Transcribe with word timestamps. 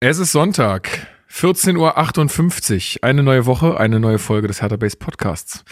Es 0.00 0.18
ist 0.18 0.30
Sonntag, 0.30 1.08
14.58 1.28 2.98
Uhr. 2.98 3.02
Eine 3.02 3.24
neue 3.24 3.46
Woche, 3.46 3.80
eine 3.80 3.98
neue 3.98 4.20
Folge 4.20 4.46
des 4.46 4.62
Hertha 4.62 4.76
Base 4.76 4.96
Podcasts. 4.96 5.64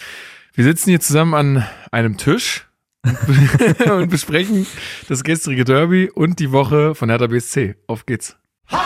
Wir 0.53 0.65
sitzen 0.65 0.91
hier 0.91 0.99
zusammen 0.99 1.35
an 1.35 1.65
einem 1.93 2.17
Tisch 2.17 2.67
und 3.89 4.11
besprechen 4.11 4.67
das 5.09 5.23
gestrige 5.23 5.63
Derby 5.65 6.11
und 6.13 6.41
die 6.41 6.51
Woche 6.51 6.97
von 6.97 7.09
Hertha 7.09 7.29
BSC. 7.29 7.77
Auf 7.87 8.05
geht's. 8.05 8.37
Hallo 8.69 8.83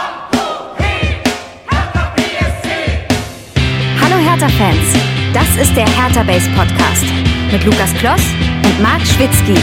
Hertha-Fans, 3.99 4.95
das 5.33 5.57
ist 5.57 5.75
der 5.75 5.89
Hertha 5.89 6.23
Base 6.23 6.51
Podcast 6.51 7.07
mit 7.51 7.65
Lukas 7.65 7.95
Kloss 7.95 8.27
und 8.63 8.83
Marc 8.83 9.01
Schwitzky. 9.07 9.55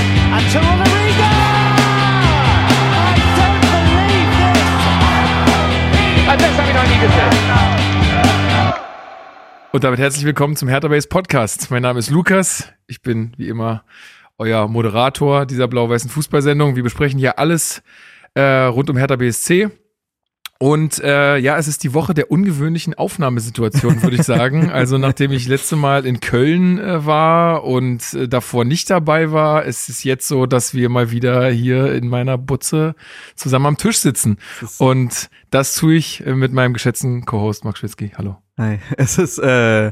Und 9.72 9.84
damit 9.84 9.99
herzlich 9.99 10.26
willkommen 10.26 10.58
zum 10.58 10.68
Hertha 10.68 10.90
Base 10.90 11.08
Podcast. 11.08 11.72
Mein 11.72 11.84
Name 11.84 11.99
ist 11.99 12.09
Lukas. 12.09 12.68
Ich 12.85 13.02
bin 13.02 13.31
wie 13.38 13.48
immer 13.48 13.85
euer 14.38 14.68
Moderator 14.68 15.45
dieser 15.45 15.70
blau-weißen 15.70 16.09
Fußballsendung. 16.09 16.76
Wir 16.76 16.84
besprechen 16.84 17.18
hier 17.18 17.40
alles 17.40 17.82
äh, 18.34 18.41
rund 18.41 18.90
um 18.90 18.98
Hertha 18.98 19.16
BSC. 19.16 19.70
Und 20.59 20.99
äh, 21.03 21.38
ja, 21.38 21.57
es 21.57 21.67
ist 21.67 21.84
die 21.84 21.93
Woche 21.93 22.13
der 22.13 22.31
ungewöhnlichen 22.31 22.93
Aufnahmesituation, 22.95 24.02
würde 24.02 24.15
ich 24.15 24.23
sagen. 24.23 24.71
Also 24.77 24.98
nachdem 24.98 25.31
ich 25.31 25.48
letzte 25.48 25.75
Mal 25.75 26.05
in 26.05 26.20
Köln 26.20 26.77
äh, 26.77 27.05
war 27.05 27.63
und 27.63 28.13
äh, 28.13 28.27
davor 28.27 28.63
nicht 28.63 28.89
dabei 28.89 29.31
war, 29.31 29.65
ist 29.65 29.89
es 29.89 30.03
jetzt 30.03 30.27
so, 30.27 30.45
dass 30.45 30.73
wir 30.73 30.89
mal 30.89 31.09
wieder 31.09 31.49
hier 31.49 31.93
in 31.93 32.07
meiner 32.07 32.38
Butze 32.38 32.95
zusammen 33.35 33.65
am 33.65 33.77
Tisch 33.77 33.98
sitzen. 33.98 34.38
Und 34.77 35.29
das 35.49 35.75
tue 35.75 35.95
ich 35.95 36.25
äh, 36.25 36.34
mit 36.34 36.53
meinem 36.53 36.73
geschätzten 36.73 37.26
Co-Host 37.26 37.65
Max 37.65 37.79
Schwitzky. 37.79 38.12
Hallo. 38.17 38.37
Hi. 38.57 38.79
Es 38.98 39.17
ist, 39.17 39.39
äh, 39.39 39.91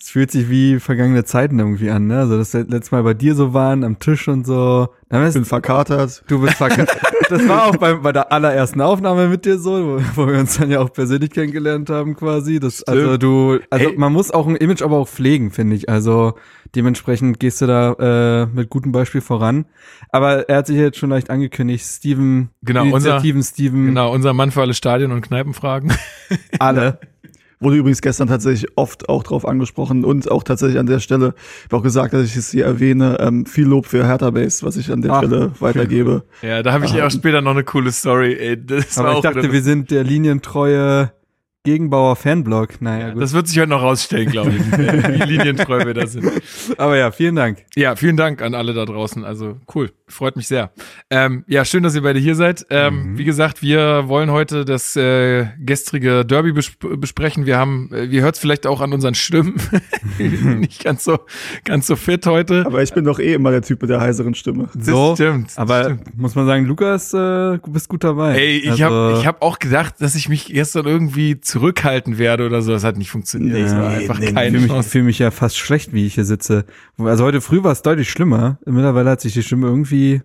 es 0.00 0.10
fühlt 0.10 0.30
sich 0.30 0.48
wie 0.50 0.78
vergangene 0.78 1.24
Zeiten 1.24 1.58
irgendwie 1.58 1.90
an, 1.90 2.06
ne? 2.06 2.18
Also, 2.20 2.36
dass 2.38 2.52
wir 2.54 2.60
letztes 2.64 2.90
Mal 2.92 3.02
bei 3.02 3.14
dir 3.14 3.34
so 3.34 3.54
waren, 3.54 3.82
am 3.84 3.98
Tisch 3.98 4.28
und 4.28 4.46
so. 4.46 4.88
Ich 5.10 5.32
bin 5.34 5.44
verkatert. 5.44 6.24
Du 6.26 6.40
bist 6.40 6.54
verkatert. 6.54 6.98
das 7.30 7.48
war 7.48 7.66
auch 7.66 7.76
bei, 7.76 7.94
bei 7.94 8.12
der 8.12 8.32
allerersten 8.32 8.80
Aufnahme 8.80 9.28
mit 9.28 9.44
dir 9.44 9.58
so, 9.58 9.70
wo, 9.98 10.02
wo 10.16 10.26
wir 10.26 10.38
uns 10.38 10.58
dann 10.58 10.70
ja 10.70 10.80
auch 10.80 10.92
persönlich 10.92 11.30
kennengelernt 11.30 11.88
haben 11.90 12.16
quasi. 12.16 12.58
Das, 12.58 12.82
also 12.82 13.16
du, 13.16 13.58
also 13.70 13.88
Ey. 13.90 13.96
man 13.96 14.12
muss 14.12 14.32
auch 14.32 14.46
ein 14.48 14.56
Image 14.56 14.82
aber 14.82 14.96
auch 14.96 15.08
pflegen, 15.08 15.52
finde 15.52 15.76
ich. 15.76 15.88
Also 15.88 16.34
dementsprechend 16.74 17.38
gehst 17.40 17.60
du 17.62 17.66
da 17.66 17.92
äh, 18.42 18.46
mit 18.46 18.68
gutem 18.68 18.90
Beispiel 18.92 19.20
voran. 19.20 19.66
Aber 20.10 20.48
er 20.48 20.58
hat 20.58 20.66
sich 20.66 20.76
jetzt 20.76 20.98
schon 20.98 21.10
leicht 21.10 21.30
angekündigt, 21.30 21.84
Steven, 21.86 22.50
Genau, 22.62 22.82
unser- 22.82 22.96
Initiativen 23.10 23.42
Steven, 23.44 23.86
Genau, 23.86 24.12
unser 24.12 24.34
Mann 24.34 24.50
für 24.50 24.60
alle 24.62 24.74
Stadien- 24.74 25.12
und 25.12 25.20
Kneipenfragen. 25.22 25.92
alle. 26.58 26.98
Wurde 27.66 27.78
übrigens 27.78 28.00
gestern 28.00 28.28
tatsächlich 28.28 28.70
oft 28.76 29.08
auch 29.08 29.24
drauf 29.24 29.44
angesprochen 29.44 30.04
und 30.04 30.30
auch 30.30 30.44
tatsächlich 30.44 30.78
an 30.78 30.86
der 30.86 31.00
Stelle, 31.00 31.34
ich 31.36 31.64
habe 31.64 31.78
auch 31.78 31.82
gesagt, 31.82 32.14
dass 32.14 32.22
ich 32.22 32.36
es 32.36 32.52
hier 32.52 32.64
erwähne, 32.64 33.16
ähm, 33.18 33.44
viel 33.44 33.66
Lob 33.66 33.86
für 33.86 34.06
Hertha 34.06 34.30
Base, 34.30 34.64
was 34.64 34.76
ich 34.76 34.92
an 34.92 35.02
der 35.02 35.10
Ach, 35.10 35.18
Stelle 35.18 35.50
weitergebe. 35.58 36.22
Ja, 36.42 36.62
da 36.62 36.72
habe 36.72 36.84
ich 36.84 36.92
ja 36.92 37.04
auch 37.04 37.10
später 37.10 37.40
noch 37.40 37.50
eine 37.50 37.64
coole 37.64 37.90
Story. 37.90 38.36
Ey, 38.38 38.64
das 38.64 38.96
Aber 38.96 39.08
war 39.08 39.12
ich 39.14 39.18
auch 39.18 39.22
dachte, 39.22 39.50
wir 39.50 39.62
sind 39.62 39.90
der 39.90 40.04
linientreue 40.04 41.10
Gegenbauer 41.66 42.14
Fanblog. 42.14 42.80
Naja, 42.80 43.10
gut. 43.10 43.20
das 43.20 43.32
wird 43.32 43.48
sich 43.48 43.58
heute 43.58 43.70
noch 43.70 43.82
rausstellen, 43.82 44.30
glaube 44.30 44.52
ich, 44.52 44.60
wie 44.78 45.32
linientreu 45.36 45.84
wir 45.84 45.94
da 45.94 46.06
sind. 46.06 46.30
Aber 46.78 46.96
ja, 46.96 47.10
vielen 47.10 47.34
Dank. 47.34 47.64
Ja, 47.74 47.96
vielen 47.96 48.16
Dank 48.16 48.40
an 48.40 48.54
alle 48.54 48.72
da 48.72 48.84
draußen. 48.84 49.24
Also 49.24 49.56
cool, 49.74 49.90
freut 50.06 50.36
mich 50.36 50.46
sehr. 50.46 50.70
Ähm, 51.10 51.44
ja, 51.48 51.64
schön, 51.64 51.82
dass 51.82 51.96
ihr 51.96 52.02
beide 52.02 52.20
hier 52.20 52.36
seid. 52.36 52.64
Ähm, 52.70 53.18
Wie 53.18 53.24
gesagt, 53.24 53.62
wir 53.62 54.04
wollen 54.06 54.30
heute 54.30 54.64
das 54.64 54.94
äh, 54.94 55.46
gestrige 55.58 56.24
Derby 56.24 56.52
besp 56.52 56.76
besprechen. 57.00 57.46
Wir 57.46 57.56
haben, 57.58 57.90
äh, 57.92 58.04
ihr 58.04 58.22
hört 58.22 58.36
es 58.36 58.40
vielleicht 58.40 58.64
auch 58.66 58.80
an 58.80 58.92
unseren 58.92 59.14
Stimmen, 59.16 59.56
Wir 60.18 60.28
nicht 60.54 60.84
ganz 60.84 61.02
so, 61.02 61.18
ganz 61.64 61.88
so 61.88 61.96
fit 61.96 62.24
heute. 62.26 62.64
Aber 62.64 62.80
ich 62.84 62.92
bin 62.92 63.04
doch 63.04 63.18
eh 63.18 63.34
immer 63.34 63.50
der 63.50 63.62
Typ 63.62 63.82
mit 63.82 63.90
der 63.90 64.00
heiseren 64.00 64.36
Stimme. 64.36 64.68
Das 64.72 65.14
stimmt, 65.16 65.48
das 65.48 65.58
aber 65.58 65.82
stimmt. 65.82 66.16
muss 66.16 66.36
man 66.36 66.46
sagen, 66.46 66.64
Lukas, 66.66 67.12
äh, 67.12 67.16
du 67.58 67.60
bist 67.72 67.88
gut 67.88 68.04
dabei. 68.04 68.36
Ey, 68.38 68.58
ich 68.58 68.70
Also, 68.70 68.84
habe 68.84 69.16
ich 69.18 69.26
hab 69.26 69.42
auch 69.42 69.58
gedacht, 69.58 69.94
dass 69.98 70.14
ich 70.14 70.28
mich 70.28 70.46
gestern 70.46 70.86
irgendwie 70.86 71.40
zurückhalten 71.56 72.18
werde 72.18 72.44
oder 72.44 72.60
so. 72.60 72.72
Das 72.72 72.84
hat 72.84 72.98
nicht 72.98 73.10
funktioniert. 73.10 73.54
Nee, 73.54 73.62
das 73.62 73.74
war 73.74 73.88
einfach 73.88 74.18
nee, 74.18 74.26
ich 74.26 74.34
keine 74.34 74.50
fühle 74.50 74.60
mich, 74.60 74.70
Chance. 74.70 74.88
fühl 74.90 75.02
mich 75.04 75.18
ja 75.18 75.30
fast 75.30 75.56
schlecht, 75.56 75.94
wie 75.94 76.06
ich 76.06 76.14
hier 76.14 76.26
sitze. 76.26 76.66
Also 76.98 77.24
heute 77.24 77.40
früh 77.40 77.62
war 77.64 77.72
es 77.72 77.80
deutlich 77.80 78.10
schlimmer. 78.10 78.58
Mittlerweile 78.66 79.08
hat 79.08 79.22
sich 79.22 79.32
die 79.32 79.42
Stimme 79.42 79.66
irgendwie 79.66 80.20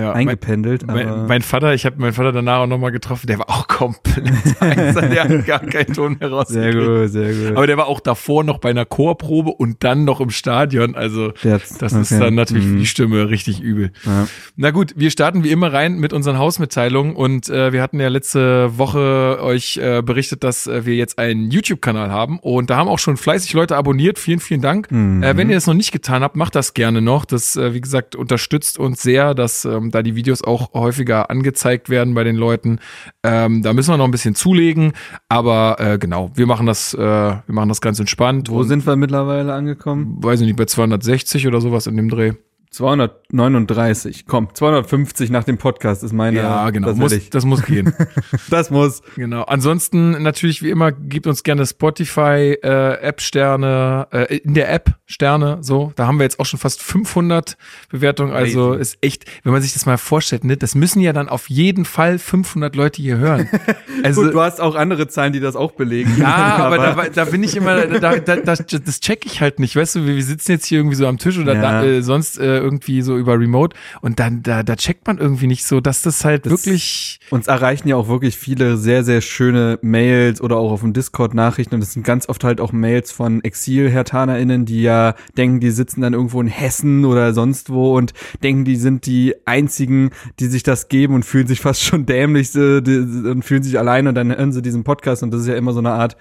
Ja, 0.00 0.08
mein- 0.08 0.28
eingependelt. 0.28 0.84
aber 0.88 0.94
Mein, 1.04 1.26
mein 1.26 1.42
Vater, 1.42 1.74
ich 1.74 1.84
habe 1.86 1.96
meinen 2.00 2.12
Vater 2.12 2.32
danach 2.32 2.58
auch 2.60 2.66
nochmal 2.66 2.92
getroffen, 2.92 3.26
der 3.26 3.38
war 3.38 3.50
auch 3.50 3.68
komplett 3.68 4.30
heiser, 4.60 5.02
der 5.02 5.24
hat 5.28 5.46
gar 5.46 5.60
keinen 5.60 5.92
Ton 5.94 6.16
mehr 6.18 6.30
sehr 6.46 6.72
gut, 6.74 7.10
sehr 7.10 7.32
gut. 7.32 7.56
Aber 7.56 7.66
der 7.66 7.76
war 7.76 7.86
auch 7.86 8.00
davor 8.00 8.44
noch 8.44 8.58
bei 8.58 8.70
einer 8.70 8.84
Chorprobe 8.84 9.50
und 9.50 9.82
dann 9.84 10.04
noch 10.04 10.20
im 10.20 10.30
Stadion. 10.30 10.94
Also 10.94 11.32
Jetzt, 11.42 11.82
das 11.82 11.92
ist 11.92 12.12
okay. 12.12 12.20
dann 12.20 12.34
natürlich 12.34 12.64
für 12.64 12.70
Mhm. 12.74 12.78
die 12.78 12.86
Stimme 12.86 13.28
richtig 13.30 13.60
übel. 13.60 13.92
Ja. 14.04 14.26
Na 14.56 14.70
gut, 14.70 14.94
wir 14.96 15.10
starten 15.10 15.44
wie 15.44 15.50
immer 15.50 15.72
rein 15.72 15.98
mit 15.98 16.12
unseren 16.12 16.38
Hausmitteilungen 16.38 17.14
und 17.16 17.48
äh, 17.48 17.72
wir 17.72 17.82
hatten 17.82 18.00
ja 18.00 18.08
letzte 18.08 18.78
Woche 18.78 19.38
euch 19.42 19.76
äh, 19.78 20.02
berichtet, 20.02 20.44
dass 20.44 20.66
äh, 20.66 20.86
wir 20.86 20.94
jetzt 20.94 21.18
einen 21.18 21.50
YouTube-Kanal 21.50 22.10
haben 22.10 22.38
und 22.38 22.70
da 22.70 22.76
haben 22.76 22.88
auch 22.88 22.98
schon 22.98 23.16
fleißig 23.16 23.52
Leute 23.52 23.76
abonniert. 23.76 24.18
Vielen, 24.18 24.40
vielen 24.40 24.60
Dank. 24.62 24.90
Mhm. 24.90 25.22
Äh, 25.22 25.36
wenn 25.36 25.48
ihr 25.50 25.56
das 25.56 25.66
noch 25.66 25.74
nicht 25.74 25.92
getan 25.92 26.22
habt, 26.22 26.36
macht 26.36 26.54
das 26.54 26.74
gerne 26.74 27.00
noch. 27.02 27.24
Das, 27.24 27.56
äh, 27.56 27.74
wie 27.74 27.80
gesagt, 27.80 28.16
unterstützt 28.16 28.78
uns 28.78 29.02
sehr, 29.02 29.34
dass 29.34 29.64
ähm, 29.64 29.89
da 29.90 30.02
die 30.02 30.14
Videos 30.14 30.42
auch 30.42 30.72
häufiger 30.74 31.30
angezeigt 31.30 31.90
werden 31.90 32.14
bei 32.14 32.24
den 32.24 32.36
Leuten. 32.36 32.78
Ähm, 33.22 33.62
da 33.62 33.72
müssen 33.72 33.92
wir 33.92 33.96
noch 33.96 34.04
ein 34.04 34.10
bisschen 34.10 34.34
zulegen, 34.34 34.92
aber 35.28 35.76
äh, 35.78 35.98
genau, 35.98 36.30
wir 36.34 36.46
machen 36.46 36.66
das, 36.66 36.94
äh, 36.94 36.98
wir 36.98 37.42
machen 37.46 37.68
das 37.68 37.80
ganz 37.80 38.00
entspannt. 38.00 38.50
Wo 38.50 38.62
sind 38.62 38.86
wir 38.86 38.96
mittlerweile 38.96 39.52
angekommen? 39.52 40.16
weiß 40.22 40.40
ich 40.40 40.46
nicht, 40.46 40.56
bei 40.56 40.64
260 40.64 41.46
oder 41.46 41.60
sowas 41.60 41.86
in 41.86 41.96
dem 41.96 42.08
Dreh. 42.08 42.32
239. 42.70 44.26
Komm, 44.26 44.54
250 44.54 45.30
nach 45.30 45.42
dem 45.42 45.58
Podcast 45.58 46.04
ist 46.04 46.12
meine. 46.12 46.38
Ja, 46.38 46.70
genau. 46.70 46.88
Das, 46.88 46.96
muss, 46.96 47.12
ich. 47.12 47.28
das 47.28 47.44
muss 47.44 47.64
gehen. 47.64 47.92
das 48.50 48.70
muss. 48.70 49.02
Genau. 49.16 49.42
Ansonsten 49.42 50.22
natürlich 50.22 50.62
wie 50.62 50.70
immer 50.70 50.92
gebt 50.92 51.26
uns 51.26 51.42
gerne 51.42 51.66
Spotify 51.66 52.56
äh, 52.62 53.00
App 53.00 53.20
Sterne 53.20 54.06
äh, 54.12 54.36
in 54.36 54.54
der 54.54 54.72
App 54.72 54.94
Sterne. 55.06 55.58
So, 55.62 55.92
da 55.96 56.06
haben 56.06 56.18
wir 56.18 56.22
jetzt 56.24 56.38
auch 56.38 56.46
schon 56.46 56.60
fast 56.60 56.80
500 56.80 57.56
Bewertungen. 57.90 58.32
Also 58.32 58.70
Crazy. 58.70 58.80
ist 58.82 58.98
echt, 59.00 59.24
wenn 59.42 59.52
man 59.52 59.62
sich 59.62 59.72
das 59.72 59.84
mal 59.84 59.98
vorstellt, 59.98 60.44
ne, 60.44 60.56
das 60.56 60.76
müssen 60.76 61.00
ja 61.00 61.12
dann 61.12 61.28
auf 61.28 61.50
jeden 61.50 61.84
Fall 61.84 62.20
500 62.20 62.76
Leute 62.76 63.02
hier 63.02 63.18
hören. 63.18 63.48
Also 64.02 64.22
Gut, 64.22 64.32
du 64.32 64.40
hast 64.40 64.62
auch 64.62 64.76
andere 64.76 65.08
Zahlen, 65.08 65.34
die 65.34 65.40
das 65.40 65.56
auch 65.56 65.72
belegen. 65.72 66.10
ja, 66.18 66.26
aber, 66.56 66.78
da, 66.78 67.08
da 67.14 67.24
bin 67.26 67.42
ich 67.42 67.54
immer, 67.54 67.86
da, 67.86 68.16
da, 68.16 68.36
das, 68.36 68.64
das 68.66 69.00
check 69.00 69.26
ich 69.26 69.42
halt 69.42 69.58
nicht, 69.58 69.76
weißt 69.76 69.96
du, 69.96 70.06
wir, 70.06 70.16
wir 70.16 70.22
sitzen 70.24 70.52
jetzt 70.52 70.64
hier 70.64 70.78
irgendwie 70.78 70.96
so 70.96 71.06
am 71.06 71.18
Tisch 71.18 71.36
oder 71.36 71.54
Ja. 71.54 71.60
da, 71.60 71.84
äh, 71.84 72.02
sonst 72.02 72.38
äh, 72.38 72.59
irgendwie 72.60 73.02
so 73.02 73.16
über 73.16 73.38
Remote. 73.38 73.76
Und 74.00 74.20
dann 74.20 74.42
da, 74.42 74.62
da 74.62 74.76
checkt 74.76 75.06
man 75.06 75.18
irgendwie 75.18 75.46
nicht 75.46 75.64
so, 75.64 75.80
dass 75.80 76.02
das 76.02 76.24
halt 76.24 76.46
Das- 76.46 76.52
wirklich 76.52 77.18
Uns 77.30 77.46
erreichen 77.46 77.88
ja 77.88 77.96
auch 77.96 78.08
wirklich 78.08 78.36
viele 78.36 78.76
sehr, 78.76 79.04
sehr 79.04 79.20
schöne 79.20 79.78
Mails 79.82 80.40
oder 80.40 80.56
auch 80.56 80.72
auf 80.72 80.80
dem 80.80 80.92
Discord 80.92 81.34
Nachrichten 81.34 81.74
und 81.74 81.80
das 81.80 81.92
sind 81.92 82.04
ganz 82.04 82.28
oft 82.28 82.44
halt 82.44 82.60
auch 82.60 82.72
Mails 82.72 83.12
von 83.12 83.42
Exil-HertanerInnen, 83.42 84.64
die 84.66 84.82
ja 84.82 85.14
denken, 85.36 85.60
die 85.60 85.70
sitzen 85.70 86.00
dann 86.00 86.12
irgendwo 86.14 86.40
in 86.40 86.46
Hessen 86.48 87.04
oder 87.04 87.32
sonst 87.34 87.70
wo 87.70 87.96
und 87.96 88.12
denken, 88.42 88.64
die 88.64 88.76
sind 88.76 89.06
die 89.06 89.34
einzigen, 89.46 90.10
die 90.38 90.46
sich 90.46 90.62
das 90.62 90.88
geben 90.88 91.14
und 91.14 91.24
fühlen 91.24 91.46
sich 91.46 91.60
fast 91.60 91.82
schon 91.82 92.06
dämlich 92.06 92.54
äh, 92.54 92.80
die, 92.80 92.98
und 92.98 93.44
fühlen 93.44 93.62
sich 93.62 93.78
allein 93.78 94.06
und 94.06 94.14
dann 94.14 94.34
hören 94.34 94.52
sie 94.52 94.62
diesen 94.62 94.84
Podcast. 94.84 95.22
Und 95.22 95.30
das 95.32 95.42
ist 95.42 95.46
ja 95.48 95.54
immer 95.54 95.72
so 95.72 95.78
eine 95.80 95.90
Art 95.92 96.16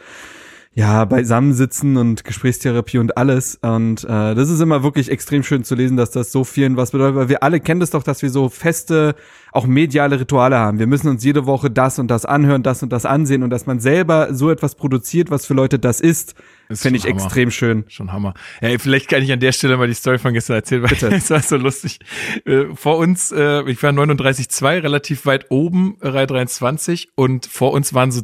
ja, 0.79 1.03
beisammensitzen 1.03 1.97
und 1.97 2.23
Gesprächstherapie 2.23 2.99
und 2.99 3.17
alles. 3.17 3.59
Und 3.61 4.05
äh, 4.05 4.33
das 4.33 4.49
ist 4.49 4.61
immer 4.61 4.81
wirklich 4.81 5.11
extrem 5.11 5.43
schön 5.43 5.65
zu 5.65 5.75
lesen, 5.75 5.97
dass 5.97 6.11
das 6.11 6.31
so 6.31 6.45
vielen 6.45 6.77
was 6.77 6.91
bedeutet, 6.91 7.17
weil 7.17 7.27
wir 7.27 7.43
alle 7.43 7.59
kennen 7.59 7.81
das 7.81 7.89
doch, 7.89 8.01
dass 8.01 8.21
wir 8.21 8.29
so 8.29 8.47
feste, 8.47 9.15
auch 9.51 9.67
mediale 9.67 10.21
Rituale 10.21 10.57
haben. 10.57 10.79
Wir 10.79 10.87
müssen 10.87 11.09
uns 11.09 11.21
jede 11.21 11.45
Woche 11.45 11.69
das 11.69 11.99
und 11.99 12.07
das 12.07 12.23
anhören, 12.23 12.63
das 12.63 12.81
und 12.81 12.93
das 12.93 13.05
ansehen 13.05 13.43
und 13.43 13.49
dass 13.49 13.65
man 13.65 13.81
selber 13.81 14.33
so 14.33 14.49
etwas 14.49 14.75
produziert, 14.75 15.29
was 15.29 15.45
für 15.45 15.53
Leute 15.53 15.79
das 15.79 15.99
ist, 15.99 16.35
Ist 16.69 16.83
finde 16.83 16.97
ich 16.97 17.03
Hammer. 17.03 17.15
extrem 17.15 17.51
schön. 17.51 17.83
Schon 17.89 18.13
Hammer. 18.13 18.33
Ja, 18.61 18.69
vielleicht 18.79 19.09
kann 19.09 19.21
ich 19.21 19.33
an 19.33 19.41
der 19.41 19.51
Stelle 19.51 19.75
mal 19.75 19.87
die 19.87 19.93
Story 19.95 20.17
von 20.17 20.31
gestern 20.33 20.55
erzählen, 20.55 20.83
weil 20.83 20.91
Bitte. 20.91 21.07
es 21.13 21.29
war 21.29 21.41
so 21.41 21.57
lustig. 21.57 21.99
Äh, 22.45 22.67
Vor 22.73 22.99
uns, 22.99 23.33
äh, 23.33 23.69
ich 23.69 23.83
war 23.83 23.91
39,2, 23.91 24.81
relativ 24.81 25.25
weit 25.25 25.47
oben, 25.49 25.97
Reihe 25.99 26.27
23, 26.27 27.09
und 27.15 27.47
vor 27.47 27.73
uns 27.73 27.93
waren 27.93 28.13
so 28.13 28.21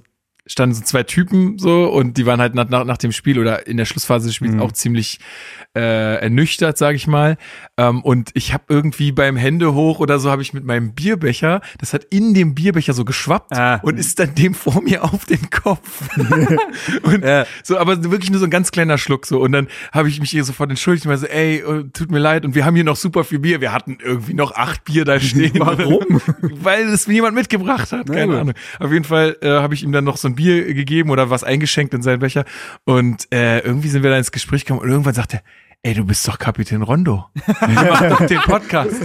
standen 0.47 0.75
so 0.75 0.83
zwei 0.83 1.03
Typen 1.03 1.57
so 1.57 1.85
und 1.91 2.17
die 2.17 2.25
waren 2.25 2.39
halt 2.39 2.53
nach, 2.55 2.69
nach, 2.69 2.85
nach 2.85 2.97
dem 2.97 3.11
Spiel 3.11 3.39
oder 3.39 3.65
in 3.67 3.77
der 3.77 3.85
Schlussphase 3.85 4.27
des 4.27 4.35
Spiels 4.35 4.53
Mhm. 4.55 4.61
auch 4.61 4.71
ziemlich 4.73 5.19
äh, 5.75 6.17
ernüchtert, 6.21 6.77
sage 6.77 6.95
ich 6.95 7.07
mal. 7.07 7.37
Ähm, 7.77 8.01
und 8.03 8.29
ich 8.33 8.53
habe 8.53 8.63
irgendwie 8.69 9.11
beim 9.11 9.35
Hände 9.35 9.73
hoch 9.73 9.99
oder 9.99 10.19
so 10.19 10.29
habe 10.29 10.41
ich 10.41 10.53
mit 10.53 10.63
meinem 10.63 10.93
Bierbecher, 10.93 11.61
das 11.79 11.93
hat 11.93 12.05
in 12.05 12.33
dem 12.33 12.53
Bierbecher 12.55 12.93
so 12.93 13.05
geschwappt 13.05 13.51
Ah. 13.57 13.79
und 13.83 13.97
ist 13.99 14.19
dann 14.19 14.35
dem 14.35 14.53
vor 14.53 14.81
mir 14.81 15.03
auf 15.03 15.25
den 15.25 15.49
Kopf. 15.49 16.07
und 17.03 17.23
Ja. 17.23 17.45
so, 17.63 17.77
aber 17.77 18.03
wirklich 18.11 18.29
nur 18.31 18.39
so 18.39 18.45
ein 18.45 18.51
ganz 18.51 18.71
kleiner 18.71 18.97
Schluck 18.97 19.25
so. 19.25 19.39
Und 19.41 19.51
dann 19.51 19.67
habe 19.91 20.09
ich 20.09 20.19
mich 20.19 20.29
hier 20.31 20.43
sofort 20.43 20.69
entschuldigt 20.69 21.05
und 21.05 21.09
war 21.11 21.17
so, 21.17 21.25
ey, 21.27 21.57
äh, 21.57 21.83
tut 21.91 22.11
mir 22.11 22.19
leid. 22.19 22.45
Und 22.45 22.55
wir 22.55 22.65
haben 22.65 22.75
hier 22.75 22.83
noch 22.83 22.95
super 22.95 23.23
viel 23.23 23.39
Bier. 23.39 23.61
Wir 23.61 23.73
hatten 23.73 23.97
irgendwie 24.03 24.33
noch 24.33 24.53
acht 24.55 24.83
Bier 24.85 25.05
da 25.05 25.19
stehen. 25.19 25.53
Warum? 25.59 26.21
Weil 26.41 26.87
es 26.89 27.07
mir 27.07 27.15
jemand 27.15 27.35
mitgebracht 27.35 27.91
hat. 27.91 28.07
Keine. 28.07 28.39
Ahnung. 28.39 28.53
Auf 28.79 28.91
jeden 28.91 29.05
Fall 29.05 29.37
äh, 29.41 29.49
habe 29.49 29.73
ich 29.73 29.83
ihm 29.83 29.91
dann 29.91 30.03
noch 30.03 30.17
so 30.17 30.27
ein 30.27 30.34
Bier 30.35 30.73
gegeben 30.73 31.09
oder 31.09 31.29
was 31.29 31.43
eingeschenkt 31.43 31.93
in 31.93 32.01
seinen 32.01 32.19
Becher. 32.19 32.45
Und 32.83 33.27
äh, 33.33 33.59
irgendwie 33.59 33.89
sind 33.89 34.03
wir 34.03 34.09
dann 34.09 34.19
ins 34.19 34.31
Gespräch 34.31 34.65
gekommen 34.65 34.81
und 34.81 34.89
irgendwann 34.89 35.13
sagte 35.13 35.37
er, 35.37 35.43
Ey, 35.85 35.93
du 35.93 36.03
bist 36.03 36.27
doch 36.27 36.39
Kapitän 36.39 36.81
Rondo. 36.81 37.25
Wir 37.45 37.91
machen 37.91 38.09
doch 38.09 38.25
den 38.25 38.39
Podcast. 38.39 38.99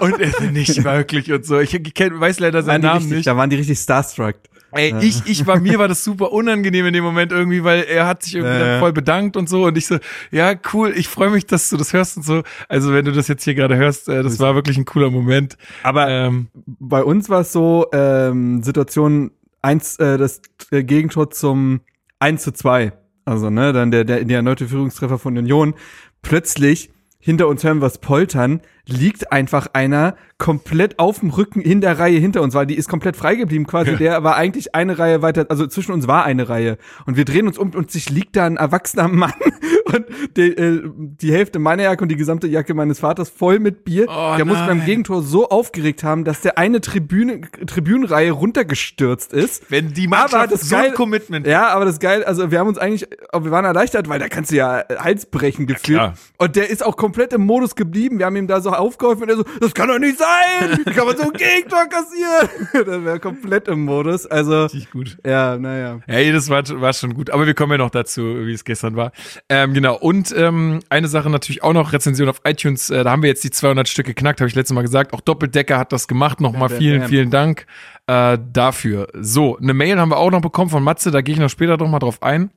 Und 0.00 0.20
er 0.20 0.30
so, 0.32 0.42
nicht 0.50 0.82
wirklich 0.82 1.32
und 1.32 1.46
so. 1.46 1.60
Ich 1.60 1.80
kenn, 1.94 2.18
weiß 2.18 2.40
leider 2.40 2.64
seinen 2.64 2.82
Namen 2.82 2.96
richtig, 2.96 3.16
nicht. 3.18 3.26
Da 3.28 3.36
waren 3.36 3.48
die 3.48 3.54
richtig 3.54 3.78
starstruck. 3.78 4.34
Ey, 4.72 4.92
ich, 5.00 5.24
ich 5.26 5.46
war, 5.46 5.60
mir 5.60 5.78
war 5.78 5.86
das 5.86 6.02
super 6.02 6.32
unangenehm 6.32 6.86
in 6.86 6.92
dem 6.92 7.04
Moment 7.04 7.30
irgendwie, 7.30 7.62
weil 7.62 7.84
er 7.84 8.06
hat 8.06 8.24
sich 8.24 8.34
irgendwie 8.34 8.58
ja. 8.58 8.80
voll 8.80 8.92
bedankt 8.92 9.36
und 9.36 9.48
so 9.48 9.66
und 9.66 9.78
ich 9.78 9.86
so, 9.86 9.98
ja, 10.32 10.54
cool, 10.72 10.92
ich 10.96 11.06
freue 11.06 11.30
mich, 11.30 11.46
dass 11.46 11.70
du 11.70 11.76
das 11.76 11.92
hörst 11.92 12.16
und 12.16 12.24
so. 12.24 12.42
Also 12.68 12.92
wenn 12.92 13.04
du 13.04 13.12
das 13.12 13.28
jetzt 13.28 13.44
hier 13.44 13.54
gerade 13.54 13.76
hörst, 13.76 14.08
äh, 14.08 14.24
das 14.24 14.40
war 14.40 14.56
wirklich 14.56 14.76
ein 14.76 14.84
cooler 14.84 15.10
Moment. 15.10 15.56
Aber 15.84 16.08
Ähm, 16.08 16.48
bei 16.66 17.02
uns 17.02 17.28
war 17.28 17.42
es 17.42 17.52
so, 17.52 17.86
ähm, 17.92 18.62
Situation 18.64 19.30
eins, 19.62 19.96
äh, 19.98 20.18
das 20.18 20.40
äh, 20.70 20.82
Gegentor 20.82 21.30
zum 21.30 21.80
1 22.18 22.42
zu 22.42 22.52
2. 22.52 22.92
Also, 23.24 23.50
ne, 23.50 23.72
dann 23.72 23.90
der, 23.90 24.04
der, 24.04 24.24
der 24.24 24.36
erneute 24.36 24.68
Führungstreffer 24.68 25.18
von 25.18 25.36
Union. 25.36 25.74
Plötzlich, 26.22 26.90
hinter 27.18 27.48
uns 27.48 27.64
hören 27.64 27.80
wir 27.80 27.86
es 27.86 27.98
poltern, 27.98 28.60
liegt 28.88 29.32
einfach 29.32 29.68
einer 29.72 30.16
komplett 30.38 30.98
auf 30.98 31.20
dem 31.20 31.30
Rücken 31.30 31.60
in 31.60 31.80
der 31.80 31.98
Reihe 31.98 32.18
hinter 32.18 32.42
uns, 32.42 32.54
weil 32.54 32.66
die 32.66 32.74
ist 32.76 32.88
komplett 32.88 33.16
frei 33.16 33.34
geblieben 33.36 33.66
quasi. 33.66 33.92
Ja. 33.92 33.96
Der 33.96 34.22
war 34.24 34.36
eigentlich 34.36 34.74
eine 34.74 34.98
Reihe 34.98 35.22
weiter, 35.22 35.46
also 35.48 35.66
zwischen 35.66 35.92
uns 35.92 36.06
war 36.06 36.24
eine 36.24 36.48
Reihe. 36.48 36.76
Und 37.06 37.16
wir 37.16 37.24
drehen 37.24 37.46
uns 37.48 37.56
um 37.58 37.70
und 37.70 37.90
sich 37.90 38.10
liegt 38.10 38.36
da 38.36 38.44
ein 38.46 38.56
erwachsener 38.58 39.08
Mann 39.08 39.32
und 39.94 40.04
die, 40.36 40.42
äh, 40.52 40.82
die 40.94 41.32
Hälfte 41.32 41.58
meiner 41.58 41.84
Jacke 41.84 42.02
und 42.02 42.10
die 42.10 42.16
gesamte 42.16 42.46
Jacke 42.48 42.74
meines 42.74 42.98
Vaters 43.00 43.30
voll 43.30 43.58
mit 43.60 43.84
Bier. 43.84 44.06
Oh, 44.08 44.34
der 44.36 44.44
muss 44.44 44.58
beim 44.58 44.78
nein. 44.78 44.86
Gegentor 44.86 45.22
so 45.22 45.48
aufgeregt 45.48 46.04
haben, 46.04 46.24
dass 46.24 46.42
der 46.42 46.58
eine 46.58 46.80
Tribüne, 46.82 47.40
Tribünenreihe 47.66 48.30
runtergestürzt 48.32 49.32
ist. 49.32 49.70
wenn 49.70 49.92
die 49.94 50.06
Mannschaft 50.06 50.52
das 50.52 50.68
so 50.68 50.76
geil- 50.76 50.92
Commitment 50.92 51.46
Ja, 51.46 51.68
aber 51.68 51.86
das 51.86 51.98
geil, 51.98 52.24
also 52.24 52.50
wir 52.50 52.58
haben 52.58 52.68
uns 52.68 52.78
eigentlich, 52.78 53.08
wir 53.32 53.50
waren 53.50 53.64
erleichtert, 53.64 54.08
weil 54.08 54.18
da 54.18 54.28
kannst 54.28 54.50
du 54.50 54.56
ja 54.56 54.84
Hals 54.98 55.26
brechen 55.26 55.66
gefühlt. 55.66 55.98
klar. 55.98 56.14
und 56.38 56.56
der 56.56 56.68
ist 56.70 56.84
auch 56.84 56.96
komplett 56.96 57.32
im 57.32 57.40
Modus 57.42 57.74
geblieben. 57.74 58.18
Wir 58.18 58.26
haben 58.26 58.36
ihm 58.36 58.46
da 58.46 58.60
so 58.60 58.75
aufgeholfen 58.78 59.24
und 59.24 59.28
er 59.30 59.36
so, 59.36 59.44
das 59.60 59.74
kann 59.74 59.88
doch 59.88 59.98
nicht 59.98 60.18
sein! 60.18 60.78
Wie 60.84 60.92
kann 60.92 61.06
man 61.06 61.16
so 61.16 61.24
ein 61.24 61.32
Gegentor 61.32 61.86
kassieren? 61.86 62.48
der 62.86 63.04
wäre 63.04 63.20
komplett 63.20 63.68
im 63.68 63.84
Modus. 63.84 64.26
Also, 64.26 64.64
richtig 64.64 64.90
gut. 64.90 65.18
ja, 65.24 65.56
naja. 65.58 66.00
Hey, 66.06 66.32
das 66.32 66.48
war, 66.48 66.62
war 66.80 66.92
schon 66.92 67.14
gut. 67.14 67.30
Aber 67.30 67.46
wir 67.46 67.54
kommen 67.54 67.72
ja 67.72 67.78
noch 67.78 67.90
dazu, 67.90 68.22
wie 68.46 68.52
es 68.52 68.64
gestern 68.64 68.96
war. 68.96 69.12
Ähm, 69.48 69.74
genau. 69.74 69.96
Und 69.96 70.34
ähm, 70.36 70.80
eine 70.88 71.08
Sache 71.08 71.30
natürlich 71.30 71.62
auch 71.62 71.72
noch, 71.72 71.92
Rezension 71.92 72.28
auf 72.28 72.40
iTunes. 72.44 72.90
Äh, 72.90 73.04
da 73.04 73.10
haben 73.10 73.22
wir 73.22 73.28
jetzt 73.28 73.44
die 73.44 73.50
200 73.50 73.88
Stück 73.88 74.06
geknackt, 74.06 74.40
habe 74.40 74.48
ich 74.48 74.54
letztes 74.54 74.74
Mal 74.74 74.82
gesagt. 74.82 75.12
Auch 75.12 75.20
Doppeldecker 75.20 75.78
hat 75.78 75.92
das 75.92 76.08
gemacht. 76.08 76.40
Nochmal 76.40 76.68
vielen, 76.68 77.08
vielen 77.08 77.30
Dank 77.30 77.66
äh, 78.06 78.38
dafür. 78.52 79.08
So, 79.14 79.58
eine 79.58 79.74
Mail 79.74 79.98
haben 79.98 80.10
wir 80.10 80.18
auch 80.18 80.30
noch 80.30 80.40
bekommen 80.40 80.70
von 80.70 80.82
Matze. 80.82 81.10
Da 81.10 81.20
gehe 81.20 81.34
ich 81.34 81.40
noch 81.40 81.50
später 81.50 81.76
noch 81.76 81.88
mal 81.88 81.98
drauf 81.98 82.22
ein. 82.22 82.50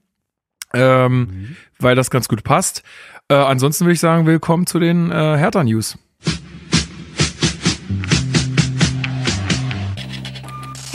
Ähm, 0.73 1.55
Weil 1.79 1.95
das 1.95 2.11
ganz 2.11 2.27
gut 2.27 2.43
passt. 2.43 2.83
Äh, 3.29 3.35
ansonsten 3.35 3.85
würde 3.85 3.93
ich 3.93 3.99
sagen, 3.99 4.25
willkommen 4.25 4.67
zu 4.67 4.79
den 4.79 5.11
äh, 5.11 5.37
Hertha-News. 5.37 5.97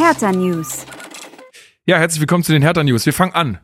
Hertha 0.06 0.32
News. 0.32 0.84
Ja, 1.86 1.96
herzlich 1.96 2.20
willkommen 2.20 2.44
zu 2.44 2.52
den 2.52 2.60
Hertha 2.60 2.84
News. 2.84 3.06
Wir 3.06 3.14
fangen 3.14 3.32
an. 3.32 3.58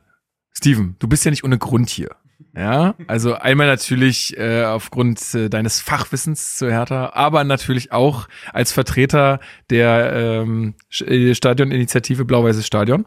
Steven, 0.57 0.97
du 0.99 1.07
bist 1.07 1.23
ja 1.23 1.31
nicht 1.31 1.45
ohne 1.45 1.59
Grund 1.59 1.91
hier. 1.91 2.17
Ja, 2.57 2.95
also 3.09 3.35
einmal 3.35 3.67
natürlich 3.67 4.39
äh, 4.39 4.65
aufgrund 4.65 5.35
äh, 5.35 5.51
deines 5.51 5.83
Fachwissens 5.83 6.57
zu 6.57 6.71
Hertha, 6.71 7.11
aber 7.13 7.45
natürlich 7.45 7.93
auch 7.93 8.27
als 8.55 8.73
Vertreter 8.73 9.39
der 9.69 10.15
ähm, 10.15 10.77
äh, 11.01 11.35
Stadioninitiative 11.35 12.25
Blau-Weißes 12.25 12.67
Stadion. 12.67 13.05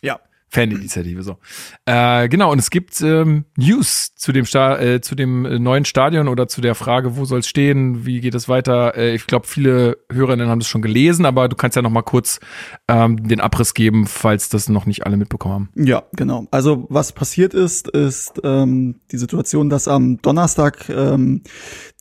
Ja. 0.00 0.18
Faninitiative, 0.52 1.22
so. 1.22 1.38
Äh, 1.86 2.28
genau, 2.28 2.52
und 2.52 2.58
es 2.58 2.68
gibt 2.68 3.00
ähm, 3.00 3.46
News 3.56 4.14
zu 4.14 4.32
dem, 4.32 4.44
Sta 4.44 4.78
äh, 4.78 5.00
zu 5.00 5.14
dem 5.14 5.46
äh, 5.46 5.58
neuen 5.58 5.86
Stadion 5.86 6.28
oder 6.28 6.46
zu 6.46 6.60
der 6.60 6.74
Frage, 6.74 7.16
wo 7.16 7.24
soll 7.24 7.38
es 7.38 7.48
stehen, 7.48 8.04
wie 8.04 8.20
geht 8.20 8.34
es 8.34 8.50
weiter. 8.50 8.94
Äh, 8.94 9.14
ich 9.14 9.26
glaube, 9.26 9.46
viele 9.46 9.96
Hörerinnen 10.12 10.48
haben 10.48 10.58
das 10.58 10.68
schon 10.68 10.82
gelesen, 10.82 11.24
aber 11.24 11.48
du 11.48 11.56
kannst 11.56 11.76
ja 11.76 11.80
noch 11.80 11.90
mal 11.90 12.02
kurz 12.02 12.38
ähm, 12.86 13.26
den 13.26 13.40
Abriss 13.40 13.72
geben, 13.72 14.06
falls 14.06 14.50
das 14.50 14.68
noch 14.68 14.84
nicht 14.84 15.06
alle 15.06 15.16
mitbekommen 15.16 15.54
haben. 15.54 15.70
Ja, 15.74 16.02
genau. 16.12 16.46
Also 16.50 16.84
was 16.90 17.12
passiert 17.12 17.54
ist, 17.54 17.88
ist 17.88 18.38
ähm, 18.44 18.96
die 19.10 19.18
Situation, 19.18 19.70
dass 19.70 19.88
am 19.88 20.20
Donnerstag 20.20 20.90
ähm, 20.90 21.44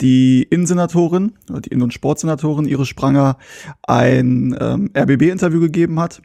die 0.01 0.43
Innensenatorin, 0.43 1.35
die 1.47 1.69
Innen- 1.69 1.83
und 1.83 1.93
Sportsenatorin 1.93 2.65
Iris 2.65 2.89
Spranger 2.89 3.37
ein 3.83 4.57
ähm, 4.59 4.91
RBB-Interview 4.93 5.61
gegeben 5.61 6.01
hat. 6.01 6.21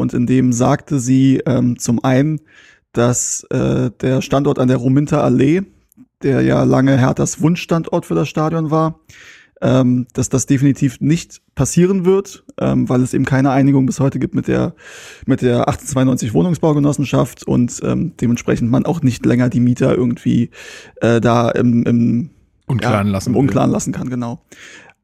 Und 0.00 0.14
in 0.14 0.26
dem 0.26 0.52
sagte 0.52 0.98
sie 0.98 1.40
ähm, 1.46 1.78
zum 1.78 2.02
einen, 2.02 2.40
dass 2.92 3.44
äh, 3.50 3.90
der 4.00 4.22
Standort 4.22 4.58
an 4.58 4.68
der 4.68 4.78
Rominter 4.78 5.22
Allee, 5.22 5.62
der 6.22 6.42
ja 6.42 6.64
lange 6.64 6.98
Herthas 6.98 7.40
Wunschstandort 7.40 8.06
für 8.06 8.14
das 8.14 8.28
Stadion 8.28 8.70
war, 8.70 9.00
ähm, 9.62 10.06
dass 10.14 10.28
das 10.28 10.46
definitiv 10.46 11.00
nicht 11.00 11.42
passieren 11.54 12.04
wird, 12.04 12.44
ähm, 12.58 12.88
weil 12.88 13.02
es 13.02 13.14
eben 13.14 13.26
keine 13.26 13.50
Einigung 13.50 13.86
bis 13.86 14.00
heute 14.00 14.18
gibt 14.18 14.34
mit 14.34 14.48
der 14.48 14.74
mit 15.26 15.42
der 15.42 15.68
1892 15.68 16.32
Wohnungsbaugenossenschaft 16.32 17.46
und 17.46 17.80
ähm, 17.84 18.14
dementsprechend 18.20 18.70
man 18.70 18.86
auch 18.86 19.02
nicht 19.02 19.24
länger 19.26 19.50
die 19.50 19.60
Mieter 19.60 19.94
irgendwie 19.94 20.50
äh, 21.02 21.20
da 21.20 21.50
im, 21.50 21.84
im 21.84 22.30
Unklaren 22.66 23.08
ja, 23.08 23.12
lassen. 23.12 23.30
Im 23.30 23.36
Unklaren 23.36 23.70
lassen 23.70 23.92
kann, 23.92 24.08
genau. 24.08 24.42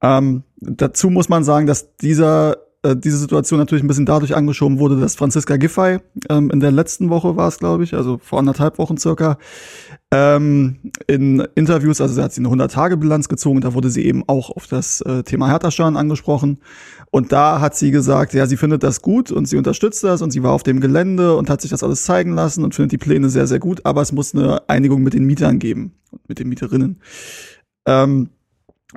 Ähm, 0.01 0.43
dazu 0.61 1.11
muss 1.11 1.29
man 1.29 1.45
sagen, 1.45 1.67
dass 1.67 1.97
dieser 1.97 2.57
äh, 2.87 2.97
diese 2.97 3.19
Situation 3.19 3.59
natürlich 3.59 3.85
ein 3.85 3.89
bisschen 3.89 4.07
dadurch 4.07 4.37
angeschoben 4.37 4.79
wurde, 4.79 4.99
dass 5.01 5.17
Franziska 5.17 5.57
Giffey 5.57 5.99
ähm, 6.29 6.51
in 6.51 6.61
der 6.61 6.71
letzten 6.71 7.11
Woche 7.11 7.37
war 7.37 7.49
es, 7.49 7.59
glaube 7.59 7.85
ich, 7.85 7.95
also 7.95 8.19
vor 8.19 8.39
anderthalb 8.39 8.79
Wochen 8.79 8.97
circa, 8.97 9.39
ähm, 10.13 10.77
in 11.09 11.41
Interviews, 11.57 12.01
also 12.01 12.15
sie 12.15 12.23
hat 12.23 12.33
sie 12.33 12.41
eine 12.41 12.49
100-Tage-Bilanz 12.49 13.29
gezogen, 13.29 13.61
da 13.61 13.75
wurde 13.75 13.91
sie 13.91 14.05
eben 14.05 14.23
auch 14.29 14.51
auf 14.51 14.67
das 14.69 15.01
äh, 15.01 15.25
Thema 15.25 15.49
Hertha-Schaden 15.49 15.97
angesprochen. 15.97 16.59
Und 17.11 17.33
da 17.33 17.61
hat 17.61 17.77
sie 17.77 17.91
gesagt, 17.91 18.33
ja, 18.35 18.47
sie 18.47 18.57
findet 18.57 18.83
das 18.83 19.03
gut 19.03 19.33
und 19.33 19.47
sie 19.47 19.57
unterstützt 19.57 20.05
das 20.05 20.23
und 20.23 20.31
sie 20.31 20.43
war 20.43 20.53
auf 20.53 20.63
dem 20.63 20.81
Gelände 20.81 21.37
und 21.37 21.51
hat 21.51 21.61
sich 21.61 21.71
das 21.71 21.83
alles 21.83 22.05
zeigen 22.05 22.35
lassen 22.35 22.63
und 22.63 22.75
findet 22.75 22.93
die 22.93 22.99
Pläne 22.99 23.31
sehr, 23.31 23.47
sehr 23.47 23.59
gut, 23.59 23.85
aber 23.85 24.03
es 24.03 24.13
muss 24.13 24.35
eine 24.35 24.69
Einigung 24.69 25.03
mit 25.03 25.15
den 25.15 25.25
Mietern 25.25 25.59
geben 25.59 25.95
und 26.11 26.29
mit 26.29 26.39
den 26.39 26.49
Mieterinnen. 26.49 27.01
Ähm, 27.87 28.31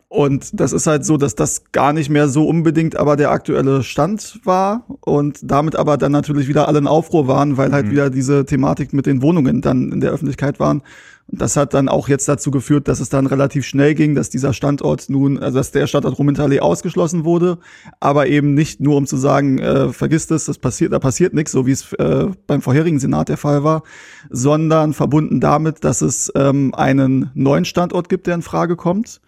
und 0.07 0.59
das 0.59 0.71
ist 0.71 0.85
halt 0.85 1.03
so, 1.03 1.17
dass 1.17 1.33
das 1.33 1.71
gar 1.71 1.93
nicht 1.93 2.09
mehr 2.09 2.27
so 2.27 2.47
unbedingt 2.47 2.95
aber 2.95 3.15
der 3.15 3.31
aktuelle 3.31 3.81
Stand 3.83 4.39
war 4.43 4.85
und 5.01 5.39
damit 5.41 5.75
aber 5.75 5.97
dann 5.97 6.11
natürlich 6.11 6.47
wieder 6.47 6.67
alle 6.67 6.77
in 6.79 6.87
Aufruhr 6.87 7.27
waren, 7.27 7.57
weil 7.57 7.71
halt 7.71 7.87
Mhm. 7.87 7.91
wieder 7.91 8.09
diese 8.11 8.45
Thematik 8.45 8.93
mit 8.93 9.07
den 9.07 9.21
Wohnungen 9.23 9.61
dann 9.61 9.91
in 9.91 9.99
der 9.99 10.11
Öffentlichkeit 10.11 10.59
waren. 10.59 10.83
Und 11.31 11.41
das 11.41 11.57
hat 11.57 11.73
dann 11.75 11.89
auch 11.89 12.07
jetzt 12.07 12.27
dazu 12.27 12.49
geführt, 12.49 12.87
dass 12.87 12.99
es 12.99 13.09
dann 13.09 13.27
relativ 13.27 13.65
schnell 13.65 13.93
ging, 13.93 14.15
dass 14.15 14.29
dieser 14.29 14.53
Standort 14.53 15.09
nun, 15.09 15.37
also 15.39 15.57
dass 15.57 15.71
der 15.71 15.85
Standort 15.85 16.17
Rumentallee 16.17 16.59
ausgeschlossen 16.59 17.23
wurde, 17.23 17.59
aber 17.99 18.27
eben 18.27 18.53
nicht 18.55 18.79
nur 18.81 18.95
um 18.95 19.05
zu 19.05 19.17
sagen, 19.17 19.59
äh, 19.59 19.89
vergisst 19.93 20.31
es, 20.31 20.45
das 20.45 20.57
passiert, 20.57 20.91
da 20.93 20.99
passiert 20.99 21.33
nichts, 21.33 21.51
so 21.51 21.65
wie 21.67 21.71
es 21.71 21.93
äh, 21.93 22.27
beim 22.47 22.61
vorherigen 22.61 22.99
Senat 22.99 23.29
der 23.29 23.37
Fall 23.37 23.63
war, 23.63 23.83
sondern 24.29 24.93
verbunden 24.93 25.39
damit, 25.39 25.83
dass 25.83 26.01
es 26.01 26.31
ähm, 26.35 26.73
einen 26.73 27.29
neuen 27.35 27.65
Standort 27.65 28.09
gibt, 28.09 28.25
der 28.27 28.35
in 28.35 28.41
Frage 28.41 28.75
kommt. 28.75 29.21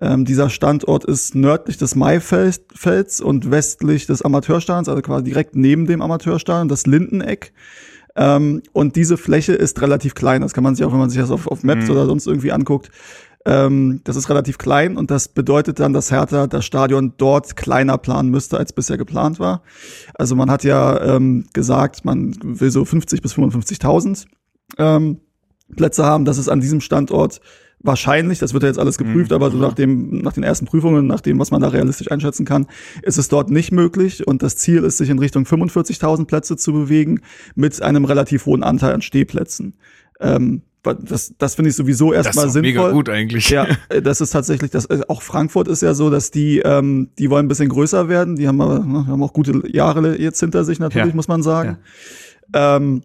Ähm, 0.00 0.24
dieser 0.24 0.50
Standort 0.50 1.04
ist 1.04 1.34
nördlich 1.34 1.78
des 1.78 1.94
Maifelds 1.94 3.20
und 3.20 3.50
westlich 3.50 4.06
des 4.06 4.22
Amateurstadions, 4.22 4.88
also 4.88 5.00
quasi 5.00 5.24
direkt 5.24 5.56
neben 5.56 5.86
dem 5.86 6.02
Amateurstadion, 6.02 6.68
das 6.68 6.86
Lindeneck. 6.86 7.52
Ähm, 8.14 8.62
und 8.72 8.96
diese 8.96 9.16
Fläche 9.16 9.52
ist 9.54 9.80
relativ 9.82 10.14
klein. 10.14 10.42
Das 10.42 10.52
kann 10.52 10.64
man 10.64 10.74
sich 10.74 10.84
auch, 10.84 10.92
wenn 10.92 10.98
man 10.98 11.10
sich 11.10 11.20
das 11.20 11.30
auf, 11.30 11.46
auf 11.46 11.62
Maps 11.62 11.84
Mhm. 11.86 11.90
oder 11.90 12.06
sonst 12.06 12.26
irgendwie 12.26 12.52
anguckt. 12.52 12.90
Ähm, 13.46 14.00
das 14.04 14.16
ist 14.16 14.28
relativ 14.28 14.58
klein 14.58 14.96
und 14.96 15.10
das 15.10 15.28
bedeutet 15.28 15.78
dann, 15.78 15.92
dass 15.92 16.10
Hertha 16.10 16.46
das 16.48 16.64
Stadion 16.64 17.14
dort 17.16 17.54
kleiner 17.56 17.96
planen 17.96 18.28
müsste, 18.30 18.58
als 18.58 18.72
bisher 18.72 18.98
geplant 18.98 19.38
war. 19.38 19.62
Also 20.14 20.34
man 20.34 20.50
hat 20.50 20.64
ja 20.64 21.00
ähm, 21.16 21.46
gesagt, 21.52 22.04
man 22.04 22.34
will 22.42 22.70
so 22.70 22.84
50 22.84 23.22
bis 23.22 23.34
55.000 23.34 24.26
ähm, 24.78 25.20
Plätze 25.76 26.04
haben. 26.04 26.24
Das 26.24 26.38
ist 26.38 26.48
an 26.48 26.60
diesem 26.60 26.80
Standort 26.80 27.40
wahrscheinlich, 27.86 28.38
das 28.38 28.52
wird 28.52 28.62
ja 28.62 28.68
jetzt 28.68 28.78
alles 28.78 28.98
geprüft, 28.98 29.32
aber 29.32 29.50
so 29.50 29.56
nach, 29.58 29.74
dem, 29.74 30.18
nach 30.22 30.32
den 30.32 30.42
ersten 30.42 30.66
Prüfungen, 30.66 31.06
nach 31.06 31.20
dem, 31.20 31.38
was 31.38 31.50
man 31.50 31.60
da 31.60 31.68
realistisch 31.68 32.10
einschätzen 32.10 32.44
kann, 32.44 32.66
ist 33.02 33.18
es 33.18 33.28
dort 33.28 33.50
nicht 33.50 33.72
möglich. 33.72 34.26
Und 34.26 34.42
das 34.42 34.56
Ziel 34.56 34.84
ist, 34.84 34.98
sich 34.98 35.08
in 35.10 35.18
Richtung 35.18 35.44
45.000 35.44 36.26
Plätze 36.26 36.56
zu 36.56 36.72
bewegen 36.72 37.20
mit 37.54 37.80
einem 37.82 38.04
relativ 38.04 38.46
hohen 38.46 38.62
Anteil 38.62 38.92
an 38.92 39.02
Stehplätzen. 39.02 39.74
Ähm, 40.20 40.62
das, 40.82 41.34
das 41.36 41.56
finde 41.56 41.70
ich 41.70 41.74
sowieso 41.76 42.12
erstmal 42.12 42.44
Das 42.44 42.54
ist 42.54 42.56
doch 42.58 42.62
sinnvoll. 42.62 42.84
mega 42.84 42.92
gut 42.92 43.08
eigentlich. 43.08 43.50
Ja, 43.50 43.66
äh, 43.88 44.00
das 44.00 44.20
ist 44.20 44.30
tatsächlich, 44.30 44.70
das, 44.70 44.86
äh, 44.86 45.00
auch 45.08 45.20
Frankfurt 45.22 45.66
ist 45.66 45.82
ja 45.82 45.94
so, 45.94 46.10
dass 46.10 46.30
die, 46.30 46.60
ähm, 46.60 47.08
die 47.18 47.28
wollen 47.28 47.46
ein 47.46 47.48
bisschen 47.48 47.68
größer 47.68 48.08
werden. 48.08 48.36
Die 48.36 48.46
haben 48.46 48.60
aber, 48.60 48.78
ne, 48.84 49.06
haben 49.08 49.22
auch 49.22 49.32
gute 49.32 49.62
Jahre 49.66 50.16
jetzt 50.16 50.38
hinter 50.38 50.64
sich 50.64 50.78
natürlich, 50.78 51.08
Ja. 51.08 51.14
muss 51.16 51.26
man 51.26 51.42
sagen. 51.42 51.78
Ähm, 52.54 53.02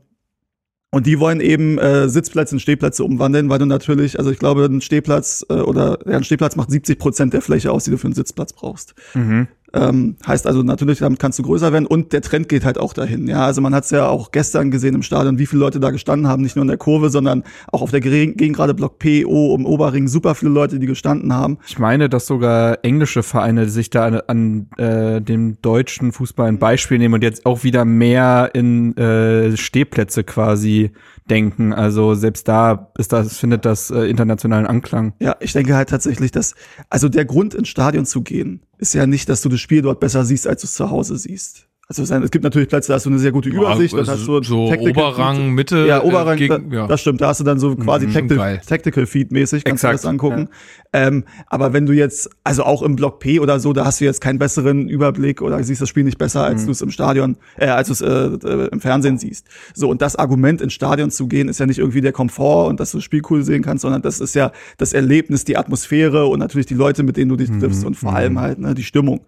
und 0.92 1.08
die 1.08 1.20
wollen 1.20 1.40
eben 1.40 1.78
äh, 1.78 2.10
Sitzplätze 2.10 2.56
in 2.56 2.60
Stehplätze 2.60 3.04
umwandeln, 3.06 3.50
weil 3.50 3.60
du 3.60 3.66
natürlich, 3.66 4.20
also 4.20 4.30
ich 4.30 4.40
glaube, 4.40 4.66
ein 4.66 4.82
Stehplatz 4.82 5.46
äh, 5.50 5.54
oder 5.54 6.00
ja, 6.06 6.18
ein 6.18 6.24
Stehplatz 6.26 6.58
macht 6.58 6.70
70 6.70 7.00
Prozent 7.00 7.34
der 7.34 7.42
Fläche 7.42 7.72
aus, 7.72 7.86
die 7.86 7.92
du 7.92 7.98
für 7.98 8.08
einen 8.08 8.14
Sitzplatz 8.14 8.52
brauchst. 8.52 8.94
Mhm. 9.14 9.48
Ähm, 9.74 10.18
heißt 10.28 10.48
also 10.48 10.64
natürlich, 10.64 11.00
damit 11.00 11.20
kannst 11.20 11.40
du 11.40 11.44
größer 11.44 11.72
werden 11.72 11.86
und 11.86 12.12
der 12.12 12.22
Trend 12.22 12.50
geht 12.50 12.66
halt 12.66 12.78
auch 12.78 12.94
dahin. 12.94 13.28
Ja, 13.28 13.46
also 13.46 13.62
man 13.62 13.74
hat 13.74 13.86
es 13.86 13.92
ja 13.92 14.08
auch 14.08 14.32
gestern 14.32 14.70
gesehen 14.70 14.96
im 14.96 15.04
Stadion, 15.04 15.40
wie 15.40 15.46
viele 15.46 15.62
Leute 15.62 15.80
da 15.80 15.92
gestanden 15.92 16.28
haben, 16.28 16.42
nicht 16.44 16.56
nur 16.56 16.64
in 16.64 16.68
der 16.68 16.78
Kurve, 16.78 17.10
sondern 17.10 17.44
auch 17.72 17.82
auf 17.82 17.92
der 17.92 18.02
Gegengrade 18.02 18.74
Block 18.74 19.00
P, 19.00 19.26
O, 19.26 19.54
um 19.54 19.66
Oberring, 19.66 20.08
super 20.08 20.36
viele 20.36 20.52
Leute, 20.52 20.80
die 20.80 20.88
gestanden 20.88 21.34
haben. 21.34 21.58
Ich 21.68 21.80
meine, 21.80 22.10
dass 22.10 22.28
sogar 22.28 22.80
englische 22.84 23.24
Vereine 23.24 23.70
sich 23.70 23.90
da 23.90 24.06
an, 24.06 24.22
an 24.28 24.68
äh, 24.78 25.22
dem 25.22 25.62
deutschen 25.62 26.12
Fußball 26.12 26.48
ein 26.48 26.60
Beispiel 26.60 26.98
nehmen 26.98 27.14
und 27.14 27.24
jetzt 27.24 27.46
auch 27.46 27.64
wieder 27.64 27.86
mehr 27.86 28.52
in 28.54 28.98
äh, 28.98 29.56
Stehplätze 29.56 30.24
quasi 30.24 30.92
denken. 31.30 31.74
Also 31.74 32.14
selbst 32.16 32.48
da 32.48 32.92
ist 32.98 33.14
das, 33.14 33.38
findet 33.38 33.66
das 33.66 33.92
äh, 33.92 34.04
internationalen 34.06 34.66
Anklang. 34.66 35.14
Ja, 35.20 35.36
ich 35.40 35.54
denke 35.54 35.76
halt 35.76 35.90
tatsächlich, 35.90 36.32
dass, 36.32 36.56
also 36.90 37.10
der 37.10 37.26
Grund 37.26 37.54
ins 37.54 37.70
Stadion 37.70 38.06
zu 38.06 38.22
gehen, 38.22 38.62
ist 38.78 38.94
ja 38.94 39.06
nicht, 39.06 39.30
dass 39.30 39.42
du 39.42 39.50
das 39.50 39.60
Spiel 39.60 39.82
dort 39.82 40.00
besser 40.00 40.26
siehst, 40.26 40.48
als 40.48 40.62
du 40.62 40.66
es 40.66 40.74
zu 40.74 40.90
Hause 40.90 41.18
siehst. 41.18 41.68
Also 42.00 42.16
es 42.16 42.32
gibt 42.32 42.44
natürlich 42.44 42.70
Plätze, 42.70 42.90
da 42.90 42.96
hast 42.96 43.06
du 43.06 43.10
eine 43.10 43.20
sehr 43.20 43.32
gute 43.32 43.50
Übersicht, 43.50 43.94
dann 43.94 44.08
hast 44.08 44.26
du 44.28 44.42
so 44.44 44.70
Tactical 44.70 45.04
Oberrang, 45.04 45.36
Feed. 45.38 45.52
Mitte. 45.52 45.86
Ja, 45.88 46.04
Oberrang, 46.04 46.36
äh, 46.36 46.40
gegen, 46.40 46.70
da, 46.70 46.76
ja. 46.76 46.88
das 46.88 47.02
stimmt, 47.02 47.22
da 47.22 47.28
hast 47.28 47.40
du 47.40 47.44
dann 47.44 47.60
so 47.60 47.76
quasi 47.76 48.08
Mhm, 48.08 48.14
Tactical. 48.14 48.62
Tactical 48.66 49.06
Feed 49.06 49.32
mäßig, 49.32 49.64
kannst 49.64 49.84
Exakt, 49.84 49.94
du 49.94 49.98
das 49.98 50.06
angucken. 50.06 50.50
Ähm, 50.94 51.24
aber 51.48 51.74
wenn 51.74 51.86
du 51.86 51.94
jetzt, 51.94 52.30
also 52.44 52.64
auch 52.64 52.82
im 52.82 52.96
Block 52.96 53.20
P 53.20 53.40
oder 53.40 53.60
so, 53.60 53.74
da 53.74 53.86
hast 53.86 54.02
du 54.02 54.06
jetzt 54.06 54.22
keinen 54.22 54.40
besseren 54.40 54.90
Überblick 54.90 55.42
oder 55.42 55.62
siehst 55.64 55.82
das 55.82 55.90
Spiel 55.90 56.04
nicht 56.04 56.18
besser, 56.18 56.44
als 56.44 56.66
du 56.66 56.72
es 56.72 56.82
im 56.82 56.92
Stadion, 56.92 57.38
äh, 57.58 57.68
als 57.68 57.88
du 57.88 57.94
es 57.94 58.02
äh, 58.02 58.08
äh, 58.08 58.68
im 58.72 58.80
Fernsehen 58.80 59.18
siehst. 59.18 59.48
So, 59.74 59.90
und 59.90 60.02
das 60.02 60.16
Argument, 60.16 60.62
ins 60.62 60.74
Stadion 60.74 61.12
zu 61.12 61.28
gehen, 61.28 61.48
ist 61.50 61.60
ja 61.60 61.66
nicht 61.66 61.80
irgendwie 61.80 62.02
der 62.02 62.12
Komfort 62.12 62.68
und 62.68 62.80
dass 62.80 62.92
du 62.92 62.98
das 62.98 63.06
Spiel 63.06 63.22
cool 63.30 63.44
sehen 63.44 63.64
kannst, 63.64 63.82
sondern 63.84 64.02
das 64.02 64.20
ist 64.20 64.36
ja 64.36 64.52
das 64.78 64.94
Erlebnis, 64.94 65.46
die 65.46 65.58
Atmosphäre 65.58 66.26
und 66.28 66.40
natürlich 66.40 66.66
die 66.66 66.74
Leute, 66.74 67.04
mit 67.04 67.18
denen 67.18 67.30
du 67.30 67.36
dich 67.36 67.50
triffst 67.52 67.86
und 67.86 67.96
vor 67.96 68.14
allem 68.14 68.40
halt 68.40 68.60
ne, 68.60 68.74
die 68.74 68.84
Stimmung. 68.84 69.22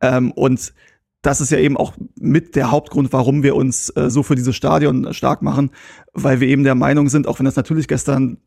Ähm, 0.00 0.32
und 0.32 0.72
das 1.22 1.40
ist 1.40 1.50
ja 1.50 1.58
eben 1.58 1.76
auch 1.76 1.94
mit 2.20 2.56
der 2.56 2.70
Hauptgrund, 2.70 3.12
warum 3.12 3.42
wir 3.42 3.54
uns 3.54 3.90
äh, 3.90 4.10
so 4.10 4.22
für 4.22 4.34
dieses 4.34 4.56
Stadion 4.56 5.14
stark 5.14 5.40
machen, 5.40 5.70
weil 6.12 6.40
wir 6.40 6.48
eben 6.48 6.64
der 6.64 6.74
Meinung 6.74 7.08
sind, 7.08 7.28
auch 7.28 7.38
wenn 7.38 7.46
das 7.46 7.54
natürlich 7.54 7.86
gestern, 7.86 8.38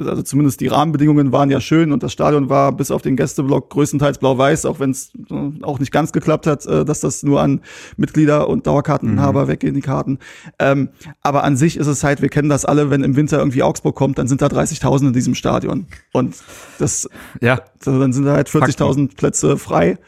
also 0.00 0.22
zumindest 0.22 0.60
die 0.60 0.66
Rahmenbedingungen 0.66 1.30
waren 1.30 1.50
ja 1.50 1.60
schön 1.60 1.92
und 1.92 2.02
das 2.02 2.12
Stadion 2.12 2.48
war 2.48 2.72
bis 2.72 2.90
auf 2.90 3.02
den 3.02 3.16
Gästeblock 3.16 3.70
größtenteils 3.70 4.18
blau-weiß, 4.18 4.66
auch 4.66 4.80
wenn 4.80 4.90
es 4.90 5.12
äh, 5.30 5.62
auch 5.62 5.78
nicht 5.78 5.92
ganz 5.92 6.10
geklappt 6.10 6.48
hat, 6.48 6.66
äh, 6.66 6.84
dass 6.84 6.98
das 6.98 7.22
nur 7.22 7.40
an 7.40 7.60
Mitglieder 7.96 8.48
und 8.48 8.66
Dauerkarteninhaber 8.66 9.46
weggehen, 9.46 9.74
die 9.74 9.80
Karten. 9.80 10.18
Ähm, 10.58 10.88
aber 11.22 11.44
an 11.44 11.56
sich 11.56 11.76
ist 11.76 11.86
es 11.86 12.02
halt, 12.02 12.20
wir 12.20 12.30
kennen 12.30 12.48
das 12.48 12.64
alle, 12.64 12.90
wenn 12.90 13.04
im 13.04 13.14
Winter 13.14 13.38
irgendwie 13.38 13.62
Augsburg 13.62 13.94
kommt, 13.94 14.18
dann 14.18 14.26
sind 14.26 14.42
da 14.42 14.46
30.000 14.46 15.08
in 15.08 15.12
diesem 15.12 15.36
Stadion. 15.36 15.86
Und 16.12 16.34
das 16.80 17.08
Ja, 17.40 17.60
so, 17.80 17.96
dann 17.96 18.12
sind 18.12 18.24
da 18.24 18.32
halt 18.34 18.48
40.000 18.48 19.14
Plätze 19.14 19.56
frei, 19.56 19.98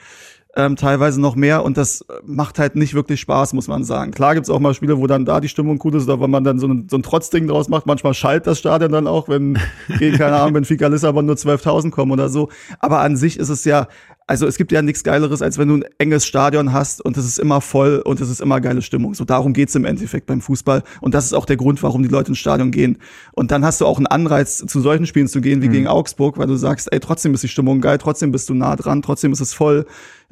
ähm, 0.56 0.74
teilweise 0.76 1.20
noch 1.20 1.36
mehr 1.36 1.64
und 1.64 1.76
das 1.76 2.04
macht 2.24 2.58
halt 2.58 2.76
nicht 2.76 2.94
wirklich 2.94 3.20
Spaß, 3.20 3.52
muss 3.52 3.68
man 3.68 3.84
sagen. 3.84 4.10
Klar 4.10 4.34
gibt's 4.34 4.48
auch 4.48 4.58
mal 4.58 4.72
Spiele, 4.72 4.98
wo 4.98 5.06
dann 5.06 5.26
da 5.26 5.40
die 5.40 5.48
Stimmung 5.48 5.78
gut 5.78 5.94
ist 5.94 6.04
oder 6.08 6.20
wenn 6.20 6.30
man 6.30 6.44
dann 6.44 6.58
so 6.58 6.66
ein, 6.66 6.88
so 6.90 6.96
ein 6.96 7.02
Trotzding 7.02 7.46
draus 7.46 7.68
macht. 7.68 7.86
Manchmal 7.86 8.14
schallt 8.14 8.46
das 8.46 8.58
Stadion 8.58 8.90
dann 8.90 9.06
auch, 9.06 9.28
wenn 9.28 9.58
gegen, 9.98 10.16
keine 10.16 10.36
Ahnung, 10.36 10.54
Benfica 10.54 10.86
Lissabon 10.88 11.26
nur 11.26 11.36
12.000 11.36 11.90
kommen 11.90 12.10
oder 12.10 12.30
so. 12.30 12.48
Aber 12.78 13.00
an 13.00 13.16
sich 13.16 13.38
ist 13.38 13.50
es 13.50 13.64
ja, 13.64 13.86
also 14.26 14.46
es 14.46 14.56
gibt 14.56 14.72
ja 14.72 14.82
nichts 14.82 15.04
Geileres, 15.04 15.40
als 15.40 15.56
wenn 15.56 15.68
du 15.68 15.76
ein 15.76 15.84
enges 15.98 16.26
Stadion 16.26 16.72
hast 16.72 17.04
und 17.04 17.16
es 17.16 17.24
ist 17.24 17.38
immer 17.38 17.60
voll 17.60 18.02
und 18.04 18.20
es 18.20 18.28
ist 18.28 18.40
immer 18.40 18.60
geile 18.60 18.82
Stimmung. 18.82 19.14
So 19.14 19.24
darum 19.24 19.52
geht's 19.52 19.74
im 19.76 19.84
Endeffekt 19.84 20.26
beim 20.26 20.40
Fußball 20.40 20.82
und 21.00 21.14
das 21.14 21.26
ist 21.26 21.32
auch 21.32 21.46
der 21.46 21.56
Grund, 21.56 21.82
warum 21.82 22.02
die 22.02 22.08
Leute 22.08 22.30
ins 22.30 22.38
Stadion 22.38 22.72
gehen. 22.72 22.98
Und 23.32 23.52
dann 23.52 23.64
hast 23.64 23.80
du 23.80 23.86
auch 23.86 23.98
einen 23.98 24.08
Anreiz, 24.08 24.58
zu 24.58 24.80
solchen 24.80 25.06
Spielen 25.06 25.28
zu 25.28 25.40
gehen 25.40 25.62
wie 25.62 25.68
gegen 25.68 25.86
Augsburg, 25.86 26.38
weil 26.38 26.48
du 26.48 26.56
sagst, 26.56 26.92
ey, 26.92 26.98
trotzdem 26.98 27.34
ist 27.34 27.44
die 27.44 27.48
Stimmung 27.48 27.80
geil, 27.80 27.98
trotzdem 27.98 28.32
bist 28.32 28.48
du 28.48 28.54
nah 28.54 28.74
dran, 28.74 29.00
trotzdem 29.02 29.32
ist 29.32 29.40
es 29.40 29.54
voll. 29.54 29.86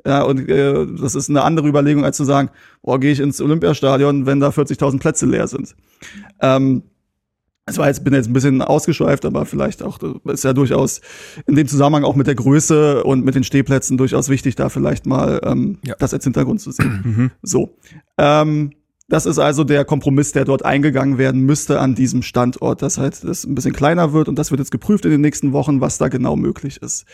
Ja, 0.05 0.23
und 0.23 0.49
äh, 0.49 0.87
das 1.01 1.15
ist 1.15 1.31
eine 1.31 1.43
andere 1.43 1.69
Überlegung, 1.69 2.05
als 2.05 2.17
zu 2.17 2.25
sagen, 2.25 2.51
boah, 2.83 2.99
gehe 2.99 3.13
ich 3.13 3.21
ins 3.21 3.41
Olympiastadion, 3.41 4.27
wenn 4.27 4.41
da 4.41 4.49
40.000 4.49 4.99
Plätze 4.99 5.27
leer 5.27 5.47
sind. 5.47 5.77
Ähm, 6.41 6.83
es 7.67 7.79
war 7.79 7.89
jetzt, 7.89 8.05
bin 8.05 8.13
jetzt 8.13 8.29
ein 8.29 8.33
bisschen 8.35 8.61
ausgeschweift, 8.61 9.25
aber 9.25 9.47
vielleicht 9.47 9.83
auch, 9.83 9.99
das 9.99 10.13
ist 10.35 10.45
ja 10.45 10.53
durchaus 10.53 11.01
in 11.47 11.55
dem 11.55 11.67
Zusammenhang 11.67 12.05
auch 12.05 12.15
mit 12.15 12.27
der 12.27 12.35
Größe 12.35 13.03
und 13.05 13.25
mit 13.25 13.35
den 13.35 13.45
Stehplätzen 13.45 13.97
durchaus 13.97 14.29
wichtig, 14.29 14.55
da 14.55 14.69
vielleicht 14.69 15.07
mal 15.07 15.41
ähm, 15.45 15.79
Ja. 15.85 15.95
das 15.99 16.13
als 16.13 16.25
Hintergrund 16.25 16.61
zu 16.61 16.73
sehen. 16.73 17.31
So. 17.43 17.77
Ähm, 18.19 18.73
das 19.09 19.27
ist 19.27 19.39
also 19.39 19.65
der 19.65 19.85
Kompromiss, 19.85 20.33
der 20.33 20.45
dort 20.45 20.65
eingegangen 20.65 21.19
werden 21.19 21.43
müsste 21.43 21.79
an 21.81 21.95
diesem 21.95 22.23
Standort, 22.23 22.81
dass 22.83 22.99
halt 22.99 23.23
das 23.25 23.45
ein 23.45 23.55
bisschen 23.55 23.73
kleiner 23.75 24.13
wird 24.13 24.29
und 24.29 24.39
das 24.39 24.51
wird 24.51 24.61
jetzt 24.61 24.71
geprüft 24.71 25.05
in 25.05 25.11
den 25.11 25.21
nächsten 25.21 25.53
Wochen, 25.53 25.81
was 25.81 25.99
da 25.99 26.09
genau 26.09 26.37
möglich 26.37 26.81
ist. 26.83 27.05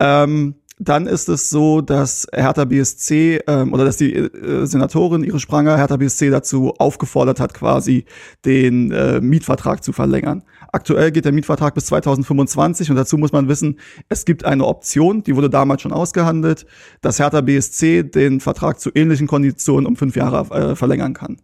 Ähm, 0.00 0.56
dann 0.78 1.06
ist 1.06 1.28
es 1.28 1.50
so, 1.50 1.80
dass 1.80 2.26
Hertha 2.32 2.64
BSC 2.64 3.40
ähm, 3.46 3.72
oder 3.72 3.84
dass 3.84 3.96
die 3.96 4.12
äh, 4.12 4.66
Senatorin 4.66 5.22
ihre 5.22 5.38
Spranger 5.38 5.76
Hertha 5.76 5.96
BSC 5.96 6.30
dazu 6.30 6.74
aufgefordert 6.78 7.38
hat, 7.38 7.54
quasi 7.54 8.06
den 8.44 8.90
äh, 8.90 9.20
Mietvertrag 9.20 9.84
zu 9.84 9.92
verlängern. 9.92 10.42
Aktuell 10.72 11.12
geht 11.12 11.24
der 11.24 11.32
Mietvertrag 11.32 11.74
bis 11.74 11.86
2025 11.86 12.90
und 12.90 12.96
dazu 12.96 13.16
muss 13.16 13.30
man 13.30 13.46
wissen, 13.46 13.78
es 14.08 14.24
gibt 14.24 14.44
eine 14.44 14.66
Option, 14.66 15.22
die 15.22 15.36
wurde 15.36 15.48
damals 15.48 15.82
schon 15.82 15.92
ausgehandelt, 15.92 16.66
dass 17.00 17.20
Hertha 17.20 17.40
BSC 17.40 18.02
den 18.02 18.40
Vertrag 18.40 18.80
zu 18.80 18.90
ähnlichen 18.92 19.28
Konditionen 19.28 19.86
um 19.86 19.94
fünf 19.94 20.16
Jahre 20.16 20.52
äh, 20.54 20.74
verlängern 20.74 21.14
kann. 21.14 21.36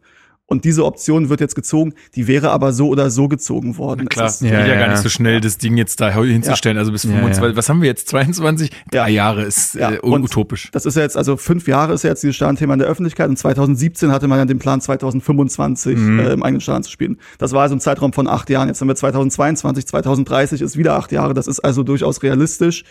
Und 0.50 0.64
diese 0.64 0.84
Option 0.84 1.28
wird 1.28 1.40
jetzt 1.40 1.54
gezogen, 1.54 1.94
die 2.16 2.26
wäre 2.26 2.50
aber 2.50 2.72
so 2.72 2.88
oder 2.88 3.08
so 3.08 3.28
gezogen 3.28 3.78
worden. 3.78 4.08
Klar, 4.08 4.26
Es 4.26 4.34
ist, 4.34 4.40
geht 4.40 4.50
ja, 4.50 4.66
Ja, 4.66 4.74
gar 4.74 4.80
ja. 4.80 4.88
nicht 4.90 5.02
so 5.02 5.08
schnell, 5.08 5.40
das 5.40 5.58
Ding 5.58 5.76
jetzt 5.76 6.00
da 6.00 6.10
hinzustellen. 6.12 6.76
Also 6.76 6.90
bis 6.90 7.04
Ja, 7.04 7.10
25, 7.12 7.42
ja. 7.52 7.56
was 7.56 7.68
haben 7.68 7.80
wir 7.82 7.88
jetzt? 7.88 8.08
22? 8.08 8.70
Ja. 8.92 9.04
Drei 9.04 9.10
Jahre 9.10 9.44
ist 9.44 9.74
Ja, 9.76 9.92
äh, 9.92 10.00
utopisch. 10.02 10.68
Das 10.72 10.86
ist 10.86 10.96
ja 10.96 11.02
jetzt, 11.02 11.16
also 11.16 11.36
fünf 11.36 11.68
Jahre 11.68 11.94
ist 11.94 12.02
ja 12.02 12.10
jetzt 12.10 12.24
dieses 12.24 12.34
Stadionthema 12.34 12.72
in 12.72 12.80
der 12.80 12.88
Öffentlichkeit 12.88 13.28
und 13.28 13.36
2017 13.36 14.10
hatte 14.10 14.26
man 14.26 14.38
ja 14.40 14.44
den 14.44 14.58
Plan, 14.58 14.80
2025 14.80 15.96
äh, 15.96 16.32
im 16.32 16.42
eigenen 16.42 16.60
Stadion 16.60 16.82
zu 16.82 16.90
spielen. 16.90 17.18
Das 17.38 17.52
war 17.52 17.62
also 17.62 17.76
ein 17.76 17.80
Zeitraum 17.80 18.12
von 18.12 18.26
acht 18.26 18.50
Jahren. 18.50 18.66
Jetzt 18.66 18.80
haben 18.80 18.88
wir 18.88 18.96
2022, 18.96 19.86
2030 19.86 20.62
ist 20.62 20.76
wieder 20.76 20.94
acht 20.96 21.12
Jahre. 21.12 21.32
Das 21.32 21.46
ist 21.46 21.60
also 21.60 21.84
durchaus 21.84 22.24
realistisch. 22.24 22.82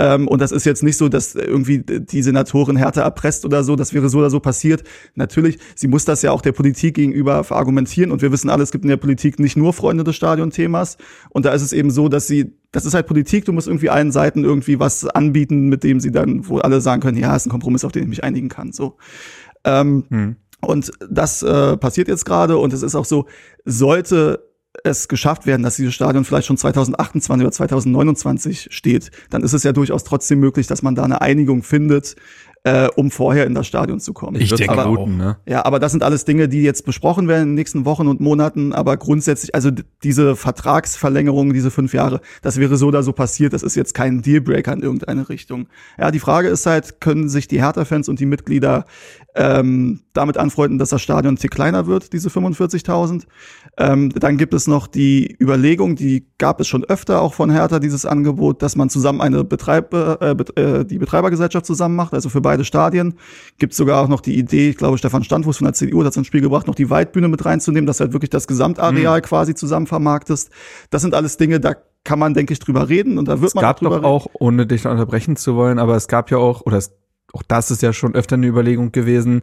Ähm, 0.00 0.26
und 0.26 0.40
das 0.40 0.50
ist 0.50 0.66
jetzt 0.66 0.82
nicht 0.82 0.96
so, 0.96 1.08
dass 1.08 1.36
irgendwie 1.36 1.78
die 1.78 2.22
Senatorin 2.22 2.76
Hertha 2.76 3.02
erpresst 3.02 3.44
oder 3.44 3.62
so. 3.62 3.76
Das 3.76 3.94
wäre 3.94 4.08
so 4.08 4.18
oder 4.18 4.30
so 4.30 4.40
passiert. 4.40 4.82
Natürlich, 5.14 5.58
sie 5.76 5.86
muss 5.86 6.04
das 6.04 6.22
ja 6.22 6.32
auch 6.32 6.42
der 6.42 6.52
Politik 6.52 7.03
gegenüber 7.10 7.44
verargumentieren. 7.44 8.10
Und 8.10 8.22
wir 8.22 8.32
wissen 8.32 8.50
alle, 8.50 8.62
es 8.62 8.72
gibt 8.72 8.84
in 8.84 8.90
der 8.90 8.96
Politik 8.96 9.38
nicht 9.38 9.56
nur 9.56 9.72
Freunde 9.72 10.04
des 10.04 10.16
Stadionthemas. 10.16 10.96
Und 11.30 11.44
da 11.44 11.52
ist 11.52 11.62
es 11.62 11.72
eben 11.72 11.90
so, 11.90 12.08
dass 12.08 12.26
sie 12.26 12.52
das 12.72 12.84
ist 12.84 12.94
halt 12.94 13.06
Politik, 13.06 13.44
du 13.44 13.52
musst 13.52 13.68
irgendwie 13.68 13.88
allen 13.88 14.10
Seiten 14.10 14.42
irgendwie 14.42 14.80
was 14.80 15.06
anbieten, 15.06 15.68
mit 15.68 15.84
dem 15.84 16.00
sie 16.00 16.10
dann, 16.10 16.48
wo 16.48 16.58
alle 16.58 16.80
sagen 16.80 17.00
können, 17.00 17.16
ja, 17.16 17.36
ist 17.36 17.46
ein 17.46 17.50
Kompromiss, 17.50 17.84
auf 17.84 17.92
den 17.92 18.02
ich 18.02 18.08
mich 18.08 18.24
einigen 18.24 18.48
kann. 18.48 18.72
So. 18.72 18.96
Ähm, 19.64 20.04
Und 20.60 20.90
das 21.08 21.42
äh, 21.42 21.76
passiert 21.76 22.08
jetzt 22.08 22.24
gerade 22.24 22.56
und 22.56 22.72
es 22.72 22.82
ist 22.82 22.94
auch 22.94 23.04
so, 23.04 23.26
sollte 23.64 24.50
es 24.82 25.06
geschafft 25.06 25.46
werden, 25.46 25.62
dass 25.62 25.76
dieses 25.76 25.94
Stadion 25.94 26.24
vielleicht 26.24 26.48
schon 26.48 26.56
2028 26.56 27.44
oder 27.44 27.52
2029 27.52 28.68
steht, 28.70 29.12
dann 29.30 29.42
ist 29.42 29.52
es 29.52 29.62
ja 29.62 29.72
durchaus 29.72 30.02
trotzdem 30.02 30.40
möglich, 30.40 30.66
dass 30.66 30.82
man 30.82 30.96
da 30.96 31.04
eine 31.04 31.20
Einigung 31.20 31.62
findet, 31.62 32.16
äh, 32.64 32.88
um 32.96 33.10
vorher 33.10 33.46
in 33.46 33.54
das 33.54 33.66
Stadion 33.66 34.00
zu 34.00 34.14
kommen. 34.14 34.40
Ich 34.40 34.52
denke 34.54 34.72
aber 34.72 34.86
auch. 34.86 34.96
guten, 34.96 35.18
ne? 35.18 35.36
Ja, 35.46 35.64
aber 35.66 35.78
das 35.78 35.92
sind 35.92 36.02
alles 36.02 36.24
Dinge, 36.24 36.48
die 36.48 36.62
jetzt 36.62 36.86
besprochen 36.86 37.28
werden 37.28 37.42
in 37.42 37.48
den 37.50 37.54
nächsten 37.56 37.84
Wochen 37.84 38.08
und 38.08 38.20
Monaten. 38.20 38.72
Aber 38.72 38.96
grundsätzlich, 38.96 39.54
also 39.54 39.70
diese 40.02 40.34
Vertragsverlängerung, 40.34 41.52
diese 41.52 41.70
fünf 41.70 41.92
Jahre, 41.92 42.22
das 42.40 42.58
wäre 42.58 42.76
so 42.76 42.86
oder 42.86 43.02
so 43.02 43.12
passiert. 43.12 43.52
Das 43.52 43.62
ist 43.62 43.74
jetzt 43.74 43.92
kein 43.92 44.22
Dealbreaker 44.22 44.72
in 44.72 44.80
irgendeine 44.80 45.28
Richtung. 45.28 45.66
Ja, 45.98 46.10
die 46.10 46.20
Frage 46.20 46.48
ist 46.48 46.64
halt, 46.64 47.02
können 47.02 47.28
sich 47.28 47.48
die 47.48 47.60
Hertha-Fans 47.60 48.08
und 48.08 48.18
die 48.18 48.26
Mitglieder 48.26 48.86
ähm, 49.34 50.00
damit 50.12 50.38
anfreunden, 50.38 50.78
dass 50.78 50.90
das 50.90 51.02
Stadion 51.02 51.34
ein 51.34 51.36
Tick 51.36 51.50
kleiner 51.50 51.86
wird, 51.86 52.12
diese 52.12 52.28
45.000? 52.28 53.24
Ähm, 53.78 54.10
dann 54.10 54.36
gibt 54.36 54.54
es 54.54 54.66
noch 54.66 54.86
die 54.86 55.36
Überlegung, 55.40 55.96
die 55.96 56.26
gab 56.38 56.60
es 56.60 56.68
schon 56.68 56.84
öfter 56.84 57.20
auch 57.20 57.34
von 57.34 57.50
Hertha, 57.50 57.78
dieses 57.78 58.06
Angebot, 58.06 58.62
dass 58.62 58.76
man 58.76 58.90
zusammen 58.90 59.20
eine 59.20 59.44
Betreiber, 59.44 60.18
äh, 60.20 60.60
äh, 60.60 60.84
die 60.84 60.98
Betreibergesellschaft 60.98 61.66
zusammen 61.66 61.96
macht, 61.96 62.14
also 62.14 62.28
für 62.28 62.40
beide 62.40 62.64
Stadien. 62.64 63.14
Gibt 63.58 63.74
sogar 63.74 64.02
auch 64.02 64.08
noch 64.08 64.20
die 64.20 64.38
Idee, 64.38 64.70
ich 64.70 64.76
glaube, 64.76 64.98
Stefan 64.98 65.24
Standfuß 65.24 65.58
von 65.58 65.64
der 65.66 65.74
CDU 65.74 66.02
hat 66.02 66.10
es 66.10 66.16
ins 66.16 66.26
Spiel 66.26 66.40
gebracht, 66.40 66.66
noch 66.66 66.74
die 66.74 66.90
Weitbühne 66.90 67.28
mit 67.28 67.44
reinzunehmen, 67.44 67.86
dass 67.86 67.98
du 67.98 68.04
halt 68.04 68.12
wirklich 68.12 68.30
das 68.30 68.46
Gesamtareal 68.46 69.20
quasi 69.22 69.54
zusammen 69.54 69.86
vermarktest. 69.86 70.50
Das 70.90 71.02
sind 71.02 71.14
alles 71.14 71.36
Dinge, 71.36 71.60
da 71.60 71.74
kann 72.04 72.18
man, 72.18 72.34
denke 72.34 72.52
ich, 72.52 72.58
drüber 72.58 72.88
reden 72.88 73.18
und 73.18 73.28
da 73.28 73.40
wird 73.40 73.48
es 73.48 73.54
man 73.54 73.62
gab 73.62 73.76
auch 73.76 73.80
drüber 73.80 74.00
doch 74.00 74.04
auch, 74.04 74.26
ohne 74.34 74.66
dich 74.66 74.86
unterbrechen 74.86 75.36
zu 75.36 75.56
wollen, 75.56 75.78
aber 75.78 75.96
es 75.96 76.06
gab 76.06 76.30
ja 76.30 76.36
auch, 76.36 76.64
oder 76.66 76.76
es, 76.76 76.92
auch 77.34 77.42
das 77.42 77.70
ist 77.70 77.82
ja 77.82 77.92
schon 77.92 78.14
öfter 78.14 78.36
eine 78.36 78.46
Überlegung 78.46 78.92
gewesen, 78.92 79.42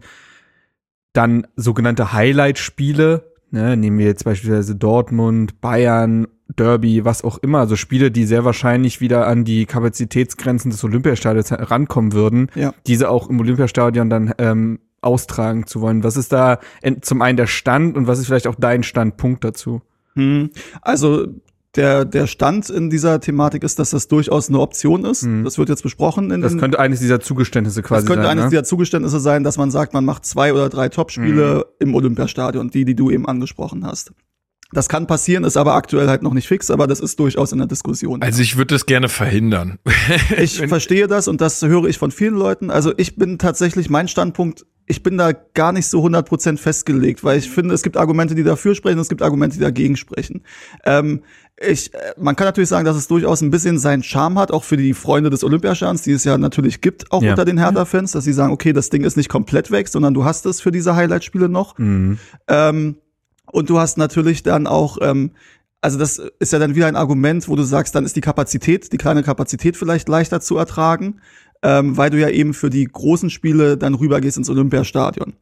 dann 1.14 1.46
sogenannte 1.56 2.14
Highlight-Spiele, 2.14 3.32
ne, 3.52 3.76
nehmen 3.76 3.98
wir 3.98 4.06
jetzt 4.06 4.24
beispielsweise 4.24 4.76
Dortmund, 4.76 5.60
Bayern, 5.62 6.28
Derby, 6.56 7.06
was 7.06 7.24
auch 7.24 7.38
immer, 7.38 7.60
also 7.60 7.76
Spiele, 7.76 8.12
die 8.12 8.26
sehr 8.26 8.46
wahrscheinlich 8.46 9.02
wieder 9.02 9.28
an 9.28 9.44
die 9.46 9.66
Kapazitätsgrenzen 9.66 10.72
des 10.72 10.84
Olympiastadions 10.84 11.52
herankommen 11.52 12.14
würden, 12.14 12.48
Ja. 12.56 12.74
diese 12.88 13.10
auch 13.10 13.30
im 13.30 13.40
Olympiastadion 13.40 14.10
dann 14.10 14.34
ähm, 14.38 14.80
austragen 15.02 15.66
zu 15.68 15.82
wollen. 15.82 16.04
Was 16.04 16.16
ist 16.18 16.32
da 16.32 16.60
zum 17.02 17.22
einen 17.22 17.38
der 17.38 17.48
Stand 17.48 17.98
und 17.98 18.08
was 18.08 18.20
ist 18.20 18.28
vielleicht 18.28 18.48
auch 18.48 18.56
dein 18.56 18.84
Standpunkt 18.84 19.44
dazu? 19.44 19.82
Hm. 20.16 20.52
Also 20.82 21.28
der, 21.76 22.04
der 22.06 22.28
Stand 22.28 22.70
in 22.70 22.90
dieser 22.90 23.20
Thematik 23.22 23.64
ist, 23.64 23.80
dass 23.80 23.92
das 23.92 24.08
durchaus 24.10 24.50
eine 24.50 24.60
Option 24.60 25.06
ist. 25.06 25.26
Das 25.44 25.58
wird 25.58 25.70
jetzt 25.70 25.84
besprochen. 25.84 26.30
In 26.32 26.40
Mhm. 26.40 26.44
Das 26.44 26.58
könnte 26.58 26.80
eines 26.80 27.00
dieser 27.00 27.20
Zugeständnisse 27.22 27.82
quasi 27.82 28.02
das 28.06 28.08
könnte 28.08 28.24
sein. 28.24 28.32
eines 28.32 28.44
ne? 28.46 28.50
dieser 28.50 28.64
Zugeständnisse 28.66 29.20
sein, 29.22 29.44
dass 29.44 29.58
man 29.58 29.72
sagt, 29.72 29.94
man 29.94 30.04
macht 30.04 30.26
zwei 30.26 30.52
oder 30.54 30.68
drei 30.70 30.90
Topspiele 30.90 31.66
Mhm. 31.80 31.88
im 31.88 31.96
Olympiastadion, 31.96 32.70
die, 32.72 32.84
die 32.84 32.96
du 32.96 33.10
eben 33.10 33.26
angesprochen 33.28 33.86
hast. 33.86 34.12
Das 34.74 34.88
kann 34.88 35.06
passieren, 35.06 35.44
ist 35.44 35.58
aber 35.58 35.74
aktuell 35.76 36.08
halt 36.08 36.24
noch 36.24 36.34
nicht 36.34 36.48
fix, 36.48 36.72
aber 36.72 36.88
das 36.88 37.02
ist 37.02 37.20
durchaus 37.20 37.52
in 37.52 37.58
der 37.58 37.68
Diskussion. 37.68 38.22
Also 38.22 38.42
ich 38.42 38.56
würde 38.58 38.74
das 38.76 38.86
gerne 38.86 39.10
verhindern. 39.10 39.80
Ich 40.38 40.60
verstehe 40.68 41.08
das 41.08 41.28
und 41.28 41.42
das 41.42 41.62
höre 41.62 41.86
ich 41.86 41.98
von 41.98 42.12
vielen 42.12 42.36
Leuten. 42.36 42.70
Also 42.72 42.94
ich 42.96 43.18
bin 43.18 43.38
tatsächlich, 43.38 43.90
mein 43.90 44.08
Standpunkt, 44.08 44.66
ich 44.92 45.02
bin 45.04 45.18
da 45.18 45.32
gar 45.32 45.72
nicht 45.72 45.88
so 45.88 46.04
100% 46.06 46.58
festgelegt, 46.58 47.24
weil 47.24 47.40
ich 47.40 47.50
finde, 47.50 47.74
es 47.74 47.82
gibt 47.82 47.98
Argumente, 47.98 48.36
die 48.36 48.44
dafür 48.44 48.76
sprechen, 48.76 48.98
und 48.98 49.02
es 49.02 49.10
gibt 49.10 49.22
Argumente, 49.24 49.56
die 49.56 49.62
dagegen 49.64 49.98
sprechen. 49.98 50.44
Ähm, 50.86 51.22
ich, 51.60 51.94
äh, 51.94 51.98
man 52.20 52.36
kann 52.36 52.46
natürlich 52.48 52.70
sagen, 52.70 52.86
dass 52.86 52.96
es 52.98 53.08
durchaus 53.08 53.42
ein 53.42 53.50
bisschen 53.52 53.80
seinen 53.80 54.04
Charme 54.04 54.38
hat, 54.40 54.52
auch 54.52 54.64
für 54.64 54.78
die 54.78 54.94
Freunde 54.94 55.30
des 55.30 55.44
Olympiastadions, 55.44 56.02
die 56.04 56.12
es 56.12 56.24
ja 56.24 56.38
natürlich 56.38 56.82
gibt, 56.82 57.12
auch 57.12 57.24
Ja. 57.24 57.32
unter 57.32 57.46
den 57.46 57.58
Hertha-Fans, 57.58 58.12
dass 58.12 58.24
sie 58.26 58.34
sagen, 58.34 58.52
okay, 58.54 58.74
das 58.74 58.90
Ding 58.90 59.04
ist 59.04 59.18
nicht 59.18 59.30
komplett 59.30 59.72
weg, 59.72 59.88
sondern 59.88 60.14
du 60.14 60.24
hast 60.26 60.46
es 60.46 60.62
für 60.62 60.72
diese 60.72 60.96
Highlight-Spiele 60.96 61.50
noch. 61.50 61.78
Mhm. 61.78 62.18
Ähm, 62.48 62.98
und 63.52 63.70
du 63.70 63.80
hast 63.80 63.98
natürlich 63.98 64.44
dann 64.44 64.68
auch, 64.68 64.98
ähm, 65.02 65.32
also 65.82 65.98
das 65.98 66.22
ist 66.40 66.54
ja 66.54 66.60
dann 66.60 66.76
wieder 66.76 66.88
ein 66.88 66.96
Argument, 66.96 67.48
wo 67.48 67.56
du 67.56 67.64
sagst, 67.64 67.96
dann 67.96 68.06
ist 68.06 68.16
die 68.16 68.22
Kapazität, 68.22 68.92
die 68.94 68.98
kleine 68.98 69.24
Kapazität 69.24 69.78
vielleicht 69.78 70.08
leichter 70.10 70.40
zu 70.42 70.58
ertragen, 70.58 71.22
ähm, 71.64 71.98
weil 71.98 72.10
du 72.10 72.20
ja 72.20 72.30
eben 72.30 72.54
für 72.54 72.70
die 72.70 72.86
großen 72.86 73.30
Spiele 73.30 73.78
dann 73.78 73.94
rübergehst 73.96 74.38
ins 74.38 74.50
Olympiastadion. 74.50 75.34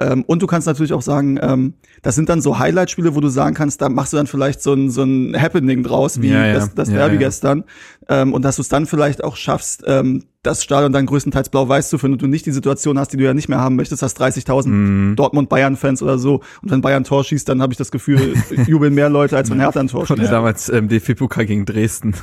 Ähm, 0.00 0.24
und 0.26 0.42
du 0.42 0.48
kannst 0.48 0.66
natürlich 0.66 0.92
auch 0.92 1.02
sagen, 1.02 1.38
ähm, 1.40 1.74
das 2.02 2.16
sind 2.16 2.28
dann 2.28 2.40
so 2.40 2.58
Highlight-Spiele, 2.58 3.14
wo 3.14 3.20
du 3.20 3.28
sagen 3.28 3.54
kannst, 3.54 3.80
da 3.80 3.88
machst 3.88 4.12
du 4.12 4.16
dann 4.16 4.26
vielleicht 4.26 4.60
so 4.60 4.72
ein, 4.74 4.90
so 4.90 5.04
ein 5.04 5.40
Happening 5.40 5.84
draus, 5.84 6.20
wie 6.20 6.30
Ja, 6.30 6.46
ja. 6.46 6.54
das, 6.54 6.74
das 6.74 6.88
Ja, 6.88 6.96
Derby 6.96 7.18
gestern. 7.18 7.62
Ähm, 8.08 8.32
und 8.32 8.42
dass 8.44 8.56
du 8.56 8.62
es 8.62 8.68
dann 8.68 8.86
vielleicht 8.86 9.22
auch 9.22 9.36
schaffst, 9.36 9.84
ähm, 9.86 10.24
das 10.42 10.64
Stadion 10.64 10.92
dann 10.92 11.06
größtenteils 11.06 11.48
blau-weiß 11.48 11.90
zu 11.90 11.98
finden 11.98 12.14
und 12.14 12.22
du 12.22 12.26
nicht 12.26 12.44
die 12.44 12.50
Situation 12.50 12.98
hast, 12.98 13.12
die 13.12 13.16
du 13.18 13.24
ja 13.24 13.34
nicht 13.34 13.48
mehr 13.48 13.60
haben 13.60 13.76
möchtest, 13.76 14.02
hast 14.02 14.20
30.000 14.20 14.66
Mhm. 14.68 15.16
Dortmund-Bayern-Fans 15.16 16.02
oder 16.02 16.18
so. 16.18 16.40
Und 16.60 16.72
wenn 16.72 16.80
Bayern 16.80 17.04
Tor 17.04 17.22
schießt, 17.22 17.48
dann 17.48 17.62
habe 17.62 17.72
ich 17.72 17.78
das 17.78 17.92
Gefühl, 17.92 18.34
jubeln 18.66 18.94
mehr 18.94 19.08
Leute, 19.08 19.36
als 19.36 19.48
wenn 19.48 19.60
Hertha 19.60 19.78
ein 19.78 19.86
Tor 19.88 20.06
schießt. 20.06 20.32
damals 20.32 20.68
ähm, 20.70 20.88
DFB-Pokal 20.88 21.46
gegen 21.46 21.66
Dresden. 21.66 22.14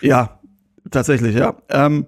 Ja, 0.00 0.40
tatsächlich, 0.90 1.36
ja. 1.36 1.56
Ähm, 1.68 2.06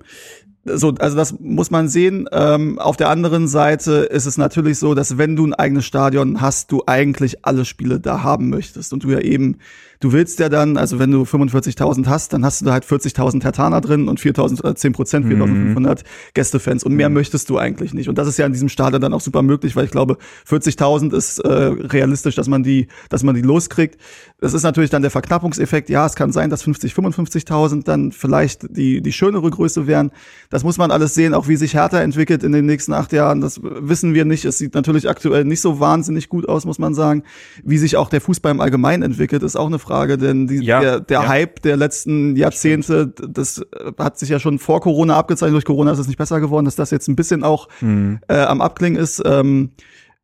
so, 0.65 0.95
also 0.99 1.17
das 1.17 1.41
muss 1.41 1.71
man 1.71 1.89
sehen. 1.89 2.29
Ähm, 2.33 2.79
auf 2.79 2.97
der 2.97 3.09
anderen 3.09 3.49
Seite 3.49 3.93
ist 3.93 4.27
es 4.27 4.37
natürlich 4.37 4.79
so, 4.79 4.95
dass 4.95 5.17
wenn 5.17 5.35
du 5.35 5.47
ein 5.47 5.55
eigenes 5.55 5.87
Stadion 5.87 6.41
hast, 6.43 6.71
du 6.71 6.83
eigentlich 6.87 7.47
alle 7.47 7.65
Spiele 7.65 7.99
da 7.99 8.23
haben 8.23 8.51
möchtest 8.51 8.93
und 8.93 9.05
du 9.05 9.11
ja 9.11 9.21
eben, 9.21 9.57
du 10.01 10.13
willst 10.13 10.39
ja 10.39 10.51
dann, 10.51 10.77
also 10.77 10.99
wenn 10.99 11.11
du 11.11 11.23
45.000 11.23 12.07
hast, 12.09 12.35
dann 12.35 12.45
hast 12.45 12.61
du 12.61 12.67
da 12.67 12.73
halt 12.73 12.85
40.000 12.85 13.43
Hertaner 13.43 13.81
drin 13.81 14.07
und 14.07 14.21
4.000 14.21 14.61
oder 14.61 14.75
10 14.75 14.93
Prozent, 14.93 15.27
4.500 15.27 16.01
Gästefans 16.35 16.85
und 16.85 16.95
mehr 16.95 17.09
möchtest 17.09 17.49
du 17.49 17.57
eigentlich 17.57 17.95
nicht. 17.95 18.11
Und 18.11 18.19
das 18.19 18.29
ist 18.29 18.39
ja 18.39 18.45
in 18.45 18.53
diesem 18.53 18.69
Stadion 18.69 19.01
dann 19.01 19.15
auch 19.15 19.23
super 19.23 19.41
möglich, 19.41 19.77
weil 19.77 19.87
ich 19.87 19.91
glaube, 19.91 20.19
40.000 20.47 21.17
ist 21.17 21.39
äh, 21.39 21.49
realistisch, 21.49 22.35
dass 22.35 22.49
man 22.49 22.63
die, 22.63 22.89
dass 23.09 23.23
man 23.23 23.35
die 23.35 23.43
loskriegt. 23.43 23.99
Das 24.41 24.53
ist 24.53 24.63
natürlich 24.63 24.91
dann 24.91 25.03
der 25.03 25.11
Verknappungseffekt. 25.11 25.89
Ja, 25.89 26.05
es 26.05 26.17
kann 26.17 26.33
sein, 26.33 26.51
dass 26.51 26.63
50, 26.63 26.93
55.000 26.93 27.85
dann 27.85 28.13
vielleicht 28.13 28.77
die, 28.77 29.01
die 29.01 29.13
schönere 29.13 29.49
Größe 29.51 29.87
wären. 29.87 30.11
Das 30.51 30.65
muss 30.65 30.79
man 30.79 30.91
alles 30.91 31.15
sehen, 31.15 31.33
auch 31.33 31.47
wie 31.47 31.55
sich 31.55 31.75
Hertha 31.75 32.01
entwickelt 32.01 32.43
in 32.43 32.51
den 32.51 32.67
nächsten 32.67 32.93
acht 32.93 33.13
Jahren. 33.13 33.41
Das 33.41 33.61
wissen 33.63 34.15
wir 34.15 34.25
nicht. 34.25 34.45
Es 34.45 34.59
sieht 34.59 34.75
natürlich 34.75 35.09
aktuell 35.09 35.45
nicht 35.45 35.61
so 35.61 35.79
wahnsinnig 35.79 36.29
gut 36.29 36.49
aus, 36.49 36.65
muss 36.65 36.81
man 36.81 36.93
sagen. 36.93 37.23
Wie 37.63 37.79
sich 37.79 37.97
auch 37.97 38.09
der 38.09 38.21
Fußball 38.21 38.51
im 38.51 38.61
Allgemeinen 38.61 39.05
entwickelt, 39.05 39.45
ist 39.45 39.55
auch 39.55 39.69
eine 39.69 39.79
Frage, 39.79 40.19
denn 40.19 40.49
die, 40.49 40.57
Ja, 40.65 40.81
der, 40.81 41.01
der 41.01 41.21
ja. 41.23 41.29
Hype 41.29 41.63
der 41.63 41.77
letzten 41.77 42.35
Jahrzehnte, 42.35 43.07
das 43.07 43.59
äh, 43.59 43.93
hat 43.97 44.19
sich 44.19 44.29
ja 44.29 44.41
schon 44.41 44.59
vor 44.59 44.81
Corona 44.81 45.17
abgezeichnet. 45.17 45.55
Durch 45.55 45.65
Corona 45.65 45.93
ist 45.93 46.01
es 46.01 46.09
nicht 46.09 46.19
besser 46.19 46.41
geworden, 46.41 46.65
dass 46.65 46.75
das 46.75 46.91
jetzt 46.91 47.07
ein 47.09 47.15
bisschen 47.17 47.45
auch 47.45 47.69
Mhm. 47.81 48.19
äh, 48.27 48.35
am 48.41 48.61
Abklingen 48.61 49.01
ist. 49.01 49.23
Ähm, 49.25 49.71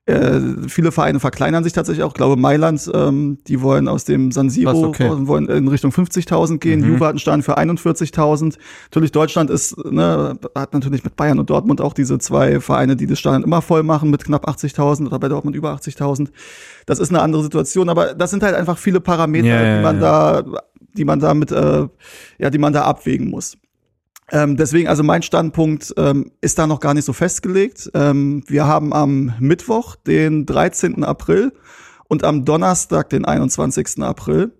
äh, 0.07 0.41
viele 0.69 0.93
Vereine 0.93 1.19
verkleinern 1.19 1.65
sich 1.65 1.73
tatsächlich 1.73 2.05
auch. 2.05 2.11
Ich 2.11 2.15
glaube, 2.15 2.37
Mailand, 2.41 2.89
ähm, 2.95 3.39
die 3.49 3.61
wollen 3.61 3.89
aus 3.89 4.05
dem 4.05 4.31
San 4.31 4.51
Siro 4.51 4.87
okay. 4.87 5.11
wollen 5.11 5.49
in 5.49 5.67
Richtung 5.67 5.91
50.000 5.91 6.59
gehen. 6.59 6.81
Mhm. 6.81 6.93
Juve 6.93 7.05
hat 7.05 7.11
einen 7.11 7.19
Stand 7.19 7.45
für 7.45 7.59
41.000. 7.59 8.57
Natürlich 8.85 9.11
Deutschland 9.11 9.51
ist, 9.51 9.77
ne, 9.85 10.39
hat 10.55 10.75
natürlich 10.75 11.03
mit 11.03 11.17
Bayern 11.17 11.41
und 11.41 11.51
Dortmund 11.51 11.81
auch 11.81 11.93
diese 11.93 12.21
zwei 12.21 12.61
Vereine, 12.61 12.95
die 12.95 13.09
das 13.09 13.19
Stadion 13.19 13.43
immer 13.43 13.63
voll 13.63 13.83
machen 13.83 14.11
mit 14.11 14.25
knapp 14.25 14.49
80.000 14.49 15.07
oder 15.07 15.19
bei 15.19 15.29
Dortmund 15.29 15.57
über 15.57 15.75
80.000. 15.75 16.29
Das 16.87 17.01
ist 17.01 17.11
eine 17.11 17.21
andere 17.21 17.43
Situation, 17.43 17.89
aber 17.89 18.15
das 18.15 18.31
sind 18.31 18.45
halt 18.45 18.55
einfach 18.55 18.79
viele 18.79 19.01
Parameter, 19.01 19.49
ja, 19.49 19.77
die 19.77 19.83
man 19.83 20.01
ja. 20.01 20.43
da, 20.43 20.61
die 20.97 21.05
man 21.05 21.19
da 21.19 21.35
mit, 21.35 21.51
äh, 21.51 21.89
ja, 22.39 22.51
die 22.51 22.59
man 22.59 22.73
da 22.73 22.83
abwägen 22.83 23.29
muss. 23.29 23.57
Ähm, 24.33 24.57
deswegen, 24.57 24.89
also 24.89 25.03
mein 25.03 25.23
Standpunkt 25.23 25.95
ähm, 25.97 26.33
ist 26.41 26.59
da 26.59 26.67
noch 26.67 26.81
gar 26.81 26.95
nicht 26.95 27.05
so 27.05 27.13
festgelegt. 27.13 27.91
Ähm, 27.95 28.43
wir 28.49 28.67
haben 28.67 28.93
am 28.93 29.35
Mittwoch, 29.39 29.95
den 29.97 30.47
13. 30.47 31.05
April 31.05 31.53
und 32.09 32.25
am 32.25 32.45
Donnerstag, 32.45 33.09
den 33.11 33.25
21. 33.25 34.03
April. 34.03 34.53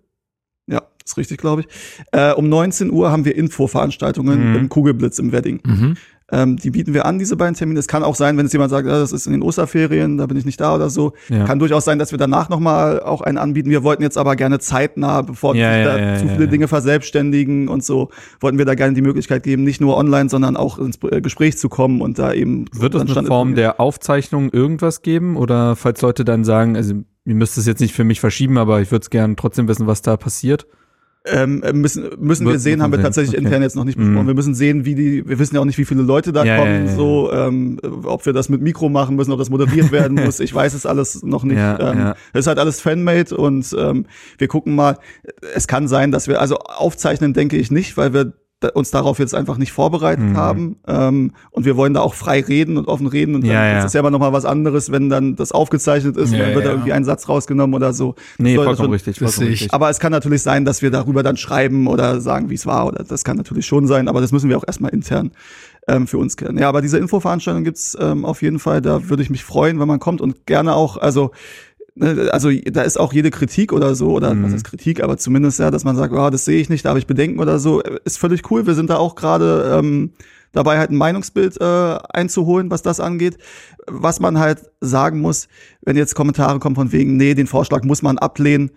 Ja, 0.67 0.81
ist 1.05 1.17
richtig, 1.17 1.39
glaube 1.39 1.61
ich. 1.61 1.67
Äh, 2.11 2.33
um 2.33 2.47
19 2.49 2.91
Uhr 2.91 3.11
haben 3.11 3.25
wir 3.25 3.35
Infoveranstaltungen 3.35 4.51
Mhm. 4.51 4.55
im 4.55 4.69
Kugelblitz 4.69 5.19
im 5.19 5.31
Wedding. 5.31 5.59
Mhm. 5.65 5.97
Ähm, 6.29 6.57
die 6.57 6.71
bieten 6.71 6.93
wir 6.93 7.05
an, 7.05 7.19
diese 7.19 7.37
beiden 7.37 7.55
Termine. 7.55 7.79
Es 7.79 7.87
kann 7.87 8.03
auch 8.03 8.15
sein, 8.15 8.37
wenn 8.37 8.45
jetzt 8.45 8.51
jemand 8.51 8.69
sagt, 8.69 8.85
ja, 8.85 8.99
das 8.99 9.13
ist 9.13 9.27
in 9.27 9.31
den 9.31 9.41
Osterferien, 9.41 10.17
da 10.17 10.25
bin 10.25 10.35
ich 10.35 10.43
nicht 10.43 10.59
da 10.59 10.75
oder 10.75 10.89
so. 10.89 11.13
Ja. 11.29 11.45
Kann 11.45 11.57
durchaus 11.57 11.85
sein, 11.85 11.99
dass 11.99 12.11
wir 12.11 12.17
danach 12.17 12.49
nochmal 12.49 12.99
auch 12.99 13.21
einen 13.21 13.37
anbieten. 13.37 13.69
Wir 13.69 13.83
wollten 13.83 14.03
jetzt 14.03 14.17
aber 14.17 14.35
gerne 14.35 14.59
zeitnah, 14.59 15.21
bevor 15.21 15.55
Ja, 15.55 15.73
sich 15.73 15.85
da 15.85 15.97
ja, 15.97 16.17
zu 16.17 16.27
viele. 16.27 16.47
Dinge 16.49 16.67
verselbstständigen 16.67 17.69
und 17.69 17.83
so, 17.83 18.09
wollten 18.41 18.57
wir 18.57 18.65
da 18.65 18.75
gerne 18.75 18.93
die 18.93 19.01
Möglichkeit 19.01 19.43
geben, 19.43 19.63
nicht 19.63 19.79
nur 19.79 19.95
online, 19.95 20.29
sondern 20.29 20.57
auch 20.57 20.79
ins 20.79 20.99
äh, 21.03 21.21
Gespräch 21.21 21.57
zu 21.57 21.69
kommen 21.69 22.01
und 22.01 22.19
da 22.19 22.33
eben. 22.33 22.65
Wird 22.73 22.95
es 22.95 23.01
eine 23.01 23.27
Form 23.27 23.55
der 23.55 23.79
Aufzeichnung 23.79 24.49
irgendwas 24.51 25.01
geben? 25.01 25.37
Oder 25.37 25.77
falls 25.77 26.01
Leute 26.01 26.25
dann 26.25 26.43
sagen, 26.43 26.75
also 26.75 26.95
ihr 27.23 27.35
müsst 27.35 27.57
es 27.57 27.65
jetzt 27.65 27.79
nicht 27.79 27.93
für 27.93 28.03
mich 28.03 28.19
verschieben, 28.19 28.57
aber 28.57 28.81
ich 28.81 28.91
würde 28.91 29.03
es 29.03 29.09
gerne 29.09 29.35
trotzdem 29.37 29.67
wissen, 29.69 29.87
was 29.87 30.01
da 30.01 30.17
passiert. 30.17 30.67
Ähm, 31.31 31.63
müssen 31.73 32.05
müssen 32.19 32.47
wir 32.47 32.59
sehen, 32.59 32.81
haben 32.81 32.91
wir 32.91 33.01
tatsächlich 33.01 33.35
Okay. 33.35 33.43
intern 33.45 33.61
jetzt 33.61 33.75
noch 33.75 33.83
nicht 33.83 33.97
besprochen. 33.97 34.23
Mhm. 34.23 34.27
Wir 34.27 34.33
müssen 34.33 34.55
sehen, 34.55 34.85
wie 34.85 34.95
die, 34.95 35.27
wir 35.27 35.39
wissen 35.39 35.55
ja 35.55 35.61
auch 35.61 35.65
nicht, 35.65 35.77
wie 35.77 35.85
viele 35.85 36.01
Leute 36.03 36.31
da 36.31 36.43
Ja, 36.43 36.57
kommen, 36.57 36.85
ja, 36.85 36.91
ja. 36.91 36.95
so, 36.95 37.31
ähm, 37.31 37.79
ob 38.03 38.25
wir 38.25 38.33
das 38.33 38.49
mit 38.49 38.61
Mikro 38.61 38.89
machen 38.89 39.15
müssen, 39.15 39.31
ob 39.31 39.39
das 39.39 39.49
moderiert 39.49 39.91
werden 39.91 40.15
muss. 40.25 40.39
Ich 40.39 40.53
weiß 40.53 40.73
es 40.73 40.85
alles 40.85 41.23
noch 41.23 41.43
nicht. 41.43 41.57
Ähm. 41.59 42.13
Das 42.33 42.41
ist 42.41 42.47
halt 42.47 42.59
alles 42.59 42.79
Fanmade 42.81 43.35
und 43.35 43.75
ähm, 43.77 44.05
wir 44.37 44.47
gucken 44.47 44.75
mal. 44.75 44.97
Es 45.55 45.67
kann 45.67 45.87
sein, 45.87 46.11
dass 46.11 46.27
wir, 46.27 46.39
also 46.41 46.57
aufzeichnen 46.57 47.33
denke 47.33 47.57
ich 47.57 47.71
nicht, 47.71 47.97
weil 47.97 48.13
wir 48.13 48.33
uns 48.73 48.89
darauf 48.89 49.19
jetzt 49.19 49.35
einfach 49.35 49.57
nicht 49.57 49.71
vorbereitet 49.71 50.25
Mhm. 50.25 50.37
haben. 50.37 50.75
Ähm, 50.87 51.31
und 51.51 51.65
wir 51.65 51.77
wollen 51.77 51.93
da 51.93 52.01
auch 52.01 52.15
frei 52.15 52.41
reden 52.41 52.77
und 52.77 52.87
offen 52.87 53.05
reden. 53.05 53.35
Und 53.35 53.41
dann 53.41 53.51
Ja, 53.51 53.65
ja. 53.67 53.79
ist 53.79 53.85
es 53.85 53.93
ja 53.93 53.99
aber 53.99 54.09
nochmal 54.09 54.33
was 54.33 54.45
anderes, 54.45 54.91
wenn 54.91 55.09
dann 55.09 55.35
das 55.35 55.51
aufgezeichnet 55.51 56.17
ist, 56.17 56.31
Ja, 56.33 56.39
dann 56.39 56.47
wird 56.55 56.63
ja. 56.65 56.69
da 56.71 56.71
irgendwie 56.71 56.93
ein 56.93 57.03
Satz 57.03 57.29
rausgenommen 57.29 57.75
oder 57.75 57.93
so. 57.93 58.15
Nee, 58.39 58.55
soll 58.55 58.65
vollkommen 58.65 58.85
schon- 58.87 58.93
richtig. 58.93 59.19
das 59.19 59.35
Vollkommen 59.35 59.51
richtig. 59.51 59.73
aber 59.73 59.89
es 59.91 59.99
kann 59.99 60.11
natürlich 60.11 60.41
sein, 60.41 60.65
dass 60.65 60.81
wir 60.81 60.89
darüber 60.89 61.21
dann 61.21 61.37
schreiben 61.37 61.85
oder 61.87 62.19
sagen, 62.19 62.49
wie 62.49 62.55
es 62.55 62.65
war. 62.65 62.87
Oder 62.87 63.03
das 63.03 63.23
kann 63.23 63.37
natürlich 63.37 63.67
schon 63.67 63.85
sein, 63.85 64.07
aber 64.07 64.21
das 64.21 64.31
müssen 64.31 64.49
wir 64.49 64.57
auch 64.57 64.65
erstmal 64.65 64.91
intern 64.91 65.31
ähm, 65.87 66.07
für 66.07 66.17
uns 66.17 66.35
kennen. 66.35 66.57
Ja, 66.57 66.67
aber 66.67 66.81
diese 66.81 66.97
Infoveranstaltung 66.97 67.63
gibt's 67.63 67.95
ähm, 67.99 68.25
auf 68.25 68.41
jeden 68.41 68.59
Fall. 68.59 68.81
Da 68.81 69.07
würde 69.07 69.21
ich 69.23 69.29
mich 69.29 69.43
freuen, 69.43 69.79
wenn 69.79 69.87
man 69.87 69.99
kommt 69.99 70.19
und 70.19 70.45
gerne 70.47 70.75
auch, 70.75 70.97
also 70.97 71.31
also 71.99 72.51
da 72.51 72.81
ist 72.81 72.99
auch 72.99 73.13
jede 73.13 73.31
Kritik 73.31 73.73
oder 73.73 73.95
so, 73.95 74.11
oder 74.11 74.33
Mhm. 74.33 74.43
was 74.43 74.53
ist 74.53 74.63
Kritik, 74.63 75.03
aber 75.03 75.17
zumindest 75.17 75.59
ja, 75.59 75.71
dass 75.71 75.83
man 75.83 75.95
sagt, 75.95 76.13
oh, 76.13 76.29
das 76.29 76.45
sehe 76.45 76.59
ich 76.59 76.69
nicht, 76.69 76.85
da 76.85 76.89
habe 76.89 76.99
ich 76.99 77.07
Bedenken 77.07 77.39
oder 77.39 77.59
so, 77.59 77.81
äh, 77.81 77.99
ist 78.05 78.17
völlig 78.17 78.49
cool. 78.51 78.65
Wir 78.67 78.75
sind 78.75 78.89
da 78.89 78.97
auch 78.97 79.15
gerade 79.15 79.71
ähm, 79.79 80.11
dabei, 80.51 80.77
halt 80.77 80.91
ein 80.91 80.97
Meinungsbild 80.97 81.59
äh, 81.59 81.97
einzuholen, 82.09 82.71
was 82.71 82.81
das 82.81 82.99
angeht. 82.99 83.37
Was 83.87 84.19
man 84.19 84.37
halt 84.39 84.61
sagen 84.81 85.19
muss, 85.21 85.47
wenn 85.81 85.95
jetzt 85.97 86.15
Kommentare 86.15 86.59
kommen 86.59 86.75
von 86.75 86.91
wegen, 86.91 87.17
nee, 87.17 87.33
den 87.33 87.47
Vorschlag 87.47 87.83
muss 87.83 88.01
man 88.01 88.17
ablehnen 88.17 88.71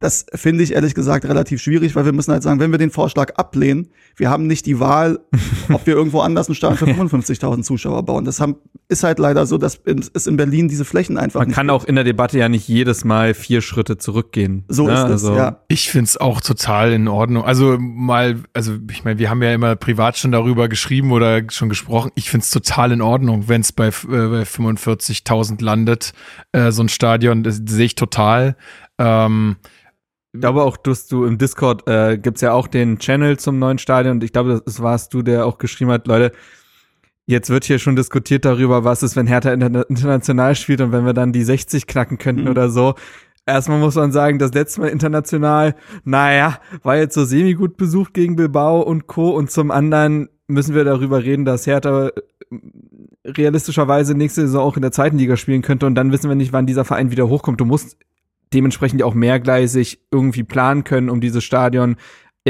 das 0.00 0.26
finde 0.34 0.62
ich 0.62 0.72
ehrlich 0.72 0.94
gesagt 0.94 1.24
relativ 1.24 1.60
schwierig, 1.60 1.96
weil 1.96 2.04
wir 2.04 2.12
müssen 2.12 2.32
halt 2.32 2.42
sagen, 2.42 2.60
wenn 2.60 2.70
wir 2.70 2.78
den 2.78 2.90
Vorschlag 2.90 3.34
ablehnen, 3.34 3.88
wir 4.16 4.30
haben 4.30 4.46
nicht 4.46 4.66
die 4.66 4.78
Wahl, 4.78 5.18
ob 5.72 5.86
wir 5.86 5.94
irgendwo 5.94 6.20
anders 6.20 6.48
einen 6.48 6.54
Stadion 6.54 6.78
für 6.78 7.02
55.000 7.02 7.62
Zuschauer 7.62 8.04
bauen. 8.04 8.24
Das 8.24 8.40
haben, 8.40 8.56
ist 8.88 9.02
halt 9.02 9.18
leider 9.18 9.46
so, 9.46 9.58
dass 9.58 9.80
es 10.14 10.26
in 10.26 10.36
Berlin 10.36 10.68
diese 10.68 10.84
Flächen 10.84 11.18
einfach 11.18 11.40
Man 11.40 11.48
nicht 11.48 11.56
kann 11.56 11.66
gibt. 11.66 11.74
auch 11.74 11.84
in 11.84 11.96
der 11.96 12.04
Debatte 12.04 12.38
ja 12.38 12.48
nicht 12.48 12.68
jedes 12.68 13.04
Mal 13.04 13.34
vier 13.34 13.60
Schritte 13.60 13.98
zurückgehen. 13.98 14.64
So 14.68 14.86
ne? 14.86 14.92
ist 14.92 14.98
es, 15.00 15.10
Also, 15.10 15.36
ja. 15.36 15.62
Ich 15.68 15.90
find's 15.90 16.16
auch 16.16 16.40
total 16.40 16.92
in 16.92 17.08
Ordnung. 17.08 17.44
Also 17.44 17.76
mal, 17.78 18.36
also 18.54 18.74
ich 18.90 19.04
meine, 19.04 19.18
wir 19.18 19.30
haben 19.30 19.42
ja 19.42 19.52
immer 19.52 19.74
privat 19.74 20.16
schon 20.16 20.30
darüber 20.30 20.68
geschrieben 20.68 21.10
oder 21.10 21.42
schon 21.50 21.68
gesprochen. 21.68 22.12
Ich 22.14 22.30
find's 22.30 22.50
total 22.50 22.92
in 22.92 23.02
Ordnung, 23.02 23.48
wenn's 23.48 23.72
bei, 23.72 23.88
äh, 23.88 23.92
bei 24.08 24.42
45.000 24.42 25.62
landet, 25.62 26.12
äh, 26.52 26.70
so 26.70 26.82
ein 26.82 26.88
Stadion. 26.88 27.42
Das 27.42 27.60
sehe 27.66 27.86
ich 27.86 27.94
total. 27.96 28.56
Ähm, 28.98 29.56
Ich 30.34 30.40
glaube 30.40 30.62
auch, 30.62 30.76
dass 30.76 31.06
du 31.06 31.24
im 31.24 31.38
Discord 31.38 31.88
äh, 31.88 32.18
gibt's 32.18 32.42
ja 32.42 32.52
auch 32.52 32.66
den 32.66 32.98
Channel 32.98 33.38
zum 33.38 33.58
neuen 33.58 33.78
Stadion 33.78 34.16
und 34.16 34.24
ich 34.24 34.32
glaube, 34.32 34.60
das 34.64 34.82
warst 34.82 35.14
du, 35.14 35.22
der 35.22 35.46
auch 35.46 35.58
geschrieben 35.58 35.90
hat, 35.90 36.06
Leute, 36.06 36.32
jetzt 37.26 37.50
wird 37.50 37.64
hier 37.64 37.78
schon 37.78 37.96
diskutiert 37.96 38.44
darüber, 38.44 38.84
was 38.84 39.02
ist, 39.02 39.16
wenn 39.16 39.26
Hertha 39.26 39.52
interna 39.52 39.82
international 39.82 40.54
spielt 40.54 40.80
und 40.80 40.92
wenn 40.92 41.06
wir 41.06 41.14
dann 41.14 41.32
die 41.32 41.44
60 41.44 41.86
knacken 41.86 42.18
könnten 42.18 42.42
Mhm. 42.44 42.50
oder 42.50 42.68
so. 42.70 42.94
Erstmal 43.46 43.78
muss 43.78 43.94
man 43.94 44.12
sagen, 44.12 44.38
das 44.38 44.52
letzte 44.52 44.82
Mal 44.82 44.88
international, 44.88 45.74
naja, 46.04 46.58
war 46.82 46.98
jetzt 46.98 47.14
so 47.14 47.24
semi-gut 47.24 47.78
besucht 47.78 48.12
gegen 48.12 48.36
Bilbao 48.36 48.82
und 48.82 49.06
Co. 49.06 49.30
Und 49.30 49.50
zum 49.50 49.70
anderen 49.70 50.28
müssen 50.48 50.74
wir 50.74 50.84
darüber 50.84 51.22
reden, 51.24 51.46
dass 51.46 51.66
Hertha 51.66 52.08
äh, 52.08 52.12
realistischerweise 53.26 54.14
nächste 54.14 54.42
Saison 54.42 54.62
auch 54.62 54.76
in 54.76 54.82
der 54.82 54.92
zweiten 54.92 55.16
Liga 55.18 55.36
spielen 55.36 55.62
könnte 55.62 55.86
und 55.86 55.94
dann 55.94 56.12
wissen 56.12 56.28
wir 56.28 56.34
nicht, 56.34 56.52
wann 56.52 56.66
dieser 56.66 56.84
Verein 56.84 57.10
wieder 57.10 57.28
hochkommt. 57.28 57.60
Du 57.60 57.64
musst 57.64 57.96
dementsprechend 58.52 59.02
auch 59.02 59.14
mehrgleisig 59.14 60.00
irgendwie 60.10 60.44
planen 60.44 60.84
können, 60.84 61.10
um 61.10 61.20
dieses 61.20 61.44
Stadion 61.44 61.96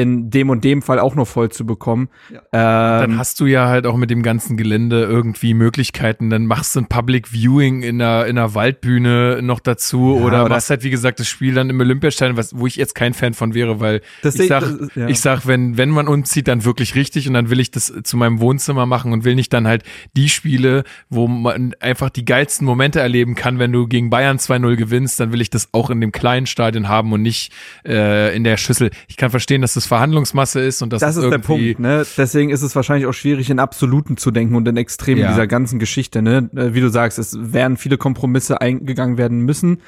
in 0.01 0.31
dem 0.31 0.51
und 0.51 0.65
dem 0.65 0.83
Fall 0.83 0.99
auch 0.99 1.15
noch 1.15 1.27
voll 1.27 1.51
zu 1.51 1.67
bekommen. 1.67 2.09
Dann 2.53 3.11
Ähm, 3.13 3.19
hast 3.19 3.41
du 3.41 3.47
ja 3.47 3.69
halt 3.69 3.87
auch 3.87 3.97
mit 3.97 4.11
dem 4.11 4.23
ganzen 4.23 4.57
Gelände 4.57 5.03
irgendwie 5.03 5.55
Möglichkeiten. 5.55 6.31
Dann 6.31 6.47
machst 6.47 6.75
du 6.77 6.81
ein 6.81 6.87
Public 6.87 7.33
Viewing 7.33 7.83
in 7.83 8.01
einer, 8.01 8.27
in 8.27 8.39
einer 8.39 8.55
Waldbühne 8.55 9.41
noch 9.43 9.61
dazu 9.61 10.17
Ja, 10.19 10.25
oder 10.25 10.45
oder- 10.45 10.49
machst 10.51 10.71
halt, 10.71 10.85
wie 10.85 10.91
gesagt, 10.91 11.21
das 11.21 11.29
Spiel 11.29 11.55
dann 11.55 11.71
im 11.71 11.81
Olympiastadion, 11.81 12.37
was, 12.37 12.57
wo 12.57 12.67
ich 12.67 12.77
jetzt 12.77 12.95
kein 12.95 13.13
Fan 13.15 13.35
von 13.35 13.55
wäre, 13.55 13.81
weil 13.81 14.01
Das 14.23 14.39
ich 14.39 14.49
sag, 14.49 14.61
das- 14.61 14.95
ja. 14.95 15.09
ich 15.09 15.21
sag, 15.21 15.47
wenn, 15.47 15.77
wenn 15.77 15.91
man 15.91 16.09
umzieht, 16.09 16.49
dann 16.49 16.65
wirklich 16.65 16.95
richtig 16.95 17.27
und 17.29 17.35
dann 17.35 17.51
will 17.51 17.61
ich 17.61 17.71
das 17.71 17.93
zu 18.05 18.17
meinem 18.17 18.41
Wohnzimmer 18.41 18.87
machen 18.87 19.13
und 19.13 19.25
will 19.25 19.35
nicht 19.35 19.53
dann 19.53 19.67
halt 19.67 19.83
die 20.17 20.29
Spiele, 20.29 20.85
wo 21.09 21.27
man 21.27 21.75
einfach 21.81 22.11
die 22.11 22.25
geilsten 22.25 22.67
Momente 22.67 23.01
erleben 23.01 23.35
kann, 23.35 23.59
wenn 23.59 23.73
du 23.73 23.87
gegen 23.89 24.11
Bayern 24.11 24.39
2-0 24.39 24.77
gewinnst, 24.77 25.19
dann 25.21 25.33
will 25.33 25.41
ich 25.41 25.51
das 25.51 25.69
auch 25.73 25.91
in 25.91 26.01
dem 26.01 26.13
kleinen 26.13 26.47
Stadion 26.47 26.89
haben 26.89 27.13
und 27.13 27.23
nicht 27.23 27.53
äh, 27.85 28.35
in 28.37 28.45
der 28.45 28.57
Schüssel. 28.57 28.91
Ich 29.09 29.17
kann 29.17 29.31
verstehen, 29.31 29.63
dass 29.63 29.75
das 29.75 29.87
Verhandlungsmasse 29.89 30.61
ist 30.61 30.81
und 30.83 30.93
dass 30.93 31.01
das 31.01 31.17
es 31.17 31.25
ist 31.25 31.31
der 31.31 31.39
Punkt, 31.39 31.81
ne? 31.81 32.07
Deswegen 32.17 32.51
ist 32.51 32.63
es 32.63 32.77
wahrscheinlich 32.77 33.07
auch 33.07 33.13
schwierig, 33.13 33.51
in 33.51 33.59
Absoluten 33.59 34.17
zu 34.17 34.31
denken 34.31 34.55
und 34.55 34.69
in 34.69 34.77
Extremen 34.77 35.23
Ja. 35.23 35.29
dieser 35.31 35.47
ganzen 35.49 35.81
Geschichte, 35.81 36.23
ne? 36.23 36.49
Äh, 36.55 36.75
Wie 36.75 36.81
du 36.81 36.89
sagst, 36.89 37.19
es 37.19 37.37
werden 37.41 37.77
viele 37.77 37.99
Kompromisse 37.99 38.61
eingegangen 38.61 39.19
werden 39.19 39.41
müssen 39.41 39.81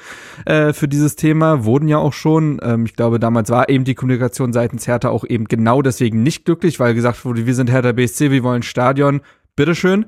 äh, 0.45 0.73
für 0.73 0.87
dieses 0.89 1.15
Thema, 1.15 1.63
wurden 1.63 1.87
ja 1.87 1.97
auch 1.97 2.13
schon. 2.13 2.59
Ähm, 2.61 2.85
ich 2.85 2.95
glaube, 2.95 3.19
damals 3.19 3.49
war 3.49 3.69
eben 3.69 3.85
die 3.85 3.95
Kommunikation 3.95 4.51
seitens 4.51 4.87
Hertha 4.87 5.09
auch 5.09 5.23
eben 5.23 5.45
genau 5.45 5.81
deswegen 5.81 6.23
nicht 6.23 6.43
glücklich, 6.43 6.79
weil 6.79 6.93
gesagt 6.93 7.23
wurde, 7.23 7.45
wir 7.45 7.55
sind 7.55 7.71
Hertha 7.71 7.93
BSC, 7.93 8.31
wir 8.31 8.43
wollen 8.43 8.63
Stadion, 8.63 9.21
bitteschön. 9.55 10.05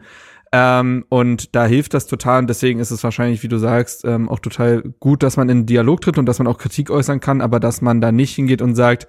Ähm, 0.55 1.03
und 1.09 1.55
da 1.55 1.65
hilft 1.65 1.95
das 1.95 2.05
total 2.05 2.41
und 2.41 2.47
deswegen 2.47 2.79
ist 2.79 2.91
es 2.91 3.03
wahrscheinlich, 3.03 3.41
wie 3.41 3.47
du 3.47 3.57
sagst, 3.57 4.05
ähm, 4.05 4.29
auch 4.29 4.37
total 4.37 4.83
gut, 4.99 5.23
dass 5.23 5.35
man 5.35 5.49
in 5.49 5.61
den 5.61 5.65
Dialog 5.65 6.01
tritt 6.01 6.19
und 6.19 6.27
dass 6.27 6.37
man 6.37 6.47
auch 6.47 6.59
Kritik 6.59 6.91
äußern 6.91 7.19
kann, 7.19 7.41
aber 7.41 7.59
dass 7.59 7.81
man 7.81 8.01
da 8.01 8.11
nicht 8.11 8.35
hingeht 8.35 8.61
und 8.61 8.75
sagt, 8.75 9.07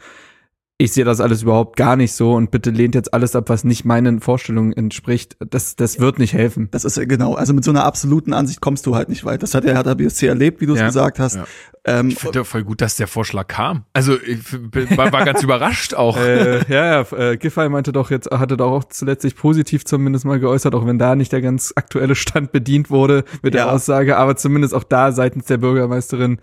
ich 0.76 0.92
sehe 0.92 1.04
das 1.04 1.20
alles 1.20 1.42
überhaupt 1.42 1.76
gar 1.76 1.94
nicht 1.94 2.12
so 2.14 2.32
und 2.32 2.50
bitte 2.50 2.70
lehnt 2.70 2.96
jetzt 2.96 3.14
alles 3.14 3.36
ab, 3.36 3.48
was 3.48 3.62
nicht 3.62 3.84
meinen 3.84 4.18
Vorstellungen 4.20 4.72
entspricht. 4.72 5.36
Das, 5.38 5.76
das 5.76 6.00
wird 6.00 6.18
nicht 6.18 6.32
helfen. 6.32 6.68
Das 6.72 6.84
ist 6.84 6.96
ja 6.96 7.04
genau, 7.04 7.34
also 7.34 7.54
mit 7.54 7.62
so 7.62 7.70
einer 7.70 7.84
absoluten 7.84 8.32
Ansicht 8.32 8.60
kommst 8.60 8.84
du 8.86 8.96
halt 8.96 9.08
nicht 9.08 9.24
weit. 9.24 9.44
Das 9.44 9.54
hat 9.54 9.62
der 9.62 9.74
Hertha 9.74 9.94
BSC 9.94 10.26
erlebt, 10.26 10.60
wie 10.60 10.66
du 10.66 10.72
es 10.74 10.80
Ja. 10.80 10.86
gesagt 10.86 11.20
hast. 11.20 11.36
Ja. 11.36 11.44
Ähm, 11.84 12.08
Ich 12.08 12.18
finde 12.18 12.44
voll 12.44 12.64
gut, 12.64 12.80
dass 12.80 12.96
der 12.96 13.06
Vorschlag 13.06 13.46
kam. 13.46 13.84
Also 13.92 14.16
ich 14.20 14.40
bin- 14.50 14.96
war, 14.96 15.12
war 15.12 15.24
ganz 15.24 15.42
überrascht 15.44 15.94
auch. 15.94 16.16
äh, 16.16 16.58
ja, 16.68 17.02
ja, 17.02 17.16
äh, 17.16 17.36
Giffey 17.36 17.68
meinte 17.68 17.92
doch 17.92 18.10
jetzt, 18.10 18.28
hatte 18.32 18.56
doch 18.56 18.72
auch 18.72 18.84
zuletzt 18.84 19.22
sich 19.22 19.36
positiv 19.36 19.84
zumindest 19.84 20.24
mal 20.24 20.40
geäußert, 20.40 20.74
auch 20.74 20.86
wenn 20.86 20.98
da 20.98 21.14
nicht 21.14 21.30
der 21.30 21.40
ganz 21.40 21.72
aktuelle 21.76 22.16
Stand 22.16 22.50
bedient 22.50 22.90
wurde 22.90 23.22
mit 23.42 23.54
der 23.54 23.66
Ja. 23.66 23.70
Aussage, 23.70 24.16
aber 24.16 24.34
zumindest 24.34 24.74
auch 24.74 24.84
da 24.84 25.12
seitens 25.12 25.44
der 25.44 25.58
Bürgermeisterin 25.58 26.40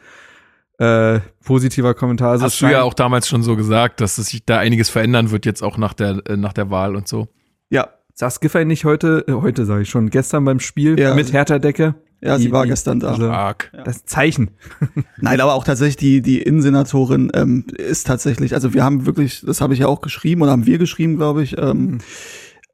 äh, 0.82 1.20
positiver 1.46 1.94
Kommentar. 1.94 2.32
Also 2.32 2.46
es 2.46 2.54
Hast 2.54 2.62
du 2.62 2.66
ja 2.72 2.82
auch 2.84 2.94
damals 2.94 3.28
schon 3.28 3.44
so 3.44 3.56
gesagt, 3.56 4.02
dass 4.02 4.18
es 4.18 4.28
sich 4.28 4.46
da 4.46 4.58
einiges 4.60 4.90
verändern 4.90 5.32
wird 5.32 5.46
jetzt 5.46 5.62
auch 5.62 5.78
nach 5.78 5.94
der 5.94 6.22
äh, 6.28 6.38
nach 6.38 6.54
der 6.54 6.70
Wahl 6.72 6.96
und 6.96 7.08
so. 7.08 7.28
ja, 7.70 7.90
Saß 8.14 8.40
Giffey 8.42 8.66
nicht 8.66 8.84
heute, 8.86 9.24
äh, 9.28 9.32
heute 9.34 9.66
sage 9.66 9.84
ich 9.84 9.90
schon, 9.90 10.10
gestern 10.10 10.44
beim 10.46 10.60
Spiel 10.60 11.00
Ja. 11.00 11.14
mit 11.16 11.32
Hertha-Decke? 11.34 11.96
ja, 12.24 12.38
sie 12.38 12.46
Die- 12.48 12.52
war 12.52 12.64
die- 12.64 12.70
gestern 12.70 13.00
da. 13.00 13.10
also- 13.12 13.30
Arg. 13.32 13.72
Das 13.86 14.06
Zeichen. 14.06 14.52
Nein, 15.22 15.40
aber 15.42 15.54
auch 15.56 15.64
tatsächlich 15.64 15.96
die, 15.98 16.22
die 16.22 16.42
Innensenatorin 16.42 17.32
ähm, 17.34 17.66
ist 17.78 18.06
tatsächlich, 18.08 18.54
also 18.54 18.74
wir 18.74 18.84
haben 18.84 19.06
wirklich, 19.08 19.42
das 19.46 19.60
habe 19.62 19.74
ich 19.74 19.80
ja 19.80 19.88
auch 19.88 20.02
geschrieben 20.02 20.42
oder 20.44 20.52
haben 20.52 20.66
wir 20.68 20.78
geschrieben, 20.78 21.16
glaube 21.18 21.42
ich. 21.42 21.58
Ähm, 21.58 22.00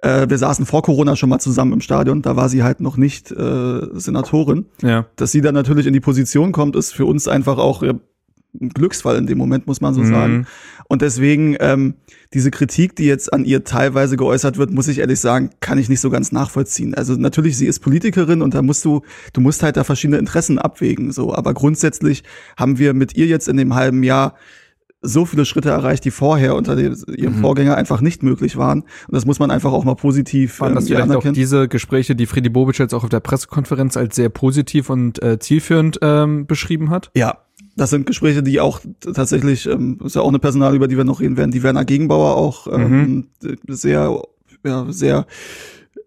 äh, 0.07 0.29
wir 0.29 0.37
saßen 0.37 0.65
vor 0.65 0.83
Corona 0.83 1.15
schon 1.15 1.29
mal 1.29 1.39
zusammen 1.39 1.73
im 1.73 1.81
Stadion, 1.81 2.21
da 2.21 2.35
war 2.35 2.49
sie 2.49 2.63
halt 2.63 2.79
noch 2.79 2.97
nicht 2.97 3.31
äh, 3.31 3.79
Senatorin. 3.93 4.65
Ja. 4.81 5.05
Dass 5.17 5.31
sie 5.31 5.41
dann 5.41 5.53
natürlich 5.53 5.85
in 5.87 5.93
die 5.93 5.99
Position 5.99 6.51
kommt, 6.51 6.75
ist 6.75 6.93
für 6.93 7.05
uns 7.05 7.27
einfach 7.27 7.57
auch 7.57 7.83
ja, 7.83 7.93
ein 8.59 8.69
Glücksfall 8.69 9.17
in 9.17 9.27
dem 9.27 9.37
Moment, 9.37 9.67
muss 9.67 9.81
man 9.81 9.93
so 9.93 10.01
Mhm. 10.01 10.07
sagen. 10.09 10.47
Und 10.87 11.01
deswegen 11.01 11.57
ähm, 11.59 11.95
diese 12.33 12.49
Kritik, 12.49 12.95
die 12.95 13.05
jetzt 13.05 13.31
an 13.33 13.43
ihr 13.43 13.65
teilweise 13.65 14.15
geäußert 14.15 14.57
wird, 14.57 14.71
muss 14.71 14.87
ich 14.87 14.99
ehrlich 14.99 15.19
sagen, 15.19 15.49
kann 15.59 15.77
ich 15.77 15.89
nicht 15.89 15.99
so 15.99 16.09
ganz 16.09 16.31
nachvollziehen. 16.31 16.93
Also 16.95 17.13
natürlich, 17.15 17.57
sie 17.57 17.67
ist 17.67 17.81
Politikerin 17.81 18.41
und 18.41 18.53
da 18.53 18.61
musst 18.61 18.85
du, 18.85 19.01
du 19.33 19.41
musst 19.41 19.63
halt 19.63 19.75
da 19.75 19.83
verschiedene 19.83 20.17
Interessen 20.17 20.57
abwägen. 20.57 21.11
So, 21.11 21.35
aber 21.35 21.53
grundsätzlich 21.53 22.23
haben 22.55 22.79
wir 22.79 22.93
mit 22.93 23.17
ihr 23.17 23.25
jetzt 23.27 23.49
in 23.49 23.57
dem 23.57 23.75
halben 23.75 24.03
Jahr 24.03 24.35
so 25.01 25.25
viele 25.25 25.45
Schritte 25.45 25.69
erreicht, 25.69 26.05
die 26.05 26.11
vorher 26.11 26.55
unter 26.55 26.75
dem, 26.75 26.95
ihrem 27.15 27.37
Mhm. 27.37 27.41
Vorgänger 27.41 27.75
einfach 27.75 28.01
nicht 28.01 28.23
möglich 28.23 28.57
waren. 28.57 28.81
Und 28.81 29.13
das 29.13 29.25
muss 29.25 29.39
man 29.39 29.51
einfach 29.51 29.71
auch 29.71 29.83
mal 29.83 29.95
positiv 29.95 30.59
Waren 30.59 30.75
das 30.75 30.85
ähm, 30.85 30.89
ihr 30.91 30.95
vielleicht 30.95 31.09
auch 31.09 31.13
anerkennen. 31.13 31.33
diese 31.35 31.67
Gespräche, 31.67 32.15
die 32.15 32.25
Friedi 32.25 32.49
Bobic 32.49 32.79
jetzt 32.79 32.93
auch 32.93 33.03
auf 33.03 33.09
der 33.09 33.19
Pressekonferenz 33.19 33.95
als 33.95 34.15
sehr 34.15 34.29
positiv 34.29 34.89
und 34.89 35.21
äh, 35.21 35.39
zielführend 35.39 35.99
ähm, 36.01 36.47
beschrieben 36.47 36.89
hat? 36.89 37.11
Ja, 37.15 37.37
das 37.75 37.91
sind 37.91 38.07
Gespräche, 38.07 38.41
die 38.41 38.59
auch 38.59 38.79
tatsächlich, 39.01 39.67
ähm, 39.67 39.99
ist 40.03 40.15
ja 40.15 40.21
auch 40.21 40.29
eine 40.29 40.39
Personal, 40.39 40.75
über 40.75 40.87
die 40.87 40.97
wir 40.97 41.03
noch 41.03 41.21
reden 41.21 41.37
werden, 41.37 41.51
die 41.51 41.61
Werner 41.61 41.85
Gegenbauer 41.85 42.35
auch 42.35 42.65
ähm, 42.73 43.27
sehr, 43.67 44.19
ja, 44.65 44.85
sehr, 44.89 45.27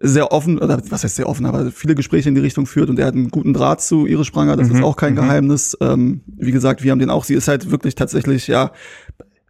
sehr 0.02 0.32
offen, 0.32 0.58
oder 0.58 0.80
was 0.88 1.04
heißt 1.04 1.16
sehr 1.16 1.28
offen, 1.28 1.44
aber 1.44 1.70
viele 1.70 1.94
Gespräche 1.94 2.30
in 2.30 2.34
die 2.34 2.40
Richtung 2.40 2.66
führt 2.66 2.88
und 2.88 2.98
er 2.98 3.06
hat 3.06 3.14
einen 3.14 3.28
guten 3.28 3.52
Draht 3.52 3.82
zu 3.82 4.06
Iris 4.06 4.26
Spranger, 4.26 4.56
das 4.56 4.68
Mhm, 4.68 4.76
ist 4.76 4.82
auch 4.82 4.96
kein 4.96 5.12
mhm. 5.12 5.16
Geheimnis. 5.16 5.76
Ähm, 5.80 6.22
wie 6.26 6.52
gesagt, 6.52 6.82
wir 6.82 6.90
haben 6.90 6.98
den 6.98 7.10
auch, 7.10 7.24
sie 7.24 7.34
ist 7.34 7.48
halt 7.48 7.70
wirklich 7.70 7.94
tatsächlich, 7.94 8.46
ja, 8.46 8.72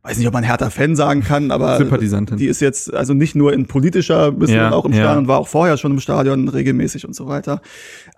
weiß 0.03 0.17
nicht, 0.17 0.27
ob 0.27 0.33
man 0.33 0.43
härter 0.45 0.71
Fan 0.71 0.97
sagen 0.97 1.23
kann, 1.23 1.51
aber 1.51 1.77
Sympathisantin. 1.77 2.39
die 2.39 2.47
ist 2.47 2.61
jetzt 2.61 2.93
also 2.95 3.13
nicht 3.13 3.35
nur 3.35 3.53
in 3.53 3.67
politischer 3.67 4.33
Mission 4.33 4.57
Ja, 4.57 4.73
auch 4.73 4.87
im 4.87 4.93
ja. 4.93 5.01
Stadion, 5.03 5.29
war 5.29 5.39
auch 5.39 5.49
vorher 5.49 5.77
schon 5.77 5.93
im 5.93 6.01
Stadion 6.01 6.49
regelmäßig 6.49 7.07
und 7.07 7.15
so 7.15 7.27
weiter. 7.27 7.61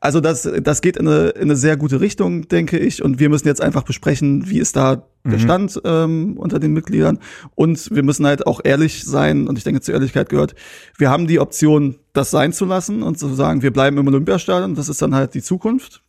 Also 0.01 0.21
das, 0.21 0.49
das 0.63 0.81
geht 0.81 0.97
in 0.97 1.09
eine, 1.09 1.31
in 1.31 1.43
eine 1.43 1.57
sehr 1.57 1.77
gute 1.77 2.01
Richtung, 2.01 2.47
denke 2.47 2.79
ich. 2.79 3.03
Und 3.03 3.19
wir 3.19 3.29
müssen 3.29 3.49
jetzt 3.49 3.61
einfach 3.61 3.83
besprechen, 3.83 4.49
wie 4.49 4.59
ist 4.59 4.77
da 4.77 5.07
der 5.25 5.39
Mhm. 5.39 5.43
Stand 5.43 5.81
ähm, 5.85 6.37
unter 6.37 6.59
den 6.59 6.73
Mitgliedern. 6.73 7.19
Und 7.55 7.91
wir 7.95 8.03
müssen 8.03 8.27
halt 8.27 8.47
auch 8.47 8.61
ehrlich 8.65 9.05
sein, 9.05 9.47
und 9.47 9.57
ich 9.57 9.63
denke, 9.65 9.81
zur 9.81 9.95
Ehrlichkeit 9.95 10.29
gehört, 10.29 10.55
wir 10.99 11.11
haben 11.11 11.27
die 11.29 11.39
Option, 11.39 11.97
das 12.13 12.31
sein 12.31 12.53
zu 12.53 12.65
lassen 12.65 13.03
und 13.05 13.19
zu 13.19 13.33
sagen, 13.35 13.63
wir 13.63 13.73
bleiben 13.73 13.99
im 13.99 14.07
Olympiastadion, 14.09 14.75
das 14.75 14.89
ist 14.89 15.01
dann 15.01 15.15
halt 15.15 15.35
die 15.35 15.43
Zukunft. 15.43 16.03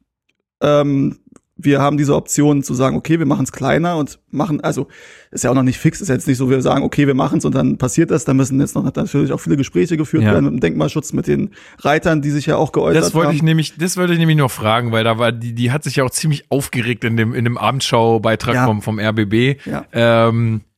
Ähm, 0.61 1.17
wir 1.55 1.79
haben 1.79 1.97
diese 1.97 2.15
Option 2.15 2.63
zu 2.63 2.73
sagen, 2.73 2.97
okay, 2.97 3.19
wir 3.19 3.27
machen 3.27 3.43
es 3.43 3.51
kleiner 3.51 3.95
und 3.97 4.19
machen, 4.31 4.59
also 4.61 4.87
ist 5.31 5.43
ja 5.43 5.51
auch 5.51 5.55
noch 5.55 5.61
nicht 5.63 5.77
fix, 5.77 6.01
ist 6.01 6.07
jetzt 6.09 6.27
nicht 6.27 6.37
so, 6.37 6.49
wir 6.49 6.61
sagen, 6.63 6.83
okay, 6.83 7.05
wir 7.05 7.13
machen 7.13 7.37
es 7.37 7.45
und 7.45 7.53
dann 7.53 7.77
passiert 7.77 8.09
das, 8.09 8.25
da 8.25 8.33
müssen 8.33 8.59
jetzt 8.59 8.73
noch 8.75 8.83
natürlich 8.83 9.31
auch 9.31 9.39
viele 9.39 9.55
Gespräche 9.55 9.95
geführt 9.95 10.23
Ja. 10.23 10.31
werden 10.33 10.45
mit 10.45 10.53
dem 10.55 10.59
Denkmalschutz, 10.61 11.13
mit 11.13 11.27
den 11.27 11.51
Reitern, 11.79 12.21
die 12.23 12.31
sich 12.31 12.47
ja 12.47 12.55
auch 12.57 12.71
geäußert 12.71 13.03
Das 13.03 13.13
wollte 13.13 13.29
haben. 13.29 13.35
ich 13.35 13.43
nämlich, 13.43 13.75
das 13.77 13.97
wollte 13.97 14.13
ich 14.13 14.19
nämlich 14.19 14.37
noch 14.37 14.49
fragen, 14.51 14.91
weil 14.91 15.03
da 15.03 15.19
war 15.19 15.31
die, 15.31 15.53
die 15.53 15.71
hat 15.71 15.83
sich 15.83 15.97
ja 15.97 16.03
auch 16.03 16.09
ziemlich 16.09 16.45
aufgeregt 16.49 17.03
in 17.03 17.17
dem 17.17 17.33
in 17.35 17.43
dem 17.43 17.57
Abendschau-Beitrag 17.57 18.55
Ja. 18.55 18.65
vom 18.65 18.81
vom 18.81 18.99
RBB. 18.99 19.57
Ja. 19.65 19.85
Ähm, 19.93 20.61
äh, 20.61 20.72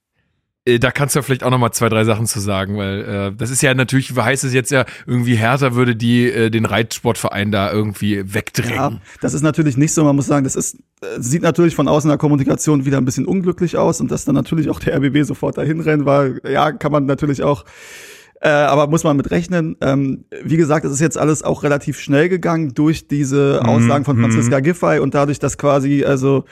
da 0.79 0.89
kannst 0.91 1.13
du 1.13 1.19
ja 1.19 1.23
vielleicht 1.23 1.43
auch 1.43 1.51
noch 1.51 1.59
mal 1.59 1.71
zwei, 1.71 1.89
drei 1.89 2.03
Sachen 2.05 2.25
zu 2.25 2.39
sagen, 2.39 2.75
weil 2.77 3.01
äh, 3.01 3.31
das 3.37 3.51
ist 3.51 3.61
ja 3.61 3.73
natürlich, 3.75 4.15
heißt 4.15 4.43
es 4.43 4.53
jetzt 4.53 4.71
ja, 4.71 4.85
irgendwie 5.05 5.35
härter 5.35 5.75
würde 5.75 5.95
die 5.95 6.27
äh, 6.27 6.49
den 6.49 6.65
Reitsportverein 6.65 7.51
da 7.51 7.71
irgendwie 7.71 8.33
wegdrängen. 8.33 8.75
Ja, 8.75 9.01
das 9.21 9.35
ist 9.35 9.43
natürlich 9.43 9.77
nicht 9.77 9.93
so. 9.93 10.03
Man 10.03 10.15
muss 10.15 10.25
sagen, 10.25 10.43
das 10.43 10.55
ist, 10.55 10.77
äh, 11.01 11.05
sieht 11.19 11.43
natürlich 11.43 11.75
von 11.75 11.87
außen 11.87 12.09
in 12.09 12.13
der 12.13 12.17
Kommunikation 12.17 12.85
wieder 12.85 12.97
ein 12.97 13.05
bisschen 13.05 13.27
unglücklich 13.27 13.77
aus 13.77 14.01
und 14.01 14.09
dass 14.09 14.25
dann 14.25 14.33
natürlich 14.33 14.69
auch 14.69 14.79
der 14.79 14.95
RBB 14.97 15.23
sofort 15.23 15.57
dahin 15.57 15.81
rennt, 15.81 16.05
war, 16.05 16.29
ja, 16.49 16.71
kann 16.71 16.91
man 16.91 17.05
natürlich 17.05 17.43
auch 17.43 17.63
Äh, 18.41 18.49
aber 18.49 18.87
muss 18.87 19.03
man 19.03 19.17
mit 19.17 19.31
rechnen. 19.31 19.75
Ähm, 19.81 20.25
wie 20.43 20.57
gesagt, 20.57 20.85
es 20.85 20.91
ist 20.91 20.99
jetzt 20.99 21.17
alles 21.17 21.41
auch 21.41 21.63
relativ 21.63 21.99
schnell 21.99 22.27
gegangen 22.29 22.73
durch 22.73 23.07
diese 23.07 23.61
Mhm, 23.63 23.69
Aussagen 23.69 24.05
von 24.05 24.17
Franziska 24.19 24.59
Giffey 24.59 24.99
und 24.99 25.13
dadurch, 25.15 25.39
dass 25.39 25.57
quasi, 25.57 26.03
also 26.03 26.43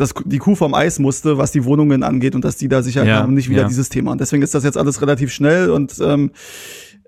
dass 0.00 0.14
die 0.24 0.38
Kuh 0.38 0.54
vom 0.54 0.74
Eis 0.74 0.98
musste, 0.98 1.36
was 1.36 1.52
die 1.52 1.64
Wohnungen 1.64 2.02
angeht 2.02 2.34
und 2.34 2.44
dass 2.44 2.56
die 2.56 2.68
da 2.68 2.82
sicher 2.82 3.04
Ja, 3.04 3.16
haben, 3.16 3.34
nicht 3.34 3.50
wieder 3.50 3.62
ja. 3.62 3.68
dieses 3.68 3.90
Thema. 3.90 4.12
Und 4.12 4.20
deswegen 4.20 4.42
ist 4.42 4.54
das 4.54 4.64
jetzt 4.64 4.78
alles 4.78 5.02
relativ 5.02 5.30
schnell 5.30 5.70
und 5.70 5.94
ähm, 6.00 6.30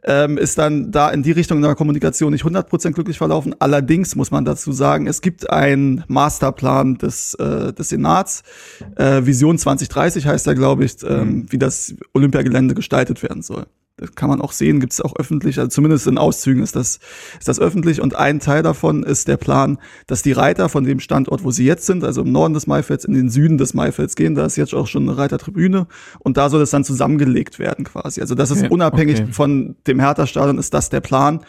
ähm, 0.05 0.37
ist 0.37 0.59
dann 0.59 0.91
da 0.91 1.11
in 1.11 1.23
die 1.23 1.33
Richtung 1.33 1.59
in 1.59 1.63
der 1.63 1.75
Kommunikation 1.75 2.33
nicht 2.33 2.45
100% 2.45 2.93
glücklich 2.93 3.19
verlaufen. 3.19 3.55
Allerdings 3.61 4.15
muss 4.15 4.31
man 4.31 4.45
dazu 4.45 4.73
sagen, 4.73 5.07
es 5.07 5.23
gibt 5.23 5.49
einen 5.49 6.05
Masterplan 6.09 6.99
des, 6.99 7.35
äh, 7.35 7.73
des 7.73 7.89
Senats, 7.89 8.43
äh, 8.97 9.25
Vision 9.25 9.59
2030 9.59 10.27
heißt 10.27 10.47
er, 10.47 10.55
glaube 10.55 10.85
ich, 10.85 10.97
ähm, 11.05 11.47
wie 11.51 11.59
das 11.59 11.95
Olympiagelände 12.13 12.75
gestaltet 12.75 13.23
werden 13.23 13.43
soll. 13.43 13.67
Das 14.03 14.15
kann 14.15 14.29
man 14.29 14.41
auch 14.41 14.53
sehen, 14.53 14.81
gibt 14.81 14.93
es 14.93 15.01
auch 15.01 15.15
öffentlich, 15.17 15.59
also 15.59 15.69
zumindest 15.69 16.07
in 16.07 16.19
Auszügen 16.19 16.63
ist 16.63 16.75
das, 16.75 16.99
ist 17.39 17.49
das 17.49 17.61
öffentlich. 17.61 18.01
Und 18.01 18.17
ein 18.17 18.41
Teil 18.41 18.63
davon 18.63 19.03
ist 19.03 19.29
der 19.29 19.37
Plan, 19.37 19.79
dass 20.07 20.23
die 20.23 20.33
Reiter 20.33 20.69
von 20.69 20.85
dem 20.85 20.99
Standort, 20.99 21.45
wo 21.45 21.51
sie 21.51 21.65
jetzt 21.65 21.87
sind, 21.87 22.05
also 22.05 22.23
im 22.23 22.33
Norden 22.33 22.55
des 22.55 22.67
Maifelds, 22.67 23.05
in 23.05 23.15
den 23.15 23.29
Süden 23.29 23.59
des 23.59 23.75
Maifelds 23.75 24.17
gehen. 24.17 24.35
Da 24.35 24.47
ist 24.47 24.57
jetzt 24.57 24.75
auch 24.75 24.87
schon 24.87 25.09
eine 25.09 25.19
Reitertribüne 25.19 25.87
und 26.21 26.37
da 26.37 26.49
soll 26.49 26.63
es 26.63 26.71
dann 26.71 26.85
zusammengelegt 26.85 27.59
werden 27.59 27.85
quasi. 27.85 28.21
Also 28.21 28.35
das 28.35 28.51
ist 28.51 28.63
Okay, 28.63 28.73
unabhängig 28.73 29.21
okay. 29.21 29.33
von 29.33 29.77
dem 29.87 30.01
Hertha-Stadion, 30.01 30.59
ist 30.59 30.73
das 30.75 30.89
der 30.89 31.01
Plan. 31.01 31.41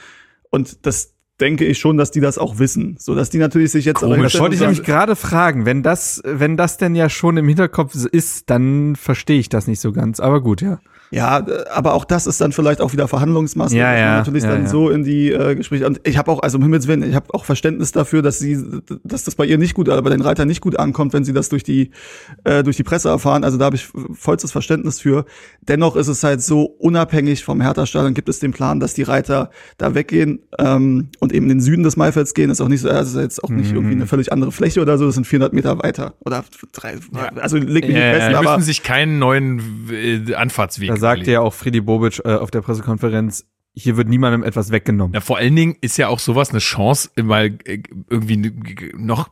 Und 0.50 0.86
das 0.86 1.14
denke 1.40 1.66
ich 1.66 1.80
schon, 1.80 1.98
dass 1.98 2.12
die 2.12 2.20
das 2.20 2.38
auch 2.38 2.60
wissen. 2.60 2.96
So 3.00 3.16
dass 3.16 3.30
die 3.30 3.38
natürlich 3.38 3.72
sich 3.72 3.86
jetzt 3.86 4.00
Komisch. 4.00 4.34
Das 4.34 4.42
wollte 4.42 4.56
ich 4.56 4.62
nämlich 4.62 4.84
gerade 4.84 5.16
fragen. 5.16 5.66
Wenn 5.66 5.84
das, 5.84 6.22
wenn 6.26 6.58
das 6.58 6.78
denn 6.78 6.96
ja 6.96 7.10
schon 7.10 7.38
im 7.38 7.48
Hinterkopf 7.48 7.96
ist, 7.96 8.50
dann 8.50 8.96
verstehe 8.96 9.40
ich 9.40 9.50
das 9.50 9.68
nicht 9.68 9.80
so 9.80 9.92
ganz. 9.92 10.20
Aber 10.20 10.42
gut, 10.42 10.62
ja. 10.62 10.80
Ja, 11.14 11.40
äh, 11.40 11.66
aber 11.70 11.94
auch 11.94 12.06
das 12.06 12.28
ist 12.28 12.42
dann 12.42 12.52
vielleicht 12.52 12.82
auch 12.82 12.92
wieder 12.94 13.08
Verhandlungsmasse. 13.08 13.76
Ja, 13.78 13.84
dass 13.92 13.94
man 13.94 14.00
ja, 14.08 14.18
natürlich 14.18 14.44
ja, 14.44 14.52
dann 14.52 14.64
ja. 14.64 14.70
so 14.70 14.90
in 14.90 15.04
die 15.04 15.32
äh, 15.32 15.56
Gespräche. 15.56 15.86
Und 15.86 16.02
ich 16.04 16.18
habe 16.18 16.32
auch, 16.32 16.42
also 16.42 16.58
um 16.58 16.64
Himmels 16.64 16.88
Willen, 16.88 17.04
ich 17.04 17.16
habe 17.16 17.34
auch 17.34 17.46
Verständnis 17.46 17.92
dafür, 17.92 18.22
dass 18.22 18.40
sie, 18.40 18.58
dass 19.04 19.24
das 19.24 19.36
bei 19.36 19.46
ihr 19.46 19.58
nicht 19.58 19.74
gut, 19.74 19.88
äh, 19.88 20.02
bei 20.02 20.10
den 20.10 20.22
Reitern 20.22 20.48
nicht 20.48 20.62
gut 20.62 20.78
ankommt, 20.80 21.14
wenn 21.14 21.24
sie 21.24 21.34
das 21.34 21.50
durch 21.50 21.64
die 21.64 21.92
äh, 22.44 22.64
durch 22.64 22.78
die 22.78 22.84
Presse 22.84 23.10
erfahren. 23.10 23.44
Also 23.44 23.58
da 23.58 23.66
habe 23.66 23.76
ich 23.76 23.88
vollstes 24.14 24.52
Verständnis 24.52 25.00
für. 25.00 25.26
Dennoch 25.62 25.96
ist 25.96 26.08
es 26.08 26.24
halt 26.24 26.42
so 26.42 26.64
unabhängig 26.64 27.44
vom 27.44 27.62
Hertha-Stadion 27.62 28.14
gibt 28.14 28.30
es 28.30 28.40
den 28.40 28.52
Plan, 28.52 28.80
dass 28.80 28.94
die 28.94 29.04
Reiter 29.04 29.50
da 29.78 29.94
weggehen 29.96 30.40
ähm, 30.60 31.10
und 31.20 31.32
eben 31.34 31.46
in 31.46 31.50
den 31.58 31.62
Süden 31.62 31.84
des 31.84 31.96
Maifelds 31.98 32.34
gehen. 32.34 32.50
Ist 32.50 32.62
auch 32.62 32.68
nicht 32.68 32.82
so, 32.82 32.90
also 32.90 33.20
jetzt 33.20 33.44
auch 33.44 33.50
nicht 33.50 33.70
Mhm. 33.72 33.76
irgendwie 33.78 33.96
eine 33.96 34.08
völlig 34.08 34.32
andere 34.34 34.52
Fläche 34.52 34.82
oder 34.82 34.98
so. 34.98 35.06
Das 35.06 35.16
sind 35.16 35.26
400 35.28 35.54
Meter 35.54 35.78
weiter 35.82 36.16
oder 36.20 36.44
drei. 36.72 36.96
Also 37.36 37.58
leg 37.58 37.88
mich 37.88 37.96
Ja, 37.96 38.00
nicht 38.00 38.06
ja, 38.06 38.14
fest, 38.14 38.28
Die 38.30 38.32
ja. 38.34 38.40
müssen 38.40 38.48
aber 38.54 38.62
sich 38.62 38.84
keinen 38.84 39.20
neuen 39.20 39.62
äh, 39.92 40.34
Anfahrtsweg 40.34 40.98
sagte 41.04 41.32
ja 41.32 41.42
auch 41.42 41.54
Friedi 41.54 41.82
Bobic 41.82 42.22
äh, 42.24 42.36
auf 42.36 42.50
der 42.50 42.62
Pressekonferenz, 42.62 43.46
hier 43.76 43.98
wird 43.98 44.08
niemandem 44.08 44.44
etwas 44.44 44.70
weggenommen. 44.70 45.16
Ja, 45.16 45.20
vor 45.20 45.38
allen 45.38 45.56
Dingen 45.56 45.76
ist 45.82 45.98
ja 45.98 46.08
auch 46.08 46.20
sowas 46.20 46.52
eine 46.52 46.60
Chance, 46.60 47.10
mal 47.24 47.58
äh, 47.66 47.82
irgendwie 48.08 48.54
noch 48.96 49.30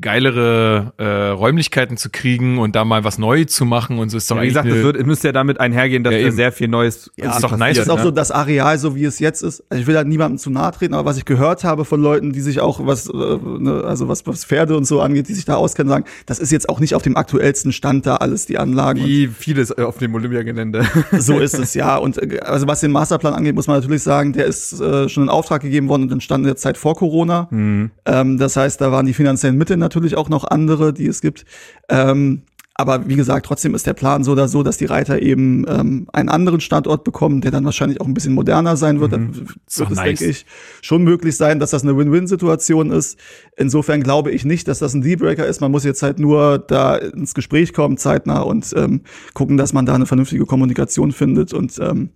geilere 0.00 0.94
äh, 0.96 1.28
Räumlichkeiten 1.28 1.98
zu 1.98 2.08
kriegen 2.08 2.58
und 2.58 2.74
da 2.74 2.86
mal 2.86 3.04
was 3.04 3.18
neu 3.18 3.44
zu 3.44 3.66
machen 3.66 3.98
und 3.98 4.08
so 4.08 4.16
ist 4.16 4.30
doch 4.30 4.36
Wie 4.36 4.40
eigentlich 4.40 4.54
gesagt, 4.54 4.68
es, 4.68 4.82
wird, 4.82 4.96
es 4.96 5.04
müsste 5.04 5.28
ja 5.28 5.32
damit 5.32 5.60
einhergehen, 5.60 6.04
dass 6.04 6.14
Ja, 6.14 6.22
da 6.22 6.32
sehr 6.32 6.52
viel 6.52 6.68
Neues 6.68 7.12
Ja, 7.16 7.32
ist 7.32 7.44
doch 7.44 7.50
passiert, 7.50 7.58
nice, 7.58 7.76
Es 7.76 7.82
ist 7.84 7.90
auch 7.90 7.98
ne? 7.98 8.04
so 8.04 8.10
das 8.10 8.30
Areal, 8.30 8.78
so 8.78 8.94
wie 8.96 9.04
es 9.04 9.18
jetzt 9.18 9.42
ist. 9.42 9.62
Also 9.68 9.82
ich 9.82 9.86
will 9.86 9.94
da 9.94 10.04
niemandem 10.04 10.38
zu 10.38 10.48
nahe 10.48 10.72
treten, 10.72 10.94
aber 10.94 11.04
was 11.04 11.18
ich 11.18 11.26
gehört 11.26 11.62
habe 11.62 11.84
von 11.84 12.00
Leuten, 12.00 12.32
die 12.32 12.40
sich 12.40 12.60
auch 12.60 12.86
was, 12.86 13.08
äh, 13.08 13.12
ne, 13.12 13.84
also 13.84 14.08
was, 14.08 14.26
was 14.26 14.46
Pferde 14.46 14.74
und 14.74 14.86
so 14.86 15.02
angeht, 15.02 15.28
die 15.28 15.34
sich 15.34 15.44
da 15.44 15.56
auskennen, 15.56 15.90
sagen, 15.90 16.04
das 16.24 16.38
ist 16.38 16.50
jetzt 16.50 16.70
auch 16.70 16.80
nicht 16.80 16.94
auf 16.94 17.02
dem 17.02 17.16
aktuellsten 17.18 17.72
Stand 17.72 18.06
da 18.06 18.16
alles, 18.16 18.46
die 18.46 18.56
Anlagen. 18.56 19.04
Wie 19.04 19.26
vieles 19.26 19.70
äh, 19.70 19.82
auf 19.82 19.98
dem 19.98 20.14
Olympiagelände. 20.14 20.86
So 21.18 21.38
ist 21.40 21.58
es, 21.58 21.74
ja. 21.74 21.98
Und 21.98 22.16
äh, 22.16 22.40
also 22.40 22.66
was 22.66 22.80
den 22.80 22.90
Masterplan 22.90 23.34
angeht, 23.34 23.54
muss 23.54 23.66
man 23.66 23.81
natürlich 23.82 24.02
sagen, 24.02 24.32
der 24.32 24.46
ist 24.46 24.80
äh, 24.80 25.08
schon 25.08 25.24
in 25.24 25.28
Auftrag 25.28 25.62
gegeben 25.62 25.88
worden 25.88 26.02
und 26.02 26.12
entstanden 26.12 26.46
in 26.46 26.54
der 26.54 26.56
Zeit 26.56 26.76
vor 26.76 26.94
Corona. 26.94 27.48
Mhm. 27.50 27.90
Ähm, 28.06 28.38
das 28.38 28.56
heißt, 28.56 28.80
da 28.80 28.92
waren 28.92 29.06
die 29.06 29.14
finanziellen 29.14 29.56
Mittel 29.56 29.76
natürlich 29.76 30.16
auch 30.16 30.28
noch 30.28 30.44
andere, 30.44 30.92
die 30.92 31.06
es 31.06 31.20
gibt. 31.20 31.44
Ähm, 31.88 32.42
aber 32.74 33.06
wie 33.08 33.16
gesagt, 33.16 33.46
trotzdem 33.46 33.74
ist 33.74 33.86
der 33.86 33.92
Plan 33.92 34.24
so 34.24 34.32
oder 34.32 34.48
so, 34.48 34.62
dass 34.62 34.78
die 34.78 34.86
Reiter 34.86 35.20
eben 35.20 35.66
ähm, 35.68 36.08
einen 36.12 36.28
anderen 36.28 36.60
Standort 36.60 37.04
bekommen, 37.04 37.42
der 37.42 37.50
dann 37.50 37.64
wahrscheinlich 37.64 38.00
auch 38.00 38.06
ein 38.06 38.14
bisschen 38.14 38.32
moderner 38.32 38.76
sein 38.76 38.98
wird. 38.98 39.12
Dann 39.12 39.36
wird 39.36 39.50
es, 39.68 39.78
nice. 39.78 40.02
denke 40.02 40.24
ich, 40.24 40.46
schon 40.80 41.04
möglich 41.04 41.36
sein, 41.36 41.60
dass 41.60 41.70
das 41.70 41.82
eine 41.82 41.96
Win-Win-Situation 41.96 42.90
ist. 42.90 43.18
Insofern 43.56 44.02
glaube 44.02 44.30
ich 44.30 44.44
nicht, 44.44 44.68
dass 44.68 44.78
das 44.78 44.94
ein 44.94 45.02
Dealbreaker 45.02 45.46
ist. 45.46 45.60
Man 45.60 45.70
muss 45.70 45.84
jetzt 45.84 46.02
halt 46.02 46.18
nur 46.18 46.58
da 46.58 46.96
ins 46.96 47.34
Gespräch 47.34 47.74
kommen, 47.74 47.98
zeitnah 47.98 48.40
und 48.40 48.72
ähm, 48.74 49.02
gucken, 49.34 49.58
dass 49.58 49.74
man 49.74 49.84
da 49.84 49.94
eine 49.94 50.06
vernünftige 50.06 50.46
Kommunikation 50.46 51.12
findet. 51.12 51.52
Und 51.52 51.78
ähm, 51.78 52.10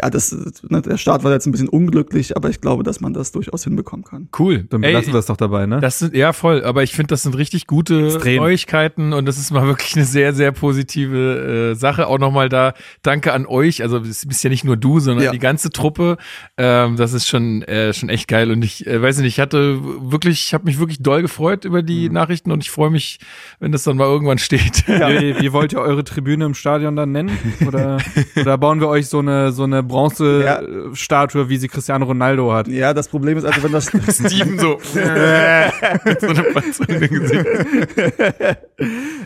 ja, 0.00 0.10
das, 0.10 0.36
ne, 0.68 0.82
der 0.82 0.96
Start 0.96 1.22
war 1.24 1.32
jetzt 1.32 1.46
ein 1.46 1.52
bisschen 1.52 1.68
unglücklich, 1.68 2.36
aber 2.36 2.50
ich 2.50 2.60
glaube, 2.60 2.82
dass 2.82 3.00
man 3.00 3.14
das 3.14 3.30
durchaus 3.32 3.62
hinbekommen 3.64 4.04
kann. 4.04 4.28
cool. 4.38 4.64
Dann 4.68 4.82
Ey, 4.82 4.90
belassen 4.92 5.12
wir 5.12 5.20
es 5.20 5.26
doch 5.26 5.36
dabei, 5.36 5.66
ne? 5.66 5.78
Das 5.80 6.00
sind, 6.00 6.14
ja, 6.16 6.32
voll. 6.32 6.64
Aber 6.64 6.82
ich 6.82 6.92
finde, 6.92 7.08
das 7.08 7.22
sind 7.22 7.36
richtig 7.36 7.66
gute 7.68 8.06
Extrem. 8.06 8.36
Neuigkeiten 8.38 9.12
und 9.12 9.26
das 9.26 9.38
ist 9.38 9.52
mal 9.52 9.66
wirklich 9.68 9.94
eine 9.94 10.04
sehr, 10.04 10.32
sehr 10.32 10.50
positive 10.52 11.72
äh, 11.72 11.74
Sache. 11.76 12.08
Auch 12.08 12.18
nochmal 12.18 12.48
da 12.48 12.74
Danke 13.02 13.32
an 13.32 13.46
euch. 13.46 13.82
Also, 13.82 13.98
es 13.98 14.26
bist 14.26 14.42
ja 14.42 14.50
nicht 14.50 14.64
nur 14.64 14.76
du, 14.76 14.98
sondern 14.98 15.24
Ja. 15.26 15.30
die 15.30 15.38
ganze 15.38 15.70
Truppe. 15.70 16.16
Ähm, 16.56 16.96
das 16.96 17.12
ist 17.12 17.28
schon, 17.28 17.62
äh, 17.62 17.92
schon 17.92 18.08
echt 18.08 18.26
geil. 18.26 18.50
Und 18.50 18.64
ich 18.64 18.86
äh, 18.86 19.00
weiß 19.00 19.18
nicht, 19.18 19.28
ich 19.28 19.40
hatte 19.40 19.78
wirklich, 20.10 20.46
ich 20.46 20.54
habe 20.54 20.64
mich 20.64 20.78
wirklich 20.80 21.02
doll 21.02 21.22
gefreut 21.22 21.64
über 21.64 21.82
die 21.82 22.08
Mhm. 22.08 22.14
Nachrichten 22.14 22.50
und 22.50 22.62
ich 22.64 22.70
freue 22.70 22.90
mich, 22.90 23.18
wenn 23.60 23.70
das 23.70 23.84
dann 23.84 23.96
mal 23.96 24.06
irgendwann 24.06 24.38
steht. 24.38 24.86
Wie, 24.88 25.40
wie 25.40 25.52
wollt 25.52 25.72
ihr 25.72 25.80
eure 25.80 26.02
Tribüne 26.02 26.44
im 26.46 26.54
Stadion 26.54 26.96
dann 26.96 27.12
nennen? 27.12 27.30
Oder, 27.66 27.98
oder 28.40 28.58
bauen 28.58 28.80
wir 28.80 28.88
euch 28.88 29.06
so 29.06 29.18
eine, 29.20 29.52
so 29.52 29.62
eine 29.64 29.83
Bronze-Statue, 29.84 31.48
wie 31.48 31.56
sie 31.56 31.68
Cristiano 31.68 32.04
Ronaldo 32.06 32.52
hat? 32.52 32.68
Ja, 32.68 32.92
das 32.94 33.08
Problem 33.08 33.38
ist 33.38 33.44
also, 33.44 33.62
wenn 33.62 33.72
das 33.72 33.86
Steven 34.26 34.58
so. 34.58 34.78
mit 36.88 37.10
Gesicht. 37.10 37.46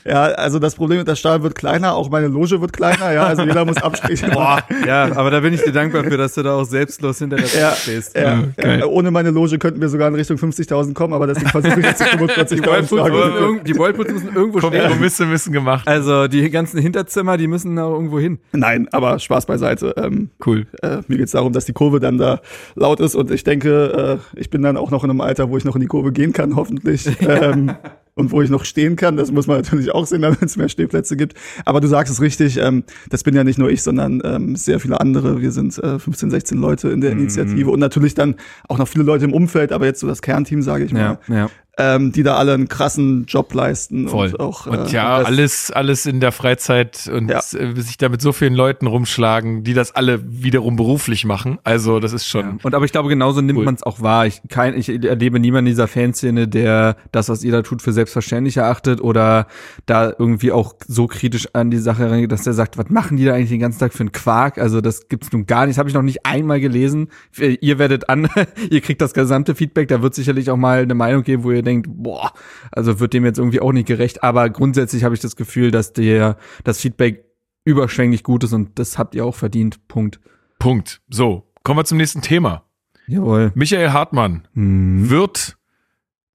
ja, 0.05 0.23
also 0.25 0.59
das 0.59 0.75
Problem 0.75 0.99
ist, 1.01 1.09
das 1.09 1.19
Stadion 1.19 1.43
wird 1.43 1.55
kleiner, 1.55 1.95
auch 1.95 2.11
meine 2.11 2.29
Loge 2.29 2.61
wird 2.61 2.73
kleiner, 2.73 3.13
ja, 3.13 3.25
also 3.25 3.43
jeder 3.43 3.65
muss 3.65 3.77
abstrichen. 3.79 4.31
Boah, 4.31 4.63
ja, 4.87 5.05
aber 5.17 5.31
da 5.31 5.41
bin 5.41 5.55
ich 5.55 5.63
dir 5.63 5.73
dankbar 5.73 6.05
für, 6.05 6.17
dass 6.17 6.35
du 6.35 6.43
da 6.43 6.55
auch 6.57 6.65
selbstlos 6.65 7.19
hinter 7.19 7.37
der 7.37 7.47
Ja, 7.47 7.71
Tür 7.71 7.77
stehst. 7.77 8.17
Ja, 8.17 8.43
geil. 8.57 8.81
ja, 8.81 8.87
ohne 8.87 9.11
meine 9.11 9.31
Loge 9.31 9.59
könnten 9.59 9.81
wir 9.81 9.89
sogar 9.89 10.09
in 10.09 10.15
Richtung 10.15 10.37
50.000 10.37 10.95
kommen, 10.95 11.13
aber 11.15 11.27
deswegen 11.27 11.49
versuche 11.51 11.81
ich 11.81 11.87
jetzt 11.87 12.01
die 12.01 12.05
45.000 12.05 13.63
Die 13.63 13.77
Whirlpools 13.79 14.13
müssen, 14.13 14.35
irgendwo 14.35 14.59
stehen. 14.61 14.81
Kompromisse 14.83 15.27
müssen 15.27 15.53
gemacht. 15.53 15.87
Also 15.87 16.29
die 16.29 16.49
ganzen 16.51 16.81
Hinterzimmer, 16.81 17.37
die 17.37 17.47
müssen 17.47 17.79
auch 17.79 17.93
irgendwo 17.93 18.19
hin. 18.19 18.39
Nein, 18.53 18.89
aber 18.93 19.19
Spaß 19.19 19.47
beiseite. 19.47 19.95
Ähm, 19.97 20.31
Cool. 20.49 20.67
äh, 20.83 20.99
mir 21.09 21.19
geht's 21.19 21.33
darum, 21.33 21.53
dass 21.53 21.65
die 21.65 21.73
Kurve 21.73 22.01
dann 22.01 22.19
da 22.19 22.41
laut 22.75 23.01
ist 23.01 23.15
und 23.15 23.31
ich 23.31 23.45
denke, 23.45 24.21
äh, 24.35 24.41
ich 24.41 24.51
bin 24.51 24.63
dann 24.63 24.77
auch 24.77 24.91
noch 24.91 25.05
in 25.05 25.11
einem 25.11 25.21
Alter, 25.21 25.51
wo 25.51 25.57
ich 25.57 25.65
noch 25.65 25.77
in 25.77 25.81
die 25.81 25.87
Kurve 25.87 26.13
gehen 26.13 26.33
kann, 26.33 26.57
hoffentlich. 26.57 27.09
ähm, 27.21 27.75
und 28.19 28.31
wo 28.33 28.43
ich 28.43 28.51
noch 28.51 28.65
stehen 28.65 28.97
kann, 28.97 29.17
das 29.17 29.33
muss 29.33 29.47
man 29.47 29.59
natürlich 29.59 29.93
auch 29.95 30.07
sehen, 30.07 30.21
damit 30.23 30.43
es 30.43 30.57
mehr 30.57 30.69
Stehplätze 30.69 31.17
gibt. 31.17 31.35
Aber 31.65 31.81
du 31.81 31.89
sagst 31.89 32.13
es 32.13 32.21
richtig, 32.21 32.59
ähm, 32.59 32.85
das 33.09 33.23
bin 33.23 33.35
ja 33.35 33.45
nicht 33.45 33.59
nur 33.59 33.71
ich, 33.71 33.83
sondern 33.83 34.21
ähm, 34.25 34.57
sehr 34.57 34.81
viele 34.81 35.01
andere. 35.01 35.41
Wir 35.41 35.53
sind 35.53 35.79
äh, 35.79 35.99
15, 35.99 36.31
16 36.31 36.59
Leute 36.59 36.89
in 36.91 37.01
der 37.01 37.15
Mhm. 37.15 37.21
Initiative 37.21 37.71
und 37.71 37.81
natürlich 37.81 38.15
dann 38.15 38.35
auch 38.69 38.79
noch 38.79 38.89
viele 38.89 39.05
Leute 39.05 39.25
im 39.25 39.33
Umfeld, 39.33 39.73
aber 39.73 39.87
jetzt 39.87 40.01
so 40.01 40.07
das 40.07 40.21
Kernteam, 40.21 40.63
sage 40.63 40.85
ich 40.85 40.93
mal, 40.93 41.19
Ja, 41.29 41.35
ja. 41.35 41.51
ähm, 41.79 42.11
die 42.13 42.23
da 42.25 42.37
alle 42.37 42.55
einen 42.55 42.69
krassen 42.69 43.25
Job 43.27 43.55
leisten 43.55 44.09
Voll. 44.09 44.29
und 44.33 44.41
auch 44.41 44.67
und 44.67 44.89
äh, 44.89 44.93
ja, 44.93 45.19
das- 45.19 45.27
alles, 45.27 45.71
alles 45.71 46.07
in 46.07 46.21
der 46.21 46.33
Freizeit 46.33 47.09
und 47.13 47.29
Ja. 47.31 47.39
äh, 47.39 47.81
sich 47.81 47.97
da 47.99 48.09
mit 48.09 48.21
so 48.21 48.33
vielen 48.33 48.55
Leuten 48.55 48.87
rumschlagen, 48.87 49.63
die 49.65 49.75
das 49.75 49.95
alle 49.95 50.21
wiederum 50.25 50.77
beruflich 50.77 51.25
machen. 51.25 51.59
Also, 51.65 52.01
das 52.01 52.13
ist 52.13 52.27
schon. 52.27 52.59
Und 52.63 52.75
aber 52.75 52.85
ich 52.85 52.93
glaube, 52.93 53.09
genauso 53.09 53.41
nimmt 53.41 53.59
Cool. 53.59 53.65
man 53.65 53.75
es 53.75 53.83
auch 53.85 54.01
wahr. 54.03 54.27
Ich, 54.27 54.41
kein, 54.49 54.77
ich 54.77 54.89
erlebe 54.89 55.39
niemanden 55.41 55.67
in 55.69 55.73
dieser 55.73 55.87
Fanszene, 55.89 56.49
der 56.49 56.97
das, 57.13 57.29
was 57.29 57.45
ihr 57.45 57.53
da 57.53 57.63
tut, 57.63 57.81
für 57.83 57.93
selbstverständlich 58.09 58.57
erachtet 58.57 59.01
oder 59.01 59.47
da 59.87 60.13
irgendwie 60.19 60.51
auch 60.53 60.75
so 60.87 61.07
kritisch 61.07 61.49
an 61.53 61.71
die 61.71 61.79
Sache 61.79 62.11
rangeht, 62.11 62.33
dass 62.33 62.43
der 62.43 62.55
sagt, 62.55 62.79
was 62.79 62.89
machen 62.89 63.17
die 63.17 63.25
da 63.25 63.35
eigentlich 63.35 63.51
den 63.51 63.61
ganzen 63.61 63.79
Tag 63.79 63.93
für 63.93 64.01
einen 64.01 64.13
Quark? 64.13 64.59
Also 64.59 64.81
das 64.81 65.09
gibt's 65.09 65.31
nun 65.33 65.47
gar 65.47 65.67
nicht. 65.67 65.75
Das 65.75 65.79
habe 65.79 65.89
ich 65.89 65.95
noch 65.95 66.03
nicht 66.03 66.25
einmal 66.25 66.61
gelesen. 66.61 67.09
Ihr 67.37 67.79
werdet 67.79 68.09
an, 68.09 68.29
ihr 68.71 68.81
kriegt 68.81 69.01
das 69.01 69.13
gesamte 69.13 69.55
Feedback. 69.55 69.89
Da 69.89 70.03
wird 70.03 70.15
sicherlich 70.15 70.51
auch 70.51 70.57
mal 70.57 70.83
eine 70.83 70.95
Meinung 70.95 71.23
geben, 71.23 71.45
wo 71.45 71.53
ihr 71.53 71.63
denkt, 71.63 71.87
boah, 71.91 72.33
also 72.73 72.99
wird 73.01 73.13
dem 73.13 73.25
jetzt 73.25 73.39
irgendwie 73.39 73.61
auch 73.61 73.73
nicht 73.73 73.87
gerecht. 73.87 74.23
Aber 74.23 74.49
grundsätzlich 74.51 75.05
habe 75.05 75.15
ich 75.15 75.21
das 75.21 75.37
Gefühl, 75.37 75.71
dass 75.71 75.93
der 75.93 76.37
das 76.65 76.81
Feedback 76.81 77.25
überschwänglich 77.65 78.23
gut 78.23 78.45
ist 78.45 78.55
und 78.55 78.79
das 78.79 78.99
habt 78.99 79.15
ihr 79.15 79.25
auch 79.27 79.35
verdient. 79.35 79.87
Punkt. 79.89 80.21
Punkt. 80.59 81.03
So, 81.11 81.51
kommen 81.63 81.79
wir 81.79 81.85
zum 81.85 81.99
nächsten 81.99 82.23
Thema. 82.23 82.65
Jawohl. 83.07 83.53
Michael 83.55 83.91
Hartmann 83.93 84.49
Hm. 84.55 85.11
wird 85.11 85.58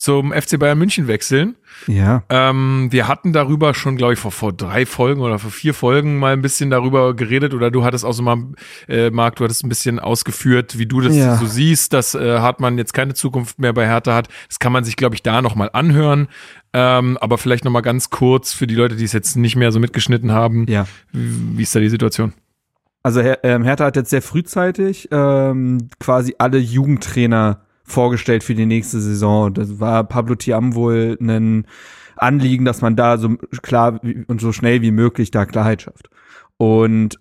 zum 0.04 0.34
FC 0.34 0.60
Bayern 0.60 0.78
München 0.78 1.08
wechseln. 1.08 1.56
Ja. 1.88 2.24
Ähm, 2.28 2.89
wir 2.92 3.08
hatten 3.08 3.32
darüber 3.32 3.74
schon, 3.74 3.96
glaube 3.96 4.12
ich, 4.12 4.20
vor, 4.20 4.34
vor 4.34 4.52
drei 4.52 4.86
Folgen 4.86 5.22
oder 5.22 5.39
vor 5.39 5.50
vier 5.50 5.74
Folgen 5.74 6.20
mal 6.20 6.34
ein 6.34 6.42
bisschen 6.42 6.70
darüber 6.70 7.13
geredet 7.16 7.54
oder 7.54 7.72
du 7.72 7.86
hattest 7.86 8.04
auch 8.04 8.12
so 8.12 8.22
mal, 8.22 8.38
äh, 8.89 9.12
Marc, 9.12 9.38
du 9.38 9.46
hattest 9.46 9.63
ein 9.63 9.70
bisschen 9.70 10.00
ausgeführt, 10.00 10.78
wie 10.78 10.88
du 10.88 11.00
das 11.00 11.16
Ja. 11.16 11.38
so 11.38 11.46
siehst, 11.46 11.94
dass 11.94 12.16
äh, 12.16 12.39
Hartmann 12.39 12.78
jetzt 12.78 12.94
keine 12.94 13.13
Zukunft 13.13 13.60
mehr 13.60 13.72
bei 13.72 13.88
Hertha 13.88 14.13
hat. 14.13 14.28
Das 14.50 14.60
kann 14.60 14.74
man 14.74 14.84
sich, 14.84 14.98
glaube 14.98 15.16
ich, 15.16 15.24
da 15.24 15.42
nochmal 15.42 15.70
anhören. 15.72 16.28
Ähm, 16.74 17.18
aber 17.22 17.38
vielleicht 17.38 17.63
nochmal 17.63 17.82
ganz 17.82 18.10
kurz 18.10 18.52
für 18.52 18.68
die 18.68 18.76
Leute, 18.76 18.98
die 18.98 19.06
es 19.06 19.13
jetzt 19.13 19.38
nicht 19.38 19.56
mehr 19.56 19.72
so 19.72 19.80
mitgeschnitten 19.80 20.34
haben. 20.34 20.66
Ja. 20.68 20.86
Wie, 21.13 21.58
wie 21.60 21.63
ist 21.63 21.74
da 21.74 21.80
die 21.80 21.88
Situation? 21.88 22.34
Also 23.04 23.22
Her 23.22 23.39
ähm, 23.44 23.63
Hertha 23.63 23.86
hat 23.86 23.96
jetzt 23.96 24.10
sehr 24.10 24.22
frühzeitig 24.22 25.08
ähm, 25.12 25.88
quasi 26.02 26.36
alle 26.39 26.58
Jugendtrainer 26.58 27.62
vorgestellt 27.84 28.43
für 28.43 28.56
die 28.56 28.65
nächste 28.65 29.00
Saison. 29.00 29.54
Das 29.54 29.80
war 29.80 30.04
Pablo 30.04 30.36
Tiam 30.36 30.76
wohl 30.76 31.17
ein 31.19 31.65
Anliegen, 32.15 32.65
dass 32.65 32.82
man 32.82 32.96
da 32.96 33.17
so 33.17 33.36
klar 33.62 34.00
und 34.28 34.41
so 34.41 34.52
schnell 34.52 34.82
wie 34.82 34.91
möglich 34.91 35.32
da 35.32 35.46
Klarheit 35.46 35.82
schafft. 35.84 36.10
Und 36.58 37.19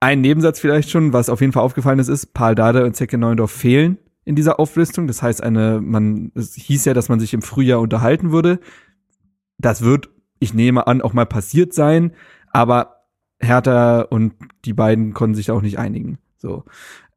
ein 0.00 0.20
Nebensatz 0.20 0.60
vielleicht 0.60 0.90
schon, 0.90 1.12
was 1.12 1.30
auf 1.30 1.40
jeden 1.40 1.52
Fall 1.52 1.62
aufgefallen 1.62 1.98
ist, 1.98 2.08
ist, 2.08 2.34
Paul 2.34 2.54
Dada 2.54 2.84
und 2.84 2.94
Zecke 2.94 3.16
Neuendorf 3.16 3.50
fehlen 3.50 3.98
in 4.24 4.36
dieser 4.36 4.60
Auflistung. 4.60 5.06
Das 5.06 5.22
heißt, 5.22 5.42
eine, 5.42 5.80
man, 5.80 6.32
es 6.34 6.54
hieß 6.54 6.84
ja, 6.84 6.94
dass 6.94 7.08
man 7.08 7.20
sich 7.20 7.32
im 7.32 7.42
Frühjahr 7.42 7.80
unterhalten 7.80 8.32
würde. 8.32 8.60
Das 9.58 9.82
wird, 9.82 10.10
ich 10.40 10.52
nehme 10.52 10.86
an, 10.86 11.00
auch 11.00 11.12
mal 11.12 11.26
passiert 11.26 11.72
sein, 11.72 12.12
aber 12.50 13.06
Hertha 13.40 14.02
und 14.02 14.34
die 14.64 14.74
beiden 14.74 15.14
konnten 15.14 15.34
sich 15.34 15.50
auch 15.50 15.62
nicht 15.62 15.78
einigen. 15.78 16.18
So. 16.36 16.64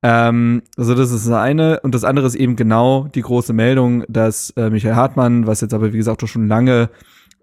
Ähm, 0.04 0.62
also 0.78 0.96
das 0.96 1.12
ist 1.12 1.28
das 1.28 1.34
eine. 1.34 1.80
Und 1.82 1.96
das 1.96 2.04
andere 2.04 2.28
ist 2.28 2.36
eben 2.36 2.56
genau 2.56 3.08
die 3.14 3.22
große 3.22 3.54
Meldung, 3.54 4.04
dass 4.08 4.52
äh, 4.52 4.70
Michael 4.70 4.96
Hartmann, 4.96 5.48
was 5.48 5.62
jetzt 5.62 5.74
aber 5.74 5.94
wie 5.94 5.98
gesagt 5.98 6.24
auch 6.24 6.28
schon 6.28 6.48
lange 6.48 6.90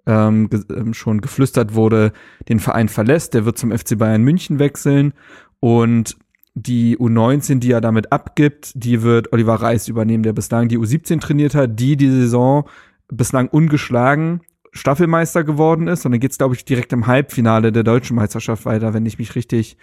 ähm, 0.07 0.51
ge 0.51 0.63
ähm, 0.71 0.95
schon 0.95 1.21
geflüstert 1.21 1.75
wurde, 1.75 2.13
den 2.49 2.61
Verein 2.61 2.89
verlässt. 2.89 3.35
Der 3.35 3.45
wird 3.45 3.59
zum 3.59 3.73
FC 3.73 3.99
Bayern 3.99 4.23
München 4.23 4.59
wechseln 4.59 5.15
und 5.61 6.17
die 6.55 6.97
U19, 6.99 7.59
die 7.59 7.73
er 7.73 7.81
damit 7.81 8.13
abgibt, 8.13 8.73
die 8.77 9.03
wird 9.03 9.33
Oliver 9.33 9.57
Reis 9.57 9.89
übernehmen, 9.89 10.23
der 10.23 10.33
bislang 10.33 10.69
die 10.69 10.79
U17 10.79 11.21
trainiert 11.21 11.55
hat, 11.55 11.81
die 11.81 11.97
die 11.97 12.11
Saison 12.11 12.69
bislang 13.09 13.49
ungeschlagen 13.49 14.41
Staffelmeister 14.73 15.45
geworden 15.45 15.89
ist. 15.89 16.05
Und 16.05 16.13
dann 16.13 16.21
geht's, 16.21 16.39
glaube 16.39 16.55
ich, 16.55 16.65
direkt 16.65 16.93
im 16.93 17.07
Halbfinale 17.07 17.73
der 17.73 17.83
deutschen 17.83 18.17
Meisterschaft 18.17 18.65
weiter, 18.67 18.95
wenn 18.95 19.07
ich 19.07 19.19
mich 19.19 19.35
richtig. 19.35 19.77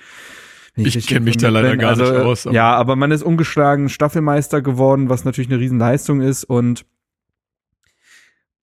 Ich 0.76 0.86
richtig 0.86 1.08
kenn 1.08 1.24
mich 1.26 1.38
da 1.38 1.50
leider 1.50 1.72
bin. 1.72 1.80
gar 1.80 1.92
nicht 1.96 2.02
Also, 2.02 2.16
aus, 2.24 2.48
aber- 2.48 2.56
Ja, 2.56 2.74
aber 2.76 2.96
man 2.96 3.12
ist 3.12 3.24
ungeschlagen 3.24 3.90
Staffelmeister 3.90 4.62
geworden, 4.62 5.10
was 5.10 5.26
natürlich 5.26 5.50
eine 5.52 5.60
Riesenleistung 5.60 6.22
ist. 6.22 6.44
Und 6.46 6.86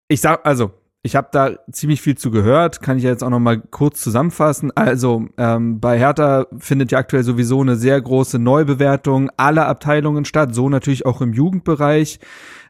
ich 0.08 0.20
sag, 0.20 0.44
also, 0.46 0.72
ich 1.02 1.14
habe 1.16 1.28
da 1.32 1.56
ziemlich 1.70 2.00
viel 2.00 2.16
zu 2.16 2.30
gehört, 2.30 2.82
kann 2.82 2.98
ich 2.98 3.04
ja 3.04 3.10
jetzt 3.10 3.22
auch 3.22 3.30
noch 3.30 3.38
mal 3.38 3.60
kurz 3.60 4.00
zusammenfassen. 4.02 4.72
Also 4.74 5.26
ähm, 5.38 5.80
bei 5.80 5.98
Hertha 5.98 6.46
findet 6.58 6.90
ja 6.92 6.98
aktuell 6.98 7.22
sowieso 7.22 7.60
eine 7.60 7.76
sehr 7.76 8.00
große 8.00 8.38
Neubewertung 8.38 9.30
aller 9.36 9.66
Abteilungen 9.68 10.24
statt, 10.24 10.54
so 10.54 10.68
natürlich 10.68 11.06
auch 11.06 11.20
im 11.20 11.32
Jugendbereich. 11.32 12.18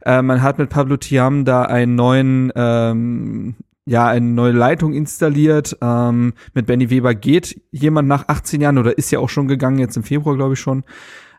Äh, 0.04 0.20
man 0.22 0.42
hat 0.42 0.58
mit 0.58 0.68
Pablo 0.68 0.98
Tiam 0.98 1.44
da 1.46 1.62
einen 1.62 1.94
neuen 1.94 2.52
ähm, 2.54 3.56
ja, 3.88 4.06
eine 4.06 4.26
neue 4.26 4.52
Leitung 4.52 4.92
installiert. 4.92 5.78
Ähm, 5.80 6.34
mit 6.52 6.66
Benny 6.66 6.90
Weber 6.90 7.14
geht 7.14 7.58
jemand 7.70 8.06
nach 8.06 8.28
18 8.28 8.60
Jahren 8.60 8.76
oder 8.76 8.96
ist 8.98 9.10
ja 9.10 9.18
auch 9.18 9.30
schon 9.30 9.48
gegangen, 9.48 9.78
jetzt 9.78 9.96
im 9.96 10.02
Februar, 10.02 10.36
glaube 10.36 10.54
ich 10.54 10.60
schon. 10.60 10.84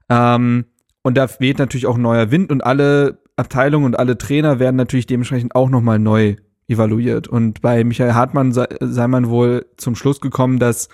Ähm, 0.10 0.66
und 1.04 1.16
da 1.16 1.30
weht 1.40 1.60
natürlich 1.60 1.86
auch 1.86 1.98
neuer 1.98 2.32
Wind 2.32 2.52
und 2.52 2.64
alle 2.64 3.22
Abteilungen 3.36 3.86
und 3.86 4.00
alle 4.00 4.18
Trainer 4.18 4.58
werden 4.58 4.78
natürlich 4.78 5.06
dementsprechend 5.06 5.54
auch 5.54 5.70
nochmal 5.70 6.00
neu 6.00 6.38
evaluiert. 6.68 7.28
Und 7.28 7.62
bei 7.62 7.84
Michael 7.84 8.16
Hartmann 8.16 8.52
sei, 8.52 8.68
sei 8.80 9.08
man 9.08 9.30
wohl 9.30 9.68
zum 9.78 9.96
Schluss 9.96 10.20
gekommen, 10.20 10.58
dass 10.58 10.90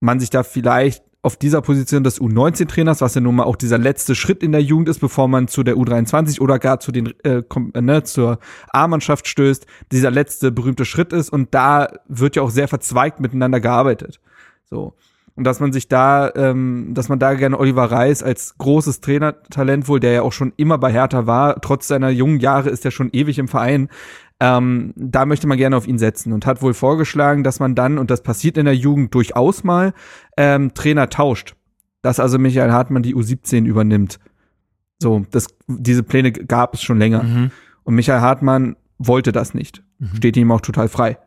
man 0.00 0.20
sich 0.20 0.30
da 0.30 0.42
vielleicht 0.42 1.04
auf 1.20 1.36
dieser 1.36 1.62
Position 1.62 2.04
des 2.04 2.20
U19-Trainers, 2.20 3.00
was 3.00 3.14
ja 3.14 3.20
nun 3.20 3.36
mal 3.36 3.44
auch 3.44 3.56
dieser 3.56 3.78
letzte 3.78 4.14
Schritt 4.14 4.42
in 4.42 4.52
der 4.52 4.62
Jugend 4.62 4.88
ist, 4.88 5.00
bevor 5.00 5.26
man 5.26 5.48
zu 5.48 5.64
der 5.64 5.74
U23 5.74 6.40
oder 6.40 6.58
gar 6.58 6.78
zu 6.78 6.92
den 6.92 7.12
äh, 7.24 7.42
äh, 7.74 7.80
ne, 7.80 8.04
zur 8.04 8.38
A-Mannschaft 8.68 9.26
stößt, 9.26 9.66
dieser 9.90 10.12
letzte 10.12 10.52
berühmte 10.52 10.84
Schritt 10.84 11.12
ist 11.12 11.30
und 11.30 11.54
da 11.54 11.88
wird 12.06 12.36
ja 12.36 12.42
auch 12.42 12.50
sehr 12.50 12.68
verzweigt 12.68 13.18
miteinander 13.18 13.60
gearbeitet. 13.60 14.20
So. 14.64 14.94
Und 15.34 15.44
dass 15.44 15.60
man 15.60 15.72
sich 15.72 15.86
da, 15.86 16.32
ähm, 16.34 16.90
dass 16.94 17.08
man 17.08 17.20
da 17.20 17.34
gerne 17.34 17.58
Oliver 17.58 17.84
Reis 17.84 18.24
als 18.24 18.58
großes 18.58 19.00
Trainertalent 19.00 19.86
wohl, 19.86 20.00
der 20.00 20.12
ja 20.12 20.22
auch 20.22 20.32
schon 20.32 20.52
immer 20.56 20.78
bei 20.78 20.92
Hertha 20.92 21.26
war, 21.26 21.60
trotz 21.60 21.86
seiner 21.86 22.10
jungen 22.10 22.40
Jahre 22.40 22.70
ist 22.70 22.84
er 22.84 22.90
schon 22.90 23.10
ewig 23.12 23.38
im 23.38 23.46
Verein, 23.46 23.88
ähm, 24.40 24.92
da 24.96 25.26
möchte 25.26 25.46
man 25.46 25.58
gerne 25.58 25.76
auf 25.76 25.88
ihn 25.88 25.98
setzen 25.98 26.32
und 26.32 26.46
hat 26.46 26.62
wohl 26.62 26.74
vorgeschlagen, 26.74 27.42
dass 27.42 27.58
man 27.58 27.74
dann, 27.74 27.98
und 27.98 28.10
das 28.10 28.22
passiert 28.22 28.56
in 28.56 28.66
der 28.66 28.76
Jugend 28.76 29.12
durchaus 29.14 29.64
mal, 29.64 29.92
ähm, 30.36 30.74
Trainer 30.74 31.08
tauscht. 31.08 31.54
Dass 32.02 32.20
also 32.20 32.38
Michael 32.38 32.70
Hartmann 32.70 33.02
die 33.02 33.16
U17 33.16 33.64
übernimmt. 33.64 34.20
So, 35.00 35.26
das, 35.30 35.48
diese 35.66 36.04
Pläne 36.04 36.30
gab 36.32 36.74
es 36.74 36.82
schon 36.82 36.98
länger. 36.98 37.24
Mhm. 37.24 37.50
Und 37.82 37.94
Michael 37.94 38.20
Hartmann 38.20 38.76
wollte 38.98 39.32
das 39.32 39.54
nicht. 39.54 39.82
Steht 40.16 40.36
ihm 40.36 40.52
auch 40.52 40.60
total 40.60 40.88
frei. 40.88 41.18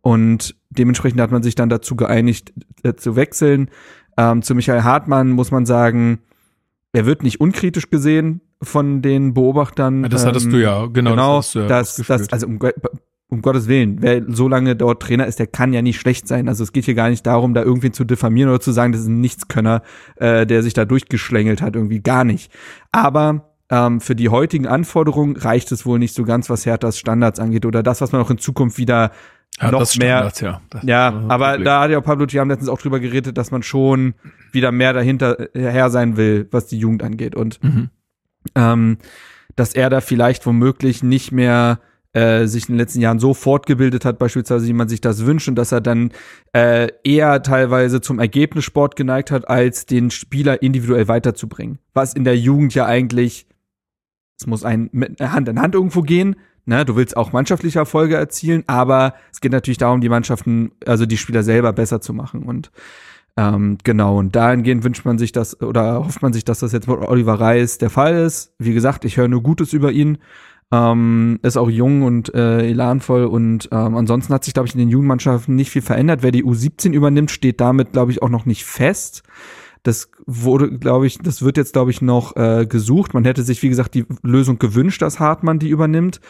Und 0.00 0.56
dementsprechend 0.70 1.20
hat 1.20 1.30
man 1.30 1.42
sich 1.42 1.54
dann 1.54 1.68
dazu 1.68 1.94
geeinigt, 1.94 2.52
äh, 2.82 2.94
zu 2.94 3.14
wechseln. 3.14 3.70
Ähm, 4.16 4.42
zu 4.42 4.54
Michael 4.54 4.82
Hartmann 4.82 5.30
muss 5.30 5.52
man 5.52 5.66
sagen, 5.66 6.20
er 6.92 7.06
wird 7.06 7.22
nicht 7.22 7.40
unkritisch 7.40 7.90
gesehen 7.90 8.40
von 8.66 9.02
den 9.02 9.34
Beobachtern. 9.34 10.02
Ja, 10.02 10.08
das 10.08 10.26
hattest 10.26 10.46
Ähm, 10.46 10.52
du 10.52 10.62
ja, 10.62 10.86
genau. 10.86 11.10
Genau, 11.10 11.36
das 11.38 11.52
du 11.52 11.58
ja 11.60 11.66
das, 11.66 11.96
das, 11.96 12.10
ausgeführt. 12.10 12.32
also 12.32 12.46
um, 12.46 12.58
um 13.28 13.42
Gottes 13.42 13.66
Willen, 13.66 14.02
wer 14.02 14.22
so 14.28 14.46
lange 14.48 14.76
dort 14.76 15.02
Trainer 15.02 15.26
ist, 15.26 15.38
der 15.38 15.46
kann 15.48 15.72
ja 15.72 15.82
nicht 15.82 15.98
schlecht 16.00 16.28
sein. 16.28 16.48
Also 16.48 16.62
es 16.62 16.72
geht 16.72 16.84
hier 16.84 16.94
gar 16.94 17.08
nicht 17.08 17.26
darum, 17.26 17.54
da 17.54 17.62
irgendwie 17.62 17.90
zu 17.90 18.04
diffamieren 18.04 18.50
oder 18.50 18.60
zu 18.60 18.72
sagen, 18.72 18.92
das 18.92 19.00
ist 19.02 19.08
ein 19.08 19.20
Nichtskönner, 19.20 19.82
äh, 20.16 20.46
der 20.46 20.62
sich 20.62 20.74
da 20.74 20.84
durchgeschlängelt 20.84 21.60
hat, 21.62 21.74
irgendwie 21.74 22.00
gar 22.00 22.24
nicht. 22.24 22.52
Aber 22.92 23.52
ähm, 23.68 24.00
für 24.00 24.14
die 24.14 24.28
heutigen 24.28 24.66
Anforderungen 24.68 25.36
reicht 25.36 25.72
es 25.72 25.84
wohl 25.84 25.98
nicht 25.98 26.14
so 26.14 26.22
ganz, 26.24 26.48
was 26.50 26.66
Herthas 26.66 26.98
Standards 26.98 27.40
angeht 27.40 27.66
oder 27.66 27.82
das, 27.82 28.00
was 28.00 28.12
man 28.12 28.20
auch 28.22 28.30
in 28.30 28.38
Zukunft 28.38 28.78
wieder 28.78 29.10
Ja, 29.60 29.72
noch 29.72 29.80
mehr 29.80 29.86
Standards, 29.86 30.40
ja. 30.40 30.60
Das- 30.70 30.82
ja, 30.84 31.08
aber 31.28 31.46
Problem. 31.48 31.64
da 31.64 31.80
hat 31.82 31.90
ja 31.90 31.98
auch 31.98 32.04
Pablo 32.04 32.26
Thiam 32.26 32.48
letztens 32.48 32.68
auch 32.68 32.78
drüber 32.80 33.00
geredet, 33.00 33.36
dass 33.36 33.50
man 33.50 33.64
schon 33.64 34.14
wieder 34.52 34.70
mehr 34.70 34.92
dahinter 34.92 35.52
äh, 35.56 35.68
her 35.72 35.90
sein 35.90 36.16
will, 36.16 36.46
was 36.52 36.68
die 36.68 36.78
Jugend 36.78 37.02
angeht. 37.02 37.34
Und 37.34 37.58
Mhm. 37.64 37.88
Ähm, 38.54 38.98
dass 39.54 39.74
er 39.74 39.90
da 39.90 40.00
vielleicht 40.00 40.46
womöglich 40.46 41.02
nicht 41.02 41.32
mehr 41.32 41.80
äh, 42.16 42.46
sich 42.46 42.68
in 42.68 42.74
den 42.74 42.78
letzten 42.78 43.00
Jahren 43.00 43.18
so 43.18 43.34
fortgebildet 43.34 44.04
hat, 44.06 44.18
beispielsweise, 44.18 44.66
wie 44.66 44.72
man 44.72 44.88
sich 44.88 45.02
das 45.02 45.26
wünscht, 45.26 45.48
und 45.48 45.54
dass 45.56 45.72
er 45.72 45.82
dann 45.82 46.12
äh, 46.54 46.88
eher 47.04 47.42
teilweise 47.42 48.00
zum 48.00 48.18
Ergebnissport 48.18 48.96
geneigt 48.96 49.30
hat, 49.30 49.48
als 49.48 49.84
den 49.84 50.10
Spieler 50.10 50.62
individuell 50.62 51.08
weiterzubringen. 51.08 51.78
Was 51.92 52.14
in 52.14 52.24
der 52.24 52.38
Jugend 52.38 52.74
ja 52.74 52.86
eigentlich, 52.86 53.46
es 54.40 54.46
muss 54.46 54.64
ein 54.64 54.88
mit 54.92 55.20
Hand 55.20 55.48
in 55.48 55.60
Hand 55.60 55.74
irgendwo 55.74 56.00
gehen. 56.00 56.36
Ne, 56.68 56.84
du 56.84 56.96
willst 56.96 57.16
auch 57.16 57.32
mannschaftliche 57.32 57.78
Erfolge 57.78 58.16
erzielen, 58.16 58.64
aber 58.66 59.14
es 59.30 59.40
geht 59.40 59.52
natürlich 59.52 59.78
darum, 59.78 60.00
die 60.00 60.08
Mannschaften, 60.08 60.72
also 60.84 61.06
die 61.06 61.16
Spieler 61.16 61.44
selber 61.44 61.72
besser 61.72 62.00
zu 62.00 62.12
machen. 62.12 62.42
Und 62.42 62.72
ähm, 63.36 63.76
genau, 63.84 64.18
und 64.18 64.34
dahingehend 64.34 64.82
wünscht 64.82 65.04
man 65.04 65.18
sich 65.18 65.30
das 65.30 65.60
oder 65.60 66.04
hofft 66.04 66.22
man 66.22 66.32
sich, 66.32 66.44
dass 66.44 66.60
das 66.60 66.72
jetzt 66.72 66.88
mit 66.88 66.98
Oliver 66.98 67.34
Reis 67.34 67.76
der 67.76 67.90
Fall 67.90 68.16
ist. 68.16 68.54
Wie 68.58 68.72
gesagt, 68.72 69.04
ich 69.04 69.18
höre 69.18 69.28
nur 69.28 69.42
Gutes 69.42 69.72
über 69.72 69.92
ihn. 69.92 70.18
Ähm, 70.72 71.38
ist 71.42 71.56
auch 71.56 71.70
jung 71.70 72.02
und 72.02 72.34
äh, 72.34 72.68
elanvoll 72.68 73.24
und 73.26 73.68
ähm, 73.70 73.94
ansonsten 73.94 74.34
hat 74.34 74.42
sich, 74.42 74.52
glaube 74.52 74.66
ich, 74.66 74.74
in 74.74 74.80
den 74.80 74.88
Jugendmannschaften 74.88 75.54
nicht 75.54 75.70
viel 75.70 75.82
verändert. 75.82 76.24
Wer 76.24 76.32
die 76.32 76.44
U17 76.44 76.90
übernimmt, 76.90 77.30
steht 77.30 77.60
damit, 77.60 77.92
glaube 77.92 78.10
ich, 78.10 78.20
auch 78.20 78.30
noch 78.30 78.46
nicht 78.46 78.64
fest. 78.64 79.22
Das 79.84 80.10
wurde, 80.26 80.76
glaube 80.78 81.06
ich, 81.06 81.18
das 81.18 81.42
wird 81.42 81.56
jetzt, 81.56 81.74
glaube 81.74 81.92
ich, 81.92 82.02
noch 82.02 82.34
äh, 82.34 82.66
gesucht. 82.66 83.14
Man 83.14 83.24
hätte 83.24 83.44
sich, 83.44 83.62
wie 83.62 83.68
gesagt, 83.68 83.94
die 83.94 84.06
Lösung 84.22 84.58
gewünscht, 84.58 85.02
dass 85.02 85.20
Hartmann 85.20 85.60
die 85.60 85.68
übernimmt. 85.68 86.20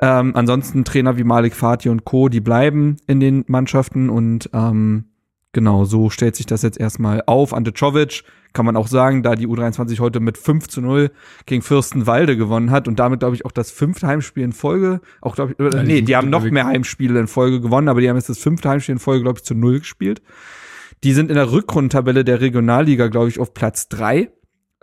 Ähm, 0.00 0.32
ansonsten 0.34 0.84
Trainer 0.84 1.18
wie 1.18 1.24
Malik 1.24 1.54
Fatih 1.54 1.90
und 1.90 2.06
Co., 2.06 2.30
die 2.30 2.40
bleiben 2.40 2.96
in 3.06 3.20
den 3.20 3.44
Mannschaften 3.48 4.08
und 4.08 4.48
ähm, 4.54 5.04
genau, 5.54 5.86
so 5.86 6.10
stellt 6.10 6.36
sich 6.36 6.44
das 6.44 6.60
jetzt 6.60 6.78
erstmal 6.78 7.22
auf. 7.24 7.54
Ante 7.54 7.72
Czovic 7.72 8.24
kann 8.52 8.66
man 8.66 8.76
auch 8.76 8.86
sagen, 8.86 9.22
da 9.22 9.34
die 9.34 9.48
U23 9.48 9.98
heute 10.00 10.20
mit 10.20 10.36
5 10.36 10.68
zu 10.68 10.82
0 10.82 11.10
gegen 11.46 11.62
Fürstenwalde 11.62 12.36
gewonnen 12.36 12.70
hat 12.70 12.86
und 12.86 12.98
damit, 12.98 13.20
glaube 13.20 13.34
ich, 13.34 13.46
auch 13.46 13.52
das 13.52 13.70
fünfte 13.70 14.06
Heimspiel 14.06 14.44
in 14.44 14.52
Folge, 14.52 15.00
auch 15.22 15.34
glaube 15.34 15.52
ich, 15.52 15.74
Ja, 15.74 15.82
nee, 15.82 16.02
die 16.02 16.14
haben 16.14 16.28
noch 16.30 16.44
mehr 16.44 16.66
Heimspiele 16.66 17.18
in 17.18 17.26
Folge 17.26 17.60
gewonnen, 17.60 17.88
aber 17.88 18.02
die 18.02 18.08
haben 18.08 18.16
jetzt 18.16 18.28
das 18.28 18.38
fünfte 18.38 18.68
Heimspiel 18.68 18.94
in 18.94 18.98
Folge, 18.98 19.22
glaube 19.22 19.38
ich, 19.38 19.44
zu 19.44 19.54
null 19.54 19.78
gespielt. 19.78 20.20
Die 21.02 21.12
sind 21.12 21.30
in 21.30 21.36
der 21.36 21.50
Rückrundentabelle 21.50 22.24
der 22.24 22.40
Regionalliga, 22.40 23.08
glaube 23.08 23.28
ich, 23.28 23.40
auf 23.40 23.54
Platz 23.54 23.88
drei. 23.88 24.30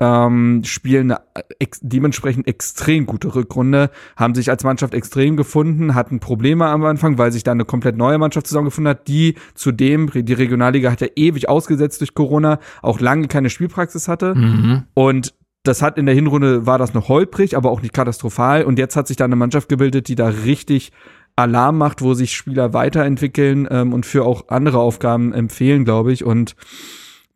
Ähm, 0.03 0.63
spielen 0.63 1.11
eine 1.11 1.21
ex 1.59 1.79
dementsprechend 1.83 2.47
extrem 2.47 3.05
gute 3.05 3.35
Rückrunde, 3.35 3.91
haben 4.15 4.33
sich 4.33 4.49
als 4.49 4.63
Mannschaft 4.63 4.95
extrem 4.95 5.37
gefunden, 5.37 5.93
hatten 5.93 6.19
Probleme 6.19 6.65
am 6.65 6.83
Anfang, 6.85 7.19
weil 7.19 7.31
sich 7.31 7.43
da 7.43 7.51
eine 7.51 7.65
komplett 7.65 7.97
neue 7.97 8.17
Mannschaft 8.17 8.47
zusammengefunden 8.47 8.89
hat, 8.89 9.07
die 9.07 9.35
zudem, 9.53 10.09
die 10.11 10.33
Regionalliga 10.33 10.89
hat 10.89 11.01
ja 11.01 11.07
ewig 11.15 11.47
ausgesetzt 11.49 12.01
durch 12.01 12.15
Corona, 12.15 12.57
auch 12.81 12.99
lange 12.99 13.27
keine 13.27 13.51
Spielpraxis 13.51 14.07
hatte. 14.07 14.33
Mhm. 14.33 14.83
Und 14.95 15.35
das 15.61 15.83
hat 15.83 15.99
in 15.99 16.07
der 16.07 16.15
Hinrunde 16.15 16.65
war 16.65 16.79
das 16.79 16.95
noch 16.95 17.07
holprig, 17.07 17.55
aber 17.55 17.69
auch 17.69 17.83
nicht 17.83 17.93
katastrophal. 17.93 18.63
Und 18.63 18.79
jetzt 18.79 18.95
hat 18.95 19.07
sich 19.07 19.17
da 19.17 19.25
eine 19.25 19.35
Mannschaft 19.35 19.69
gebildet, 19.69 20.07
die 20.07 20.15
da 20.15 20.29
richtig 20.29 20.91
Alarm 21.35 21.77
macht, 21.77 22.01
wo 22.01 22.15
sich 22.15 22.35
Spieler 22.35 22.73
weiterentwickeln 22.73 23.67
ähm, 23.69 23.93
und 23.93 24.07
für 24.07 24.25
auch 24.25 24.49
andere 24.49 24.79
Aufgaben 24.79 25.31
empfehlen, 25.31 25.85
glaube 25.85 26.11
ich. 26.11 26.23
Und 26.23 26.55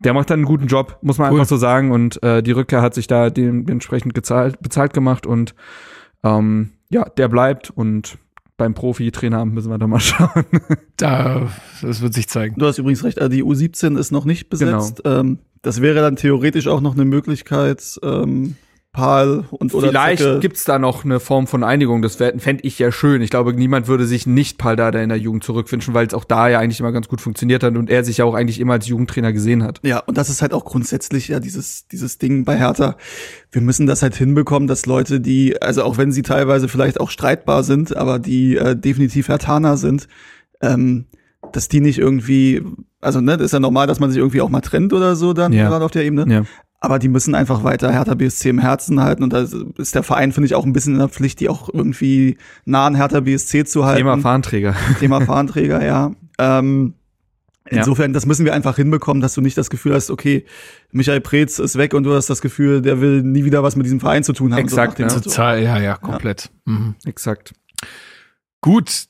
der 0.05 0.13
macht 0.13 0.29
dann 0.29 0.39
einen 0.39 0.45
guten 0.45 0.67
Job, 0.67 0.97
muss 1.01 1.17
man 1.17 1.31
Cool. 1.31 1.39
einfach 1.39 1.49
so 1.49 1.57
sagen. 1.57 1.91
Und 1.91 2.21
äh, 2.23 2.41
die 2.41 2.51
Rückkehr 2.51 2.81
hat 2.81 2.93
sich 2.93 3.07
da 3.07 3.29
dementsprechend 3.29 4.13
gezahlt, 4.13 4.61
bezahlt 4.61 4.93
gemacht. 4.93 5.25
Und 5.25 5.55
ähm, 6.23 6.71
ja, 6.89 7.09
der 7.09 7.27
bleibt. 7.27 7.71
Und 7.71 8.17
beim 8.55 8.73
Profi-Trainer 8.73 9.43
müssen 9.45 9.69
wir 9.69 9.77
da 9.77 9.87
mal 9.87 9.99
schauen. 10.01 10.45
Da, 10.97 11.49
das 11.81 12.01
wird 12.01 12.13
sich 12.13 12.29
zeigen. 12.29 12.55
Du 12.57 12.67
hast 12.67 12.77
übrigens 12.77 13.03
recht, 13.03 13.17
äh, 13.17 13.29
die 13.29 13.43
U17 13.43 13.97
ist 13.97 14.11
noch 14.11 14.25
nicht 14.25 14.49
besetzt. 14.49 15.03
Genau. 15.03 15.19
Ähm, 15.19 15.39
das 15.61 15.81
wäre 15.81 15.99
dann 16.01 16.15
theoretisch 16.15 16.67
auch 16.67 16.79
noch 16.79 16.93
eine 16.93 17.05
Möglichkeit, 17.05 17.99
ähm, 18.03 18.55
Pal 18.95 19.43
und 19.51 19.73
oder 19.73 19.89
Vielleicht 19.89 20.23
Zecke- 20.23 20.39
gibt's 20.39 20.63
da 20.63 20.79
noch 20.79 21.03
eine 21.05 21.19
Form 21.19 21.47
von 21.47 21.63
Einigung. 21.63 22.01
Das 22.01 22.15
fände 22.15 22.59
ich 22.63 22.79
ja 22.79 22.91
schön. 22.91 23.21
Ich 23.21 23.29
glaube, 23.29 23.53
niemand 23.53 23.87
würde 23.87 24.05
sich 24.05 24.25
nicht 24.25 24.57
Pal 24.57 24.75
Dada 24.75 25.01
in 25.01 25.09
der 25.09 25.17
Jugend 25.17 25.43
zurückwünschen, 25.43 25.93
weil 25.93 26.07
es 26.07 26.13
auch 26.13 26.23
da 26.23 26.47
ja 26.47 26.59
eigentlich 26.59 26.79
immer 26.79 26.91
ganz 26.93 27.07
gut 27.07 27.19
funktioniert 27.21 27.61
hat 27.63 27.75
und 27.75 27.89
er 27.89 28.03
sich 28.03 28.17
ja 28.17 28.25
auch 28.25 28.33
eigentlich 28.33 28.59
immer 28.59 28.73
als 28.73 28.87
Jugendtrainer 28.87 29.33
gesehen 29.33 29.63
hat. 29.63 29.79
Ja, 29.83 29.99
und 29.99 30.17
das 30.17 30.29
ist 30.29 30.41
halt 30.41 30.53
auch 30.53 30.65
grundsätzlich 30.65 31.27
ja 31.27 31.39
dieses, 31.39 31.87
dieses 31.89 32.17
Ding 32.17 32.45
bei 32.45 32.57
Hertha. 32.57 32.95
Wir 33.51 33.61
müssen 33.61 33.85
das 33.85 34.01
halt 34.01 34.15
hinbekommen, 34.15 34.67
dass 34.67 34.85
Leute, 34.85 35.19
die, 35.19 35.61
also 35.61 35.83
auch 35.83 35.97
wenn 35.97 36.11
sie 36.11 36.21
teilweise 36.21 36.67
vielleicht 36.69 36.99
auch 36.99 37.09
streitbar 37.09 37.63
sind, 37.63 37.95
aber 37.95 38.17
die 38.19 38.55
äh, 38.55 38.75
definitiv 38.75 39.27
Hertaner 39.27 39.77
sind, 39.77 40.07
ähm, 40.61 41.05
dass 41.51 41.67
die 41.67 41.79
nicht 41.81 41.99
irgendwie, 41.99 42.63
also 43.01 43.21
ne, 43.21 43.37
das 43.37 43.45
ist 43.47 43.51
ja 43.51 43.59
normal, 43.59 43.85
dass 43.87 43.99
man 43.99 44.09
sich 44.09 44.17
irgendwie 44.17 44.41
auch 44.41 44.49
mal 44.49 44.61
trennt 44.61 44.93
oder 44.93 45.15
so 45.15 45.33
dann, 45.33 45.53
Ja. 45.53 45.69
gerade 45.69 45.85
auf 45.85 45.91
der 45.91 46.03
Ebene. 46.05 46.25
Ja. 46.33 46.43
Aber 46.85 46.99
die 46.99 47.07
müssen 47.09 47.33
einfach 47.35 47.63
weiter 47.63 47.91
Hertha 47.91 48.13
BSC 48.13 48.49
im 48.49 48.59
Herzen 48.59 49.01
halten 49.01 49.23
und 49.23 49.33
da 49.33 49.45
ist 49.77 49.95
der 49.95 50.03
Verein, 50.03 50.31
finde 50.31 50.45
ich, 50.45 50.55
auch 50.55 50.65
ein 50.65 50.71
bisschen 50.73 50.93
in 50.93 50.99
der 50.99 51.09
Pflicht, 51.09 51.39
die 51.39 51.49
auch 51.49 51.67
irgendwie 51.73 52.37
nah 52.65 52.85
an 52.85 52.95
Hertha 52.95 53.21
BSC 53.21 53.65
zu 53.65 53.85
halten. 53.85 53.97
Thema 53.99 54.17
Fahnenträger. 54.19 54.75
Thema 54.99 55.21
Fahnenträger, 55.21 55.83
ja. 55.83 56.11
Ähm, 56.37 56.93
Ja. 57.71 57.79
insofern, 57.79 58.13
das 58.13 58.27
müssen 58.27 58.45
wir 58.45 58.53
einfach 58.53 58.75
hinbekommen, 58.75 59.21
dass 59.21 59.33
du 59.33 59.41
nicht 59.41 59.57
das 59.57 59.71
Gefühl 59.71 59.95
hast, 59.95 60.11
okay, 60.11 60.45
Michael 60.91 61.21
Preetz 61.21 61.57
ist 61.57 61.77
weg 61.77 61.95
und 61.95 62.03
du 62.03 62.13
hast 62.13 62.29
das 62.29 62.41
Gefühl, 62.41 62.83
der 62.83 63.01
will 63.01 63.23
nie 63.23 63.43
wieder 63.43 63.63
was 63.63 63.75
mit 63.75 63.85
diesem 63.87 63.99
Verein 63.99 64.23
zu 64.23 64.33
tun 64.33 64.53
haben. 64.53 64.59
Exakt, 64.59 64.97
so 64.97 65.03
ja. 65.03 65.09
Total, 65.09 65.63
ja, 65.63 65.79
ja, 65.79 65.97
komplett. 65.97 66.51
Mhm. 66.65 66.93
Exakt. 67.05 67.53
Gut, 68.61 69.05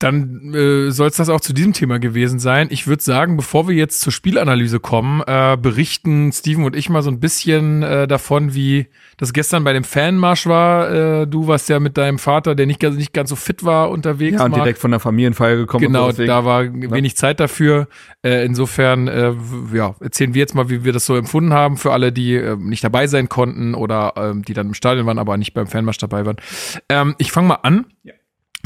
dann 0.00 0.52
äh, 0.54 0.90
soll 0.90 1.08
es 1.08 1.16
das 1.16 1.28
auch 1.28 1.40
zu 1.40 1.52
diesem 1.52 1.72
Thema 1.72 1.98
gewesen 1.98 2.38
sein. 2.40 2.66
Ich 2.70 2.86
würde 2.88 3.02
sagen, 3.02 3.36
bevor 3.36 3.68
wir 3.68 3.74
jetzt 3.76 4.00
zur 4.00 4.12
Spielanalyse 4.12 4.80
kommen, 4.80 5.22
äh, 5.26 5.56
berichten 5.56 6.32
Steven 6.32 6.64
und 6.64 6.74
ich 6.76 6.90
mal 6.90 7.02
so 7.02 7.10
ein 7.10 7.20
bisschen 7.20 7.82
äh, 7.84 8.08
davon, 8.08 8.54
wie 8.54 8.88
das 9.16 9.32
gestern 9.32 9.62
bei 9.62 9.72
dem 9.72 9.84
Fanmarsch 9.84 10.46
war. 10.46 10.90
Äh, 11.22 11.26
du 11.28 11.46
warst 11.46 11.68
ja 11.68 11.78
mit 11.78 11.96
deinem 11.96 12.18
Vater, 12.18 12.54
der 12.56 12.66
nicht, 12.66 12.80
ganz- 12.80 12.96
nicht 12.96 13.12
ganz 13.12 13.30
so 13.30 13.36
fit 13.36 13.64
war, 13.64 13.88
unterwegs. 13.90 14.38
Ja, 14.38 14.44
und 14.44 14.50
Marc. 14.50 14.62
direkt 14.64 14.78
von 14.80 14.90
der 14.90 15.00
Familienfeier 15.00 15.56
gekommen. 15.56 15.86
Genau, 15.86 16.06
so, 16.06 16.10
deswegen- 16.10 16.28
da 16.28 16.44
war 16.44 16.64
wenig 16.64 17.16
Zeit 17.16 17.38
dafür. 17.38 17.86
Äh, 18.24 18.44
insofern, 18.44 19.06
äh, 19.06 19.32
ja, 19.72 19.94
erzählen 20.00 20.34
wir 20.34 20.40
jetzt 20.40 20.54
mal, 20.56 20.68
wie 20.70 20.84
wir 20.84 20.92
das 20.92 21.06
so 21.06 21.14
empfunden 21.16 21.52
haben 21.52 21.76
für 21.76 21.92
alle, 21.92 22.10
die 22.12 22.34
äh, 22.34 22.56
nicht 22.56 22.82
dabei 22.82 23.06
sein 23.06 23.28
konnten 23.28 23.74
oder 23.74 24.14
ähm, 24.16 24.42
die 24.44 24.54
dann 24.54 24.66
im 24.66 24.74
Stadion 24.74 25.06
waren, 25.06 25.18
aber 25.18 25.36
nicht 25.36 25.54
beim 25.54 25.68
Fanmarsch 25.68 25.98
dabei 25.98 26.26
waren. 26.26 26.36
Ähm, 26.88 27.14
ich 27.18 27.30
fange 27.30 27.48
mal 27.48 27.58
an. 27.62 27.86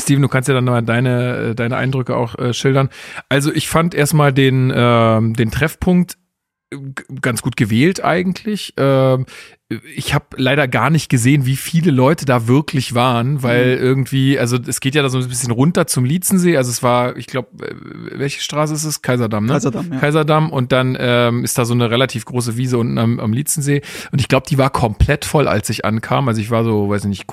Steven, 0.01 0.22
du 0.22 0.28
kannst 0.28 0.49
ja 0.49 0.55
dann 0.55 0.64
mal 0.64 0.82
deine, 0.82 1.36
äh, 1.36 1.55
deine 1.55 1.76
Eindrücke 1.76 2.16
auch 2.16 2.38
äh, 2.38 2.53
schildern. 2.53 2.88
Also 3.28 3.53
ich 3.53 3.68
fand 3.68 3.94
erstmal 3.94 4.32
den, 4.32 4.72
ähm, 4.74 5.34
den 5.34 5.51
Treffpunkt 5.51 6.18
äh, 6.70 6.76
ganz 7.20 7.42
gut 7.42 7.57
gewählt 7.57 8.05
eigentlich. 8.05 8.74
Ähm, 8.76 9.26
ich 9.94 10.14
habe 10.14 10.24
leider 10.36 10.66
gar 10.66 10.88
nicht 10.88 11.11
gesehen, 11.11 11.44
wie 11.44 11.57
viele 11.57 11.90
Leute 11.90 12.24
da 12.24 12.49
wirklich 12.49 12.94
waren, 12.94 13.42
weil 13.42 13.76
irgendwie, 13.78 14.38
also 14.38 14.57
es 14.66 14.80
geht 14.80 14.94
ja 14.94 15.03
da 15.03 15.11
so 15.11 15.18
ein 15.18 15.28
bisschen 15.28 15.51
runter 15.51 15.86
zum 15.86 16.07
Lietzensee. 16.07 16.57
Also 16.57 16.70
es 16.70 16.82
war, 16.82 17.18
ich 17.18 17.26
glaube, 17.26 17.49
welche 18.12 18.40
Straße 18.40 18.72
ist 18.72 18.84
es? 18.84 19.03
Kaiserdamm, 19.03 19.44
ne? 19.44 19.53
Kaiserdamm, 19.53 19.92
ja. 19.92 19.99
Kaiserdamm 19.99 20.51
und 20.51 20.72
dann 20.72 20.96
ähm, 20.99 21.44
ist 21.44 21.59
da 21.59 21.66
so 21.66 21.74
eine 21.74 21.90
relativ 21.90 22.24
große 22.24 22.57
Wiese 22.57 22.78
unten 22.78 22.96
am, 22.96 23.20
am 23.20 23.34
Lietzensee 23.34 23.82
und 24.11 24.22
ich 24.22 24.28
glaube, 24.28 24.46
die 24.49 24.57
war 24.57 24.70
komplett 24.70 25.26
voll, 25.26 25.46
als 25.46 25.68
ich 25.68 25.84
ankam. 25.84 26.28
Also 26.28 26.40
ich 26.40 26.51
war 26.51 26.64
so, 26.64 26.88
weiß 26.88 27.03
ich 27.03 27.11
nicht, 27.11 27.26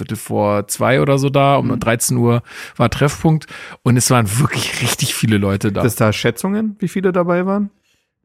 Viertel 0.00 0.16
vor 0.16 0.66
zwei 0.66 1.02
oder 1.02 1.18
so 1.18 1.28
da, 1.28 1.56
um 1.56 1.78
13 1.78 2.16
Uhr 2.16 2.42
war 2.76 2.88
Treffpunkt 2.88 3.46
und 3.82 3.98
es 3.98 4.10
waren 4.10 4.38
wirklich 4.38 4.80
richtig 4.82 5.14
viele 5.14 5.36
Leute 5.36 5.72
da. 5.72 5.82
Gibt 5.82 5.90
es 5.90 5.96
da 5.96 6.10
Schätzungen, 6.12 6.76
wie 6.78 6.88
viele 6.88 7.12
dabei 7.12 7.44
waren? 7.44 7.70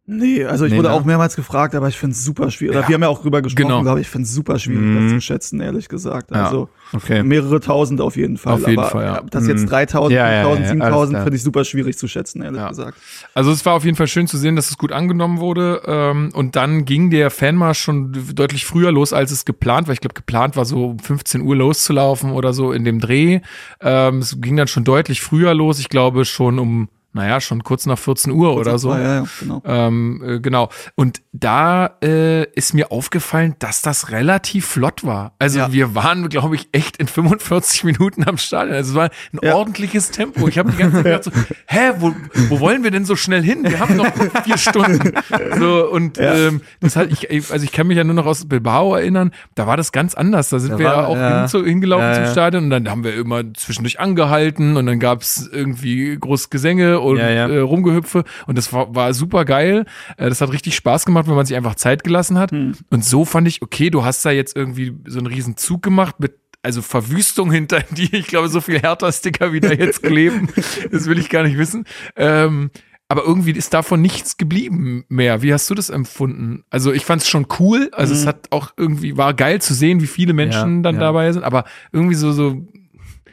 Nee, 0.07 0.45
also 0.45 0.65
ich 0.65 0.71
Nee, 0.71 0.77
wurde 0.77 0.89
ne? 0.89 0.93
auch 0.93 1.03
mehrmals 1.03 1.35
gefragt, 1.35 1.73
aber 1.73 1.87
ich 1.87 1.97
finde 1.97 2.13
es 2.13 2.23
super 2.23 2.51
schwierig. 2.51 2.75
Ja. 2.75 2.87
wir 2.87 2.93
haben 2.93 3.01
ja 3.01 3.07
auch 3.07 3.23
drüber 3.23 3.41
gesprochen, 3.41 3.67
Genau. 3.69 3.81
glaube 3.81 4.01
ich, 4.01 4.07
finde 4.07 4.25
es 4.27 4.33
super 4.35 4.59
schwierig, 4.59 4.83
Mhm. 4.83 5.03
das 5.05 5.13
zu 5.13 5.21
schätzen, 5.21 5.59
ehrlich 5.61 5.89
gesagt. 5.89 6.29
Ja. 6.29 6.45
Also 6.45 6.69
Okay. 6.93 7.23
mehrere 7.23 7.59
tausend 7.59 8.01
auf 8.01 8.15
jeden 8.15 8.37
Fall. 8.37 8.53
Auf 8.53 8.67
jeden 8.67 8.77
aber 8.79 8.89
Fall, 8.89 9.03
ja. 9.05 9.21
das 9.31 9.47
jetzt 9.47 9.63
Mhm. 9.63 9.67
3000, 9.69 10.15
Ja, 10.15 10.27
ja, 10.29 10.35
ja, 10.35 10.43
5000, 10.43 10.59
ja, 10.59 10.69
alles 10.69 10.69
7000 10.69 11.09
klar. 11.15 11.23
finde 11.23 11.37
ich 11.37 11.43
super 11.43 11.63
schwierig 11.65 11.97
zu 11.97 12.07
schätzen, 12.07 12.43
ehrlich 12.43 12.67
gesagt. 12.67 12.97
Also 13.33 13.49
es 13.51 13.65
war 13.65 13.73
auf 13.73 13.83
jeden 13.83 13.97
Fall 13.97 14.05
schön 14.05 14.27
zu 14.27 14.37
sehen, 14.37 14.55
dass 14.55 14.69
es 14.69 14.77
gut 14.77 14.91
angenommen 14.91 15.39
wurde. 15.39 15.81
Ähm, 15.87 16.29
und 16.35 16.55
dann 16.55 16.85
ging 16.85 17.09
der 17.09 17.31
Fanmarsch 17.31 17.79
schon 17.79 18.13
deutlich 18.35 18.63
früher 18.65 18.91
los, 18.91 19.11
als 19.11 19.31
es 19.31 19.43
geplant 19.43 19.87
war. 19.87 19.93
Ich 19.93 20.01
glaube, 20.01 20.13
geplant 20.13 20.55
war 20.55 20.65
so 20.65 20.85
um 20.91 20.99
15 20.99 21.41
Uhr 21.41 21.55
loszulaufen 21.55 22.31
oder 22.31 22.53
so 22.53 22.71
in 22.73 22.83
dem 22.83 22.99
Dreh. 22.99 23.39
Ähm, 23.81 24.19
es 24.19 24.39
ging 24.39 24.55
dann 24.55 24.67
schon 24.67 24.83
deutlich 24.83 25.21
früher 25.21 25.55
los. 25.55 25.79
Ich 25.79 25.89
glaube 25.89 26.25
schon 26.25 26.59
um, 26.59 26.89
naja, 27.15 27.41
schon 27.41 27.63
kurz 27.63 27.85
nach 27.87 27.97
14 27.97 28.31
Uhr 28.31 28.55
oder 28.55 28.77
so. 28.77 28.91
Ja, 28.93 29.15
ja, 29.21 29.25
genau. 29.39 29.61
Ähm, 29.65 30.21
äh, 30.23 30.39
genau. 30.39 30.69
Und 30.95 31.21
da 31.31 31.97
äh, 32.03 32.43
ist 32.51 32.73
mir 32.73 32.91
aufgefallen, 32.91 33.55
dass 33.59 33.81
das 33.81 34.11
relativ 34.11 34.65
flott 34.67 35.03
war. 35.05 35.33
Also 35.39 35.59
Ja. 35.59 35.71
wir 35.73 35.95
waren, 35.95 36.29
glaube 36.29 36.55
ich, 36.55 36.67
echt 36.73 36.97
in 36.97 37.07
45 37.07 37.83
Minuten 37.85 38.23
am 38.27 38.37
Stadion. 38.37 38.75
Also 38.75 38.91
es 38.91 38.95
war 38.95 39.05
ein 39.33 39.39
Ja. 39.41 39.55
ordentliches 39.55 40.11
Tempo. 40.11 40.47
Ich 40.47 40.57
habe 40.57 40.71
die 40.71 40.77
ganze 40.77 40.97
Zeit 40.97 41.03
gedacht 41.05 41.23
so, 41.23 41.31
hä, 41.67 41.91
wo, 41.99 42.13
wo 42.49 42.59
wollen 42.59 42.83
wir 42.83 42.91
denn 42.91 43.05
so 43.05 43.15
schnell 43.15 43.41
hin? 43.41 43.59
Wir 43.63 43.79
haben 43.79 43.95
noch 43.95 44.11
vier 44.43 44.57
Stunden. 44.57 45.13
So, 45.57 45.89
und 45.89 46.17
ähm, 46.19 46.61
das 46.81 46.95
hat 46.95 47.09
ich, 47.11 47.29
also 47.51 47.63
ich 47.63 47.71
kann 47.71 47.87
mich 47.87 47.97
ja 47.97 48.03
nur 48.03 48.15
noch 48.15 48.25
aus 48.25 48.45
Bilbao 48.47 48.93
erinnern, 48.95 49.31
da 49.55 49.67
war 49.67 49.77
das 49.77 49.91
ganz 49.91 50.15
anders. 50.15 50.49
Da 50.49 50.59
sind 50.59 50.73
Da 50.73 50.79
wir 50.79 50.85
ja 50.85 50.97
war- 50.97 51.07
auch 51.07 51.15
ja. 51.15 51.39
hin, 51.39 51.47
zu, 51.47 51.63
hingelaufen 51.65 52.25
zum. 52.25 52.31
Stadion 52.33 52.65
und 52.65 52.69
dann 52.71 52.89
haben 52.89 53.03
wir 53.05 53.15
immer 53.15 53.41
zwischendurch 53.53 53.99
angehalten 54.01 54.75
und 54.77 54.85
dann 54.85 54.99
gab's 54.99 55.49
irgendwie 55.51 56.17
groß 56.19 56.49
Gesänge 56.49 56.99
und 57.05 57.17
Ja, 57.17 57.29
ja. 57.29 57.47
Äh, 57.47 57.59
Rumgehüpfe 57.59 58.23
und 58.47 58.57
das 58.57 58.71
war, 58.73 58.93
war 58.95 59.13
super 59.13 59.45
geil. 59.45 59.85
Äh, 60.17 60.29
das 60.29 60.41
hat 60.41 60.51
richtig 60.51 60.75
Spaß 60.75 61.05
gemacht, 61.05 61.27
wenn 61.27 61.35
man 61.35 61.45
sich 61.45 61.55
einfach 61.55 61.75
Zeit 61.75 62.03
gelassen 62.03 62.37
hat. 62.37 62.51
Hm. 62.51 62.73
Und 62.89 63.05
so 63.05 63.25
fand 63.25 63.47
ich, 63.47 63.61
okay, 63.61 63.89
du 63.89 64.03
hast 64.03 64.25
da 64.25 64.31
jetzt 64.31 64.55
irgendwie 64.55 64.93
so 65.07 65.19
einen 65.19 65.27
riesen 65.27 65.57
Zug 65.57 65.81
gemacht 65.81 66.19
mit 66.19 66.37
also 66.63 66.81
Verwüstung 66.81 67.51
hinter 67.51 67.81
die, 67.91 68.15
ich 68.15 68.27
glaube, 68.27 68.49
so 68.49 68.59
viel 68.59 68.79
Hertha-Sticker 68.79 69.53
wie 69.53 69.59
da 69.59 69.71
jetzt 69.71 70.01
kleben, 70.01 70.49
das 70.91 71.05
will 71.05 71.19
ich 71.19 71.29
gar 71.29 71.43
nicht 71.43 71.57
wissen. 71.57 71.85
Ähm, 72.15 72.71
aber 73.07 73.23
irgendwie 73.23 73.51
ist 73.51 73.71
davon 73.73 74.01
nichts 74.01 74.37
geblieben 74.37 75.05
mehr. 75.09 75.43
Wie 75.43 75.53
hast 75.53 75.69
du 75.69 75.75
das 75.75 75.91
empfunden? 75.91 76.63
Also 76.71 76.91
ich 76.91 77.05
fand 77.05 77.21
es 77.21 77.29
schon 77.29 77.45
cool. 77.59 77.91
Also 77.91 78.15
es 78.15 78.25
hat 78.25 78.47
auch 78.51 78.71
irgendwie, 78.77 79.15
war 79.15 79.35
geil 79.35 79.61
zu 79.61 79.75
sehen, 79.75 80.01
wie 80.01 80.07
viele 80.07 80.33
Menschen 80.33 80.77
Ja, 80.77 80.81
dann 80.81 80.95
ja. 80.95 81.01
dabei 81.01 81.31
sind, 81.31 81.43
aber 81.43 81.65
irgendwie 81.91 82.15
so, 82.15 82.31
so, 82.31 82.65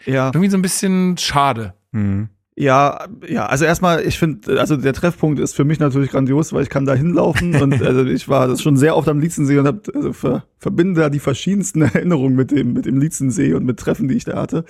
Ja. 0.05 0.27
irgendwie 0.27 0.51
so 0.51 0.59
ein 0.59 0.63
bisschen 0.63 1.17
schade. 1.17 1.73
Mhm. 1.93 2.29
Ja, 2.55 3.07
ja, 3.27 3.47
also 3.47 3.65
erstmal, 3.65 4.07
ich 4.07 4.19
finde, 4.19 4.61
also 4.61 4.77
der 4.77 4.93
Treffpunkt 4.93 5.41
ist 5.41 5.55
für 5.55 5.65
mich 5.65 5.79
natürlich 5.79 6.11
grandios, 6.11 6.53
weil 6.53 6.63
ich 6.63 6.69
kann 6.69 6.85
da 6.85 6.95
hinlaufen 6.95 7.57
und 7.63 7.83
also 7.83 8.05
ich 8.05 8.29
war 8.29 8.47
das 8.47 8.61
schon 8.61 8.77
sehr 8.77 8.97
oft 8.97 9.09
am 9.09 9.21
Lietzensee 9.21 9.59
und 9.59 9.67
hab, 9.67 9.89
also 9.95 10.13
ver, 10.13 10.45
verbinde 10.59 11.01
da 11.01 11.09
die 11.09 11.19
verschiedensten 11.19 11.83
Erinnerungen 11.83 12.37
mit 12.37 12.51
dem, 12.51 12.75
mit 12.75 12.85
dem 12.85 12.99
Lietzensee 12.99 13.55
und 13.55 13.65
mit 13.65 13.79
Treffen, 13.79 14.07
die 14.07 14.17
ich 14.17 14.25
da 14.25 14.37
hatte. 14.37 14.65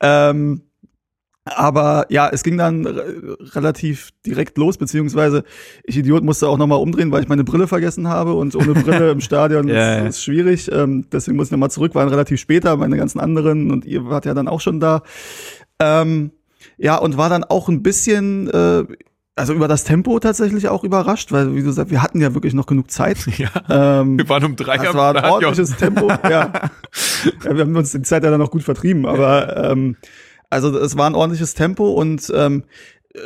Ähm, 0.00 0.62
aber 1.44 2.06
ja, 2.10 2.28
es 2.28 2.42
ging 2.42 2.58
dann 2.58 2.86
re 2.86 3.36
relativ 3.54 4.10
direkt 4.24 4.58
los, 4.58 4.78
beziehungsweise 4.78 5.44
ich 5.84 5.96
Idiot 5.96 6.24
musste 6.24 6.48
auch 6.48 6.58
nochmal 6.58 6.80
umdrehen, 6.80 7.12
weil 7.12 7.22
ich 7.22 7.28
meine 7.28 7.44
Brille 7.44 7.68
vergessen 7.68 8.08
habe 8.08 8.34
und 8.34 8.56
ohne 8.56 8.74
Brille 8.74 9.10
im 9.12 9.20
Stadion 9.20 9.68
Ja, 9.68 9.98
ist, 9.98 10.16
ist 10.16 10.24
schwierig. 10.24 10.70
Ähm, 10.72 11.06
deswegen 11.12 11.36
muss 11.36 11.48
ich 11.48 11.52
nochmal 11.52 11.70
zurück, 11.70 11.94
waren 11.94 12.08
relativ 12.08 12.40
später, 12.40 12.76
meine 12.76 12.96
ganzen 12.96 13.20
anderen 13.20 13.70
und 13.70 13.84
ihr 13.84 14.06
wart 14.06 14.26
ja 14.26 14.34
dann 14.34 14.48
auch 14.48 14.60
schon 14.60 14.80
da. 14.80 15.02
Ähm, 15.80 16.32
ja, 16.78 16.96
und 16.96 17.16
war 17.16 17.28
dann 17.28 17.44
auch 17.44 17.68
ein 17.68 17.82
bisschen, 17.82 18.48
äh, 18.50 18.84
also 19.34 19.52
über 19.52 19.68
das 19.68 19.84
Tempo 19.84 20.18
tatsächlich 20.18 20.68
auch 20.68 20.82
überrascht, 20.84 21.32
weil, 21.32 21.54
wie 21.54 21.62
du 21.62 21.70
sagst, 21.70 21.90
wir 21.90 22.02
hatten 22.02 22.20
ja 22.20 22.34
wirklich 22.34 22.54
noch 22.54 22.66
genug 22.66 22.90
Zeit. 22.90 23.18
Ja. 23.38 23.50
Ähm, 24.00 24.18
Wir 24.18 24.28
waren 24.28 24.44
um 24.44 24.56
drei 24.56 24.78
das 24.78 24.94
war 24.94 25.14
ein 25.14 25.24
ordentliches 25.24 25.76
Tempo, 25.76 26.08
ja. 26.22 26.30
ja. 26.30 26.52
Wir 27.42 27.60
haben 27.60 27.76
uns 27.76 27.92
die 27.92 28.02
Zeit 28.02 28.24
ja 28.24 28.30
dann 28.30 28.40
noch 28.40 28.50
gut 28.50 28.62
vertrieben, 28.62 29.06
aber 29.06 29.70
ähm, 29.70 29.96
also 30.48 30.76
es 30.78 30.96
war 30.96 31.08
ein 31.08 31.14
ordentliches 31.14 31.54
Tempo 31.54 31.90
und 31.90 32.32
ähm, 32.34 32.64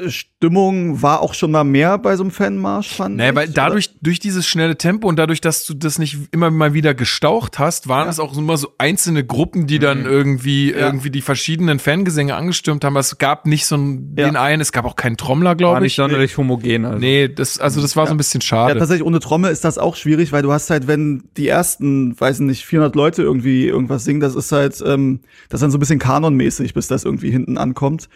Stimmung 0.07 1.03
war 1.03 1.21
auch 1.21 1.35
schon 1.35 1.51
mal 1.51 1.65
mehr 1.65 1.99
bei 1.99 2.17
so 2.17 2.23
einem 2.23 2.31
Fanmarsch, 2.31 2.95
fand 2.95 3.17
Naja, 3.17 3.31
ich. 3.31 3.37
weil 3.37 3.49
dadurch, 3.49 3.91
durch 4.01 4.19
dieses 4.21 4.47
schnelle 4.47 4.77
Tempo 4.77 5.09
und 5.09 5.17
dadurch, 5.19 5.41
dass 5.41 5.65
du 5.67 5.75
das 5.75 5.99
nicht 5.99 6.17
immer 6.33 6.51
mal 6.51 6.75
wieder 6.75 6.95
gestaucht 6.95 7.59
hast, 7.59 7.89
waren 7.89 8.09
es 8.09 8.21
auch 8.21 8.37
immer 8.37 8.57
so 8.57 8.73
einzelne 8.79 9.25
Gruppen, 9.25 9.67
die 9.67 9.79
dann 9.79 10.05
irgendwie, 10.05 10.73
Mhm. 10.73 10.79
Ja. 10.79 10.87
irgendwie 10.87 11.11
die 11.11 11.21
verschiedenen 11.23 11.79
Fangesänge 11.79 12.35
angestürmt 12.37 12.85
haben. 12.85 12.97
Es 12.97 13.19
gab 13.19 13.47
nicht 13.47 13.67
so 13.67 13.75
einen, 13.77 14.15
Ja. 14.17 14.27
den 14.27 14.37
einen, 14.37 14.61
es 14.61 14.73
gab 14.73 14.85
auch 14.85 14.97
keinen 14.97 15.17
Trommler, 15.17 15.51
War 15.51 15.57
glaube 15.57 15.81
nicht 15.81 15.93
ich. 15.93 15.97
sonderlich 15.97 16.37
homogen. 16.37 16.85
Also. 16.85 16.99
Nee, 16.99 17.29
das, 17.29 17.59
also 17.59 17.81
das 17.81 17.97
war 17.97 18.07
so 18.07 18.13
ein 18.15 18.17
bisschen 18.17 18.41
schade. 18.41 18.75
Ja, 18.75 18.79
tatsächlich 18.79 19.07
ohne 19.07 19.21
Trommel 19.21 19.51
ist 19.51 19.65
das 19.65 19.79
auch 19.79 19.97
schwierig, 19.97 20.33
weil 20.33 20.43
du 20.43 20.53
hast 20.53 20.71
halt, 20.71 20.87
wenn 20.87 21.25
die 21.37 21.49
ersten, 21.49 22.19
weiß 22.19 22.41
nicht, 22.41 22.65
400 22.65 22.95
Leute 22.95 23.23
irgendwie 23.23 23.67
irgendwas 23.67 24.05
singen, 24.05 24.21
das 24.21 24.35
ist 24.35 24.53
halt, 24.53 24.83
ähm, 24.87 25.21
das 25.49 25.59
ist 25.59 25.63
dann 25.63 25.71
so 25.71 25.77
ein 25.79 25.81
bisschen 25.81 25.99
kanonmäßig, 25.99 26.75
bis 26.75 26.89
das 26.89 27.05
irgendwie 27.05 27.31
hinten 27.31 27.59
ankommt. 27.59 28.09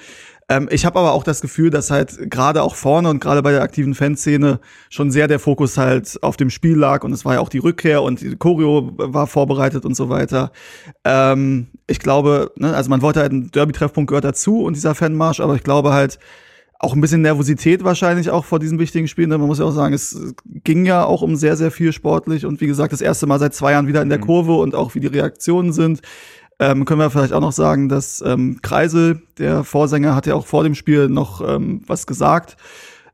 Ähm, 0.48 0.68
ich 0.70 0.84
habe 0.84 0.98
aber 0.98 1.12
auch 1.12 1.24
das 1.24 1.40
Gefühl, 1.40 1.70
dass 1.70 1.90
halt 1.90 2.30
gerade 2.30 2.62
auch 2.62 2.74
vorne 2.74 3.08
und 3.08 3.20
gerade 3.20 3.42
bei 3.42 3.52
der 3.52 3.62
aktiven 3.62 3.94
Fanszene 3.94 4.60
schon 4.90 5.10
sehr 5.10 5.28
der 5.28 5.38
Fokus 5.38 5.78
halt 5.78 6.22
auf 6.22 6.36
dem 6.36 6.50
Spiel 6.50 6.76
lag 6.76 7.04
und 7.04 7.12
es 7.12 7.24
war 7.24 7.34
ja 7.34 7.40
auch 7.40 7.48
die 7.48 7.58
Rückkehr 7.58 8.02
und 8.02 8.20
die 8.20 8.36
Choreo 8.36 8.92
war 8.96 9.26
vorbereitet 9.26 9.84
und 9.84 9.96
so 9.96 10.08
weiter. 10.08 10.52
Ähm, 11.04 11.68
ich 11.86 11.98
glaube, 11.98 12.52
ne, 12.56 12.74
also 12.74 12.90
man 12.90 13.02
wollte 13.02 13.20
halt 13.20 13.32
ein 13.32 13.50
Derby-Treffpunkt 13.50 14.08
gehört 14.08 14.24
dazu 14.24 14.62
und 14.62 14.76
dieser 14.76 14.94
Fanmarsch, 14.94 15.40
aber 15.40 15.54
ich 15.54 15.62
glaube 15.62 15.92
halt, 15.92 16.18
auch 16.84 16.92
ein 16.92 17.00
bisschen 17.00 17.22
Nervosität 17.22 17.82
wahrscheinlich 17.82 18.30
auch 18.30 18.44
vor 18.44 18.58
diesen 18.58 18.78
wichtigen 18.78 19.08
Spielen. 19.08 19.30
Denn 19.30 19.40
man 19.40 19.48
muss 19.48 19.58
ja 19.58 19.64
auch 19.64 19.70
sagen, 19.70 19.94
es 19.94 20.34
ging 20.44 20.84
ja 20.84 21.04
auch 21.04 21.22
um 21.22 21.34
sehr, 21.34 21.56
sehr 21.56 21.70
viel 21.70 21.92
sportlich 21.92 22.44
und 22.44 22.60
wie 22.60 22.66
gesagt, 22.66 22.92
das 22.92 23.00
erste 23.00 23.26
Mal 23.26 23.38
seit 23.38 23.54
zwei 23.54 23.72
Jahren 23.72 23.86
wieder 23.86 24.02
in 24.02 24.10
der 24.10 24.18
Kurve 24.18 24.54
und 24.54 24.74
auch 24.74 24.94
wie 24.94 25.00
die 25.00 25.06
Reaktionen 25.06 25.72
sind. 25.72 26.02
Ähm, 26.60 26.84
können 26.84 27.00
wir 27.00 27.10
vielleicht 27.10 27.32
auch 27.32 27.40
noch 27.40 27.52
sagen, 27.52 27.88
dass 27.88 28.22
ähm, 28.24 28.60
Kreisel, 28.62 29.22
der 29.38 29.64
Vorsänger, 29.64 30.14
hat 30.14 30.26
ja 30.26 30.34
auch 30.34 30.46
vor 30.46 30.62
dem 30.62 30.74
Spiel 30.74 31.08
noch 31.08 31.46
ähm, 31.46 31.82
was 31.86 32.06
gesagt 32.06 32.56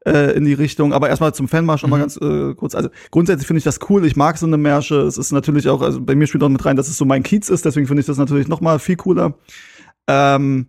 äh, 0.07 0.34
in 0.36 0.45
die 0.45 0.53
Richtung. 0.53 0.93
Aber 0.93 1.09
erstmal 1.09 1.34
zum 1.34 1.49
Fanmarsch 1.49 1.82
noch 1.82 1.91
mal 1.91 1.99
ganz 1.99 2.16
äh, 2.16 2.55
kurz. 2.55 2.74
Also 2.74 2.91
grundsätzlich 3.11 3.47
finde 3.47 3.59
ich 3.59 3.64
das 3.64 3.78
cool. 3.88 4.05
Ich 4.05 4.16
mag 4.16 4.36
so 4.38 4.47
eine 4.47 4.59
Märsche. 4.59 5.01
Es 5.03 5.16
ist 5.16 5.32
natürlich 5.32 5.68
auch, 5.68 5.82
also 5.82 6.01
bei 6.01 6.14
mir 6.14 6.26
spielt 6.26 6.43
auch 6.43 6.49
mit 6.49 6.64
rein, 6.64 6.76
dass 6.76 6.88
es 6.88 6.99
so 6.99 7.05
mein 7.05 7.22
Kiez 7.22 7.49
ist. 7.49 7.64
Deswegen 7.64 7.86
finde 7.86 8.01
ich 8.01 8.07
das 8.07 8.18
natürlich 8.18 8.49
noch 8.49 8.61
mal 8.61 8.78
viel 8.78 8.97
cooler. 8.97 9.34
Ähm, 10.07 10.66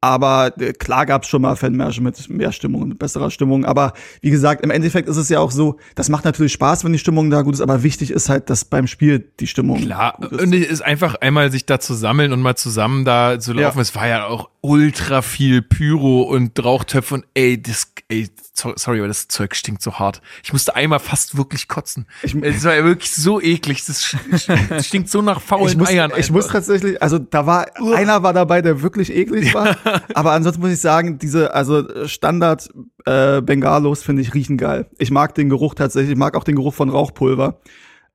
aber 0.00 0.52
äh, 0.60 0.72
klar 0.72 1.06
gab 1.06 1.24
es 1.24 1.28
schon 1.28 1.42
mal 1.42 1.56
Fanmärsche 1.56 2.00
mit 2.02 2.28
mehr 2.30 2.52
Stimmung 2.52 2.82
und 2.82 2.98
besserer 2.98 3.30
Stimmung. 3.30 3.64
Aber 3.64 3.94
wie 4.20 4.30
gesagt, 4.30 4.62
im 4.64 4.70
Endeffekt 4.70 5.08
ist 5.08 5.16
es 5.16 5.28
ja 5.28 5.40
auch 5.40 5.50
so, 5.50 5.78
das 5.96 6.08
macht 6.08 6.24
natürlich 6.24 6.52
Spaß, 6.52 6.84
wenn 6.84 6.92
die 6.92 6.98
Stimmung 6.98 7.30
da 7.30 7.42
gut 7.42 7.54
ist, 7.54 7.60
aber 7.60 7.82
wichtig 7.82 8.10
ist 8.10 8.28
halt, 8.28 8.48
dass 8.50 8.64
beim 8.64 8.86
Spiel 8.86 9.32
die 9.40 9.46
Stimmung 9.46 9.80
Klar, 9.80 10.16
gut 10.20 10.32
ist. 10.32 10.42
und 10.42 10.54
es 10.54 10.68
ist 10.68 10.82
einfach 10.82 11.16
einmal 11.16 11.50
sich 11.50 11.66
da 11.66 11.80
zu 11.80 11.94
sammeln 11.94 12.32
und 12.32 12.40
mal 12.40 12.56
zusammen 12.56 13.04
da 13.04 13.40
zu 13.40 13.52
laufen. 13.52 13.78
Ja. 13.78 13.82
Es 13.82 13.94
war 13.94 14.06
ja 14.06 14.26
auch 14.26 14.48
ultra 14.68 15.22
viel 15.22 15.62
Pyro 15.62 16.22
und 16.22 16.62
Rauchtöpfe 16.62 17.14
und 17.14 17.24
ey, 17.34 17.60
das, 17.60 17.92
ey, 18.08 18.28
so- 18.54 18.72
sorry, 18.76 18.98
aber 18.98 19.08
das 19.08 19.28
Zeug 19.28 19.54
stinkt 19.56 19.82
so 19.82 19.94
hart. 19.98 20.20
Ich 20.42 20.52
musste 20.52 20.76
einmal 20.76 20.98
fast 20.98 21.36
wirklich 21.36 21.68
kotzen. 21.68 22.06
Ich- 22.22 22.34
es 22.34 22.64
war 22.64 22.74
ja 22.74 22.84
wirklich 22.84 23.10
so 23.12 23.40
eklig. 23.40 23.84
Das 23.86 24.14
stinkt 24.86 25.08
so 25.10 25.22
nach 25.22 25.40
faulen 25.40 25.68
ich 25.68 25.76
muss, 25.76 25.88
Eiern. 25.88 26.12
ich 26.16 26.30
muss 26.30 26.44
einfach. 26.44 26.56
tatsächlich, 26.58 27.02
also 27.02 27.18
da 27.18 27.46
war 27.46 27.66
einer 27.94 28.22
war 28.22 28.32
dabei, 28.32 28.60
der 28.62 28.82
wirklich 28.82 29.14
eklig 29.14 29.54
war, 29.54 29.76
aber 30.14 30.32
ansonsten 30.32 30.60
muss 30.62 30.72
ich 30.72 30.80
sagen, 30.80 31.18
diese 31.18 31.54
also 31.54 32.06
Standard 32.06 32.68
äh, 33.06 33.40
Bengalos 33.40 34.02
finde 34.02 34.22
ich 34.22 34.34
riechen 34.34 34.56
geil. 34.58 34.86
Ich 34.98 35.10
mag 35.10 35.34
den 35.34 35.48
Geruch 35.48 35.74
tatsächlich, 35.74 36.12
ich 36.12 36.18
mag 36.18 36.36
auch 36.36 36.44
den 36.44 36.56
Geruch 36.56 36.74
von 36.74 36.90
Rauchpulver. 36.90 37.60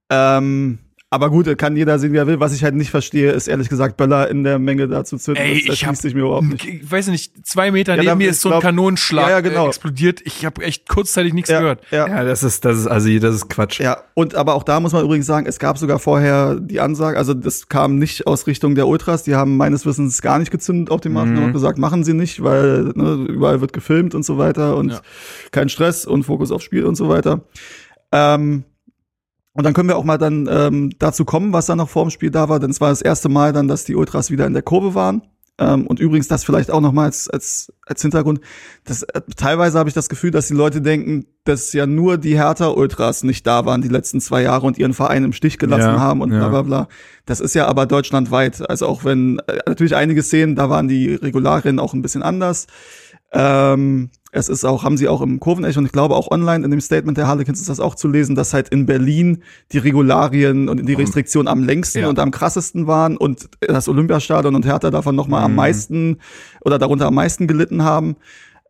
Ähm, 0.09 0.79
aber 1.13 1.29
gut, 1.29 1.57
kann 1.57 1.75
jeder 1.77 1.99
sehen, 1.99 2.11
wie 2.13 2.17
er 2.17 2.27
will. 2.27 2.39
Was 2.39 2.53
ich 2.53 2.63
halt 2.63 2.75
nicht 2.75 2.89
verstehe, 2.91 3.31
ist 3.31 3.47
ehrlich 3.47 3.69
gesagt 3.69 3.97
Böller 3.97 4.29
in 4.29 4.43
der 4.43 4.59
Menge 4.59 4.87
dazu 4.87 5.17
zünden. 5.17 5.43
Ey, 5.43 5.63
das 5.65 5.75
ich 5.75 5.85
hab, 5.85 5.95
sich 5.95 6.13
mir 6.13 6.21
überhaupt 6.21 6.45
nicht. 6.47 6.65
ich 6.65 6.91
weiß 6.91 7.07
nicht, 7.07 7.45
zwei 7.47 7.71
Meter 7.71 7.93
Ja, 7.93 7.97
neben 7.97 8.07
da- 8.07 8.15
mir 8.15 8.23
ich 8.25 8.29
ist 8.31 8.41
so 8.41 8.49
ein 8.49 8.53
glaub- 8.53 8.63
Kanonenschlag 8.63 9.25
Ja, 9.27 9.29
ja, 9.31 9.39
genau. 9.41 9.65
äh, 9.65 9.67
explodiert. 9.69 10.21
Ich 10.25 10.45
habe 10.45 10.61
echt 10.63 10.89
kurzzeitig 10.89 11.33
nichts 11.33 11.49
Ja, 11.49 11.59
gehört. 11.59 11.81
ja. 11.91 12.07
Ja, 12.07 12.23
das 12.23 12.43
ist, 12.43 12.65
das 12.65 12.77
ist 12.79 12.87
assi, 12.87 13.19
das 13.19 13.35
ist 13.35 13.49
Quatsch. 13.49 13.79
Ja, 13.79 13.97
und 14.15 14.35
aber 14.35 14.55
auch 14.55 14.63
da 14.63 14.79
muss 14.79 14.91
man 14.93 15.03
übrigens 15.05 15.25
sagen, 15.25 15.45
es 15.45 15.59
gab 15.59 15.77
sogar 15.77 15.99
vorher 15.99 16.59
die 16.59 16.79
Ansage, 16.79 17.17
also 17.17 17.33
das 17.33 17.69
kam 17.69 17.97
nicht 17.99 18.27
aus 18.27 18.47
Richtung 18.47 18.75
der 18.75 18.87
Ultras, 18.87 19.23
die 19.23 19.35
haben 19.35 19.55
meines 19.57 19.85
Wissens 19.85 20.21
gar 20.21 20.39
nicht 20.39 20.51
gezündet 20.51 20.89
auf 20.91 21.01
dem 21.01 21.13
Markt 21.13 21.29
und 21.29 21.39
haben 21.41 21.53
gesagt, 21.53 21.77
machen 21.77 22.03
sie 22.03 22.13
nicht, 22.13 22.43
weil 22.43 22.91
ne, 22.95 23.25
überall 23.29 23.61
wird 23.61 23.73
gefilmt 23.73 24.15
und 24.15 24.23
so 24.25 24.37
weiter 24.37 24.75
und 24.77 24.89
Ja. 24.91 25.01
kein 25.51 25.69
Stress 25.69 26.05
und 26.05 26.23
Fokus 26.23 26.51
aufs 26.51 26.63
Spiel 26.63 26.85
und 26.85 26.95
so 26.95 27.07
weiter. 27.09 27.41
Ähm, 28.11 28.63
und 29.53 29.63
dann 29.63 29.73
können 29.73 29.87
wir 29.87 29.97
auch 29.97 30.03
mal 30.03 30.17
dann 30.17 30.47
ähm, 30.51 30.91
dazu 30.99 31.25
kommen, 31.25 31.53
was 31.53 31.67
dann 31.67 31.77
noch 31.77 31.89
vor 31.89 32.05
dem 32.05 32.09
Spiel 32.09 32.31
da 32.31 32.49
war, 32.49 32.59
denn 32.59 32.71
es 32.71 32.81
war 32.81 32.89
das 32.89 33.01
erste 33.01 33.29
Mal 33.29 33.53
dann, 33.53 33.67
dass 33.67 33.85
die 33.85 33.95
Ultras 33.95 34.31
wieder 34.31 34.47
in 34.47 34.53
der 34.53 34.63
Kurve 34.63 34.95
waren. 34.95 35.21
Ähm, 35.59 35.85
und 35.85 35.99
übrigens 35.99 36.27
das 36.27 36.43
vielleicht 36.43 36.71
auch 36.71 36.81
noch 36.81 36.93
mal 36.93 37.05
als, 37.05 37.29
als, 37.29 37.71
als 37.85 38.01
Hintergrund. 38.01 38.39
Das, 38.85 39.03
äh, 39.03 39.21
teilweise 39.37 39.77
habe 39.77 39.87
ich 39.87 39.93
das 39.93 40.09
Gefühl, 40.09 40.31
dass 40.31 40.47
die 40.47 40.55
Leute 40.55 40.81
denken, 40.81 41.27
dass 41.43 41.71
ja 41.73 41.85
nur 41.85 42.17
die 42.17 42.35
Hertha-Ultras 42.35 43.23
nicht 43.23 43.45
da 43.45 43.63
waren 43.63 43.83
die 43.83 43.87
letzten 43.87 44.19
zwei 44.19 44.41
Jahre 44.41 44.65
und 44.65 44.79
ihren 44.79 44.95
Verein 44.95 45.23
im 45.23 45.33
Stich 45.33 45.59
gelassen 45.59 45.93
Ja, 45.93 45.99
haben 45.99 46.21
und 46.21 46.29
bla 46.29 46.39
ja. 46.39 46.49
bla 46.49 46.61
bla. 46.63 46.87
Das 47.27 47.39
ist 47.39 47.53
ja 47.53 47.67
aber 47.67 47.85
deutschlandweit. 47.85 48.67
Also 48.67 48.87
auch 48.87 49.05
wenn 49.05 49.39
äh, 49.45 49.59
natürlich 49.67 49.95
einige 49.95 50.23
Szenen, 50.23 50.55
da 50.55 50.71
waren 50.71 50.87
die 50.87 51.13
Regularien 51.13 51.77
auch 51.77 51.93
ein 51.93 52.01
bisschen 52.01 52.23
anders. 52.23 52.65
Ähm, 53.33 54.09
es 54.31 54.49
ist 54.49 54.65
auch, 54.65 54.83
haben 54.83 54.97
sie 54.97 55.07
auch 55.07 55.21
im 55.21 55.39
Kurvenecho 55.39 55.79
und 55.79 55.85
ich 55.85 55.91
glaube 55.91 56.15
auch 56.15 56.31
online 56.31 56.65
in 56.65 56.71
dem 56.71 56.81
Statement 56.81 57.17
der 57.17 57.27
Harlequins 57.27 57.59
ist 57.59 57.69
das 57.69 57.79
auch 57.79 57.93
zu 57.95 58.07
lesen, 58.07 58.35
dass 58.35 58.53
halt 58.53 58.69
in 58.69 58.85
Berlin 58.85 59.43
die 59.71 59.77
Regularien 59.77 60.69
und 60.69 60.87
die 60.87 60.93
Restriktionen 60.93 61.47
am 61.47 61.63
längsten 61.63 61.99
Ja. 61.99 62.09
und 62.09 62.17
am 62.19 62.31
krassesten 62.31 62.87
waren 62.87 63.15
und 63.17 63.47
das 63.61 63.87
Olympiastadion 63.87 64.55
und 64.55 64.65
Hertha 64.65 64.89
davon 64.89 65.15
noch 65.15 65.27
mal 65.27 65.43
am 65.43 65.51
Mhm. 65.51 65.57
meisten 65.57 66.17
oder 66.61 66.79
darunter 66.79 67.07
am 67.07 67.15
meisten 67.15 67.47
gelitten 67.47 67.83
haben. 67.83 68.15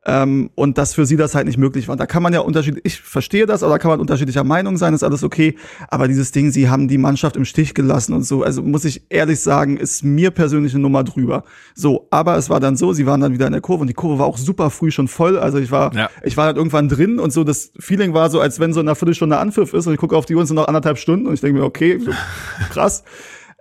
Ähm, 0.05 0.49
und 0.55 0.77
dass 0.77 0.93
für 0.93 1.05
sie 1.05 1.15
das 1.15 1.33
halt 1.33 1.47
nicht 1.47 1.57
möglich 1.57 1.87
war. 1.87 1.95
Da 1.95 2.05
kann 2.05 2.21
man 2.21 2.33
ja 2.33 2.41
unterschiedlich, 2.41 2.83
ich 2.85 2.99
verstehe 3.01 3.45
das, 3.45 3.63
aber 3.63 3.73
da 3.73 3.77
kann 3.79 3.89
man 3.89 4.01
unterschiedlicher 4.01 4.43
Meinung 4.43 4.75
sein, 4.75 4.93
ist 4.93 5.03
alles 5.03 5.23
okay. 5.23 5.55
Aber 5.87 6.09
dieses 6.09 6.31
Ding, 6.33 6.51
sie 6.51 6.69
haben 6.69 6.89
die 6.89 6.97
Mannschaft 6.97 7.37
im 7.37 7.45
Stich 7.45 7.73
gelassen 7.73 8.13
und 8.13 8.23
so, 8.23 8.43
also 8.43 8.61
muss 8.61 8.83
ich 8.83 9.03
ehrlich 9.09 9.39
sagen, 9.39 9.77
ist 9.77 10.03
mir 10.03 10.31
persönlich 10.31 10.73
eine 10.73 10.81
Nummer 10.81 11.05
drüber. 11.05 11.45
So, 11.73 12.07
aber 12.11 12.35
es 12.35 12.49
war 12.49 12.59
dann 12.59 12.75
so, 12.75 12.91
sie 12.91 13.05
waren 13.05 13.21
dann 13.21 13.31
wieder 13.33 13.45
in 13.47 13.53
der 13.53 13.61
Kurve 13.61 13.81
und 13.81 13.87
die 13.87 13.93
Kurve 13.93 14.19
war 14.19 14.25
auch 14.25 14.37
super 14.37 14.69
früh 14.69 14.91
schon 14.91 15.07
voll. 15.07 15.39
Also 15.39 15.57
ich 15.57 15.71
war, 15.71 15.95
Ja. 15.95 16.09
ich 16.23 16.35
war 16.35 16.47
dann 16.47 16.57
irgendwann 16.57 16.89
drin 16.89 17.17
und 17.19 17.31
so, 17.31 17.45
das 17.45 17.71
Feeling 17.79 18.13
war 18.13 18.29
so, 18.29 18.41
als 18.41 18.59
wenn 18.59 18.73
so 18.73 18.81
in 18.81 18.87
einer 18.89 18.95
Viertelstunde 18.95 19.37
Anpfiff 19.37 19.73
ist 19.73 19.87
und 19.87 19.93
ich 19.93 19.99
gucke 19.99 20.17
auf 20.17 20.25
die 20.25 20.35
Uhr 20.35 20.41
und 20.41 20.47
sind 20.47 20.57
noch 20.57 20.67
anderthalb 20.67 20.97
Stunden 20.97 21.27
und 21.27 21.33
ich 21.33 21.39
denke 21.41 21.59
mir, 21.59 21.65
okay, 21.65 21.99
krass. 22.71 23.03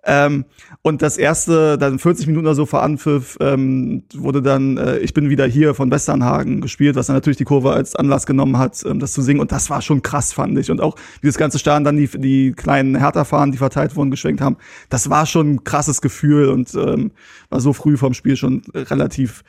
Ähm, 0.04 0.44
und 0.84 1.00
das 1.00 1.16
erste, 1.16 1.78
dann 1.78 2.00
40 2.00 2.26
Minuten 2.26 2.44
oder 2.44 2.56
so 2.56 2.66
vor 2.66 2.82
Anpfiff, 2.82 3.36
ähm, 3.40 4.02
wurde 4.14 4.42
dann 4.42 4.76
äh, 4.78 4.98
Ich 4.98 5.14
bin 5.14 5.30
wieder 5.30 5.46
hier 5.46 5.74
von 5.74 5.92
Westernhagen 5.92 6.60
gespielt, 6.60 6.96
was 6.96 7.06
dann 7.06 7.14
natürlich 7.14 7.36
die 7.36 7.44
Kurve 7.44 7.72
als 7.72 7.94
Anlass 7.94 8.26
genommen 8.26 8.58
hat, 8.58 8.84
ähm, 8.84 8.98
das 8.98 9.12
zu 9.12 9.22
singen. 9.22 9.38
Und 9.38 9.52
das 9.52 9.70
war 9.70 9.80
schon 9.80 10.02
krass, 10.02 10.32
fand 10.32 10.58
ich. 10.58 10.72
Und 10.72 10.80
auch 10.80 10.96
wie 11.20 11.28
das 11.28 11.38
ganze 11.38 11.60
Stadion 11.60 11.84
dann 11.84 11.96
die, 11.96 12.08
die 12.08 12.52
kleinen 12.52 12.96
Hertha-Fahnen, 12.96 13.52
die 13.52 13.58
verteilt 13.58 13.94
wurden, 13.94 14.10
geschwenkt 14.10 14.40
haben. 14.40 14.56
Das 14.88 15.08
war 15.08 15.24
schon 15.26 15.54
ein 15.54 15.64
krasses 15.64 16.00
Gefühl 16.00 16.48
und 16.48 16.74
ähm, 16.74 17.12
war 17.48 17.60
so 17.60 17.72
früh 17.72 17.96
vom 17.96 18.12
Spiel 18.12 18.36
schon 18.36 18.62
relativ 18.74 19.44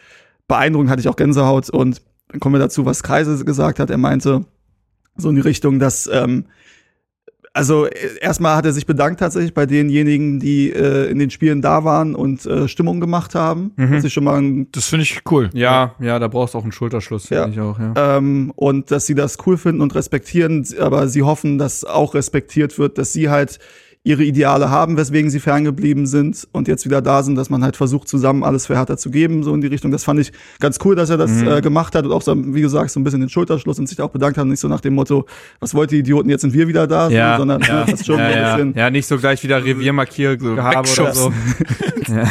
beeindruckend, 0.48 0.92
hatte 0.92 1.00
ich 1.00 1.10
auch 1.10 1.16
Gänsehaut. 1.16 1.68
Und 1.72 2.04
dann 2.28 2.42
kommen 2.42 2.54
wir 2.54 2.60
dazu, 2.60 2.86
was 2.86 3.02
Kreise 3.02 3.44
gesagt 3.44 3.80
hat. 3.80 3.90
Er 3.90 3.98
meinte 3.98 4.46
so 5.18 5.30
in 5.30 5.36
die 5.36 5.42
Richtung, 5.42 5.80
dass 5.80 6.08
ähm, 6.14 6.46
also 7.54 7.86
äh, 7.86 7.92
erstmal 8.20 8.56
hat 8.56 8.66
er 8.66 8.74
sich 8.74 8.86
bedankt 8.86 9.20
tatsächlich 9.20 9.54
bei 9.54 9.66
denjenigen, 9.66 10.40
die 10.40 10.72
äh, 10.72 11.10
in 11.10 11.20
den 11.20 11.30
Spielen 11.30 11.62
da 11.62 11.84
waren 11.84 12.16
und 12.16 12.46
äh, 12.46 12.68
Stimmung 12.68 13.00
gemacht 13.00 13.36
haben. 13.36 13.72
Was 13.78 14.04
ich 14.04 14.12
schon 14.14 14.24
mal 14.24 14.38
ein 14.42 14.68
Das 14.72 14.88
finde 14.88 15.04
ich 15.04 15.22
cool. 15.32 15.50
Ja, 15.54 15.94
ja, 16.00 16.18
da 16.20 16.28
brauchst 16.28 16.54
du 16.54 16.58
auch 16.58 16.64
einen 16.64 16.72
Schulterschluss, 16.72 17.28
finde 17.28 17.44
Ja. 17.44 17.50
ich 17.50 17.60
auch, 17.60 17.80
ja. 17.80 18.18
ähm, 18.18 18.52
und 18.56 18.90
dass 18.92 19.06
sie 19.06 19.16
das 19.16 19.38
cool 19.46 19.58
finden 19.58 19.82
und 19.82 19.94
respektieren, 19.96 20.66
aber 20.80 21.08
sie 21.08 21.22
hoffen, 21.24 21.58
dass 21.58 21.84
auch 21.86 22.16
respektiert 22.16 22.78
wird, 22.80 22.98
dass 22.98 23.14
sie 23.14 23.30
halt 23.30 23.60
ihre 24.06 24.24
Ideale 24.24 24.70
haben, 24.70 24.98
weswegen 24.98 25.30
sie 25.30 25.40
ferngeblieben 25.40 26.06
sind 26.08 26.46
und 26.52 26.68
jetzt 26.68 26.84
wieder 26.86 27.02
da 27.02 27.24
sind, 27.24 27.36
dass 27.36 27.50
man 27.50 27.64
halt 27.64 27.78
versucht, 27.78 28.10
zusammen 28.10 28.44
alles 28.44 28.66
für 28.66 28.76
Hertha 28.76 28.98
zu 28.98 29.10
geben, 29.10 29.44
so 29.44 29.56
in 29.56 29.62
die 29.62 29.68
Richtung. 29.68 29.92
Das 29.92 30.04
fand 30.04 30.20
ich 30.20 30.34
ganz 30.60 30.78
cool, 30.84 30.94
dass 30.96 31.10
er 31.10 31.16
das 31.18 31.32
Mhm. 31.32 31.48
äh, 31.48 31.62
gemacht 31.62 31.96
hat 31.96 32.04
und 32.06 32.12
auch 32.12 32.22
so, 32.22 32.36
wie 32.36 32.60
gesagt, 32.62 32.92
so 32.92 33.00
ein 33.00 33.06
bisschen 33.06 33.22
den 33.22 33.30
Schulterschluss 33.30 33.80
und 33.80 33.88
sich 33.88 34.02
auch 34.02 34.10
bedankt 34.10 34.38
hat, 34.38 34.46
nicht 34.46 34.60
so 34.60 34.68
nach 34.68 34.82
dem 34.82 34.96
Motto, 34.96 35.26
was 35.62 35.74
wollt 35.74 35.94
ihr 35.94 36.00
Idioten, 36.00 36.30
jetzt 36.30 36.42
sind 36.42 36.54
wir 36.54 36.68
wieder 36.68 36.86
da, 36.86 37.08
so, 37.08 37.16
Ja, 37.16 37.38
sondern 37.38 37.62
ja, 37.62 37.86
das 37.90 38.06
schon 38.06 38.20
ja, 38.20 38.26
so 38.30 38.34
ein 38.34 38.38
ja. 38.42 38.56
bisschen. 38.58 38.74
ja, 38.76 38.90
nicht 38.90 39.08
so 39.08 39.18
gleich 39.18 39.42
wieder 39.42 39.64
Reviermarkier 39.64 40.36
gehabt 40.36 41.00
oder 41.00 41.14
so. 41.16 41.32
ja. 42.08 42.28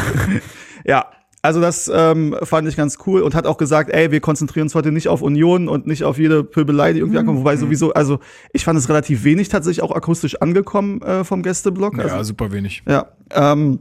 Ja, 0.85 1.07
also 1.43 1.61
das 1.61 1.91
ähm, 1.93 2.37
fand 2.43 2.69
ich 2.69 2.77
ganz 2.77 2.99
cool 3.07 3.21
und 3.23 3.35
hat 3.35 3.47
auch 3.47 3.57
gesagt, 3.59 3.91
ey, 3.91 4.11
wir 4.13 4.21
konzentrieren 4.21 4.67
uns 4.67 4.75
heute 4.77 4.93
nicht 4.93 5.09
auf 5.09 5.23
Union 5.23 5.69
und 5.69 5.87
nicht 5.89 6.05
auf 6.05 6.17
jede 6.19 6.45
Pöbelei, 6.45 6.93
die 6.93 7.01
irgendwie 7.01 7.19
ankommt. 7.19 7.39
Wobei 7.41 7.57
sowieso, 7.57 7.93
also 7.93 8.21
ich 8.53 8.65
fand 8.65 8.79
es 8.79 8.89
relativ 8.89 9.25
wenig 9.25 9.49
tatsächlich 9.49 9.83
auch 9.83 9.91
akustisch 9.95 10.41
angekommen 10.41 11.03
äh, 11.03 11.25
vom 11.25 11.43
Gästeblock. 11.43 11.97
Ja, 11.99 12.05
Also, 12.05 12.23
super 12.23 12.53
wenig. 12.53 12.83
ja. 12.89 13.07
Ähm, 13.33 13.81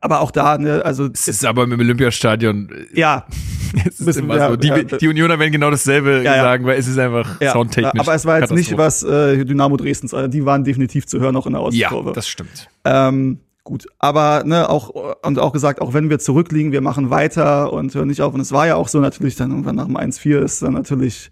aber 0.00 0.20
auch 0.20 0.30
da, 0.30 0.58
ne, 0.58 0.84
also 0.84 1.08
Es 1.12 1.26
ist 1.26 1.44
aber 1.44 1.64
im 1.64 1.72
Olympiastadion. 1.72 2.68
äh, 2.94 3.00
ja, 3.00 3.26
Es 3.84 3.98
ist 3.98 4.16
immer 4.18 4.36
ja, 4.36 4.50
so. 4.50 4.56
Die, 4.56 4.68
ja. 4.68 4.82
die 4.84 5.08
Unioner 5.08 5.38
werden 5.40 5.50
genau 5.52 5.70
dasselbe 5.70 6.18
Ja, 6.22 6.36
ja. 6.36 6.42
sagen, 6.42 6.64
weil 6.66 6.78
es 6.78 6.86
ist 6.86 6.98
einfach 6.98 7.40
ja. 7.40 7.50
soundtechnisch. 7.52 8.00
Aber 8.00 8.14
es 8.14 8.24
war 8.24 8.38
jetzt 8.40 8.52
nicht 8.52 8.76
was 8.78 9.02
äh, 9.02 9.44
Dynamo 9.44 9.76
Dresdens, 9.76 10.14
also 10.14 10.28
die 10.28 10.44
waren 10.44 10.62
definitiv 10.62 11.06
zu 11.06 11.18
hören 11.18 11.34
auch 11.34 11.46
in 11.46 11.54
der 11.54 11.62
Ja, 11.72 11.86
Ostkurve. 11.88 12.12
das 12.12 12.28
stimmt. 12.28 12.68
Ähm, 12.84 13.40
gut, 13.66 13.86
aber 13.98 14.44
ne, 14.46 14.70
auch 14.70 14.90
und 15.22 15.38
auch 15.38 15.52
gesagt, 15.52 15.82
auch 15.82 15.92
wenn 15.92 16.08
wir 16.08 16.18
zurückliegen, 16.18 16.72
wir 16.72 16.80
machen 16.80 17.10
weiter 17.10 17.72
und 17.72 17.94
hören 17.94 18.08
nicht 18.08 18.22
auf. 18.22 18.32
Und 18.32 18.40
es 18.40 18.52
war 18.52 18.66
ja 18.66 18.76
auch 18.76 18.88
so 18.88 19.00
natürlich 19.00 19.36
dann 19.36 19.50
irgendwann 19.50 19.76
nach 19.76 19.86
dem 19.86 19.96
1-4 19.96 20.38
ist 20.38 20.62
dann 20.62 20.72
natürlich 20.72 21.30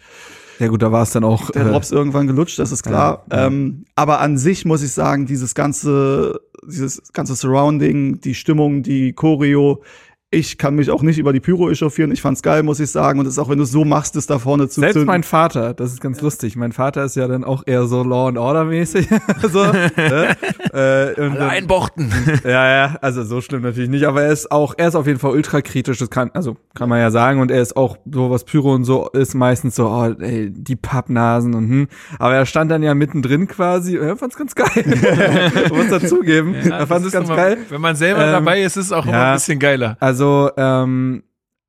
ja 0.58 0.68
gut, 0.68 0.82
da 0.82 0.92
war 0.92 1.02
es 1.02 1.10
dann 1.10 1.24
auch. 1.24 1.50
der 1.50 1.66
äh, 1.66 1.70
Drops 1.70 1.90
irgendwann 1.90 2.26
gelutscht, 2.26 2.58
das 2.58 2.70
ist 2.70 2.82
klar. 2.82 3.24
Ja, 3.30 3.36
ja. 3.36 3.46
Ähm, 3.46 3.84
aber 3.96 4.20
an 4.20 4.38
sich 4.38 4.64
muss 4.64 4.82
ich 4.82 4.92
sagen, 4.92 5.26
dieses 5.26 5.54
ganze, 5.54 6.40
dieses 6.66 7.12
ganze 7.12 7.34
Surrounding, 7.34 8.20
die 8.20 8.34
Stimmung, 8.34 8.82
die 8.82 9.12
Choreo, 9.12 9.82
ich 10.34 10.58
kann 10.58 10.74
mich 10.74 10.90
auch 10.90 11.02
nicht 11.02 11.18
über 11.18 11.32
die 11.32 11.40
Pyro 11.40 11.70
echauffieren. 11.70 12.12
Ich 12.12 12.20
fand's 12.22 12.42
geil, 12.42 12.62
muss 12.62 12.80
ich 12.80 12.90
sagen. 12.90 13.18
Und 13.20 13.26
es 13.26 13.34
ist 13.34 13.38
auch, 13.38 13.48
wenn 13.48 13.58
du 13.58 13.64
es 13.64 13.70
so 13.72 13.84
machst, 13.84 14.16
es 14.16 14.26
da 14.26 14.38
vorne 14.38 14.68
zu 14.68 14.80
Selbst 14.80 14.94
zünden. 14.94 15.06
mein 15.06 15.22
Vater, 15.22 15.74
das 15.74 15.92
ist 15.92 16.00
ganz 16.00 16.20
lustig. 16.20 16.56
Mein 16.56 16.72
Vater 16.72 17.04
ist 17.04 17.16
ja 17.16 17.26
dann 17.28 17.44
auch 17.44 17.62
eher 17.66 17.86
so 17.86 18.02
Law 18.02 18.28
and 18.28 18.38
Order 18.38 18.64
mäßig. 18.64 19.08
so, 19.52 19.64
ne? 19.64 19.88
äh, 21.16 21.20
und 21.20 21.36
Alle 21.38 21.48
einbochten. 21.48 22.12
Ja, 22.44 22.68
ja, 22.68 22.96
also 23.00 23.22
so 23.24 23.40
schlimm 23.40 23.62
natürlich 23.62 23.88
nicht, 23.90 24.04
aber 24.04 24.22
er 24.24 24.32
ist 24.32 24.50
auch, 24.50 24.74
er 24.76 24.88
ist 24.88 24.94
auf 24.96 25.06
jeden 25.06 25.18
Fall 25.18 25.30
ultra 25.32 25.60
kritisch, 25.62 25.98
das 25.98 26.10
kann, 26.10 26.30
also 26.34 26.56
kann 26.74 26.88
man 26.88 26.98
ja 27.00 27.10
sagen, 27.10 27.40
und 27.40 27.50
er 27.50 27.62
ist 27.62 27.76
auch 27.76 27.96
so, 28.10 28.30
was 28.30 28.44
Pyro 28.44 28.74
und 28.74 28.84
so 28.84 29.08
ist 29.10 29.34
meistens 29.34 29.76
so, 29.76 29.86
oh, 29.88 30.12
ey, 30.20 30.50
die 30.50 30.76
Pappnasen 30.76 31.54
und 31.54 31.68
hm. 31.68 31.88
Aber 32.18 32.34
er 32.34 32.44
stand 32.46 32.70
dann 32.70 32.82
ja 32.82 32.94
mittendrin 32.94 33.46
quasi, 33.48 33.98
und 33.98 34.06
er 34.06 34.16
fand's 34.16 34.36
ganz 34.36 34.54
geil. 34.54 34.84
Muss 35.72 35.88
dazugeben. 35.88 36.54
er 36.54 36.78
das 36.80 36.88
fand's 36.88 37.06
ist 37.06 37.12
ganz 37.12 37.28
immer- 37.28 37.36
geil. 37.36 37.58
Wenn 37.68 37.80
man 37.80 37.96
selber 37.96 38.24
Ähm, 38.26 38.32
dabei 38.32 38.60
ist, 38.62 38.76
ist 38.76 38.86
es 38.86 38.92
auch 38.92 39.04
immer 39.04 39.12
ja. 39.14 39.28
ein 39.30 39.34
bisschen 39.36 39.58
geiler. 39.58 39.96
Also, 40.00 40.23
ähm, 40.56 41.22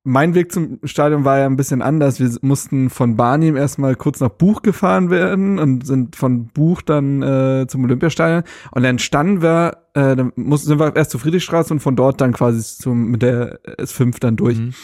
mein 0.06 0.36
Weg 0.36 0.52
zum 0.52 0.78
Stadion 0.84 1.24
war 1.24 1.38
ja 1.38 1.46
ein 1.46 1.56
bisschen 1.56 1.82
anders. 1.82 2.20
Wir 2.20 2.30
mussten 2.40 2.90
von 2.90 3.16
Barnim 3.16 3.56
erstmal 3.56 3.96
kurz 3.96 4.20
nach 4.20 4.28
Buch 4.28 4.62
gefahren 4.62 5.10
werden 5.10 5.58
und 5.58 5.84
sind 5.84 6.14
von 6.14 6.46
Buch 6.46 6.80
dann 6.80 7.22
äh, 7.22 7.66
zum 7.66 7.82
Olympiastadion. 7.82 8.44
Und 8.70 8.84
dann 8.84 9.00
standen 9.00 9.42
wir, 9.42 9.78
äh, 9.94 10.14
dann 10.14 10.32
mussten, 10.36 10.68
sind 10.68 10.78
wir 10.78 10.94
erst 10.94 11.10
zur 11.10 11.18
Friedrichstraße 11.18 11.74
und 11.74 11.80
von 11.80 11.96
dort 11.96 12.20
dann 12.20 12.32
quasi 12.32 12.62
zum, 12.62 13.10
mit 13.10 13.22
der 13.22 13.58
S5 13.78 14.20
dann 14.20 14.36
durch. 14.36 14.58
Mhm. 14.58 14.74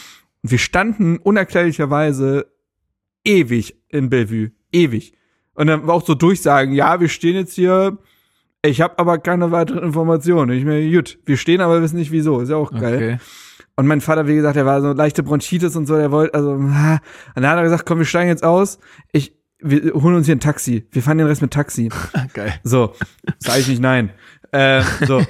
Und 0.43 0.51
wir 0.51 0.57
standen 0.57 1.17
unerklärlicherweise 1.19 2.47
ewig 3.23 3.77
in 3.87 4.09
Bellevue. 4.09 4.51
Ewig. 4.73 5.13
Und 5.53 5.67
dann 5.67 5.87
war 5.87 5.95
auch 5.95 6.05
so 6.05 6.15
Durchsagen, 6.15 6.73
ja, 6.73 6.99
wir 6.99 7.07
stehen 7.07 7.35
jetzt 7.35 7.53
hier, 7.53 7.97
ich 8.65 8.81
habe 8.81 8.97
aber 8.97 9.17
keine 9.17 9.51
weiteren 9.51 9.83
Informationen. 9.83 10.57
Ich 10.57 10.63
mir, 10.63 10.89
gut, 10.91 11.19
wir 11.25 11.37
stehen, 11.37 11.61
aber 11.61 11.81
wissen 11.81 11.97
nicht 11.97 12.11
wieso. 12.11 12.39
Ist 12.39 12.49
ja 12.49 12.55
auch 12.55 12.71
geil. 12.71 12.95
Okay. 12.95 13.17
Und 13.75 13.87
mein 13.87 14.01
Vater, 14.01 14.27
wie 14.27 14.35
gesagt, 14.35 14.55
der 14.55 14.65
war 14.65 14.81
so 14.81 14.93
leichte 14.93 15.23
Bronchitis 15.23 15.75
und 15.75 15.85
so, 15.85 15.97
der 15.97 16.11
wollte, 16.11 16.33
also, 16.33 16.51
und 16.51 16.71
dann 16.71 17.47
hat 17.47 17.57
er 17.57 17.63
gesagt, 17.63 17.85
komm, 17.85 17.99
wir 17.99 18.05
steigen 18.05 18.29
jetzt 18.29 18.43
aus. 18.43 18.79
Ich, 19.11 19.35
wir 19.59 19.93
holen 19.93 20.15
uns 20.15 20.27
hier 20.27 20.35
ein 20.35 20.39
Taxi. 20.39 20.87
Wir 20.91 21.01
fahren 21.01 21.17
den 21.17 21.27
Rest 21.27 21.41
mit 21.41 21.51
Taxi. 21.51 21.89
Geil. 22.33 22.53
So, 22.63 22.93
sage 23.39 23.59
ich 23.59 23.67
nicht 23.67 23.81
nein. 23.81 24.11
Äh, 24.51 24.83
so. 25.05 25.21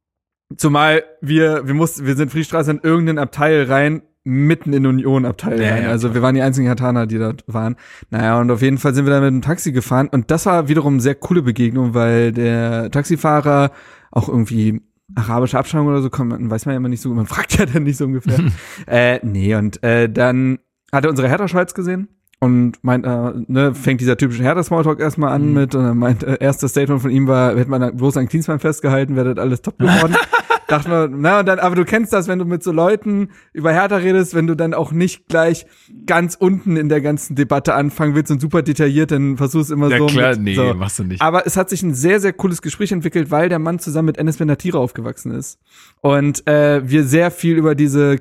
Zumal 0.56 1.02
wir, 1.20 1.66
wir 1.66 1.74
mussten, 1.74 2.06
wir 2.06 2.14
sind 2.14 2.30
Friedstraße 2.30 2.70
in 2.70 2.80
irgendeinen 2.80 3.18
Abteil 3.18 3.64
rein, 3.64 4.02
mitten 4.26 4.72
in 4.72 4.84
Union-Abteil 4.86 5.60
Ja, 5.62 5.70
rein. 5.74 5.82
ja, 5.84 5.88
also 5.90 6.08
klar. 6.08 6.14
wir 6.16 6.22
waren 6.22 6.34
die 6.34 6.42
einzigen 6.42 6.68
Hataner, 6.68 7.06
die 7.06 7.18
dort 7.18 7.44
waren. 7.46 7.76
Naja, 8.10 8.40
und 8.40 8.50
auf 8.50 8.60
jeden 8.60 8.78
Fall 8.78 8.92
sind 8.92 9.06
wir 9.06 9.12
dann 9.12 9.22
mit 9.22 9.30
dem 9.32 9.42
Taxi 9.42 9.70
gefahren. 9.72 10.08
Und 10.10 10.30
das 10.32 10.46
war 10.46 10.68
wiederum 10.68 10.94
eine 10.94 11.02
sehr 11.02 11.14
coole 11.14 11.42
Begegnung, 11.42 11.94
weil 11.94 12.32
der 12.32 12.90
Taxifahrer 12.90 13.70
auch 14.10 14.28
irgendwie 14.28 14.82
arabische 15.14 15.56
Abstammung 15.58 15.86
oder 15.86 16.02
so 16.02 16.10
kommt, 16.10 16.32
weiß 16.50 16.66
man 16.66 16.72
ja 16.72 16.76
immer 16.78 16.88
nicht 16.88 17.00
so, 17.00 17.14
man 17.14 17.26
fragt 17.34 17.56
ja 17.58 17.66
dann 17.66 17.84
nicht 17.84 17.96
so 17.98 18.04
ungefähr. 18.04 18.40
äh, 18.86 19.20
nee, 19.24 19.54
und 19.54 19.80
äh, 19.84 20.08
dann 20.10 20.58
hat 20.92 21.04
er 21.04 21.10
unsere 21.10 21.28
Hertha-Schweiz 21.28 21.74
gesehen 21.74 22.08
und 22.40 22.82
meint, 22.82 23.06
äh, 23.06 23.32
ne, 23.46 23.74
fängt 23.74 24.00
dieser 24.00 24.16
typische 24.16 24.42
Hertha-Smalltalk 24.42 24.98
erstmal 25.00 25.32
an 25.32 25.46
Mhm. 25.48 25.54
mit 25.54 25.74
und 25.76 25.84
dann 25.84 25.98
meint, 25.98 26.24
äh, 26.24 26.38
erstes 26.40 26.72
Statement 26.72 27.00
von 27.00 27.10
ihm 27.12 27.28
war, 27.28 27.56
hätte 27.56 27.70
man 27.70 27.96
bloß 27.96 28.16
an 28.16 28.26
Klinsmann 28.28 28.58
festgehalten, 28.58 29.14
wäre 29.14 29.34
das 29.34 29.42
alles 29.44 29.62
top 29.62 29.78
geworden. 29.78 30.16
Dachte 30.68 30.88
man, 30.88 31.20
na, 31.20 31.40
und 31.40 31.46
dann, 31.46 31.58
aber 31.58 31.76
du 31.76 31.84
kennst 31.84 32.12
das, 32.12 32.26
wenn 32.26 32.38
du 32.38 32.44
mit 32.44 32.62
so 32.62 32.72
Leuten 32.72 33.30
über 33.52 33.72
Hertha 33.72 33.96
redest, 33.96 34.34
wenn 34.34 34.46
du 34.46 34.54
dann 34.54 34.74
auch 34.74 34.90
nicht 34.90 35.28
gleich 35.28 35.66
ganz 36.06 36.34
unten 36.34 36.76
in 36.76 36.88
der 36.88 37.00
ganzen 37.00 37.36
Debatte 37.36 37.74
anfangen 37.74 38.14
willst 38.14 38.32
und 38.32 38.40
super 38.40 38.62
detailliert, 38.62 39.12
dann 39.12 39.36
versuchst 39.36 39.70
du 39.70 39.74
immer 39.74 39.88
Ja 39.90 39.98
so. 39.98 40.06
klar, 40.06 40.30
mit, 40.30 40.40
nee, 40.40 40.54
so. 40.54 40.74
machst 40.74 40.98
du 40.98 41.04
nicht. 41.04 41.22
Aber 41.22 41.46
es 41.46 41.56
hat 41.56 41.70
sich 41.70 41.82
ein 41.82 41.94
sehr, 41.94 42.20
sehr 42.20 42.32
cooles 42.32 42.62
Gespräch 42.62 42.90
entwickelt, 42.90 43.30
weil 43.30 43.48
der 43.48 43.58
Mann 43.58 43.78
zusammen 43.78 44.06
mit 44.06 44.18
Enes 44.18 44.38
Benatira 44.38 44.78
aufgewachsen 44.78 45.32
ist. 45.32 45.58
Und 46.00 46.46
äh, 46.48 46.88
wir 46.88 47.04
sehr 47.04 47.30
viel 47.30 47.56
über 47.56 47.74
diese 47.74 48.18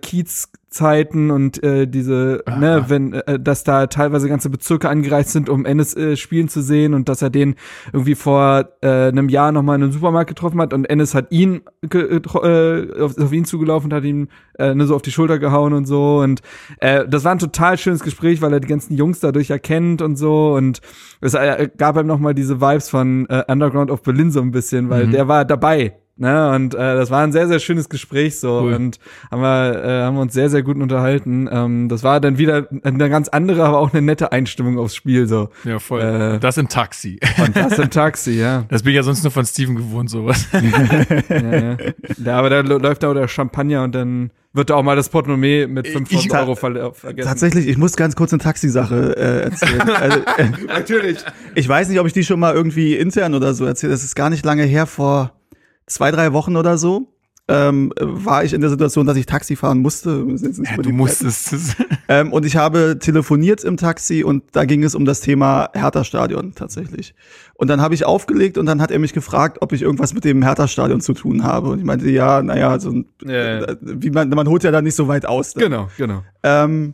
Kiez-Zeiten 0.75 1.31
und 1.31 1.63
äh, 1.63 1.87
diese, 1.87 2.43
Aha. 2.45 2.57
ne, 2.57 2.85
wenn, 2.87 3.13
äh, 3.13 3.39
dass 3.39 3.63
da 3.63 3.87
teilweise 3.87 4.27
ganze 4.27 4.49
Bezirke 4.49 4.89
angereist 4.89 5.31
sind, 5.31 5.49
um 5.49 5.65
Enes 5.65 5.95
äh, 5.95 6.15
spielen 6.17 6.49
zu 6.49 6.61
sehen 6.61 6.93
und 6.93 7.07
dass 7.09 7.21
er 7.21 7.29
den 7.29 7.55
irgendwie 7.93 8.15
vor 8.15 8.69
äh, 8.81 9.07
einem 9.07 9.29
Jahr 9.29 9.51
nochmal 9.51 9.77
in 9.77 9.83
einem 9.83 9.91
Supermarkt 9.91 10.29
getroffen 10.29 10.59
hat 10.61 10.73
und 10.73 10.85
Enes 10.85 11.15
hat 11.15 11.31
ihn 11.31 11.61
ge- 11.81 12.17
äh, 12.21 13.01
auf, 13.01 13.17
auf 13.17 13.31
ihn 13.33 13.45
zugelaufen 13.45 13.91
und 13.91 13.95
hat 13.95 14.03
ihm 14.03 14.27
äh, 14.59 14.75
ne, 14.75 14.85
so 14.85 14.95
auf 14.95 15.01
die 15.01 15.11
Schulter 15.11 15.39
gehauen 15.39 15.73
und 15.73 15.85
so 15.85 16.19
und 16.19 16.41
äh, 16.79 17.07
das 17.07 17.23
war 17.23 17.31
ein 17.31 17.39
total 17.39 17.77
schönes 17.77 18.03
Gespräch, 18.03 18.41
weil 18.41 18.53
er 18.53 18.59
die 18.59 18.67
ganzen 18.67 18.95
Jungs 18.95 19.19
dadurch 19.19 19.49
erkennt 19.49 20.01
und 20.01 20.15
so 20.17 20.53
und 20.55 20.81
es 21.21 21.33
äh, 21.33 21.69
gab 21.77 21.97
ihm 21.97 22.07
nochmal 22.07 22.33
diese 22.35 22.59
Vibes 22.61 22.89
von 22.89 23.27
äh, 23.29 23.43
Underground 23.47 23.91
of 23.91 24.01
Berlin 24.03 24.31
so 24.31 24.41
ein 24.41 24.51
bisschen, 24.51 24.89
weil 24.89 25.07
Mhm. 25.07 25.11
der 25.11 25.27
war 25.27 25.45
dabei. 25.45 25.93
Ne, 26.17 26.51
und 26.51 26.73
äh, 26.73 26.77
das 26.95 27.11
war 27.11 27.23
ein 27.23 27.33
sehr, 27.33 27.49
sehr 27.49 27.59
schönes 27.59 27.89
Gespräch 27.89 28.39
so 28.39 28.61
Cool. 28.61 28.73
und 28.75 28.99
haben 29.29 29.41
wir, 29.41 29.83
äh, 29.83 30.01
haben 30.03 30.15
wir 30.15 30.21
uns 30.21 30.33
sehr, 30.33 30.49
sehr 30.49 30.63
gut 30.63 30.77
unterhalten. 30.77 31.49
Ähm, 31.51 31.89
das 31.89 32.03
war 32.03 32.21
dann 32.21 32.37
wieder 32.37 32.69
eine 32.83 33.09
ganz 33.09 33.27
andere, 33.27 33.65
aber 33.65 33.79
auch 33.79 33.91
eine 33.91 34.01
nette 34.01 34.31
Einstimmung 34.31 34.79
aufs 34.79 34.95
Spiel 34.95 35.27
so. 35.27 35.49
Ja, 35.65 35.77
voll. 35.77 35.99
Äh, 36.01 36.39
das 36.39 36.57
im 36.57 36.69
Taxi. 36.69 37.19
Und 37.43 37.57
das 37.57 37.77
im 37.79 37.89
Taxi, 37.89 38.31
ja. 38.39 38.63
Das 38.69 38.83
bin 38.83 38.91
ich 38.91 38.95
ja 38.95 39.03
sonst 39.03 39.23
nur 39.23 39.31
von 39.31 39.45
Steven 39.45 39.75
gewohnt, 39.75 40.09
sowas. 40.09 40.47
ja, 41.29 41.53
ja. 41.53 41.77
ja 42.23 42.37
aber 42.37 42.49
da 42.49 42.61
läuft 42.61 43.03
da 43.03 43.09
auch 43.09 43.13
der 43.13 43.27
Champagner 43.27 43.83
und 43.83 43.93
dann 43.93 44.31
wird 44.53 44.69
da 44.69 44.75
auch 44.75 44.83
mal 44.83 44.95
das 44.95 45.09
Portemonnaie 45.09 45.67
mit 45.67 45.85
5000 45.85 46.25
Ich- 46.27 46.39
Euro 46.39 46.55
ver 46.55 46.93
vergessen. 46.93 47.27
Tatsächlich, 47.27 47.67
ich 47.67 47.77
muss 47.77 47.97
ganz 47.97 48.15
kurz 48.15 48.31
eine 48.31 48.41
Taxisache 48.41 49.17
äh, 49.17 49.41
erzählen. 49.43 49.81
also, 49.89 50.19
äh, 50.37 50.47
Natürlich. 50.65 51.17
ich 51.55 51.67
weiß 51.67 51.89
nicht, 51.89 51.99
ob 51.99 52.07
ich 52.07 52.13
die 52.13 52.23
schon 52.23 52.39
mal 52.39 52.53
irgendwie 52.53 52.95
intern 52.95 53.33
oder 53.33 53.53
so 53.53 53.65
erzählt. 53.65 53.91
Das 53.91 54.05
ist 54.05 54.15
gar 54.15 54.29
nicht 54.29 54.45
lange 54.45 54.63
her, 54.63 54.85
vor 54.85 55.33
zwei, 55.87 56.11
drei 56.11 56.33
Wochen 56.33 56.55
oder 56.57 56.77
so. 56.77 57.11
Ähm, 57.47 57.93
war 57.99 58.43
ich 58.43 58.53
in 58.53 58.61
der 58.61 58.71
Situation, 58.71 59.05
dass 59.05 59.17
ich 59.17 59.27
Taxi 59.27 59.55
fahren 59.55 59.77
musste. 59.79 60.25
Ja, 60.63 60.77
du 60.77 60.89
musstest 60.89 61.53
es. 61.53 61.75
Ähm, 62.07 62.31
und 62.33 62.45
ich 62.45 62.55
habe 62.55 62.97
telefoniert 62.99 63.63
im 63.63 63.77
Taxi 63.77 64.23
und 64.23 64.43
da 64.51 64.65
ging 64.65 64.83
es 64.83 64.93
um 64.93 65.05
das 65.05 65.21
Thema 65.21 65.69
Hertha-Stadion 65.73 66.53
tatsächlich. 66.53 67.15
Und 67.55 67.67
dann 67.67 67.81
habe 67.81 67.95
ich 67.95 68.05
aufgelegt 68.05 68.59
und 68.59 68.67
dann 68.67 68.79
hat 68.79 68.91
er 68.91 68.99
mich 68.99 69.11
gefragt, 69.13 69.57
ob 69.61 69.73
ich 69.73 69.81
irgendwas 69.81 70.13
mit 70.13 70.23
dem 70.23 70.43
Hertha-Stadion 70.43 71.01
zu 71.01 71.13
tun 71.13 71.43
habe. 71.43 71.69
Und 71.69 71.79
ich 71.79 71.83
meinte, 71.85 72.07
ja, 72.09 72.43
naja, 72.43 72.79
so, 72.79 72.91
ein- 72.91 73.05
Ja, 73.23 73.33
ja. 73.33 73.61
äh, 73.63 73.77
wie 73.81 74.11
man, 74.11 74.29
man 74.29 74.47
holt 74.47 74.63
ja 74.63 74.69
da 74.69 74.83
nicht 74.83 74.93
so 74.95 75.07
weit 75.07 75.25
aus. 75.25 75.55
Ne? 75.55 75.63
Genau, 75.63 75.89
genau. 75.97 76.21
Ähm, 76.43 76.93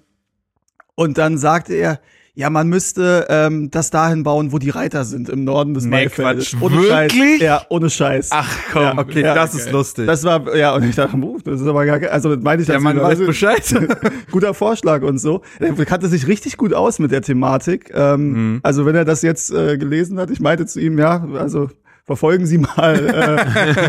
und 0.96 1.18
dann 1.18 1.38
sagte 1.38 1.74
er, 1.74 2.00
ja, 2.42 2.50
man 2.50 2.68
müsste 2.68 3.28
ähm, 3.30 3.72
das 3.72 3.90
dahin 3.92 4.24
bauen, 4.24 4.52
wo 4.52 4.58
die 4.58 4.70
Reiter 4.72 5.06
sind, 5.06 5.30
im 5.30 5.44
Norden 5.44 5.74
des 5.74 5.86
Nee, 5.86 5.92
Maifeldes. 5.92 6.52
Quatsch. 6.52 6.62
Ohne 6.62 6.84
Scheiß. 6.88 7.14
Wirklich? 7.14 7.42
Ja, 7.42 7.62
ohne 7.70 7.90
Scheiß. 7.90 8.30
Ach 8.32 8.50
komm. 8.74 8.82
Ja, 8.82 8.98
Okay, 8.98 9.22
Ja, 9.22 9.36
das 9.36 9.54
ist 9.54 9.66
geil. 9.66 9.74
lustig. 9.74 10.06
Das 10.08 10.24
war, 10.24 10.56
ja, 10.56 10.74
und 10.76 10.84
ich 10.84 10.96
dachte, 10.96 11.16
uh, 11.18 11.38
das 11.46 11.62
ist 11.62 11.68
aber 11.68 11.86
gar 11.86 12.00
kein, 12.00 12.10
also 12.10 12.36
meine 12.42 12.62
ich 12.62 12.68
das 12.68 12.82
Mann 12.82 12.96
wieder. 12.96 13.04
weiß 13.06 13.12
Also, 13.20 13.26
Bescheid. 13.28 13.64
guter 14.32 14.54
Vorschlag 14.54 15.04
und 15.04 15.20
so. 15.20 15.42
Er 15.60 15.74
kannte 15.86 16.08
sich 16.08 16.28
richtig 16.28 16.58
gut 16.58 16.74
aus 16.74 17.00
mit 17.00 17.12
der 17.12 17.22
Thematik. 17.22 17.92
Ähm, 17.94 18.32
Mhm. 18.32 18.60
Also 18.64 18.86
wenn 18.86 18.96
er 18.96 19.06
das 19.06 19.22
jetzt 19.22 19.52
äh, 19.54 19.78
gelesen 19.78 20.20
hat, 20.20 20.30
ich 20.32 20.40
meinte 20.40 20.66
zu 20.66 20.80
ihm, 20.80 20.98
ja, 21.00 21.26
also 21.38 21.70
verfolgen 22.06 22.46
Sie 22.46 22.58
mal 22.58 22.96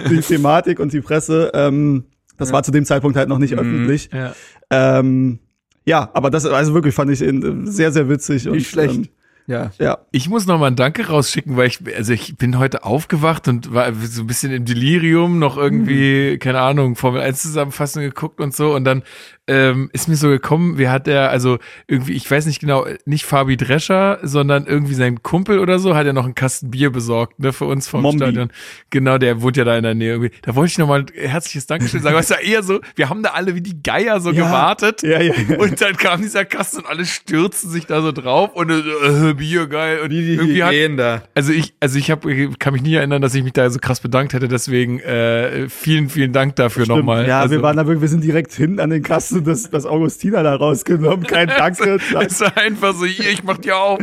äh, 0.05 0.09
die 0.11 0.21
Thematik 0.21 0.79
und 0.79 0.93
die 0.93 1.01
Presse. 1.01 1.51
Ähm, 1.55 2.05
das 2.39 2.53
war 2.53 2.63
zu 2.63 2.71
dem 2.73 2.85
Zeitpunkt 2.85 3.17
halt 3.17 3.29
noch 3.29 3.39
nicht 3.39 3.55
öffentlich. 3.55 4.11
Ja. 4.13 4.35
Ähm, 4.71 5.39
ja, 5.85 6.11
aber 6.13 6.31
das 6.31 6.47
also 6.47 6.75
wirklich 6.75 6.95
fand 6.95 7.11
ich 7.11 7.23
in, 7.23 7.67
sehr, 7.67 7.93
sehr 7.93 8.09
witzig. 8.09 8.47
und, 8.47 8.55
Nicht 8.55 8.71
schlecht. 8.71 8.97
Ähm, 8.97 9.09
ja. 9.47 9.73
ja. 9.79 9.99
Ich 10.13 10.29
muss 10.29 10.47
noch 10.47 10.59
mal 10.59 10.67
ein 10.67 10.77
Danke 10.77 11.09
rausschicken, 11.09 11.57
weil 11.57 11.67
ich, 11.67 11.81
also 11.97 12.13
ich 12.13 12.37
bin 12.37 12.59
heute 12.59 12.85
aufgewacht 12.85 13.49
und 13.49 13.73
war 13.75 13.93
so 13.95 14.23
ein 14.23 14.27
bisschen 14.27 14.53
im 14.53 14.65
Delirium, 14.65 15.39
noch 15.39 15.57
irgendwie, 15.57 16.39
keine 16.39 16.61
Ahnung, 16.61 16.97
Formel 16.97 17.21
1 17.21 17.43
Zusammenfassung 17.43 18.03
geguckt 18.03 18.41
und 18.41 18.55
so. 18.55 18.75
Und 18.75 18.85
dann 18.85 19.03
ähm, 19.49 19.91
ist 19.93 20.09
mir 20.09 20.15
so 20.17 20.29
gekommen, 20.29 20.79
wie 20.79 20.89
hat 20.89 21.07
der, 21.09 21.31
also 21.31 21.59
irgendwie, 21.89 22.13
ich 22.13 22.31
weiß 22.31 22.47
nicht 22.47 22.61
genau, 22.61 22.87
nicht 23.07 23.25
Fabi 23.25 23.57
Drescher, 23.57 24.19
sondern 24.23 24.67
irgendwie 24.67 24.95
sein 24.95 25.23
Kumpel 25.23 25.59
oder 25.59 25.81
so, 25.81 25.97
hat 25.97 26.07
ja 26.07 26.13
noch 26.13 26.25
einen 26.25 26.37
Kasten 26.37 26.71
Bier 26.71 26.91
besorgt, 26.91 27.41
ne, 27.41 27.53
für 27.53 27.65
uns 27.65 27.89
vom 27.89 28.03
Mombi. 28.03 28.19
Stadion. 28.19 28.51
Genau, 28.91 29.19
der 29.19 29.43
wohnt 29.43 29.57
ja 29.57 29.65
da 29.65 29.77
in 29.77 29.83
der 29.83 29.95
Nähe 29.95 30.13
irgendwie. 30.13 30.31
Da 30.43 30.55
wollte 30.55 30.71
ich 30.71 30.79
noch 30.79 30.87
mal 30.87 31.01
ein 31.01 31.07
herzliches 31.15 31.67
Dankeschön 31.67 32.03
sagen. 32.03 32.15
Weißt 32.15 32.31
du, 32.31 32.35
eher 32.35 32.63
so, 32.63 32.81
wir 32.95 33.09
haben 33.09 33.23
da 33.25 33.31
alle 33.31 33.55
wie 33.57 33.61
die 33.61 33.83
Geier 33.83 34.21
so 34.21 34.31
Ja. 34.31 34.47
gewartet. 34.47 35.03
Ja, 35.03 35.21
ja. 35.21 35.33
Und 35.59 35.81
dann 35.81 35.97
kam 35.97 36.23
dieser 36.23 36.45
Kasten 36.45 36.79
und 36.79 36.87
alle 36.87 37.05
stürzen 37.05 37.69
sich 37.69 37.87
da 37.87 38.01
so 38.01 38.13
drauf 38.13 38.51
und 38.55 38.71
äh, 38.71 39.31
äh, 39.31 39.35
Bier 39.35 39.67
geil 39.67 40.01
und 40.05 40.13
irgendwie 40.13 40.63
hat, 40.63 40.73
da. 40.99 41.23
also 41.35 41.53
ich 41.53 41.75
also 41.81 41.99
ich 41.99 42.11
hab, 42.11 42.25
kann 42.59 42.73
mich 42.75 42.83
nie 42.83 42.95
erinnern, 42.95 43.21
dass 43.21 43.35
ich 43.35 43.43
mich 43.43 43.53
da 43.55 43.69
so 43.71 43.79
krass 43.81 44.01
bedankt 44.01 44.35
hätte, 44.35 44.47
deswegen 44.47 45.01
äh, 45.01 45.69
vielen 45.69 46.09
vielen 46.09 46.33
Dank 46.33 46.57
dafür 46.57 46.87
nochmal. 46.87 47.27
Ja, 47.27 47.41
also, 47.41 47.57
wir 47.57 47.63
waren 47.63 47.77
da 47.77 47.87
wirklich, 47.87 48.03
wir 48.03 48.09
sind 48.09 48.23
direkt 48.23 48.53
hin 48.53 48.79
an 48.79 48.91
den 48.91 49.03
Kasten 49.03 49.32
und 49.33 49.47
das, 49.47 49.71
das 49.71 49.87
Augustiner 49.87 50.43
da 50.43 50.55
rausgenommen. 50.55 51.27
Kein 51.27 51.49
Danke. 51.49 51.99
es 52.21 52.41
war 52.41 52.57
einfach 52.57 52.95
so, 52.95 53.05
hier, 53.05 53.31
ich 53.31 53.45
mach 53.45 53.59
dir 53.59 53.77
auf. 53.77 54.01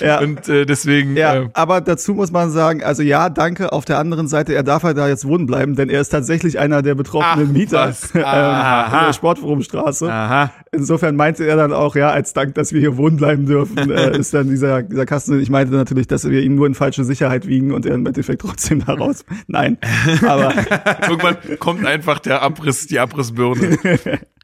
Ja. 0.00 0.20
Und 0.20 0.48
äh, 0.48 0.64
deswegen, 0.64 1.16
Ja, 1.16 1.34
äh, 1.36 1.48
aber 1.52 1.80
dazu 1.80 2.14
muss 2.14 2.30
man 2.30 2.50
sagen, 2.50 2.82
also 2.82 3.02
ja, 3.02 3.30
danke. 3.30 3.72
Auf 3.72 3.84
der 3.84 3.98
anderen 3.98 4.28
Seite, 4.28 4.54
er 4.54 4.62
darf 4.62 4.82
halt 4.82 4.96
da 4.96 5.08
jetzt 5.08 5.26
wohnen 5.26 5.46
bleiben, 5.46 5.76
denn 5.76 5.88
er 5.88 6.00
ist 6.00 6.10
tatsächlich 6.10 6.58
einer 6.58 6.82
der 6.82 6.94
betroffenen 6.94 7.48
Ach, 7.50 7.52
Mieter 7.52 7.86
ähm, 8.14 8.20
in 9.00 9.06
der 9.06 9.12
Sportforumstraße. 9.12 10.10
Aha. 10.10 10.50
Insofern 10.72 11.16
meinte 11.16 11.44
er 11.44 11.56
dann 11.56 11.72
auch, 11.72 11.96
ja, 11.96 12.10
als 12.10 12.32
Dank, 12.32 12.54
dass 12.54 12.72
wir 12.72 12.80
hier 12.80 12.96
wohnen 12.96 13.16
bleiben 13.16 13.46
dürfen, 13.46 13.90
äh, 13.90 14.16
ist 14.18 14.34
dann 14.34 14.48
dieser, 14.48 14.82
dieser 14.82 15.06
Kasten. 15.06 15.40
Ich 15.40 15.50
meinte 15.50 15.74
natürlich, 15.74 16.06
dass 16.06 16.28
wir 16.28 16.42
ihn 16.42 16.54
nur 16.54 16.66
in 16.66 16.74
falsche 16.74 17.04
Sicherheit 17.04 17.46
wiegen 17.46 17.72
und 17.72 17.86
er 17.86 17.94
im 17.94 18.06
Endeffekt 18.06 18.42
trotzdem 18.42 18.84
da 18.84 18.94
raus. 18.94 19.24
Nein, 19.46 19.78
aber 20.26 20.52
irgendwann 21.02 21.36
kommt 21.58 21.86
einfach 21.86 22.18
der 22.18 22.42
Abriss, 22.42 22.86
die 22.86 22.98
Abrissbirne. 22.98 23.78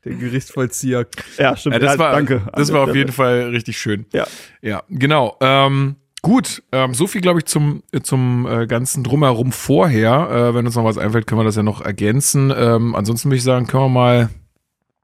Der 0.05 0.15
Gerichtsvollzieher. 0.15 1.07
ja, 1.39 1.57
stimmt. 1.57 1.75
Ja, 1.75 1.79
das 1.79 1.93
ja, 1.95 1.99
war, 1.99 2.13
danke. 2.13 2.43
Das 2.55 2.73
war 2.73 2.83
auf 2.83 2.95
jeden 2.95 3.13
Fall 3.13 3.49
richtig 3.51 3.79
schön. 3.79 4.07
Ja. 4.13 4.27
Ja, 4.61 4.83
genau. 4.89 5.37
Ähm, 5.41 5.97
gut, 6.23 6.63
ähm, 6.73 6.95
so 6.95 7.07
viel 7.07 7.21
glaube 7.21 7.41
ich 7.41 7.47
zum 7.47 7.83
zum 8.03 8.47
äh, 8.47 8.67
ganzen 8.67 9.03
drumherum 9.03 9.53
vorher. 9.53 10.29
Äh, 10.31 10.55
wenn 10.55 10.67
uns 10.67 10.77
noch 10.77 10.85
was 10.85 10.99
einfällt, 10.99 11.27
können 11.27 11.41
wir 11.41 11.45
das 11.45 11.57
ja 11.57 11.63
noch 11.63 11.81
ergänzen. 11.81 12.53
Ähm, 12.57 12.95
ansonsten 12.95 13.29
würde 13.29 13.37
ich 13.37 13.45
sagen, 13.45 13.67
können 13.67 13.85
wir 13.85 13.89
mal 13.89 14.29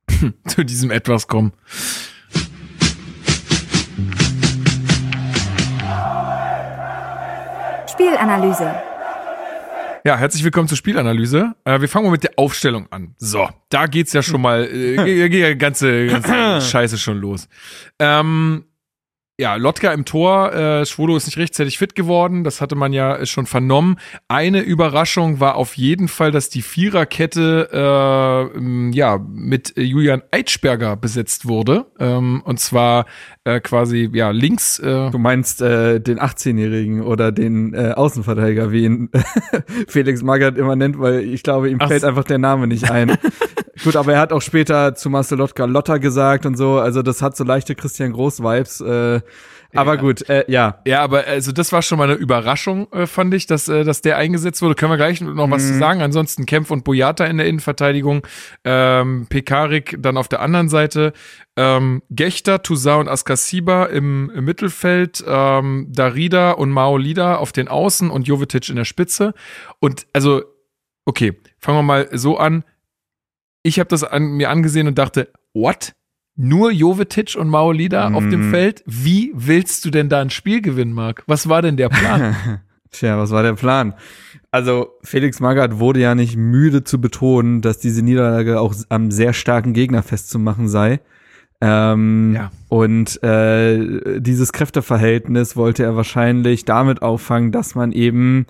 zu 0.47 0.65
diesem 0.65 0.91
etwas 0.91 1.29
kommen. 1.29 1.53
Spielanalyse. 7.87 8.90
Ja, 10.03 10.17
herzlich 10.17 10.43
willkommen 10.43 10.67
zur 10.67 10.79
Spielanalyse. 10.79 11.55
Äh, 11.65 11.83
wir 11.83 11.89
fangen 11.89 12.07
mal 12.07 12.13
mit 12.13 12.23
der 12.23 12.33
Aufstellung 12.37 12.91
an. 12.91 13.15
So, 13.19 13.51
da 13.69 13.85
geht's 13.87 14.15
ja 14.15 14.23
schon 14.23 14.41
mal, 14.41 14.65
äh, 14.65 14.97
geht 15.29 15.41
ja 15.43 15.53
ganze, 15.53 16.07
ganze 16.07 16.61
Scheiße 16.63 16.97
schon 16.97 17.19
los. 17.19 17.49
Ähm, 17.99 18.65
ja, 19.41 19.57
Lotka 19.57 19.91
im 19.93 20.05
Tor, 20.05 20.53
äh, 20.53 20.85
Schwodo 20.85 21.17
ist 21.17 21.25
nicht 21.25 21.39
rechtzeitig 21.39 21.79
fit 21.79 21.95
geworden, 21.95 22.45
das 22.45 22.61
hatte 22.61 22.77
man 22.77 22.93
ja 22.93 23.25
schon 23.25 23.47
vernommen. 23.47 23.97
Eine 24.29 24.61
Überraschung 24.61 25.41
war 25.41 25.55
auf 25.55 25.79
jeden 25.79 26.09
Fall, 26.09 26.31
dass 26.31 26.51
die 26.51 26.61
Viererkette 26.61 27.71
äh, 27.73 28.91
ja 28.95 29.19
mit 29.33 29.73
Julian 29.79 30.23
Eitschberger 30.31 30.95
besetzt 30.97 31.49
wurde. 31.49 31.87
Ähm, 31.99 32.43
und 32.45 32.61
zwar 32.61 33.07
äh, 33.45 33.61
quasi 33.61 34.11
ja 34.13 34.31
links. 34.31 34.79
Äh, 34.79 35.11
Du 35.11 35.19
meinst 35.19 35.63
äh, 35.63 36.01
den 36.01 36.21
18-Jährigen 36.21 37.01
oder 37.01 37.33
den 37.33 37.73
äh, 37.73 37.93
Außenverteidiger, 37.97 38.73
wie 38.73 38.85
ihn 38.85 39.11
Felix 39.89 40.23
Magath 40.23 40.59
immer 40.59 40.77
nennt, 40.77 40.99
weil 41.01 41.21
ich 41.21 41.43
glaube, 41.43 41.71
ihm 41.71 41.79
Ach 41.81 41.89
fällt 41.89 42.05
einfach 42.05 42.25
der 42.25 42.39
Name 42.39 42.67
nicht 42.67 42.91
ein. 42.91 43.17
Gut, 43.85 43.97
aber 43.97 44.15
er 44.15 44.21
hat 44.21 44.33
auch 44.33 44.43
später 44.43 44.95
zu 44.95 45.11
Marcel 45.11 45.39
Lotka 45.39 45.65
Lotta 45.65 45.99
gesagt 45.99 46.47
und 46.47 46.57
so, 46.57 46.79
also 46.79 47.03
das 47.03 47.23
hat 47.23 47.37
so 47.37 47.45
leichte 47.45 47.75
Christian 47.75 48.13
Groß-Vibes. 48.13 48.81
Äh, 48.81 49.21
aber 49.73 49.95
Ja. 49.95 50.01
gut, 50.01 50.29
äh, 50.29 50.45
ja. 50.49 50.81
Ja, 50.85 51.03
aber 51.03 51.25
also 51.27 51.53
das 51.53 51.73
war 51.73 51.81
schon 51.81 51.99
mal 51.99 52.11
eine 52.11 52.15
Überraschung, 52.15 52.93
äh, 52.93 53.07
fand 53.07 53.33
ich, 53.35 53.47
dass, 53.47 53.69
äh, 53.69 53.85
dass 53.85 54.03
der 54.03 54.17
eingesetzt 54.17 54.63
wurde. 54.63 54.75
Können 54.75 54.91
wir 54.91 54.97
gleich 54.97 55.21
noch 55.21 55.51
was 55.51 55.67
zu 55.67 55.79
sagen. 55.79 56.03
Ansonsten 56.03 56.45
Kempf 56.45 56.71
und 56.71 56.83
Boyata 56.85 57.25
in 57.27 57.37
der 57.39 57.47
Innenverteidigung, 57.47 58.27
ähm, 58.65 59.27
Pekarik 59.29 59.97
dann 60.01 60.17
auf 60.17 60.27
der 60.29 60.41
anderen 60.41 60.69
Seite, 60.69 61.13
ähm, 61.57 62.03
Gechter, 62.11 62.63
Toussaint 62.63 63.01
und 63.03 63.09
Askasiba 63.09 63.85
im, 63.87 64.31
im 64.35 64.45
Mittelfeld, 64.45 65.23
ähm, 65.27 65.87
Darida 65.91 66.51
und 66.53 66.71
Mao 66.71 66.97
Lida 66.97 67.37
auf 67.37 67.53
den 67.53 67.69
Außen 67.69 68.11
und 68.11 68.27
Jovetic 68.27 68.69
in 68.69 68.77
der 68.77 68.85
Spitze. 68.85 69.35
Und 69.79 70.07
also, 70.13 70.43
okay, 71.05 71.39
fangen 71.59 71.79
wir 71.79 71.83
mal 71.83 72.09
so 72.13 72.39
an. 72.39 72.65
Ich 73.63 73.79
habe 73.79 73.89
das 73.89 74.05
an, 74.05 74.33
mir 74.33 74.51
angesehen 74.51 74.87
und 74.87 74.99
dachte, 74.99 75.29
what? 75.55 75.93
Nur 76.37 76.71
Jovetic 76.71 77.37
und 77.39 77.49
Mao 77.49 77.73
Lida 77.73 78.13
auf 78.13 78.27
dem 78.29 78.47
Mhm. 78.49 78.51
Feld? 78.51 78.83
Wie 78.87 79.33
willst 79.35 79.85
du 79.85 79.91
denn 79.91 80.09
da 80.09 80.21
ein 80.21 80.31
Spiel 80.31 80.63
gewinnen, 80.63 80.93
Marc? 80.95 81.23
Was 81.27 81.49
war 81.49 81.61
denn 81.61 81.77
der 81.77 81.89
Plan? 81.91 82.35
Tja, 82.91 83.19
was 83.19 83.31
war 83.31 83.43
der 83.43 83.53
Plan? 83.55 83.95
Also 84.51 84.89
Felix 85.05 85.39
Magath 85.39 85.79
wurde 85.79 86.01
ja 86.01 86.15
nicht 86.15 86.37
müde 86.37 86.83
zu 86.83 87.01
betonen, 87.01 87.61
dass 87.61 87.79
diese 87.79 88.03
Niederlage 88.03 88.59
auch 88.61 88.75
am 88.89 89.11
sehr 89.11 89.33
starken 89.33 89.75
Gegner 89.75 90.03
festzumachen 90.03 90.69
sei. 90.69 91.01
Ähm, 91.61 92.33
Ja. 92.35 92.51
Und 92.69 93.23
äh, 93.23 94.19
dieses 94.21 94.53
Kräfteverhältnis 94.53 95.55
wollte 95.57 95.85
er 95.85 95.95
wahrscheinlich 95.95 96.65
damit 96.65 97.03
auffangen, 97.03 97.53
dass 97.53 97.75
man 97.75 97.93
eben 97.93 98.47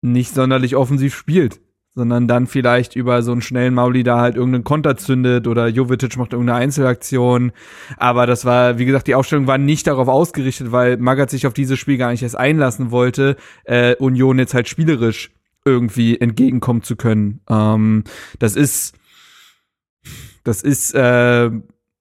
nicht 0.00 0.34
sonderlich 0.34 0.74
offensiv 0.74 1.14
spielt, 1.14 1.60
sondern 1.94 2.26
dann 2.26 2.46
vielleicht 2.46 2.96
über 2.96 3.22
so 3.22 3.32
einen 3.32 3.42
schnellen 3.42 3.74
Mauli 3.74 4.02
da 4.02 4.20
halt 4.20 4.36
irgendeinen 4.36 4.64
Konter 4.64 4.96
zündet 4.96 5.46
oder 5.46 5.68
Jovetic 5.68 6.16
macht 6.16 6.32
irgendeine 6.32 6.58
Einzelaktion. 6.58 7.52
Aber 7.98 8.26
das 8.26 8.44
war, 8.44 8.78
wie 8.78 8.86
gesagt, 8.86 9.06
die 9.08 9.14
Aufstellung 9.14 9.46
war 9.46 9.58
nicht 9.58 9.86
darauf 9.86 10.08
ausgerichtet, 10.08 10.72
weil 10.72 10.96
Magath 10.96 11.30
sich 11.30 11.46
auf 11.46 11.52
dieses 11.52 11.78
Spiel 11.78 11.98
gar 11.98 12.10
nicht 12.10 12.22
erst 12.22 12.36
einlassen 12.36 12.90
wollte, 12.90 13.36
äh, 13.64 13.94
Union 13.96 14.38
jetzt 14.38 14.54
halt 14.54 14.68
spielerisch 14.68 15.30
irgendwie 15.64 16.18
entgegenkommen 16.18 16.82
zu 16.82 16.96
können. 16.96 17.40
Ähm, 17.48 18.04
das 18.38 18.56
ist, 18.56 18.94
das 20.44 20.62
ist 20.62 20.94
äh, 20.94 21.50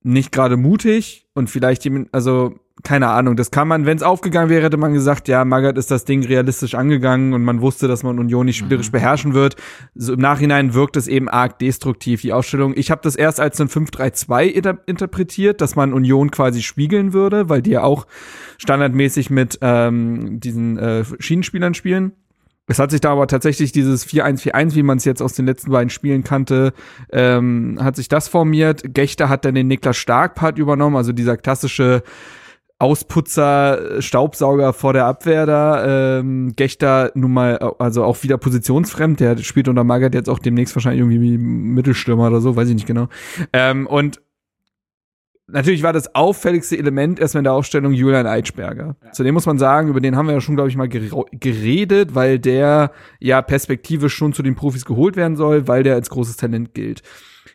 nicht 0.04 0.32
gerade 0.32 0.58
mutig 0.58 1.28
und 1.34 1.50
vielleicht, 1.50 1.88
also 2.12 2.56
keine 2.84 3.10
Ahnung, 3.10 3.36
das 3.36 3.52
kann 3.52 3.68
man, 3.68 3.86
wenn 3.86 3.98
es 3.98 4.04
aufgegangen 4.04 4.50
wäre, 4.50 4.64
hätte 4.64 4.78
man 4.78 4.94
gesagt, 4.94 5.28
ja, 5.28 5.46
Magath 5.46 5.78
ist 5.78 5.92
das 5.92 6.06
Ding 6.06 6.26
realistisch 6.26 6.76
angegangen 6.76 7.34
und 7.34 7.44
man 7.44 7.62
wusste, 7.62 7.88
dass 7.88 8.04
man 8.04 8.20
Union 8.20 8.46
nicht 8.46 8.58
spielerisch 8.58 8.92
beherrschen 8.92 9.34
wird. 9.34 9.56
So 9.96 10.14
im 10.14 10.20
Nachhinein 10.20 10.74
wirkt 10.74 10.98
es 10.98 11.08
eben 11.08 11.30
arg 11.30 11.60
destruktiv, 11.60 12.22
die 12.22 12.34
Ausstellung. 12.34 12.74
Ich 12.76 12.92
habe 12.92 13.02
das 13.04 13.16
erst 13.16 13.40
als 13.40 13.60
ein 13.60 13.68
5-3-2 13.68 14.46
inter 14.46 14.78
interpretiert, 14.86 15.62
dass 15.62 15.76
man 15.76 15.94
Union 15.94 16.32
quasi 16.32 16.62
spiegeln 16.62 17.14
würde, 17.14 17.50
weil 17.50 17.62
die 17.62 17.72
ja 17.72 17.84
auch 17.84 18.08
standardmäßig 18.58 19.30
mit 19.30 19.60
ähm, 19.62 20.40
diesen 20.40 20.78
äh, 20.78 21.04
Schienenspielern 21.20 21.74
spielen. 21.74 22.14
Es 22.68 22.80
hat 22.80 22.92
sich 22.92 23.02
da 23.02 23.12
aber 23.12 23.28
tatsächlich 23.28 23.72
dieses 23.74 24.08
4-1-4-1, 24.08 24.76
wie 24.76 24.84
man 24.84 24.98
es 24.98 25.06
jetzt 25.06 25.22
aus 25.22 25.34
den 25.34 25.46
letzten 25.46 25.72
beiden 25.72 25.90
Spielen 25.90 26.24
kannte, 26.24 26.74
ähm, 27.12 27.78
hat 27.82 27.98
sich 27.98 28.08
das 28.08 28.28
formiert. 28.30 28.94
Gechter 28.94 29.28
hat 29.28 29.44
dann 29.44 29.56
den 29.56 29.68
Niklas 29.68 29.98
Stark-Part 29.98 30.58
übernommen, 30.58 30.96
also 30.96 31.12
dieser 31.12 31.36
klassische 31.36 32.04
Ausputzer, 32.82 33.98
äh, 33.98 34.02
Staubsauger 34.02 34.74
vor 34.74 34.94
der 34.94 35.06
Abwehr 35.06 35.46
da. 35.46 36.20
Ähm, 36.20 36.54
Gechter 36.56 37.12
nun 37.14 37.32
mal, 37.32 37.58
also 37.78 38.04
auch 38.04 38.24
wieder 38.24 38.38
positionsfremd. 38.38 39.20
Der 39.20 39.38
spielt 39.38 39.68
unter 39.68 39.84
Magath 39.84 40.16
jetzt 40.16 40.30
auch 40.30 40.40
demnächst 40.40 40.76
wahrscheinlich 40.76 41.02
irgendwie 41.02 41.22
wie 41.22 41.38
Mittelstürmer 41.38 42.28
oder 42.28 42.42
so, 42.42 42.56
weiß 42.56 42.68
ich 42.70 42.76
nicht 42.76 42.88
genau. 42.88 43.08
Ähm, 43.54 43.86
und 43.86 44.20
natürlich 45.48 45.84
war 45.84 45.94
das 45.94 46.16
auffälligste 46.16 46.78
Element 46.78 47.20
erstmal 47.20 47.42
in 47.42 47.46
der 47.46 47.54
Aufstellung 47.54 47.92
Julian 47.92 48.26
Eitschberger. 48.26 48.96
Zudem 49.12 49.34
muss 49.34 49.46
man 49.46 49.60
sagen, 49.60 49.90
über 49.90 50.00
den 50.00 50.16
haben 50.16 50.28
wir 50.28 50.34
ja 50.34 50.42
schon, 50.42 50.56
glaube 50.56 50.70
ich, 50.70 50.78
mal 50.78 50.88
gere- 50.88 51.26
geredet, 51.32 52.16
weil 52.16 52.40
der 52.40 52.92
ja 53.20 53.42
perspektivisch 53.42 54.16
schon 54.16 54.34
zu 54.34 54.44
den 54.44 54.56
Profis 54.56 54.86
geholt 54.86 55.18
werden 55.18 55.36
soll, 55.36 55.68
weil 55.68 55.84
der 55.84 55.96
als 55.96 56.10
großes 56.10 56.38
Talent 56.38 56.74
gilt. 56.74 57.04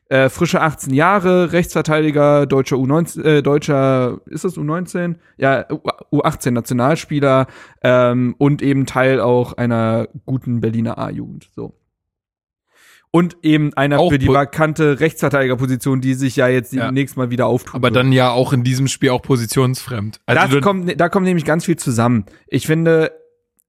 Äh, 0.08 0.28
frische 0.28 0.60
18 0.62 0.94
Jahre, 0.94 1.52
Rechtsverteidiger, 1.52 2.46
deutscher 2.46 2.76
U19, 2.76 3.22
äh, 3.24 3.42
deutscher, 3.42 4.20
ist 4.26 4.44
das 4.44 4.56
U19? 4.56 5.16
Ja, 5.36 5.64
U- 5.70 6.18
U18 6.20 6.52
Nationalspieler 6.52 7.46
ähm, 7.82 8.34
und 8.38 8.62
eben 8.62 8.86
Teil 8.86 9.20
auch 9.20 9.54
einer 9.54 10.08
guten 10.24 10.60
Berliner 10.60 10.98
A-Jugend. 10.98 11.50
So. 11.54 11.74
Und 13.10 13.36
eben 13.42 13.72
einer 13.74 13.98
Auch 13.98 14.10
für 14.10 14.18
die 14.18 14.28
vakante 14.28 15.00
Rechtsverteidigerposition, 15.00 16.00
die 16.00 16.14
sich 16.14 16.36
ja 16.36 16.48
jetzt 16.48 16.72
Ja. 16.72 16.86
demnächst 16.86 17.16
mal 17.16 17.30
wieder 17.30 17.46
auftut. 17.46 17.74
Aber 17.74 17.90
dann 17.90 18.12
ja 18.12 18.30
auch 18.30 18.52
in 18.52 18.62
diesem 18.62 18.88
Spiel 18.88 19.10
auch 19.10 19.22
positionsfremd. 19.22 20.20
Also 20.26 20.54
das 20.56 20.62
kommt, 20.62 21.00
da 21.00 21.08
kommt 21.08 21.24
nämlich 21.26 21.44
ganz 21.46 21.64
viel 21.64 21.76
zusammen. 21.76 22.26
Ich 22.48 22.66
finde, 22.66 23.12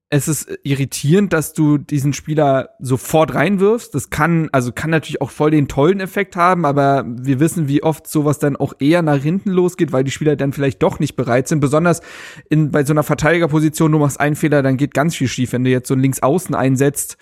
es 0.09 0.29
ist 0.29 0.57
irritierend, 0.63 1.33
dass 1.33 1.51
du 1.51 1.77
diesen 1.77 2.13
Spieler 2.13 2.69
sofort 2.79 3.33
reinwirfst. 3.33 3.93
Das 3.93 4.09
kann, 4.09 4.47
also 4.53 4.71
kann 4.71 4.89
natürlich 4.89 5.21
auch 5.21 5.31
voll 5.31 5.51
den 5.51 5.67
tollen 5.67 5.99
Effekt 5.99 6.37
haben, 6.37 6.65
aber 6.65 7.03
wir 7.05 7.41
wissen, 7.41 7.67
wie 7.67 7.83
oft 7.83 8.07
sowas 8.07 8.39
dann 8.39 8.55
auch 8.55 8.73
eher 8.79 9.01
nach 9.01 9.21
hinten 9.21 9.51
losgeht, 9.51 9.91
weil 9.91 10.05
die 10.05 10.11
Spieler 10.11 10.37
dann 10.37 10.53
vielleicht 10.53 10.81
doch 10.81 10.99
nicht 10.99 11.17
bereit 11.17 11.49
sind. 11.49 11.59
Besonders 11.59 12.01
in, 12.49 12.71
bei 12.71 12.85
so 12.85 12.93
einer 12.93 13.03
Verteidigerposition, 13.03 13.91
du 13.91 13.99
machst 13.99 14.19
einen 14.19 14.37
Fehler, 14.37 14.63
dann 14.63 14.77
geht 14.77 14.93
ganz 14.93 15.13
viel 15.13 15.27
schief. 15.27 15.51
Wenn 15.51 15.65
du 15.65 15.71
jetzt 15.71 15.89
so 15.89 15.93
einen 15.93 16.03
Linksaußen 16.03 16.55
einsetzt, 16.55 17.17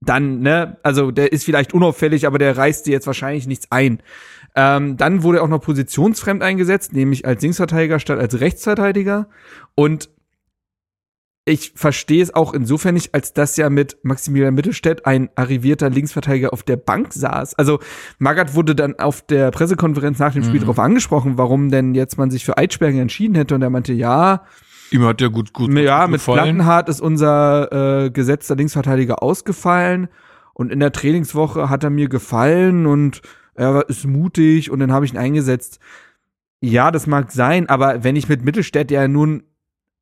dann, 0.00 0.40
ne, 0.40 0.76
also 0.84 1.10
der 1.10 1.32
ist 1.32 1.44
vielleicht 1.44 1.74
unauffällig, 1.74 2.28
aber 2.28 2.38
der 2.38 2.56
reißt 2.56 2.86
dir 2.86 2.92
jetzt 2.92 3.08
wahrscheinlich 3.08 3.48
nichts 3.48 3.72
ein. 3.72 4.00
Ähm, 4.54 4.96
dann 4.96 5.24
wurde 5.24 5.38
er 5.38 5.44
auch 5.44 5.48
noch 5.48 5.62
positionsfremd 5.62 6.42
eingesetzt, 6.42 6.92
nämlich 6.92 7.26
als 7.26 7.42
Linksverteidiger 7.42 7.98
statt 7.98 8.20
als 8.20 8.38
Rechtsverteidiger. 8.38 9.28
Und 9.74 10.10
ich 11.46 11.72
verstehe 11.74 12.22
es 12.22 12.34
auch 12.34 12.54
insofern 12.54 12.94
nicht, 12.94 13.14
als 13.14 13.34
dass 13.34 13.56
ja 13.58 13.68
mit 13.68 13.98
Maximilian 14.02 14.54
Mittelstädt 14.54 15.04
ein 15.04 15.28
arrivierter 15.34 15.90
Linksverteidiger 15.90 16.54
auf 16.54 16.62
der 16.62 16.76
Bank 16.76 17.12
saß. 17.12 17.54
Also 17.54 17.80
Magath 18.18 18.54
wurde 18.54 18.74
dann 18.74 18.98
auf 18.98 19.20
der 19.20 19.50
Pressekonferenz 19.50 20.18
nach 20.18 20.32
dem 20.32 20.42
Spiel 20.42 20.60
darauf 20.60 20.78
angesprochen, 20.78 21.36
warum 21.36 21.70
denn 21.70 21.94
jetzt 21.94 22.16
man 22.16 22.30
sich 22.30 22.46
für 22.46 22.56
Eitschberger 22.56 23.00
entschieden 23.00 23.34
hätte. 23.34 23.54
Und 23.54 23.62
er 23.62 23.68
meinte, 23.68 23.92
ja, 23.92 24.44
ihm 24.90 25.04
hat 25.04 25.20
der 25.20 25.28
gut, 25.28 25.52
gut, 25.52 25.70
ja, 25.74 26.04
gut 26.04 26.12
mit. 26.12 26.24
Plattenhardt 26.24 26.88
ist 26.88 27.02
unser 27.02 28.04
äh, 28.04 28.10
gesetzter 28.10 28.56
Linksverteidiger 28.56 29.22
ausgefallen 29.22 30.08
und 30.54 30.72
in 30.72 30.80
der 30.80 30.92
Trainingswoche 30.92 31.68
hat 31.68 31.84
er 31.84 31.90
mir 31.90 32.08
gefallen 32.08 32.86
und 32.86 33.20
er 33.54 33.86
ist 33.88 34.06
mutig 34.06 34.70
und 34.70 34.78
dann 34.78 34.92
habe 34.92 35.04
ich 35.04 35.12
ihn 35.12 35.18
eingesetzt. 35.18 35.78
Ja, 36.60 36.90
das 36.90 37.06
mag 37.06 37.32
sein, 37.32 37.68
aber 37.68 38.02
wenn 38.02 38.16
ich 38.16 38.30
mit 38.30 38.44
Mittelstädt, 38.44 38.90
der 38.90 39.08
nun 39.08 39.42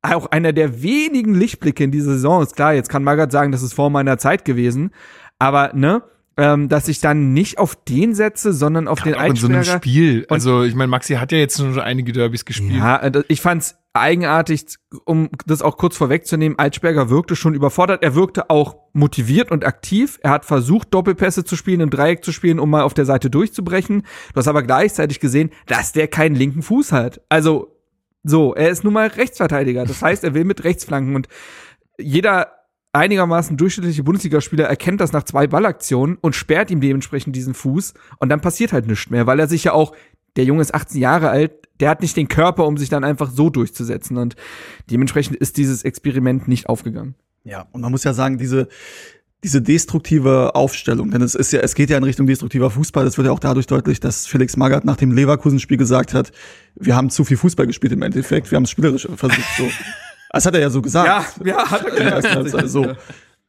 auch 0.03 0.27
einer 0.27 0.53
der 0.53 0.83
wenigen 0.83 1.33
Lichtblicke 1.33 1.83
in 1.83 1.91
dieser 1.91 2.13
Saison 2.13 2.43
ist, 2.43 2.55
klar, 2.55 2.73
jetzt 2.73 2.89
kann 2.89 3.03
Magath 3.03 3.31
sagen, 3.31 3.51
das 3.51 3.63
ist 3.63 3.73
vor 3.73 3.89
meiner 3.89 4.17
Zeit 4.17 4.45
gewesen, 4.45 4.91
aber 5.39 5.71
ne, 5.73 6.03
ähm, 6.35 6.67
dass 6.67 6.87
ich 6.87 6.99
dann 6.99 7.33
nicht 7.33 7.57
auf 7.57 7.75
den 7.75 8.15
setze, 8.15 8.53
sondern 8.53 8.87
auf 8.87 9.01
den 9.01 9.15
auch 9.15 9.23
in 9.23 9.35
so 9.35 9.47
einem. 9.47 9.63
Spiel. 9.63 10.25
Also 10.29 10.63
ich 10.63 10.75
meine, 10.75 10.87
Maxi 10.87 11.15
hat 11.15 11.31
ja 11.31 11.37
jetzt 11.37 11.57
schon 11.57 11.79
einige 11.79 12.11
Derbys 12.11 12.45
gespielt. 12.45 12.79
Ja, 12.79 12.97
äh, 12.97 13.23
ich 13.27 13.41
fand's 13.41 13.75
eigenartig, 13.93 14.65
um 15.05 15.29
das 15.45 15.61
auch 15.61 15.77
kurz 15.77 15.95
vorwegzunehmen, 15.95 16.57
Altsperger 16.57 17.11
wirkte 17.11 17.35
schon 17.35 17.53
überfordert. 17.53 18.01
Er 18.01 18.15
wirkte 18.15 18.49
auch 18.49 18.77
motiviert 18.93 19.51
und 19.51 19.63
aktiv. 19.65 20.19
Er 20.23 20.31
hat 20.31 20.45
versucht, 20.45 20.91
Doppelpässe 20.93 21.45
zu 21.45 21.55
spielen, 21.55 21.81
im 21.81 21.91
Dreieck 21.91 22.25
zu 22.25 22.31
spielen, 22.31 22.59
um 22.59 22.71
mal 22.71 22.81
auf 22.81 22.95
der 22.95 23.05
Seite 23.05 23.29
durchzubrechen. 23.29 24.01
Du 24.33 24.37
hast 24.37 24.47
aber 24.47 24.63
gleichzeitig 24.63 25.19
gesehen, 25.19 25.51
dass 25.67 25.91
der 25.91 26.07
keinen 26.07 26.35
linken 26.35 26.63
Fuß 26.63 26.91
hat. 26.91 27.21
Also, 27.29 27.72
so, 28.23 28.55
er 28.55 28.69
ist 28.69 28.83
nun 28.83 28.93
mal 28.93 29.07
Rechtsverteidiger. 29.07 29.85
Das 29.85 30.01
heißt, 30.01 30.23
er 30.23 30.33
will 30.33 30.45
mit 30.45 30.63
Rechtsflanken 30.63 31.15
und 31.15 31.27
jeder 31.97 32.53
einigermaßen 32.93 33.57
durchschnittliche 33.57 34.03
Bundesligaspieler 34.03 34.65
erkennt 34.65 35.01
das 35.01 35.11
nach 35.11 35.23
zwei 35.23 35.47
Ballaktionen 35.47 36.17
und 36.21 36.35
sperrt 36.35 36.71
ihm 36.71 36.79
dementsprechend 36.79 37.35
diesen 37.35 37.53
Fuß 37.53 37.93
und 38.19 38.29
dann 38.29 38.39
passiert 38.39 38.71
halt 38.71 38.87
nichts 38.87 39.09
mehr, 39.09 39.25
weil 39.25 39.39
er 39.39 39.47
sich 39.47 39.63
ja 39.65 39.73
auch, 39.73 39.95
der 40.35 40.45
Junge 40.45 40.61
ist 40.61 40.73
18 40.73 41.01
Jahre 41.01 41.29
alt, 41.29 41.53
der 41.79 41.89
hat 41.89 42.01
nicht 42.01 42.15
den 42.15 42.27
Körper, 42.27 42.65
um 42.65 42.77
sich 42.77 42.89
dann 42.89 43.03
einfach 43.03 43.31
so 43.31 43.49
durchzusetzen 43.49 44.17
und 44.17 44.35
dementsprechend 44.89 45.35
ist 45.35 45.57
dieses 45.57 45.83
Experiment 45.83 46.47
nicht 46.47 46.69
aufgegangen. 46.69 47.15
Ja, 47.43 47.67
und 47.71 47.81
man 47.81 47.91
muss 47.91 48.03
ja 48.03 48.13
sagen, 48.13 48.37
diese, 48.37 48.69
diese 49.43 49.61
destruktive 49.61 50.55
Aufstellung, 50.55 51.11
denn 51.11 51.21
es 51.21 51.35
ist 51.35 51.51
ja, 51.51 51.59
es 51.59 51.75
geht 51.75 51.89
ja 51.89 51.97
in 51.97 52.03
Richtung 52.03 52.25
destruktiver 52.27 52.71
Fußball. 52.71 53.03
Das 53.03 53.17
wird 53.17 53.27
ja 53.27 53.33
auch 53.33 53.39
dadurch 53.39 53.67
deutlich, 53.67 53.99
dass 53.99 54.25
Felix 54.25 54.55
Magath 54.55 54.85
nach 54.85 54.95
dem 54.95 55.11
Leverkusen-Spiel 55.11 55.77
gesagt 55.77 56.13
hat, 56.13 56.31
wir 56.75 56.95
haben 56.95 57.09
zu 57.09 57.25
viel 57.25 57.37
Fußball 57.37 57.67
gespielt 57.67 57.93
im 57.93 58.01
Endeffekt, 58.01 58.49
wir 58.51 58.55
haben 58.55 58.63
es 58.63 58.69
spielerisch 58.69 59.07
versucht. 59.15 59.57
So. 59.57 59.69
Das 60.35 60.47
hat 60.47 60.55
er 60.55 60.61
ja 60.61 60.71
so 60.71 60.81
gesagt. 60.81 61.07
Ja, 61.45 61.45
ja, 61.45 61.69
hat 61.69 61.85
er 61.85 62.21
gesagt. 62.21 62.55
also, 62.59 62.93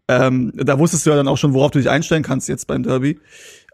ähm, 0.06 0.52
da 0.54 0.78
wusstest 0.78 1.06
du 1.06 1.10
ja 1.10 1.16
dann 1.16 1.28
auch 1.28 1.38
schon, 1.38 1.54
worauf 1.54 1.70
du 1.70 1.78
dich 1.78 1.88
einstellen 1.88 2.22
kannst 2.22 2.46
jetzt 2.46 2.66
beim 2.66 2.82
Derby. 2.82 3.18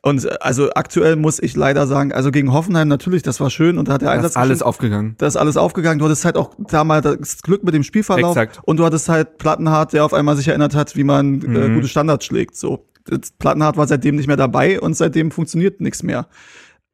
Und 0.03 0.25
äh, 0.25 0.31
also 0.41 0.71
aktuell 0.75 1.17
muss 1.17 1.39
ich 1.43 1.57
leider 1.57 1.87
sagen, 1.87 2.13
also 2.13 2.31
gegen 2.31 2.53
Hoffenheim 2.53 2.89
natürlich, 2.89 3.23
das 3.23 3.41
war 3.41 3.51
schön 3.51 3.77
und 3.79 3.89
da 3.89 3.95
hat 3.95 4.01
der 4.03 4.09
Da 4.09 4.15
Einsatz 4.15 4.33
ist 4.33 4.37
alles 4.37 4.63
aufgegangen. 4.63 5.15
Da 5.19 5.27
ist 5.27 5.37
alles 5.37 5.57
aufgegangen. 5.57 5.99
Du 5.99 6.07
hattest 6.07 6.25
halt 6.25 6.37
auch 6.37 6.55
da 6.59 6.85
mal 6.85 7.01
das 7.03 7.43
Glück 7.43 7.65
mit 7.65 7.75
dem 7.75 7.83
Spielverlauf 7.83 8.37
Exakt. 8.37 8.61
und 8.65 8.79
du 8.79 8.85
hattest 8.85 9.09
halt 9.09 9.39
Plattenhardt, 9.39 9.93
der 9.93 10.05
auf 10.05 10.15
einmal 10.15 10.37
sich 10.37 10.49
erinnert 10.49 10.75
hat, 10.75 10.97
wie 10.97 11.05
man 11.05 11.43
äh, 11.43 11.47
Mhm. 11.69 11.75
gute 11.75 11.89
Standards 11.89 12.25
schlägt. 12.25 12.57
So, 12.57 12.87
Das- 13.05 13.31
Plattenhardt 13.39 13.77
war 13.77 13.87
seitdem 13.87 14.17
nicht 14.17 14.27
mehr 14.27 14.37
dabei 14.37 14.81
und 14.81 14.97
seitdem 14.97 15.31
funktioniert 15.31 15.81
nichts 15.81 16.03
mehr. 16.03 16.27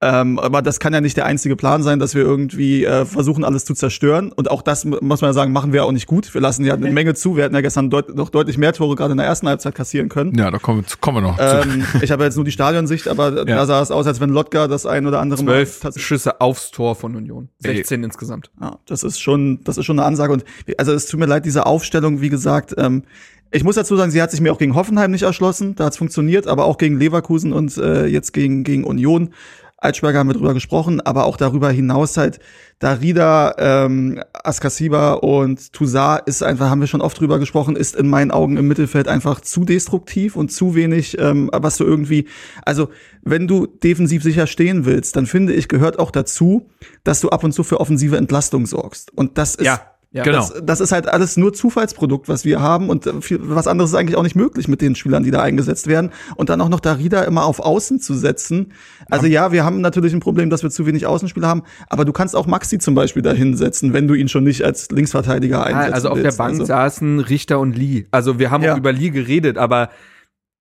Ähm, 0.03 0.39
aber 0.39 0.61
das 0.61 0.79
kann 0.79 0.93
ja 0.93 1.01
nicht 1.01 1.17
der 1.17 1.25
einzige 1.25 1.57
Plan 1.57 1.83
sein, 1.83 1.99
dass 1.99 2.15
wir 2.15 2.21
irgendwie 2.23 2.85
äh, 2.85 3.07
versuchen, 3.07 3.45
alles 3.45 3.65
zu 3.65 3.73
zerstören. 3.73 4.31
Und 4.31 4.51
auch 4.51 4.61
das 4.61 4.85
mu- 4.85 4.99
muss 5.01 5.23
man 5.23 5.31
ja 5.31 5.33
sagen, 5.33 5.53
machen 5.53 5.73
wir 5.73 5.87
auch 5.87 5.93
nicht 5.93 6.07
gut. 6.07 6.35
Wir 6.35 6.43
lassen 6.43 6.67
ja 6.67 6.75
eine 6.75 6.91
Menge 6.91 7.15
zu. 7.15 7.35
Wir 7.35 7.45
hätten 7.45 7.55
ja 7.55 7.63
gestern 7.63 7.89
deut 7.89 8.15
noch 8.15 8.29
deutlich 8.29 8.59
mehr 8.59 8.75
Tore 8.75 8.95
gerade 8.95 9.13
in 9.13 9.17
der 9.17 9.27
ersten 9.27 9.49
Halbzeit 9.49 9.75
kassieren 9.75 10.11
können. 10.11 10.37
Ja, 10.37 10.51
da 10.51 10.59
kommen, 10.59 10.85
kommen 11.01 11.17
wir 11.17 11.23
noch. 11.23 11.39
zu. 11.39 11.43
Ähm, 11.69 11.85
ich 12.03 12.11
habe 12.11 12.25
jetzt 12.25 12.37
nur 12.37 12.45
die 12.45 12.51
Stadionsicht, 12.53 13.09
aber 13.09 13.37
Ja. 13.39 13.45
da 13.57 13.65
sah 13.65 13.81
es 13.81 13.91
aus, 13.91 14.07
als 14.07 14.21
wenn 14.21 14.29
Lotka 14.29 14.69
das 14.69 14.85
ein 14.85 15.07
oder 15.07 15.19
andere 15.21 15.43
Mal 15.43 15.67
Zwölf 15.67 15.97
Schüsse 15.97 16.43
aufs 16.43 16.71
Tor 16.73 16.95
von 16.95 17.17
Union. 17.17 17.49
Ey. 17.63 17.77
16 17.77 18.05
insgesamt. 18.05 18.51
Ja, 18.61 18.79
das 18.87 19.03
ist 19.03 19.19
schon, 19.19 19.61
das 19.65 19.79
ist 19.79 19.87
schon 19.87 19.99
eine 19.99 20.07
Ansage. 20.07 20.31
Und 20.35 20.45
also 20.77 20.93
es 20.93 21.07
tut 21.07 21.19
mir 21.21 21.27
leid, 21.27 21.47
diese 21.47 21.65
Aufstellung, 21.65 22.21
wie 22.21 22.29
gesagt, 22.29 22.75
ähm, 22.77 23.05
ich 23.51 23.65
muss 23.65 23.77
dazu 23.77 23.97
sagen, 23.97 24.11
sie 24.11 24.21
hat 24.21 24.31
sich 24.31 24.41
mir 24.43 24.53
auch 24.53 24.59
gegen 24.59 24.75
Hoffenheim 24.75 25.11
nicht 25.13 25.23
erschlossen, 25.23 25.75
da 25.77 25.85
hat's 25.87 25.97
funktioniert, 25.97 26.49
aber 26.49 26.67
auch 26.67 26.77
gegen 26.77 26.99
Leverkusen 26.99 27.53
und 27.55 27.79
äh, 27.79 28.05
jetzt 28.07 28.33
gegen, 28.33 28.63
gegen 28.65 28.85
Union. 28.85 29.31
Altschberger 29.79 30.19
haben 30.19 30.29
wir 30.29 30.35
drüber 30.35 30.55
gesprochen, 30.55 31.01
aber 31.01 31.27
auch 31.27 31.37
darüber 31.37 31.71
hinaus 31.71 32.17
halt, 32.17 32.41
Darida, 32.79 33.55
ähm, 33.59 34.23
Askasiba 34.33 35.15
und 35.15 35.73
Toussaint 35.73 36.23
ist 36.27 36.43
einfach, 36.43 36.69
haben 36.69 36.81
wir 36.81 36.87
schon 36.87 37.01
oft 37.01 37.19
drüber 37.19 37.39
gesprochen, 37.39 37.77
ist 37.77 37.97
in 37.97 38.09
meinen 38.09 38.31
Augen 38.31 38.57
im 38.57 38.69
Mittelfeld 38.69 39.09
einfach 39.09 39.41
zu 39.41 39.65
destruktiv 39.65 40.37
und 40.37 40.51
zu 40.51 40.75
wenig, 40.75 41.19
ähm, 41.19 41.51
was 41.53 41.79
du 41.79 41.85
irgendwie, 41.85 42.27
also 42.65 42.89
wenn 43.23 43.47
du 43.47 43.67
defensiv 43.67 44.23
sicher 44.23 44.47
stehen 44.47 44.85
willst, 44.85 45.17
dann 45.17 45.27
finde 45.27 45.55
ich, 45.55 45.69
gehört 45.69 45.99
auch 45.99 46.11
dazu, 46.11 46.69
dass 47.03 47.21
du 47.21 47.31
ab 47.31 47.45
und 47.45 47.53
zu 47.53 47.65
für 47.65 47.81
offensive 47.81 48.17
Entlastung 48.17 48.67
sorgst. 48.67 49.11
Und 49.17 49.39
das 49.39 49.55
ist 49.55 49.67
Ja, 49.67 49.81
ja. 50.17 50.23
Genau. 50.25 50.39
das, 50.39 50.55
das 50.65 50.81
ist 50.81 50.93
halt 50.93 51.09
alles 51.09 51.37
nur 51.37 51.53
Zufallsprodukt, 51.53 52.29
was 52.29 52.45
wir 52.45 52.61
haben 52.61 52.89
und 52.89 53.07
äh, 53.07 53.21
viel, 53.21 53.39
was 53.43 53.67
anderes 53.67 53.91
ist 53.91 53.97
eigentlich 53.97 54.17
auch 54.17 54.23
nicht 54.23 54.35
möglich 54.37 54.67
mit 54.69 54.81
den 54.81 54.95
Spielern, 54.95 55.23
die 55.23 55.31
da 55.31 55.43
eingesetzt 55.43 55.87
werden 55.87 56.11
und 56.37 56.49
dann 56.49 56.61
auch 56.61 56.69
noch 56.69 56.81
Darida 56.81 57.23
immer 57.25 57.45
auf 57.45 57.61
Außen 57.61 58.01
zu 58.01 58.15
setzen. 58.15 58.73
Also 59.11 59.27
ja, 59.27 59.53
wir 59.53 59.65
haben 59.65 59.81
natürlich 59.81 60.13
ein 60.15 60.21
Problem, 60.21 60.51
dass 60.51 60.63
wir 60.63 60.71
zu 60.71 60.87
wenig 60.87 61.07
Außenspieler 61.07 61.47
haben, 61.47 61.63
aber 61.89 62.05
du 62.05 62.13
kannst 62.13 62.35
auch 62.35 62.47
Maxi 62.47 62.79
zum 62.79 62.95
Beispiel 62.95 63.23
da 63.23 63.33
hinsetzen, 63.33 63.93
wenn 63.93 64.09
du 64.09 64.15
ihn 64.15 64.29
schon 64.29 64.45
nicht 64.45 64.63
als 64.65 64.91
Linksverteidiger 64.91 65.65
einsetzen 65.65 65.93
also 65.95 66.09
auf 66.09 66.15
der 66.15 66.25
willst. 66.25 66.39
Bank 66.39 66.51
Also, 66.53 66.65
saßen 66.65 67.21
Richter 67.21 67.61
und 67.61 67.77
Lee. 67.77 68.07
Also 68.11 68.39
wir 68.39 68.51
haben 68.51 68.63
Ja. 68.65 68.73
auch 68.75 68.79
über 68.79 68.93
Lee 68.93 69.11
geredet, 69.11 69.59
aber 69.59 69.91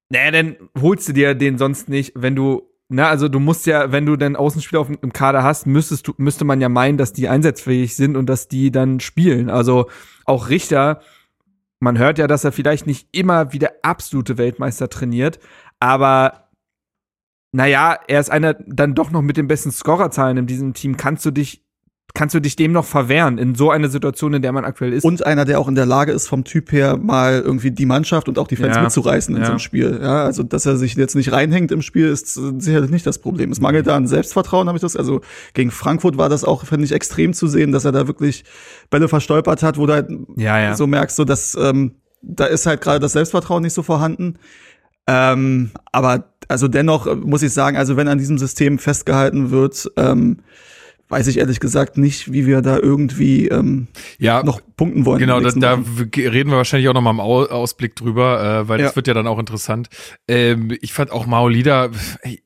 naja, 0.10 0.32
dann 0.32 0.56
holst 0.80 1.08
du 1.08 1.14
dir 1.14 1.34
den 1.34 1.58
sonst 1.58 1.90
nicht, 1.90 2.14
wenn 2.16 2.36
du, 2.36 2.64
na, 2.88 3.10
also 3.10 3.28
du 3.28 3.40
musst 3.40 3.66
ja, 3.66 3.92
wenn 3.92 4.06
du 4.06 4.16
dann 4.16 4.36
Außenspieler 4.36 4.80
auf, 4.82 4.88
dem- 4.88 5.12
Kader 5.14 5.44
hast, 5.44 5.66
müsstest 5.66 6.08
du, 6.08 6.14
müsste 6.18 6.46
man 6.46 6.62
ja 6.62 6.70
meinen, 6.70 6.98
dass 6.98 7.14
die 7.14 7.28
einsatzfähig 7.28 7.96
sind 7.96 8.16
und 8.16 8.28
dass 8.28 8.48
die 8.48 8.72
dann 8.72 9.00
spielen. 9.00 9.50
Also 9.50 9.90
auch 10.26 10.50
Richter, 10.50 11.02
man 11.80 11.98
hört 11.98 12.20
ja, 12.20 12.28
dass 12.28 12.44
er 12.44 12.52
vielleicht 12.52 12.86
nicht 12.88 13.08
immer 13.12 13.54
wie 13.54 13.60
der 13.60 13.74
absolute 13.84 14.38
Weltmeister 14.38 14.90
trainiert, 14.90 15.40
aber 15.80 16.50
naja, 17.52 17.98
er 18.08 18.20
ist 18.20 18.30
einer 18.30 18.54
dann 18.54 18.96
doch 18.96 19.12
noch 19.12 19.22
mit 19.22 19.38
den 19.38 19.48
besten 19.48 19.72
Scorerzahlen 19.72 20.38
in 20.38 20.46
diesem 20.48 20.74
Team. 20.74 20.98
Kannst 20.98 21.26
du 21.26 21.32
dich, 21.32 21.65
kannst 22.14 22.34
du 22.34 22.40
dich 22.40 22.56
dem 22.56 22.72
noch 22.72 22.86
verwehren 22.86 23.38
in 23.38 23.56
so 23.56 23.72
einer 23.72 23.90
Situation, 23.90 24.34
in 24.34 24.42
der 24.42 24.54
man 24.54 24.64
aktuell 24.64 24.94
ist? 24.94 25.04
und 25.04 25.26
einer, 25.26 25.44
der 25.44 25.60
auch 25.60 25.68
in 25.68 25.76
der 25.76 25.86
Lage 25.86 26.14
ist, 26.14 26.28
vom 26.30 26.44
Typ 26.46 26.72
her 26.72 26.96
mal 26.98 27.42
irgendwie 27.44 27.72
die 27.72 27.86
Mannschaft 27.86 28.30
und 28.30 28.40
auch 28.40 28.48
die 28.48 28.56
Fans 28.56 28.78
Ja. 28.78 28.84
mitzureißen 28.84 29.36
in 29.36 29.42
Ja. 29.42 29.46
so 29.48 29.52
einem 29.52 29.60
Spiel. 29.60 30.00
Ja, 30.02 30.24
also, 30.24 30.44
dass 30.44 30.66
er 30.66 30.78
sich 30.78 30.96
jetzt 30.96 31.16
nicht 31.16 31.32
reinhängt 31.34 31.72
im 31.74 31.82
Spiel, 31.82 32.08
ist 32.08 32.34
sicherlich 32.34 32.90
nicht 32.92 33.06
das 33.06 33.18
Problem. 33.20 33.52
Es 33.52 33.60
mangelt 33.60 33.88
da 33.88 33.96
an 33.98 34.08
Selbstvertrauen, 34.08 34.68
habe 34.68 34.78
ich 34.78 34.82
das. 34.82 34.96
Also, 34.96 35.22
gegen 35.54 35.72
Frankfurt 35.72 36.18
war 36.18 36.30
das 36.30 36.44
auch, 36.46 36.66
finde 36.66 36.86
ich, 36.86 36.94
extrem 36.94 37.34
zu 37.34 37.48
sehen, 37.48 37.72
dass 37.74 37.84
er 37.84 37.92
da 37.92 38.08
wirklich 38.08 38.46
Bälle 38.90 39.10
verstolpert 39.10 39.62
hat, 39.62 39.78
wo 39.78 39.86
du 39.86 39.94
halt 39.94 40.10
Ja, 40.38 40.58
ja. 40.60 40.76
so 40.76 40.88
merkst, 40.88 41.18
so, 41.18 41.26
dass, 41.26 41.56
ähm, 41.60 41.96
da 42.22 42.46
ist 42.46 42.66
halt 42.66 42.80
gerade 42.82 43.00
das 43.00 43.12
Selbstvertrauen 43.12 43.62
nicht 43.62 43.74
so 43.74 43.84
vorhanden. 43.84 44.38
Ähm, 45.08 45.72
aber, 45.92 46.32
also 46.48 46.68
dennoch 46.68 47.08
äh, 47.08 47.16
muss 47.16 47.44
ich 47.44 47.54
sagen, 47.54 47.78
also 47.78 47.98
wenn 47.98 48.08
an 48.08 48.18
diesem 48.18 48.38
System 48.38 48.80
festgehalten 48.80 49.52
wird, 49.52 49.92
ähm, 49.98 50.38
weiß 51.10 51.28
ich 51.28 51.38
ehrlich 51.38 51.60
gesagt 51.60 51.98
nicht, 51.98 52.32
wie 52.34 52.48
wir 52.48 52.62
da 52.62 52.78
irgendwie 52.78 53.48
ähm, 53.48 53.88
ja, 54.18 54.42
noch 54.44 54.60
punkten 54.76 55.06
wollen. 55.06 55.20
Genau, 55.20 55.40
da, 55.40 55.52
da 55.52 55.74
reden 56.16 56.50
wir 56.50 56.58
wahrscheinlich 56.58 56.90
auch 56.90 56.94
noch 56.94 57.02
mal 57.02 57.12
im 57.12 57.20
Au 57.20 57.44
Ausblick 57.46 57.96
drüber, 57.96 58.62
äh, 58.64 58.68
weil 58.68 58.80
das 58.80 58.92
Ja. 58.92 58.96
wird 58.96 59.08
ja 59.08 59.14
dann 59.14 59.28
auch 59.28 59.38
interessant. 59.40 59.90
Ähm, 60.28 60.76
ich 60.82 60.94
fand 60.94 61.12
auch 61.12 61.26
Maolida, 61.28 61.90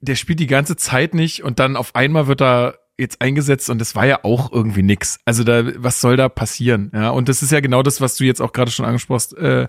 der 0.02 0.16
spielt 0.16 0.40
die 0.40 0.48
ganze 0.48 0.76
Zeit 0.76 1.14
nicht 1.14 1.44
und 1.44 1.60
dann 1.60 1.76
auf 1.78 1.96
einmal 1.96 2.28
wird 2.28 2.42
er 2.42 2.79
jetzt 3.00 3.22
eingesetzt 3.22 3.70
und 3.70 3.80
das 3.80 3.96
war 3.96 4.06
ja 4.06 4.20
auch 4.24 4.52
irgendwie 4.52 4.84
nix. 4.84 5.20
Also 5.26 5.44
da, 5.44 5.64
was 5.78 6.02
soll 6.02 6.18
da 6.18 6.30
passieren? 6.30 6.92
Ja, 6.94 7.10
und 7.10 7.30
das 7.30 7.42
ist 7.42 7.52
ja 7.52 7.60
genau 7.60 7.84
das, 7.84 8.02
was 8.02 8.16
du 8.16 8.24
jetzt 8.24 8.42
auch 8.42 8.54
gerade 8.54 8.72
schon 8.72 8.86
angesprochen 8.86 9.16
hast, 9.16 9.38
äh, 9.38 9.68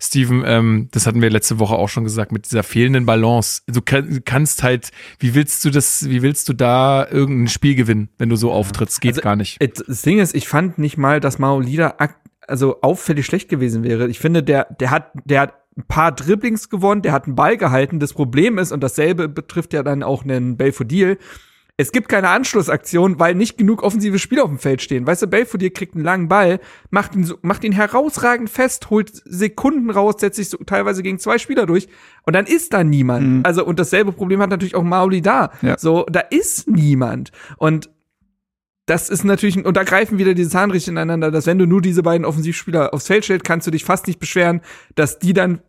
Steven. 0.00 0.42
Ähm, 0.46 0.88
das 0.90 1.06
hatten 1.06 1.22
wir 1.22 1.30
letzte 1.30 1.58
Woche 1.58 1.74
auch 1.74 1.88
schon 1.88 2.04
gesagt 2.04 2.32
mit 2.32 2.46
dieser 2.46 2.62
fehlenden 2.62 3.06
Balance. 3.06 3.62
Du 3.66 3.80
kann, 3.80 4.22
kannst 4.24 4.62
halt, 4.62 4.90
wie 5.18 5.34
willst 5.34 5.64
du 5.64 5.70
das, 5.70 6.08
wie 6.08 6.22
willst 6.22 6.48
du 6.48 6.52
da 6.52 7.06
irgendein 7.08 7.48
Spiel 7.48 7.74
gewinnen, 7.74 8.08
wenn 8.18 8.28
du 8.28 8.36
so 8.36 8.52
auftrittst? 8.52 9.00
Geht 9.00 9.12
Also, 9.12 9.22
gar 9.22 9.36
nicht. 9.36 9.58
Das 9.60 10.02
Ding 10.02 10.18
ist, 10.18 10.34
ich 10.34 10.48
fand 10.48 10.78
nicht 10.78 10.98
mal, 10.98 11.20
dass 11.20 11.38
Maolida 11.38 11.96
also 12.46 12.80
auffällig 12.82 13.26
schlecht 13.26 13.48
gewesen 13.48 13.84
wäre. 13.84 14.08
Ich 14.08 14.18
finde, 14.18 14.42
der, 14.42 14.66
der 14.78 14.90
hat, 14.90 15.12
der 15.24 15.40
hat 15.40 15.54
ein 15.76 15.84
paar 15.86 16.12
Dribblings 16.12 16.68
gewonnen, 16.68 17.02
der 17.02 17.12
hat 17.12 17.26
einen 17.26 17.36
Ball 17.36 17.56
gehalten. 17.56 18.00
Das 18.00 18.12
Problem 18.12 18.58
ist, 18.58 18.72
und 18.72 18.82
dasselbe 18.82 19.28
betrifft 19.28 19.72
ja 19.72 19.82
dann 19.82 20.02
auch 20.02 20.24
einen 20.24 20.56
Belfodil, 20.56 21.18
es 21.78 21.90
gibt 21.90 22.08
keine 22.08 22.28
Anschlussaktion, 22.28 23.18
weil 23.18 23.34
nicht 23.34 23.56
genug 23.56 23.82
offensive 23.82 24.18
Spieler 24.18 24.44
auf 24.44 24.50
dem 24.50 24.58
Feld 24.58 24.82
stehen. 24.82 25.06
Weißt 25.06 25.22
du, 25.22 25.26
Belfodil 25.26 25.70
kriegt 25.70 25.94
einen 25.94 26.04
langen 26.04 26.28
Ball, 26.28 26.60
macht 26.90 27.14
ihn, 27.14 27.24
so, 27.24 27.38
macht 27.42 27.64
ihn 27.64 27.72
herausragend 27.72 28.50
fest, 28.50 28.90
holt 28.90 29.10
Sekunden 29.24 29.90
raus, 29.90 30.16
setzt 30.18 30.36
sich 30.36 30.50
so 30.50 30.58
teilweise 30.58 31.02
gegen 31.02 31.18
zwei 31.18 31.38
Spieler 31.38 31.66
durch 31.66 31.88
und 32.24 32.34
dann 32.34 32.46
ist 32.46 32.74
da 32.74 32.84
niemand. 32.84 33.46
Also, 33.46 33.64
und 33.64 33.78
dasselbe 33.78 34.12
Problem 34.12 34.40
hat 34.42 34.50
natürlich 34.50 34.74
auch 34.74 34.84
Mauli 34.84 35.22
da. 35.22 35.50
Ja. 35.62 35.78
So, 35.78 36.04
da 36.10 36.20
ist 36.20 36.68
niemand. 36.68 37.32
Und 37.56 37.90
das 38.86 39.08
ist 39.08 39.24
natürlich, 39.24 39.64
und 39.64 39.76
da 39.76 39.84
greifen 39.84 40.18
wieder 40.18 40.34
diese 40.34 40.50
Zahnräder 40.50 40.88
ineinander, 40.88 41.30
dass 41.30 41.46
wenn 41.46 41.58
du 41.58 41.66
nur 41.66 41.80
diese 41.80 42.02
beiden 42.02 42.26
Offensivspieler 42.26 42.92
aufs 42.92 43.06
Feld 43.06 43.24
stellst, 43.24 43.44
kannst 43.44 43.66
du 43.66 43.70
dich 43.70 43.84
fast 43.84 44.06
nicht 44.06 44.18
beschweren, 44.18 44.60
dass 44.94 45.18
die 45.18 45.32
dann 45.32 45.62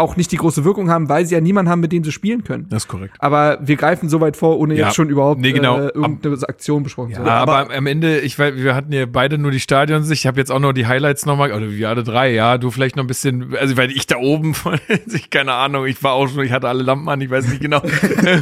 auch 0.00 0.14
nicht 0.14 0.30
die 0.30 0.36
große 0.36 0.64
Wirkung 0.64 0.90
haben, 0.90 1.08
weil 1.08 1.26
sie 1.26 1.34
ja 1.34 1.40
niemanden 1.40 1.68
haben, 1.70 1.80
mit 1.80 1.90
dem 1.90 2.04
sie 2.04 2.12
spielen 2.12 2.44
können. 2.44 2.66
Das 2.70 2.84
ist 2.84 2.88
korrekt. 2.88 3.14
Aber 3.18 3.58
wir 3.60 3.74
greifen 3.74 4.08
so 4.08 4.20
weit 4.20 4.36
vor, 4.36 4.56
ohne 4.60 4.76
Ja. 4.76 4.86
jetzt 4.86 4.94
schon 4.94 5.08
überhaupt 5.08 5.40
Nee, 5.40 5.50
genau. 5.52 5.76
äh, 5.78 5.88
irgendeine 5.88 6.36
Aktion 6.48 6.84
besprochen 6.84 7.14
zu 7.14 7.20
Ja, 7.20 7.26
haben. 7.26 7.50
aber, 7.50 7.74
am 7.74 7.86
Ende, 7.86 8.20
ich 8.20 8.38
weiß, 8.38 8.54
wir 8.54 8.76
hatten 8.76 8.92
ja 8.92 9.06
beide 9.06 9.38
nur 9.38 9.50
die 9.50 9.58
Stadionsicht. 9.58 10.22
Ich 10.22 10.26
habe 10.28 10.38
jetzt 10.38 10.52
auch 10.52 10.60
noch 10.60 10.72
die 10.72 10.86
Highlights 10.86 11.26
nochmal, 11.26 11.52
oder 11.52 11.68
wir 11.72 11.88
alle 11.88 12.04
drei, 12.04 12.32
ja, 12.32 12.58
du 12.58 12.70
vielleicht 12.70 12.94
noch 12.94 13.02
ein 13.02 13.08
bisschen, 13.08 13.56
also 13.56 13.76
weil 13.76 13.90
ich 13.90 14.06
da 14.06 14.18
oben, 14.18 14.54
von, 14.54 14.78
ich 15.12 15.30
keine 15.30 15.54
Ahnung, 15.54 15.84
ich 15.86 16.00
war 16.04 16.12
auch 16.12 16.28
schon, 16.28 16.44
ich 16.44 16.52
hatte 16.52 16.68
alle 16.68 16.84
Lampen 16.84 17.08
an, 17.08 17.20
ich 17.20 17.30
weiß 17.30 17.48
nicht 17.48 17.60
genau, 17.60 17.82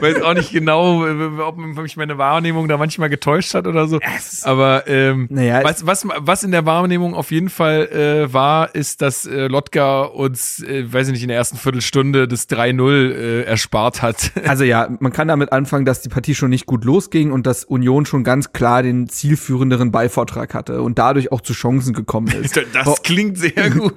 weiß 0.00 0.22
auch 0.22 0.34
nicht 0.34 0.52
genau, 0.52 1.04
ob 1.46 1.56
mich 1.56 1.96
meine 1.96 2.18
Wahrnehmung 2.18 2.68
da 2.68 2.76
manchmal 2.78 3.08
getäuscht 3.10 3.54
hat 3.54 3.66
oder 3.66 3.86
so. 3.86 4.00
Aber 4.42 4.88
ähm, 4.88 5.28
Naja, 5.30 5.60
was, 5.62 5.86
was, 5.86 6.06
was 6.18 6.42
in 6.42 6.50
der 6.50 6.66
Wahrnehmung 6.66 7.14
auf 7.14 7.30
jeden 7.30 7.48
Fall 7.48 7.88
äh, 8.26 8.32
war, 8.32 8.74
ist, 8.74 9.02
dass 9.02 9.26
äh, 9.26 9.46
Lotka 9.46 10.02
uns, 10.02 10.60
äh, 10.62 10.79
weiß 10.86 11.08
ich 11.08 11.12
nicht, 11.12 11.22
in 11.22 11.28
der 11.28 11.36
ersten 11.36 11.56
Viertelstunde 11.56 12.28
das 12.28 12.48
3-0 12.48 13.12
äh, 13.12 13.42
erspart 13.42 14.02
hat. 14.02 14.32
Also 14.50 14.64
ja, 14.64 14.88
man 14.98 15.12
kann 15.12 15.28
damit 15.28 15.52
anfangen, 15.52 15.84
dass 15.84 16.00
die 16.00 16.08
Partie 16.08 16.34
schon 16.34 16.50
nicht 16.50 16.66
gut 16.66 16.84
losging 16.84 17.30
und 17.30 17.46
dass 17.46 17.64
Union 17.64 18.04
schon 18.06 18.24
ganz 18.24 18.52
klar 18.52 18.82
den 18.82 19.08
zielführenderen 19.08 19.92
Ballvortrag 19.92 20.54
hatte 20.54 20.82
und 20.82 20.98
dadurch 20.98 21.30
auch 21.30 21.40
zu 21.40 21.52
Chancen 21.52 21.92
gekommen 21.94 22.28
ist. 22.28 22.58
Das 22.72 23.02
klingt 23.02 23.38
sehr 23.38 23.70
gut. 23.70 23.94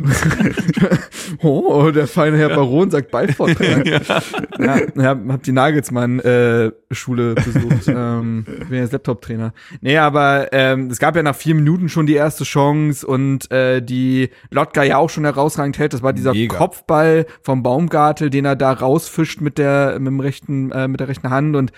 Oh, 1.42 1.90
der 1.92 2.08
feine 2.08 2.38
Herr 2.38 2.50
Baron 2.50 2.92
sagt 2.92 3.12
Ballvortrag. 3.12 3.86
ja. 3.86 4.78
ja, 4.96 5.18
hab 5.28 5.44
die 5.44 5.52
Nagelsmann-Schule 5.52 7.36
besucht. 7.36 7.88
ähm, 7.88 8.46
bin 8.70 8.80
jetzt 8.80 8.94
Laptop-Trainer. 8.94 9.54
Nee, 9.82 9.98
aber 9.98 10.52
ähm, 10.52 10.88
es 10.90 11.00
gab 11.00 11.16
ja 11.16 11.24
nach 11.24 11.36
vier 11.36 11.56
Minuten 11.56 11.90
schon 11.90 12.06
die 12.06 12.16
erste 12.16 12.44
Chance 12.44 13.06
und 13.06 13.50
äh, 13.52 13.82
die 13.82 14.30
Lotka 14.52 14.84
ja 14.84 14.98
auch 14.98 15.10
schon 15.10 15.24
herausragend 15.26 15.78
hält. 15.78 15.94
Das 15.94 16.04
war 16.04 16.14
dieser 16.14 16.34
Mega. 16.34 16.58
Kopfball 16.74 17.26
vom 17.42 17.62
Baumgartel, 17.64 18.30
den 18.30 18.46
er 18.46 18.56
da 18.56 18.72
rausfischt 18.72 19.42
mit 19.42 19.58
der 19.58 20.00
mit 20.00 20.08
dem 20.08 20.20
rechten 20.20 20.72
äh, 20.72 20.88
mit 20.88 21.00
der 21.00 21.08
rechten 21.08 21.30
Hand 21.30 21.56
und 21.56 21.72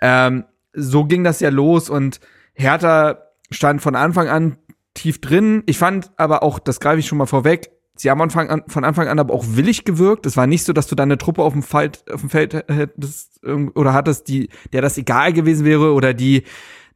ähm, 0.00 0.44
so 0.72 1.04
ging 1.04 1.24
das 1.24 1.40
ja 1.40 1.48
los 1.48 1.90
und 1.90 2.20
Hertha 2.54 3.18
stand 3.50 3.82
von 3.82 3.96
Anfang 3.96 4.28
an 4.28 4.56
tief 4.94 5.20
drin. 5.20 5.62
Ich 5.66 5.78
fand 5.78 6.10
aber 6.16 6.42
auch, 6.42 6.58
das 6.58 6.80
greife 6.80 7.00
ich 7.00 7.06
schon 7.06 7.18
mal 7.18 7.26
vorweg, 7.26 7.70
Sie 7.98 8.10
haben 8.10 8.20
an, 8.20 8.62
von 8.68 8.84
Anfang 8.84 9.08
an 9.08 9.18
aber 9.18 9.32
auch 9.32 9.44
willig 9.48 9.84
gewirkt. 9.84 10.26
Es 10.26 10.36
war 10.36 10.46
nicht 10.46 10.64
so, 10.64 10.74
dass 10.74 10.86
du 10.86 10.94
deine 10.94 11.16
Truppe 11.16 11.42
auf 11.42 11.54
dem 11.54 11.62
Feld, 11.62 12.04
auf 12.12 12.20
dem 12.20 12.28
Feld 12.28 12.52
hättest 12.52 13.40
oder 13.74 13.94
hattest, 13.94 14.28
die, 14.28 14.50
der 14.74 14.82
das 14.82 14.98
egal 14.98 15.32
gewesen 15.32 15.64
wäre 15.64 15.94
oder 15.94 16.12
die, 16.12 16.42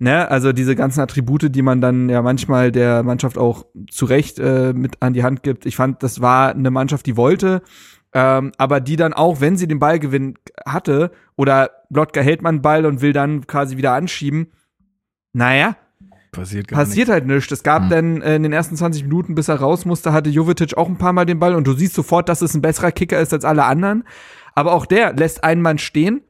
ne, 0.01 0.29
also 0.31 0.53
diese 0.53 0.75
ganzen 0.75 1.01
Attribute, 1.01 1.55
die 1.55 1.63
man 1.63 1.81
dann 1.81 2.09
ja 2.09 2.23
manchmal 2.23 2.73
der 2.73 3.05
Mannschaft 3.05 3.39
auch 3.39 3.67
zu 3.91 4.07
Recht 4.07 4.39
äh, 4.39 4.73
mit 4.73 5.01
an 5.01 5.13
die 5.13 5.23
Hand 5.23 5.43
gibt. 5.43 5.67
Ich 5.67 5.77
fand, 5.77 6.03
das 6.03 6.21
war 6.21 6.51
eine 6.51 6.71
Mannschaft, 6.71 7.07
die 7.07 7.17
wollte, 7.17 7.63
ähm, 8.13 8.51
aber 8.59 8.81
die 8.81 8.97
dann 8.97 9.13
auch, 9.13 9.41
wenn 9.41 9.57
sie 9.57 9.69
den 9.69 9.79
Ballgewinn 9.79 10.35
hatte 10.67 11.13
oder 11.37 11.71
Lotka 11.91 12.21
hält 12.21 12.43
man 12.43 12.63
Ball 12.63 12.87
und 12.87 13.03
will 13.03 13.13
dann 13.13 13.47
quasi 13.47 13.77
wieder 13.77 13.93
anschieben, 13.93 14.49
naja, 15.33 15.77
Passiert 16.33 16.69
gar 16.69 16.79
passiert 16.79 17.09
halt 17.09 17.27
nichts. 17.27 17.51
Es 17.51 17.65
gab 17.65 17.83
Hm. 17.83 17.89
dann 17.91 18.23
äh, 18.23 18.37
in 18.37 18.45
den 18.45 18.53
ersten 18.53 18.77
20 18.77 19.03
Minuten, 19.03 19.35
bis 19.35 19.49
er 19.49 19.57
raus 19.57 19.85
musste, 19.85 20.13
hatte 20.13 20.31
Jovetic 20.31 20.77
auch 20.77 20.89
ein 20.89 20.97
paar 20.97 21.13
Mal 21.13 21.27
den 21.27 21.41
Ball 21.41 21.55
und 21.57 21.67
du 21.67 21.73
siehst 21.73 21.95
sofort, 21.95 22.29
dass 22.29 22.41
es 22.41 22.55
ein 22.55 22.63
besserer 22.63 22.93
Kicker 22.93 23.19
ist 23.19 23.33
als 23.33 23.45
alle 23.45 23.65
anderen. 23.65 24.05
Aber 24.55 24.73
auch 24.73 24.87
der 24.87 25.13
lässt 25.13 25.43
einen 25.43 25.61
Mann 25.61 25.79
stehen 25.79 26.23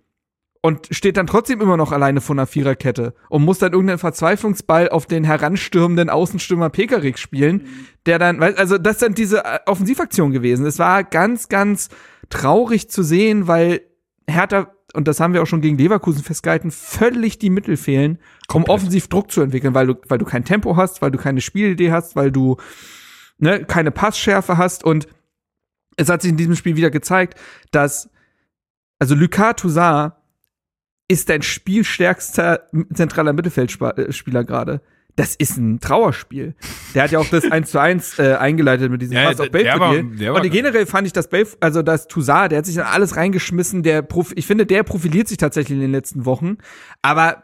und 0.63 0.89
steht 0.91 1.17
dann 1.17 1.27
trotzdem 1.27 1.61
immer 1.61 1.77
noch 1.77 1.93
alleine 1.93 2.21
vor 2.21 2.35
einer 2.35 2.47
Viererkette 2.47 3.15
und 3.29 3.45
muss 3.45 3.59
dann 3.59 3.73
irgendeinen 3.73 3.99
Verzweiflungsball 3.99 4.91
auf 4.91 5.07
den 5.07 5.25
heranstürmenden 5.25 6.11
Außenstürmer 6.11 6.69
Pekarik 6.69 7.19
spielen, 7.19 7.67
der 8.07 8.19
dann, 8.19 8.43
also 8.43 8.77
das 8.77 9.01
sind 9.01 9.17
diese 9.17 9.45
äh, 9.45 9.61
Offensivaktionen 9.67 10.33
gewesen. 10.33 10.67
Es 10.67 10.79
war 10.79 11.03
ganz, 11.05 11.49
ganz 11.49 11.89
traurig 12.29 12.91
zu 12.91 13.03
sehen, 13.03 13.49
weil 13.49 13.81
Hertha, 14.27 14.71
und 14.93 15.09
das 15.09 15.19
haben 15.19 15.33
wir 15.33 15.43
auch 15.43 15.47
schon 15.47 15.63
gegen 15.63 15.79
Leverkusen 15.79 16.23
festgehalten, 16.23 16.71
völlig 16.71 17.39
die 17.39 17.51
Mittel 17.51 17.77
fehlen, 17.77 18.13
um 18.13 18.47
Komplett. 18.49 18.75
offensiv 18.75 19.09
Druck 19.09 19.31
zu 19.31 19.41
entwickeln, 19.41 19.73
weil 19.73 19.87
du, 19.87 19.95
weil 20.09 20.19
du 20.19 20.27
kein 20.27 20.45
Tempo 20.45 20.77
hast, 20.77 21.01
weil 21.01 21.11
du 21.11 21.19
keine 21.19 21.41
Spielidee 21.41 21.91
hast, 21.91 22.17
weil 22.17 22.31
du 22.31 22.59
ne, 23.39 23.65
keine 23.65 23.93
Passschärfe 23.93 24.59
hast 24.59 24.85
und 24.85 25.09
es 25.97 26.09
hat 26.09 26.23
sich 26.23 26.31
in 26.31 26.37
diesem 26.37 26.57
Spiel 26.57 26.77
wieder 26.77 26.91
gezeigt, 26.91 27.39
dass 27.73 28.11
also 28.99 29.15
Lucas 29.15 29.57
Toussaint 29.57 30.13
ist 31.11 31.29
dein 31.29 31.43
spielstärkster 31.43 32.63
zentraler 32.95 33.33
Mittelfeldspieler 33.33 34.45
gerade. 34.45 34.81
Das 35.17 35.35
ist 35.35 35.57
ein 35.59 35.81
Trauerspiel. 35.81 36.55
Der 36.95 37.03
hat 37.03 37.11
ja 37.11 37.19
auch 37.19 37.27
das 37.29 37.45
1 37.51 37.71
zu 37.71 37.81
1 37.81 38.19
äh, 38.21 38.35
eingeleitet 38.37 38.91
mit 38.91 39.03
diesem 39.03 39.17
Ja, 39.17 39.25
Pass 39.29 39.41
auf 39.41 39.51
Belfodil. 39.51 39.65
der 39.65 39.81
war- 39.81 40.17
der 40.19 40.33
war 40.35 40.41
Und 40.43 40.51
generell 40.51 40.87
fand 40.87 41.07
ich, 41.09 41.13
dass 41.13 41.29
Belf 41.29 41.57
also 41.61 41.83
das 41.83 42.07
Toussaint, 42.07 42.53
der 42.53 42.59
hat 42.59 42.67
sich 42.67 42.77
in 42.77 42.83
alles 42.83 43.17
reingeschmissen, 43.17 43.83
der 43.83 44.03
Prof 44.03 44.33
ich 44.37 44.47
finde, 44.47 44.67
der 44.67 44.83
profiliert 44.85 45.27
sich 45.29 45.37
tatsächlich 45.37 45.75
in 45.77 45.83
den 45.83 45.91
letzten 45.93 46.25
Wochen. 46.27 46.59
Aber 47.03 47.43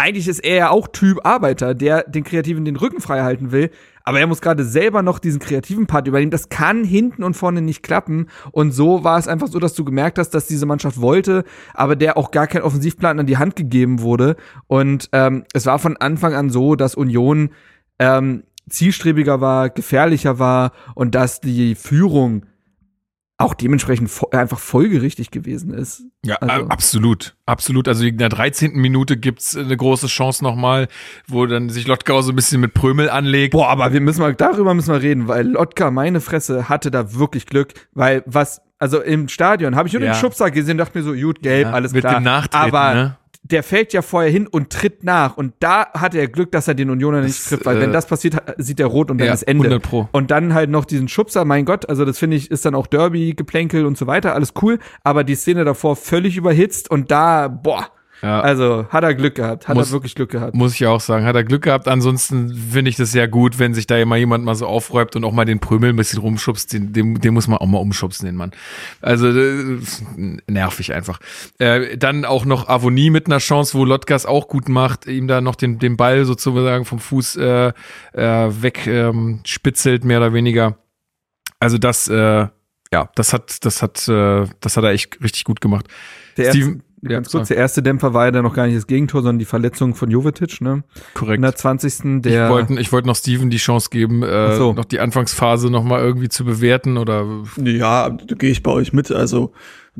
eigentlich 0.00 0.28
ist 0.28 0.40
er 0.40 0.56
ja 0.56 0.70
auch 0.70 0.88
Typ 0.88 1.24
Arbeiter, 1.24 1.74
der 1.74 2.04
den 2.04 2.24
Kreativen 2.24 2.64
den 2.64 2.76
Rücken 2.76 3.00
frei 3.00 3.22
halten 3.22 3.52
will. 3.52 3.70
Aber 4.02 4.18
er 4.18 4.26
muss 4.26 4.40
gerade 4.40 4.64
selber 4.64 5.02
noch 5.02 5.18
diesen 5.18 5.40
kreativen 5.40 5.86
Part 5.86 6.08
übernehmen. 6.08 6.30
Das 6.30 6.48
kann 6.48 6.84
hinten 6.84 7.22
und 7.22 7.34
vorne 7.34 7.60
nicht 7.62 7.82
klappen. 7.82 8.28
Und 8.50 8.72
so 8.72 9.04
war 9.04 9.18
es 9.18 9.28
einfach 9.28 9.48
so, 9.48 9.58
dass 9.58 9.74
du 9.74 9.84
gemerkt 9.84 10.18
hast, 10.18 10.30
dass 10.30 10.46
diese 10.46 10.66
Mannschaft 10.66 11.00
wollte, 11.00 11.44
aber 11.74 11.96
der 11.96 12.16
auch 12.16 12.30
gar 12.30 12.46
kein 12.46 12.62
Offensivplan 12.62 13.20
an 13.20 13.26
die 13.26 13.38
Hand 13.38 13.56
gegeben 13.56 14.00
wurde. 14.00 14.36
Und 14.66 15.08
ähm, 15.12 15.44
es 15.52 15.66
war 15.66 15.78
von 15.78 15.96
Anfang 15.96 16.34
an 16.34 16.50
so, 16.50 16.74
dass 16.74 16.94
Union 16.94 17.50
ähm, 17.98 18.44
zielstrebiger 18.68 19.40
war, 19.40 19.68
gefährlicher 19.68 20.38
war 20.38 20.72
und 20.94 21.14
dass 21.14 21.40
die 21.40 21.74
Führung 21.74 22.46
auch 23.40 23.54
dementsprechend 23.54 24.10
einfach 24.32 24.58
folgerichtig 24.58 25.30
gewesen 25.30 25.72
ist. 25.72 26.02
Ja, 26.24 26.36
Also- 26.36 26.66
absolut. 26.68 27.34
Absolut. 27.46 27.88
Also 27.88 28.04
in 28.04 28.18
der 28.18 28.28
13. 28.28 28.72
Minute 28.80 29.16
gibt's 29.16 29.56
eine 29.56 29.76
große 29.76 30.06
Chance 30.06 30.44
nochmal, 30.44 30.88
wo 31.26 31.46
dann 31.46 31.68
sich 31.70 31.86
Lotkau 31.86 32.22
so 32.22 32.32
ein 32.32 32.36
bisschen 32.36 32.60
mit 32.60 32.74
Prömel 32.74 33.10
anlegt. 33.10 33.52
Boah, 33.52 33.68
aber 33.68 33.92
wir 33.92 34.00
müssen 34.00 34.20
mal, 34.20 34.34
darüber 34.34 34.74
müssen 34.74 34.92
wir 34.92 35.02
reden, 35.02 35.26
weil 35.28 35.46
Lotka, 35.48 35.90
meine 35.90 36.20
Fresse, 36.20 36.68
hatte 36.68 36.90
da 36.90 37.14
wirklich 37.14 37.46
Glück, 37.46 37.72
weil 37.92 38.22
was, 38.26 38.60
also 38.78 39.00
im 39.00 39.28
Stadion 39.28 39.74
habe 39.76 39.88
ich 39.88 39.94
nur 39.94 40.02
Ja. 40.02 40.12
den 40.12 40.18
Schubser 40.18 40.50
gesehen, 40.50 40.78
dachte 40.78 40.96
mir 40.98 41.04
so, 41.04 41.12
gut, 41.14 41.42
gelb, 41.42 41.66
Ja, 41.66 41.72
alles 41.72 41.92
mit 41.92 42.02
klar. 42.02 42.14
dem 42.20 42.24
Nachtreten, 42.24 42.74
aber 42.74 42.94
ne? 42.94 43.16
Der 43.50 43.62
fällt 43.62 43.92
ja 43.92 44.02
vorher 44.02 44.30
hin 44.30 44.46
und 44.46 44.70
tritt 44.70 45.04
nach 45.04 45.36
und 45.36 45.54
da 45.60 45.86
hatte 45.92 46.18
er 46.18 46.28
Glück, 46.28 46.52
dass 46.52 46.68
er 46.68 46.74
den 46.74 46.90
Unioner 46.90 47.20
nicht 47.22 47.44
trifft, 47.46 47.66
weil 47.66 47.78
äh, 47.78 47.80
wenn 47.80 47.92
das 47.92 48.06
passiert, 48.06 48.36
sieht 48.58 48.80
er 48.80 48.86
rot 48.86 49.10
und 49.10 49.18
dann 49.18 49.28
Ja, 49.28 49.34
ist 49.34 49.42
Ende. 49.42 49.64
100 49.64 49.82
Pro. 49.82 50.08
Und 50.12 50.30
dann 50.30 50.54
halt 50.54 50.70
noch 50.70 50.84
diesen 50.84 51.08
Schubser, 51.08 51.44
mein 51.44 51.64
Gott, 51.64 51.88
also 51.88 52.04
das 52.04 52.18
finde 52.18 52.36
ich, 52.36 52.50
ist 52.50 52.64
dann 52.64 52.74
auch 52.74 52.86
Derby-Geplänkel 52.86 53.84
und 53.86 53.98
so 53.98 54.06
weiter, 54.06 54.34
alles 54.34 54.54
cool, 54.62 54.78
aber 55.04 55.24
die 55.24 55.34
Szene 55.34 55.64
davor 55.64 55.96
völlig 55.96 56.36
überhitzt 56.36 56.90
und 56.90 57.10
da, 57.10 57.48
boah, 57.48 57.88
Ja. 58.22 58.40
also 58.40 58.86
hat 58.90 59.02
er 59.02 59.14
Glück 59.14 59.34
gehabt, 59.36 59.66
hat 59.66 59.76
Muss- 59.76 59.88
er 59.88 59.92
wirklich 59.92 60.14
Glück 60.14 60.30
gehabt. 60.30 60.54
Muss 60.54 60.74
ich 60.74 60.86
auch 60.86 61.00
sagen, 61.00 61.24
hat 61.24 61.34
er 61.36 61.44
Glück 61.44 61.62
gehabt. 61.62 61.88
Ansonsten 61.88 62.54
finde 62.54 62.90
ich 62.90 62.96
das 62.96 63.12
sehr 63.12 63.28
gut, 63.28 63.58
wenn 63.58 63.72
sich 63.72 63.86
da 63.86 63.96
immer 63.96 64.16
jemand 64.16 64.44
mal 64.44 64.54
so 64.54 64.66
aufräumt 64.66 65.16
und 65.16 65.24
auch 65.24 65.32
mal 65.32 65.44
den 65.46 65.58
Prömel 65.60 65.90
ein 65.90 65.96
bisschen 65.96 66.18
rumschubst. 66.18 66.72
Den, 66.72 66.92
den, 66.92 67.14
den 67.14 67.32
muss 67.34 67.48
man 67.48 67.58
auch 67.58 67.66
mal 67.66 67.78
umschubsen, 67.78 68.26
den 68.26 68.36
Mann. 68.36 68.50
Also 69.00 69.28
äh, 69.28 69.78
nervig 70.46 70.92
einfach. 70.92 71.18
Äh, 71.58 71.96
dann 71.96 72.24
auch 72.24 72.44
noch 72.44 72.68
Avonie 72.68 73.10
mit 73.10 73.26
einer 73.26 73.38
Chance, 73.38 73.78
wo 73.78 73.84
Lotgas 73.84 74.26
auch 74.26 74.48
gut 74.48 74.68
macht, 74.68 75.06
ihm 75.06 75.26
da 75.26 75.40
noch 75.40 75.54
den, 75.54 75.78
den 75.78 75.96
Ball 75.96 76.24
sozusagen 76.24 76.84
vom 76.84 76.98
Fuß 76.98 77.36
äh, 77.36 77.72
äh, 78.12 78.22
weg 78.62 78.86
ähm, 78.86 79.40
spitzelt, 79.46 80.04
mehr 80.04 80.18
oder 80.18 80.32
weniger. 80.34 80.76
Also 81.58 81.78
das, 81.78 82.08
äh, 82.08 82.46
ja, 82.92 83.08
das 83.14 83.32
hat, 83.32 83.64
das 83.64 83.82
hat, 83.82 84.06
äh, 84.08 84.46
das 84.60 84.76
hat 84.76 84.84
er 84.84 84.90
echt 84.90 85.22
richtig 85.22 85.44
gut 85.44 85.60
gemacht. 85.60 85.86
Der 86.36 86.50
Steven- 86.50 86.82
ja, 87.02 87.10
ganz 87.10 87.30
kurz, 87.30 87.48
der 87.48 87.56
erste 87.56 87.82
Dämpfer 87.82 88.12
war 88.12 88.26
ja 88.26 88.30
dann 88.30 88.44
noch 88.44 88.54
gar 88.54 88.66
nicht 88.66 88.76
das 88.76 88.86
Gegentor, 88.86 89.22
sondern 89.22 89.38
die 89.38 89.44
Verletzung 89.44 89.94
von 89.94 90.10
Jovetic, 90.10 90.60
ne? 90.60 90.84
Korrekt. 91.14 91.36
In 91.36 91.42
der 91.42 91.54
20. 91.54 92.04
Ich 92.16 92.22
Der 92.22 92.50
wollte 92.50 92.74
ich 92.78 92.92
wollte 92.92 93.08
noch 93.08 93.16
Steven 93.16 93.50
die 93.50 93.56
Chance 93.56 93.88
geben, 93.90 94.22
äh, 94.22 94.56
so. 94.56 94.72
noch 94.72 94.84
die 94.84 95.00
Anfangsphase 95.00 95.70
noch 95.70 95.84
mal 95.84 96.00
irgendwie 96.00 96.28
zu 96.28 96.44
bewerten 96.44 96.98
oder 96.98 97.26
Ja, 97.56 98.10
da 98.10 98.34
gehe 98.34 98.50
ich 98.50 98.62
bei 98.62 98.70
euch 98.70 98.92
mit. 98.92 99.10
Also 99.10 99.52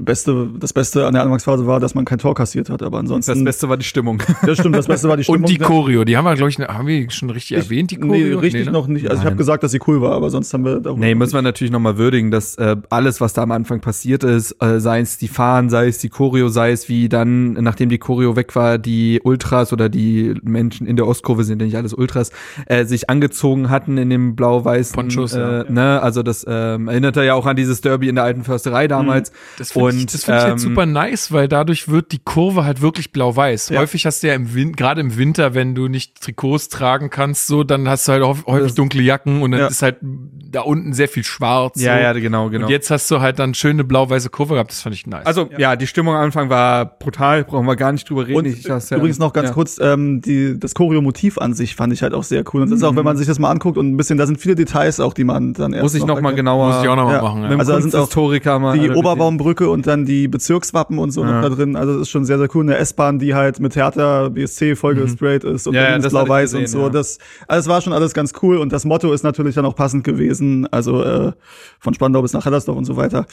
Beste, 0.05 0.49
das 0.59 0.73
Beste 0.73 1.07
an 1.07 1.15
der 1.15 1.23
Anfangsphase 1.23 1.67
war, 1.67 1.81
dass 1.81 1.95
man 1.95 2.05
kein 2.05 2.19
Tor 2.19 2.35
kassiert 2.35 2.71
hat, 2.71 2.83
aber 2.83 2.99
ansonsten. 2.99 3.33
das 3.33 3.45
Beste 3.45 3.69
war 3.69 3.77
die 3.77 3.85
Stimmung. 3.85 4.23
Das 4.45 4.59
stimmt, 4.59 4.77
das 4.77 4.87
Beste 4.87 5.09
war 5.09 5.17
die 5.17 5.25
Stimmung. 5.25 5.43
und 5.45 5.51
die 5.51 5.59
Ja, 5.61 5.67
Choreo, 5.67 6.05
die 6.05 6.17
haben 6.17 6.25
wir 6.25 6.35
glaube 6.35 6.51
ich, 6.51 6.59
haben 6.59 6.87
wir 6.87 7.11
schon 7.11 7.31
richtig 7.31 7.57
erwähnt 7.57 7.91
die 7.91 7.97
Nee, 7.99 8.07
Choreo? 8.07 8.39
richtig 8.39 8.67
ne? 8.67 8.73
noch 8.73 8.87
nicht. 8.87 9.05
Also 9.09 9.19
ich 9.21 9.25
Nein. 9.25 9.27
habe 9.33 9.37
gesagt, 9.37 9.63
dass 9.63 9.73
sie 9.73 9.81
cool 9.87 10.01
war, 10.01 10.13
aber 10.13 10.31
sonst 10.31 10.53
haben 10.55 10.65
wir 10.65 10.81
darüber 10.81 10.99
Nee, 11.01 11.15
müssen 11.15 11.35
wir 11.35 11.43
natürlich 11.43 11.71
nochmal 11.73 11.99
würdigen, 11.99 12.31
dass 12.31 12.57
äh, 12.57 12.77
alles, 12.91 13.21
was 13.21 13.33
da 13.33 13.43
am 13.43 13.51
Anfang 13.53 13.81
passiert 13.81 14.25
ist, 14.25 14.57
äh, 14.61 14.81
sei 14.81 15.01
es 15.01 15.19
die 15.19 15.29
Fahnen, 15.29 15.71
sei 15.71 15.89
es 15.89 15.99
die 15.99 16.09
Choreo, 16.09 16.49
sei 16.49 16.73
es 16.73 16.89
wie 16.89 17.09
dann, 17.09 17.53
nachdem 17.55 17.89
die 17.89 17.99
Choreo 17.99 18.37
weg 18.37 18.55
war, 18.57 18.79
die 18.79 19.21
Ultras 19.23 19.73
oder 19.73 19.89
die 19.89 20.35
Menschen 20.43 20.87
in 20.87 20.97
der 20.97 21.07
Ostkurve 21.07 21.45
sind 21.45 21.61
ja 21.61 21.67
nicht 21.67 21.77
alles 21.77 21.95
Ultras, 21.95 22.31
äh, 22.67 22.85
sich 22.85 23.11
angezogen 23.11 23.71
hatten 23.71 23.99
in 23.99 24.11
dem 24.11 24.37
blau-weißen 24.37 24.95
Ponchos, 24.95 25.35
äh, 25.35 25.41
ja. 25.41 25.65
ne, 25.69 26.03
also 26.03 26.23
das 26.23 26.45
ähm, 26.49 26.89
erinnerte 26.89 27.23
ja 27.25 27.35
auch 27.35 27.47
an 27.47 27.57
dieses 27.57 27.81
Derby 27.81 28.09
in 28.09 28.15
der 28.15 28.25
alten 28.25 28.45
Försterei 28.45 28.89
damals. 28.89 29.33
Das 29.59 29.73
finde 29.73 29.90
ich, 29.90 29.90
Und, 29.97 30.15
das 30.15 30.25
find 30.25 30.39
ich 30.39 30.45
ähm, 30.45 30.51
jetzt 30.51 30.63
super 30.63 30.87
nice, 30.87 31.33
weil 31.33 31.49
dadurch 31.49 31.89
wird 31.89 32.13
die 32.13 32.19
Kurve 32.19 32.65
halt 32.65 32.81
wirklich 32.81 33.13
blau-weiß. 33.13 33.71
Ja. 33.71 33.81
Häufig 33.81 34.07
hast 34.07 34.23
du 34.23 34.29
ja 34.29 34.35
im 34.35 34.55
Winter, 34.55 34.77
gerade 34.77 35.01
im 35.01 35.17
Winter, 35.17 35.55
wenn 35.55 35.75
du 35.75 35.89
nicht 35.89 36.21
Trikots 36.21 36.69
tragen 36.69 37.11
kannst, 37.11 37.47
so, 37.47 37.65
dann 37.65 37.89
hast 37.89 38.09
du 38.09 38.13
halt 38.13 38.23
auch 38.23 38.39
häufig 38.47 38.75
dunkle 38.75 39.03
Jacken 39.03 39.43
und 39.43 39.51
dann 39.53 39.61
Ja. 39.61 39.67
ist 39.69 39.83
halt 39.83 39.97
da 40.03 40.63
unten 40.63 40.93
sehr 40.93 41.09
viel 41.09 41.23
schwarz. 41.25 41.81
Ja, 41.81 41.95
so. 41.97 42.03
ja, 42.03 42.13
genau, 42.15 42.51
genau. 42.51 42.67
Und 42.67 42.71
jetzt 42.73 42.91
hast 42.91 43.11
du 43.11 43.21
halt 43.21 43.39
dann 43.39 43.55
schöne 43.55 43.85
blau-weiße 43.85 44.31
Kurve 44.31 44.55
gehabt, 44.55 44.71
das 44.73 44.81
fand 44.83 44.95
ich 44.95 45.07
nice. 45.07 45.25
also 45.27 45.49
ja. 45.57 45.77
die 45.77 45.87
Stimmung 45.87 46.15
am 46.15 46.23
Anfang 46.23 46.51
war 46.51 46.85
brutal, 46.87 47.45
brauchen 47.45 47.67
wir 47.67 47.77
gar 47.77 47.93
nicht 47.93 48.09
drüber 48.11 48.27
reden. 48.27 48.39
Und 48.39 48.47
Ich- 48.47 48.63
das, 48.63 48.91
ja- 48.91 48.97
übrigens 48.97 49.19
noch 49.19 49.33
ganz 49.33 49.49
ja. 49.49 49.55
kurz, 49.55 49.79
ähm, 49.81 50.21
die, 50.21 50.59
das 50.59 50.75
Choreo-Motiv 50.75 51.39
an 51.39 51.55
sich 51.55 51.77
fand 51.77 51.93
ich 51.93 52.03
halt 52.03 52.15
auch 52.15 52.25
sehr 52.25 52.43
cool. 52.53 52.63
Und 52.63 52.71
das 52.71 52.79
ist 52.81 52.85
auch, 52.85 52.97
wenn 52.97 53.05
man 53.05 53.17
sich 53.17 53.27
das 53.27 53.39
mal 53.39 53.51
anguckt 53.51 53.79
und 53.79 53.89
ein 53.93 53.97
bisschen, 53.97 54.19
da 54.19 54.27
sind 54.27 54.41
viele 54.41 54.55
Details 54.57 54.99
auch, 55.01 55.15
die 55.15 55.25
man 55.25 55.53
dann 55.53 55.73
erst 55.73 55.83
Muss 55.85 55.95
ich 55.95 56.01
noch 56.05 56.17
mal 56.21 56.31
erkennt. 56.31 56.37
genauer 56.37 56.73
Muss 56.75 56.83
ich 56.83 56.89
auch 56.89 56.97
noch 56.97 57.05
mal 57.07 57.15
Ja. 57.15 57.23
machen. 57.23 57.43
Ja. 57.43 57.49
Also 57.59 57.73
da 57.73 57.81
sind 57.81 57.95
auch 57.95 57.99
Kunsthistoriker 58.01 58.59
mal 58.59 58.79
Die. 58.79 58.91
Oberbaumbrücke 58.91 59.69
und 59.71 59.80
dann 59.87 60.05
die 60.05 60.29
Bezirkswappen 60.29 60.99
und 60.99 61.11
so 61.11 61.23
Ja. 61.25 61.33
noch 61.41 61.43
da 61.43 61.55
drin. 61.55 61.77
Also 61.77 61.93
das 61.95 62.03
ist 62.03 62.11
schon 62.11 62.25
sehr, 62.25 62.39
sehr 62.39 62.49
cool. 62.55 62.65
Eine 62.65 62.77
S-Bahn, 62.77 63.19
die 63.19 63.35
halt 63.35 63.61
mit 63.61 63.77
Hertha 63.77 64.29
BSC 64.29 64.77
voll 64.77 64.95
gestraight 64.95 65.45
ist 65.45 65.67
und 65.67 65.73
Mhm. 65.75 65.77
Ja, 65.81 65.91
ja, 65.91 65.99
das 65.99 66.13
blau-weiß 66.13 66.55
und 66.55 66.69
so. 66.69 66.83
ja. 66.83 66.89
Das, 66.91 67.19
also 67.49 67.61
es 67.67 67.69
war 67.69 67.81
schon 67.81 67.93
alles 67.93 68.15
ganz 68.15 68.33
cool 68.43 68.57
und 68.59 68.73
das 68.73 68.85
Motto 68.85 69.13
ist 69.13 69.23
natürlich 69.23 69.55
dann 69.55 69.65
auch 69.67 69.75
passend 69.77 70.05
gewesen. 70.05 70.67
Also 70.73 71.03
äh, 71.03 71.33
von 71.79 71.95
Spandau 71.95 72.23
bis 72.23 72.33
nach 72.33 72.45
Hellersdorf 72.45 72.77
und 72.79 72.85
so 72.85 72.97
weiter. 72.97 73.27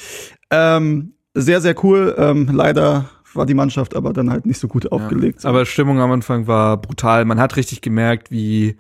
Ähm, 0.52 1.14
sehr, 1.34 1.62
sehr 1.62 1.76
cool. 1.84 2.16
Ähm, 2.18 2.50
leider 2.52 3.10
war 3.34 3.46
die 3.46 3.54
Mannschaft 3.54 3.96
aber 3.96 4.14
dann 4.14 4.32
halt 4.32 4.46
nicht 4.46 4.60
so 4.60 4.68
gut 4.68 4.92
aufgelegt. 4.92 5.46
Aber 5.46 5.66
Stimmung 5.66 6.00
am 6.00 6.12
Anfang 6.12 6.48
war 6.48 6.78
brutal. 6.78 7.26
Man 7.26 7.40
hat 7.40 7.56
richtig 7.58 7.82
gemerkt, 7.82 8.32
wie 8.32 8.78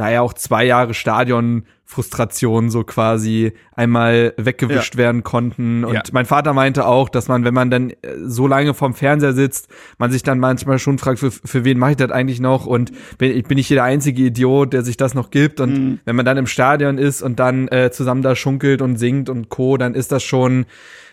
da 0.00 0.08
ja 0.10 0.22
auch 0.22 0.32
zwei 0.32 0.64
Jahre 0.64 0.94
Stadionfrustration 0.94 2.70
so 2.70 2.84
quasi 2.84 3.52
einmal 3.74 4.32
weggewischt 4.38 4.96
werden 4.96 5.22
konnten. 5.22 5.84
Und 5.84 5.94
Ja. 5.94 6.02
mein 6.12 6.24
Vater 6.24 6.54
meinte 6.54 6.86
auch, 6.86 7.10
dass 7.10 7.28
man, 7.28 7.44
wenn 7.44 7.52
man 7.52 7.70
dann 7.70 7.90
äh, 7.90 7.96
so 8.24 8.46
lange 8.46 8.72
vorm 8.72 8.94
Fernseher 8.94 9.34
sitzt, 9.34 9.68
man 9.98 10.10
sich 10.10 10.22
dann 10.22 10.38
manchmal 10.38 10.78
schon 10.78 10.96
fragt, 10.98 11.18
für, 11.18 11.30
für 11.30 11.64
wen 11.64 11.78
mache 11.78 11.90
ich 11.92 11.96
das 11.98 12.10
eigentlich 12.10 12.40
noch? 12.40 12.64
Und 12.66 12.92
bin, 13.18 13.36
ich 13.36 13.44
bin 13.44 13.58
ich 13.58 13.66
hier 13.68 13.74
der 13.76 13.84
einzige 13.84 14.22
Idiot, 14.22 14.72
der 14.72 14.82
sich 14.84 14.96
das 14.96 15.14
noch 15.14 15.30
gibt? 15.30 15.60
Und 15.60 15.70
Mhm. 15.74 16.00
wenn 16.06 16.16
man 16.16 16.24
dann 16.24 16.38
im 16.38 16.46
Stadion 16.46 16.96
ist 16.96 17.20
und 17.22 17.38
dann 17.38 17.68
äh, 17.68 17.90
zusammen 17.90 18.22
da 18.22 18.34
schunkelt 18.34 18.80
und 18.80 18.96
singt 18.96 19.28
und 19.28 19.50
Co., 19.50 19.76
dann 19.76 19.94
ist 19.94 20.12
das 20.12 20.22
schon 20.22 20.64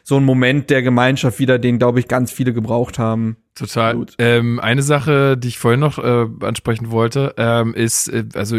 so 0.03 0.15
ein 0.15 0.23
Moment 0.23 0.69
der 0.69 0.81
Gemeinschaft 0.81 1.39
wieder, 1.39 1.59
den, 1.59 1.77
glaube 1.79 1.99
ich, 1.99 2.07
ganz 2.07 2.31
viele 2.31 2.53
gebraucht 2.53 2.97
haben. 2.97 3.35
Total. 3.55 3.95
Gut. 3.95 4.13
Ähm, 4.19 4.61
eine 4.61 4.81
Sache, 4.81 5.35
die 5.35 5.49
ich 5.49 5.59
vorhin 5.59 5.81
noch 5.81 5.97
äh, 5.99 6.25
ansprechen 6.45 6.91
wollte, 6.91 7.33
ähm, 7.37 7.73
ist, 7.73 8.07
äh, 8.07 8.23
also 8.33 8.57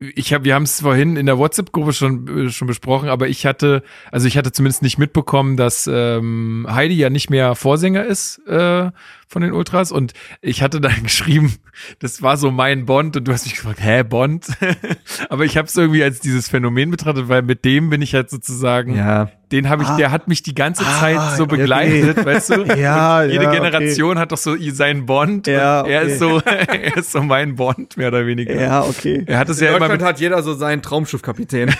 ich 0.00 0.32
habe, 0.32 0.44
wir 0.44 0.54
haben 0.54 0.62
es 0.62 0.80
vorhin 0.80 1.16
in 1.16 1.26
der 1.26 1.36
WhatsApp-Gruppe 1.36 1.92
schon 1.92 2.46
äh, 2.46 2.50
schon 2.50 2.66
besprochen, 2.66 3.10
aber 3.10 3.28
ich 3.28 3.44
hatte, 3.44 3.82
also 4.10 4.26
ich 4.26 4.38
hatte 4.38 4.50
zumindest 4.50 4.82
nicht 4.82 4.96
mitbekommen, 4.96 5.58
dass 5.58 5.88
ähm, 5.92 6.66
Heidi 6.68 6.94
ja 6.94 7.10
nicht 7.10 7.28
mehr 7.28 7.54
Vorsänger 7.54 8.04
ist 8.04 8.38
äh, 8.46 8.90
von 9.30 9.42
den 9.42 9.52
Ultras 9.52 9.92
und 9.92 10.12
ich 10.42 10.60
hatte 10.60 10.80
dann 10.80 11.02
geschrieben, 11.04 11.54
das 12.00 12.20
war 12.20 12.36
so 12.36 12.50
mein 12.50 12.84
Bond 12.84 13.16
und 13.16 13.28
du 13.28 13.32
hast 13.32 13.46
mich 13.46 13.54
gefragt, 13.54 13.78
hä 13.80 14.02
Bond? 14.02 14.46
aber 15.30 15.44
ich 15.44 15.56
habe 15.56 15.68
es 15.68 15.76
irgendwie 15.76 16.02
als 16.02 16.18
dieses 16.18 16.48
Phänomen 16.48 16.90
betrachtet, 16.90 17.28
weil 17.28 17.42
mit 17.42 17.64
dem 17.64 17.90
bin 17.90 18.02
ich 18.02 18.12
halt 18.14 18.28
sozusagen, 18.28 18.96
Ja. 18.96 19.30
den 19.52 19.68
habe 19.68 19.84
ich, 19.84 19.88
Ah. 19.88 19.96
der 19.96 20.10
hat 20.10 20.26
mich 20.26 20.42
die 20.42 20.54
ganze 20.54 20.84
Ah, 20.84 20.98
Zeit 20.98 21.36
so 21.36 21.44
okay. 21.44 21.58
begleitet, 21.58 22.24
weißt 22.26 22.50
du? 22.50 22.62
Ja, 22.76 23.20
Und 23.22 23.30
jede 23.30 23.44
ja, 23.44 23.50
okay. 23.50 23.58
Generation 23.60 24.18
hat 24.18 24.32
doch 24.32 24.36
so 24.38 24.56
seinen 24.72 25.06
Bond. 25.06 25.46
Ja, 25.46 25.82
und 25.82 25.90
er 25.90 26.02
okay. 26.02 26.12
ist 26.12 26.18
so, 26.18 26.40
er 26.44 26.96
ist 26.96 27.12
so 27.12 27.22
mein 27.22 27.54
Bond 27.54 27.96
mehr 27.96 28.08
oder 28.08 28.26
weniger. 28.26 28.60
Ja, 28.60 28.82
okay. 28.82 29.22
Er 29.26 29.38
hat 29.38 29.48
es 29.48 29.58
In 29.60 29.64
ja 29.66 29.70
immer 29.70 29.78
Deutschland 29.78 30.00
mit 30.00 30.08
hat 30.08 30.20
jeder 30.20 30.42
so 30.42 30.54
seinen 30.54 30.82
Traumschiffkapitän. 30.82 31.70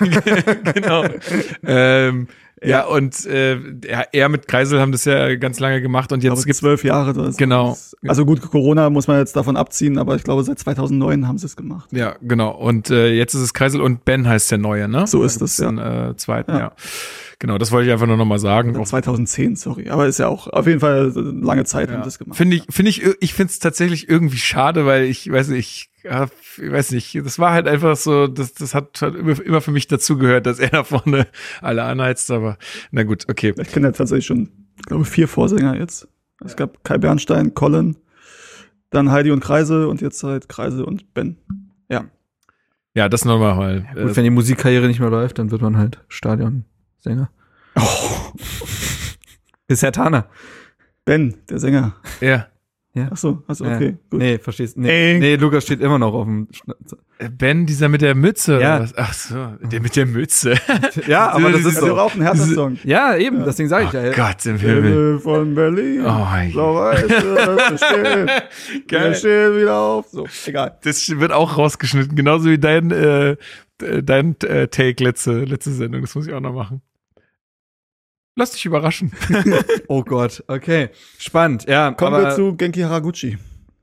genau. 0.72 1.04
ähm, 1.66 2.28
ja, 2.62 2.84
und 2.84 3.26
äh, 3.26 3.58
er, 4.12 4.28
mit 4.28 4.46
Kreisel 4.48 4.80
haben 4.80 4.92
das 4.92 5.04
ja 5.04 5.34
ganz 5.36 5.60
lange 5.60 5.80
gemacht 5.80 6.12
und 6.12 6.22
jetzt 6.22 6.44
gibt's 6.44 6.60
zwölf 6.60 6.84
Jahre. 6.84 7.12
Das 7.12 7.36
Genau. 7.36 7.76
Also 8.06 8.24
gut, 8.24 8.40
Corona 8.42 8.90
muss 8.90 9.06
man 9.06 9.18
jetzt 9.18 9.36
davon 9.36 9.56
abziehen, 9.56 9.98
aber 9.98 10.16
ich 10.16 10.24
glaube, 10.24 10.42
seit 10.42 10.58
2009 10.58 11.26
haben 11.26 11.38
sie 11.38 11.46
es 11.46 11.56
gemacht. 11.56 11.90
ja 11.92 12.16
genau 12.20 12.50
und 12.50 12.90
äh, 12.90 13.12
jetzt 13.12 13.34
ist 13.34 13.40
es 13.40 13.54
Kreisel 13.54 13.80
und 13.80 14.04
Ben 14.04 14.28
heißt 14.28 14.50
der 14.50 14.58
neue, 14.58 14.88
ne? 14.88 15.06
So 15.06 15.22
ist 15.22 15.40
es, 15.40 15.58
Im 15.58 15.78
äh, 15.78 16.16
zweiten, 16.16 16.52
Ja. 16.52 16.58
ja. 16.58 16.72
Genau, 17.40 17.56
das 17.56 17.72
wollte 17.72 17.86
ich 17.88 17.92
einfach 17.92 18.06
nur 18.06 18.18
noch 18.18 18.26
mal 18.26 18.38
sagen. 18.38 18.76
Auch 18.76 18.84
2010, 18.86 19.56
sorry. 19.56 19.88
Aber 19.88 20.06
ist 20.06 20.18
ja 20.18 20.28
auch 20.28 20.46
auf 20.46 20.66
jeden 20.66 20.80
Fall 20.80 21.10
lange 21.14 21.64
Zeit 21.64 21.88
haben 21.88 21.94
Ja. 21.96 22.02
sie 22.02 22.08
das 22.08 22.18
gemacht. 22.18 22.36
Finde 22.36 22.56
ich, 22.56 22.64
finde 22.70 22.90
ich, 22.90 23.02
ich 23.20 23.32
finde 23.34 23.50
es 23.50 23.58
tatsächlich 23.58 24.08
irgendwie 24.10 24.36
schade, 24.36 24.84
weil 24.84 25.04
ich 25.04 25.30
weiß 25.32 25.48
nicht, 25.48 25.90
ich, 26.04 26.10
hab, 26.10 26.30
ich 26.62 26.70
weiß 26.70 26.90
nicht, 26.92 27.14
das 27.24 27.38
war 27.38 27.52
halt 27.52 27.66
einfach 27.66 27.96
so, 27.96 28.26
das, 28.26 28.52
das 28.52 28.74
hat 28.74 29.00
halt 29.00 29.14
immer, 29.16 29.60
für 29.62 29.70
mich 29.72 29.88
dazugehört, 29.88 30.44
dass 30.44 30.58
er 30.58 30.68
da 30.70 30.84
vorne 30.84 31.26
alle 31.62 31.82
anheizt, 31.84 32.30
aber 32.30 32.58
na 32.90 33.04
gut, 33.04 33.24
okay. 33.30 33.54
Ich 33.58 33.68
kenne 33.72 33.86
ja 33.88 33.92
tatsächlich 33.92 34.26
schon, 34.26 34.50
ich 34.76 34.82
glaube, 34.82 35.06
vier 35.06 35.26
Vorsänger 35.26 35.76
jetzt. 35.78 36.08
Es 36.44 36.56
gab 36.56 36.84
Kai 36.84 36.98
Bernstein, 36.98 37.54
Colin, 37.54 37.96
dann 38.90 39.10
Heidi 39.10 39.30
und 39.30 39.40
Kreise 39.40 39.88
und 39.88 40.02
jetzt 40.02 40.22
halt 40.22 40.50
Kreise 40.50 40.84
und 40.84 41.14
Ben. 41.14 41.38
Ja. 41.88 42.04
Ja, 42.94 43.08
das 43.08 43.24
nochmal 43.24 43.56
mal. 43.56 43.80
Gut, 43.94 44.10
Äh, 44.12 44.16
wenn 44.16 44.24
die 44.24 44.30
Musikkarriere 44.30 44.88
nicht 44.88 45.00
mehr 45.00 45.10
läuft, 45.10 45.38
dann 45.38 45.50
wird 45.50 45.62
man 45.62 45.78
halt 45.78 46.04
Stadionsänger. 47.00 47.30
Oh, 47.76 48.32
Ist 49.68 49.82
Herr 49.82 49.92
Tana. 49.92 50.26
Ben, 51.04 51.34
der 51.48 51.58
Sänger. 51.58 51.94
ja. 52.20 52.46
Ach 53.12 53.16
so, 53.16 53.42
also 53.46 53.64
Ja. 53.64 53.76
okay, 53.76 53.96
gut. 54.10 54.18
Nee, 54.20 54.38
verstehst 54.38 54.76
Nee, 54.76 55.12
Ey. 55.14 55.18
nee, 55.20 55.36
Lukas 55.36 55.62
steht 55.64 55.80
immer 55.80 55.98
noch 55.98 56.12
auf 56.12 56.24
dem. 56.24 56.48
Schna- 56.52 56.74
Ben, 57.30 57.64
dieser 57.64 57.88
mit 57.88 58.02
der 58.02 58.14
Mütze. 58.16 58.60
Ja. 58.60 58.76
oder 58.76 58.84
was? 58.84 58.94
Ach 58.98 59.12
so, 59.14 59.46
der 59.62 59.80
mit 59.80 59.94
der 59.94 60.06
Mütze. 60.06 60.54
Ja, 61.06 61.30
aber 61.30 61.52
das 61.52 61.62
Das 61.62 61.72
ist 61.74 61.82
doch 61.82 61.86
so. 61.86 61.98
auch 61.98 62.14
ein 62.14 62.20
Hertha-Song. 62.22 62.78
Ja, 62.84 63.14
eben, 63.16 63.44
deswegen 63.44 63.68
sage 63.68 63.84
ich 63.86 63.94
Oh 63.94 63.96
ja. 64.04 64.12
Gott 64.12 64.44
im 64.44 64.58
Himmel. 64.58 64.82
Himmel 64.82 65.18
von 65.20 65.54
Berlin. 65.54 66.04
Oh, 66.04 66.26
je. 66.42 66.50
Blau-Weiß, 66.52 67.08
wir 67.08 67.78
stehen, 67.78 68.26
wir 68.26 68.86
Geil. 68.88 69.14
stehen 69.14 69.56
wieder 69.56 69.76
auf. 69.78 70.08
So, 70.08 70.26
egal. 70.46 70.76
Das 70.82 71.08
wird 71.08 71.30
auch 71.32 71.56
rausgeschnitten, 71.56 72.16
genauso 72.16 72.50
wie 72.50 72.58
dein, 72.58 72.90
äh, 72.90 73.36
dein 74.02 74.34
äh, 74.40 74.66
Take 74.68 75.02
letzte, 75.04 75.44
letzte 75.44 75.70
Sendung. 75.72 76.00
Das 76.02 76.14
muss 76.16 76.26
ich 76.26 76.32
auch 76.34 76.40
noch 76.40 76.52
machen. 76.54 76.82
Lass 78.36 78.52
dich 78.52 78.64
überraschen. 78.64 79.12
Oh 79.88 80.02
Gott, 80.04 80.44
okay. 80.46 80.90
Spannend, 81.18 81.66
ja. 81.68 81.90
Kommen 81.92 82.14
aber, 82.14 82.24
wir 82.28 82.34
zu 82.34 82.54
Genki 82.56 82.80
Haraguchi. 82.80 83.38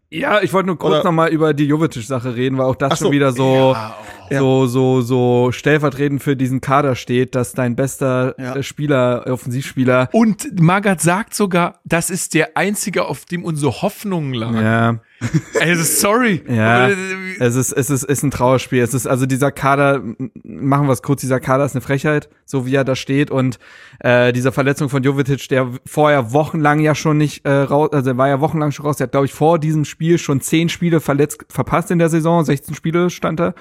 Ja, 0.09 0.41
ich 0.41 0.53
wollte 0.53 0.67
nur 0.67 0.77
kurz 0.79 0.93
Oder- 0.95 1.03
noch 1.03 1.11
mal 1.11 1.29
über 1.29 1.53
die 1.53 1.65
Jovetic-Sache 1.65 2.35
reden, 2.35 2.57
weil 2.57 2.65
auch 2.65 2.75
das 2.77 2.93
Ach 2.93 2.97
so. 2.97 3.05
schon 3.05 3.11
wieder 3.11 3.33
so, 3.33 3.73
Ja. 3.73 3.97
So, 4.31 4.65
so, 4.67 5.01
so 5.01 5.51
stellvertretend 5.51 6.21
für 6.23 6.35
diesen 6.35 6.61
Kader 6.61 6.95
steht, 6.95 7.35
dass 7.35 7.53
dein 7.53 7.75
bester 7.75 8.35
Ja. 8.37 8.55
äh, 8.55 8.63
Spieler, 8.63 9.23
äh, 9.25 9.31
Offensivspieler, 9.31 10.09
Und 10.11 10.59
Magath 10.61 11.01
sagt 11.01 11.33
sogar, 11.33 11.79
das 11.85 12.09
ist 12.09 12.33
der 12.33 12.57
einzige, 12.57 13.05
auf 13.05 13.25
dem 13.25 13.43
unsere 13.43 13.81
Hoffnungen 13.81 14.33
lagen. 14.33 14.57
ja, 14.57 14.99
Also 15.59 15.83
sorry. 15.83 16.43
Ja. 16.47 16.89
Äh, 16.89 16.95
Es 17.39 17.55
ist, 17.55 17.71
es 17.71 17.89
ist, 17.89 18.03
ist 18.03 18.23
ein 18.23 18.31
Trauerspiel. 18.31 18.81
Es 18.83 18.93
ist 18.93 19.07
also 19.07 19.25
dieser 19.25 19.51
Kader, 19.51 20.01
machen 20.43 20.87
wir 20.87 20.91
es 20.93 21.01
kurz, 21.01 21.21
dieser 21.21 21.39
Kader 21.39 21.65
ist 21.65 21.73
eine 21.75 21.81
Frechheit, 21.81 22.29
so 22.45 22.65
wie 22.67 22.75
er 22.75 22.83
da 22.83 22.95
steht. 22.95 23.31
Und 23.31 23.57
äh, 23.99 24.31
diese 24.33 24.51
Verletzung 24.51 24.89
von 24.89 25.01
Jovetic, 25.03 25.47
der 25.49 25.71
vorher 25.85 26.33
wochenlang 26.33 26.79
ja 26.79 26.93
schon 26.95 27.17
nicht 27.17 27.45
äh, 27.45 27.51
raus, 27.51 27.89
also 27.93 28.11
er 28.11 28.17
war 28.17 28.27
ja 28.27 28.41
wochenlang 28.41 28.71
schon 28.71 28.85
raus. 28.85 28.97
Der 28.97 29.05
hat, 29.05 29.11
glaube 29.11 29.25
ich, 29.25 29.33
vor 29.33 29.57
diesem 29.59 29.85
Spiel 29.85 30.17
schon 30.19 30.41
zehn 30.41 30.69
Spiele 30.69 30.99
verletzt, 30.99 31.45
verpasst 31.49 31.89
in 31.91 31.97
der 31.99 32.09
Saison, 32.09 32.43
16 32.45 32.75
Spiele 32.75 33.09
stand 33.09 33.39
er. 33.39 33.53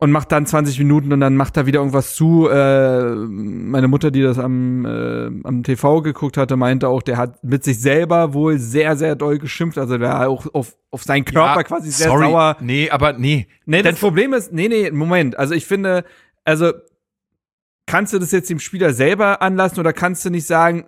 Und 0.00 0.12
macht 0.12 0.30
dann 0.30 0.46
20 0.46 0.78
Minuten 0.78 1.12
und 1.12 1.18
dann 1.18 1.34
macht 1.34 1.56
er 1.56 1.66
wieder 1.66 1.80
irgendwas 1.80 2.14
zu. 2.14 2.48
Äh, 2.48 3.14
meine 3.16 3.88
Mutter, 3.88 4.12
die 4.12 4.22
das 4.22 4.38
am, 4.38 4.84
äh, 4.86 5.26
am 5.42 5.64
TV 5.64 6.02
geguckt 6.02 6.36
hatte, 6.36 6.56
meinte 6.56 6.86
auch, 6.86 7.02
der 7.02 7.16
hat 7.16 7.42
mit 7.42 7.64
sich 7.64 7.80
selber 7.80 8.32
wohl 8.32 8.58
sehr, 8.60 8.96
sehr 8.96 9.16
doll 9.16 9.38
geschimpft. 9.38 9.76
Also 9.76 9.98
der 9.98 10.08
war 10.08 10.28
auch 10.28 10.46
auf, 10.54 10.76
auf 10.92 11.02
seinen 11.02 11.24
Körper 11.24 11.56
ja, 11.56 11.62
quasi 11.64 11.90
sehr 11.90 12.10
sorry. 12.10 12.26
sauer. 12.26 12.56
Nee, 12.60 12.90
aber 12.90 13.14
nee. 13.14 13.48
Nee, 13.66 13.82
das 13.82 13.94
Dann- 13.94 14.00
Problem 14.00 14.34
ist, 14.34 14.52
nee, 14.52 14.68
nee, 14.68 14.88
Moment. 14.92 15.36
Also 15.36 15.54
ich 15.54 15.66
finde, 15.66 16.04
also 16.44 16.72
kannst 17.86 18.12
du 18.12 18.20
das 18.20 18.30
jetzt 18.30 18.48
dem 18.50 18.60
Spieler 18.60 18.92
selber 18.92 19.42
anlassen 19.42 19.80
oder 19.80 19.92
kannst 19.92 20.24
du 20.24 20.30
nicht 20.30 20.46
sagen, 20.46 20.86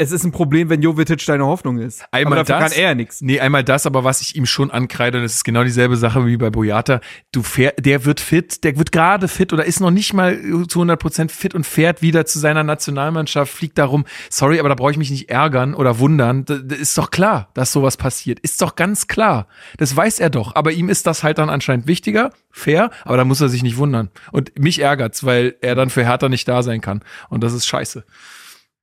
es 0.00 0.12
ist 0.12 0.24
ein 0.24 0.32
Problem, 0.32 0.70
wenn 0.70 0.80
Jovetic 0.80 1.26
deine 1.26 1.44
Hoffnung 1.44 1.78
ist? 1.78 2.02
Einmal 2.10 2.38
aber 2.38 2.46
dafür 2.46 2.64
das. 2.64 2.72
kann 2.72 2.82
er 2.82 2.88
ja 2.88 2.94
nichts. 2.94 3.20
Nee, 3.20 3.38
einmal 3.38 3.62
das, 3.62 3.84
aber 3.84 4.02
was 4.02 4.22
ich 4.22 4.34
ihm 4.34 4.46
schon 4.46 4.70
ankreide, 4.70 5.18
und 5.18 5.24
das 5.24 5.34
ist 5.34 5.44
genau 5.44 5.62
dieselbe 5.62 5.96
Sache 5.96 6.24
wie 6.26 6.38
bei 6.38 6.48
Boyata, 6.48 7.00
du 7.32 7.42
fähr, 7.42 7.74
der 7.78 8.06
wird 8.06 8.18
fit, 8.18 8.64
der 8.64 8.78
wird 8.78 8.92
gerade 8.92 9.28
fit 9.28 9.52
oder 9.52 9.66
ist 9.66 9.78
noch 9.80 9.90
nicht 9.90 10.14
mal 10.14 10.40
zu 10.68 10.80
100% 10.80 11.28
fit 11.28 11.54
und 11.54 11.66
fährt 11.66 12.00
wieder 12.00 12.24
zu 12.24 12.38
seiner 12.38 12.64
Nationalmannschaft, 12.64 13.52
fliegt 13.52 13.76
darum. 13.76 14.06
Sorry, 14.30 14.58
aber 14.58 14.70
da 14.70 14.74
brauche 14.74 14.90
ich 14.90 14.96
mich 14.96 15.10
nicht 15.10 15.28
ärgern 15.28 15.74
oder 15.74 15.98
wundern. 15.98 16.46
Das, 16.46 16.60
das 16.64 16.78
ist 16.78 16.96
doch 16.96 17.10
klar, 17.10 17.50
dass 17.52 17.70
sowas 17.70 17.98
passiert. 17.98 18.40
Ist 18.40 18.62
doch 18.62 18.76
ganz 18.76 19.06
klar. 19.06 19.48
Das 19.76 19.94
weiß 19.94 20.18
er 20.18 20.30
doch. 20.30 20.54
Aber 20.54 20.72
ihm 20.72 20.88
ist 20.88 21.06
das 21.06 21.22
halt 21.22 21.36
dann 21.36 21.50
anscheinend 21.50 21.86
wichtiger, 21.86 22.30
fair, 22.50 22.90
aber 23.04 23.18
da 23.18 23.26
muss 23.26 23.42
er 23.42 23.50
sich 23.50 23.62
nicht 23.62 23.76
wundern. 23.76 24.08
Und 24.32 24.58
mich 24.58 24.78
ärgert's, 24.78 25.24
weil 25.24 25.56
er 25.60 25.74
dann 25.74 25.90
für 25.90 26.06
Hertha 26.06 26.30
nicht 26.30 26.48
da 26.48 26.62
sein 26.62 26.80
kann. 26.80 27.02
Und 27.28 27.44
das 27.44 27.52
ist 27.52 27.66
scheiße. 27.66 28.04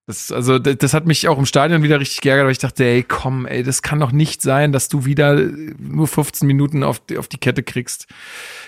Das, 0.08 0.32
also, 0.32 0.58
das, 0.58 0.78
das 0.78 0.93
hat 0.93 1.05
mich 1.05 1.28
auch 1.28 1.38
im 1.38 1.45
Stadion 1.45 1.84
wieder 1.84 1.99
richtig 1.99 2.22
geärgert, 2.22 2.45
weil 2.45 2.51
ich 2.53 2.58
dachte, 2.60 2.86
ey, 2.86 3.03
komm, 3.03 3.45
ey, 3.45 3.62
das 3.62 3.82
kann 3.82 3.99
doch 3.99 4.14
nicht 4.14 4.41
sein, 4.41 4.72
dass 4.72 4.88
du 4.88 5.03
wieder 5.03 5.38
äh, 5.38 5.51
nur 5.78 6.08
15 6.08 6.47
Minuten 6.47 6.82
auf, 6.84 6.99
die- 6.99 7.18
auf 7.18 7.28
die 7.28 7.38
Kette 7.38 7.62
kriegst. 7.62 8.08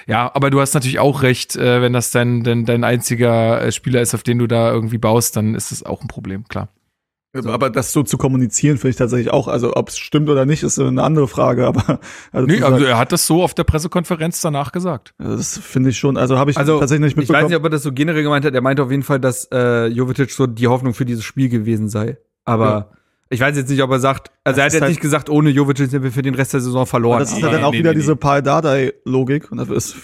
Ja, 0.06 0.30
aber 0.36 0.50
du 0.50 0.60
hast 0.60 0.74
natürlich 0.74 1.00
auch 1.00 1.22
recht, 1.24 1.56
äh, 1.56 1.82
wenn 1.82 1.94
das 1.94 2.12
dein, 2.12 2.44
dein, 2.44 2.66
dein 2.66 2.84
einziger 2.84 3.62
äh, 3.62 3.72
Spieler 3.72 4.02
ist, 4.02 4.14
auf 4.14 4.24
den 4.24 4.38
du 4.38 4.48
da 4.48 4.70
irgendwie 4.72 4.98
baust, 4.98 5.38
dann 5.38 5.56
ist 5.56 5.72
das 5.72 5.82
auch 5.84 6.02
ein 6.02 6.08
Problem, 6.10 6.44
klar. 6.50 6.68
Aber 7.46 7.70
das 7.70 7.94
so 7.94 8.02
zu 8.02 8.18
kommunizieren, 8.18 8.78
finde 8.78 8.90
ich 8.92 8.96
tatsächlich 8.96 9.32
auch, 9.32 9.48
also 9.48 9.76
ob 9.76 9.90
es 9.90 10.00
stimmt 10.00 10.30
oder 10.30 10.46
nicht, 10.46 10.64
ist 10.64 10.80
eine 10.80 11.04
andere 11.04 11.28
Frage, 11.28 11.68
aber 11.68 12.00
also, 12.32 12.48
Nee, 12.48 12.62
also 12.64 12.84
er 12.84 12.98
hat 12.98 13.12
das 13.12 13.28
so 13.28 13.44
auf 13.44 13.54
der 13.54 13.64
Pressekonferenz 13.66 14.42
danach 14.42 14.72
gesagt. 14.72 15.14
also 15.20 15.38
das 15.38 15.58
finde 15.58 15.92
ich 15.92 15.98
schon, 16.00 16.18
also 16.18 16.38
habe 16.40 16.50
ich 16.52 16.58
Also 16.58 16.80
tatsächlich 16.80 17.16
nicht 17.16 17.24
ich 17.24 17.30
weiß 17.30 17.44
mitbekommen. 17.44 17.50
nicht, 17.52 17.58
ob 17.58 17.64
er 17.66 17.70
das 17.70 17.84
so 17.84 17.92
generell 17.92 18.24
gemeint 18.24 18.46
hat. 18.46 18.56
Er 18.56 18.62
meinte 18.62 18.82
auf 18.84 18.90
jeden 18.92 19.04
Fall, 19.04 19.20
dass 19.20 19.48
äh, 19.52 19.86
Jovetic 19.88 20.32
so 20.32 20.48
die 20.48 20.68
Hoffnung 20.68 20.94
für 20.96 21.06
dieses 21.06 21.24
Spiel 21.24 21.50
gewesen 21.50 21.88
sei. 21.88 22.18
Aber 22.46 22.66
Ja. 22.66 22.90
Ich 23.32 23.40
weiß 23.40 23.56
jetzt 23.58 23.70
nicht, 23.70 23.84
ob 23.84 23.92
er 23.92 24.00
sagt, 24.00 24.32
also 24.44 24.56
Das 24.56 24.58
er 24.58 24.66
hat 24.66 24.74
jetzt 24.74 24.82
halt- 24.82 24.90
nicht 24.90 25.02
gesagt, 25.02 25.30
ohne 25.30 25.52
Jovetic 25.52 25.90
sind 25.92 26.02
wir 26.02 26.12
für 26.12 26.24
den 26.24 26.34
Rest 26.34 26.54
der 26.54 26.62
Saison 26.62 26.86
verloren. 26.88 27.18
Aber 27.18 27.26
das 27.26 27.32
ist 27.34 27.40
ja 27.40 27.48
Nee, 27.48 27.54
dann 27.54 27.64
auch 27.64 27.72
nee, 27.72 27.80
wieder 27.80 27.92
nee, 27.92 27.98
diese 28.00 28.14
nee. 28.14 28.18
Paul 28.18 28.42
Dardai-Logik. 28.42 29.52
Und 29.52 29.60
dafür 29.60 29.76
ist, 29.78 29.96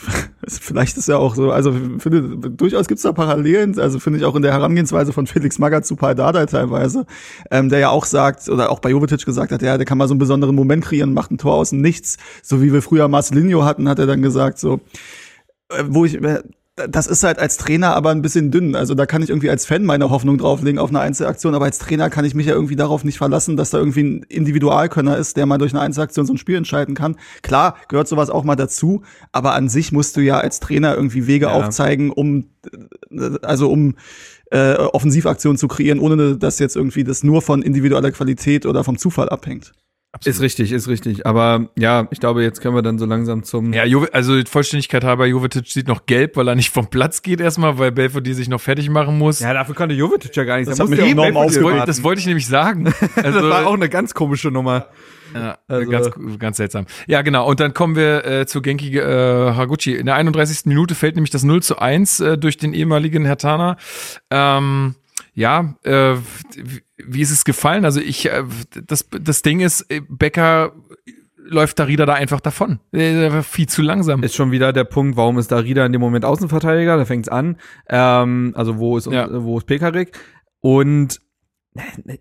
vielleicht 0.47 0.95
ist 0.97 1.07
ja 1.07 1.17
auch 1.17 1.33
so, 1.35 1.51
also 1.51 1.73
finde, 1.97 2.49
durchaus 2.51 2.87
gibt's 2.87 3.01
da 3.03 3.13
Parallelen, 3.13 3.79
also 3.79 3.99
finde 3.99 4.19
ich 4.19 4.25
auch 4.25 4.35
in 4.35 4.43
der 4.43 4.51
Herangehensweise 4.53 5.11
von 5.11 5.25
Felix 5.25 5.57
Magath 5.57 5.85
zu 5.87 5.95
Paul 5.95 6.13
Dardai 6.13 6.45
teilweise, 6.45 7.05
ähm, 7.49 7.69
der 7.69 7.79
ja 7.79 7.89
auch 7.89 8.05
sagt, 8.05 8.47
oder 8.47 8.69
auch 8.71 8.79
bei 8.79 8.91
Jovetic 8.91 9.25
gesagt 9.25 9.51
hat, 9.51 9.61
ja, 9.63 9.77
der 9.77 9.85
kann 9.87 9.97
mal 9.97 10.07
so 10.07 10.13
einen 10.13 10.19
besonderen 10.19 10.53
Moment 10.55 10.83
kreieren, 10.85 11.13
macht 11.13 11.31
ein 11.31 11.39
Tor 11.39 11.55
aus 11.55 11.71
dem 11.71 11.81
Nichts. 11.81 12.17
So 12.43 12.61
wie 12.61 12.71
wir 12.71 12.83
früher 12.83 13.07
Marcelinho 13.07 13.65
hatten, 13.65 13.89
hat 13.89 13.97
er 13.97 14.05
dann 14.05 14.21
gesagt, 14.21 14.59
so, 14.59 14.81
äh, 15.69 15.83
wo 15.87 16.05
ich, 16.05 16.21
äh, 16.23 16.43
das 16.75 17.07
ist 17.07 17.23
halt 17.23 17.39
als 17.39 17.55
Trainer 17.55 17.95
aber 17.95 18.09
ein 18.09 18.21
bisschen 18.21 18.51
dünn. 18.51 18.75
Also 18.75 18.95
da 18.95 19.05
kann 19.05 19.21
ich 19.23 19.29
irgendwie 19.29 19.49
als 19.49 19.65
Fan 19.65 19.85
meine 19.85 20.09
Hoffnung 20.09 20.37
drauflegen 20.37 20.77
auf 20.77 20.89
eine 20.89 20.99
Einzelaktion, 20.99 21.55
aber 21.55 21.65
als 21.65 21.79
Trainer 21.79 22.09
kann 22.09 22.25
ich 22.25 22.35
mich 22.35 22.47
ja 22.47 22.53
irgendwie 22.53 22.75
darauf 22.75 23.05
nicht 23.05 23.17
verlassen, 23.17 23.55
dass 23.55 23.69
da 23.69 23.77
irgendwie 23.77 24.03
ein 24.03 24.23
Individualkönner 24.23 25.17
ist, 25.17 25.37
der 25.37 25.45
mal 25.45 25.57
durch 25.57 25.71
eine 25.71 25.81
Einzelaktion 25.81 26.25
so 26.25 26.33
ein 26.33 26.37
Spiel 26.37 26.57
entscheiden 26.57 26.93
kann. 26.93 27.15
Klar, 27.43 27.75
gehört 27.87 28.09
sowas 28.09 28.29
auch 28.29 28.43
mal 28.43 28.57
dazu, 28.57 29.03
aber 29.31 29.53
an 29.53 29.69
sich 29.69 29.93
musst 29.93 30.17
du 30.17 30.21
ja 30.21 30.37
als 30.39 30.59
Trainer 30.59 30.95
irgendwie 30.95 31.27
Wege 31.27 31.45
Ja. 31.45 31.53
aufzeigen, 31.53 32.11
um 32.11 32.49
also 33.41 33.71
um 33.71 33.95
äh, 34.51 34.73
Offensivaktionen 34.75 35.57
zu 35.57 35.67
kreieren, 35.69 35.99
ohne 35.99 36.37
dass 36.37 36.59
jetzt 36.59 36.75
irgendwie 36.75 37.05
das 37.05 37.23
nur 37.23 37.41
von 37.41 37.61
individueller 37.61 38.11
Qualität 38.11 38.65
oder 38.65 38.83
vom 38.83 38.97
Zufall 38.97 39.29
abhängt. 39.29 39.71
Ist 40.23 40.41
richtig, 40.41 40.71
ist 40.71 40.87
richtig. 40.87 41.25
Aber 41.25 41.69
ja, 41.77 42.07
ich 42.11 42.19
glaube, 42.19 42.41
jetzt 42.43 42.61
können 42.61 42.73
wir 42.75 42.81
dann 42.81 42.97
so 42.97 43.05
langsam 43.05 43.43
zum. 43.43 43.73
Ja, 43.73 43.83
Jove, 43.85 44.07
also 44.13 44.39
Vollständigkeit 44.49 45.03
halber, 45.03 45.25
Jovetic 45.25 45.67
sieht 45.67 45.87
noch 45.87 46.05
gelb, 46.05 46.37
weil 46.37 46.47
er 46.47 46.55
nicht 46.55 46.69
vom 46.69 46.87
Platz 46.89 47.21
geht 47.21 47.41
erstmal, 47.41 47.77
weil 47.79 47.91
Belfodil 47.91 48.33
sich 48.33 48.47
noch 48.47 48.61
fertig 48.61 48.89
machen 48.89 49.17
muss. 49.17 49.39
Ja, 49.41 49.53
dafür 49.53 49.75
konnte 49.75 49.93
Jovetic 49.95 50.35
ja 50.35 50.43
gar 50.45 50.57
nichts. 50.57 50.69
Das 50.69 50.77
Da 50.77 50.83
hat 50.83 50.89
musste 50.89 51.03
mich 51.05 51.15
ja 51.15 51.27
enorm 51.27 51.47
das, 51.47 51.61
wollte, 51.61 51.85
das 51.85 52.03
wollte 52.03 52.19
ich 52.21 52.27
nämlich 52.27 52.47
sagen. 52.47 52.85
das 53.15 53.25
Also, 53.25 53.49
war 53.49 53.67
auch 53.67 53.73
eine 53.73 53.89
ganz 53.89 54.13
komische 54.13 54.49
Nummer. 54.51 54.87
ja, 55.33 55.57
also- 55.67 55.89
ganz, 55.91 56.09
ganz 56.39 56.57
seltsam. 56.57 56.85
Ja, 57.07 57.21
genau. 57.21 57.47
Und 57.49 57.59
dann 57.59 57.73
kommen 57.73 57.95
wir 57.95 58.25
äh, 58.25 58.45
zu 58.45 58.61
Genki 58.61 58.97
äh, 58.97 59.01
Haraguchi. 59.03 59.95
In 59.95 60.05
der 60.05 60.15
31. 60.15 60.65
Minute 60.65 60.95
fällt 60.95 61.15
nämlich 61.15 61.31
das 61.31 61.43
0 61.43 61.61
zu 61.61 61.77
1 61.79 62.19
äh, 62.21 62.37
durch 62.37 62.57
den 62.57 62.73
ehemaligen 62.73 63.25
Hertaner. 63.25 63.75
Ähm, 64.31 64.95
ja, 65.35 65.75
äh, 65.83 66.15
wie- 66.97 67.21
ist 67.21 67.31
es 67.31 67.45
gefallen? 67.45 67.85
Also 67.85 67.99
ich, 68.01 68.25
äh, 68.31 68.43
das, 68.87 69.07
das 69.21 69.41
Ding 69.41 69.59
ist, 69.59 69.81
äh, 69.91 70.01
Becker 70.09 70.71
läuft 71.47 71.77
Darida 71.77 72.05
da 72.07 72.13
einfach 72.15 72.39
davon. 72.39 72.79
Der 72.91 73.31
war 73.31 73.43
viel 73.43 73.67
zu 73.67 73.81
langsam. 73.83 74.23
Ist 74.23 74.33
schon 74.33 74.49
wieder 74.51 74.73
der 74.73 74.85
Punkt, 74.85 75.15
warum 75.17 75.37
ist 75.37 75.51
Darida 75.51 75.85
in 75.85 75.91
dem 75.91 76.01
Moment 76.01 76.25
Außenverteidiger? 76.25 76.97
Da 76.97 77.05
fängt's 77.05 77.29
an. 77.29 77.57
Ähm, 77.87 78.53
also 78.55 78.79
wo 78.79 78.97
ist 78.97 79.05
Ja. 79.07 79.27
wo 79.43 79.57
ist 79.59 79.67
Pekarik? 79.67 80.17
Und 80.61 81.19
äh, 81.75 82.17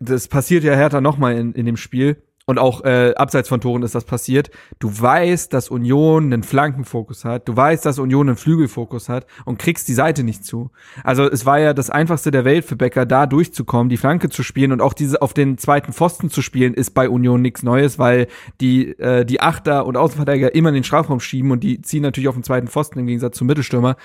das 0.00 0.28
passiert 0.28 0.64
ja 0.64 0.74
härter 0.74 1.00
nochmal 1.02 1.36
in, 1.36 1.52
in 1.52 1.66
dem 1.66 1.76
Spiel. 1.76 2.22
Und 2.48 2.58
auch 2.58 2.82
äh, 2.82 3.12
abseits 3.14 3.50
von 3.50 3.60
Toren 3.60 3.82
ist 3.82 3.94
das 3.94 4.06
passiert. 4.06 4.50
Du 4.78 4.88
weißt, 4.88 5.52
dass 5.52 5.68
Union 5.68 6.32
einen 6.32 6.42
Flankenfokus 6.42 7.26
hat. 7.26 7.46
Du 7.46 7.54
weißt, 7.54 7.84
dass 7.84 7.98
Union 7.98 8.26
einen 8.26 8.38
Flügelfokus 8.38 9.10
hat 9.10 9.26
und 9.44 9.58
kriegst 9.58 9.86
die 9.86 9.92
Seite 9.92 10.24
nicht 10.24 10.46
zu. 10.46 10.70
Also 11.04 11.30
es 11.30 11.44
war 11.44 11.58
ja 11.58 11.74
das 11.74 11.90
einfachste 11.90 12.30
der 12.30 12.46
Welt 12.46 12.64
für 12.64 12.74
Becker, 12.74 13.04
da 13.04 13.26
durchzukommen, 13.26 13.90
die 13.90 13.98
Flanke 13.98 14.30
zu 14.30 14.42
spielen 14.42 14.72
und 14.72 14.80
auch 14.80 14.94
diese 14.94 15.20
auf 15.20 15.34
den 15.34 15.58
zweiten 15.58 15.92
Pfosten 15.92 16.30
zu 16.30 16.40
spielen, 16.40 16.72
ist 16.72 16.94
bei 16.94 17.10
Union 17.10 17.42
nichts 17.42 17.62
Neues, 17.62 17.98
weil 17.98 18.28
die 18.62 18.98
äh, 18.98 19.26
die 19.26 19.42
Achter 19.42 19.84
und 19.84 19.98
Außenverteidiger 19.98 20.54
immer 20.54 20.70
in 20.70 20.76
den 20.76 20.84
Strafraum 20.84 21.20
schieben 21.20 21.50
und 21.50 21.62
die 21.62 21.82
ziehen 21.82 22.00
natürlich 22.02 22.28
auf 22.28 22.34
den 22.34 22.44
zweiten 22.44 22.68
Pfosten 22.68 22.98
im 22.98 23.06
Gegensatz 23.06 23.36
zum 23.36 23.46
Mittelstürmer. 23.46 23.96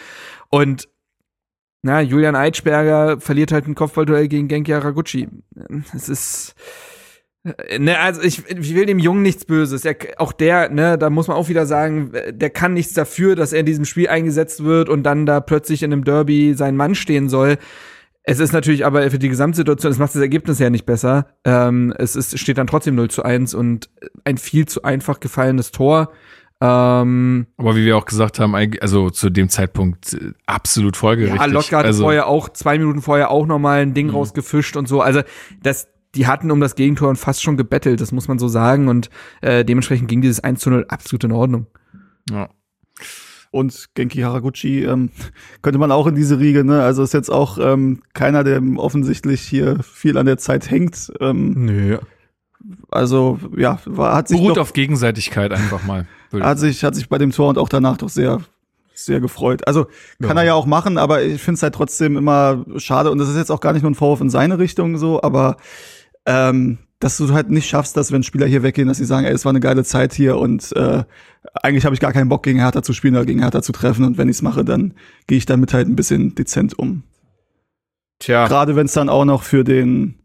Und 0.49 0.89
na, 1.81 2.01
Julian 2.01 2.35
Eitschberger 2.35 3.21
verliert 3.21 3.53
halt 3.53 3.67
ein 3.67 3.75
Kopfballduell 3.75 4.27
gegen 4.27 4.49
Genki 4.49 4.73
Haraguchi. 4.73 5.29
Es 5.93 6.09
ist 6.09 6.55
Ne, 7.77 7.99
also 7.99 8.21
ich, 8.21 8.47
ich 8.47 8.73
will 8.73 8.85
dem 8.85 8.99
Jungen 8.99 9.21
nichts 9.21 9.43
Böses. 9.43 9.83
Er, 9.83 9.97
auch 10.17 10.31
der, 10.31 10.69
ne, 10.69 10.97
da 10.97 11.09
muss 11.09 11.27
man 11.27 11.35
auch 11.35 11.49
wieder 11.49 11.65
sagen, 11.65 12.13
der 12.31 12.49
kann 12.49 12.73
nichts 12.73 12.93
dafür, 12.93 13.35
dass 13.35 13.51
er 13.51 13.59
in 13.59 13.65
diesem 13.65 13.83
Spiel 13.83 14.07
eingesetzt 14.07 14.63
wird 14.63 14.87
und 14.87 15.03
dann 15.03 15.25
da 15.25 15.41
plötzlich 15.41 15.83
in 15.83 15.91
einem 15.91 16.05
Derby 16.05 16.53
sein 16.53 16.77
Mann 16.77 16.95
stehen 16.95 17.27
soll. 17.27 17.57
Es 18.23 18.39
ist 18.39 18.53
natürlich 18.53 18.85
aber 18.85 19.09
für 19.11 19.19
die 19.19 19.27
Gesamtsituation, 19.27 19.91
es 19.91 19.99
macht 19.99 20.15
das 20.15 20.21
Ergebnis 20.21 20.57
ja 20.59 20.69
nicht 20.69 20.85
besser. 20.85 21.27
Ähm, 21.43 21.93
es 21.97 22.15
ist, 22.15 22.39
steht 22.39 22.57
dann 22.57 22.67
trotzdem 22.67 22.95
0 22.95 23.09
zu 23.09 23.23
1 23.23 23.53
und 23.53 23.89
ein 24.23 24.37
viel 24.37 24.65
zu 24.65 24.83
einfach 24.83 25.19
gefallenes 25.19 25.71
Tor. 25.71 26.13
Ähm, 26.61 27.47
Aber 27.57 27.75
wie 27.75 27.83
wir 27.83 27.97
auch 27.97 28.05
gesagt 28.05 28.39
haben, 28.39 28.55
also 28.55 29.09
zu 29.09 29.29
dem 29.29 29.49
Zeitpunkt 29.49 30.13
äh, 30.13 30.31
absolut 30.45 30.95
folgerichtig. 30.95 31.41
Ja, 31.41 31.47
Lotka 31.47 31.79
hat 31.79 31.85
also, 31.87 32.03
vorher 32.03 32.27
auch, 32.27 32.47
zwei 32.47 32.77
Minuten 32.77 33.01
vorher 33.01 33.31
auch 33.31 33.45
nochmal 33.45 33.81
ein 33.81 33.93
Ding 33.93 34.07
Mhm. 34.07 34.13
rausgefischt 34.15 34.77
und 34.77 34.87
so. 34.87 35.01
Also 35.01 35.23
das, 35.61 35.89
die 36.15 36.27
hatten 36.27 36.51
um 36.51 36.59
das 36.59 36.75
Gegentor 36.75 37.09
und 37.09 37.15
fast 37.17 37.41
schon 37.41 37.57
gebettelt, 37.57 37.99
das 38.01 38.11
muss 38.11 38.27
man 38.27 38.39
so 38.39 38.47
sagen. 38.47 38.87
Und 38.87 39.09
äh, 39.41 39.65
dementsprechend 39.65 40.07
ging 40.07 40.21
dieses 40.21 40.39
1 40.41 40.59
zu 40.59 40.69
0 40.69 40.85
absolut 40.89 41.23
in 41.23 41.31
Ordnung. 41.31 41.67
ja. 42.29 42.49
Und 43.51 43.89
Genki 43.93 44.21
Haraguchi 44.21 44.83
ähm, 44.83 45.11
könnte 45.61 45.77
man 45.77 45.91
auch 45.91 46.07
in 46.07 46.15
diese 46.15 46.39
Riege, 46.39 46.63
ne? 46.63 46.81
Also 46.81 47.03
ist 47.03 47.13
jetzt 47.13 47.29
auch 47.29 47.59
ähm, 47.59 48.01
keiner, 48.15 48.43
der 48.43 48.59
offensichtlich 48.77 49.41
hier 49.41 49.77
viel 49.83 50.17
an 50.17 50.25
der 50.25 50.39
Zeit 50.39 50.71
hängt. 50.71 51.13
Ähm, 51.19 51.53
Nö. 51.65 51.99
also 52.89 53.37
ja, 53.55 53.77
war, 53.85 54.15
hat 54.15 54.27
sich 54.27 54.39
Beruht 54.39 54.57
doch, 54.57 54.61
auf 54.63 54.73
Gegenseitigkeit 54.73 55.51
einfach 55.51 55.83
mal. 55.83 56.07
würde 56.31 56.43
ich 56.45 56.49
hat 56.49 56.57
sich 56.57 56.83
hat 56.83 56.95
sich 56.95 57.09
bei 57.09 57.19
dem 57.19 57.29
Tor 57.29 57.49
und 57.49 57.59
auch 57.59 57.69
danach 57.69 57.97
doch 57.97 58.09
sehr 58.09 58.39
sehr 58.95 59.19
gefreut. 59.19 59.67
Also 59.67 59.85
kann 60.19 60.35
Ja. 60.37 60.41
er 60.41 60.47
ja 60.47 60.53
auch 60.55 60.65
machen, 60.65 60.97
aber 60.97 61.21
ich 61.23 61.39
finde 61.39 61.57
es 61.57 61.63
halt 61.63 61.75
trotzdem 61.75 62.17
immer 62.17 62.65
schade 62.77 63.11
und 63.11 63.19
das 63.19 63.29
ist 63.29 63.37
jetzt 63.37 63.51
auch 63.51 63.59
gar 63.59 63.73
nicht 63.73 63.83
nur 63.83 63.91
ein 63.91 63.95
Vorwurf 63.95 64.21
in 64.21 64.31
seine 64.31 64.57
Richtung 64.57 64.97
so, 64.97 65.21
aber 65.21 65.57
ähm, 66.25 66.77
dass 66.99 67.17
du 67.17 67.33
halt 67.33 67.49
nicht 67.49 67.67
schaffst, 67.67 67.97
dass 67.97 68.11
wenn 68.11 68.23
Spieler 68.23 68.47
hier 68.47 68.63
weggehen, 68.63 68.87
dass 68.87 68.97
sie 68.97 69.05
sagen, 69.05 69.25
ey, 69.25 69.33
es 69.33 69.43
war 69.43 69.49
eine 69.49 69.59
geile 69.59 69.83
Zeit 69.83 70.13
hier 70.13 70.37
und 70.37 70.71
äh, 70.73 71.03
eigentlich 71.61 71.83
habe 71.85 71.93
ich 71.93 71.99
gar 71.99 72.13
keinen 72.13 72.29
Bock 72.29 72.43
gegen 72.43 72.59
Hertha 72.59 72.81
zu 72.81 72.93
spielen 72.93 73.15
oder 73.15 73.25
gegen 73.25 73.41
Hertha 73.41 73.61
zu 73.61 73.73
treffen 73.73 74.05
und 74.05 74.17
wenn 74.17 74.29
ich 74.29 74.37
es 74.37 74.41
mache, 74.41 74.63
dann 74.63 74.93
gehe 75.27 75.37
ich 75.37 75.45
damit 75.45 75.73
halt 75.73 75.87
ein 75.87 75.97
bisschen 75.97 76.33
dezent 76.35 76.79
um. 76.79 77.03
Tja. 78.19 78.47
Gerade 78.47 78.77
wenn 78.77 78.85
es 78.85 78.93
dann 78.93 79.09
auch 79.09 79.25
noch 79.25 79.43
für 79.43 79.65
den 79.65 80.15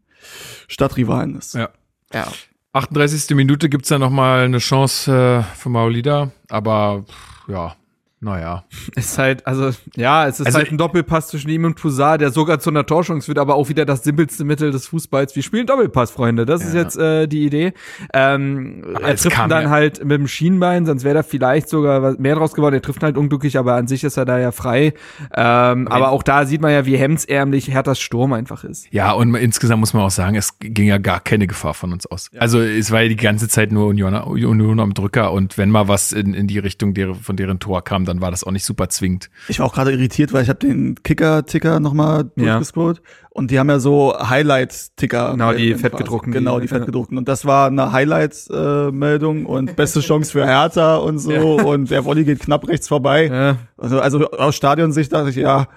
Stadtrivalen 0.69 1.37
ist. 1.37 1.55
Ja. 1.55 1.69
Ja. 2.13 2.27
38. 2.71 3.35
Minute 3.35 3.67
gibt's 3.67 3.89
dann 3.89 3.99
noch 3.99 4.11
mal 4.11 4.45
eine 4.45 4.59
Chance 4.59 5.11
äh, 5.11 5.55
für 5.57 5.69
Maulida, 5.69 6.31
aber 6.47 7.03
pff, 7.07 7.49
ja, 7.49 7.75
naja. 8.21 8.63
Ist 8.95 9.17
halt, 9.17 9.47
also, 9.47 9.71
ja, 9.95 10.27
es 10.27 10.39
ist 10.39 10.47
Also- 10.47 10.57
halt 10.59 10.71
ein 10.71 10.77
Doppelpass 10.77 11.27
zwischen 11.29 11.49
ihm 11.49 11.63
und 11.65 11.77
Toussaint, 11.77 12.21
der 12.21 12.31
sogar 12.31 12.59
zu 12.59 12.69
einer 12.69 12.85
Torschance 12.85 13.27
wird, 13.27 13.37
aber 13.39 13.55
auch 13.55 13.69
wieder 13.69 13.85
das 13.85 14.03
simpelste 14.03 14.43
Mittel 14.43 14.71
des 14.71 14.87
Fußballs. 14.87 15.35
Wir 15.35 15.43
spielen 15.43 15.65
Doppelpass, 15.67 16.11
Freunde. 16.11 16.45
Das 16.45 16.63
ist 16.63 16.73
Ja. 16.73 16.81
jetzt 16.81 16.97
äh, 16.97 17.27
die 17.27 17.45
Idee. 17.45 17.73
Ähm, 18.13 18.83
Aber 18.95 19.07
er 19.07 19.15
trifft 19.15 19.37
dann 19.37 19.63
ja- 19.63 19.69
halt 19.69 20.03
mit 20.03 20.19
dem 20.19 20.27
Schienbein, 20.27 20.85
sonst 20.85 21.03
wäre 21.03 21.15
da 21.15 21.23
vielleicht 21.23 21.69
sogar 21.69 22.15
mehr 22.19 22.35
draus 22.35 22.53
geworden. 22.53 22.75
Er 22.75 22.81
trifft 22.81 23.03
halt 23.03 23.17
unglücklich, 23.17 23.57
aber 23.57 23.75
an 23.75 23.87
sich 23.87 24.03
ist 24.03 24.17
er 24.17 24.25
da 24.25 24.37
ja 24.39 24.51
frei. 24.51 24.93
Ähm, 25.35 25.87
aber 25.87 26.09
auch 26.09 26.23
da 26.23 26.45
sieht 26.45 26.61
man 26.61 26.71
ja, 26.71 26.85
wie 26.85 26.97
hemdsärmlich 26.97 27.69
Herthas 27.71 27.99
Sturm 27.99 28.33
einfach 28.33 28.63
ist. 28.63 28.87
Ja, 28.91 29.11
und 29.13 29.33
insgesamt 29.35 29.79
muss 29.79 29.93
man 29.93 30.03
auch 30.03 30.11
sagen, 30.11 30.35
es 30.35 30.57
ging 30.59 30.87
ja 30.87 30.97
gar 30.97 31.19
keine 31.19 31.47
Gefahr 31.47 31.73
von 31.73 31.93
uns 31.93 32.05
aus. 32.05 32.29
Also 32.37 32.59
es 32.61 32.91
war 32.91 33.01
ja 33.03 33.09
die 33.09 33.15
ganze 33.15 33.47
Zeit 33.47 33.71
nur 33.71 33.87
Union, 33.87 34.13
Union 34.15 34.79
am 34.79 34.93
Drücker 34.93 35.31
und 35.31 35.57
wenn 35.57 35.69
mal 35.69 35.87
was 35.87 36.11
in, 36.11 36.33
in 36.33 36.47
die 36.47 36.59
Richtung 36.59 36.93
der, 36.93 37.15
von 37.15 37.35
deren 37.35 37.59
Tor 37.59 37.83
kam, 37.83 38.05
dann 38.09 38.19
war 38.21 38.31
das 38.31 38.43
auch 38.43 38.51
nicht 38.51 38.65
super 38.65 38.89
zwingend. 38.89 39.29
Ich 39.47 39.59
war 39.59 39.65
auch 39.67 39.73
gerade 39.73 39.91
irritiert, 39.93 40.33
weil 40.33 40.43
ich 40.43 40.49
habe 40.49 40.59
den 40.59 40.95
Kicker-Ticker 41.03 41.79
nochmal 41.79 42.25
Ja. 42.35 42.45
durchgescrollt 42.55 43.01
und 43.29 43.49
die 43.51 43.57
haben 43.59 43.69
ja 43.69 43.79
so 43.79 44.13
Highlight-Ticker. 44.19 45.31
Genau, 45.31 45.53
die 45.53 45.75
fettgedruckten, 45.75 46.33
Genau, 46.33 46.55
die- 46.59 46.63
die 46.63 46.67
fettgedruckten. 46.67 47.17
Und 47.17 47.27
das 47.29 47.45
war 47.45 47.67
eine 47.67 47.91
Highlight-Meldung 47.93 49.45
und 49.45 49.75
beste 49.75 49.99
Chance 50.01 50.31
für 50.31 50.45
Hertha 50.45 50.97
und 50.97 51.19
so 51.19 51.57
und 51.57 51.89
der 51.91 52.05
Volley 52.05 52.23
geht 52.25 52.39
knapp 52.41 52.67
rechts 52.67 52.87
vorbei. 52.87 53.27
Ja. 53.27 53.55
Also, 53.77 53.99
also 53.99 54.29
aus 54.31 54.55
Stadionsicht 54.55 55.13
dachte 55.13 55.29
ich, 55.29 55.35
ja, 55.37 55.67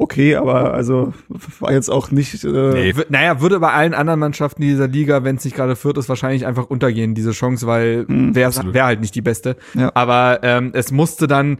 okay, 0.00 0.36
aber 0.36 0.72
also 0.72 1.12
war 1.60 1.72
jetzt 1.72 1.90
auch 1.90 2.10
nicht. 2.10 2.42
Äh, 2.44 2.48
Nee. 2.48 2.94
Naja, 3.08 3.40
würde 3.40 3.60
bei 3.60 3.72
allen 3.72 3.94
anderen 3.94 4.20
Mannschaften 4.20 4.62
dieser 4.62 4.88
Liga, 4.88 5.24
wenn 5.24 5.36
es 5.36 5.44
nicht 5.44 5.56
gerade 5.56 5.76
führt, 5.76 5.98
ist, 5.98 6.08
wahrscheinlich 6.08 6.46
einfach 6.46 6.66
untergehen, 6.66 7.14
diese 7.14 7.32
Chance, 7.32 7.66
weil 7.66 8.06
wäre 8.08 8.48
absolut. 8.48 8.74
wär 8.74 8.86
halt 8.86 9.00
nicht 9.00 9.14
die 9.14 9.22
beste. 9.22 9.56
Ja. 9.74 9.90
Aber 9.94 10.40
ähm, 10.42 10.70
es 10.74 10.90
musste 10.90 11.26
dann, 11.26 11.58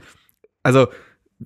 also 0.63 0.89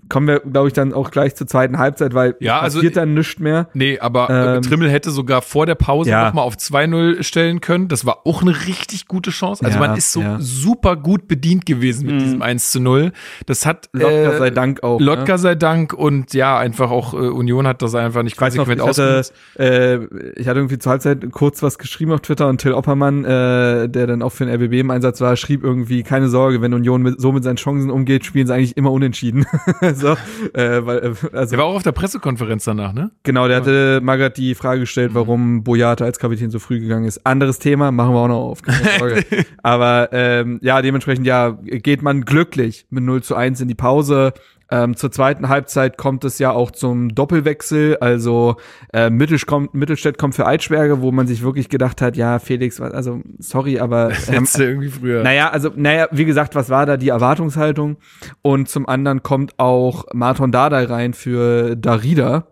kommen 0.08 0.26
wir, 0.26 0.40
glaube 0.40 0.68
ich, 0.68 0.74
dann 0.74 0.92
auch 0.92 1.10
gleich 1.10 1.34
zur 1.36 1.46
zweiten 1.46 1.78
Halbzeit, 1.78 2.14
weil 2.14 2.36
Ja, 2.40 2.60
also- 2.60 2.78
passiert 2.78 2.96
dann 2.96 3.14
nichts 3.14 3.38
mehr. 3.38 3.68
Nee, 3.74 3.98
aber 3.98 4.28
äh, 4.30 4.56
Ähm, 4.56 4.62
Trimmel 4.62 4.90
hätte 4.90 5.10
sogar 5.10 5.40
vor 5.42 5.66
der 5.66 5.74
Pause 5.76 6.10
ja. 6.10 6.26
noch 6.26 6.34
mal 6.34 6.42
auf 6.42 6.56
2-0 6.56 7.22
stellen 7.22 7.60
können. 7.60 7.88
Das 7.88 8.04
war 8.04 8.26
auch 8.26 8.42
eine 8.42 8.52
richtig 8.66 9.06
gute 9.08 9.30
Chance. 9.30 9.64
Also 9.64 9.78
Ja, 9.78 9.86
man 9.86 9.96
ist 9.96 10.12
so 10.12 10.20
ja. 10.20 10.36
super 10.40 10.96
gut 10.96 11.28
bedient 11.28 11.64
gewesen 11.66 12.06
mit 12.06 12.20
diesem 12.20 12.42
1 12.42 12.70
zu 12.72 12.80
0. 12.80 13.12
Das 13.46 13.66
hat 13.66 13.88
Lotka 13.92 14.32
äh, 14.32 14.38
sei 14.38 14.50
Dank 14.50 14.82
auch. 14.82 15.00
Lotka 15.00 15.38
sei 15.38 15.54
Dank 15.54 15.92
und 15.92 16.34
ja, 16.34 16.58
einfach 16.58 16.90
auch 16.90 17.14
äh, 17.14 17.16
Union 17.16 17.66
hat 17.66 17.80
das 17.82 17.94
einfach 17.94 18.22
nicht 18.22 18.34
Ich 18.34 18.40
weiß 18.40 18.54
noch, 18.56 18.66
konsequent 18.66 18.90
ich 18.96 18.98
hatte, 18.98 20.10
äh, 20.34 20.40
ich 20.40 20.48
hatte 20.48 20.58
irgendwie 20.58 20.78
zur 20.78 20.90
Halbzeit 20.90 21.24
kurz 21.32 21.62
was 21.62 21.78
geschrieben 21.78 22.12
auf 22.12 22.20
Twitter 22.20 22.48
und 22.48 22.60
Till 22.60 22.72
Oppermann, 22.72 23.24
äh, 23.24 23.88
der 23.88 24.06
dann 24.06 24.22
auch 24.22 24.30
für 24.32 24.44
den 24.46 24.54
RBB 24.54 24.80
im 24.80 24.90
Einsatz 24.90 25.20
war, 25.20 25.36
schrieb 25.36 25.62
irgendwie, 25.62 26.02
keine 26.02 26.28
Sorge, 26.28 26.60
wenn 26.60 26.74
Union 26.74 27.02
mit, 27.02 27.20
so 27.20 27.32
mit 27.32 27.44
seinen 27.44 27.56
Chancen 27.56 27.90
umgeht, 27.90 28.24
spielen 28.24 28.46
sie 28.46 28.54
eigentlich 28.54 28.76
immer 28.76 28.90
unentschieden. 28.92 29.46
so, 29.94 30.16
äh, 30.54 30.86
weil, 30.86 30.98
äh, 30.98 31.36
also, 31.36 31.50
Der 31.50 31.58
war 31.58 31.66
auch 31.66 31.76
auf 31.76 31.82
der 31.82 31.92
Pressekonferenz 31.92 32.64
danach, 32.64 32.92
ne? 32.92 33.10
genau, 33.22 33.48
der 33.48 33.58
hatte 33.58 34.00
Magath 34.02 34.36
die 34.36 34.54
Frage 34.54 34.80
gestellt, 34.80 35.10
Mhm. 35.12 35.14
warum 35.16 35.64
Boyata 35.64 36.04
als 36.04 36.18
Kapitän 36.18 36.50
so 36.50 36.58
früh 36.58 36.80
gegangen 36.80 37.04
ist. 37.06 37.24
Anderes 37.26 37.58
Thema, 37.58 37.90
machen 37.92 38.14
wir 38.14 38.20
auch 38.20 38.28
noch 38.28 38.40
auf. 38.50 38.58
Aber 39.62 40.08
ähm, 40.12 40.58
ja, 40.62 40.80
dementsprechend 40.82 41.26
ja, 41.26 41.50
geht 41.62 42.02
man 42.02 42.24
glücklich 42.24 42.86
mit 42.90 43.04
0 43.04 43.22
zu 43.22 43.34
1 43.34 43.60
in 43.60 43.68
die 43.68 43.74
Pause. 43.74 44.32
Ähm, 44.70 44.96
zur 44.96 45.10
zweiten 45.12 45.48
Halbzeit 45.48 45.98
kommt 45.98 46.24
es 46.24 46.38
ja 46.38 46.50
auch 46.50 46.70
zum 46.70 47.14
Doppelwechsel. 47.14 47.98
Also 48.00 48.56
äh, 48.92 49.10
Mittelsch 49.10 49.44
kommt, 49.46 49.74
Mittelstädt 49.74 50.16
kommt 50.18 50.34
für 50.34 50.46
Eitschberge, 50.46 51.02
wo 51.02 51.12
man 51.12 51.26
sich 51.26 51.42
wirklich 51.42 51.68
gedacht 51.68 52.00
hat, 52.00 52.16
ja, 52.16 52.38
Felix, 52.38 52.80
also 52.80 53.20
sorry, 53.38 53.78
aber 53.78 54.08
ähm, 54.28 54.34
Hättest 54.34 54.58
irgendwie 54.58 54.88
früher. 54.88 55.22
naja, 55.22 55.50
also, 55.50 55.70
naja, 55.76 56.08
wie 56.12 56.24
gesagt, 56.24 56.54
was 56.54 56.70
war 56.70 56.86
da 56.86 56.96
die 56.96 57.10
Erwartungshaltung? 57.10 57.98
Und 58.42 58.68
zum 58.68 58.88
anderen 58.88 59.22
kommt 59.22 59.58
auch 59.58 60.06
Marton 60.14 60.50
Dardai 60.50 60.84
rein 60.84 61.12
für 61.14 61.76
Darida. 61.76 62.46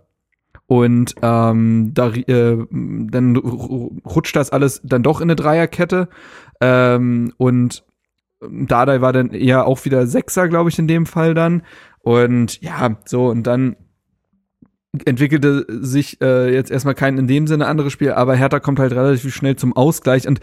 Und 0.66 1.14
ähm, 1.22 1.92
Dari 1.92 2.20
äh, 2.22 2.64
dann 2.70 3.36
ru- 3.36 4.00
rutscht 4.06 4.36
das 4.36 4.50
alles 4.50 4.80
dann 4.84 5.02
doch 5.02 5.20
in 5.20 5.24
eine 5.26 5.36
Dreierkette. 5.36 6.08
Ähm, 6.60 7.32
und 7.36 7.84
Dardai 8.40 9.00
war 9.00 9.12
dann 9.12 9.30
eher 9.30 9.66
auch 9.66 9.84
wieder 9.84 10.06
Sechser, 10.06 10.48
glaube 10.48 10.70
ich, 10.70 10.78
in 10.78 10.88
dem 10.88 11.06
Fall 11.06 11.34
dann. 11.34 11.62
Und 12.02 12.60
ja, 12.62 12.98
so, 13.04 13.28
und 13.28 13.44
dann 13.46 13.76
entwickelte 15.06 15.64
sich 15.68 16.20
äh, 16.20 16.52
jetzt 16.52 16.70
erstmal 16.70 16.94
kein 16.94 17.16
in 17.16 17.26
dem 17.26 17.46
Sinne 17.46 17.66
anderes 17.66 17.92
Spiel, 17.94 18.12
aber 18.12 18.34
Hertha 18.36 18.60
kommt 18.60 18.78
halt 18.78 18.92
relativ 18.92 19.34
schnell 19.34 19.56
zum 19.56 19.74
Ausgleich 19.74 20.28
und 20.28 20.40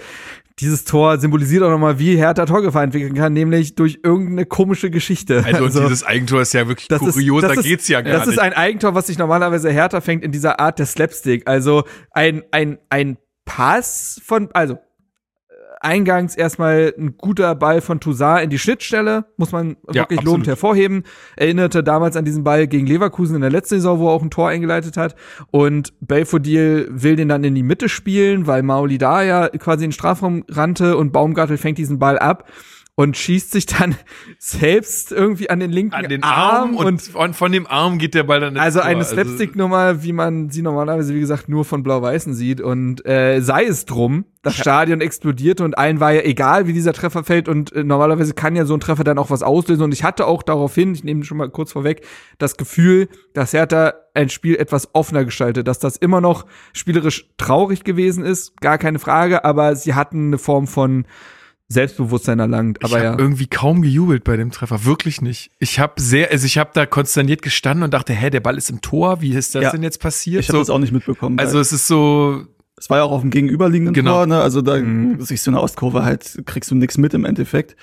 dieses 0.60 0.86
Tor 0.86 1.20
symbolisiert 1.20 1.62
auch 1.64 1.70
nochmal, 1.70 2.00
wie 2.00 2.18
Hertha 2.18 2.46
Torgefahr 2.48 2.84
entwickeln 2.84 3.14
kann, 3.14 3.32
nämlich 3.32 3.76
durch 3.76 4.00
irgendeine 4.04 4.46
komische 4.46 4.90
Geschichte. 4.90 5.44
Also, 5.46 5.64
und 5.66 5.74
dieses 5.90 6.04
Eigentor 6.04 6.42
ist 6.42 6.54
ja 6.54 6.68
wirklich 6.68 6.88
das 6.88 7.02
ist- 7.02 7.14
kurios, 7.14 7.42
das 7.44 7.54
da 7.54 7.60
ist- 7.60 7.66
geht's 7.68 7.88
ja 7.88 8.02
gar 8.02 8.12
Das 8.14 8.26
nicht. 8.26 8.34
ist 8.38 8.40
ein 8.40 8.54
Eigentor, 8.54 8.96
was 8.96 9.08
sich 9.08 9.18
normalerweise 9.20 9.70
Hertha 9.70 10.02
fängt 10.02 10.24
in 10.24 10.32
dieser 10.32 10.60
Art 10.60 10.80
der 10.80 10.88
Slapstick. 10.88 11.48
Also 11.48 11.84
ein, 12.12 12.42
ein, 12.52 12.80
ein 12.90 13.18
Pass 13.46 14.20
von, 14.26 14.50
also 14.54 14.78
eingangs 15.82 16.36
erstmal 16.36 16.94
ein 16.98 17.16
guter 17.18 17.56
Ball 17.56 17.82
von 17.82 18.00
Toussaint 18.00 18.44
in 18.44 18.50
die 18.50 18.60
Schnittstelle, 18.60 19.26
muss 19.38 19.52
man 19.52 19.78
Ja, 19.88 20.02
wirklich 20.02 20.20
absolut. 20.20 20.26
lobend 20.26 20.48
hervorheben. 20.48 21.04
Erinnerte 21.36 21.84
damals 21.84 22.16
an 22.16 22.26
diesen 22.26 22.44
Ball 22.44 22.68
gegen 22.68 22.86
Leverkusen 22.86 23.36
in 23.36 23.42
der 23.42 23.50
letzten 23.50 23.76
Saison, 23.76 24.00
wo 24.00 24.08
er 24.08 24.14
auch 24.14 24.22
ein 24.24 24.30
Tor 24.32 24.50
eingeleitet 24.50 24.98
hat. 24.98 25.16
Und 25.52 25.94
Belfodil 26.02 26.88
will 26.92 27.16
den 27.16 27.30
dann 27.30 27.44
in 27.44 27.56
die 27.56 27.64
Mitte 27.64 27.90
spielen, 27.90 28.48
weil 28.48 28.64
Mauli 28.64 28.98
da 28.98 29.24
ja 29.24 29.48
quasi 29.50 29.86
in 29.86 29.90
den 29.90 29.94
Strafraum 29.94 30.44
rannte 30.50 30.98
und 30.98 31.12
Baumgartel 31.12 31.58
fängt 31.58 31.78
diesen 31.78 32.00
Ball 32.00 32.20
ab. 32.20 32.50
Und 33.00 33.16
schießt 33.16 33.54
sich 33.54 33.66
dann 33.66 33.96
selbst 34.40 35.14
irgendwie 35.14 35.50
an 35.50 35.62
den 35.62 35.72
linken 35.72 35.94
an 35.94 36.10
den 36.10 36.22
Arm 36.22 36.76
und, 36.76 36.86
und 36.86 37.02
von, 37.02 37.34
von 37.34 37.50
dem 37.54 37.66
Arm 37.66 37.98
geht 37.98 38.14
der 38.14 38.24
Ball 38.24 38.42
dann 38.42 38.56
ins 38.56 38.62
also 38.62 38.80
Tor. 38.80 38.90
eine 38.90 39.06
Slapstick-Nummer, 39.06 40.04
wie 40.04 40.12
man 40.12 40.50
sie 40.50 40.62
normalerweise, 40.62 41.16
wie 41.16 41.22
gesagt, 41.22 41.48
nur 41.48 41.64
von 41.64 41.82
Blau-Weißen 41.82 42.34
sieht. 42.34 42.60
Und 42.60 43.06
äh, 43.06 43.40
sei 43.40 43.64
es 43.64 43.86
drum, 43.86 44.26
das 44.42 44.58
Stadion 44.58 45.00
explodierte 45.00 45.64
und 45.64 45.78
allen 45.78 46.02
war 46.02 46.12
ja 46.12 46.24
egal, 46.24 46.68
wie 46.68 46.74
dieser 46.74 46.92
Treffer 46.92 47.24
fällt. 47.24 47.48
Und 47.48 47.72
äh, 47.72 47.86
normalerweise 47.86 48.34
kann 48.34 48.58
ja 48.58 48.66
so 48.66 48.74
ein 48.74 48.82
Treffer 48.82 49.06
dann 49.06 49.18
auch 49.18 49.30
was 49.30 49.44
auslösen. 49.44 49.84
Und 49.84 49.94
ich 49.94 50.04
hatte 50.04 50.28
auch 50.28 50.44
daraufhin, 50.44 50.94
ich 50.94 51.06
nehme 51.06 51.24
schon 51.24 51.38
mal 51.38 51.50
kurz 51.50 51.72
vorweg, 51.72 52.06
das 52.38 52.58
Gefühl, 52.58 53.08
dass 53.34 53.54
Hertha 53.54 53.94
ein 54.14 54.28
Spiel 54.28 54.58
etwas 54.58 54.94
offener 54.94 55.24
gestaltet, 55.24 55.70
dass 55.70 55.80
das 55.80 55.96
immer 55.96 56.20
noch 56.20 56.46
spielerisch 56.74 57.30
traurig 57.38 57.86
gewesen 57.86 58.26
ist, 58.26 58.60
gar 58.60 58.78
keine 58.78 59.00
Frage, 59.00 59.46
aber 59.46 59.78
sie 59.78 59.94
hatten 59.94 60.28
eine 60.28 60.38
Form 60.38 60.68
von 60.68 61.06
Selbstbewusstsein 61.72 62.40
erlangt. 62.40 62.84
Aber 62.84 62.98
ich 62.98 63.04
ja. 63.04 63.12
habe 63.12 63.22
irgendwie 63.22 63.46
kaum 63.48 63.82
gejubelt 63.84 64.24
bei 64.24 64.36
dem 64.36 64.50
Treffer, 64.52 64.86
wirklich 64.86 65.22
nicht. 65.22 65.52
Ich 65.60 65.80
habe 65.80 65.94
sehr, 66.02 66.32
also 66.32 66.46
ich 66.48 66.58
habe 66.58 66.72
da 66.74 66.86
konsterniert 66.88 67.42
gestanden 67.44 67.84
und 67.84 67.94
dachte, 67.94 68.12
hä, 68.14 68.30
der 68.32 68.40
Ball 68.40 68.58
ist 68.58 68.70
im 68.72 68.82
Tor, 68.82 69.22
wie 69.22 69.34
ist 69.34 69.54
das 69.56 69.64
Ja. 69.64 69.72
denn 69.72 69.84
jetzt 69.84 70.00
passiert? 70.02 70.42
Ich 70.42 70.50
habe 70.50 70.58
So, 70.58 70.62
das 70.62 70.70
auch 70.72 70.80
nicht 70.80 70.92
mitbekommen. 70.92 71.38
also 71.40 71.60
es 71.60 71.72
ist 71.72 71.88
so, 71.88 72.44
es 72.76 72.90
war 72.90 72.98
ja 72.98 73.04
auch 73.04 73.12
auf 73.12 73.22
dem 73.22 73.30
gegenüberliegenden 73.30 73.94
Genau. 73.94 74.14
Tor, 74.14 74.26
ne? 74.26 74.42
Also 74.42 74.62
da 74.64 74.78
Mhm. 74.78 75.22
siehst 75.22 75.46
du 75.46 75.52
eine 75.52 75.62
Ostkurve 75.62 76.04
halt, 76.04 76.42
kriegst 76.46 76.72
du 76.72 76.76
nichts 76.76 76.98
mit 76.98 77.14
im 77.14 77.24
Endeffekt. 77.24 77.76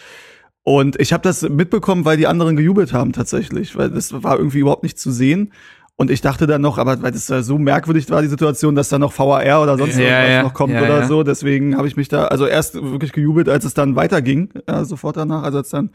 Und 0.65 0.99
ich 1.01 1.13
habe 1.13 1.23
das 1.23 1.43
mitbekommen, 1.43 2.05
weil 2.05 2.17
die 2.17 2.27
anderen 2.27 2.57
gejubelt 2.57 2.93
haben 2.93 3.13
tatsächlich, 3.13 3.77
weil 3.77 3.89
das 3.91 4.13
war 4.25 4.37
irgendwie 4.37 4.59
überhaupt 4.59 4.83
nicht 4.83 4.99
zu 4.99 5.13
sehen. 5.13 5.53
Und 5.99 6.11
ich 6.11 6.21
dachte 6.21 6.47
dann 6.47 6.61
noch, 6.61 6.77
aber 6.77 7.01
weil 7.03 7.11
das 7.11 7.27
so 7.27 7.57
merkwürdig 7.57 8.11
war, 8.11 8.21
die 8.21 8.29
Situation, 8.29 8.75
dass 8.75 8.91
da 8.91 8.99
noch 8.99 9.19
VAR 9.19 9.63
oder 9.63 9.79
sonst 9.79 9.97
Ja, 9.97 10.03
irgendwas 10.03 10.31
ja, 10.31 10.43
noch 10.43 10.53
kommt 10.55 10.75
ja, 10.75 10.83
oder 10.83 11.01
ja. 11.01 11.07
so. 11.07 11.23
Deswegen 11.23 11.77
habe 11.79 11.89
ich 11.89 11.97
mich 11.97 12.09
da, 12.09 12.27
also 12.27 12.47
erst 12.47 12.75
wirklich 12.75 13.13
gejubelt, 13.13 13.49
als 13.49 13.65
es 13.65 13.73
dann 13.73 13.97
weiterging, 13.97 14.51
äh, 14.67 14.85
sofort 14.85 15.17
danach, 15.17 15.43
also 15.43 15.59
als 15.59 15.71
dann 15.71 15.89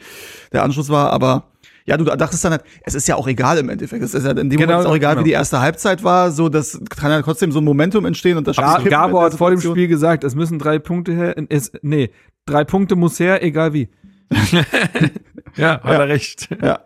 der 0.51 0.63
Anschluss 0.63 0.89
war. 0.89 1.13
Aber 1.13 1.51
ja, 1.85 1.97
du 1.97 2.05
dachtest 2.05 2.43
dann 2.43 2.53
halt, 2.53 2.63
es 2.83 2.95
ist 2.95 3.07
ja 3.07 3.15
auch 3.15 3.27
egal 3.27 3.59
im 3.59 3.69
Endeffekt. 3.69 4.03
Es 4.03 4.15
ist 4.15 4.25
ja 4.25 4.31
in 4.31 4.49
dem 4.49 4.59
Genau, 4.59 4.73
Moment 4.73 4.87
auch 4.87 4.95
egal, 4.95 5.13
genau. 5.13 5.23
wie 5.25 5.29
die 5.29 5.33
erste 5.33 5.61
Halbzeit 5.61 6.03
war. 6.03 6.31
So, 6.31 6.49
das 6.49 6.81
kann 6.89 7.11
ja 7.11 7.21
trotzdem 7.21 7.51
so 7.51 7.59
ein 7.59 7.63
Momentum 7.63 8.05
entstehen 8.05 8.37
und 8.37 8.47
das 8.47 8.55
Spiel 8.55 8.89
Gabor 8.89 9.23
hat 9.23 9.35
vor 9.35 9.51
dem. 9.51 9.61
Spiel 9.61 9.87
gesagt, 9.87 10.23
es 10.23 10.33
müssen 10.33 10.57
drei 10.57 10.79
Punkte 10.79 11.13
her. 11.13 11.35
Es, 11.49 11.71
nee, 11.83 12.09
drei 12.47 12.63
Punkte 12.63 12.95
muss 12.95 13.19
her, 13.19 13.43
egal 13.43 13.73
wie. 13.73 13.89
ja, 15.57 15.81
hat 15.83 15.99
er 15.99 16.07
recht. 16.07 16.49
Ja. 16.61 16.79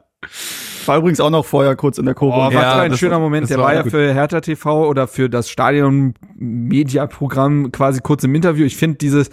War 0.88 0.98
übrigens 0.98 1.20
auch 1.20 1.30
noch 1.30 1.45
vorher 1.45 1.76
kurz 1.76 1.98
in 1.98 2.06
der 2.06 2.16
Kurve. 2.16 2.38
Oh, 2.38 2.45
was 2.48 2.53
Ja, 2.53 2.76
für 2.76 2.82
ein 2.82 2.98
schöner 2.98 3.14
war- 3.14 3.20
Moment. 3.20 3.49
Der 3.49 3.57
war 3.57 3.66
war 3.66 3.74
ja 3.76 3.82
gut. 3.84 3.91
für 3.91 4.14
Hertha 4.14 4.41
TV 4.41 4.88
oder 4.88 5.07
für 5.07 5.30
das 5.30 5.49
Stadion-Media-Programm 5.49 7.72
quasi 7.72 8.02
kurz 8.02 8.24
im 8.24 8.34
Interview. 8.36 8.66
Ich 8.66 8.78
finde 8.78 8.98
dieses, 8.98 9.30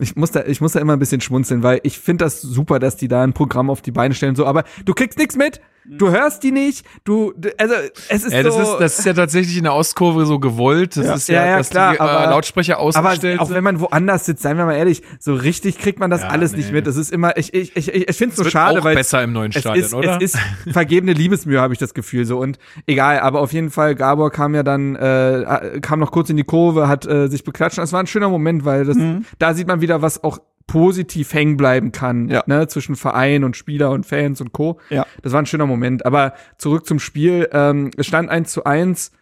ich 0.00 0.16
muss 0.16 0.30
da, 0.32 0.44
ich 0.44 0.60
muss 0.60 0.72
da 0.72 0.80
immer 0.80 0.94
ein 0.94 0.98
bisschen 0.98 1.20
schmunzeln, 1.20 1.62
weil 1.62 1.80
ich 1.82 1.98
finde 1.98 2.24
das 2.24 2.40
super, 2.40 2.78
dass 2.78 2.96
die 2.96 3.08
da 3.08 3.22
ein 3.22 3.32
Programm 3.32 3.70
auf 3.70 3.82
die 3.82 3.92
Beine 3.92 4.14
stellen, 4.14 4.36
so, 4.36 4.46
aber 4.46 4.64
du 4.84 4.94
kriegst 4.94 5.18
nichts 5.18 5.36
mit, 5.36 5.60
du 5.88 6.10
hörst 6.10 6.42
die 6.42 6.52
nicht, 6.52 6.84
du, 7.04 7.32
also, 7.58 7.74
es 8.08 8.24
ist 8.24 8.32
Ja, 8.32 8.42
das, 8.42 8.54
so. 8.54 8.60
ist, 8.62 8.78
das 8.80 8.98
ist 8.98 9.04
ja 9.04 9.12
tatsächlich 9.14 9.56
in 9.56 9.64
der 9.64 9.74
Ostkurve 9.74 10.26
so 10.26 10.38
gewollt. 10.38 10.96
Das 10.96 11.06
Ja. 11.06 11.14
ist 11.14 11.28
ja, 11.28 11.34
Ja, 11.44 11.46
ja, 11.52 11.58
dass 11.58 11.70
klar, 11.70 11.92
die 11.92 11.98
äh, 11.98 12.02
aber- 12.02 12.30
Lautsprecher 12.30 12.74
aber 12.78 12.82
ausgestellt 12.84 13.40
auch 13.40 13.46
sind. 13.46 13.56
wenn 13.56 13.64
man 13.64 13.80
woanders 13.80 14.24
sitzt, 14.26 14.42
seien 14.42 14.56
wir 14.58 14.64
mal 14.66 14.74
ehrlich, 14.74 15.02
so 15.18 15.34
richtig 15.34 15.78
kriegt 15.78 15.98
man 15.98 16.10
das 16.10 16.22
alles 16.22 16.52
nee. 16.52 16.58
nicht 16.58 16.72
mit. 16.72 16.86
Das 16.86 16.96
ist 16.96 17.12
immer, 17.12 17.36
ich, 17.36 17.54
ich, 17.54 17.76
ich, 17.76 17.92
ich 17.94 18.16
finde 18.16 18.32
es 18.32 18.36
so 18.36 18.48
schade, 18.50 18.80
auch 18.80 18.84
weil 18.84 18.94
besser 18.94 19.22
im 19.22 19.32
neuen 19.32 19.52
es 19.52 19.60
Stadion, 19.60 19.84
ist, 19.84 19.94
oder? 19.94 20.16
Es 20.20 20.34
ist 20.34 20.38
vergebene 20.72 21.12
Liebesmühe, 21.12 21.60
habe 21.60 21.72
ich 21.72 21.78
das 21.78 21.94
Gefühl 21.94 22.24
so 22.24 22.38
und 22.38 22.58
egal, 22.86 23.20
aber 23.20 23.40
auf 23.40 23.52
jeden 23.52 23.70
Fall 23.70 23.94
Gabor 23.94 24.30
kam 24.30 24.54
ja 24.54 24.62
dann 24.62 24.96
äh, 24.96 25.78
kam 25.80 26.00
noch 26.00 26.10
kurz 26.12 26.30
in 26.30 26.36
die 26.36 26.44
Kurve, 26.44 26.88
hat 26.88 27.06
äh, 27.06 27.28
sich 27.28 27.44
beklatscht. 27.44 27.78
Das 27.78 27.92
war 27.92 28.00
ein 28.00 28.06
schöner 28.06 28.28
Moment, 28.28 28.64
weil 28.64 28.84
das 28.84 28.96
da 29.38 29.54
sieht 29.54 29.66
man 29.66 29.80
wieder, 29.80 30.02
was 30.02 30.22
auch 30.24 30.38
positiv 30.66 31.32
hängen 31.32 31.56
bleiben 31.56 31.92
kann, 31.92 32.28
Ja. 32.28 32.42
ne, 32.46 32.66
zwischen 32.68 32.96
Verein 32.96 33.44
und 33.44 33.56
Spieler 33.56 33.90
und 33.90 34.04
Fans 34.04 34.40
und 34.40 34.52
Co. 34.52 34.80
Ja. 34.90 35.06
Das 35.22 35.32
war 35.32 35.40
ein 35.40 35.46
schöner 35.46 35.66
Moment. 35.66 36.04
Aber 36.04 36.34
zurück 36.58 36.86
zum 36.86 36.98
Spiel. 36.98 37.48
Ähm, 37.52 37.90
es 37.96 38.06
stand 38.06 38.28
1 38.30 38.50
zu 38.52 38.64
1. 38.64 39.12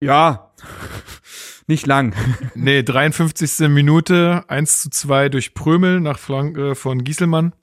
Ja, 0.00 0.52
nicht 1.66 1.86
lang. 1.86 2.14
Nee, 2.54 2.82
53. 2.82 3.68
Minute, 3.68 4.44
1 4.48 4.82
zu 4.82 4.90
2 4.90 5.28
durch 5.28 5.54
Prömel 5.54 6.00
nach 6.00 6.18
Flanke 6.18 6.74
von 6.74 7.02
Gieselmann. 7.04 7.54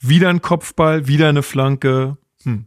Wieder 0.00 0.28
ein 0.28 0.42
Kopfball, 0.42 1.06
wieder 1.06 1.28
eine 1.28 1.42
Flanke. 1.42 2.16
Hm. 2.44 2.66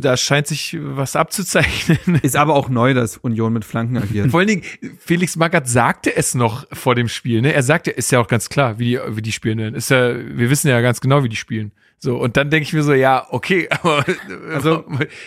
Da 0.00 0.16
scheint 0.16 0.46
sich 0.46 0.76
was 0.80 1.16
abzuzeichnen. 1.16 1.98
Ist 2.22 2.36
aber 2.36 2.54
auch 2.54 2.68
neu, 2.68 2.94
dass 2.94 3.16
Union 3.16 3.52
mit 3.52 3.64
Flanken 3.64 3.96
agiert. 3.96 4.30
Vor 4.30 4.40
allen 4.40 4.48
Dingen, 4.48 4.62
Felix 4.98 5.36
Magath 5.36 5.68
sagte 5.68 6.14
es 6.14 6.34
noch 6.34 6.66
vor 6.72 6.94
dem 6.94 7.08
Spiel, 7.08 7.40
ne? 7.40 7.52
Er 7.52 7.62
sagte, 7.62 7.90
ist 7.90 8.12
ja 8.12 8.20
auch 8.20 8.28
ganz 8.28 8.48
klar, 8.48 8.78
wie 8.78 8.90
die, 8.90 9.00
wie 9.08 9.22
die 9.22 9.32
spielen 9.32 9.58
werden. 9.58 9.74
Ist 9.74 9.90
ja, 9.90 10.14
wir 10.14 10.50
wissen 10.50 10.68
ja 10.68 10.80
ganz 10.80 11.00
genau, 11.00 11.24
wie 11.24 11.28
die 11.28 11.36
spielen. 11.36 11.72
So, 12.02 12.16
und 12.16 12.38
dann 12.38 12.48
denke 12.48 12.64
ich 12.64 12.72
mir 12.72 12.82
so, 12.82 12.94
ja, 12.94 13.26
okay, 13.30 13.68
aber 13.82 14.04
also, 14.52 14.84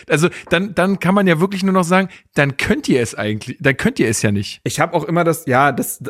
also 0.08 0.28
dann, 0.50 0.74
dann 0.74 0.98
kann 0.98 1.14
man 1.14 1.26
ja 1.26 1.38
wirklich 1.40 1.62
nur 1.62 1.72
noch 1.72 1.84
sagen, 1.84 2.08
dann 2.34 2.56
könnt 2.56 2.88
ihr 2.88 3.00
es 3.00 3.14
eigentlich, 3.14 3.56
dann 3.60 3.76
könnt 3.76 3.98
ihr 4.00 4.08
es 4.08 4.22
ja 4.22 4.32
nicht. 4.32 4.60
Ich 4.64 4.80
habe 4.80 4.94
auch 4.94 5.04
immer 5.04 5.22
das, 5.22 5.46
ja, 5.46 5.70
das 5.70 6.02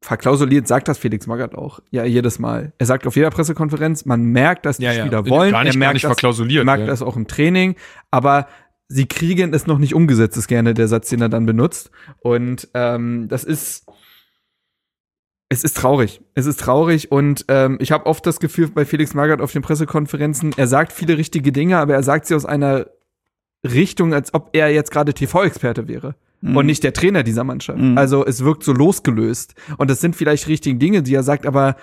verklausuliert 0.00 0.68
sagt 0.68 0.86
das 0.88 0.98
Felix 0.98 1.26
Magath 1.26 1.54
auch. 1.54 1.80
Ja, 1.90 2.04
jedes 2.04 2.38
Mal. 2.38 2.72
Er 2.78 2.86
sagt 2.86 3.06
auf 3.06 3.16
jeder 3.16 3.30
Pressekonferenz, 3.30 4.04
man 4.04 4.24
merkt, 4.24 4.64
dass 4.66 4.76
die 4.78 4.84
Ja, 4.84 4.92
ja. 4.92 5.00
Spieler 5.04 5.26
wollen. 5.28 5.50
Gar 5.52 5.64
nicht- 5.64 5.74
er 5.74 5.78
merkt 5.78 5.94
nicht 5.94 6.04
das, 6.04 6.10
verklausuliert, 6.10 6.62
Er 6.62 6.64
merkt 6.66 6.82
ja. 6.82 6.86
das 6.86 7.02
auch 7.02 7.16
im 7.16 7.26
Training, 7.26 7.74
aber 8.10 8.46
sie 8.88 9.06
kriegen 9.06 9.52
es 9.52 9.66
noch 9.66 9.78
nicht 9.78 9.94
umgesetzt, 9.94 10.36
ist 10.36 10.46
gerne 10.48 10.72
der 10.74 10.88
Satz, 10.88 11.08
den 11.08 11.20
er 11.20 11.28
dann 11.28 11.46
benutzt. 11.46 11.90
Und 12.20 12.68
ähm, 12.74 13.26
das 13.28 13.44
ist 13.44 13.86
es 15.50 15.64
ist 15.64 15.78
traurig. 15.78 16.20
Es 16.34 16.44
ist 16.46 16.60
traurig 16.60 17.10
und 17.10 17.46
ähm, 17.48 17.78
ich 17.80 17.90
habe 17.90 18.04
oft 18.06 18.24
das 18.26 18.38
Gefühl 18.38 18.68
bei 18.68 18.84
Felix 18.84 19.14
Magath 19.14 19.40
auf 19.40 19.50
den 19.52 19.62
Pressekonferenzen, 19.62 20.52
er 20.56 20.66
sagt 20.66 20.92
viele 20.92 21.16
richtige 21.16 21.52
Dinge, 21.52 21.78
aber 21.78 21.94
er 21.94 22.02
sagt 22.02 22.26
sie 22.26 22.34
aus 22.34 22.44
einer 22.44 22.86
Richtung, 23.64 24.12
als 24.14 24.34
ob 24.34 24.50
er 24.52 24.68
jetzt 24.72 24.90
gerade 24.90 25.14
TV-Experte 25.14 25.88
wäre 25.88 26.14
und 26.42 26.66
nicht 26.66 26.84
der 26.84 26.92
Trainer 26.92 27.22
dieser 27.22 27.44
Mannschaft. 27.44 27.78
Mhm. 27.78 27.98
Also 27.98 28.24
es 28.24 28.44
wirkt 28.44 28.62
so 28.62 28.72
losgelöst. 28.72 29.54
Und 29.76 29.90
das 29.90 30.00
sind 30.00 30.14
vielleicht 30.14 30.46
richtigen 30.46 30.78
Dinge, 30.78 31.02
die 31.02 31.14
er 31.14 31.22
sagt, 31.22 31.46
aber 31.46 31.76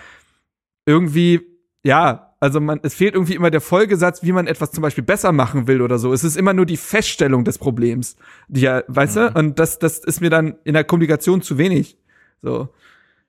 irgendwie, 0.86 1.41
ja, 1.84 2.34
also 2.40 2.61
man, 2.61 2.80
es 2.84 2.94
fehlt 2.94 3.15
irgendwie 3.15 3.36
immer 3.36 3.49
der 3.49 3.61
Folgesatz, 3.61 4.23
wie 4.23 4.32
man 4.32 4.48
etwas 4.48 4.72
zum 4.72 4.82
Beispiel 4.82 5.03
besser 5.03 5.32
machen 5.32 5.68
will 5.68 5.82
oder 5.82 5.98
so. 5.98 6.14
Es 6.14 6.23
ist 6.23 6.38
immer 6.38 6.53
nur 6.53 6.65
die 6.65 6.77
Feststellung 6.77 7.44
des 7.44 7.57
Problems, 7.57 8.15
die 8.48 8.61
ja, 8.61 8.84
weißt 8.88 9.15
du? 9.15 9.32
Und 9.34 9.60
das, 9.60 9.80
das 9.80 9.99
ist 9.99 10.22
mir 10.22 10.30
dann 10.30 10.56
in 10.64 10.73
der 10.73 10.84
Kommunikation 10.84 11.41
zu 11.41 11.57
wenig. 11.57 11.98
So. 12.41 12.69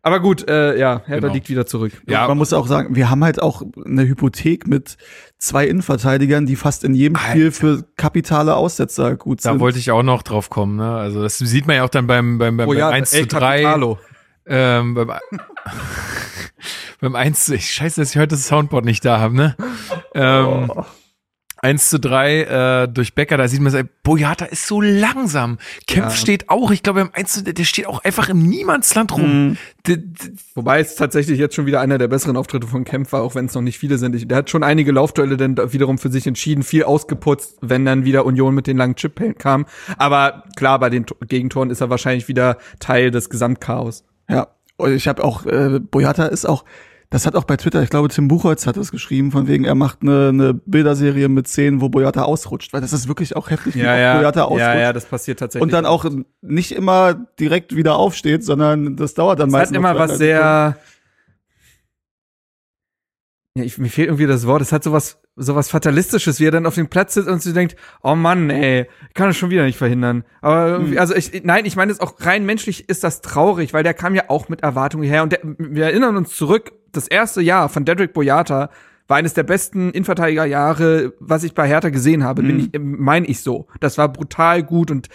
Aber 0.06 0.20
gut, 0.20 0.48
äh, 0.48 0.78
ja, 0.78 1.02
Hertha 1.04 1.20
Genau. 1.22 1.32
liegt 1.32 1.48
wieder 1.48 1.66
zurück. 1.66 1.90
Ja. 2.06 2.28
Man 2.28 2.38
muss 2.38 2.52
auch 2.52 2.68
sagen, 2.68 2.94
wir 2.94 3.10
haben 3.10 3.24
halt 3.24 3.42
auch 3.42 3.62
eine 3.84 4.06
Hypothek 4.06 4.68
mit 4.68 4.96
zwei 5.38 5.66
Innenverteidigern, 5.66 6.46
die 6.46 6.54
fast 6.54 6.84
in 6.84 6.94
jedem 6.94 7.16
Spiel 7.16 7.50
für 7.50 7.82
kapitale 7.96 8.54
Aussetzer 8.54 9.16
gut 9.16 9.44
Da 9.44 9.50
sind. 9.50 9.60
wollte 9.60 9.80
ich 9.80 9.90
auch 9.90 10.04
noch 10.04 10.22
drauf 10.22 10.48
kommen, 10.48 10.76
ne? 10.76 10.92
Also 10.94 11.22
das 11.24 11.38
sieht 11.38 11.66
man 11.66 11.74
ja 11.74 11.82
auch 11.84 11.88
dann 11.88 12.06
beim, 12.06 12.38
beim, 12.38 12.56
beim, 12.56 12.68
Oh 12.68 12.72
ja, 12.72 12.86
beim 12.90 12.98
1 13.02 13.14
El 13.14 13.22
zu 13.26 13.36
3. 13.36 13.62
Capitalo. 13.62 13.98
Ähm, 14.46 14.94
beim, 14.94 15.10
beim 17.00 17.16
1 17.16 17.46
zu, 17.46 17.56
ich 17.56 17.72
scheiße, 17.72 18.00
dass 18.00 18.10
ich 18.10 18.16
heute 18.16 18.28
das 18.36 18.46
Soundboard 18.46 18.84
nicht 18.84 19.04
da 19.04 19.18
habe, 19.18 19.34
ne? 19.34 19.56
Ähm, 20.14 20.70
1 21.66 21.90
zu 21.90 21.98
3 21.98 22.84
äh, 22.84 22.88
durch 22.88 23.14
Becker, 23.14 23.36
da 23.36 23.48
sieht 23.48 23.60
man, 23.60 23.88
Boyata 24.04 24.44
ist 24.44 24.66
so 24.66 24.80
langsam. 24.80 25.58
Kempf 25.88 26.10
Ja. 26.10 26.16
steht 26.16 26.48
auch, 26.48 26.70
ich 26.70 26.82
glaube, 26.82 27.00
beim 27.00 27.10
1 27.12 27.32
zu, 27.32 27.42
der 27.42 27.64
steht 27.64 27.86
auch 27.86 28.04
einfach 28.04 28.28
im 28.28 28.38
Niemandsland 28.38 29.12
rum. 29.12 29.56
D- 29.86 29.96
d- 29.96 30.04
Wobei 30.54 30.78
es 30.80 30.94
tatsächlich 30.94 31.38
jetzt 31.38 31.54
schon 31.56 31.66
wieder 31.66 31.80
einer 31.80 31.98
der 31.98 32.08
besseren 32.08 32.36
Auftritte 32.36 32.66
von 32.68 32.84
Kempf 32.84 33.12
war, 33.12 33.22
auch 33.22 33.34
wenn 33.34 33.46
es 33.46 33.54
noch 33.54 33.62
nicht 33.62 33.78
viele 33.78 33.98
sind. 33.98 34.14
Ich, 34.14 34.28
der 34.28 34.38
hat 34.38 34.50
schon 34.50 34.62
einige 34.62 34.92
Laufduelle 34.92 35.36
dann 35.36 35.56
wiederum 35.72 35.98
für 35.98 36.10
sich 36.10 36.26
entschieden, 36.26 36.62
viel 36.62 36.84
ausgeputzt, 36.84 37.56
wenn 37.60 37.84
dann 37.84 38.04
wieder 38.04 38.24
Union 38.26 38.54
mit 38.54 38.66
den 38.68 38.76
langen 38.76 38.94
Chip 38.94 39.20
kam. 39.38 39.66
Aber 39.98 40.44
klar, 40.56 40.78
bei 40.78 40.88
den 40.90 41.06
T- 41.06 41.14
Gegentoren 41.26 41.70
ist 41.70 41.80
er 41.80 41.90
wahrscheinlich 41.90 42.28
wieder 42.28 42.58
Teil 42.78 43.10
des 43.10 43.28
Gesamtchaos. 43.28 44.04
Ja, 44.28 44.48
ich 44.86 45.08
habe 45.08 45.24
auch, 45.24 45.46
äh, 45.46 45.80
Boyata 45.80 46.26
ist 46.26 46.44
auch, 46.44 46.64
Das 47.10 47.24
hat 47.24 47.36
auch 47.36 47.44
bei 47.44 47.56
Twitter, 47.56 47.82
ich 47.82 47.90
glaube, 47.90 48.08
Tim 48.08 48.26
Buchholz 48.26 48.66
hat 48.66 48.76
das 48.76 48.90
geschrieben, 48.90 49.30
von 49.30 49.46
wegen, 49.46 49.64
er 49.64 49.76
macht 49.76 50.02
eine, 50.02 50.28
eine 50.30 50.54
Bilderserie 50.54 51.28
mit 51.28 51.46
Szenen, 51.46 51.80
wo 51.80 51.88
Boyata 51.88 52.22
ausrutscht, 52.24 52.72
weil 52.72 52.80
das 52.80 52.92
ist 52.92 53.06
wirklich 53.06 53.36
auch 53.36 53.48
heftig, 53.48 53.76
wie 53.76 53.80
Ja, 53.80 53.96
ja, 53.96 54.18
Boyata 54.18 54.42
ausrutscht. 54.44 54.60
ja, 54.60 54.76
ja, 54.78 54.92
das 54.92 55.04
passiert 55.06 55.38
tatsächlich. 55.38 55.62
und 55.62 55.72
dann 55.72 55.86
auch 55.86 56.04
nicht 56.42 56.72
immer 56.72 57.14
direkt 57.38 57.76
wieder 57.76 57.96
aufsteht, 57.96 58.44
sondern 58.44 58.96
das 58.96 59.14
dauert 59.14 59.38
dann 59.38 59.48
Es 59.50 59.54
hat 59.54 59.60
meistens. 59.60 59.76
immer 59.76 59.96
was 59.98 60.18
sehr. 60.18 60.76
Ja, 63.54 63.62
ich, 63.64 63.78
mir 63.78 63.88
fehlt 63.88 64.08
irgendwie 64.08 64.26
das 64.26 64.46
Wort. 64.46 64.60
Es 64.60 64.72
hat 64.72 64.84
sowas, 64.84 65.18
sowas 65.36 65.68
Fatalistisches, 65.68 66.40
wie 66.40 66.46
er 66.46 66.50
dann 66.50 66.64
auf 66.66 66.74
dem 66.76 66.88
Platz 66.88 67.12
sitzt 67.14 67.28
und 67.28 67.42
sich 67.42 67.52
denkt, 67.52 67.76
oh 68.02 68.14
Mann, 68.14 68.48
ey, 68.48 68.86
ich 69.08 69.14
kann 69.14 69.28
das 69.28 69.36
schon 69.36 69.50
wieder 69.50 69.64
nicht 69.64 69.76
verhindern. 69.76 70.24
Aber 70.40 70.66
irgendwie, 70.68 70.92
Hm. 70.92 70.98
also 70.98 71.14
ich, 71.14 71.42
nein, 71.44 71.66
ich 71.66 71.76
meine 71.76 71.92
es 71.92 72.00
auch 72.00 72.14
rein 72.20 72.46
menschlich 72.46 72.88
ist 72.88 73.04
das 73.04 73.20
traurig, 73.20 73.74
weil 73.74 73.82
der 73.82 73.92
kam 73.94 74.14
ja 74.14 74.24
auch 74.28 74.48
mit 74.48 74.62
Erwartungen 74.62 75.04
her 75.04 75.22
und 75.22 75.32
der, 75.32 75.40
wir 75.42 75.84
erinnern 75.84 76.16
uns 76.16 76.34
zurück, 76.34 76.72
das 76.92 77.06
erste 77.06 77.42
Jahr 77.42 77.68
von 77.68 77.84
Dedrick 77.84 78.14
Boyata 78.14 78.70
war 79.08 79.18
eines 79.18 79.34
der 79.34 79.42
besten 79.42 79.90
Innenverteidigerjahre, 79.90 81.12
was 81.20 81.44
ich 81.44 81.54
bei 81.54 81.68
Hertha 81.68 81.90
gesehen 81.90 82.24
habe, 82.24 82.42
bin 82.42 82.56
Mhm. 82.56 82.70
ich, 82.72 82.80
meine 82.80 83.26
ich 83.26 83.40
so. 83.42 83.66
Das 83.80 83.98
war 83.98 84.08
brutal 84.10 84.62
gut 84.62 84.90
und 84.90 85.08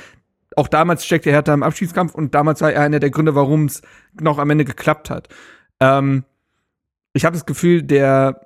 auch 0.56 0.68
damals 0.68 1.04
steckte 1.06 1.32
Hertha 1.32 1.54
im 1.54 1.64
Abschiedskampf 1.64 2.14
und 2.14 2.36
damals 2.36 2.62
war 2.62 2.72
er 2.72 2.82
einer 2.84 3.00
der 3.00 3.10
Gründe, 3.10 3.36
warum 3.36 3.66
es 3.66 3.82
noch 4.20 4.38
am 4.38 4.50
Ende 4.50 4.66
geklappt 4.66 5.10
hat. 5.10 5.30
Ähm, 5.80 6.26
ich 7.14 7.26
habe 7.26 7.36
das 7.36 7.46
Gefühl, 7.46 7.82
der 7.84 8.42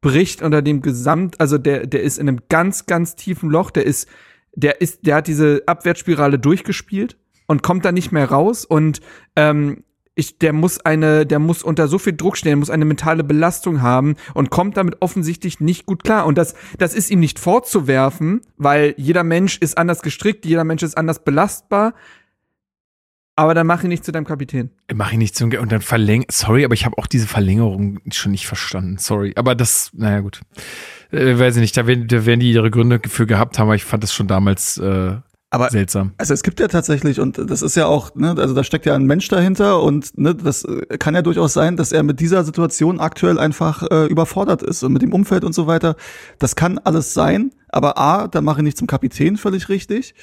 bricht 0.00 0.42
unter 0.42 0.62
dem 0.62 0.82
Gesamt, 0.82 1.40
also 1.40 1.58
der, 1.58 1.86
der 1.86 2.02
ist 2.02 2.18
in 2.18 2.28
einem 2.28 2.40
ganz, 2.48 2.86
ganz 2.86 3.16
tiefen 3.16 3.50
Loch, 3.50 3.70
der 3.70 3.86
ist, 3.86 4.08
der 4.54 4.80
ist, 4.80 5.06
der 5.06 5.16
hat 5.16 5.26
diese 5.26 5.62
Abwärtsspirale 5.66 6.38
durchgespielt 6.38 7.16
und 7.46 7.62
kommt 7.62 7.84
da 7.84 7.92
nicht 7.92 8.12
mehr 8.12 8.30
raus 8.30 8.64
und 8.64 9.00
ähm, 9.36 9.84
ich, 10.20 10.38
der 10.38 10.52
muss 10.52 10.80
eine, 10.80 11.24
der 11.24 11.38
muss 11.38 11.62
unter 11.62 11.88
so 11.88 11.98
viel 11.98 12.12
Druck 12.14 12.36
stehen, 12.36 12.58
muss 12.58 12.70
eine 12.70 12.84
mentale 12.84 13.24
Belastung 13.24 13.80
haben 13.80 14.16
und 14.34 14.50
kommt 14.50 14.76
damit 14.76 14.96
offensichtlich 15.00 15.60
nicht 15.60 15.86
gut 15.86 16.04
klar. 16.04 16.26
Und 16.26 16.36
das, 16.36 16.54
das 16.78 16.94
ist 16.94 17.10
ihm 17.10 17.20
nicht 17.20 17.38
vorzuwerfen, 17.38 18.42
weil 18.56 18.94
jeder 18.98 19.24
Mensch 19.24 19.56
ist 19.58 19.78
anders 19.78 20.02
gestrickt, 20.02 20.44
jeder 20.44 20.64
Mensch 20.64 20.82
ist 20.82 20.96
anders 20.96 21.24
belastbar. 21.24 21.94
Aber 23.40 23.54
dann 23.54 23.66
mach 23.66 23.82
ihn 23.82 23.88
nicht 23.88 24.04
zu 24.04 24.12
deinem 24.12 24.26
Kapitän. 24.26 24.68
Mach 24.92 25.12
ich 25.12 25.16
nicht 25.16 25.34
zum 25.34 25.50
und 25.50 25.72
dann 25.72 25.80
verläng. 25.80 26.26
Sorry, 26.30 26.62
aber 26.62 26.74
ich 26.74 26.84
habe 26.84 26.98
auch 26.98 27.06
diese 27.06 27.26
Verlängerung 27.26 28.00
schon 28.12 28.32
nicht 28.32 28.46
verstanden. 28.46 28.98
Sorry, 28.98 29.32
aber 29.34 29.54
das, 29.54 29.90
naja 29.94 30.20
gut, 30.20 30.42
äh, 31.10 31.38
weiß 31.38 31.56
ich 31.56 31.62
nicht. 31.62 31.74
Da 31.74 31.86
werden, 31.86 32.06
da 32.06 32.26
werden 32.26 32.40
die 32.40 32.52
ihre 32.52 32.70
Gründe 32.70 33.00
für 33.08 33.24
gehabt 33.24 33.58
haben. 33.58 33.68
Aber 33.68 33.76
ich 33.76 33.84
fand 33.86 34.02
das 34.02 34.12
schon 34.12 34.26
damals 34.26 34.76
äh, 34.76 35.16
Aber 35.48 35.70
seltsam. 35.70 36.12
Also 36.18 36.34
es 36.34 36.42
gibt 36.42 36.60
ja 36.60 36.68
tatsächlich, 36.68 37.18
und 37.18 37.38
das 37.38 37.62
ist 37.62 37.76
ja 37.76 37.86
auch, 37.86 38.14
ne, 38.14 38.34
also 38.36 38.52
da 38.52 38.62
steckt 38.62 38.84
ja 38.84 38.94
ein 38.94 39.06
Mensch 39.06 39.28
dahinter 39.28 39.82
und 39.82 40.18
ne, 40.18 40.34
das 40.34 40.64
äh, 40.64 40.98
kann 40.98 41.14
ja 41.14 41.22
durchaus 41.22 41.54
sein, 41.54 41.78
dass 41.78 41.92
er 41.92 42.02
mit 42.02 42.20
dieser 42.20 42.44
Situation 42.44 43.00
aktuell 43.00 43.38
einfach 43.38 43.82
äh, 43.90 44.04
überfordert 44.04 44.62
ist 44.62 44.82
und 44.82 44.92
mit 44.92 45.00
dem 45.00 45.14
Umfeld 45.14 45.44
und 45.44 45.54
so 45.54 45.66
weiter. 45.66 45.96
Das 46.38 46.56
kann 46.56 46.76
alles 46.76 47.14
sein, 47.14 47.52
aber 47.70 47.96
A, 47.96 48.28
dann 48.28 48.44
mache 48.44 48.58
ich 48.58 48.64
nicht 48.64 48.76
zum 48.76 48.86
Kapitän 48.86 49.38
völlig 49.38 49.70
richtig. 49.70 50.14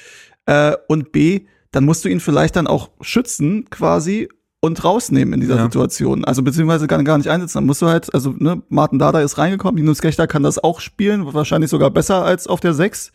Äh, 0.46 0.76
und 0.86 1.10
B, 1.10 1.46
dann 1.72 1.84
musst 1.84 2.04
du 2.04 2.08
ihn 2.08 2.20
vielleicht 2.20 2.56
dann 2.56 2.66
auch 2.66 2.90
schützen, 3.00 3.66
quasi, 3.70 4.28
und 4.60 4.82
rausnehmen 4.82 5.34
in 5.34 5.40
dieser 5.40 5.54
Ja. 5.54 5.62
Situation. 5.64 6.24
Also 6.24 6.42
beziehungsweise 6.42 6.88
gar, 6.88 7.00
gar 7.04 7.16
nicht 7.16 7.30
einsetzen. 7.30 7.58
Dann 7.58 7.66
musst 7.66 7.80
du 7.80 7.86
halt, 7.86 8.12
also 8.12 8.34
ne, 8.36 8.60
Martin 8.68 8.98
Dada 8.98 9.20
ist 9.20 9.38
reingekommen, 9.38 9.76
Linus 9.76 10.00
Gechter 10.00 10.26
kann 10.26 10.42
das 10.42 10.58
auch 10.58 10.80
spielen, 10.80 11.32
wahrscheinlich 11.32 11.70
sogar 11.70 11.90
besser 11.92 12.24
als 12.24 12.48
auf 12.48 12.58
der 12.58 12.74
6. 12.74 13.12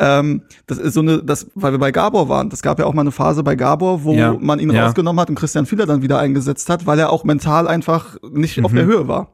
Ähm, 0.00 0.42
das 0.66 0.78
ist 0.78 0.94
so 0.94 1.00
eine, 1.00 1.22
das, 1.22 1.46
weil 1.54 1.70
wir 1.70 1.78
bei 1.78 1.92
Gabor 1.92 2.28
waren. 2.28 2.50
Das 2.50 2.62
gab 2.62 2.80
ja 2.80 2.86
auch 2.86 2.94
mal 2.94 3.02
eine 3.02 3.12
Phase 3.12 3.44
bei 3.44 3.54
Gabor, 3.54 4.02
wo 4.02 4.12
Ja. 4.14 4.36
man 4.40 4.58
ihn 4.58 4.70
Ja. 4.72 4.86
rausgenommen 4.86 5.20
hat 5.20 5.28
und 5.28 5.36
Christian 5.36 5.66
Fieler 5.66 5.86
dann 5.86 6.02
wieder 6.02 6.18
eingesetzt 6.18 6.68
hat, 6.68 6.84
weil 6.84 6.98
er 6.98 7.10
auch 7.10 7.22
mental 7.22 7.68
einfach 7.68 8.16
nicht 8.32 8.64
auf 8.64 8.72
Mhm. 8.72 8.76
der 8.76 8.84
Höhe 8.86 9.06
war. 9.06 9.28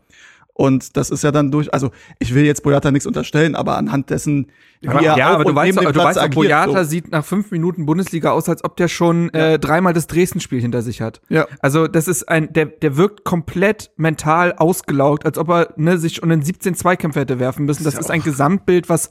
Und 0.59 0.97
das 0.97 1.11
ist 1.11 1.23
ja 1.23 1.31
dann 1.31 1.53
durch, 1.53 1.73
also 1.73 1.93
ich 2.19 2.35
will 2.35 2.45
jetzt 2.45 2.65
Boyata 2.65 2.91
nichts 2.91 3.07
unterstellen, 3.07 3.55
aber 3.55 3.79
anhand 3.79 4.11
dessen, 4.11 4.49
wie 4.81 4.89
Aber, 4.89 5.01
er 5.01 5.17
ja, 5.17 5.29
aber 5.29 5.45
du 5.45 5.55
weißt, 5.55 5.79
du 5.79 5.83
Platz 5.83 5.97
weißt 5.97 6.19
agiert, 6.19 6.35
Boyata 6.35 6.83
so. 6.83 6.91
sieht 6.91 7.13
nach 7.13 7.25
fünf 7.25 7.53
Minuten 7.53 7.87
Bundesliga 7.87 8.33
aus, 8.33 8.49
als 8.49 8.65
ob 8.65 8.77
der 8.77 8.89
schon 8.89 9.33
äh, 9.35 9.61
dreimal 9.61 9.93
das 9.93 10.09
Dresden-Spiel 10.09 10.61
hinter 10.61 10.83
sich 10.83 11.01
hat. 11.01 11.21
Ja. 11.29 11.47
Also 11.61 11.87
das 11.87 12.09
ist 12.09 12.29
ein, 12.29 12.53
der, 12.53 12.67
der 12.67 12.97
wirkt 12.97 13.23
komplett 13.23 13.93
mental 13.97 14.53
ausgelaugt, 14.53 15.25
als 15.27 15.39
ob 15.39 15.49
er 15.49 15.75
ne, 15.77 15.97
sich 15.97 16.17
schon 16.17 16.31
in 16.33 16.43
17 16.43 16.75
Zweikämpfe 16.75 17.21
hätte 17.21 17.39
werfen 17.39 17.65
müssen. 17.65 17.85
Das 17.85 17.95
ja 17.95 18.01
ist 18.01 18.11
ein 18.11 18.25
Gesamtbild, 18.25 18.89
was, 18.89 19.11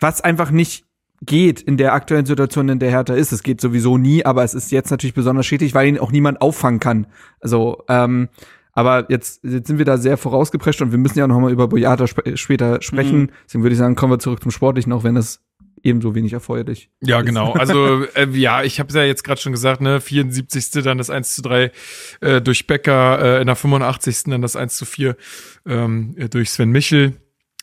was 0.00 0.20
einfach 0.20 0.50
nicht 0.50 0.84
geht 1.22 1.62
in 1.62 1.78
der 1.78 1.94
aktuellen 1.94 2.26
Situation, 2.26 2.68
in 2.68 2.78
der 2.78 2.90
Hertha 2.90 3.14
ist. 3.14 3.32
Es 3.32 3.42
geht 3.42 3.58
sowieso 3.58 3.96
nie, 3.96 4.26
aber 4.26 4.44
es 4.44 4.52
ist 4.52 4.70
jetzt 4.70 4.90
natürlich 4.90 5.14
besonders 5.14 5.46
schädlich, 5.46 5.74
weil 5.74 5.88
ihn 5.88 5.98
auch 5.98 6.12
niemand 6.12 6.42
auffangen 6.42 6.78
kann. 6.78 7.06
Also, 7.40 7.84
ähm, 7.88 8.28
aber 8.74 9.06
jetzt, 9.08 9.42
jetzt 9.44 9.68
sind 9.68 9.78
wir 9.78 9.84
da 9.84 9.96
sehr 9.98 10.16
vorausgeprescht 10.16 10.82
und 10.82 10.90
wir 10.90 10.98
müssen 10.98 11.18
ja 11.18 11.26
noch 11.26 11.38
mal 11.40 11.52
über 11.52 11.68
Boyata 11.68 12.04
sp 12.10 12.36
später 12.36 12.82
sprechen. 12.82 13.22
Mhm. 13.22 13.30
Deswegen 13.46 13.62
würde 13.62 13.74
ich 13.74 13.78
sagen, 13.78 13.94
kommen 13.94 14.12
wir 14.12 14.18
zurück 14.18 14.42
zum 14.42 14.50
Sportlichen, 14.50 14.92
auch 14.92 15.04
wenn 15.04 15.14
das 15.14 15.40
ebenso 15.82 16.14
wenig 16.14 16.32
erfreulich 16.32 16.90
Ja, 17.00 17.20
genau. 17.22 17.52
Also 17.52 18.04
äh, 18.14 18.26
ja, 18.30 18.62
ich 18.62 18.80
habe 18.80 18.92
ja 18.94 19.04
jetzt 19.04 19.22
gerade 19.22 19.40
schon 19.40 19.52
gesagt, 19.52 19.80
ne, 19.80 20.00
74. 20.00 20.82
dann 20.82 20.98
das 20.98 21.10
1 21.10 21.34
zu 21.34 21.42
3 21.42 21.70
äh, 22.20 22.40
durch 22.40 22.66
Becker, 22.66 23.38
äh, 23.38 23.40
in 23.40 23.46
der 23.46 23.56
85. 23.56 24.24
dann 24.24 24.42
das 24.42 24.56
1 24.56 24.76
zu 24.76 24.86
4 24.86 25.16
ähm, 25.66 26.14
äh, 26.16 26.28
durch 26.28 26.50
Sven 26.50 26.70
Michel. 26.70 27.12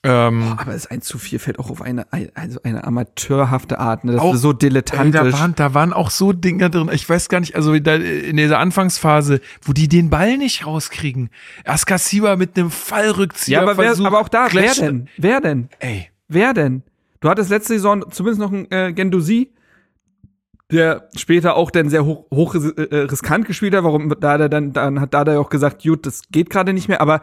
Ähm, 0.04 0.56
Aber 0.58 0.74
das 0.74 0.88
1 0.88 1.06
zu 1.06 1.20
4 1.20 1.40
fällt 1.40 1.60
auch 1.60 1.70
auf 1.70 1.82
eine, 1.84 2.08
also 2.34 2.60
eine 2.64 2.84
amateurhafte 2.86 3.78
Art. 3.80 4.04
Ne? 4.04 4.14
Das 4.14 4.22
Auch- 4.22 4.34
ist 4.34 4.42
so 4.42 4.52
Ey, 4.52 4.58
dilettantisch. 4.58 5.22
da, 5.32 5.40
waren, 5.40 5.54
da 5.56 5.74
waren 5.76 5.94
auch 5.94 6.10
so 6.10 6.34
Dinger 6.34 6.70
drin. 6.70 6.90
Ich 6.92 7.08
weiß 7.08 7.30
gar 7.30 7.40
nicht, 7.40 7.56
also 7.56 7.78
da, 7.78 7.96
in 7.96 8.38
dieser 8.38 8.58
Anfangsphase, 8.58 9.42
wo 9.62 9.74
die 9.74 9.88
den 9.88 10.10
Ball 10.10 10.38
nicht 10.40 10.66
rauskriegen. 10.66 11.30
Erst 11.66 11.86
Kassiba 11.86 12.36
mit 12.36 12.58
einem 12.58 12.72
Fallrückzieher. 12.72 13.58
ja, 13.58 13.62
aber, 13.62 13.78
wer, 13.78 13.86
versucht, 13.90 14.08
aber 14.08 14.20
auch 14.22 14.30
da, 14.30 14.48
wer 14.52 14.74
denn? 14.74 15.08
Wer 15.18 15.40
denn? 15.42 15.70
Ey, 15.80 16.08
Wer 16.28 16.54
denn? 16.54 16.82
Du 17.20 17.30
hattest 17.30 17.50
letzte 17.52 17.74
Saison 17.74 18.06
zumindest 18.10 18.40
noch 18.42 18.52
einen 18.52 18.72
äh, 18.72 18.94
Gendouzi, 18.94 19.52
der 20.72 21.10
später 21.18 21.56
auch 21.58 21.70
dann 21.70 21.90
sehr 21.90 22.06
hoch, 22.06 22.26
hoch 22.34 22.56
äh, 22.56 22.96
riskant 22.96 23.46
gespielt 23.46 23.76
hat. 23.76 23.84
Warum 23.84 24.10
da 24.20 24.48
dann 24.48 24.72
dann 24.72 25.02
hat 25.02 25.14
da 25.14 25.38
auch 25.38 25.50
gesagt, 25.50 25.84
gut, 25.84 26.06
das 26.06 26.22
geht 26.32 26.50
gerade 26.50 26.72
nicht 26.74 26.88
mehr. 26.88 27.02
Aber 27.02 27.22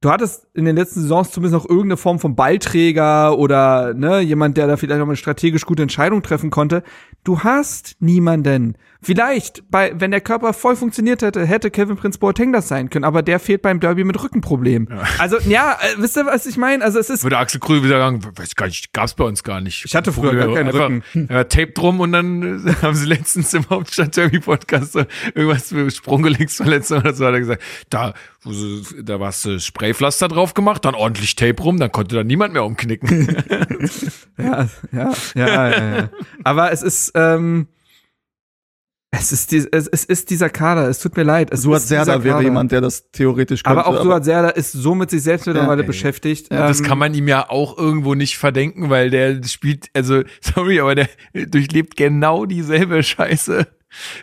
du 0.00 0.10
hattest 0.10 0.46
in 0.54 0.64
den 0.64 0.76
letzten 0.76 1.02
Saisons 1.02 1.30
zumindest 1.30 1.62
noch 1.62 1.68
irgendeine 1.68 1.96
Form 1.96 2.18
von 2.18 2.34
Ballträger 2.34 3.36
oder 3.36 3.92
ne 3.94 4.20
jemand, 4.20 4.56
der 4.56 4.66
da 4.66 4.76
vielleicht 4.76 4.98
noch 4.98 5.06
eine 5.06 5.16
strategisch 5.16 5.66
gute 5.66 5.82
Entscheidung 5.82 6.22
treffen 6.22 6.50
konnte. 6.50 6.82
Du 7.22 7.40
hast 7.40 7.96
niemanden. 8.00 8.76
Vielleicht, 9.02 9.70
bei, 9.70 9.92
wenn 9.94 10.10
der 10.10 10.20
Körper 10.20 10.52
voll 10.52 10.76
funktioniert 10.76 11.22
hätte, 11.22 11.46
hätte 11.46 11.70
Kevin 11.70 11.96
Prince 11.96 12.18
Boateng 12.18 12.52
das 12.52 12.68
sein 12.68 12.90
können, 12.90 13.04
aber 13.04 13.22
der 13.22 13.40
fehlt 13.40 13.62
beim 13.62 13.80
Derby 13.80 14.04
mit 14.04 14.22
Rückenproblem. 14.22 14.88
Also, 15.18 15.38
ja, 15.40 15.76
äh, 15.80 15.96
wisst 15.98 16.16
ihr, 16.16 16.24
was 16.24 16.46
ich 16.46 16.56
meine? 16.56 16.82
Also, 16.82 16.98
es 16.98 17.10
ist, 17.10 17.24
würde 17.24 17.36
Axel 17.36 17.60
Krühl 17.60 17.82
wieder 17.82 17.98
sagen, 17.98 18.22
weiß 18.36 18.54
gar 18.54 18.66
nicht, 18.66 18.92
gab's 18.92 19.14
bei 19.14 19.24
uns 19.24 19.42
gar 19.42 19.60
nicht. 19.60 19.84
Ich 19.84 19.94
hatte 19.94 20.12
früher 20.12 20.34
gar 20.34 20.54
keinen 20.54 20.68
Einfach, 20.68 20.88
Rücken. 20.88 21.02
Ja, 21.30 21.44
Tape 21.44 21.72
drum 21.72 22.00
und 22.00 22.12
dann 22.12 22.66
äh, 22.66 22.72
haben 22.82 22.94
sie 22.94 23.06
letztens 23.06 23.52
im 23.52 23.68
Hauptstadt 23.68 24.16
Derby 24.16 24.40
Podcast 24.40 24.96
irgendwas 25.34 25.68
für 25.68 25.90
Sprunggelenksverletzung 25.90 27.00
oder 27.00 27.12
so 27.12 27.26
hat 27.26 27.34
er 27.34 27.40
gesagt, 27.40 27.62
da, 27.90 28.14
wo 28.42 28.52
sie- 28.52 29.02
da 29.04 29.20
warst 29.20 29.44
du 29.44 29.58
Spraypflaster 29.60 30.28
drauf 30.28 30.54
gemacht, 30.54 30.84
dann 30.84 30.94
ordentlich 30.94 31.34
Tape 31.36 31.62
rum, 31.62 31.78
dann 31.78 31.92
konnte 31.92 32.16
da 32.16 32.24
niemand 32.24 32.52
mehr 32.54 32.64
umknicken. 32.64 33.36
Ja, 34.38 34.68
ja, 34.92 35.12
ja, 35.34 35.68
ja, 35.70 35.96
ja. 35.96 36.10
Aber 36.44 36.72
es 36.72 36.80
ist, 36.82 37.12
ähm, 37.14 37.66
es 39.12 39.32
ist, 39.32 39.50
die, 39.50 39.66
es, 39.72 39.88
es 39.88 40.04
ist 40.04 40.30
dieser 40.30 40.48
Kader. 40.48 40.88
Es 40.88 41.00
tut 41.00 41.16
mir 41.16 41.24
leid. 41.24 41.52
Es 41.52 41.62
Suat 41.62 41.82
Serdar 41.82 42.22
wäre 42.22 42.34
Kader. 42.34 42.44
jemand, 42.44 42.70
der 42.70 42.80
das 42.80 43.10
theoretisch 43.10 43.64
könnte. 43.64 43.84
Aber 43.84 43.88
auch 43.88 44.02
Suat 44.02 44.24
Serdar 44.24 44.56
ist 44.56 44.72
so 44.72 44.94
mit 44.94 45.10
sich 45.10 45.22
selbst 45.22 45.46
mittlerweile 45.46 45.82
ey. 45.82 45.86
beschäftigt. 45.86 46.50
das 46.50 46.80
Ähm, 46.80 46.86
kann 46.86 46.98
man 46.98 47.12
ihm 47.14 47.26
ja 47.26 47.50
auch 47.50 47.76
irgendwo 47.76 48.14
nicht 48.14 48.38
verdenken, 48.38 48.88
weil 48.88 49.10
der 49.10 49.42
spielt, 49.44 49.88
also, 49.94 50.22
sorry, 50.40 50.78
aber 50.78 50.94
der 50.94 51.08
durchlebt 51.32 51.96
genau 51.96 52.46
dieselbe 52.46 53.02
Scheiße 53.02 53.66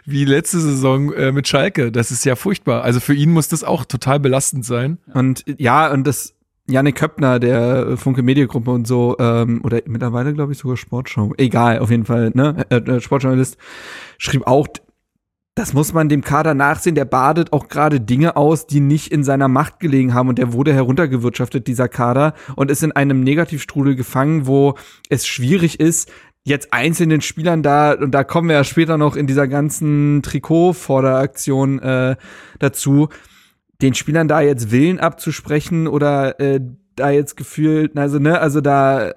wie 0.05 0.23
letzte 0.23 0.59
Saison 0.61 1.11
äh, 1.11 1.34
mit 1.34 1.49
Schalke. 1.49 1.91
Das 1.91 2.09
ist 2.11 2.23
ja 2.23 2.38
furchtbar. 2.38 2.84
Also 2.84 3.01
für 3.01 3.14
ihn 3.14 3.31
muss 3.31 3.49
das 3.49 3.65
auch 3.65 3.84
total 3.84 4.22
belastend 4.22 4.65
sein. 4.65 4.99
Und 5.14 5.43
ja, 5.57 5.91
und 5.91 6.07
das 6.07 6.36
Janik 6.69 6.95
Köppner, 6.95 7.39
der 7.39 7.98
Funke 7.98 8.23
Mediengruppe 8.23 8.72
und 8.72 8.88
so, 8.88 9.15
ähm, 9.19 9.61
oder 9.64 9.81
mittlerweile, 9.85 10.34
glaube 10.34 10.52
ich, 10.52 10.57
sogar 10.57 10.76
Sportschau. 10.76 11.34
Egal, 11.38 11.80
auf 11.80 11.89
jeden 11.89 12.06
Fall, 12.06 12.31
ne? 12.34 12.65
Äh, 12.69 12.77
äh, 12.77 13.02
Sportjournalist 13.02 13.57
schrieb 14.18 14.45
auch, 14.45 14.68
das 15.56 15.73
muss 15.73 15.91
man 15.91 16.07
dem 16.07 16.22
Kader 16.22 16.53
nachsehen, 16.53 16.94
der 16.94 17.06
badet 17.06 17.52
auch 17.52 17.68
gerade 17.68 17.99
Dinge 17.99 18.35
aus, 18.35 18.68
die 18.68 18.80
nicht 18.80 19.11
in 19.11 19.23
seiner 19.23 19.48
Macht 19.48 19.80
gelegen 19.80 20.14
haben 20.14 20.30
und 20.30 20.38
der 20.38 20.53
wurde 20.53 20.72
heruntergewirtschaftet, 20.73 21.68
dieser 21.68 21.88
Kader, 21.88 22.35
und 22.56 22.69
ist 22.69 22.84
in 22.84 22.91
einem 22.91 23.22
Negativstrudel 23.23 23.95
gefangen, 23.95 24.45
wo 24.45 24.76
es 25.10 25.26
schwierig 25.26 25.80
ist, 25.80 26.11
jetzt 26.44 26.73
einzelnen 26.73 27.22
Spielern 27.22 27.64
da, 27.64 27.94
und 27.94 28.11
da 28.11 28.23
kommen 28.23 28.49
wir 28.49 28.56
ja 28.56 28.64
später 28.64 28.98
noch 28.98 29.15
in 29.15 29.26
dieser 29.26 29.48
ganzen 29.48 30.22
Trikot-Vorderaktion 30.22 31.80
äh, 31.80 32.15
dazu, 32.60 33.10
den 33.82 33.94
Spielern 33.94 34.28
da 34.28 34.41
jetzt 34.41 34.72
Willen 34.72 34.99
abzusprechen 34.99 35.88
oder 35.88 36.40
äh, 36.40 36.60
da 36.95 37.12
jetzt 37.12 37.38
gefühlt, 37.38 37.98
also 37.98 38.20
ne, 38.20 38.40
also 38.40 38.62
da, 38.62 39.14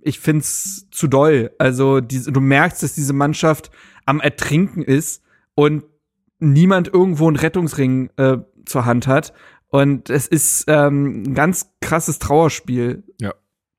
ich 0.00 0.18
find's 0.18 0.88
zu 0.90 1.06
doll. 1.06 1.50
Also 1.58 2.00
diese, 2.00 2.32
du 2.32 2.40
merkst, 2.40 2.82
dass 2.82 2.94
diese 2.94 3.12
Mannschaft 3.12 3.70
am 4.06 4.20
Ertrinken 4.20 4.82
ist 4.82 5.22
und 5.54 5.84
niemand 6.38 6.88
irgendwo 6.88 7.26
einen 7.26 7.36
Rettungsring 7.36 8.10
äh, 8.16 8.38
zur 8.64 8.84
Hand 8.86 9.06
hat. 9.06 9.32
Und 9.70 10.08
es 10.08 10.26
ist 10.26 10.64
ähm, 10.68 11.24
ein 11.26 11.34
ganz 11.34 11.70
krasses 11.82 12.18
Trauerspiel. 12.18 13.04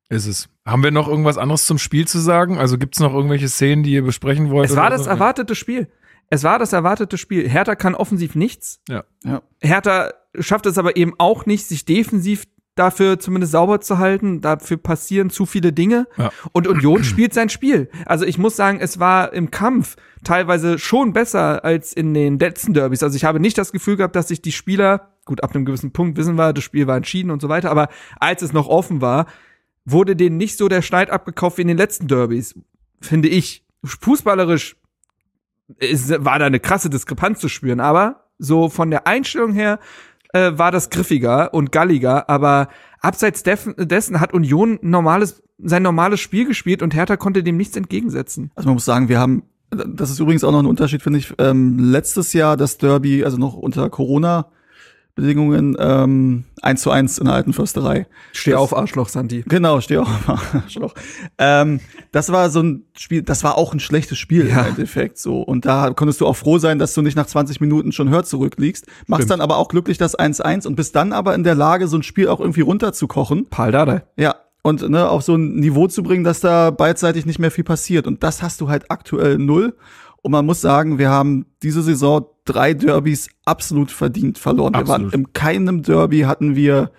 Ist 0.09 0.27
es. 0.27 0.49
Haben 0.65 0.83
wir 0.83 0.91
noch 0.91 1.07
irgendwas 1.07 1.37
anderes 1.37 1.65
zum 1.65 1.77
Spiel 1.77 2.07
zu 2.07 2.19
sagen? 2.19 2.57
Also 2.57 2.77
gibt 2.77 2.95
es 2.95 2.99
noch 2.99 3.13
irgendwelche 3.13 3.47
Szenen, 3.47 3.83
die 3.83 3.93
ihr 3.93 4.03
besprechen 4.03 4.49
wollt? 4.51 4.69
Es 4.69 4.75
war 4.75 4.89
das 4.89 5.05
so? 5.05 5.09
erwartete 5.09 5.55
Spiel. 5.55 5.87
Es 6.29 6.43
war 6.43 6.59
das 6.59 6.73
erwartete 6.73 7.17
Spiel. 7.17 7.47
Hertha 7.49 7.75
kann 7.75 7.95
offensiv 7.95 8.35
nichts. 8.35 8.81
Ja. 8.87 9.03
Ja. 9.23 9.41
Hertha 9.61 10.11
schafft 10.39 10.65
es 10.65 10.77
aber 10.77 10.95
eben 10.95 11.13
auch 11.17 11.45
nicht, 11.45 11.65
sich 11.65 11.85
defensiv 11.85 12.45
dafür 12.75 13.19
zumindest 13.19 13.51
sauber 13.51 13.81
zu 13.81 13.97
halten. 13.97 14.41
Dafür 14.41 14.77
passieren 14.77 15.29
zu 15.29 15.45
viele 15.45 15.73
Dinge. 15.73 16.07
Ja. 16.17 16.31
Und 16.53 16.67
Union 16.67 17.03
spielt 17.03 17.33
sein 17.33 17.49
Spiel. 17.49 17.89
Also 18.05 18.25
ich 18.25 18.37
muss 18.37 18.55
sagen, 18.55 18.79
es 18.79 18.99
war 18.99 19.33
im 19.33 19.51
Kampf 19.51 19.97
teilweise 20.23 20.79
schon 20.79 21.13
besser 21.13 21.65
als 21.65 21.93
in 21.93 22.13
den 22.13 22.39
letzten 22.39 22.73
Derbys. 22.73 23.03
Also 23.03 23.15
ich 23.15 23.25
habe 23.25 23.39
nicht 23.39 23.57
das 23.57 23.71
Gefühl 23.71 23.97
gehabt, 23.97 24.15
dass 24.15 24.29
sich 24.29 24.41
die 24.41 24.51
Spieler, 24.51 25.09
gut, 25.25 25.43
ab 25.43 25.53
einem 25.53 25.65
gewissen 25.65 25.91
Punkt 25.91 26.17
wissen 26.17 26.35
wir, 26.35 26.53
das 26.53 26.63
Spiel 26.63 26.87
war 26.87 26.97
entschieden 26.97 27.31
und 27.31 27.41
so 27.41 27.49
weiter, 27.49 27.69
aber 27.69 27.89
als 28.19 28.41
es 28.41 28.53
noch 28.53 28.67
offen 28.67 29.01
war, 29.01 29.25
wurde 29.85 30.15
denen 30.15 30.37
nicht 30.37 30.57
so 30.57 30.67
der 30.67 30.81
Schneid 30.81 31.09
abgekauft 31.09 31.57
wie 31.57 31.63
in 31.63 31.67
den 31.67 31.77
letzten 31.77 32.07
Derbys, 32.07 32.55
finde 33.01 33.27
ich. 33.27 33.65
Fußballerisch 33.83 34.75
ist, 35.77 36.23
war 36.23 36.39
da 36.39 36.45
eine 36.45 36.59
krasse 36.59 36.89
Diskrepanz 36.89 37.39
zu 37.39 37.49
spüren, 37.49 37.79
aber 37.79 38.25
so 38.37 38.69
von 38.69 38.89
der 38.89 39.05
Einstellung 39.07 39.53
her 39.53 39.79
äh, 40.33 40.51
war 40.55 40.71
das 40.71 40.89
griffiger 40.89 41.53
und 41.53 41.71
galliger, 41.71 42.29
aber 42.29 42.69
abseits 43.01 43.43
dessen 43.43 44.19
hat 44.19 44.33
Union 44.33 44.79
normales, 44.81 45.43
sein 45.57 45.83
normales 45.83 46.19
Spiel 46.19 46.45
gespielt 46.45 46.81
und 46.81 46.95
Hertha 46.95 47.17
konnte 47.17 47.43
dem 47.43 47.57
nichts 47.57 47.75
entgegensetzen. 47.75 48.51
Also 48.55 48.69
man 48.69 48.75
muss 48.75 48.85
sagen, 48.85 49.09
wir 49.09 49.19
haben, 49.19 49.43
das 49.69 50.09
ist 50.09 50.19
übrigens 50.19 50.43
auch 50.43 50.51
noch 50.51 50.59
ein 50.59 50.65
Unterschied, 50.65 51.01
finde 51.01 51.19
ich, 51.19 51.33
ähm, 51.37 51.77
letztes 51.79 52.33
Jahr 52.33 52.57
das 52.57 52.77
Derby, 52.77 53.23
also 53.23 53.37
noch 53.37 53.55
unter 53.55 53.89
Corona-Bedingungen, 55.19 55.75
ähm, 55.79 56.43
1 56.61 56.81
zu 56.81 56.91
1 56.91 57.17
in 57.17 57.25
der 57.25 57.35
alten 57.35 57.53
Försterei. 57.53 58.07
Steh 58.31 58.51
Das- 58.51 58.59
auf, 58.59 58.75
Arschloch, 58.75 59.09
Santi. 59.09 59.43
Genau, 59.47 59.81
steh 59.81 59.97
auf. 59.97 60.07
Arschloch. 60.53 60.93
ähm, 61.37 61.79
das 62.11 62.31
war 62.31 62.49
so 62.49 62.61
ein 62.61 62.83
Spiel, 62.97 63.21
das 63.21 63.43
war 63.43 63.57
auch 63.57 63.73
ein 63.73 63.79
schlechtes 63.79 64.17
Spiel 64.17 64.47
Ja. 64.47 64.61
im 64.61 64.67
Endeffekt 64.69 65.17
so. 65.17 65.41
Und 65.41 65.65
da 65.65 65.91
konntest 65.91 66.21
du 66.21 66.27
auch 66.27 66.35
froh 66.35 66.57
sein, 66.57 66.79
dass 66.79 66.93
du 66.93 67.01
nicht 67.01 67.15
nach 67.15 67.27
20 67.27 67.61
Minuten 67.61 67.91
schon 67.91 68.09
hört 68.09 68.27
zurückliegst. 68.27 68.85
Machst 69.07 69.21
Stimmt. 69.23 69.31
dann 69.31 69.41
aber 69.41 69.57
auch 69.57 69.67
glücklich 69.69 69.97
das 69.97 70.17
1-1 70.17 70.65
und 70.67 70.75
bist 70.75 70.95
dann 70.95 71.13
aber 71.13 71.35
in 71.35 71.43
der 71.43 71.55
Lage, 71.55 71.87
so 71.87 71.97
ein 71.97 72.03
Spiel 72.03 72.27
auch 72.27 72.39
irgendwie 72.39 72.61
runterzukochen. 72.61 73.47
Paul 73.49 73.71
Dardai. 73.71 74.03
Ja. 74.17 74.35
Und 74.61 74.87
ne, 74.89 75.09
auf 75.09 75.23
so 75.23 75.35
ein 75.35 75.55
Niveau 75.55 75.87
zu 75.87 76.03
bringen, 76.03 76.25
dass 76.25 76.41
da 76.41 76.69
beidseitig 76.69 77.25
nicht 77.25 77.39
mehr 77.39 77.49
viel 77.49 77.63
passiert. 77.63 78.07
Und 78.07 78.23
das 78.23 78.43
hast 78.43 78.59
du 78.59 78.67
halt 78.67 78.91
aktuell 78.91 79.37
null. 79.37 79.73
Und 80.21 80.31
man 80.31 80.45
muss 80.45 80.61
sagen, 80.61 80.97
wir 80.97 81.09
haben 81.09 81.45
diese 81.63 81.81
Saison 81.81 82.25
drei 82.45 82.73
Derbys 82.73 83.29
absolut 83.45 83.91
verdient 83.91 84.37
verloren. 84.37 84.73
Wir 84.73 84.79
Absolut. 84.81 85.11
waren 85.13 85.19
in 85.21 85.33
keinem 85.33 85.83
Derby 85.83 86.21
hatten 86.21 86.55
wir 86.55 86.91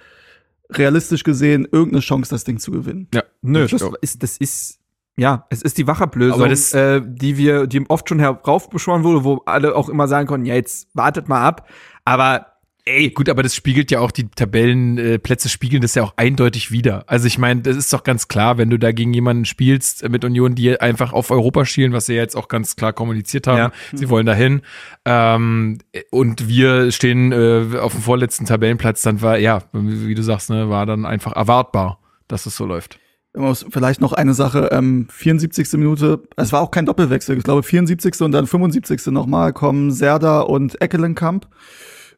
realistisch 0.71 1.25
gesehen 1.25 1.67
irgendeine 1.71 2.01
Chance, 2.01 2.31
das 2.31 2.45
Ding 2.45 2.59
zu 2.59 2.71
gewinnen. 2.71 3.09
Ja. 3.13 3.23
Nö, 3.43 3.67
das 3.67 3.83
ist, 4.01 4.23
das 4.23 4.37
ist, 4.37 4.79
ja, 5.17 5.47
es 5.51 5.63
ist 5.63 5.79
die 5.79 5.87
Wachablösung, 5.87 6.41
Aber 6.41 6.49
das- 6.49 6.73
äh, 6.73 7.03
die 7.05 7.37
wir, 7.37 7.67
die 7.67 7.85
oft 7.89 8.09
schon 8.09 8.21
heraufbeschworen 8.21 9.03
wurde, 9.03 9.25
wo 9.25 9.43
alle 9.47 9.75
auch 9.75 9.89
immer 9.89 10.07
sagen 10.09 10.27
konnten, 10.29 10.47
ja, 10.47 10.55
jetzt 10.55 10.89
wartet 10.95 11.29
mal 11.29 11.43
ab. 11.43 11.69
Aber 12.05 12.47
ey, 12.85 13.11
Gut, 13.11 13.29
aber 13.29 13.43
das 13.43 13.55
spiegelt 13.55 13.91
ja 13.91 14.01
auch, 14.01 14.11
die 14.11 14.29
Tabellenplätze 14.29 15.49
äh, 15.49 15.51
spiegeln 15.51 15.83
das 15.83 15.95
ja 15.95 16.03
auch 16.03 16.15
eindeutig 16.17 16.71
wieder. 16.71 17.05
Also 17.07 17.27
ich 17.27 17.39
meine, 17.39 17.63
das 17.63 17.77
ist 17.77 17.93
doch 17.93 18.03
ganz 18.05 18.29
klar, 18.29 18.59
wenn 18.59 18.71
du 18.71 18.79
da 18.79 18.93
gegen 18.93 19.13
jemanden 19.15 19.45
spielst 19.45 20.03
äh, 20.03 20.09
mit 20.09 20.25
Union, 20.25 20.55
die 20.55 20.81
einfach 20.81 21.13
auf 21.13 21.31
Europa 21.31 21.65
schielen, 21.65 21.93
was 21.93 22.07
sie 22.07 22.15
ja 22.15 22.23
jetzt 22.23 22.37
auch 22.37 22.49
ganz 22.49 22.77
klar 22.77 22.93
kommuniziert 22.93 23.47
haben, 23.47 23.59
Ja. 23.59 23.73
sie 23.93 24.09
wollen 24.09 24.27
dahin. 24.27 24.63
Ähm, 25.05 25.79
und 26.11 26.49
wir 26.49 26.93
stehen 26.93 27.33
äh, 27.33 27.79
auf 27.79 27.93
dem 27.93 28.03
vorletzten 28.03 28.47
Tabellenplatz, 28.47 29.03
dann 29.03 29.23
war, 29.23 29.39
ja, 29.39 29.63
wie 29.73 30.15
du 30.15 30.23
sagst, 30.23 30.51
ne, 30.51 30.69
war 30.71 30.87
dann 30.87 31.07
einfach 31.07 31.33
erwartbar, 31.33 31.99
dass 32.29 32.47
es 32.47 32.57
so 32.57 32.67
läuft. 32.67 32.99
Vielleicht 33.71 34.01
noch 34.01 34.13
eine 34.13 34.35
Sache, 34.35 34.71
ähm, 34.73 35.07
74. 35.09 35.75
Minute, 35.75 36.21
es 36.37 36.53
war 36.53 36.61
auch 36.63 36.73
kein 36.73 36.85
Doppelwechsel, 36.85 37.39
ich 37.39 37.45
glaube 37.45 37.63
74. 37.63 38.21
und 38.23 38.33
dann 38.33 38.49
75. 38.49 39.07
nochmal 39.13 39.53
kommen 39.53 39.93
Serda 39.93 40.41
und 40.41 40.81
Eckelenkamp 40.83 41.47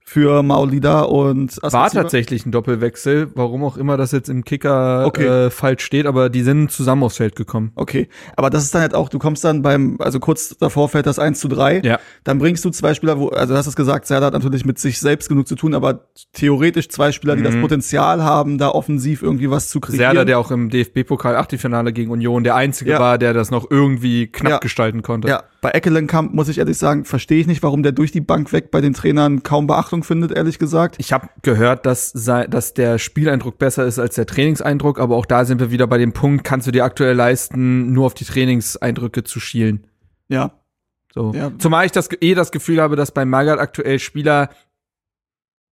für 0.04 0.42
Maulida 0.42 1.02
und 1.02 1.56
war 1.62 1.68
Askasiba. 1.84 2.02
tatsächlich 2.02 2.44
ein 2.44 2.52
Doppelwechsel, 2.52 3.30
warum 3.34 3.64
auch 3.64 3.76
immer 3.76 3.96
das 3.96 4.12
jetzt 4.12 4.28
im 4.28 4.44
Kicker 4.44 5.06
Okay. 5.06 5.26
äh, 5.46 5.50
falsch 5.50 5.84
steht, 5.84 6.06
aber 6.06 6.28
die 6.28 6.42
sind 6.42 6.70
zusammen 6.70 7.02
aufs 7.02 7.16
Feld 7.16 7.34
gekommen. 7.36 7.72
Okay, 7.76 8.08
aber 8.36 8.50
das 8.50 8.64
ist 8.64 8.74
dann 8.74 8.82
halt 8.82 8.94
auch, 8.94 9.08
du 9.08 9.18
kommst 9.18 9.42
dann 9.44 9.62
beim, 9.62 9.96
also 10.00 10.20
kurz 10.20 10.56
davor 10.58 10.88
fällt 10.88 11.06
das 11.06 11.18
1 11.18 11.40
zu 11.40 11.48
3. 11.48 11.80
Ja. 11.84 11.98
Dann 12.24 12.38
bringst 12.38 12.64
du 12.64 12.70
zwei 12.70 12.94
Spieler, 12.94 13.18
wo, 13.18 13.28
also 13.28 13.54
du 13.54 13.58
hast 13.58 13.66
es 13.66 13.76
gesagt, 13.76 14.06
Serda 14.06 14.26
hat 14.26 14.34
natürlich 14.34 14.64
mit 14.64 14.78
sich 14.78 14.98
selbst 15.00 15.28
genug 15.28 15.48
zu 15.48 15.54
tun, 15.54 15.74
aber 15.74 16.06
theoretisch 16.32 16.88
zwei 16.88 17.12
Spieler, 17.12 17.36
die 17.36 17.42
das 17.42 17.56
Potenzial 17.56 18.22
haben, 18.22 18.58
da 18.58 18.68
offensiv 18.68 19.22
irgendwie 19.22 19.50
was 19.50 19.68
zu 19.68 19.80
kreieren. 19.80 19.98
Serda, 19.98 20.24
der 20.24 20.38
auch 20.38 20.50
im 20.50 20.68
DFB-Pokal 20.68 21.36
Achtelfinale 21.36 21.92
gegen 21.92 22.10
Union 22.10 22.44
der 22.44 22.54
einzige 22.56 22.92
Ja. 22.92 23.00
war, 23.00 23.18
der 23.18 23.32
das 23.32 23.50
noch 23.50 23.70
irgendwie 23.70 24.26
knapp 24.26 24.50
Ja. 24.52 24.58
gestalten 24.58 25.02
konnte. 25.02 25.28
Ja, 25.28 25.42
bei 25.62 25.70
Eckelenkamp 25.70 26.34
muss 26.34 26.48
ich 26.48 26.58
ehrlich 26.58 26.76
sagen, 26.76 27.04
verstehe 27.04 27.40
ich 27.40 27.46
nicht, 27.46 27.62
warum 27.62 27.84
der 27.84 27.92
durch 27.92 28.10
die 28.10 28.20
Bank 28.20 28.52
weg 28.52 28.72
bei 28.72 28.80
den 28.80 28.94
Trainern 28.94 29.44
kaum 29.44 29.68
Beachtung 29.68 30.02
findet, 30.02 30.32
ehrlich 30.32 30.58
gesagt. 30.58 30.96
Ich 30.98 31.12
habe 31.12 31.28
gehört, 31.42 31.86
dass, 31.86 32.10
sei, 32.10 32.48
dass 32.48 32.74
der 32.74 32.98
Spieleindruck 32.98 33.58
besser 33.58 33.86
ist 33.86 34.00
als 34.00 34.16
der 34.16 34.26
Trainingseindruck, 34.26 34.98
aber 34.98 35.16
auch 35.16 35.24
da 35.24 35.44
sind 35.44 35.60
wir 35.60 35.70
wieder 35.70 35.86
bei 35.86 35.98
dem 35.98 36.12
Punkt, 36.12 36.42
kannst 36.42 36.66
du 36.66 36.72
dir 36.72 36.84
aktuell 36.84 37.14
leisten, 37.14 37.92
nur 37.92 38.06
auf 38.06 38.14
die 38.14 38.24
Trainingseindrücke 38.24 39.22
zu 39.22 39.38
schielen. 39.38 39.86
Ja, 40.28 40.52
So. 41.14 41.32
Ja. 41.32 41.52
Zumal 41.58 41.86
ich 41.86 41.92
das 41.92 42.08
eh 42.20 42.34
das 42.34 42.50
Gefühl 42.50 42.82
habe, 42.82 42.96
dass 42.96 43.12
bei 43.12 43.24
Magath 43.24 43.60
aktuell 43.60 44.00
Spieler, 44.00 44.48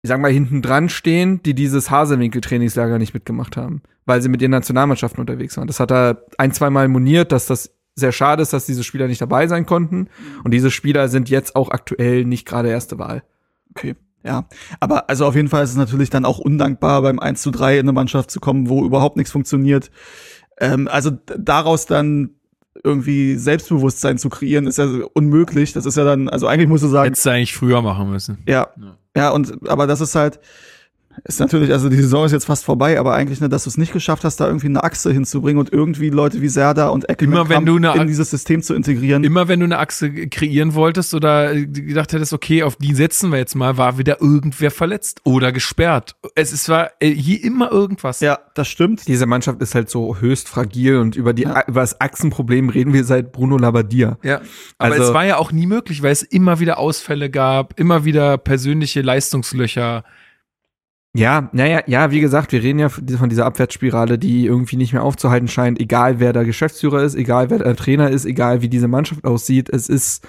ich 0.03 0.10
sag 0.10 0.20
mal, 0.22 0.32
hinten 0.32 0.61
dran 0.61 0.90
stehen, 0.90 1.41
die 1.41 1.56
dieses 1.56 1.90
Hasewinkel-Trainingslager 1.90 2.99
nicht 2.99 3.16
mitgemacht 3.16 3.57
haben, 3.57 3.82
weil 4.06 4.22
sie 4.22 4.30
mit 4.30 4.44
ihren 4.44 4.52
Nationalmannschaften 4.52 5.20
unterwegs 5.20 5.57
waren. 5.57 5.66
Das 5.66 5.80
hat 5.80 5.91
er 5.91 6.26
ein, 6.38 6.52
zweimal 6.52 6.88
moniert, 6.90 7.32
dass 7.32 7.48
das 7.48 7.72
sehr 7.99 8.11
schade 8.11 8.41
ist, 8.41 8.53
dass 8.53 8.65
diese 8.65 8.84
Spieler 8.84 9.07
nicht 9.07 9.21
dabei 9.21 9.47
sein 9.47 9.65
konnten. 9.65 10.07
Und 10.43 10.51
diese 10.51 10.71
Spieler 10.71 11.09
sind 11.09 11.30
jetzt 11.30 11.55
auch 11.55 11.69
aktuell 11.69 12.26
nicht 12.26 12.45
gerade 12.45 12.69
erste 12.69 12.99
Wahl. 12.99 13.23
okay. 13.76 13.95
Ja, 14.21 14.49
aber 14.81 15.09
also 15.09 15.26
auf 15.26 15.35
jeden 15.35 15.47
Fall 15.47 15.63
ist 15.63 15.69
es 15.69 15.77
natürlich 15.77 16.09
dann 16.09 16.26
auch 16.26 16.39
undankbar, 16.39 17.01
beim 17.01 17.19
1 17.19 17.41
zu 17.41 17.51
3 17.51 17.76
in 17.76 17.85
eine 17.85 17.93
Mannschaft 17.93 18.30
zu 18.30 18.41
kommen, 18.41 18.67
wo 18.67 18.84
überhaupt 18.84 19.15
nichts 19.15 19.31
funktioniert. 19.31 19.91
Ähm, 20.59 20.89
also 20.89 21.11
daraus 21.38 21.85
dann 21.85 22.31
irgendwie 22.84 23.35
Selbstbewusstsein 23.35 24.17
zu 24.17 24.30
kreieren, 24.30 24.67
ist 24.67 24.77
ja 24.77 24.88
unmöglich. 25.13 25.73
Das 25.73 25.85
ist 25.85 25.95
ja 25.95 26.03
dann, 26.03 26.27
also 26.30 26.47
eigentlich 26.47 26.67
musst 26.67 26.84
du 26.84 26.88
sagen, 26.88 27.05
Hättest 27.05 27.26
du 27.26 27.30
eigentlich 27.30 27.55
früher 27.55 27.81
machen 27.81 28.09
müssen. 28.09 28.39
Ja. 28.47 28.67
Ja, 29.15 29.30
und 29.31 29.69
aber 29.69 29.88
das 29.88 30.01
ist 30.01 30.15
halt, 30.15 30.39
ist 31.24 31.40
natürlich, 31.40 31.72
also 31.72 31.90
die 31.90 31.98
Saison 31.98 32.26
ist 32.26 32.32
jetzt 32.32 32.46
fast 32.46 32.66
vorbei, 32.66 33.00
aber 33.00 33.14
eigentlich, 33.14 33.41
ne, 33.41 33.50
dass 33.50 33.64
du 33.64 33.70
es 33.70 33.78
nicht 33.78 33.94
geschafft 33.94 34.24
hast, 34.24 34.38
da 34.38 34.48
irgendwie 34.48 34.68
eine 34.68 34.84
Achse 34.84 35.12
hinzubringen 35.12 35.60
und 35.60 35.72
irgendwie 35.72 36.10
Leute 36.10 36.41
wie 36.41 36.48
Serda 36.48 36.90
und 36.90 37.10
eine 37.10 38.02
in 38.02 38.08
dieses 38.08 38.30
System 38.30 38.62
zu 38.62 38.74
integrieren. 38.74 39.24
Immer 39.24 39.48
wenn 39.48 39.60
du 39.60 39.66
eine 39.66 39.80
Achse 39.80 40.12
kreieren 40.28 40.74
wolltest 40.74 41.14
oder 41.14 41.56
gedacht 41.56 42.14
hättest, 42.14 42.34
okay, 42.34 42.64
auf 42.64 42.76
die 42.76 42.94
setzen 42.94 43.32
wir 43.32 43.38
jetzt 43.38 43.56
mal, 43.56 43.78
war 43.78 43.98
wieder 43.98 44.22
irgendwer 44.22 44.72
verletzt 44.72 45.22
oder 45.24 45.52
gesperrt. 45.52 46.16
Es 46.36 46.52
ist 46.54 46.70
war 46.70 46.91
äh, 47.00 47.10
hier 47.10 47.44
immer 47.44 47.72
irgendwas. 47.72 48.20
ja, 48.20 48.40
das 48.56 48.68
stimmt. 48.68 49.08
Diese 49.08 49.26
Mannschaft 49.26 49.62
ist 49.62 49.76
halt 49.76 49.90
so 49.90 50.18
höchst 50.18 50.48
fragil 50.48 50.98
und 50.98 51.16
über, 51.16 51.34
die, 51.34 51.44
über 51.44 51.82
das 51.82 52.00
Achsenproblem 52.00 52.70
reden 52.70 52.94
wir 52.94 53.04
seit 53.04 53.32
Bruno 53.32 53.58
Labbadia. 53.58 54.18
Ja, 54.24 54.41
aber 54.78 54.96
Also- 54.96 55.08
es 55.10 55.14
war 55.14 55.26
ja 55.26 55.38
auch 55.38 55.52
nie 55.52 55.68
möglich, 55.68 56.02
weil 56.04 56.12
es 56.12 56.24
immer 56.24 56.60
wieder 56.60 56.78
Ausfälle 56.78 57.30
gab, 57.30 57.80
immer 57.80 58.06
wieder 58.06 58.38
persönliche 58.38 59.02
Leistungslöcher. 59.02 60.04
Ja, 61.20 61.50
naja, 61.52 61.82
ja, 61.86 62.12
wie 62.12 62.22
gesagt, 62.22 62.54
wir 62.54 62.64
reden 62.64 62.80
ja 62.80 62.88
von 62.88 63.28
dieser 63.28 63.46
Abwärtsspirale, 63.46 64.18
die 64.18 64.46
irgendwie 64.46 64.78
nicht 64.78 64.94
mehr 64.94 65.04
aufzuhalten 65.04 65.50
scheint, 65.50 65.78
egal 65.78 66.22
wer 66.22 66.32
der 66.32 66.46
Geschäftsführer 66.46 67.04
ist, 67.04 67.16
egal 67.16 67.50
wer 67.50 67.60
der 67.60 67.76
Trainer 67.76 68.10
ist, 68.10 68.24
egal 68.24 68.62
wie 68.62 68.70
diese 68.70 68.88
Mannschaft 68.88 69.26
aussieht. 69.26 69.68
Es 69.68 69.90
ist. 69.90 70.26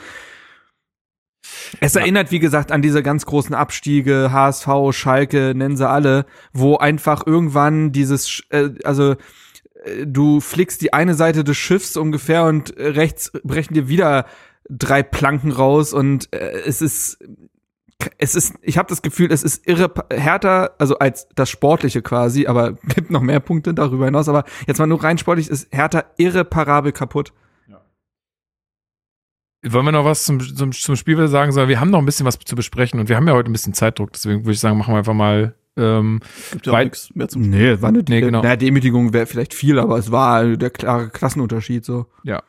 Es 1.80 1.94
erinnert, 1.94 2.32
wie 2.32 2.40
gesagt, 2.40 2.72
an 2.72 2.82
diese 2.82 3.04
ganz 3.04 3.24
großen 3.24 3.54
Abstiege, 3.54 4.30
HSV, 4.32 4.68
Schalke, 4.90 5.52
nennen 5.54 5.76
sie 5.76 5.88
alle, 5.88 6.26
wo 6.52 6.76
einfach 6.76 7.24
irgendwann 7.24 7.92
dieses, 7.92 8.42
äh, 8.50 8.70
also 8.82 9.12
äh, 9.84 10.06
du 10.06 10.40
flickst 10.40 10.82
die 10.82 10.92
eine 10.92 11.14
Seite 11.14 11.44
des 11.44 11.56
Schiffs 11.56 11.96
ungefähr 11.96 12.44
und 12.44 12.74
rechts 12.76 13.30
brechen 13.44 13.74
dir 13.74 13.88
wieder 13.88 14.26
drei 14.68 15.04
Planken 15.04 15.52
raus 15.52 15.92
und 15.92 16.32
äh, 16.32 16.62
es 16.66 16.82
ist 16.82 17.18
es 18.18 18.34
ist, 18.34 18.54
ich 18.62 18.78
habe 18.78 18.88
das 18.88 19.02
Gefühl, 19.02 19.32
es 19.32 19.42
ist 19.42 19.66
irre 19.66 19.92
härter, 20.10 20.74
also 20.78 20.98
als 20.98 21.28
das 21.34 21.50
Sportliche 21.50 22.02
quasi, 22.02 22.46
aber 22.46 22.72
gibt 22.94 23.10
noch 23.10 23.22
mehr 23.22 23.40
Punkte 23.40 23.74
darüber 23.74 24.06
hinaus. 24.06 24.28
Aber 24.28 24.44
jetzt 24.66 24.78
mal 24.78 24.86
nur 24.86 25.02
rein 25.02 25.18
sportlich 25.18 25.48
ist 25.48 25.72
härter 25.72 26.06
irreparabel 26.16 26.92
kaputt. 26.92 27.32
Wollen 29.62 29.84
wir 29.84 29.92
noch 29.92 30.06
was 30.06 30.24
zum, 30.24 30.40
zum, 30.40 30.72
zum 30.72 30.96
Spiel 30.96 31.28
sagen? 31.28 31.52
Sondern 31.52 31.68
wir 31.68 31.80
haben 31.80 31.90
noch 31.90 31.98
ein 31.98 32.06
bisschen 32.06 32.24
was 32.24 32.38
zu 32.38 32.56
besprechen 32.56 32.98
und 32.98 33.10
wir 33.10 33.16
haben 33.16 33.28
ja 33.28 33.34
heute 33.34 33.50
ein 33.50 33.52
bisschen 33.52 33.74
Zeitdruck, 33.74 34.12
deswegen 34.12 34.40
würde 34.40 34.52
ich 34.52 34.60
sagen, 34.60 34.78
machen 34.78 34.94
wir 34.94 34.98
einfach 34.98 35.14
mal. 35.14 35.54
Ähm, 35.76 36.20
Gibt 36.50 36.66
ja 36.66 36.82
nichts 36.82 37.14
mehr 37.14 37.28
zum 37.28 37.42
Nee, 37.42 37.80
war 37.80 37.90
eine 37.90 38.02
Nee, 38.06 38.20
genau. 38.20 38.42
naja, 38.42 38.56
Demütigung 38.56 39.12
wäre 39.12 39.26
vielleicht 39.26 39.54
viel, 39.54 39.78
aber 39.78 39.98
es 39.98 40.10
war 40.10 40.44
der 40.56 40.70
klare 40.70 41.10
Klassenunterschied 41.10 41.84
so. 41.84 42.06
ja. 42.24 42.42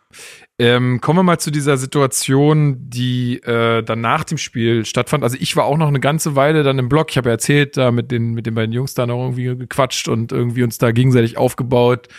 Ähm, 0.61 1.01
kommen 1.01 1.17
wir 1.17 1.23
mal 1.23 1.39
zu 1.39 1.49
dieser 1.49 1.75
Situation, 1.75 2.77
die 2.87 3.37
äh, 3.37 3.81
dann 3.81 3.99
nach 3.99 4.23
dem 4.23 4.37
Spiel 4.37 4.85
stattfand. 4.85 5.23
Also 5.23 5.35
ich 5.39 5.55
war 5.55 5.65
auch 5.65 5.75
noch 5.75 5.87
eine 5.87 5.99
ganze 5.99 6.35
Weile 6.35 6.61
dann 6.61 6.77
im 6.77 6.87
Blog. 6.87 7.07
Ich 7.09 7.17
habe 7.17 7.29
ja 7.29 7.33
erzählt, 7.33 7.77
da 7.77 7.89
mit 7.89 8.11
den, 8.11 8.35
mit 8.35 8.45
den 8.45 8.53
beiden 8.53 8.71
Jungs 8.71 8.93
da 8.93 9.07
noch 9.07 9.23
irgendwie 9.23 9.57
gequatscht 9.57 10.07
und 10.07 10.31
irgendwie 10.31 10.61
uns 10.61 10.77
da 10.77 10.91
gegenseitig 10.91 11.35
aufgebaut 11.35 12.09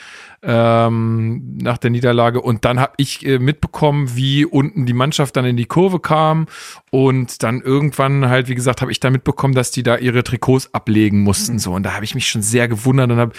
ähm, 0.43 1.57
nach 1.63 1.79
der 1.79 1.91
Niederlage. 1.91 2.41
Und 2.41 2.65
dann 2.65 2.81
habe 2.81 2.95
ich 2.97 3.25
äh, 3.25 3.39
mitbekommen, 3.39 4.17
wie 4.17 4.45
unten 4.45 4.87
die 4.87 4.93
Mannschaft 4.93 5.37
dann 5.37 5.45
in 5.45 5.57
die 5.57 5.67
Kurve 5.67 6.01
kam. 6.01 6.47
Und 6.91 7.43
dann 7.43 7.61
irgendwann 7.61 8.29
halt, 8.29 8.49
wie 8.49 8.55
gesagt, 8.55 8.83
habe 8.83 8.91
ich 8.91 9.01
da 9.01 9.11
mitbekommen, 9.11 9.55
dass 9.55 9.71
die 9.71 9.83
da 9.83 9.97
ihre 9.97 10.25
Trikots 10.25 10.75
ablegen 10.75 11.21
mussten. 11.21 11.59
So, 11.59 11.73
und 11.73 11.85
da 11.85 11.95
habe 11.95 12.05
ich 12.05 12.15
mich 12.15 12.29
schon 12.29 12.43
sehr 12.43 12.69
gewundert 12.69 13.11
und 13.11 13.19
habe 13.19 13.33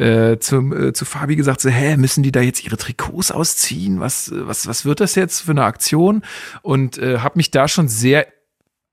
äh, 0.00 0.38
zu, 0.38 0.56
äh, 0.74 0.92
zu 0.92 1.04
Fabi 1.04 1.36
gesagt: 1.36 1.60
so, 1.60 1.70
hä, 1.70 1.96
müssen 1.96 2.22
die 2.22 2.32
da 2.32 2.40
jetzt 2.40 2.64
ihre 2.64 2.76
Trikots 2.76 3.32
ausziehen? 3.32 4.00
Was, 4.00 4.30
was, 4.34 4.66
was 4.66 4.84
wird 4.84 5.00
das 5.00 5.14
jetzt 5.14 5.40
für 5.40 5.52
eine 5.52 5.64
Aktion? 5.64 6.22
Und 6.62 6.98
äh, 6.98 7.18
habe 7.18 7.38
mich 7.38 7.50
da 7.50 7.68
schon 7.68 7.88
sehr 7.88 8.26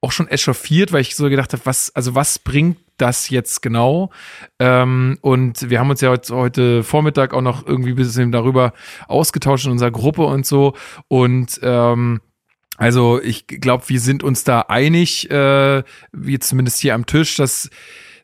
auch 0.01 0.11
schon 0.11 0.27
echauffiert, 0.27 0.91
weil 0.91 1.01
ich 1.01 1.15
so 1.15 1.29
gedacht 1.29 1.53
habe, 1.53 1.65
was, 1.65 1.93
also 1.95 2.15
was 2.15 2.39
bringt 2.39 2.77
das 2.97 3.29
jetzt 3.29 3.61
genau? 3.61 4.11
Ähm, 4.59 5.17
und 5.21 5.69
wir 5.69 5.79
haben 5.79 5.89
uns 5.89 6.01
ja 6.01 6.09
heute, 6.09 6.35
heute 6.35 6.83
Vormittag 6.83 7.33
auch 7.33 7.41
noch 7.41 7.65
irgendwie 7.65 7.91
ein 7.91 7.95
bisschen 7.95 8.31
darüber 8.31 8.73
ausgetauscht 9.07 9.65
in 9.65 9.71
unserer 9.71 9.91
Gruppe 9.91 10.23
und 10.25 10.45
so. 10.45 10.75
Und 11.07 11.59
ähm, 11.63 12.21
also 12.77 13.21
ich 13.21 13.47
glaube, 13.47 13.85
wir 13.87 13.99
sind 13.99 14.23
uns 14.23 14.43
da 14.43 14.61
einig, 14.61 15.29
äh, 15.31 15.83
wie 16.11 16.39
zumindest 16.39 16.79
hier 16.79 16.93
am 16.93 17.05
Tisch, 17.05 17.35
dass 17.35 17.69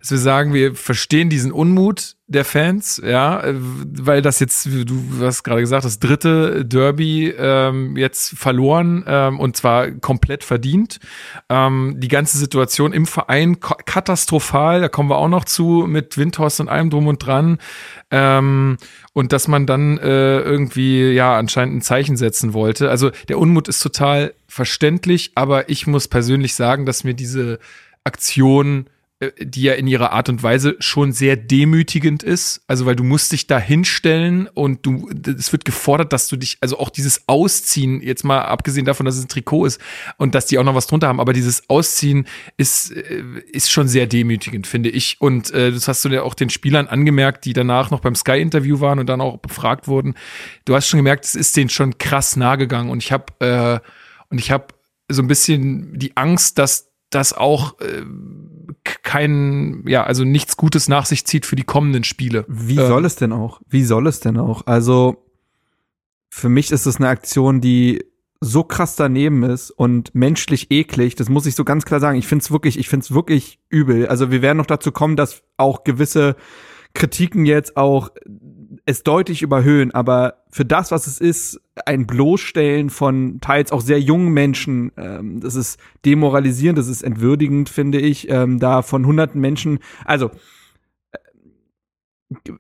dass 0.03 0.11
wir 0.11 0.17
sagen, 0.17 0.53
wir 0.53 0.75
verstehen 0.75 1.29
diesen 1.29 1.53
Unmut 1.53 2.17
der 2.27 2.43
Fans, 2.43 3.01
ja, 3.01 3.41
weil 3.45 4.21
das 4.21 4.41
jetzt, 4.41 4.65
du 4.65 5.01
hast 5.21 5.43
gerade 5.43 5.61
gesagt, 5.61 5.85
das 5.85 5.97
dritte 5.97 6.65
Derby 6.65 7.29
ähm, 7.29 7.95
jetzt 7.95 8.37
verloren 8.37 9.05
ähm, 9.07 9.39
und 9.39 9.55
zwar 9.55 9.91
komplett 9.91 10.43
verdient. 10.43 10.99
Ähm, 11.47 11.95
die 11.99 12.09
ganze 12.09 12.37
Situation 12.37 12.91
im 12.91 13.05
Verein 13.05 13.61
katastrophal, 13.61 14.81
da 14.81 14.89
kommen 14.89 15.09
wir 15.09 15.15
auch 15.15 15.29
noch 15.29 15.45
zu 15.45 15.85
mit 15.87 16.17
Windhorst 16.17 16.59
und 16.59 16.67
allem 16.67 16.89
drum 16.89 17.07
und 17.07 17.25
dran. 17.25 17.57
Ähm, 18.11 18.75
und 19.13 19.31
dass 19.31 19.47
man 19.47 19.65
dann 19.65 19.99
äh, 19.99 20.41
irgendwie 20.41 21.13
ja 21.13 21.37
anscheinend 21.37 21.77
ein 21.77 21.81
Zeichen 21.81 22.17
setzen 22.17 22.53
wollte. 22.53 22.89
Also 22.89 23.11
der 23.29 23.39
Unmut 23.39 23.69
ist 23.69 23.79
total 23.79 24.33
verständlich, 24.49 25.31
aber 25.35 25.69
ich 25.69 25.87
muss 25.87 26.09
persönlich 26.09 26.55
sagen, 26.55 26.85
dass 26.85 27.05
mir 27.05 27.13
diese 27.13 27.59
Aktion 28.03 28.87
die 29.39 29.63
ja 29.63 29.73
in 29.73 29.87
ihrer 29.87 30.11
Art 30.11 30.29
und 30.29 30.43
Weise 30.43 30.75
schon 30.79 31.11
sehr 31.11 31.35
demütigend 31.35 32.23
ist. 32.23 32.61
Also, 32.67 32.85
weil 32.85 32.95
du 32.95 33.03
musst 33.03 33.31
dich 33.31 33.47
da 33.47 33.59
hinstellen 33.59 34.47
und 34.53 34.85
du, 34.85 35.09
es 35.25 35.51
wird 35.51 35.65
gefordert, 35.65 36.13
dass 36.13 36.27
du 36.27 36.35
dich, 36.35 36.57
also 36.61 36.79
auch 36.79 36.89
dieses 36.89 37.27
Ausziehen, 37.27 38.01
jetzt 38.01 38.23
mal 38.23 38.41
abgesehen 38.41 38.85
davon, 38.85 39.05
dass 39.05 39.15
es 39.15 39.25
ein 39.25 39.29
Trikot 39.29 39.65
ist 39.65 39.81
und 40.17 40.35
dass 40.35 40.45
die 40.45 40.57
auch 40.57 40.63
noch 40.63 40.75
was 40.75 40.87
drunter 40.87 41.07
haben, 41.07 41.19
aber 41.19 41.33
dieses 41.33 41.69
Ausziehen 41.69 42.27
ist, 42.57 42.91
äh, 42.91 43.23
ist 43.51 43.71
schon 43.71 43.87
sehr 43.87 44.07
demütigend, 44.07 44.67
finde 44.67 44.89
ich. 44.89 45.19
Und 45.19 45.51
äh, 45.51 45.71
das 45.71 45.87
hast 45.87 46.03
du 46.05 46.09
ja 46.09 46.23
auch 46.23 46.33
den 46.33 46.49
Spielern 46.49 46.87
angemerkt, 46.87 47.45
die 47.45 47.53
danach 47.53 47.91
noch 47.91 47.99
beim 47.99 48.15
Sky-Interview 48.15 48.79
waren 48.79 48.99
und 48.99 49.07
dann 49.07 49.21
auch 49.21 49.37
befragt 49.37 49.87
wurden. 49.87 50.15
Du 50.65 50.75
hast 50.75 50.87
schon 50.87 50.99
gemerkt, 50.99 51.25
es 51.25 51.35
ist 51.35 51.55
denen 51.57 51.69
schon 51.69 51.97
krass 51.97 52.35
nahe 52.35 52.57
gegangen 52.57 52.89
und 52.89 53.03
ich 53.03 53.11
habe 53.11 53.25
äh, 53.39 53.79
und 54.29 54.39
ich 54.39 54.49
habe 54.49 54.67
so 55.09 55.21
ein 55.21 55.27
bisschen 55.27 55.97
die 55.97 56.17
Angst, 56.17 56.57
dass 56.57 56.91
das 57.11 57.33
auch 57.33 57.79
äh, 57.79 58.03
kein, 59.03 59.83
ja, 59.85 60.03
also 60.03 60.23
nichts 60.23 60.57
Gutes 60.57 60.87
nach 60.87 61.05
sich 61.05 61.25
zieht 61.25 61.45
für 61.45 61.55
die 61.55 61.63
kommenden 61.63 62.03
Spiele. 62.03 62.45
Wie 62.47 62.77
ähm, 62.77 62.87
soll 62.87 63.05
es 63.05 63.15
denn 63.15 63.31
auch? 63.33 63.61
Wie 63.67 63.83
soll 63.83 64.07
es 64.07 64.21
denn 64.21 64.37
auch? 64.37 64.65
Also 64.65 65.23
für 66.29 66.49
mich 66.49 66.71
ist 66.71 66.85
es 66.85 66.97
eine 66.97 67.09
Aktion, 67.09 67.61
die 67.61 68.03
so 68.39 68.63
krass 68.63 68.95
daneben 68.95 69.43
ist 69.43 69.71
und 69.71 70.13
menschlich 70.15 70.71
eklig, 70.71 71.15
das 71.15 71.29
muss 71.29 71.45
ich 71.45 71.55
so 71.55 71.63
ganz 71.63 71.85
klar 71.85 71.99
sagen. 71.99 72.17
Ich 72.17 72.27
finde 72.27 72.43
es 72.43 72.51
wirklich, 72.51 72.77
ich 72.79 72.89
finde 72.89 73.03
es 73.03 73.13
wirklich 73.13 73.59
übel. 73.69 74.07
Also 74.07 74.31
wir 74.31 74.41
werden 74.41 74.57
noch 74.57 74.65
dazu 74.65 74.91
kommen, 74.91 75.15
dass 75.15 75.43
auch 75.57 75.83
gewisse 75.83 76.35
Kritiken 76.93 77.45
jetzt 77.45 77.77
auch 77.77 78.09
es 78.85 79.03
deutlich 79.03 79.41
überhöhen, 79.41 79.91
aber 79.91 80.43
für 80.49 80.65
das, 80.65 80.91
was 80.91 81.07
es 81.07 81.19
ist, 81.19 81.59
ein 81.85 82.05
Bloßstellen 82.05 82.89
von 82.89 83.39
teils 83.41 83.71
auch 83.71 83.81
sehr 83.81 83.99
jungen 83.99 84.33
Menschen, 84.33 84.91
ähm, 84.97 85.39
das 85.39 85.55
ist 85.55 85.79
demoralisierend, 86.05 86.77
das 86.77 86.87
ist 86.87 87.01
entwürdigend, 87.01 87.69
finde 87.69 87.99
ich, 87.99 88.29
ähm, 88.29 88.59
da 88.59 88.81
von 88.81 89.05
hunderten 89.05 89.41
Menschen. 89.41 89.79
Also, 90.05 90.31
äh, 91.11 91.17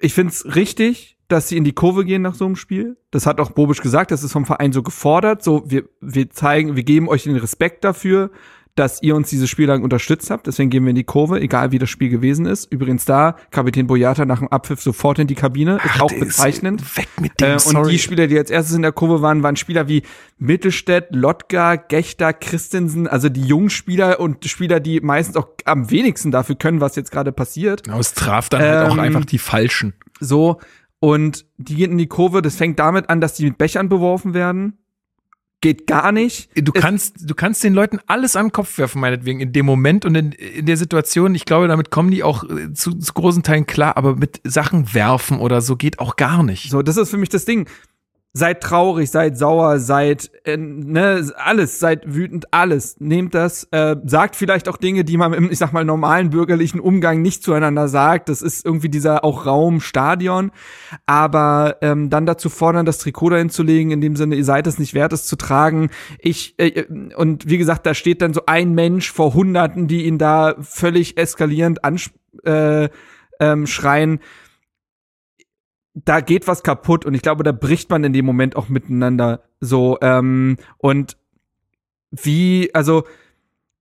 ich 0.01 0.13
finde 0.13 0.31
es 0.31 0.55
richtig, 0.55 1.17
dass 1.27 1.49
sie 1.49 1.57
in 1.57 1.63
die 1.63 1.73
Kurve 1.73 2.05
gehen 2.05 2.21
nach 2.21 2.35
so 2.35 2.45
einem 2.45 2.55
Spiel. 2.55 2.97
Das 3.11 3.25
hat 3.25 3.39
auch 3.39 3.51
Bobisch 3.51 3.81
gesagt, 3.81 4.11
das 4.11 4.23
ist 4.23 4.31
vom 4.33 4.45
Verein 4.45 4.73
so 4.73 4.83
gefordert. 4.83 5.43
So, 5.43 5.63
wir, 5.65 5.87
wir 6.01 6.29
zeigen, 6.29 6.75
wir 6.75 6.83
geben 6.83 7.09
euch 7.09 7.23
den 7.23 7.37
Respekt 7.37 7.83
dafür 7.83 8.29
dass 8.75 9.03
ihr 9.03 9.15
uns 9.15 9.29
dieses 9.29 9.49
Spiel 9.49 9.67
lang 9.67 9.83
unterstützt 9.83 10.31
habt. 10.31 10.47
Deswegen 10.47 10.71
gehen 10.71 10.83
wir 10.83 10.89
in 10.89 10.95
die 10.95 11.03
Kurve, 11.03 11.39
egal 11.39 11.71
wie 11.71 11.77
das 11.77 11.89
Spiel 11.89 12.09
gewesen 12.09 12.45
ist. 12.47 12.71
Übrigens 12.71 13.05
da, 13.05 13.35
Kapitän 13.51 13.85
Boyata 13.85 14.25
nach 14.25 14.39
dem 14.39 14.47
Abpfiff 14.47 14.81
sofort 14.81 15.19
in 15.19 15.27
die 15.27 15.35
Kabine. 15.35 15.77
Ach, 15.79 15.95
ist 15.95 16.01
auch 16.01 16.13
bezeichnend. 16.13 16.81
Ist 16.81 16.97
weg 16.97 17.07
mit 17.21 17.39
dem, 17.39 17.57
äh, 17.57 17.77
Und 17.77 17.89
die 17.89 17.99
Spieler, 17.99 18.25
die 18.27 18.37
als 18.37 18.49
erstes 18.49 18.75
in 18.75 18.81
der 18.81 18.91
Kurve 18.91 19.21
waren, 19.21 19.43
waren 19.43 19.55
Spieler 19.55 19.87
wie 19.87 20.01
Mittelstädt, 20.39 21.07
Lotka, 21.11 21.75
Gechter, 21.75 22.33
Christensen, 22.33 23.07
also 23.07 23.29
die 23.29 23.43
jungen 23.43 23.69
Spieler 23.69 24.19
und 24.19 24.43
Spieler, 24.45 24.79
die 24.79 25.01
meistens 25.01 25.35
auch 25.35 25.49
am 25.65 25.91
wenigsten 25.91 26.31
dafür 26.31 26.55
können, 26.55 26.81
was 26.81 26.95
jetzt 26.95 27.11
gerade 27.11 27.31
passiert. 27.31 27.83
Genau, 27.83 27.99
es 27.99 28.13
traf 28.13 28.49
dann 28.49 28.61
ähm, 28.61 28.67
halt 28.67 28.89
auch 28.89 28.93
ähm, 28.93 28.99
einfach 28.99 29.25
die 29.25 29.37
Falschen. 29.37 29.93
So, 30.19 30.59
und 30.99 31.45
die 31.57 31.75
gehen 31.75 31.91
in 31.91 31.97
die 31.97 32.07
Kurve. 32.07 32.41
Das 32.41 32.55
fängt 32.55 32.79
damit 32.79 33.09
an, 33.09 33.21
dass 33.21 33.33
die 33.35 33.45
mit 33.45 33.57
Bechern 33.57 33.89
beworfen 33.89 34.33
werden 34.33 34.79
geht 35.63 35.87
gar 35.87 36.11
nicht. 36.11 36.49
Du 36.55 36.73
kannst, 36.73 37.29
du 37.29 37.33
kannst 37.33 37.63
den 37.63 37.73
Leuten 37.73 37.99
alles 38.05 38.35
an 38.35 38.47
den 38.47 38.51
Kopf 38.51 38.77
werfen, 38.77 38.99
meinetwegen, 38.99 39.39
in 39.39 39.53
dem 39.53 39.65
Moment 39.65 40.05
und 40.05 40.13
in, 40.13 40.33
in 40.33 40.65
der 40.65 40.77
Situation. 40.77 41.33
Ich 41.33 41.45
glaube, 41.45 41.69
damit 41.69 41.89
kommen 41.89 42.11
die 42.11 42.21
auch 42.21 42.43
äh, 42.43 42.73
zu, 42.73 42.93
zu 42.93 43.13
großen 43.13 43.41
Teilen 43.43 43.65
klar, 43.65 43.95
aber 43.95 44.17
mit 44.17 44.41
Sachen 44.43 44.93
werfen 44.93 45.39
oder 45.39 45.61
so 45.61 45.77
geht 45.77 45.99
auch 45.99 46.17
gar 46.17 46.43
nicht. 46.43 46.69
So, 46.69 46.81
das 46.81 46.97
ist 46.97 47.09
für 47.09 47.17
mich 47.17 47.29
das 47.29 47.45
Ding 47.45 47.67
seid 48.35 48.61
traurig, 48.61 49.11
seid 49.11 49.37
sauer, 49.37 49.77
seid 49.77 50.31
äh, 50.43 50.57
ne, 50.57 51.31
alles, 51.35 51.79
seid 51.79 52.15
wütend, 52.15 52.51
alles. 52.51 52.95
Nehmt 52.99 53.35
das, 53.35 53.65
äh, 53.69 53.95
sagt 54.05 54.35
vielleicht 54.35 54.67
auch 54.67 54.77
Dinge, 54.77 55.03
die 55.03 55.17
man 55.17 55.33
im, 55.33 55.51
ich 55.51 55.59
sag 55.59 55.71
mal, 55.71 55.85
normalen 55.85 56.31
bürgerlichen 56.31 56.79
Umgang 56.79 57.21
nicht 57.21 57.43
zueinander 57.43 57.87
sagt. 57.87 58.29
Das 58.29 58.41
ist 58.41 58.65
irgendwie 58.65 58.89
dieser 58.89 59.23
auch 59.23 59.45
Raum, 59.45 59.81
Stadion. 59.81 60.51
Aber 61.05 61.77
ähm, 61.81 62.09
dann 62.09 62.25
dazu 62.25 62.49
fordern, 62.49 62.87
das 62.87 62.97
Trikot 62.97 63.29
dahin 63.29 63.51
zu 63.51 63.61
legen, 63.61 63.91
in 63.91 64.01
dem 64.01 64.15
Sinne, 64.15 64.35
ihr 64.35 64.45
seid 64.45 64.65
es 64.65 64.79
nicht 64.79 64.95
wert, 64.95 65.13
es 65.13 65.25
zu 65.25 65.35
tragen. 65.35 65.91
Ich, 66.17 66.55
äh, 66.57 66.85
und 67.15 67.47
wie 67.47 67.59
gesagt, 67.59 67.85
da 67.85 67.93
steht 67.93 68.23
dann 68.23 68.33
so 68.33 68.41
ein 68.47 68.73
Mensch 68.73 69.11
vor 69.11 69.35
Hunderten, 69.35 69.87
die 69.87 70.05
ihn 70.05 70.17
da 70.17 70.55
völlig 70.59 71.17
eskalierend 71.17 71.83
ansch 71.85 72.09
äh, 72.45 72.89
ähm, 73.39 73.67
schreien 73.67 74.19
da 75.93 76.21
geht 76.21 76.47
was 76.47 76.63
kaputt 76.63 77.05
und 77.05 77.13
ich 77.13 77.21
glaube, 77.21 77.43
da 77.43 77.51
bricht 77.51 77.89
man 77.89 78.03
in 78.03 78.13
dem 78.13 78.25
Moment 78.25 78.55
auch 78.55 78.69
miteinander 78.69 79.43
so. 79.59 79.97
Ähm, 80.01 80.57
und 80.77 81.17
wie, 82.11 82.73
also 82.73 83.03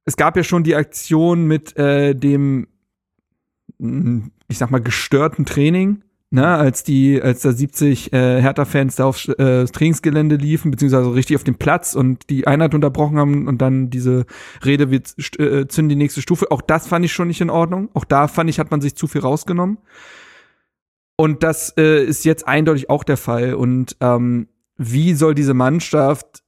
es 0.04 0.16
gab 0.16 0.36
ja 0.36 0.44
schon 0.44 0.64
die 0.64 0.74
Aktion 0.74 1.46
mit 1.46 1.76
äh, 1.76 2.14
dem, 2.14 2.68
ich 3.78 4.58
sag 4.58 4.70
mal, 4.70 4.80
gestörten 4.80 5.46
Training, 5.46 6.02
ne, 6.30 6.46
als 6.46 6.82
die, 6.82 7.20
als 7.22 7.42
da 7.42 7.52
70 7.52 8.12
äh, 8.12 8.42
Hertha-Fans 8.42 8.96
da 8.96 9.04
aufs 9.04 9.28
äh, 9.28 9.64
Trainingsgelände 9.64 10.36
liefen, 10.36 10.70
beziehungsweise 10.70 11.14
richtig 11.14 11.36
auf 11.36 11.44
dem 11.44 11.56
Platz 11.56 11.94
und 11.94 12.28
die 12.30 12.46
Einheit 12.46 12.74
unterbrochen 12.74 13.18
haben 13.18 13.46
und 13.48 13.58
dann 13.62 13.90
diese 13.90 14.26
Rede, 14.64 14.90
wir 14.90 15.00
äh, 15.38 15.66
zünden 15.66 15.88
die 15.88 15.96
nächste 15.96 16.22
Stufe. 16.22 16.50
Auch 16.50 16.62
das 16.62 16.86
fand 16.86 17.04
ich 17.04 17.12
schon 17.12 17.28
nicht 17.28 17.40
in 17.40 17.50
Ordnung. 17.50 17.90
Auch 17.94 18.04
da 18.04 18.28
fand 18.28 18.50
ich, 18.50 18.58
hat 18.58 18.70
man 18.70 18.80
sich 18.80 18.96
zu 18.96 19.06
viel 19.06 19.20
rausgenommen. 19.20 19.78
Und 21.16 21.42
das 21.42 21.74
äh, 21.76 22.04
ist 22.04 22.24
jetzt 22.24 22.46
eindeutig 22.46 22.90
auch 22.90 23.04
der 23.04 23.16
Fall. 23.16 23.54
Und 23.54 23.96
ähm, 24.00 24.48
wie 24.76 25.14
soll 25.14 25.34
diese 25.34 25.54
Mannschaft, 25.54 26.42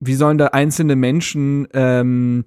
wie 0.00 0.14
sollen 0.14 0.38
da 0.38 0.48
einzelne 0.48 0.96
Menschen 0.96 1.68
ähm, 1.72 2.44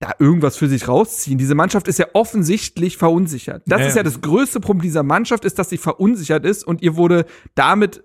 da 0.00 0.12
irgendwas 0.18 0.56
für 0.56 0.68
sich 0.68 0.86
rausziehen? 0.86 1.38
Diese 1.38 1.54
Mannschaft 1.54 1.88
ist 1.88 1.98
ja 1.98 2.06
offensichtlich 2.12 2.96
verunsichert. 2.96 3.62
Das 3.66 3.80
ja, 3.80 3.86
ist 3.86 3.96
ja 3.96 4.02
das 4.02 4.20
größte 4.20 4.60
Problem 4.60 4.82
dieser 4.82 5.02
Mannschaft, 5.02 5.44
ist, 5.44 5.58
dass 5.58 5.70
sie 5.70 5.78
verunsichert 5.78 6.44
ist 6.44 6.64
und 6.64 6.82
ihr 6.82 6.96
wurde 6.96 7.26
damit 7.54 8.04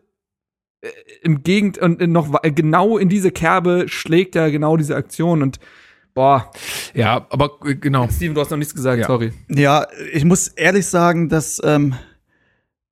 äh, 0.81 0.89
im 1.21 1.43
Gegend 1.43 1.77
und 1.77 1.99
noch 1.99 2.41
genau 2.41 2.97
in 2.97 3.09
diese 3.09 3.31
Kerbe 3.31 3.85
schlägt 3.87 4.35
ja 4.35 4.49
genau 4.49 4.77
diese 4.77 4.95
Aktion 4.95 5.41
und 5.41 5.59
Boah. 6.19 6.51
Ja, 6.93 7.25
aber 7.29 7.51
äh, 7.63 7.75
genau. 7.75 8.09
Steven, 8.09 8.35
du 8.35 8.41
hast 8.41 8.49
noch 8.49 8.57
nichts 8.57 8.75
gesagt, 8.75 8.99
ja. 8.99 9.07
sorry. 9.07 9.31
Ja, 9.47 9.87
ich 10.11 10.25
muss 10.25 10.49
ehrlich 10.49 10.85
sagen, 10.85 11.29
dass, 11.29 11.61
ähm, 11.63 11.95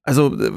also 0.01 0.33
äh, 0.39 0.53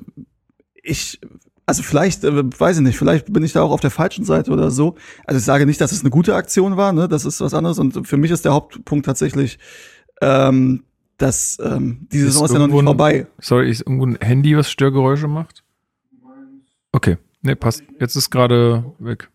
ich, 0.81 1.19
also 1.67 1.83
vielleicht, 1.83 2.23
äh, 2.23 2.31
weiß 2.33 2.77
ich 2.77 2.85
nicht, 2.85 2.97
vielleicht 2.97 3.33
bin 3.33 3.43
ich 3.43 3.53
da 3.53 3.63
auch 3.63 3.73
auf 3.73 3.81
der 3.81 3.91
falschen 3.91 4.25
Seite 4.25 4.53
oder 4.53 4.71
so. 4.71 4.95
Also 5.27 5.39
ich 5.39 5.45
sage 5.45 5.67
nicht, 5.67 5.81
dass 5.81 5.91
es 5.91 6.03
eine 6.03 6.11
gute 6.11 6.37
Aktion 6.37 6.77
war, 6.77 6.93
ne? 6.93 7.09
Das 7.09 7.25
ist 7.25 7.41
was 7.41 7.55
anderes. 7.55 7.81
Und 7.81 8.07
für 8.07 8.17
mich 8.17 8.31
ist 8.31 8.45
der 8.45 8.53
Hauptpunkt 8.53 9.05
tatsächlich, 9.05 9.59
ähm, 10.21 10.85
dass 11.19 11.59
ähm, 11.61 12.07
diese 12.13 12.27
Saison 12.27 12.45
ist 12.45 12.53
ja 12.53 12.61
noch 12.61 12.69
nicht 12.69 12.85
vorbei. 12.85 13.27
Sorry, 13.41 13.69
ist 13.69 13.81
irgendwo 13.81 14.07
ein 14.07 14.17
Handy, 14.21 14.57
was 14.57 14.71
Störgeräusche 14.71 15.27
macht? 15.27 15.65
Okay. 16.93 17.17
Ne, 17.43 17.57
passt. 17.57 17.83
Jetzt 17.99 18.15
ist 18.15 18.31
gerade 18.31 18.85
weg. 19.01 19.29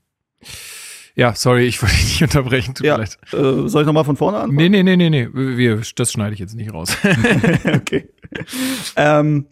Ja, 1.15 1.33
sorry, 1.33 1.65
ich 1.65 1.81
wollte 1.81 1.95
dich 1.95 2.05
nicht 2.05 2.23
unterbrechen. 2.23 2.75
Tut 2.75 2.85
Ja, 2.85 2.97
mir 2.97 3.03
leid. 3.03 3.17
äh, 3.33 3.67
soll 3.69 3.81
ich 3.83 3.85
nochmal 3.87 4.03
von 4.03 4.17
vorne 4.17 4.37
an? 4.39 4.51
Nee, 4.51 4.67
nee, 4.69 4.83
nee, 4.83 4.97
nee, 4.97 5.09
nee. 5.09 5.29
Wir, 5.33 5.81
das 5.95 6.11
schneide 6.11 6.33
ich 6.33 6.39
jetzt 6.39 6.55
nicht 6.55 6.73
raus. 6.73 6.95
okay. 7.73 8.09
ähm, 8.95 9.45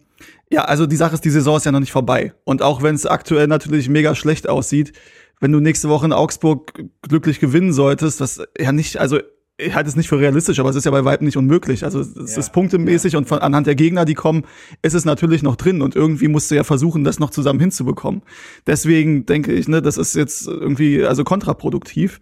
ja, 0.50 0.64
also 0.64 0.86
die 0.86 0.96
Sache 0.96 1.14
ist, 1.14 1.24
die 1.24 1.30
Saison 1.30 1.56
ist 1.56 1.64
ja 1.64 1.72
noch 1.72 1.80
nicht 1.80 1.92
vorbei. 1.92 2.34
Und 2.44 2.60
auch 2.62 2.82
wenn 2.82 2.94
es 2.94 3.06
aktuell 3.06 3.46
natürlich 3.46 3.88
mega 3.88 4.14
schlecht 4.14 4.48
aussieht, 4.48 4.92
wenn 5.40 5.52
du 5.52 5.60
nächste 5.60 5.88
Woche 5.88 6.06
in 6.06 6.12
Augsburg 6.12 6.84
glücklich 7.02 7.40
gewinnen 7.40 7.72
solltest, 7.72 8.20
was 8.20 8.42
ja 8.58 8.70
nicht, 8.72 8.98
also 8.98 9.18
ich 9.56 9.74
halte 9.74 9.88
es 9.88 9.94
nicht 9.94 10.08
für 10.08 10.18
realistisch, 10.18 10.58
aber 10.58 10.70
es 10.70 10.76
ist 10.76 10.84
ja 10.84 10.90
bei 10.90 11.04
Weitem 11.04 11.26
nicht 11.26 11.36
unmöglich. 11.36 11.84
Also 11.84 12.00
es 12.00 12.36
ist 12.36 12.52
punktemäßig 12.52 13.14
und 13.14 13.28
von, 13.28 13.38
anhand 13.38 13.68
der 13.68 13.76
Gegner, 13.76 14.04
die 14.04 14.14
kommen, 14.14 14.44
ist 14.82 14.94
es 14.94 15.04
natürlich 15.04 15.44
noch 15.44 15.54
drin 15.54 15.80
und 15.80 15.94
irgendwie 15.94 16.26
musst 16.26 16.50
du 16.50 16.56
ja 16.56 16.64
versuchen, 16.64 17.04
das 17.04 17.20
noch 17.20 17.30
zusammen 17.30 17.60
hinzubekommen. 17.60 18.22
Deswegen 18.66 19.26
denke 19.26 19.52
ich, 19.52 19.68
ne, 19.68 19.80
das 19.80 19.96
ist 19.96 20.16
jetzt 20.16 20.48
irgendwie 20.48 21.04
also 21.04 21.22
kontraproduktiv. 21.22 22.20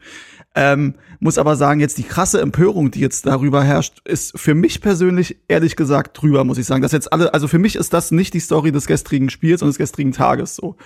Ähm, 0.54 0.94
muss 1.18 1.38
aber 1.38 1.56
sagen, 1.56 1.80
jetzt 1.80 1.98
die 1.98 2.02
krasse 2.02 2.40
Empörung, 2.40 2.90
die 2.90 3.00
jetzt 3.00 3.26
darüber 3.26 3.62
herrscht, 3.62 4.00
ist 4.04 4.38
für 4.38 4.54
mich 4.54 4.80
persönlich 4.80 5.36
ehrlich 5.48 5.76
gesagt 5.76 6.20
drüber, 6.20 6.44
muss 6.44 6.58
ich 6.58 6.66
sagen. 6.66 6.82
Dass 6.82 6.92
jetzt 6.92 7.12
alle, 7.12 7.32
also 7.32 7.48
für 7.48 7.58
mich 7.58 7.76
ist 7.76 7.92
das 7.92 8.10
nicht 8.10 8.34
die 8.34 8.40
Story 8.40 8.72
des 8.72 8.86
gestrigen 8.86 9.30
Spiels 9.30 9.62
und 9.62 9.68
des 9.68 9.78
gestrigen 9.78 10.12
Tages 10.12 10.56
so. 10.56 10.76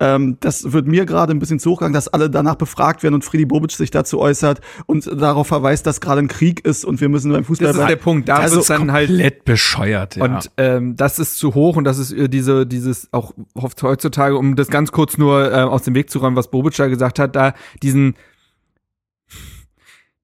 Ähm, 0.00 0.36
das 0.40 0.72
wird 0.72 0.86
mir 0.86 1.06
gerade 1.06 1.32
ein 1.32 1.38
bisschen 1.38 1.58
zu 1.58 1.70
hoch 1.70 1.78
gegangen, 1.78 1.94
dass 1.94 2.08
alle 2.08 2.28
danach 2.28 2.56
befragt 2.56 3.02
werden 3.02 3.14
und 3.14 3.24
Friedi 3.24 3.46
Bobic 3.46 3.72
sich 3.72 3.90
dazu 3.90 4.20
äußert 4.20 4.60
und 4.86 5.06
darauf 5.06 5.46
verweist, 5.46 5.86
dass 5.86 6.00
gerade 6.00 6.20
ein 6.20 6.28
Krieg 6.28 6.64
ist 6.64 6.84
und 6.84 7.00
wir 7.00 7.08
müssen 7.08 7.32
beim 7.32 7.44
Fußball 7.44 7.68
Das 7.68 7.76
ist 7.76 7.88
der. 7.88 7.96
Punkt. 7.96 8.28
Da 8.28 8.36
Also 8.36 8.56
wird's 8.56 8.68
dann 8.68 8.92
halt 8.92 9.08
Komplett 9.08 9.44
bescheuert, 9.44 10.16
ja. 10.16 10.24
Und 10.24 10.50
ähm, 10.56 10.96
das 10.96 11.18
ist 11.18 11.38
zu 11.38 11.54
hoch 11.54 11.76
und 11.76 11.84
das 11.84 11.98
ist 11.98 12.12
äh, 12.12 12.28
diese, 12.28 12.66
dieses 12.66 13.08
auch 13.12 13.32
oft 13.54 13.82
heutzutage, 13.82 14.36
um 14.36 14.54
das 14.54 14.68
ganz 14.68 14.92
kurz 14.92 15.18
nur 15.18 15.50
äh, 15.50 15.56
aus 15.56 15.82
dem 15.82 15.94
Weg 15.94 16.10
zu 16.10 16.18
räumen, 16.18 16.36
was 16.36 16.50
Bobic 16.50 16.76
da 16.76 16.86
gesagt 16.86 17.18
hat, 17.18 17.34
da 17.34 17.54
diesen 17.82 18.14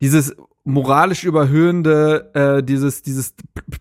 dieses 0.00 0.34
moralisch 0.64 1.24
überhöhende, 1.24 2.30
äh, 2.34 2.62
dieses, 2.62 3.02
dieses 3.02 3.34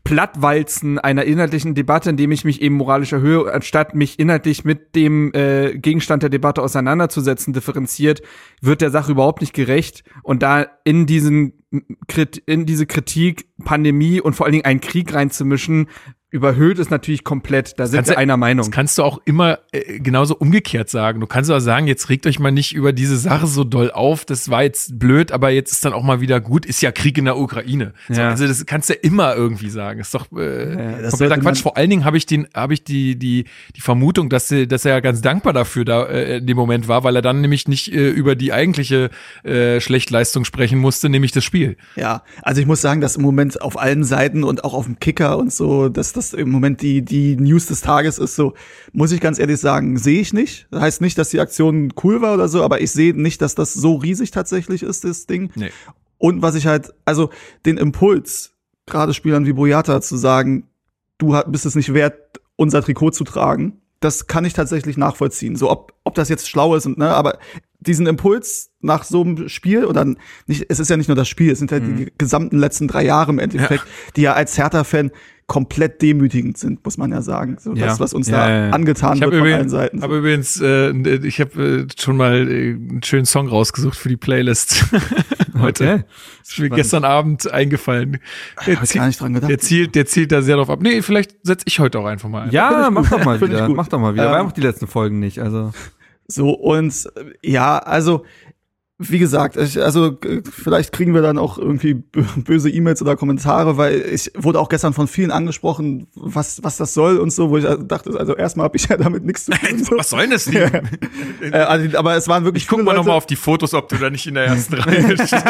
Plattwalzen 0.03 0.99
einer 0.99 1.23
inhaltlichen 1.23 1.75
Debatte, 1.75 2.09
indem 2.09 2.31
ich 2.31 2.43
mich 2.43 2.61
eben 2.61 2.75
moralisch 2.75 3.13
erhöhe, 3.13 3.51
anstatt 3.53 3.95
mich 3.95 4.19
inhaltlich 4.19 4.65
mit 4.65 4.93
dem 4.93 5.33
äh, 5.33 5.77
Gegenstand 5.77 6.23
der 6.23 6.29
Debatte 6.29 6.61
auseinanderzusetzen, 6.61 7.53
differenziert, 7.53 8.21
wird 8.61 8.81
der 8.81 8.91
Sache 8.91 9.13
überhaupt 9.13 9.39
nicht 9.39 9.53
gerecht. 9.53 10.03
Und 10.23 10.43
da 10.43 10.67
in 10.83 11.05
diesen 11.05 11.53
in 12.45 12.67
diese 12.67 12.85
Kritik, 12.85 13.47
Pandemie 13.65 14.21
und 14.21 14.35
vor 14.35 14.45
allen 14.45 14.53
Dingen 14.53 14.65
einen 14.65 14.81
Krieg 14.81 15.11
reinzumischen, 15.11 15.87
überhöht 16.33 16.79
es 16.79 16.89
natürlich 16.89 17.23
komplett. 17.23 17.79
Da 17.79 17.85
sind 17.87 18.07
wir 18.07 18.17
einer 18.17 18.37
Meinung. 18.37 18.65
Das 18.65 18.71
kannst 18.71 18.97
du 18.97 19.03
auch 19.03 19.21
immer 19.25 19.59
äh, 19.71 19.99
genauso 19.99 20.35
umgekehrt 20.35 20.89
sagen. 20.89 21.19
Du 21.19 21.27
kannst 21.27 21.51
auch 21.51 21.59
sagen, 21.59 21.85
jetzt 21.87 22.09
regt 22.09 22.25
euch 22.25 22.39
mal 22.39 22.51
nicht 22.51 22.73
über 22.73 22.91
diese 22.91 23.17
Sache 23.17 23.45
so 23.47 23.63
doll 23.63 23.91
auf. 23.91 24.25
Das 24.25 24.49
war 24.49 24.63
jetzt 24.63 24.97
blöd, 24.97 25.31
aber 25.31 25.51
jetzt 25.51 25.71
ist 25.71 25.85
dann 25.85 25.93
auch 25.93 26.03
mal 26.03 26.21
wieder 26.21 26.41
gut. 26.41 26.65
Ist 26.65 26.81
ja 26.81 26.91
Krieg 26.91 27.17
in 27.19 27.25
der 27.25 27.37
Ukraine. 27.37 27.93
So, 28.09 28.15
Ja. 28.15 28.29
Also 28.29 28.47
das 28.47 28.65
kannst 28.65 28.89
du 28.89 28.93
immer 28.95 29.35
irgendwie 29.35 29.69
sagen. 29.69 29.99
Ist 29.99 30.13
doch 30.15 30.31
äh, 30.31 31.01
das 31.03 31.11
kompletter 31.11 31.37
Quatsch. 31.37 31.61
Vor 31.61 31.77
allen 31.77 31.89
Dingen 31.91 32.03
habe 32.03 32.17
ich 32.17 32.25
den, 32.25 32.47
habe 32.55 32.73
ich 32.73 32.83
die 32.83 33.15
die 33.15 33.45
die 33.75 33.81
Vermutung, 33.81 34.29
dass 34.29 34.47
sie- 34.47 34.67
dass 34.67 34.85
er 34.85 35.01
ganz 35.01 35.21
dankbar 35.21 35.53
dafür 35.53 35.85
da 35.85 36.05
äh, 36.07 36.37
in 36.39 36.47
dem 36.47 36.57
Moment 36.57 36.87
war, 36.87 37.03
weil 37.03 37.15
er 37.15 37.21
dann 37.21 37.41
nämlich 37.41 37.67
nicht 37.67 37.93
äh, 37.93 38.09
über 38.09 38.35
die 38.35 38.51
eigentliche 38.53 39.11
äh, 39.43 39.79
Schlechtleistung 39.79 40.45
sprechen 40.45 40.79
musste, 40.79 41.09
nämlich 41.09 41.31
das 41.31 41.43
Spiel. 41.43 41.77
Ja, 41.95 42.23
also 42.41 42.59
ich 42.59 42.65
muss 42.67 42.81
sagen, 42.81 43.01
dass 43.01 43.17
im 43.17 43.21
Moment 43.21 43.61
auf 43.61 43.79
allen 43.79 44.03
Seiten 44.03 44.43
und 44.43 44.63
auch 44.63 44.73
auf 44.73 44.85
dem 44.85 44.99
Kicker 44.99 45.37
und 45.37 45.53
so, 45.53 45.89
dass 45.89 46.11
das 46.13 46.22
im 46.31 46.49
Moment 46.49 46.81
die, 46.81 47.01
die 47.01 47.35
News 47.35 47.65
des 47.65 47.81
Tages 47.81 48.17
ist, 48.19 48.35
so, 48.35 48.53
muss 48.93 49.11
ich 49.11 49.19
ganz 49.19 49.39
ehrlich 49.39 49.59
sagen, 49.59 49.97
sehe 49.97 50.21
ich 50.21 50.31
nicht. 50.31 50.67
Das 50.71 50.81
heißt 50.81 51.01
nicht, 51.01 51.17
dass 51.17 51.29
die 51.29 51.41
Aktion 51.41 51.93
cool 52.03 52.21
war 52.21 52.35
oder 52.35 52.47
so, 52.47 52.63
aber 52.63 52.79
ich 52.79 52.91
sehe 52.91 53.13
nicht, 53.13 53.41
dass 53.41 53.55
das 53.55 53.73
so 53.73 53.95
riesig 53.95 54.31
tatsächlich 54.31 54.83
ist, 54.83 55.03
das 55.03 55.25
Ding. 55.25 55.51
Nee. 55.55 55.71
Und 56.17 56.41
was 56.41 56.55
ich 56.55 56.67
halt, 56.67 56.93
also 57.03 57.31
den 57.65 57.77
Impuls, 57.77 58.53
gerade 58.85 59.13
Spielern 59.13 59.45
wie 59.45 59.53
Boyata 59.53 59.99
zu 59.99 60.15
sagen, 60.15 60.69
du 61.17 61.37
bist 61.47 61.65
es 61.65 61.75
nicht 61.75 61.93
wert, 61.93 62.39
unser 62.55 62.81
Trikot 62.81 63.11
zu 63.11 63.25
tragen, 63.25 63.81
das 63.99 64.27
kann 64.27 64.45
ich 64.45 64.53
tatsächlich 64.53 64.97
nachvollziehen. 64.97 65.55
So, 65.55 65.71
ob, 65.71 65.93
ob 66.03 66.13
das 66.15 66.29
jetzt 66.29 66.49
schlau 66.49 66.75
ist 66.75 66.85
und, 66.85 66.97
ne, 66.97 67.09
aber 67.09 67.39
diesen 67.79 68.05
Impuls 68.05 68.71
nach 68.81 69.03
so 69.03 69.21
einem 69.21 69.49
Spiel 69.49 69.85
oder 69.85 70.05
nicht, 70.45 70.65
es 70.69 70.79
ist 70.79 70.89
ja 70.89 70.97
nicht 70.97 71.07
nur 71.07 71.15
das 71.15 71.27
Spiel, 71.27 71.51
es 71.51 71.59
sind 71.59 71.71
ja 71.71 71.79
Mhm. 71.79 71.97
die 71.97 72.13
gesamten 72.17 72.57
letzten 72.57 72.87
drei 72.87 73.03
Jahre 73.05 73.31
im 73.31 73.39
Endeffekt, 73.39 73.85
die 74.15 74.21
ja 74.21 74.33
als 74.33 74.57
Hertha-Fan 74.57 75.11
komplett 75.47 76.01
demütigend 76.01 76.57
sind, 76.57 76.83
muss 76.85 76.97
man 76.97 77.11
ja 77.11 77.21
sagen. 77.21 77.57
So 77.59 77.73
Ja. 77.73 77.87
das, 77.87 77.99
was 77.99 78.13
uns 78.13 78.29
Ja, 78.29 78.37
da 78.37 78.49
ja, 78.49 78.65
ja. 78.67 78.71
angetan 78.71 79.15
Ich 79.15 79.21
wird 79.21 79.33
habe 79.33 79.37
von 79.39 79.45
allen 79.47 79.53
übrigens, 79.55 79.71
Seiten. 79.71 80.01
hab 80.01 80.11
übrigens 80.11 80.61
äh, 80.61 81.27
ich 81.27 81.39
habe 81.41 81.63
äh, 81.63 81.87
schon 81.99 82.17
mal 82.17 82.49
äh, 82.49 82.71
einen 82.73 83.01
schönen 83.03 83.25
Song 83.25 83.47
rausgesucht 83.47 83.97
für 83.97 84.09
die 84.09 84.17
Playlist 84.17 84.85
heute. 85.59 85.93
Okay. 85.95 86.03
Ist 86.41 86.59
mir 86.59 86.69
gestern 86.69 87.03
Abend 87.03 87.51
eingefallen. 87.51 88.19
Der, 88.65 88.73
ich 88.75 88.79
zielt- 88.81 88.93
gar 89.01 89.07
nicht 89.07 89.19
dran 89.21 89.33
gedacht. 89.33 89.49
der 89.49 89.59
zielt, 89.59 89.95
der 89.95 90.05
zielt 90.05 90.31
da 90.31 90.41
sehr 90.41 90.55
drauf 90.55 90.69
ab. 90.69 90.79
Nee, 90.81 91.01
vielleicht 91.01 91.35
setze 91.43 91.65
ich 91.67 91.79
heute 91.79 91.99
auch 91.99 92.05
einfach 92.05 92.29
mal 92.29 92.43
ein. 92.43 92.51
Ja, 92.51 92.89
mach 92.91 93.09
doch 93.09 93.23
mal 93.23 93.37
Finde 93.37 93.55
ich 93.55 93.59
wieder. 93.59 93.67
gut. 93.67 93.75
Mach 93.77 93.87
doch 93.87 93.99
mal 93.99 94.13
wieder. 94.13 94.25
Ähm, 94.25 94.31
Wir 94.31 94.37
haben 94.37 94.47
auch 94.47 94.51
die 94.53 94.61
letzten 94.61 94.87
Folgen 94.87 95.19
nicht. 95.19 95.39
Also 95.39 95.71
So, 96.27 96.51
und 96.51 97.09
ja, 97.43 97.77
also, 97.79 98.23
wie 99.09 99.19
gesagt, 99.19 99.57
ich, 99.57 99.81
also 99.81 100.17
vielleicht 100.51 100.91
kriegen 100.91 101.13
wir 101.13 101.21
dann 101.21 101.37
auch 101.37 101.57
irgendwie 101.57 101.93
bö- 101.93 102.23
böse 102.43 102.69
E-Mails 102.69 103.01
oder 103.01 103.15
Kommentare, 103.15 103.77
weil 103.77 104.01
ich 104.01 104.31
wurde 104.35 104.59
auch 104.59 104.69
gestern 104.69 104.93
von 104.93 105.07
vielen 105.07 105.31
angesprochen, 105.31 106.07
was, 106.15 106.63
was 106.63 106.77
das 106.77 106.93
soll 106.93 107.17
und 107.17 107.31
so, 107.31 107.49
wo 107.49 107.57
ich 107.57 107.67
also 107.67 107.83
dachte, 107.83 108.17
also 108.19 108.35
erstmal 108.35 108.65
habe 108.65 108.77
ich 108.77 108.87
ja 108.87 108.97
damit 108.97 109.23
nichts 109.25 109.45
zu 109.45 109.51
tun. 109.67 109.83
So. 109.83 109.97
Was 109.97 110.09
soll 110.09 110.21
denn 110.21 110.31
das 110.31 110.45
denn? 110.45 110.63
Äh, 111.41 111.57
also, 111.57 111.97
aber 111.97 112.15
es 112.15 112.27
waren 112.29 112.45
wirklich 112.45 112.63
Ich 112.63 112.69
guck 112.69 112.83
mal 112.83 112.95
nochmal 112.95 113.15
auf 113.17 113.25
die 113.25 113.35
Fotos, 113.35 113.73
ob 113.73 113.89
du 113.89 113.97
da 113.97 114.09
nicht 114.09 114.25
in 114.27 114.35
der 114.35 114.45
ersten 114.45 114.75
Reihe 114.75 115.17
stehst. 115.17 115.43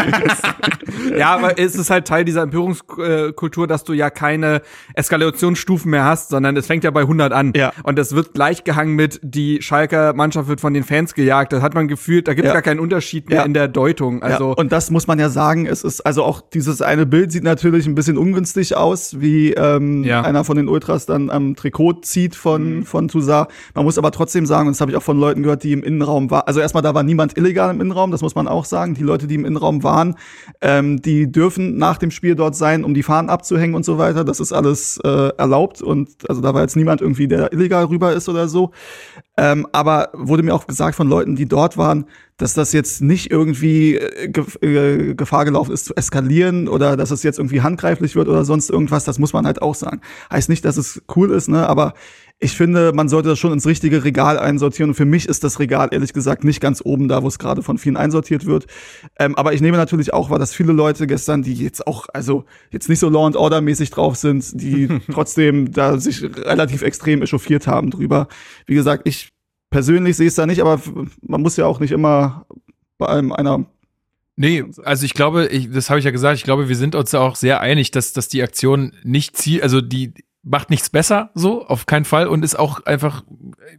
ja, 1.16 1.36
aber 1.36 1.60
es 1.60 1.76
ist 1.76 1.90
halt 1.92 2.08
Teil 2.08 2.26
dieser 2.26 2.42
Empörungskultur, 2.42 3.68
dass 3.68 3.84
du 3.84 3.94
ja 3.94 4.10
keine 4.10 4.62
Eskalationsstufen 4.96 5.92
mehr 5.92 6.06
hast, 6.06 6.30
sondern 6.30 6.58
es 6.58 6.66
fängt 6.66 6.84
ja 6.84 6.92
bei 6.92 7.02
100 7.02 7.32
an. 7.32 7.54
Ja. 7.56 7.74
Und 7.84 7.98
das 8.00 8.16
wird 8.16 8.34
gleich 8.34 8.64
gehangen 8.64 8.96
mit, 8.96 9.20
die 9.22 9.62
Schalker 9.62 10.14
Mannschaft 10.14 10.48
wird 10.48 10.62
von 10.62 10.74
den 10.74 10.84
Fans 10.84 11.14
gejagt. 11.14 11.54
Das 11.54 11.62
hat 11.62 11.74
man 11.76 11.88
gefühlt, 11.88 12.28
da 12.28 12.34
gibt 12.34 12.46
es 12.46 12.50
Ja. 12.50 12.54
gar 12.54 12.62
keinen 12.64 12.80
Unterschied 12.80 13.30
mehr 13.30 13.40
Ja. 13.40 13.43
In 13.46 13.54
der 13.54 13.68
Deutung. 13.68 14.22
Also, 14.24 14.50
ja, 14.50 14.54
und 14.58 14.72
das 14.72 14.92
muss 14.92 15.08
man 15.08 15.20
ja 15.20 15.30
sagen, 15.30 15.66
es 15.66 15.84
ist, 15.84 16.02
also 16.02 16.24
auch 16.24 16.42
dieses 16.42 16.82
eine 16.82 17.06
Bild 17.06 17.32
sieht 17.32 17.44
natürlich 17.44 17.86
ein 17.88 17.96
bisschen 17.96 18.18
ungünstig 18.18 18.76
aus, 18.76 19.20
wie 19.20 19.54
ähm, 19.54 20.04
Ja. 20.04 20.22
einer 20.22 20.44
von 20.44 20.58
den 20.58 20.68
Ultras 20.68 21.06
dann 21.06 21.30
am 21.30 21.56
Trikot 21.56 22.02
zieht 22.02 22.36
von, 22.36 22.84
von 22.84 23.08
Toussaint. 23.08 23.48
Man 23.76 23.86
muss 23.86 23.98
aber 23.98 24.12
trotzdem 24.12 24.46
sagen, 24.46 24.68
und 24.68 24.74
das 24.76 24.82
habe 24.82 24.92
ich 24.92 24.98
auch 24.98 25.04
von 25.04 25.20
Leuten 25.20 25.44
gehört, 25.44 25.64
die 25.64 25.74
im 25.74 25.84
Innenraum 25.84 26.32
waren, 26.32 26.44
also 26.46 26.60
erstmal, 26.60 26.84
da 26.84 26.94
war 26.94 27.04
niemand 27.04 27.38
illegal 27.38 27.70
im 27.74 27.82
Innenraum, 27.82 28.12
das 28.12 28.22
muss 28.22 28.36
man 28.36 28.48
auch 28.48 28.66
sagen. 28.66 28.94
Die 28.94 29.04
Leute, 29.04 29.28
die 29.28 29.36
im 29.36 29.46
Innenraum 29.46 29.84
waren, 29.84 30.16
ähm, 30.62 31.02
die 31.02 31.32
dürfen 31.32 31.78
nach 31.78 31.98
dem 31.98 32.12
Spiel 32.12 32.36
dort 32.36 32.56
sein, 32.56 32.84
um 32.84 32.94
die 32.94 33.04
Fahnen 33.04 33.30
abzuhängen 33.30 33.76
und 33.76 33.86
so 33.86 33.98
weiter. 33.98 34.24
Das 34.24 34.40
ist 34.40 34.54
alles 34.54 35.00
äh, 35.04 35.30
erlaubt 35.38 35.82
und 35.82 36.10
also 36.30 36.42
da 36.42 36.54
war 36.54 36.62
jetzt 36.62 36.76
niemand 36.76 37.02
irgendwie, 37.02 37.28
der 37.28 37.52
illegal 37.54 37.86
rüber 37.86 38.14
ist 38.14 38.30
oder 38.30 38.48
so. 38.48 38.72
Ähm, 39.36 39.68
aber 39.72 40.10
wurde 40.14 40.44
mir 40.44 40.54
auch 40.54 40.68
gesagt 40.68 40.96
von 40.96 41.08
Leuten, 41.08 41.36
die 41.36 41.48
dort 41.48 41.76
waren, 41.76 42.06
dass 42.38 42.54
das 42.54 42.72
jetzt 42.72 43.02
nicht 43.02 43.32
irgendwie 43.32 43.96
äh, 43.96 44.32
äh, 44.62 45.16
Gefahr 45.16 45.46
gelaufen 45.46 45.72
ist 45.72 45.86
zu 45.86 45.96
eskalieren 45.96 46.68
oder 46.68 46.96
dass 46.98 47.10
es 47.10 47.24
jetzt 47.24 47.40
irgendwie 47.40 47.62
handgreiflich 47.62 48.16
wird 48.16 48.28
oder 48.28 48.46
sonst 48.46 48.70
irgendwas. 48.70 49.06
Das 49.06 49.18
muss 49.18 49.34
man 49.34 49.48
halt 49.48 49.62
auch 49.62 49.74
sagen. 49.74 50.02
Heißt 50.32 50.50
nicht, 50.50 50.64
dass 50.66 50.78
es 50.78 51.02
cool 51.16 51.32
ist, 51.32 51.48
ne? 51.48 51.68
Aber 51.68 51.94
ich 52.44 52.58
finde, 52.58 52.92
man 52.94 53.08
sollte 53.08 53.30
das 53.30 53.40
schon 53.40 53.54
ins 53.54 53.66
richtige 53.66 54.04
Regal 54.04 54.38
einsortieren. 54.38 54.90
Und 54.90 54.96
für 54.96 55.06
mich 55.06 55.30
ist 55.30 55.46
das 55.46 55.60
Regal 55.60 55.90
ehrlich 55.92 56.12
gesagt 56.12 56.44
nicht 56.44 56.60
ganz 56.60 56.82
oben 56.84 57.08
da, 57.08 57.24
wo 57.24 57.28
es 57.30 57.40
gerade 57.40 57.64
von 57.64 57.78
vielen 57.78 57.96
einsortiert 57.96 58.46
wird. 58.46 58.68
Ähm, 59.18 59.36
aber 59.38 59.54
ich 59.54 59.62
nehme 59.62 59.78
natürlich 59.78 60.14
auch 60.14 60.30
wahr, 60.30 60.40
dass 60.40 60.54
viele 60.54 60.74
Leute 60.74 61.08
gestern, 61.08 61.42
die 61.42 61.54
jetzt 61.54 61.88
auch, 61.88 62.08
also 62.14 62.44
jetzt 62.70 62.90
nicht 62.90 63.00
so 63.00 63.08
Law 63.08 63.28
and 63.28 63.38
Order 63.38 63.62
mäßig 63.62 63.92
drauf 63.92 64.18
sind, 64.18 64.60
die 64.62 64.90
trotzdem 65.12 65.72
da 65.72 65.98
sich 65.98 66.22
relativ 66.22 66.82
extrem 66.82 67.22
echauffiert 67.22 67.66
haben 67.66 67.92
drüber. 67.92 68.28
Wie 68.66 68.76
gesagt, 68.76 69.08
ich 69.08 69.30
persönlich 69.70 70.18
sehe 70.18 70.28
es 70.28 70.36
da 70.36 70.46
nicht, 70.46 70.62
aber 70.62 70.82
man 71.22 71.42
muss 71.42 71.56
ja 71.56 71.66
auch 71.66 71.80
nicht 71.80 71.92
immer 71.92 72.46
bei 72.98 73.08
einem 73.08 73.32
einer 73.32 73.66
Nee, 74.36 74.66
also 74.84 75.06
ich 75.06 75.14
glaube, 75.14 75.46
ich, 75.46 75.70
das 75.70 75.92
habe 75.92 76.00
ich 76.00 76.06
ja 76.06 76.12
gesagt, 76.12 76.38
ich 76.38 76.44
glaube, 76.44 76.68
wir 76.68 76.76
sind 76.76 76.96
uns 76.96 77.14
auch 77.14 77.36
sehr 77.36 77.62
einig, 77.62 77.92
dass, 77.92 78.14
dass 78.14 78.30
die 78.30 78.42
Aktion 78.42 78.94
nicht 79.04 79.38
ziel, 79.38 79.62
also 79.62 79.80
die 79.80 80.16
macht 80.44 80.70
nichts 80.70 80.90
besser, 80.90 81.32
so, 81.34 81.66
auf 81.66 81.86
keinen 81.86 82.06
Fall 82.06 82.28
und 82.28 82.44
ist 82.44 82.60
auch 82.60 82.86
einfach, 82.86 83.24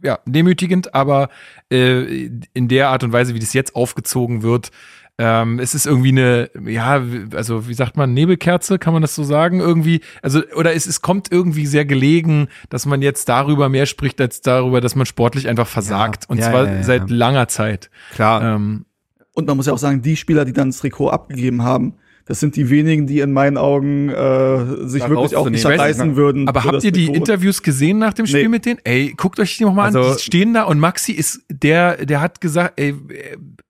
ja, 0.03 0.19
demütigend, 0.25 0.93
aber 0.93 1.29
äh, 1.71 2.29
in 2.53 2.67
der 2.67 2.89
Art 2.89 3.03
und 3.03 3.13
Weise, 3.13 3.35
wie 3.35 3.39
das 3.39 3.53
jetzt 3.53 3.75
aufgezogen 3.75 4.41
wird, 4.41 4.71
ähm, 5.17 5.59
es 5.59 5.73
ist 5.73 5.85
irgendwie 5.85 6.09
eine, 6.09 6.49
ja, 6.67 7.01
also 7.33 7.69
wie 7.69 7.73
sagt 7.73 7.95
man, 7.95 8.13
Nebelkerze, 8.13 8.79
kann 8.79 8.91
man 8.91 9.01
das 9.01 9.15
so 9.15 9.23
sagen? 9.23 9.61
Irgendwie, 9.61 10.01
also, 10.21 10.41
oder 10.55 10.73
es, 10.73 10.87
es 10.87 11.01
kommt 11.01 11.31
irgendwie 11.31 11.65
sehr 11.67 11.85
gelegen, 11.85 12.49
dass 12.69 12.85
man 12.85 13.01
jetzt 13.01 13.29
darüber 13.29 13.69
mehr 13.69 13.85
spricht, 13.85 14.19
als 14.19 14.41
darüber, 14.41 14.81
dass 14.81 14.95
man 14.95 15.05
sportlich 15.05 15.47
einfach 15.47 15.67
versagt. 15.67 16.29
und 16.29 16.39
ja, 16.39 16.49
zwar 16.49 16.65
ja, 16.65 16.73
ja, 16.73 16.83
seit 16.83 17.09
ja. 17.09 17.15
langer 17.15 17.47
Zeit. 17.47 17.89
klar. 18.13 18.55
Ähm, 18.55 18.85
Und 19.33 19.47
man 19.47 19.55
muss 19.55 19.67
ja 19.67 19.73
auch 19.73 19.77
sagen, 19.77 20.01
die 20.01 20.17
Spieler, 20.17 20.43
die 20.43 20.53
dann 20.53 20.69
das 20.69 20.79
Trikot 20.79 21.09
abgegeben 21.09 21.63
haben, 21.63 21.93
das 22.27 22.39
sind 22.39 22.55
die 22.55 22.69
wenigen, 22.71 23.05
die 23.05 23.19
in 23.19 23.31
meinen 23.33 23.57
Augen 23.57 24.09
äh, 24.09 24.87
sich 24.87 25.01
Da 25.03 25.09
wirklich 25.09 25.35
auch 25.35 25.45
nicht 25.49 25.63
nicht, 25.63 26.15
würden. 26.15 26.47
Aber 26.47 26.63
habt 26.63 26.75
das 26.75 26.83
ihr 26.83 26.91
die 26.91 27.05
Trikot. 27.05 27.17
Interviews 27.17 27.61
gesehen 27.61 27.99
nach 27.99 28.13
dem 28.13 28.25
Spiel 28.25 28.43
Nee. 28.43 28.47
mit 28.49 28.65
denen? 28.65 28.79
Ey, 28.83 29.13
guckt 29.15 29.39
euch 29.39 29.57
die 29.57 29.63
noch 29.63 29.73
mal 29.73 29.87
an. 29.89 29.95
Also- 29.95 30.15
Die 30.15 30.21
stehen 30.23 30.53
da 30.53 30.63
und 30.63 30.79
Maxi 30.79 31.11
ist 31.11 31.41
der, 31.49 32.03
der 32.05 32.21
hat 32.21 32.41
gesagt, 32.41 32.79
ey, 32.79 32.95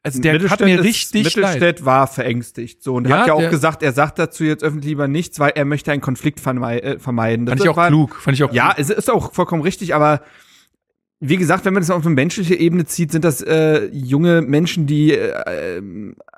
also 0.03 0.21
der 0.21 0.49
hat 0.49 0.61
mir 0.61 0.79
ist- 0.79 0.85
richtig 0.85 1.23
leid. 1.35 1.55
Mittelstädt 1.55 1.85
war 1.85 2.07
verängstigt. 2.07 2.81
So, 2.81 2.95
und 2.95 3.05
er 3.05 3.09
Ja, 3.09 3.17
hat 3.19 3.27
ja 3.27 3.33
auch 3.33 3.49
gesagt, 3.49 3.83
er 3.83 3.91
sagt 3.91 4.19
dazu 4.19 4.43
jetzt 4.45 4.63
öffentlich 4.63 4.89
lieber 4.89 5.07
nichts, 5.07 5.39
weil 5.39 5.51
er 5.55 5.65
möchte 5.65 5.91
einen 5.91 6.01
Konflikt 6.01 6.39
äh, 6.39 6.99
vermeiden. 6.99 7.47
Fand 7.47 7.61
ich 7.61 7.67
auch 7.69 7.75
war- 7.77 7.87
klug. 7.89 8.15
Fand 8.15 8.35
ich 8.37 8.43
auch 8.43 8.53
Ja, 8.53 8.73
klug. 8.73 8.79
es 8.79 8.89
ist 8.89 9.11
auch 9.11 9.33
vollkommen 9.33 9.63
richtig, 9.63 9.93
aber 9.95 10.21
wie 11.19 11.37
gesagt, 11.37 11.65
wenn 11.65 11.73
man 11.73 11.81
das 11.81 11.89
auf 11.89 12.05
eine 12.05 12.13
menschliche 12.13 12.55
Ebene 12.55 12.85
zieht, 12.85 13.11
sind 13.11 13.23
das 13.23 13.41
äh, 13.41 13.85
junge 13.91 14.41
Menschen, 14.41 14.85
die 14.85 15.11
äh, 15.11 15.81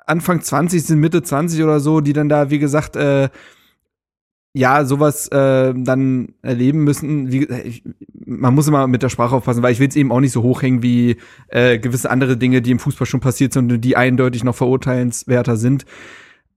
Anfang 0.06 0.40
20 0.40 0.82
sind, 0.82 1.00
Mitte 1.00 1.22
20 1.22 1.62
oder 1.62 1.80
so, 1.80 2.00
die 2.00 2.12
dann 2.12 2.28
da, 2.28 2.50
wie 2.50 2.58
gesagt, 2.58 2.96
äh, 2.96 3.28
ja, 4.54 4.84
sowas 4.84 5.28
äh, 5.28 5.74
dann 5.76 6.34
erleben 6.42 6.84
müssen. 6.84 7.30
Wie, 7.30 7.44
äh, 7.44 7.62
ich, 7.62 7.82
man 8.24 8.54
muss 8.54 8.68
immer 8.68 8.86
mit 8.86 9.02
der 9.02 9.08
Sprache 9.08 9.34
aufpassen, 9.34 9.62
weil 9.62 9.72
ich 9.72 9.80
will 9.80 9.88
es 9.88 9.96
eben 9.96 10.12
auch 10.12 10.20
nicht 10.20 10.32
so 10.32 10.42
hochhängen 10.42 10.82
wie 10.82 11.16
äh, 11.48 11.78
gewisse 11.78 12.10
andere 12.10 12.36
Dinge, 12.36 12.62
die 12.62 12.70
im 12.70 12.78
Fußball 12.78 13.06
schon 13.06 13.20
passiert 13.20 13.52
sind 13.52 13.70
und 13.70 13.80
die 13.80 13.96
eindeutig 13.96 14.44
noch 14.44 14.54
verurteilenswerter 14.54 15.56
sind. 15.56 15.84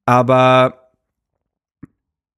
Aber 0.06 0.92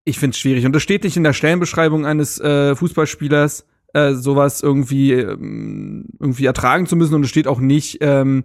ich 0.05 0.19
finde 0.19 0.34
es 0.34 0.39
schwierig. 0.39 0.65
Und 0.65 0.73
das 0.73 0.84
steht 0.84 1.03
nicht 1.03 1.18
in 1.18 1.23
der 1.23 1.34
Stellenbeschreibung 1.34 2.05
eines 2.05 2.39
äh, 2.39 2.76
Fußballspielers, 2.76 3.65
äh, 3.94 4.14
sowas 4.14 4.61
irgendwie, 4.61 5.14
ähm, 5.14 6.06
irgendwie 6.20 6.45
ertragen 6.45 6.86
zu 6.86 6.95
müssen. 6.95 7.15
Und 7.15 7.24
es 7.24 7.30
steht 7.30 7.48
auch 7.48 7.60
nicht. 7.60 7.99
Ähm, 8.02 8.44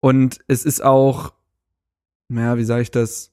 und 0.00 0.38
es 0.48 0.64
ist 0.64 0.84
auch, 0.84 1.32
naja, 2.28 2.58
wie 2.58 2.64
sage 2.64 2.82
ich 2.82 2.90
das? 2.90 3.30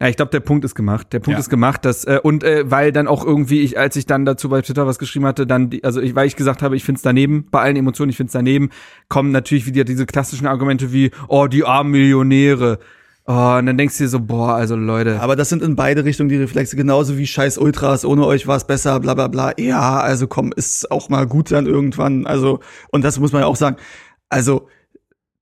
Ja, 0.00 0.08
ich 0.08 0.16
glaube, 0.16 0.30
der 0.30 0.40
Punkt 0.40 0.64
ist 0.64 0.74
gemacht. 0.74 1.12
Der 1.12 1.20
Punkt 1.20 1.36
Ja. 1.36 1.40
ist 1.40 1.50
gemacht, 1.50 1.84
dass 1.84 2.04
äh, 2.04 2.18
und 2.22 2.42
äh, 2.42 2.68
weil 2.70 2.90
dann 2.90 3.06
auch 3.06 3.24
irgendwie 3.24 3.60
ich, 3.60 3.78
als 3.78 3.94
ich 3.96 4.06
dann 4.06 4.24
dazu 4.24 4.48
bei 4.48 4.60
Twitter 4.60 4.86
was 4.86 4.98
geschrieben 4.98 5.26
hatte, 5.26 5.46
dann 5.46 5.70
die, 5.70 5.84
also 5.84 6.00
ich, 6.00 6.14
weil 6.14 6.26
ich 6.26 6.36
gesagt 6.36 6.62
habe, 6.62 6.74
ich 6.74 6.84
find's 6.84 7.02
daneben, 7.02 7.46
bei 7.50 7.60
allen 7.60 7.76
Emotionen, 7.76 8.10
ich 8.10 8.16
find's 8.16 8.32
daneben, 8.32 8.70
kommen 9.08 9.30
natürlich 9.30 9.66
wieder 9.66 9.84
diese 9.84 10.06
klassischen 10.06 10.46
Argumente 10.46 10.92
wie, 10.92 11.10
oh, 11.28 11.46
die 11.46 11.64
armen 11.64 11.92
Millionäre. 11.92 12.80
Oh, 13.26 13.56
und 13.58 13.64
dann 13.64 13.78
denkst 13.78 13.96
du 13.96 14.04
dir 14.04 14.08
so, 14.08 14.20
boah, 14.20 14.54
also 14.54 14.76
Leute. 14.76 15.20
Aber 15.20 15.34
das 15.34 15.48
sind 15.48 15.62
in 15.62 15.76
beide 15.76 16.04
Richtungen 16.04 16.28
die 16.28 16.36
Reflexe, 16.36 16.76
genauso 16.76 17.16
wie 17.16 17.26
scheiß 17.26 17.56
Ultras, 17.56 18.04
ohne 18.04 18.26
euch 18.26 18.46
war 18.46 18.58
es 18.58 18.64
besser, 18.64 19.00
bla 19.00 19.14
bla 19.14 19.28
bla. 19.28 19.52
Ja, 19.58 20.00
also 20.00 20.26
komm, 20.26 20.52
ist 20.52 20.90
auch 20.90 21.08
mal 21.08 21.26
gut 21.26 21.50
dann 21.50 21.66
irgendwann. 21.66 22.26
Also, 22.26 22.60
und 22.90 23.02
das 23.02 23.18
muss 23.18 23.32
man 23.32 23.40
ja 23.40 23.46
auch 23.46 23.56
sagen. 23.56 23.76
Also, 24.28 24.68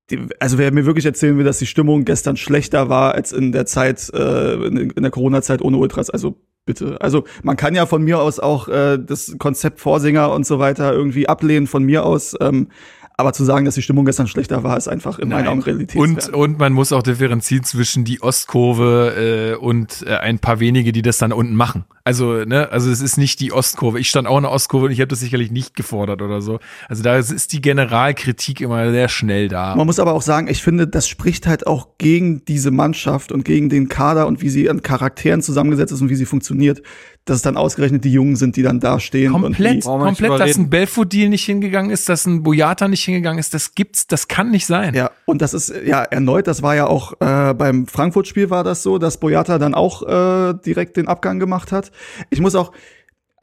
die, 0.09 0.27
also 0.39 0.57
wer 0.57 0.71
mir 0.71 0.85
wirklich 0.85 1.05
erzählen 1.05 1.37
will, 1.37 1.43
dass 1.43 1.59
die 1.59 1.65
Stimmung 1.65 2.05
gestern 2.05 2.37
schlechter 2.37 2.87
war 2.87 3.15
als 3.15 3.33
in 3.33 3.51
der 3.51 3.65
Zeit, 3.65 4.09
äh, 4.13 4.53
in, 4.65 4.93
der 4.95 5.11
Corona-Zeit 5.11 5.61
ohne 5.61 5.77
Ultras, 5.77 6.09
also 6.09 6.37
bitte. 6.65 7.01
Also 7.01 7.25
man 7.43 7.57
kann 7.57 7.75
ja 7.75 7.85
von 7.85 8.01
mir 8.03 8.19
aus 8.19 8.39
auch 8.39 8.69
äh, 8.69 8.97
das 8.97 9.35
Konzept 9.39 9.81
Vorsänger 9.81 10.31
und 10.31 10.45
so 10.45 10.59
weiter 10.59 10.93
irgendwie 10.93 11.27
ablehnen 11.27 11.67
von 11.67 11.83
mir 11.83 12.05
aus. 12.05 12.35
Ähm, 12.39 12.69
aber 13.15 13.33
zu 13.33 13.43
sagen, 13.43 13.65
dass 13.65 13.75
die 13.75 13.81
Stimmung 13.81 14.05
gestern 14.05 14.27
schlechter 14.27 14.63
war, 14.63 14.75
ist 14.75 14.87
einfach 14.87 15.19
in 15.19 15.29
meinen. 15.29 15.47
Augen 15.47 15.61
Realität. 15.61 15.99
Und, 15.99 16.29
und 16.29 16.57
man 16.57 16.73
muss 16.73 16.91
auch 16.91 17.03
differenzieren 17.03 17.63
zwischen 17.63 18.05
die 18.05 18.21
Ostkurve 18.21 19.53
äh, 19.53 19.55
und 19.55 20.03
äh, 20.07 20.15
ein 20.15 20.39
paar 20.39 20.59
wenige, 20.59 20.91
die 20.91 21.01
das 21.01 21.17
dann 21.17 21.31
unten 21.31 21.55
machen. 21.55 21.85
Also, 22.05 22.43
ne, 22.43 22.69
also 22.71 22.89
es 22.89 23.01
ist 23.01 23.17
nicht 23.17 23.39
die 23.39 23.53
Ostkurve. 23.53 23.99
Ich 23.99 24.09
stand 24.09 24.27
auch 24.27 24.37
in 24.37 24.43
der 24.43 24.51
Ostkurve 24.51 24.87
und 24.87 24.91
ich 24.91 24.99
habe 24.99 25.07
das 25.07 25.19
sicherlich 25.19 25.51
nicht 25.51 25.75
gefordert 25.75 26.21
oder 26.21 26.41
so. 26.41 26.59
Also 26.89 27.03
da 27.03 27.17
ist 27.17 27.53
die 27.53 27.61
Generalkritik 27.61 28.61
immer 28.61 28.91
sehr 28.91 29.09
schnell 29.09 29.47
da. 29.47 29.75
Man 29.75 29.85
muss 29.85 29.99
aber 29.99 30.13
auch 30.13 30.21
sagen, 30.21 30.47
ich 30.47 30.63
finde, 30.63 30.87
das 30.87 31.07
spricht 31.07 31.47
halt 31.47 31.67
auch 31.67 31.97
gegen 31.97 32.43
diese 32.45 32.71
Mannschaft 32.71 33.31
und 33.31 33.45
gegen 33.45 33.69
den 33.69 33.89
Kader 33.89 34.27
und 34.27 34.41
wie 34.41 34.49
sie 34.49 34.69
an 34.69 34.81
Charakteren 34.81 35.41
zusammengesetzt 35.41 35.93
ist 35.93 36.01
und 36.01 36.09
wie 36.09 36.15
sie 36.15 36.25
funktioniert, 36.25 36.81
dass 37.25 37.37
es 37.37 37.41
dann 37.41 37.55
ausgerechnet 37.57 38.03
die 38.03 38.11
Jungen 38.11 38.35
sind, 38.35 38.55
die 38.55 38.63
dann 38.63 38.79
da 38.79 38.99
stehen. 38.99 39.31
Komplett, 39.31 39.83
komplett, 39.83 40.39
dass 40.39 40.57
ein 40.57 40.69
Belfodil 40.69 41.29
nicht 41.29 41.45
hingegangen 41.45 41.91
ist, 41.91 42.09
dass 42.09 42.25
ein 42.25 42.43
Boyata 42.43 42.87
nicht 42.87 43.03
hingegangen 43.03 43.39
ist, 43.39 43.53
das 43.53 43.75
gibt's, 43.75 44.07
das 44.07 44.27
kann 44.27 44.51
nicht 44.51 44.65
sein. 44.65 44.93
ja, 44.93 45.11
und 45.25 45.41
das 45.41 45.53
ist 45.53 45.73
ja 45.85 46.03
erneut, 46.03 46.47
das 46.47 46.61
war 46.61 46.75
ja 46.75 46.87
auch 46.87 47.13
äh, 47.21 47.53
beim 47.53 47.87
Frankfurt-Spiel 47.87 48.49
war 48.49 48.63
das 48.63 48.83
so, 48.83 48.97
dass 48.97 49.17
Boyata 49.17 49.57
dann 49.57 49.73
auch 49.73 50.03
äh, 50.03 50.53
direkt 50.65 50.97
den 50.97 51.07
Abgang 51.07 51.39
gemacht 51.39 51.71
hat. 51.71 51.91
Ich 52.29 52.41
muss 52.41 52.55
auch 52.55 52.71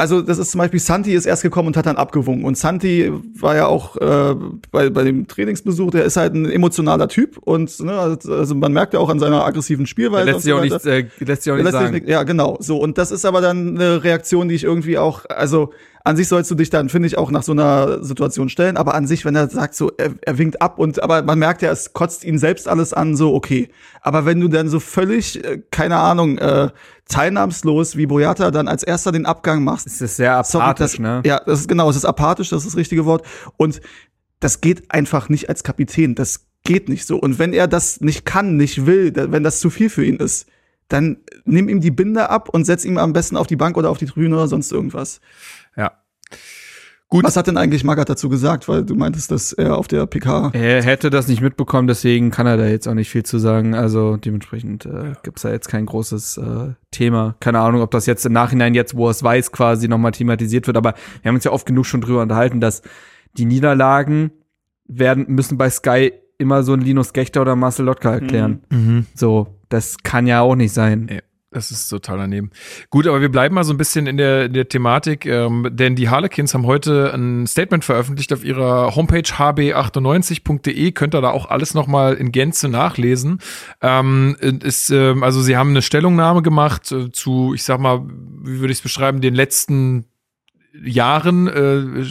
also 0.00 0.22
das 0.22 0.38
ist 0.38 0.50
zum 0.50 0.58
Beispiel 0.58 0.80
Santi 0.80 1.12
ist 1.14 1.26
erst 1.26 1.42
gekommen 1.42 1.68
und 1.68 1.76
hat 1.76 1.86
dann 1.86 1.96
abgewunken. 1.96 2.44
Und 2.44 2.56
Santi 2.58 3.12
war 3.38 3.54
ja 3.54 3.66
auch 3.66 3.96
äh, 3.96 4.34
bei, 4.72 4.90
bei 4.90 5.04
dem 5.04 5.28
Trainingsbesuch, 5.28 5.90
der 5.92 6.04
ist 6.04 6.16
halt 6.16 6.34
ein 6.34 6.50
emotionaler 6.50 7.06
Typ 7.08 7.38
und 7.38 7.78
ne, 7.80 7.92
also 7.92 8.54
man 8.54 8.72
merkt 8.72 8.94
ja 8.94 9.00
auch 9.00 9.08
an 9.10 9.18
seiner 9.18 9.44
aggressiven 9.44 9.86
Spielweise. 9.86 10.24
lässt 10.24 10.36
und 10.36 10.42
sich 10.42 10.52
so 10.52 10.58
auch 10.58 10.62
nicht, 10.62 10.86
äh, 10.86 11.06
lässt 11.24 11.42
sich 11.42 11.52
auch 11.52 11.56
nicht 11.56 11.64
Lässt 11.64 11.72
sagen. 11.76 11.94
nicht- 11.94 12.08
Ja, 12.08 12.22
genau. 12.24 12.56
So, 12.60 12.78
und 12.78 12.98
das 12.98 13.10
ist 13.10 13.24
aber 13.24 13.40
dann 13.40 13.76
eine 13.78 14.02
Reaktion, 14.02 14.48
die 14.48 14.54
ich 14.56 14.64
irgendwie 14.64 14.98
auch, 14.98 15.24
also 15.28 15.72
an 16.04 16.16
sich 16.16 16.28
sollst 16.28 16.50
du 16.50 16.54
dich 16.54 16.70
dann, 16.70 16.88
finde 16.88 17.08
ich, 17.08 17.18
auch 17.18 17.30
nach 17.30 17.42
so 17.42 17.52
einer 17.52 18.02
Situation 18.02 18.48
stellen, 18.48 18.76
aber 18.76 18.94
an 18.94 19.06
sich, 19.06 19.24
wenn 19.24 19.34
er 19.36 19.48
sagt, 19.48 19.74
so, 19.74 19.90
er, 19.96 20.14
er 20.22 20.38
winkt 20.38 20.62
ab 20.62 20.78
und 20.78 21.02
aber 21.02 21.22
man 21.22 21.38
merkt 21.38 21.62
ja, 21.62 21.70
es 21.70 21.92
kotzt 21.92 22.24
ihn 22.24 22.38
selbst 22.38 22.68
alles 22.68 22.92
an, 22.92 23.16
so, 23.16 23.34
okay. 23.34 23.68
Aber 24.00 24.24
wenn 24.24 24.40
du 24.40 24.48
dann 24.48 24.68
so 24.68 24.80
völlig, 24.80 25.44
äh, 25.44 25.62
keine 25.70 25.96
Ahnung, 25.96 26.38
äh, 26.38 26.70
teilnahmslos 27.08 27.96
wie 27.96 28.06
Boyata 28.06 28.50
dann 28.50 28.68
als 28.68 28.82
erster 28.82 29.12
den 29.12 29.26
Abgang 29.26 29.62
machst, 29.62 29.86
Es 29.86 30.00
ist 30.00 30.16
sehr 30.16 30.42
Sorry, 30.44 30.64
apathisch, 30.64 30.92
das, 30.92 30.98
ne? 31.00 31.22
Ja, 31.24 31.40
das 31.44 31.60
ist 31.60 31.68
genau, 31.68 31.90
es 31.90 31.96
ist 31.96 32.04
apathisch, 32.04 32.48
das 32.48 32.60
ist 32.60 32.72
das 32.72 32.76
richtige 32.76 33.04
Wort. 33.04 33.26
Und 33.56 33.80
das 34.38 34.60
geht 34.60 34.90
einfach 34.90 35.28
nicht 35.28 35.48
als 35.48 35.62
Kapitän. 35.62 36.14
Das 36.14 36.46
geht 36.64 36.88
nicht 36.88 37.06
so. 37.06 37.18
Und 37.18 37.38
wenn 37.38 37.52
er 37.52 37.68
das 37.68 38.00
nicht 38.00 38.24
kann, 38.24 38.56
nicht 38.56 38.86
will, 38.86 39.12
wenn 39.14 39.42
das 39.42 39.60
zu 39.60 39.70
viel 39.70 39.90
für 39.90 40.04
ihn 40.04 40.16
ist, 40.16 40.46
dann 40.88 41.18
nimm 41.44 41.68
ihm 41.68 41.80
die 41.80 41.92
Binde 41.92 42.30
ab 42.30 42.48
und 42.48 42.64
setz 42.64 42.84
ihm 42.84 42.98
am 42.98 43.12
besten 43.12 43.36
auf 43.36 43.46
die 43.46 43.56
Bank 43.56 43.76
oder 43.76 43.90
auf 43.90 43.98
die 43.98 44.06
Tribüne 44.06 44.34
oder 44.34 44.48
sonst 44.48 44.72
irgendwas. 44.72 45.20
Gut. 47.10 47.24
Was 47.24 47.36
hat 47.36 47.48
denn 47.48 47.56
eigentlich 47.56 47.82
Magath 47.82 48.08
dazu 48.08 48.28
gesagt? 48.28 48.68
Weil 48.68 48.84
du 48.84 48.94
meintest, 48.94 49.32
dass 49.32 49.52
er 49.52 49.76
auf 49.76 49.88
der 49.88 50.06
PK. 50.06 50.50
Er 50.52 50.80
hätte 50.84 51.10
das 51.10 51.26
nicht 51.26 51.40
mitbekommen, 51.40 51.88
deswegen 51.88 52.30
kann 52.30 52.46
er 52.46 52.56
da 52.56 52.66
jetzt 52.68 52.86
auch 52.86 52.94
nicht 52.94 53.10
viel 53.10 53.24
zu 53.24 53.40
sagen. 53.40 53.74
Also 53.74 54.16
dementsprechend 54.16 54.86
äh, 54.86 55.14
gibt's 55.24 55.42
da 55.42 55.50
jetzt 55.50 55.68
kein 55.68 55.86
großes 55.86 56.38
äh, 56.38 56.74
Thema. 56.92 57.34
Keine 57.40 57.58
Ahnung, 57.58 57.82
ob 57.82 57.90
das 57.90 58.06
jetzt 58.06 58.24
im 58.26 58.32
Nachhinein, 58.32 58.74
jetzt 58.74 58.96
wo 58.96 59.08
er 59.08 59.10
es 59.10 59.24
weiß, 59.24 59.50
quasi 59.50 59.88
nochmal 59.88 60.12
thematisiert 60.12 60.68
wird. 60.68 60.76
Aber 60.76 60.94
wir 61.22 61.28
haben 61.28 61.34
uns 61.34 61.42
ja 61.42 61.50
oft 61.50 61.66
genug 61.66 61.86
schon 61.86 62.00
drüber 62.00 62.22
unterhalten, 62.22 62.60
dass 62.60 62.82
die 63.36 63.44
Niederlagen 63.44 64.30
werden 64.86 65.26
müssen 65.28 65.58
bei 65.58 65.68
Sky 65.68 66.12
immer 66.38 66.62
so 66.62 66.74
ein 66.74 66.80
Linus 66.80 67.12
Gechter 67.12 67.42
oder 67.42 67.56
Marcel 67.56 67.86
Lotka 67.86 68.12
erklären. 68.12 68.62
Mhm. 68.70 69.06
So, 69.16 69.58
das 69.68 69.98
kann 70.04 70.28
ja 70.28 70.42
auch 70.42 70.54
nicht 70.54 70.72
sein. 70.72 71.08
Ja. 71.10 71.18
Das 71.52 71.72
ist 71.72 71.88
total 71.88 72.18
daneben. 72.18 72.50
Gut, 72.90 73.08
aber 73.08 73.20
wir 73.20 73.28
bleiben 73.28 73.56
mal 73.56 73.64
so 73.64 73.74
ein 73.74 73.76
bisschen 73.76 74.06
in 74.06 74.16
der, 74.16 74.44
in 74.44 74.52
der 74.52 74.68
Thematik, 74.68 75.26
ähm, 75.26 75.66
denn 75.72 75.96
die 75.96 76.08
Harlequins 76.08 76.54
haben 76.54 76.64
heute 76.64 77.12
ein 77.12 77.44
Statement 77.48 77.84
veröffentlicht 77.84 78.32
auf 78.32 78.44
ihrer 78.44 78.94
Homepage 78.94 79.22
hb98.de. 79.22 80.92
Könnt 80.92 81.14
ihr 81.16 81.20
da 81.20 81.30
auch 81.30 81.46
alles 81.46 81.74
nochmal 81.74 82.14
in 82.14 82.30
Gänze 82.30 82.68
nachlesen. 82.68 83.40
Ähm, 83.80 84.36
ist, 84.40 84.90
ähm, 84.90 85.24
also 85.24 85.42
sie 85.42 85.56
haben 85.56 85.70
eine 85.70 85.82
Stellungnahme 85.82 86.42
gemacht 86.42 86.92
äh, 86.92 87.10
zu, 87.10 87.52
ich 87.52 87.64
sag 87.64 87.80
mal, 87.80 88.02
wie 88.06 88.60
würde 88.60 88.70
ich 88.70 88.78
es 88.78 88.82
beschreiben, 88.82 89.20
den 89.20 89.34
letzten 89.34 90.04
Jahren, 90.72 91.48
äh, 91.48 92.04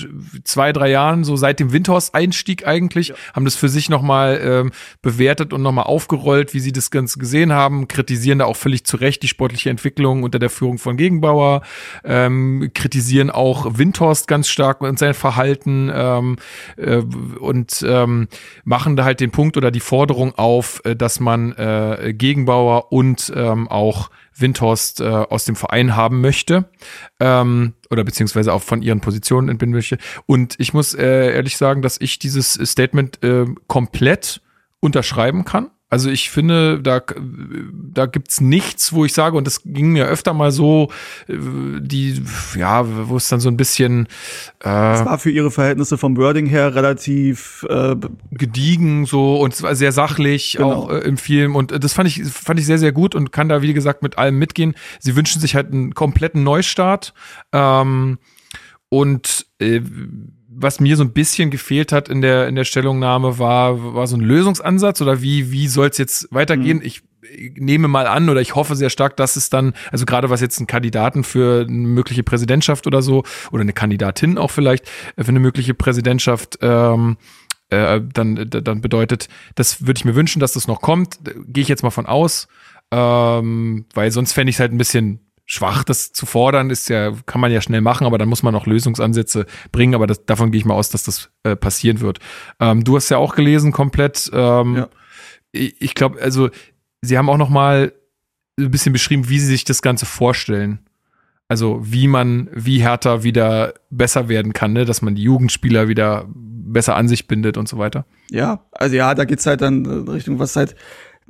zwei, 0.44 0.73
drei 0.73 0.90
Jahren, 0.90 1.23
so 1.23 1.36
seit 1.36 1.60
dem 1.60 1.72
Windhorst-Einstieg 1.72 2.68
eigentlich, 2.68 3.14
haben 3.34 3.45
das 3.45 3.56
für 3.56 3.69
sich 3.69 3.90
nochmal 3.90 4.40
ähm, 4.44 4.72
bewertet 5.02 5.53
und 5.53 5.61
nochmal 5.61 5.86
aufgerollt, 5.86 6.53
wie 6.53 6.60
sie 6.60 6.73
das 6.73 6.91
Ganze 6.91 7.19
gesehen 7.19 7.53
haben, 7.53 7.88
kritisieren 7.88 8.40
da 8.40 8.45
auch 8.45 8.57
völlig 8.57 8.84
zu 8.84 8.98
Recht 8.98 9.23
die 9.23 9.27
sportliche 9.27 9.69
Entwicklung 9.69 10.23
unter 10.23 10.40
der 10.40 10.49
Führung 10.49 10.77
von 10.77 10.98
Gegenbauer, 10.98 11.61
ähm, 12.03 12.72
kritisieren 12.73 13.30
auch 13.30 13.77
Windhorst 13.77 14.27
ganz 14.27 14.49
stark 14.49 14.81
und 14.81 14.99
sein 14.99 15.14
Verhalten 15.14 15.90
ähm, 15.94 16.36
äh, 16.77 16.98
und 16.98 17.86
ähm, 17.88 18.27
machen 18.65 18.95
da 18.95 19.06
halt 19.06 19.22
den 19.22 19.31
Punkt 19.31 19.56
oder 19.56 19.72
die 19.72 19.80
Forderung 19.80 20.36
auf, 20.36 20.81
äh, 20.84 20.95
dass 20.95 21.19
man 21.19 21.53
äh, 21.53 22.14
Gegenbauer 22.14 22.91
und 22.91 23.31
ähm, 23.36 23.68
auch 23.68 24.10
Windhorst 24.41 25.02
äh, 25.02 25.06
aus 25.06 25.45
dem 25.45 25.56
Verein 25.56 25.95
haben 25.95 26.22
möchte 26.22 26.70
ähm, 27.20 27.74
oder 27.90 28.03
beziehungsweise 28.03 28.53
auch 28.53 28.61
von 28.61 28.82
ihren 28.82 29.02
Positionen 29.02 29.49
entbinden 29.49 29.76
möchte. 29.76 29.98
Und 30.26 30.56
ich 30.60 30.74
muss 30.74 30.94
äh, 30.94 31.34
ehrlich 31.34 31.57
sagen, 31.57 31.82
dass 31.82 31.99
ich 31.99 32.20
dieses 32.20 32.53
Statement 32.53 33.24
äh, 33.24 33.45
komplett 33.68 34.41
unterschreiben 34.80 35.45
kann. 35.45 35.72
Also 35.91 36.10
ich 36.11 36.30
finde, 36.30 36.80
da, 36.82 37.02
da 37.91 38.06
gibt's 38.06 38.41
nichts, 38.41 38.94
wo 38.94 39.06
ich 39.06 39.14
sage, 39.14 39.36
und 39.36 39.48
das 39.48 39.61
ging 39.66 39.91
mir 39.91 40.06
öfter 40.06 40.34
mal 40.34 40.52
so, 40.52 40.90
äh, 41.28 41.34
die, 41.80 42.22
ja, 42.56 42.86
wo 43.10 43.18
es 43.18 43.28
dann 43.28 43.40
so 43.40 43.49
ein 43.49 43.57
bisschen 43.57 44.07
Das 44.60 45.02
äh, 45.02 45.06
war 45.06 45.18
für 45.18 45.32
ihre 45.32 45.49
Verhältnisse 45.49 45.98
vom 45.98 46.16
Wording 46.16 46.45
her 46.45 46.76
relativ 46.76 47.66
äh, 47.70 47.95
gediegen 48.32 49.06
so 49.07 49.40
und 49.41 49.53
es 49.56 49.64
war 49.64 49.76
sehr 49.76 49.91
sachlich 49.91 50.57
Genau. 50.57 50.72
auch 50.74 50.90
äh, 50.91 50.99
im 50.99 51.18
Film 51.18 51.56
und 51.56 51.72
äh, 51.72 51.80
das 51.80 51.94
fand 51.94 52.07
ich 52.07 52.24
fand 52.24 52.60
ich 52.60 52.66
sehr 52.68 52.78
sehr 52.78 52.91
gut 52.91 53.16
und 53.16 53.32
kann 53.32 53.49
da 53.49 53.61
wie 53.64 53.74
gesagt 53.74 54.03
mit 54.03 54.18
allem 54.18 54.38
mitgehen. 54.38 54.76
Sie 54.99 55.16
wünschen 55.16 55.41
sich 55.41 55.56
halt 55.56 55.72
einen 55.72 55.95
kompletten 55.95 56.44
Neustart 56.44 57.14
ähm, 57.52 58.20
und 58.90 59.48
äh, 59.60 59.82
was 60.61 60.80
mir 60.80 60.98
so 60.98 61.03
ein 61.03 61.14
bisschen 61.14 61.49
gefehlt 61.52 61.91
hat 61.91 62.10
in 62.10 62.22
der 62.22 62.48
in 62.48 62.56
der 62.56 62.64
Stellungnahme 62.65 63.40
war 63.40 63.95
war 63.95 64.07
so 64.07 64.18
ein 64.18 64.22
Lösungsansatz 64.22 65.02
oder 65.02 65.22
wie 65.22 65.52
wie 65.52 65.68
soll 65.68 65.88
es 65.88 65.98
jetzt 65.98 66.27
weitergehen? 66.31 66.81
Ich 66.84 67.03
nehme 67.38 67.88
mal 67.88 68.07
an 68.07 68.30
oder 68.30 68.41
ich 68.41 68.56
hoffe 68.56 68.76
sehr 68.76 68.90
stark, 68.90 69.18
dass 69.18 69.36
es 69.36 69.49
dann, 69.49 69.73
also 69.91 70.06
gerade 70.06 70.30
was 70.30 70.41
jetzt 70.41 70.57
einen 70.57 70.68
Kandidaten 70.68 71.23
für 71.23 71.65
eine 71.68 71.88
mögliche 71.88 72.23
Präsidentschaft 72.23 72.88
oder 72.88 73.02
so, 73.02 73.23
oder 73.52 73.61
eine 73.61 73.73
Kandidatin 73.73 74.38
auch 74.38 74.52
vielleicht 74.52 74.88
für 74.88 75.27
eine 75.27 75.40
mögliche 75.40 75.73
Präsidentschaft, 75.73 76.60
ähm, 76.61 77.18
äh, 77.69 78.02
dann, 78.02 78.49
dann 78.49 78.81
bedeutet, 78.81 79.27
das 79.56 79.86
würde 79.86 79.99
ich 79.99 80.06
mir 80.06 80.15
wünschen, 80.15 80.40
dass 80.40 80.53
das 80.53 80.68
noch 80.68 80.81
kommt. 80.81 81.19
Gehe 81.48 81.61
ich 81.61 81.68
jetzt 81.68 81.84
mal 81.84 81.91
von 81.91 82.06
aus. 82.06 82.48
Ähm, 82.91 83.86
weil 83.94 84.10
sonst 84.10 84.34
fände 84.34 84.49
ich 84.49 84.56
es 84.56 84.60
halt 84.60 84.72
ein 84.72 84.80
bisschen 84.80 85.19
schwach, 85.49 85.84
das 85.84 86.13
zu 86.13 86.27
fordern, 86.27 86.69
ist 86.69 86.89
ja, 86.89 87.11
kann 87.26 87.41
man 87.41 87.51
ja 87.51 87.59
schnell 87.59 87.81
machen, 87.81 88.05
aber 88.05 88.19
dann 88.19 88.30
muss 88.30 88.43
man 88.43 88.53
auch 88.53 88.67
Lösungsansätze 88.67 89.47
bringen, 89.71 89.95
aber 89.95 90.05
das, 90.05 90.23
davon 90.26 90.51
gehe 90.51 90.59
ich 90.59 90.65
mal 90.65 90.76
aus, 90.76 90.89
dass 90.89 91.03
das 91.03 91.31
äh, 91.43 91.55
passieren 91.55 92.01
wird. 92.01 92.19
Ähm, 92.59 92.84
du 92.84 92.95
hast 92.95 93.09
ja 93.09 93.17
auch 93.17 93.35
gelesen 93.35 93.71
komplett. 93.71 94.30
Ähm, 94.31 94.76
ja. 94.76 94.89
Ich, 95.51 95.81
ich 95.81 95.95
glaube, 95.95 96.21
also 96.21 96.51
sie 97.01 97.17
haben 97.17 97.30
auch 97.30 97.38
noch 97.38 97.49
mal 97.49 97.93
ein 98.59 98.69
bisschen 98.69 98.93
beschrieben, 98.93 99.27
wie 99.27 99.39
sie 99.39 99.47
sich 99.47 99.63
das 99.63 99.81
Ganze 99.81 100.05
vorstellen. 100.05 100.80
Also 101.47 101.80
wie 101.81 102.07
man, 102.07 102.47
wie 102.53 102.84
Hertha 102.84 103.23
wieder 103.23 103.73
besser 103.89 104.30
werden 104.30 104.53
kann, 104.53 104.73
ne? 104.73 104.85
dass 104.85 105.01
man 105.01 105.15
die 105.15 105.23
Jugendspieler 105.23 105.88
wieder 105.88 106.27
besser 106.30 106.95
an 106.95 107.07
sich 107.07 107.26
bindet 107.26 107.57
und 107.57 107.67
so 107.67 107.80
weiter. 107.80 108.05
Ja, 108.30 108.65
also 108.71 108.95
ja, 108.95 109.15
da 109.15 109.26
geht's 109.26 109.47
halt 109.47 109.61
dann 109.61 110.07
Richtung, 110.07 110.38
was 110.38 110.55
halt 110.55 110.76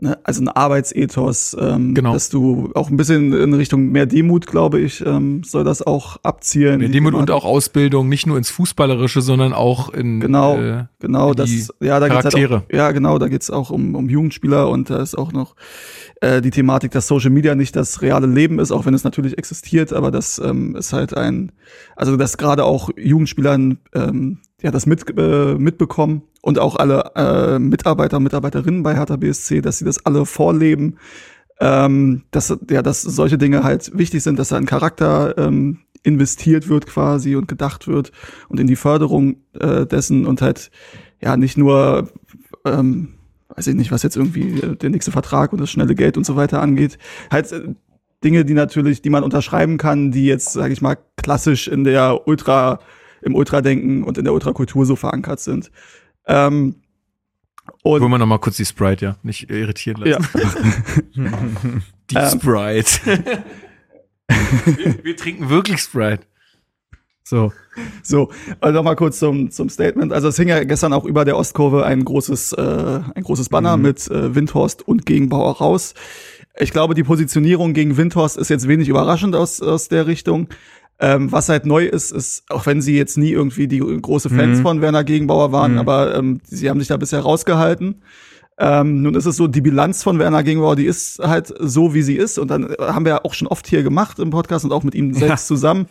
ne, 0.02 0.18
also 0.24 0.42
ein 0.42 0.50
Arbeitsethos, 0.50 1.56
ähm, 1.60 1.94
genau. 1.94 2.14
dass 2.14 2.30
du 2.30 2.72
auch 2.76 2.90
ein 2.90 2.98
bisschen 2.98 3.34
in 3.34 3.54
Richtung 3.54 3.90
mehr 3.90 4.06
Demut, 4.06 4.48
glaube 4.48 4.80
ich, 4.80 5.06
ähm, 5.06 5.44
soll 5.44 5.64
das 5.64 5.82
auch 5.82 6.18
abzielen. 6.24 6.80
Mehr 6.80 6.90
Demut 6.90 7.14
und 7.14 7.32
auch 7.32 7.46
Ausbildung, 7.46 8.10
nicht 8.10 8.26
nur 8.28 8.38
ins 8.38 8.50
Fußballerische, 8.50 9.22
sondern 9.22 9.54
auch 9.54 9.90
in 9.90 10.20
genau, 10.20 10.58
äh, 10.58 10.86
genau, 11.00 11.32
in 11.32 11.38
das, 11.38 11.74
ja, 11.80 12.00
da 12.00 12.08
Charaktere. 12.08 12.42
Geht's 12.42 12.52
halt 12.52 12.74
auch, 12.74 12.76
ja, 12.76 12.92
genau, 12.92 13.20
da 13.20 13.28
geht's 13.28 13.50
auch 13.50 13.70
um, 13.70 13.96
um 13.96 14.10
Jugendspieler 14.10 14.70
und 14.70 14.90
da 14.90 15.02
ist 15.02 15.18
auch 15.18 15.32
noch 15.32 15.56
äh, 16.22 16.42
die 16.42 16.52
Thematik, 16.52 16.92
dass 16.92 17.08
Social 17.08 17.32
Media 17.32 17.56
nicht 17.56 17.76
das 17.76 18.02
reale 18.02 18.28
Leben 18.28 18.60
ist, 18.60 18.72
auch 18.72 18.86
wenn 18.86 18.94
es 18.94 19.04
natürlich 19.04 19.38
existiert, 19.38 19.94
aber 19.94 20.12
das 20.12 20.40
ähm, 20.40 20.76
ist 20.76 20.94
halt 20.94 21.16
ein, 21.16 21.52
also 21.96 22.18
dass 22.18 22.38
gerade 22.38 22.64
auch 22.64 22.90
Jugendspielern 22.98 23.78
ähm, 23.94 24.40
ja 24.62 24.72
das 24.72 24.86
mit, 24.86 25.06
äh, 25.18 25.56
mitbekommen 25.56 26.24
und 26.42 26.60
auch 26.60 26.76
alle 26.76 27.12
äh, 27.16 27.60
Mitarbeiter 27.60 28.18
und 28.18 28.24
Mitarbeiterinnen 28.24 28.84
bei 28.84 28.96
Hertha 28.96 29.18
BSC, 29.18 29.62
dass 29.62 29.80
sie 29.80 29.86
das 29.86 30.06
alle 30.06 30.26
vorleben, 30.26 30.98
ähm, 31.60 32.24
dass 32.32 32.58
ja, 32.70 32.82
dass 32.82 33.02
solche 33.02 33.38
Dinge 33.38 33.64
halt 33.64 33.98
wichtig 33.98 34.24
sind, 34.24 34.40
dass 34.40 34.50
da 34.50 34.58
ein 34.58 34.66
Charakter 34.66 35.38
ähm, 35.38 35.80
investiert 36.04 36.70
wird 36.70 36.88
quasi 36.88 37.36
und 37.36 37.48
gedacht 37.48 37.88
wird 37.88 38.12
und 38.48 38.60
in 38.60 38.68
die 38.68 38.78
Förderung 38.78 39.38
äh, 39.60 39.86
dessen 39.86 40.26
und 40.26 40.42
halt 40.42 40.72
ja 41.22 41.36
nicht 41.36 41.58
nur 41.58 42.10
ähm, 42.66 43.16
weiß 43.56 43.68
ich 43.68 43.76
nicht, 43.76 43.92
was 43.92 44.04
jetzt 44.04 44.16
irgendwie 44.16 44.62
äh, 44.62 44.76
der 44.76 44.90
nächste 44.90 45.12
Vertrag 45.12 45.52
und 45.52 45.60
das 45.60 45.70
schnelle 45.70 45.96
Geld 45.96 46.18
und 46.18 46.26
so 46.26 46.36
weiter 46.36 46.62
angeht, 46.62 46.98
halt 47.32 47.52
äh, 47.52 47.74
Dinge, 48.24 48.46
die 48.46 48.54
natürlich, 48.54 49.02
die 49.02 49.10
man 49.10 49.24
unterschreiben 49.24 49.78
kann, 49.78 50.12
die 50.12 50.26
jetzt, 50.26 50.54
sage 50.54 50.74
ich 50.74 50.82
mal, 50.82 50.98
klassisch 51.16 51.68
in 51.68 51.84
der 51.84 52.28
Ultra, 52.28 52.80
im 53.22 53.36
Ultradenken 53.36 54.04
und 54.04 54.18
in 54.18 54.24
der 54.24 54.34
Ultrakultur 54.34 54.86
so 54.86 54.96
verankert 54.96 55.40
sind. 55.40 55.72
Ähm, 56.28 56.76
und 57.84 58.02
Wollen 58.02 58.12
wir 58.12 58.18
noch 58.18 58.26
mal 58.26 58.40
kurz 58.40 58.58
die 58.58 58.66
Sprite, 58.66 59.06
ja, 59.06 59.16
nicht 59.24 59.50
irritieren 59.50 60.02
lassen. 60.02 60.28
Ja. 61.14 61.24
die 62.10 62.16
ähm. 62.16 62.40
Sprite. 62.40 63.34
wir, 64.66 65.04
wir 65.04 65.18
trinken 65.18 65.50
wirklich 65.50 65.80
Sprite. 65.82 66.24
So. 67.24 67.52
So, 68.02 68.32
also 68.60 68.76
noch 68.76 68.84
mal 68.84 68.96
kurz 68.96 69.20
zum, 69.20 69.52
zum 69.52 69.70
Statement. 69.70 70.12
Also 70.12 70.30
es 70.30 70.36
hing 70.36 70.48
ja 70.48 70.64
gestern 70.64 70.94
auch 70.94 71.06
über 71.06 71.26
der 71.26 71.38
Ostkurve 71.38 71.86
ein 71.86 72.04
großes, 72.04 72.54
äh, 72.54 73.02
ein 73.14 73.24
großes 73.24 73.50
Banner 73.50 73.78
mhm. 73.78 73.84
mit 73.84 74.10
äh, 74.10 74.34
Windhorst 74.34 74.88
und 74.88 75.06
Gegenbauer 75.06 75.58
raus. 75.58 75.94
Ich 76.58 76.72
glaube, 76.72 76.96
die 76.96 77.04
Positionierung 77.04 77.74
gegen 77.74 77.98
Windhorst 77.98 78.36
ist 78.36 78.50
jetzt 78.50 78.68
wenig 78.68 78.90
überraschend 78.90 79.36
aus, 79.36 79.62
aus 79.62 79.88
der 79.88 80.08
Richtung. 80.08 80.50
Ähm, 81.02 81.32
was 81.32 81.48
halt 81.48 81.66
neu 81.66 81.86
ist, 81.86 82.12
ist, 82.12 82.44
auch 82.50 82.66
wenn 82.66 82.82
sie 82.82 82.98
jetzt 82.98 83.18
nie 83.18 83.32
irgendwie 83.32 83.68
die 83.68 83.80
große 83.80 84.30
Fans 84.30 84.60
mhm. 84.60 84.64
von 84.64 84.82
Werner 84.82 85.06
Gegenbauer 85.06 85.54
waren, 85.54 85.74
mhm. 85.74 85.78
aber 85.78 86.14
ähm, 86.16 86.42
sie 86.44 86.70
haben 86.70 86.80
sich 86.80 86.90
da 86.90 86.98
bisher 86.98 87.22
rausgehalten. 87.22 88.02
Ähm, 88.62 89.04
nun 89.04 89.16
ist 89.16 89.26
es 89.26 89.38
so, 89.38 89.48
die 89.48 89.62
Bilanz 89.62 90.04
von 90.04 90.20
Werner 90.20 90.44
Gegenbauer, 90.44 90.76
die 90.76 90.86
ist 90.86 91.20
halt 91.20 91.54
so, 91.58 91.94
wie 91.94 92.02
sie 92.02 92.16
ist. 92.16 92.38
Und 92.38 92.50
dann 92.52 92.76
haben 92.78 93.06
wir 93.06 93.14
ja 93.14 93.24
auch 93.24 93.34
schon 93.34 93.48
oft 93.48 93.66
hier 93.66 93.84
gemacht 93.84 94.20
im 94.20 94.32
Podcast 94.32 94.66
und 94.66 94.74
auch 94.74 94.84
mit 94.84 94.96
ihm 94.96 95.14
selbst 95.14 95.50
ja. 95.50 95.56
zusammen 95.56 95.86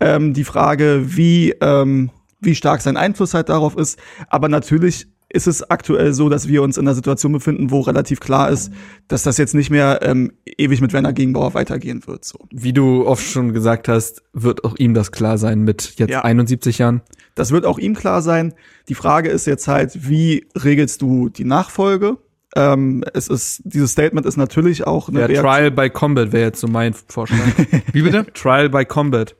ähm, 0.00 0.34
die 0.34 0.42
Frage, 0.42 1.02
wie, 1.04 1.54
ähm, 1.60 2.10
wie 2.40 2.56
stark 2.56 2.80
sein 2.80 2.96
Einfluss 2.96 3.34
halt 3.34 3.48
darauf 3.48 3.76
ist. 3.76 4.00
Aber 4.28 4.48
natürlich 4.48 5.06
ist 5.30 5.46
es 5.46 5.68
aktuell 5.68 6.14
so, 6.14 6.28
dass 6.28 6.48
wir 6.48 6.62
uns 6.62 6.78
in 6.78 6.86
einer 6.86 6.94
Situation 6.94 7.32
befinden, 7.32 7.70
wo 7.70 7.80
relativ 7.80 8.20
klar 8.20 8.50
ist, 8.50 8.72
dass 9.08 9.22
das 9.22 9.36
jetzt 9.36 9.54
nicht 9.54 9.70
mehr 9.70 10.00
ähm, 10.02 10.32
ewig 10.46 10.80
mit 10.80 10.92
Werner 10.92 11.12
Gegenbauer 11.12 11.54
weitergehen 11.54 12.06
wird. 12.06 12.24
So. 12.24 12.38
Wie 12.50 12.72
du 12.72 13.06
oft 13.06 13.24
schon 13.24 13.52
gesagt 13.52 13.88
hast, 13.88 14.22
wird 14.32 14.64
auch 14.64 14.76
ihm 14.76 14.94
das 14.94 15.12
klar 15.12 15.36
sein 15.36 15.60
mit 15.60 15.94
jetzt 15.96 16.10
ja. 16.10 16.24
71 16.24 16.78
Jahren. 16.78 17.02
Das 17.34 17.50
wird 17.50 17.66
auch 17.66 17.78
ihm 17.78 17.94
klar 17.94 18.22
sein. 18.22 18.54
Die 18.88 18.94
Frage 18.94 19.28
ist 19.28 19.46
jetzt 19.46 19.68
halt, 19.68 20.08
wie 20.08 20.46
regelst 20.56 21.02
du 21.02 21.28
die 21.28 21.44
Nachfolge? 21.44 22.16
Ähm, 22.56 23.04
es 23.12 23.28
ist, 23.28 23.60
dieses 23.64 23.92
Statement 23.92 24.26
ist 24.26 24.38
natürlich 24.38 24.86
auch 24.86 25.10
eine 25.10 25.30
ja, 25.30 25.42
Trial 25.42 25.70
by 25.70 25.90
Combat 25.90 26.32
wäre 26.32 26.46
jetzt 26.46 26.60
so 26.60 26.68
mein 26.68 26.94
Vorschlag. 26.94 27.38
wie 27.92 28.02
bitte? 28.02 28.26
Trial 28.32 28.70
by 28.70 28.86
Combat. 28.86 29.36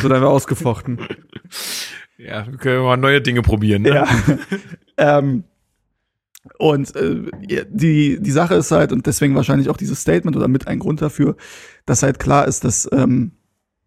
So 0.00 0.08
dann 0.08 0.22
wir 0.22 0.28
ausgefochten. 0.28 1.00
Ja, 2.26 2.46
wir 2.46 2.58
können 2.58 2.82
mal 2.82 2.96
neue 2.96 3.22
Dinge 3.22 3.42
probieren. 3.42 3.82
Ne? 3.82 3.94
Ja. 3.94 4.06
ähm, 4.96 5.44
und 6.58 6.94
äh, 6.96 7.30
die, 7.70 8.20
die 8.20 8.30
Sache 8.30 8.54
ist 8.54 8.70
halt, 8.70 8.92
und 8.92 9.06
deswegen 9.06 9.34
wahrscheinlich 9.34 9.68
auch 9.70 9.76
dieses 9.76 10.00
Statement 10.00 10.36
oder 10.36 10.48
mit 10.48 10.66
ein 10.66 10.78
Grund 10.78 11.00
dafür, 11.00 11.36
dass 11.86 12.02
halt 12.02 12.18
klar 12.18 12.46
ist, 12.46 12.64
dass 12.64 12.88
ähm, 12.92 13.32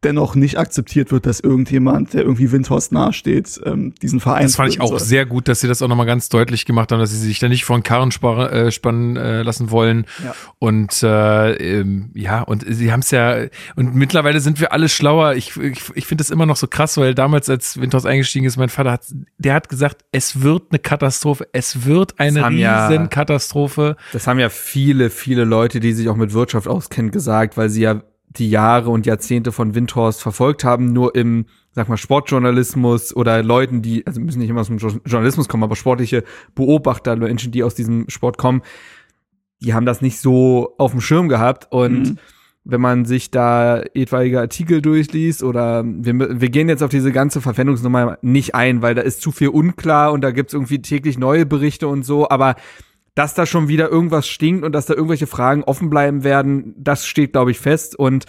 dennoch 0.03 0.35
nicht 0.35 0.57
akzeptiert 0.57 1.11
wird, 1.11 1.25
dass 1.25 1.39
irgendjemand, 1.39 2.13
der 2.13 2.21
irgendwie 2.23 2.51
Windhorst 2.51 2.91
nahesteht, 2.91 3.59
ähm, 3.65 3.93
diesen 4.01 4.19
Verein. 4.19 4.43
Das 4.43 4.55
fand 4.55 4.69
ich 4.69 4.81
auch 4.81 4.89
soll. 4.89 4.99
sehr 4.99 5.25
gut, 5.25 5.47
dass 5.47 5.59
sie 5.59 5.67
das 5.67 5.81
auch 5.81 5.87
nochmal 5.87 6.05
ganz 6.05 6.29
deutlich 6.29 6.65
gemacht 6.65 6.91
haben, 6.91 6.99
dass 6.99 7.11
sie 7.11 7.17
sich 7.17 7.39
da 7.39 7.49
nicht 7.49 7.65
von 7.65 7.83
Karren 7.83 8.11
spar, 8.11 8.51
äh, 8.51 8.71
spannen 8.71 9.15
äh, 9.15 9.41
lassen 9.41 9.71
wollen. 9.71 10.05
Ja. 10.23 10.35
Und 10.59 11.03
äh, 11.03 11.53
ähm, 11.53 12.11
ja, 12.13 12.41
und 12.41 12.65
sie 12.67 12.91
haben 12.91 13.01
es 13.01 13.11
ja, 13.11 13.45
und 13.75 13.95
mittlerweile 13.95 14.39
sind 14.39 14.59
wir 14.59 14.71
alle 14.71 14.89
schlauer. 14.89 15.33
Ich, 15.33 15.57
ich, 15.57 15.81
ich 15.95 16.05
finde 16.05 16.23
das 16.23 16.29
immer 16.29 16.45
noch 16.45 16.57
so 16.57 16.67
krass, 16.67 16.97
weil 16.97 17.15
damals, 17.15 17.49
als 17.49 17.79
Windhorst 17.79 18.05
eingestiegen 18.05 18.45
ist, 18.45 18.57
mein 18.57 18.69
Vater 18.69 18.91
hat, 18.91 19.05
der 19.37 19.53
hat 19.53 19.69
gesagt, 19.69 20.05
es 20.11 20.41
wird 20.41 20.63
eine 20.71 20.79
Katastrophe, 20.79 21.47
es 21.51 21.85
wird 21.85 22.19
eine 22.19 22.49
riesen 22.49 22.59
ja, 22.59 23.07
Katastrophe. 23.07 23.95
Das 24.11 24.27
haben 24.27 24.39
ja 24.39 24.49
viele, 24.49 25.09
viele 25.09 25.43
Leute, 25.43 25.79
die 25.79 25.93
sich 25.93 26.09
auch 26.09 26.15
mit 26.15 26.33
Wirtschaft 26.33 26.67
auskennen, 26.67 27.11
gesagt, 27.11 27.57
weil 27.57 27.69
sie 27.69 27.81
ja 27.81 28.01
die 28.37 28.49
Jahre 28.49 28.89
und 28.89 29.05
Jahrzehnte 29.05 29.51
von 29.51 29.75
Windhorst 29.75 30.21
verfolgt 30.21 30.63
haben, 30.63 30.93
nur 30.93 31.15
im, 31.15 31.45
sag 31.71 31.89
mal, 31.89 31.97
Sportjournalismus 31.97 33.15
oder 33.15 33.43
Leuten, 33.43 33.81
die, 33.81 34.05
also 34.07 34.19
müssen 34.19 34.39
nicht 34.39 34.49
immer 34.49 34.61
aus 34.61 34.67
dem 34.67 34.77
Journalismus 34.77 35.47
kommen, 35.47 35.63
aber 35.63 35.75
sportliche 35.75 36.23
Beobachter, 36.55 37.15
Menschen, 37.15 37.51
die 37.51 37.63
aus 37.63 37.75
diesem 37.75 38.09
Sport 38.09 38.37
kommen, 38.37 38.61
die 39.61 39.73
haben 39.73 39.85
das 39.85 40.01
nicht 40.01 40.19
so 40.19 40.73
auf 40.77 40.91
dem 40.91 41.01
Schirm 41.01 41.29
gehabt 41.29 41.71
und 41.71 42.01
mhm. 42.01 42.17
wenn 42.63 42.81
man 42.81 43.05
sich 43.05 43.31
da 43.31 43.81
etwaige 43.93 44.39
Artikel 44.39 44.81
durchliest 44.81 45.43
oder 45.43 45.83
wir, 45.85 46.41
wir 46.41 46.49
gehen 46.49 46.69
jetzt 46.69 46.83
auf 46.83 46.91
diese 46.91 47.11
ganze 47.11 47.39
Verpfändungsnummer 47.39 48.17
nicht 48.21 48.55
ein, 48.55 48.81
weil 48.81 48.95
da 48.95 49.01
ist 49.01 49.21
zu 49.21 49.31
viel 49.31 49.49
unklar 49.49 50.11
und 50.11 50.21
da 50.21 50.31
gibt's 50.31 50.53
irgendwie 50.53 50.81
täglich 50.81 51.17
neue 51.17 51.45
Berichte 51.45 51.87
und 51.87 52.03
so, 52.03 52.29
aber 52.29 52.55
dass 53.15 53.33
da 53.33 53.45
schon 53.45 53.67
wieder 53.67 53.89
irgendwas 53.89 54.27
stinkt 54.27 54.63
und 54.63 54.71
dass 54.71 54.85
da 54.85 54.93
irgendwelche 54.93 55.27
Fragen 55.27 55.63
offen 55.63 55.89
bleiben 55.89 56.23
werden, 56.23 56.73
das 56.77 57.05
steht, 57.05 57.33
glaube 57.33 57.51
ich, 57.51 57.59
fest. 57.59 57.95
Und 57.97 58.25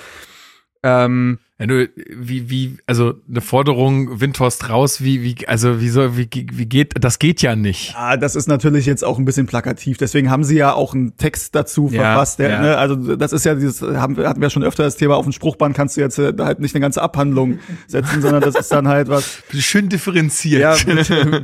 ähm, 0.82 1.38
wenn 1.56 1.68
du, 1.68 1.88
wie, 1.96 2.50
wie, 2.50 2.76
also 2.86 3.14
eine 3.30 3.40
Forderung, 3.40 4.20
Windhorst 4.20 4.68
raus, 4.68 5.02
wie, 5.02 5.22
wie, 5.22 5.46
also 5.46 5.80
wie 5.80 5.88
soll, 5.88 6.16
wie, 6.16 6.28
wie 6.30 6.66
geht, 6.66 6.92
das 7.00 7.20
geht 7.20 7.42
ja 7.42 7.54
nicht. 7.54 7.92
Ja, 7.94 8.16
das 8.16 8.34
ist 8.34 8.48
natürlich 8.48 8.84
jetzt 8.84 9.04
auch 9.04 9.18
ein 9.18 9.24
bisschen 9.24 9.46
plakativ. 9.46 9.96
Deswegen 9.96 10.30
haben 10.30 10.42
sie 10.42 10.56
ja 10.56 10.74
auch 10.74 10.94
einen 10.94 11.16
Text 11.16 11.54
dazu 11.54 11.88
ja, 11.92 12.02
verfasst. 12.02 12.40
Der, 12.40 12.50
ja. 12.50 12.60
ne, 12.60 12.76
also 12.76 13.16
das 13.16 13.32
ist 13.32 13.44
ja 13.44 13.54
dieses, 13.54 13.80
haben, 13.80 14.18
hatten 14.18 14.42
wir 14.42 14.50
schon 14.50 14.64
öfter 14.64 14.82
das 14.82 14.96
Thema, 14.96 15.16
auf 15.16 15.24
dem 15.24 15.32
Spruchband 15.32 15.76
kannst 15.76 15.96
du 15.96 16.00
jetzt 16.00 16.18
äh, 16.18 16.34
halt 16.38 16.58
nicht 16.58 16.74
eine 16.74 16.82
ganze 16.82 17.00
Abhandlung 17.00 17.60
setzen, 17.86 18.20
sondern 18.20 18.42
das 18.42 18.56
ist 18.56 18.72
dann 18.72 18.88
halt 18.88 19.08
was. 19.08 19.42
Schön 19.52 19.88
differenziert. 19.88 20.60
Ja, 20.60 20.76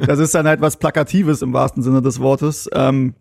das 0.07 0.19
ist 0.19 0.35
dann 0.35 0.49
halt 0.49 0.61
was 0.61 0.77
Plakatives 0.77 1.41
im 1.41 1.53
wahrsten 1.53 1.85
Sinne 1.85 2.03
des 2.03 2.19
Wortes. 2.19 2.69
Ähm, 2.75 3.15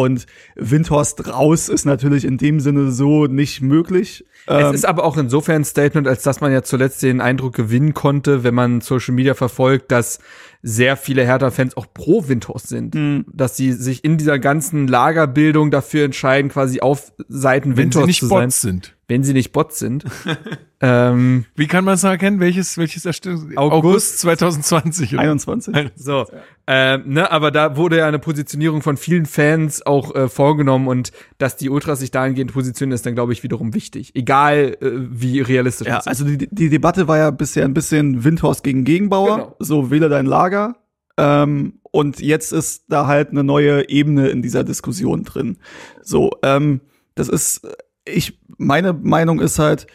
und 0.00 0.26
Windhorst 0.56 1.28
raus 1.28 1.68
ist 1.68 1.84
natürlich 1.84 2.24
in 2.24 2.38
dem 2.38 2.60
Sinne 2.60 2.90
so 2.90 3.26
nicht 3.26 3.60
möglich. 3.62 4.24
Es 4.46 4.64
ähm, 4.64 4.74
ist 4.74 4.84
aber 4.84 5.04
auch 5.04 5.16
insofern 5.16 5.62
ein 5.62 5.64
Statement, 5.64 6.08
als 6.08 6.22
dass 6.22 6.40
man 6.40 6.52
ja 6.52 6.62
zuletzt 6.62 7.02
den 7.02 7.20
Eindruck 7.20 7.54
gewinnen 7.54 7.94
konnte, 7.94 8.42
wenn 8.42 8.54
man 8.54 8.80
Social 8.80 9.14
Media 9.14 9.34
verfolgt, 9.34 9.92
dass 9.92 10.18
sehr 10.62 10.96
viele 10.96 11.24
Hertha-Fans 11.24 11.76
auch 11.76 11.86
pro 11.92 12.28
Windhorst 12.28 12.68
sind. 12.68 12.94
Mhm. 12.94 13.24
Dass 13.32 13.56
sie 13.56 13.72
sich 13.72 14.04
in 14.04 14.18
dieser 14.18 14.38
ganzen 14.38 14.88
Lagerbildung 14.88 15.70
dafür 15.70 16.04
entscheiden, 16.04 16.50
quasi 16.50 16.80
auf 16.80 17.12
Seiten 17.28 17.76
Windhorst 17.76 18.18
zu 18.18 18.26
sein. 18.26 18.44
Bots 18.44 18.60
sind. 18.60 18.96
Wenn 19.12 19.24
sie 19.24 19.34
nicht 19.34 19.52
Bots 19.52 19.78
sind. 19.78 20.06
ähm, 20.80 21.44
Wie 21.54 21.66
kann 21.66 21.84
man 21.84 21.94
es 21.94 22.02
erkennen? 22.02 22.40
Welches, 22.40 22.78
welches 22.78 23.04
Erstellung? 23.04 23.52
August 23.56 24.20
2020. 24.20 25.12
oder? 25.12 25.22
21. 25.22 25.90
so, 25.96 26.24
ähm, 26.66 27.02
ne, 27.06 27.30
aber 27.30 27.50
da 27.50 27.76
wurde 27.76 27.98
ja 27.98 28.08
eine 28.08 28.18
Positionierung 28.18 28.80
von 28.80 28.96
vielen 28.96 29.26
Fans 29.26 29.84
auch 29.84 30.14
äh, 30.14 30.28
vorgenommen 30.30 30.88
und 30.88 31.12
dass 31.36 31.56
die 31.56 31.68
Ultras 31.68 32.00
sich 32.00 32.10
dahingehend 32.10 32.54
positionieren, 32.54 32.94
ist 32.94 33.04
dann, 33.04 33.14
glaube 33.14 33.34
ich, 33.34 33.42
wiederum 33.42 33.74
wichtig. 33.74 34.14
Egal, 34.14 34.78
äh, 34.80 34.90
wie 34.94 35.40
realistisch 35.42 35.88
Ja, 35.88 35.96
das 35.96 36.06
ist. 36.06 36.08
also 36.08 36.24
die, 36.24 36.48
die 36.50 36.70
Debatte 36.70 37.06
war 37.06 37.18
ja 37.18 37.30
bisher 37.30 37.66
ein 37.66 37.74
bisschen 37.74 38.24
Windhorst 38.24 38.64
gegen 38.64 38.84
Gegenbauer, 38.84 39.36
Genau. 39.36 39.56
so 39.58 39.90
wähle 39.90 40.08
dein 40.08 40.24
Lager. 40.24 40.76
Ähm, 41.18 41.80
und 41.90 42.20
jetzt 42.20 42.52
ist 42.52 42.84
da 42.88 43.06
halt 43.06 43.28
eine 43.28 43.44
neue 43.44 43.90
Ebene 43.90 44.28
in 44.30 44.40
dieser 44.40 44.64
Diskussion 44.64 45.24
drin. 45.24 45.58
So, 46.02 46.30
ähm, 46.42 46.80
das 47.14 47.28
ist, 47.28 47.66
ich, 48.06 48.38
meine 48.58 48.92
Meinung 48.92 49.40
ist 49.40 49.58
halt, 49.58 49.86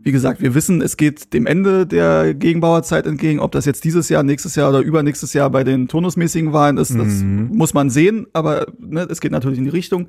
wie 0.00 0.12
gesagt, 0.12 0.40
wir 0.40 0.54
wissen, 0.54 0.80
es 0.80 0.96
geht 0.96 1.32
dem 1.32 1.46
Ende 1.46 1.86
der 1.86 2.34
Gegenbauerzeit 2.34 3.06
entgegen. 3.06 3.40
Ob 3.40 3.52
das 3.52 3.64
jetzt 3.64 3.84
dieses 3.84 4.08
Jahr, 4.08 4.22
nächstes 4.22 4.54
Jahr 4.54 4.68
oder 4.70 4.80
übernächstes 4.80 5.32
Jahr 5.32 5.50
bei 5.50 5.64
den 5.64 5.88
turnusmäßigen 5.88 6.52
Wahlen 6.52 6.76
ist, 6.78 6.94
das 6.94 7.22
Mhm. 7.22 7.48
muss 7.52 7.74
man 7.74 7.90
sehen. 7.90 8.26
Aber 8.32 8.66
ne, 8.78 9.06
es 9.10 9.20
geht 9.20 9.32
natürlich 9.32 9.58
in 9.58 9.64
die 9.64 9.70
Richtung. 9.70 10.08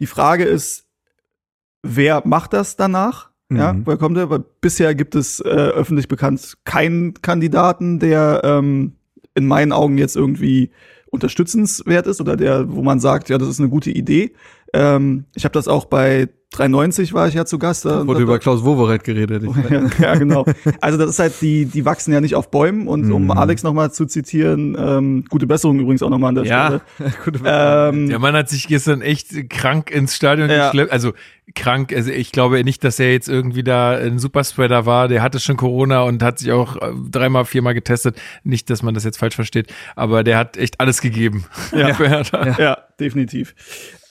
Die 0.00 0.06
Frage 0.06 0.44
ist, 0.44 0.86
wer 1.82 2.22
macht 2.26 2.52
das 2.52 2.76
danach? 2.76 3.30
Ja, 3.52 3.72
Mhm. 3.74 3.86
woher 3.86 3.98
kommt 3.98 4.16
er? 4.16 4.30
Weil 4.30 4.44
bisher 4.60 4.94
gibt 4.94 5.14
es 5.14 5.40
äh, 5.40 5.48
öffentlich 5.48 6.08
bekannt 6.08 6.54
keinen 6.64 7.14
Kandidaten, 7.14 7.98
der 8.00 8.40
ähm, 8.42 8.96
in 9.34 9.46
meinen 9.46 9.72
Augen 9.72 9.98
jetzt 9.98 10.16
irgendwie 10.16 10.70
unterstützenswert 11.10 12.06
ist 12.06 12.20
oder 12.20 12.36
der, 12.36 12.72
wo 12.72 12.82
man 12.82 13.00
sagt, 13.00 13.28
ja, 13.28 13.38
das 13.38 13.48
ist 13.48 13.60
eine 13.60 13.68
gute 13.68 13.90
Idee. 13.90 14.32
Ähm, 14.72 15.24
ich 15.34 15.44
habe 15.44 15.52
das 15.52 15.68
auch 15.68 15.84
bei 15.84 16.28
93 16.56 17.12
war 17.12 17.28
ich 17.28 17.34
ja 17.34 17.44
zu 17.44 17.58
Gast. 17.58 17.84
Da, 17.84 18.06
wurde 18.06 18.18
da, 18.20 18.22
über 18.24 18.38
Klaus 18.38 18.64
Wowereit 18.64 19.04
geredet. 19.04 19.44
Ich 19.44 19.70
ja, 19.70 19.82
ja, 19.98 20.14
genau. 20.14 20.44
Also 20.80 20.98
das 20.98 21.10
ist 21.10 21.18
halt, 21.18 21.34
die, 21.40 21.66
die 21.66 21.84
wachsen 21.84 22.12
ja 22.12 22.20
nicht 22.20 22.34
auf 22.34 22.50
Bäumen. 22.50 22.88
Und 22.88 23.10
um 23.12 23.24
Mhm. 23.26 23.30
Alex 23.32 23.62
nochmal 23.62 23.92
zu 23.92 24.06
zitieren, 24.06 24.76
ähm, 24.78 25.24
gute 25.28 25.46
Besserung 25.46 25.78
übrigens 25.80 26.02
auch 26.02 26.10
nochmal 26.10 26.28
an 26.30 26.34
der 26.36 26.44
ja, 26.44 26.66
Stelle. 26.66 27.12
gute 27.24 27.40
Ähm, 27.44 28.08
Der 28.08 28.18
Mann 28.18 28.34
hat 28.34 28.48
sich 28.48 28.68
gestern 28.68 29.00
echt 29.02 29.50
krank 29.50 29.90
ins 29.90 30.14
Stadion 30.14 30.48
Ja. 30.48 30.66
geschleppt. 30.66 30.92
Also 30.92 31.12
krank, 31.54 31.92
also 31.94 32.10
ich 32.10 32.32
glaube 32.32 32.62
nicht, 32.64 32.82
dass 32.84 32.98
er 32.98 33.12
jetzt 33.12 33.28
irgendwie 33.28 33.62
da 33.64 33.92
ein 33.92 34.18
Superspreader 34.18 34.86
war. 34.86 35.08
Der 35.08 35.22
hatte 35.22 35.40
schon 35.40 35.56
Corona 35.56 36.02
und 36.02 36.22
hat 36.22 36.38
sich 36.38 36.52
auch 36.52 36.76
äh, 36.76 36.92
dreimal, 37.10 37.44
viermal 37.44 37.74
getestet. 37.74 38.16
Nicht, 38.44 38.70
dass 38.70 38.82
man 38.82 38.94
das 38.94 39.04
jetzt 39.04 39.18
falsch 39.18 39.34
versteht, 39.34 39.72
aber 39.96 40.24
der 40.24 40.38
hat 40.38 40.56
echt 40.56 40.80
alles 40.80 41.00
gegeben. 41.00 41.44
Ja. 41.72 41.96
Hertha. 41.98 42.56
Ja, 42.58 42.78
definitiv. 43.00 43.54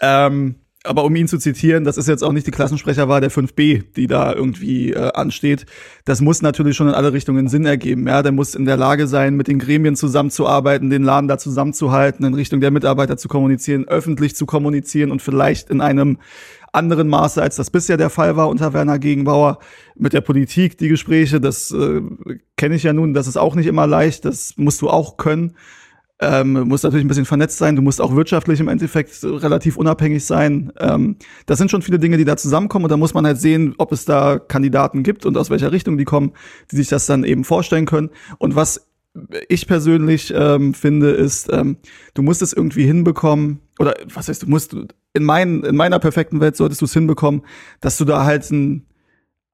Ähm, 0.01 0.55
aber 0.85 1.03
um 1.03 1.15
ihn 1.15 1.27
zu 1.27 1.37
zitieren, 1.37 1.83
das 1.83 1.97
ist 1.97 2.07
jetzt 2.07 2.23
auch 2.23 2.31
nicht 2.31 2.47
die 2.47 2.51
Klassensprecherwahl 2.51 3.21
der 3.21 3.31
5b, 3.31 3.83
die 3.95 4.07
da 4.07 4.33
irgendwie 4.33 4.93
äh, 4.93 5.11
ansteht. 5.13 5.65
Das 6.05 6.21
muss 6.21 6.41
natürlich 6.41 6.75
schon 6.75 6.87
in 6.87 6.93
alle 6.93 7.13
Richtungen 7.13 7.47
Sinn 7.47 7.65
ergeben. 7.65 8.07
Ja, 8.07 8.23
der 8.23 8.31
muss 8.31 8.55
in 8.55 8.65
der 8.65 8.77
Lage 8.77 9.07
sein, 9.07 9.35
mit 9.35 9.47
den 9.47 9.59
Gremien 9.59 9.95
zusammenzuarbeiten, 9.95 10.89
den 10.89 11.03
Laden 11.03 11.27
da 11.27 11.37
zusammenzuhalten, 11.37 12.25
in 12.25 12.33
Richtung 12.33 12.61
der 12.61 12.71
Mitarbeiter 12.71 13.17
zu 13.17 13.27
kommunizieren, 13.27 13.87
öffentlich 13.87 14.35
zu 14.35 14.45
kommunizieren 14.45 15.11
und 15.11 15.21
vielleicht 15.21 15.69
in 15.69 15.81
einem 15.81 16.17
anderen 16.75 17.07
Maße, 17.07 17.41
als 17.41 17.55
das 17.55 17.71
bisher 17.71 17.97
der 17.97 18.09
Fall 18.09 18.35
war 18.35 18.49
unter 18.49 18.73
Werner 18.73 18.99
Gegenbauer. 18.99 19.59
Mit 19.95 20.13
der 20.13 20.21
Politik, 20.21 20.77
die 20.77 20.89
Gespräche, 20.89 21.39
das 21.39 21.71
äh, 21.71 22.01
kenne 22.57 22.75
ich 22.75 22.83
ja 22.83 22.93
nun, 22.93 23.13
das 23.13 23.27
ist 23.27 23.37
auch 23.37 23.55
nicht 23.55 23.67
immer 23.67 23.87
leicht, 23.87 24.25
das 24.25 24.53
musst 24.57 24.81
du 24.81 24.89
auch 24.89 25.17
können. 25.17 25.55
Ähm, 26.21 26.53
musst 26.69 26.85
natürlich 26.85 27.03
ein 27.03 27.09
bisschen 27.09 27.25
vernetzt 27.25 27.57
sein, 27.57 27.75
du 27.75 27.81
musst 27.81 27.99
auch 27.99 28.15
wirtschaftlich 28.15 28.61
im 28.61 28.69
Endeffekt 28.69 29.21
relativ 29.21 29.75
unabhängig 29.75 30.23
sein. 30.23 30.71
Ähm, 30.79 31.17
das 31.45 31.57
sind 31.57 31.69
schon 31.69 31.81
viele 31.81 31.99
Dinge, 31.99 32.15
die 32.15 32.23
da 32.23 32.37
zusammenkommen 32.37 32.85
und 32.85 32.91
da 32.91 32.95
muss 32.95 33.13
man 33.13 33.25
halt 33.25 33.37
sehen, 33.37 33.75
ob 33.79 33.91
es 33.91 34.05
da 34.05 34.39
Kandidaten 34.39 35.03
gibt 35.03 35.25
und 35.25 35.35
aus 35.37 35.49
welcher 35.49 35.73
Richtung 35.73 35.97
die 35.97 36.05
kommen, 36.05 36.31
die 36.71 36.77
sich 36.77 36.87
das 36.87 37.05
dann 37.05 37.25
eben 37.25 37.43
vorstellen 37.43 37.85
können. 37.85 38.11
Und 38.37 38.55
was 38.55 38.87
ich 39.47 39.67
persönlich 39.67 40.33
ähm, 40.35 40.73
finde, 40.73 41.11
ist, 41.11 41.51
ähm, 41.51 41.77
du 42.13 42.21
musst 42.21 42.41
es 42.41 42.53
irgendwie 42.53 42.85
hinbekommen, 42.85 43.59
oder 43.79 43.95
was 44.13 44.27
heißt, 44.27 44.43
du 44.43 44.47
musst, 44.47 44.75
in, 45.13 45.23
mein, 45.23 45.63
in 45.63 45.75
meiner 45.75 45.99
perfekten 45.99 46.39
Welt 46.39 46.55
solltest 46.55 46.81
du 46.81 46.85
es 46.85 46.93
hinbekommen, 46.93 47.41
dass 47.81 47.97
du 47.97 48.05
da 48.05 48.25
halt 48.25 48.49
ein, 48.51 48.85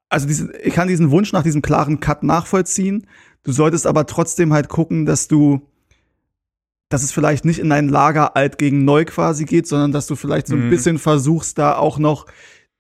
also 0.10 0.28
diesen, 0.28 0.52
ich 0.64 0.74
kann 0.74 0.88
diesen 0.88 1.12
Wunsch 1.12 1.32
nach 1.34 1.44
diesem 1.44 1.62
klaren 1.62 2.00
Cut 2.00 2.24
nachvollziehen. 2.24 3.08
Du 3.44 3.52
solltest 3.52 3.88
aber 3.88 4.06
trotzdem 4.06 4.54
halt 4.54 4.70
gucken, 4.70 5.06
dass 5.06 5.28
du, 5.28 5.62
dass 6.92 7.02
es 7.04 7.12
vielleicht 7.12 7.46
nicht 7.46 7.60
in 7.60 7.72
ein 7.72 7.90
Lager 7.90 8.36
alt 8.36 8.58
gegen 8.60 8.86
neu 8.86 9.06
quasi 9.06 9.46
geht, 9.46 9.66
sondern 9.66 9.92
dass 9.92 10.06
du 10.08 10.16
vielleicht 10.16 10.48
so 10.48 10.56
ein 10.56 10.66
Mhm. 10.66 10.70
bisschen 10.70 10.98
versuchst, 11.00 11.58
da 11.58 11.76
auch 11.76 11.98
noch 11.98 12.26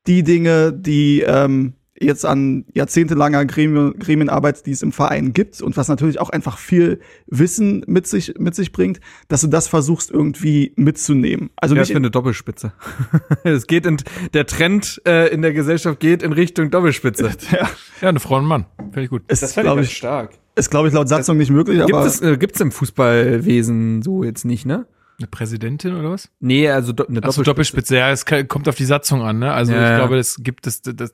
die 0.07 0.23
Dinge, 0.23 0.73
die 0.73 1.21
ähm, 1.21 1.73
jetzt 1.99 2.25
an 2.25 2.65
jahrzehntelanger 2.73 3.45
Gremien, 3.45 3.93
Gremienarbeit, 3.99 4.65
die 4.65 4.71
es 4.71 4.81
im 4.81 4.91
Verein 4.91 5.33
gibt 5.33 5.61
und 5.61 5.77
was 5.77 5.87
natürlich 5.87 6.19
auch 6.19 6.31
einfach 6.31 6.57
viel 6.57 6.99
Wissen 7.27 7.83
mit 7.87 8.07
sich, 8.07 8.33
mit 8.39 8.55
sich 8.55 8.71
bringt, 8.71 8.99
dass 9.27 9.41
du 9.41 9.47
das 9.47 9.67
versuchst 9.67 10.09
irgendwie 10.09 10.73
mitzunehmen. 10.75 11.51
Also 11.57 11.75
ja, 11.75 11.81
nicht 11.81 11.91
für 11.91 11.97
eine 11.97 12.09
Doppelspitze. 12.09 12.73
es 13.43 13.67
geht 13.67 13.85
in, 13.85 13.97
der 14.33 14.47
Trend 14.47 14.99
äh, 15.05 15.27
in 15.31 15.43
der 15.43 15.53
Gesellschaft 15.53 15.99
geht 15.99 16.23
in 16.23 16.33
Richtung 16.33 16.71
Doppelspitze. 16.71 17.31
ja, 17.51 17.69
Ja, 18.01 18.09
eine 18.09 18.19
Frau 18.19 18.37
und 18.37 18.45
ein 18.45 18.47
Mann. 18.47 18.65
Finde 18.77 19.03
ich 19.03 19.09
gut. 19.09 19.21
ist, 19.31 19.53
glaube 19.55 19.81
ich, 19.83 19.95
stark. 19.95 20.31
Ist, 20.55 20.69
glaube 20.69 20.87
ich, 20.87 20.93
laut 20.93 21.07
Satzung 21.09 21.37
nicht 21.37 21.49
möglich, 21.51 21.79
Gibt 21.79 21.93
aber 21.93 22.05
es, 22.05 22.21
äh, 22.21 22.37
gibt's 22.37 22.59
im 22.61 22.71
Fußballwesen 22.71 24.01
so 24.01 24.23
jetzt 24.23 24.45
nicht, 24.45 24.65
ne? 24.65 24.85
Eine 25.19 25.27
Präsidentin 25.27 25.93
oder 25.95 26.09
was? 26.11 26.31
Nee, 26.39 26.67
also 26.69 26.93
do, 26.93 27.05
eine 27.05 27.21
Achso, 27.23 27.43
Doppelspitze. 27.43 27.95
Ja, 27.95 28.09
es 28.09 28.25
kann- 28.25 28.47
kommt 28.47 28.67
auf 28.67 28.73
die 28.75 28.85
Satzung 28.85 29.21
an, 29.21 29.37
ne? 29.37 29.53
Also 29.53 29.71
Ja, 29.71 29.83
ich 29.83 29.89
ja. 29.91 29.97
glaube, 29.97 30.17
das 30.17 30.37
gibt 30.39 30.65
es, 30.65 30.81
das 30.81 31.13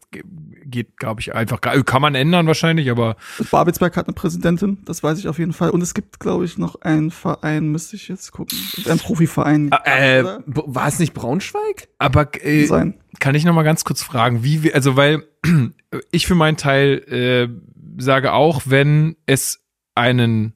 geht, 0.63 0.95
glaube 0.95 1.19
ich, 1.19 1.35
einfach. 1.35 1.59
gar- 1.59 1.83
Kann 1.83 2.01
man 2.01 2.15
ändern 2.15 2.47
wahrscheinlich, 2.47 2.89
aber 2.89 3.17
Babelsberg 3.51 3.97
hat 3.97 4.07
eine 4.07 4.13
Präsidentin, 4.13 4.77
das 4.85 5.03
weiß 5.03 5.19
ich 5.19 5.27
auf 5.27 5.39
jeden 5.39 5.51
Fall. 5.51 5.71
Und 5.71 5.81
es 5.81 5.93
gibt, 5.93 6.21
glaube 6.21 6.45
ich, 6.45 6.57
noch 6.57 6.79
einen 6.83 7.11
Verein, 7.11 7.67
müsste 7.67 7.97
ich 7.97 8.07
jetzt 8.07 8.31
gucken, 8.31 8.57
ein 8.89 8.97
Profiverein 8.97 9.71
Äh, 9.83 10.21
oder? 10.21 10.39
b- 10.45 10.61
war 10.67 10.87
es 10.87 10.99
nicht 10.99 11.13
Braunschweig? 11.13 11.89
aber 11.97 12.29
äh, 12.45 12.65
sein. 12.65 12.93
kann 13.19 13.35
ich 13.35 13.43
noch 13.43 13.53
mal 13.53 13.63
ganz 13.63 13.83
kurz 13.83 14.01
fragen, 14.03 14.41
wie 14.41 14.63
wir, 14.63 14.73
also 14.73 14.95
weil 14.95 15.23
ich 16.11 16.27
für 16.27 16.35
meinen 16.35 16.55
Teil 16.55 17.03
äh, 17.09 17.49
sage 17.97 18.33
auch, 18.33 18.63
wenn 18.65 19.15
es 19.25 19.63
einen 19.95 20.53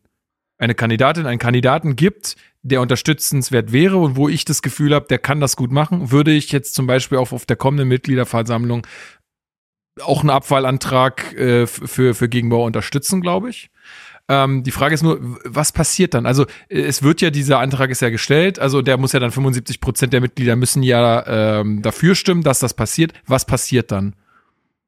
eine 0.62 0.76
Kandidatin, 0.76 1.26
einen 1.26 1.40
Kandidaten 1.40 1.96
gibt, 1.96 2.36
der 2.62 2.82
unterstützenswert 2.82 3.72
wäre 3.72 3.98
und 3.98 4.16
wo 4.16 4.30
ich 4.30 4.46
das 4.46 4.62
Gefühl 4.62 4.94
habe, 4.94 5.08
der 5.08 5.18
kann 5.18 5.40
das 5.40 5.56
gut 5.56 5.72
machen, 5.72 6.12
würde 6.12 6.32
ich 6.32 6.52
jetzt 6.52 6.76
zum 6.76 6.86
Beispiel 6.86 7.18
auch 7.18 7.32
auf 7.32 7.48
der 7.48 7.56
kommenden 7.56 7.88
Mitgliederversammlung 7.88 8.86
auch 10.02 10.22
einen 10.22 10.30
Abwahlantrag 10.30 11.34
äh, 11.34 11.68
für, 11.68 12.14
für 12.14 12.30
Gegenbauer 12.30 12.66
unterstützen, 12.66 13.22
glaube 13.22 13.50
ich. 13.50 13.72
Ähm, 14.30 14.64
die 14.64 14.72
Frage 14.72 14.94
ist 14.94 15.02
nur, 15.02 15.18
was 15.44 15.72
passiert 15.72 16.14
dann? 16.14 16.26
Also 16.26 16.46
äh, 16.70 16.82
es 16.82 17.04
wird 17.04 17.22
ja, 17.22 17.32
dieser 17.32 17.60
Antrag 17.60 17.90
ist 17.90 18.02
ja 18.02 18.10
gestellt, 18.10 18.60
also 18.60 18.82
der 18.82 18.98
muss 18.98 19.12
ja 19.12 19.20
dann 19.20 19.32
75 19.32 19.82
Prozent 19.82 20.14
der 20.14 20.22
Mitglieder 20.22 20.56
müssen 20.56 20.84
ja 20.84 21.60
ähm, 21.60 21.82
dafür 21.82 22.16
stimmen, 22.16 22.44
dass 22.44 22.60
das 22.60 22.74
passiert. 22.74 23.14
Was 23.26 23.46
passiert 23.46 23.92
dann? 23.92 24.16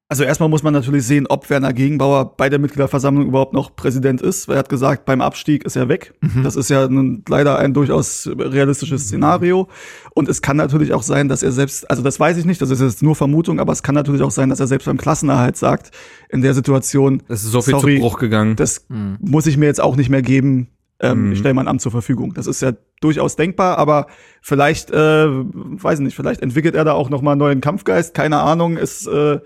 Also 0.10 0.24
erstmal 0.26 0.50
muss 0.50 0.62
man 0.62 0.74
natürlich 0.74 1.08
sehen, 1.08 1.26
ob 1.28 1.50
Werner 1.50 1.74
Gegenbauer 1.74 2.36
bei 2.38 2.48
der 2.50 2.60
Mitgliederversammlung 2.60 3.26
überhaupt 3.26 3.54
noch 3.54 3.76
Präsident 3.76 4.22
ist. 4.22 4.48
Weil 4.48 4.58
er 4.58 4.60
hat 4.60 4.70
gesagt, 4.70 5.06
beim 5.06 5.22
Abstieg 5.22 5.64
ist 5.66 5.76
er 5.76 5.88
weg. 5.90 6.14
Das 6.44 6.56
ist 6.56 6.70
ja 6.70 6.88
nun 6.88 7.24
leider 7.28 7.58
ein 7.58 7.74
durchaus 7.74 8.30
realistisches 8.38 9.06
Szenario. 9.06 9.70
Und 10.14 10.30
es 10.30 10.42
kann 10.44 10.58
natürlich 10.58 10.94
auch 10.94 11.02
sein, 11.02 11.30
dass 11.30 11.42
er 11.42 11.52
selbst, 11.52 11.90
also 11.90 12.04
das 12.04 12.20
weiß 12.20 12.38
ich 12.38 12.46
nicht, 12.46 12.62
das 12.62 12.70
ist 12.70 12.82
jetzt 12.82 13.02
nur 13.02 13.16
Vermutung, 13.16 13.60
aber 13.60 13.74
es 13.74 13.82
kann 13.82 13.96
natürlich 13.96 14.22
auch 14.22 14.30
sein, 14.30 14.50
dass 14.50 14.60
er 14.60 14.68
selbst 14.68 14.86
beim 14.86 14.98
Klassenerhalt 14.98 15.58
sagt, 15.58 15.90
in 16.30 16.42
der 16.42 16.54
Situation, 16.54 17.24
Es 17.28 17.44
ist 17.44 17.52
so 17.52 17.62
viel 17.64 17.72
Sorry. 17.72 17.96
zu 17.96 18.02
Bruch 18.02 18.20
gegangen. 18.20 18.56
das 18.56 18.86
muss 18.90 19.48
ich 19.48 19.58
mir 19.58 19.66
jetzt 19.66 19.82
auch 19.82 19.96
nicht 19.96 20.10
mehr 20.10 20.22
geben. 20.22 20.68
Ähm, 21.00 21.26
Mhm. 21.28 21.32
Ich 21.34 21.40
stelle 21.40 21.56
mein 21.56 21.68
Amt 21.68 21.82
zur 21.82 21.92
Verfügung. 21.92 22.34
Das 22.36 22.46
ist 22.46 22.62
ja 22.62 22.74
durchaus 23.02 23.36
denkbar, 23.36 23.78
aber 23.80 24.06
vielleicht, 24.42 24.92
äh, 24.92 25.26
weiß 25.28 26.00
nicht, 26.02 26.16
vielleicht 26.16 26.42
entwickelt 26.42 26.76
er 26.76 26.86
da 26.86 26.94
auch 26.94 27.10
noch 27.10 27.22
mal 27.24 27.32
einen 27.32 27.40
neuen 27.40 27.62
Kampfgeist. 27.62 28.14
Keine 28.14 28.40
Ahnung. 28.40 28.78
Ist, 28.78 29.08
äh, 29.08 29.40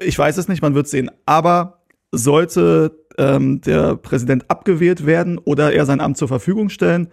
ich 0.00 0.18
weiß 0.18 0.36
es 0.36 0.48
nicht. 0.48 0.62
Man 0.62 0.74
wird 0.74 0.88
sehen. 0.88 1.10
Aber 1.24 1.82
sollte 2.12 2.98
ähm, 3.18 3.60
der 3.60 3.96
Präsident 3.96 4.50
abgewählt 4.50 5.06
werden 5.06 5.38
oder 5.38 5.72
er 5.72 5.86
sein 5.86 6.00
Amt 6.00 6.16
zur 6.16 6.28
Verfügung 6.28 6.68
stellen, 6.68 7.08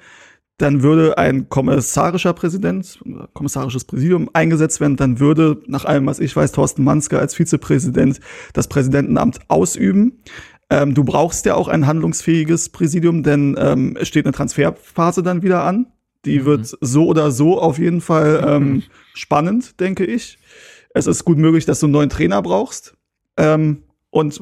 dann 0.57 0.83
würde 0.83 1.17
ein 1.17 1.49
kommissarischer 1.49 2.33
Präsident, 2.33 2.99
oder 3.05 3.27
kommissarisches 3.33 3.85
Präsidium 3.85 4.29
eingesetzt 4.33 4.79
werden, 4.81 4.97
dann 4.97 5.19
würde, 5.19 5.61
nach 5.65 5.85
allem, 5.85 6.05
was 6.05 6.19
ich 6.19 6.35
weiß, 6.35 6.51
Thorsten 6.51 6.83
Manske 6.83 7.17
als 7.17 7.35
Vizepräsident 7.35 8.19
das 8.53 8.67
Präsidentenamt 8.67 9.39
ausüben. 9.47 10.19
Ähm, 10.69 10.93
du 10.93 11.03
brauchst 11.03 11.45
ja 11.45 11.55
auch 11.55 11.67
ein 11.67 11.87
handlungsfähiges 11.87 12.69
Präsidium, 12.69 13.23
denn 13.23 13.55
ähm, 13.59 13.97
es 13.99 14.07
steht 14.07 14.25
eine 14.25 14.33
Transferphase 14.33 15.23
dann 15.23 15.41
wieder 15.41 15.63
an. 15.63 15.87
Die 16.25 16.45
wird 16.45 16.77
so 16.79 17.07
oder 17.07 17.31
so 17.31 17.59
auf 17.59 17.79
jeden 17.79 17.99
Fall 17.99 18.43
ähm, 18.47 18.83
spannend, 19.13 19.79
denke 19.79 20.05
ich. 20.05 20.37
Es 20.93 21.07
ist 21.07 21.25
gut 21.25 21.37
möglich, 21.37 21.65
dass 21.65 21.79
du 21.79 21.87
einen 21.87 21.93
neuen 21.93 22.09
Trainer 22.09 22.41
brauchst. 22.41 22.95
Ähm, 23.37 23.83
und 24.09 24.39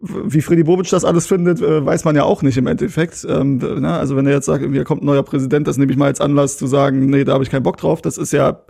wie 0.00 0.42
Freddy 0.42 0.64
Bobic 0.64 0.90
das 0.90 1.04
alles 1.04 1.26
findet, 1.26 1.60
äh, 1.60 1.84
weiß 1.84 2.04
man 2.04 2.16
ja 2.16 2.24
auch 2.24 2.42
nicht 2.42 2.56
im 2.58 2.66
Endeffekt. 2.66 3.26
Ähm, 3.28 3.58
ne? 3.58 3.94
Also 3.94 4.16
wenn 4.16 4.26
er 4.26 4.32
jetzt 4.32 4.46
sagt, 4.46 4.64
hier 4.64 4.84
kommt 4.84 5.02
ein 5.02 5.06
neuer 5.06 5.22
Präsident, 5.22 5.66
das 5.66 5.78
nehme 5.78 5.90
ich 5.90 5.98
mal 5.98 6.06
als 6.06 6.20
Anlass 6.20 6.58
zu 6.58 6.66
sagen, 6.66 7.06
nee, 7.06 7.24
da 7.24 7.32
habe 7.32 7.44
ich 7.44 7.50
keinen 7.50 7.62
Bock 7.62 7.78
drauf. 7.78 8.02
Das 8.02 8.18
ist 8.18 8.32
ja, 8.32 8.62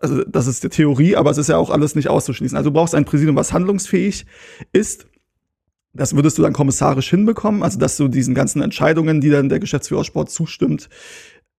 also 0.00 0.22
das 0.24 0.46
ist 0.46 0.64
die 0.64 0.68
Theorie, 0.68 1.16
aber 1.16 1.30
es 1.30 1.38
ist 1.38 1.48
ja 1.48 1.56
auch 1.56 1.70
alles 1.70 1.94
nicht 1.94 2.08
auszuschließen. 2.08 2.56
Also 2.56 2.70
du 2.70 2.74
brauchst 2.74 2.94
ein 2.94 3.04
Präsidium, 3.04 3.36
was 3.36 3.52
handlungsfähig 3.52 4.26
ist. 4.72 5.06
Das 5.94 6.14
würdest 6.14 6.36
du 6.38 6.42
dann 6.42 6.52
kommissarisch 6.52 7.08
hinbekommen, 7.08 7.62
also 7.62 7.78
dass 7.78 7.96
du 7.96 8.08
diesen 8.08 8.34
ganzen 8.34 8.60
Entscheidungen, 8.62 9.20
die 9.20 9.30
dann 9.30 9.48
der 9.48 9.58
Geschäftsführer 9.58 10.04
Sport 10.04 10.30
zustimmt, 10.30 10.88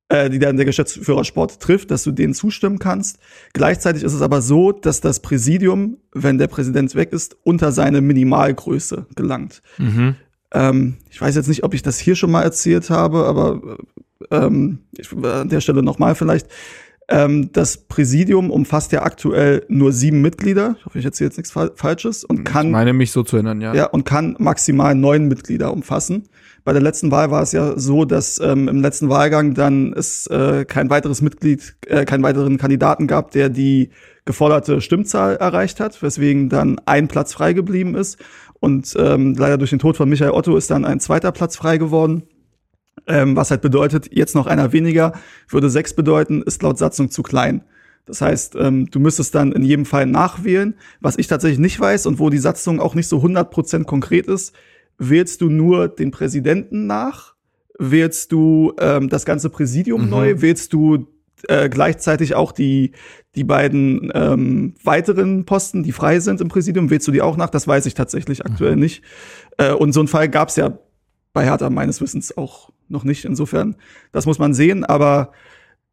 äh, 0.10 0.30
die 0.30 0.40
dann 0.40 0.58
der 0.58 0.66
Geschäftsführer 0.66 1.24
Sport 1.24 1.60
trifft, 1.60 1.92
dass 1.92 2.04
du 2.04 2.12
denen 2.12 2.34
zustimmen 2.34 2.80
kannst. 2.80 3.20
Gleichzeitig 3.54 4.04
ist 4.04 4.14
es 4.14 4.22
aber 4.22 4.42
so, 4.42 4.72
dass 4.72 5.02
das 5.02 5.22
Präsidium, 5.22 5.98
wenn 6.12 6.38
der 6.38 6.48
Präsident 6.48 6.96
weg 6.96 7.14
ist, 7.14 7.38
unter 7.44 7.72
seine 7.72 8.02
Minimalgröße 8.02 9.06
gelangt. 9.16 9.62
Mhm. 9.78 10.16
Ähm, 10.52 10.98
ich 11.10 11.22
weiß 11.22 11.36
jetzt 11.36 11.48
nicht, 11.48 11.64
ob 11.64 11.74
ich 11.74 11.84
das 11.84 12.00
hier 12.00 12.16
schon 12.16 12.32
mal 12.32 12.42
erzählt 12.42 12.90
habe, 12.90 13.26
aber 13.26 13.78
ähm, 14.32 14.80
ich, 14.98 15.12
an 15.14 15.50
der 15.50 15.62
Stelle 15.62 15.84
nochmal 15.84 16.16
vielleicht. 16.16 16.48
Ähm, 17.12 17.52
das 17.54 17.78
Präsidium 17.78 18.52
umfasst 18.52 18.92
ja 18.92 19.02
aktuell 19.02 19.66
nur 19.68 19.92
sieben 19.92 20.22
Mitglieder. 20.22 20.76
Ich 20.78 20.86
hoffe, 20.86 21.00
ich 21.00 21.06
erzähle 21.06 21.30
jetzt 21.30 21.38
nichts 21.38 21.52
Fal 21.52 21.72
Falsches 21.76 22.24
und 22.24 22.44
kann 22.44 22.68
Ich 22.68 22.72
meine 22.72 22.94
mich 22.94 23.12
so 23.12 23.24
zu 23.24 23.38
erinnern, 23.38 23.62
ja. 23.62 23.74
ja, 23.74 23.86
und 23.86 24.06
kann 24.06 24.36
maximal 24.38 24.94
neun 24.94 25.28
Mitglieder 25.28 25.74
umfassen. 25.74 26.30
Bei 26.64 26.74
der 26.74 26.82
letzten 26.82 27.12
Wahl 27.12 27.32
war 27.32 27.42
es 27.42 27.52
ja 27.52 27.78
so, 27.78 28.06
dass 28.06 28.40
ähm, 28.40 28.68
im 28.68 28.82
letzten 28.82 29.10
Wahlgang 29.10 29.54
dann 29.54 29.94
es 29.94 30.28
äh, 30.28 30.66
kein 30.66 30.90
weiteres 30.90 31.22
Mitglied, 31.22 31.76
äh, 31.88 32.06
keinen 32.06 32.24
weiteren 32.24 32.58
Kandidaten 32.58 33.08
gab, 33.08 33.32
der 33.32 33.50
die 33.50 33.90
geforderte 34.26 34.82
Stimmzahl 34.82 35.38
erreicht 35.38 35.80
hat, 35.80 36.02
weswegen 36.02 36.50
dann 36.50 36.80
ein 36.86 37.08
Platz 37.08 37.34
frei 37.34 37.54
geblieben 37.54 37.96
ist. 37.96 38.18
Und 38.60 38.96
ähm, 39.00 39.36
leider 39.36 39.58
durch 39.58 39.70
den 39.70 39.80
Tod 39.80 39.98
von 39.98 40.10
Michael 40.10 40.32
Otto 40.32 40.56
ist 40.58 40.70
dann 40.70 40.86
ein 40.86 41.00
zweiter 41.00 41.32
Platz 41.32 41.56
frei 41.56 41.78
geworden. 41.78 42.24
Ähm, 43.08 43.36
was 43.36 43.52
halt 43.52 43.62
bedeutet, 43.62 44.10
jetzt 44.12 44.36
noch 44.36 44.46
einer 44.46 44.74
weniger, 44.74 45.14
würde 45.48 45.70
sechs 45.70 45.94
bedeuten, 45.94 46.42
ist 46.42 46.62
laut 46.62 46.78
Satzung 46.78 47.10
zu 47.10 47.24
klein. 47.24 47.64
Das 48.06 48.22
heißt, 48.22 48.56
ähm, 48.56 48.90
du 48.90 49.00
müsstest 49.00 49.36
dann 49.36 49.52
in 49.52 49.64
jedem 49.64 49.86
Fall 49.86 50.06
nachwählen. 50.06 50.76
Was 51.00 51.18
ich 51.18 51.28
tatsächlich 51.28 51.60
nicht 51.60 51.80
weiß 51.80 52.08
und 52.08 52.20
wo 52.20 52.30
die 52.30 52.40
Satzung 52.40 52.80
auch 52.80 52.96
nicht 52.96 53.08
so 53.08 53.20
100% 53.20 53.86
konkret 53.86 54.28
ist, 54.28 54.54
wählst 55.00 55.42
du 55.42 55.50
nur 55.50 55.88
den 55.88 56.12
Präsidenten 56.12 56.86
nach? 56.86 57.36
Wählst 57.80 58.32
du 58.32 58.74
ähm, 58.80 59.10
das 59.10 59.26
ganze 59.26 59.50
Präsidium 59.50 60.04
Mhm. 60.04 60.10
neu? 60.10 60.42
Wählst 60.42 60.74
du 60.74 61.08
äh, 61.48 61.70
gleichzeitig 61.70 62.36
auch 62.36 62.52
die, 62.52 62.92
die 63.36 63.46
beiden 63.46 64.12
ähm, 64.14 64.76
weiteren 64.84 65.46
Posten, 65.46 65.84
die 65.84 65.94
frei 65.94 66.20
sind 66.20 66.42
im 66.42 66.50
Präsidium? 66.50 66.90
Wählst 66.90 67.08
du 67.08 67.12
die 67.14 67.22
auch 67.22 67.38
nach? 67.38 67.50
Das 67.50 67.66
weiß 67.68 67.86
ich 67.86 67.94
tatsächlich 67.94 68.46
aktuell 68.46 68.74
Mhm. 68.76 68.82
nicht. 68.82 69.04
Äh, 69.58 69.72
und 69.72 69.94
so 69.94 70.02
einen 70.02 70.10
Fall 70.10 70.28
gab 70.28 70.50
es 70.50 70.58
ja 70.58 70.78
bei 71.32 71.46
Hertha 71.46 71.70
meines 71.70 72.02
Wissens 72.02 72.36
auch 72.38 72.72
noch 72.90 73.06
nicht. 73.06 73.24
Insofern, 73.24 73.78
das 74.12 74.26
muss 74.26 74.40
man 74.40 74.54
sehen. 74.54 74.84
Aber 74.84 75.32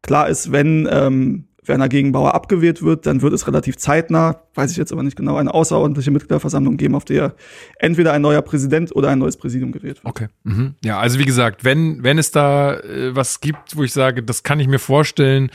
klar 0.01 0.27
ist, 0.27 0.51
wenn 0.51 0.87
ähm, 0.91 1.45
Werner 1.67 1.89
Gegenbauer 1.89 2.33
abgewählt 2.33 2.81
wird, 2.81 3.05
dann 3.05 3.21
wird 3.21 3.33
es 3.33 3.47
relativ 3.47 3.77
zeitnah, 3.77 4.41
weiß 4.55 4.71
ich 4.71 4.77
jetzt 4.77 4.91
aber 4.91 5.03
nicht 5.03 5.17
genau, 5.17 5.35
eine 5.35 5.53
außerordentliche 5.53 6.11
Mitgliederversammlung 6.11 6.77
geben, 6.77 6.95
auf 6.95 7.05
der 7.05 7.35
entweder 7.79 8.13
ein 8.13 8.21
neuer 8.21 8.41
Präsident 8.41 8.95
oder 8.95 9.09
ein 9.09 9.19
neues 9.19 9.37
Präsidium 9.37 9.71
gewählt 9.71 10.03
wird. 10.03 10.05
Okay. 10.05 10.27
Mhm. 10.43 10.75
Ja, 10.83 10.99
also 10.99 11.19
wie 11.19 11.25
gesagt, 11.25 11.63
wenn, 11.63 12.03
wenn 12.03 12.17
es 12.17 12.31
da 12.31 12.75
äh, 12.75 13.15
was 13.15 13.41
gibt, 13.41 13.75
wo 13.75 13.83
ich 13.83 13.93
sage, 13.93 14.23
das 14.23 14.43
kann 14.43 14.59
ich 14.59 14.67
mir 14.67 14.79
vorstellen, 14.79 15.49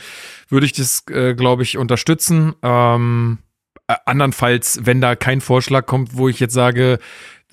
würde 0.49 0.65
ich 0.65 0.73
das, 0.73 1.03
äh, 1.09 1.33
glaube 1.33 1.63
ich, 1.63 1.77
unterstützen. 1.77 2.53
Ähm, 2.61 3.39
äh, 3.87 3.95
andernfalls, 4.05 4.79
wenn 4.83 5.01
da 5.01 5.15
kein 5.15 5.41
Vorschlag 5.41 5.85
kommt, 5.85 6.15
wo 6.15 6.29
ich 6.29 6.39
jetzt 6.39 6.53
sage, 6.53 6.99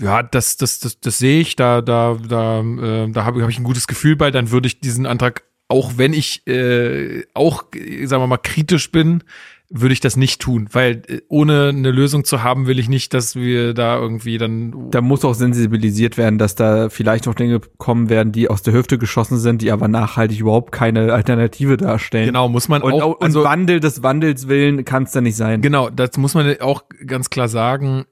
ja, 0.00 0.22
das, 0.22 0.56
das, 0.56 0.80
das, 0.80 1.00
das 1.00 1.18
sehe 1.18 1.40
ich, 1.40 1.56
da, 1.56 1.82
da, 1.82 2.16
da, 2.26 2.60
äh, 2.60 3.10
da 3.10 3.24
habe 3.24 3.42
hab 3.42 3.50
ich 3.50 3.58
ein 3.58 3.64
gutes 3.64 3.86
Gefühl 3.86 4.16
bei, 4.16 4.30
dann 4.30 4.50
würde 4.50 4.66
ich 4.66 4.80
diesen 4.80 5.06
Antrag, 5.06 5.42
auch 5.70 5.92
wenn 5.96 6.12
ich 6.12 6.46
äh, 6.46 7.24
auch, 7.32 7.64
äh, 7.74 8.06
sagen 8.06 8.22
wir 8.22 8.26
mal, 8.26 8.38
kritisch 8.38 8.90
bin, 8.90 9.22
würde 9.72 9.92
ich 9.92 10.00
das 10.00 10.16
nicht 10.16 10.40
tun, 10.40 10.68
weil 10.72 11.02
äh, 11.06 11.20
ohne 11.28 11.68
eine 11.68 11.92
Lösung 11.92 12.24
zu 12.24 12.42
haben, 12.42 12.66
will 12.66 12.80
ich 12.80 12.88
nicht, 12.88 13.14
dass 13.14 13.36
wir 13.36 13.72
da 13.72 13.98
irgendwie 13.98 14.36
dann 14.36 14.90
Da 14.90 15.00
muss 15.00 15.24
auch 15.24 15.34
sensibilisiert 15.34 16.18
werden, 16.18 16.38
dass 16.38 16.56
da 16.56 16.88
vielleicht 16.88 17.26
noch 17.26 17.34
Dinge 17.34 17.60
kommen 17.78 18.08
werden, 18.08 18.32
die 18.32 18.50
aus 18.50 18.62
der 18.62 18.74
Hüfte 18.74 18.98
geschossen 18.98 19.38
sind, 19.38 19.62
die 19.62 19.70
aber 19.70 19.86
nachhaltig 19.86 20.40
überhaupt 20.40 20.72
keine 20.72 21.12
Alternative 21.12 21.76
darstellen. 21.76 22.26
genau 22.26 22.48
muss 22.48 22.68
man 22.68 22.82
Und, 22.82 22.94
auch 22.94 23.20
und 23.20 23.34
Wandel 23.36 23.78
des 23.78 24.02
Wandels 24.02 24.48
willen 24.48 24.84
kann 24.84 25.04
es 25.04 25.12
da 25.12 25.20
nicht 25.20 25.36
sein. 25.36 25.62
Genau, 25.62 25.88
das 25.88 26.16
muss 26.16 26.34
man 26.34 26.60
auch 26.60 26.82
ganz 27.06 27.30
klar 27.30 27.48
sagen. 27.48 28.06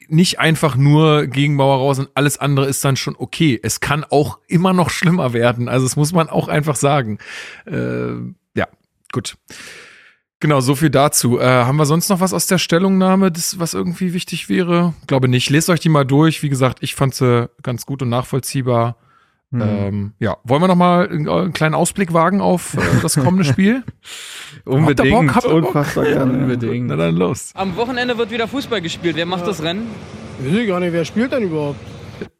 Äh, 0.00 0.04
Nicht 0.08 0.38
einfach 0.38 0.76
nur 0.76 1.26
Gegenbauer 1.26 1.76
raus 1.76 1.98
und 1.98 2.10
alles 2.14 2.38
andere 2.38 2.66
ist 2.66 2.84
dann 2.84 2.96
schon 2.96 3.16
okay. 3.16 3.58
Es 3.62 3.80
kann 3.80 4.04
auch 4.04 4.38
immer 4.48 4.72
noch 4.72 4.90
schlimmer 4.90 5.32
werden. 5.32 5.68
Also 5.68 5.86
das 5.86 5.96
muss 5.96 6.12
man 6.12 6.28
auch 6.28 6.48
einfach 6.48 6.76
sagen. 6.76 7.18
Äh, 7.66 8.12
ja, 8.54 8.66
gut. 9.12 9.36
Genau, 10.40 10.60
so 10.60 10.74
viel 10.74 10.88
dazu. 10.88 11.38
Äh, 11.38 11.44
haben 11.44 11.76
wir 11.76 11.84
sonst 11.84 12.08
noch 12.08 12.20
was 12.20 12.32
aus 12.32 12.46
der 12.46 12.56
Stellungnahme, 12.56 13.30
das, 13.30 13.58
was 13.58 13.74
irgendwie 13.74 14.14
wichtig 14.14 14.48
wäre? 14.48 14.94
Glaube 15.06 15.28
nicht. 15.28 15.50
Lest 15.50 15.68
euch 15.68 15.80
die 15.80 15.90
mal 15.90 16.06
durch. 16.06 16.42
Wie 16.42 16.48
gesagt, 16.48 16.78
ich 16.80 16.94
fand 16.94 17.14
sie 17.14 17.50
ganz 17.62 17.84
gut 17.84 18.00
und 18.00 18.08
nachvollziehbar. 18.08 18.96
Hm. 19.52 19.60
Ähm, 19.60 20.12
ja, 20.20 20.36
wollen 20.44 20.62
wir 20.62 20.68
noch 20.68 20.76
mal 20.76 21.08
einen, 21.08 21.28
einen 21.28 21.52
kleinen 21.52 21.74
Ausblick 21.74 22.12
wagen 22.12 22.40
auf 22.40 22.74
äh, 22.74 22.80
das 23.02 23.16
kommende 23.16 23.44
Spiel? 23.44 23.82
Unbedingt. 24.64 25.00
Habt 25.00 25.06
ihr 25.06 25.10
Bock? 25.10 25.34
Habt 25.34 25.46
ihr 25.46 25.50
Bock? 25.50 25.74
Unfassbar 25.74 26.04
gerne. 26.04 26.32
Unbedingt. 26.32 26.86
Na 26.86 26.96
dann 26.96 27.16
los. 27.16 27.50
Am 27.54 27.74
Wochenende 27.76 28.16
wird 28.16 28.30
wieder 28.30 28.46
Fußball 28.46 28.80
gespielt. 28.80 29.16
Wer 29.16 29.26
macht 29.26 29.46
das 29.46 29.62
Rennen? 29.62 29.88
Weiß 30.38 30.54
ich 30.54 30.68
gar 30.68 30.78
nicht, 30.78 30.92
wer 30.92 31.04
spielt 31.04 31.32
denn 31.32 31.42
überhaupt? 31.42 31.80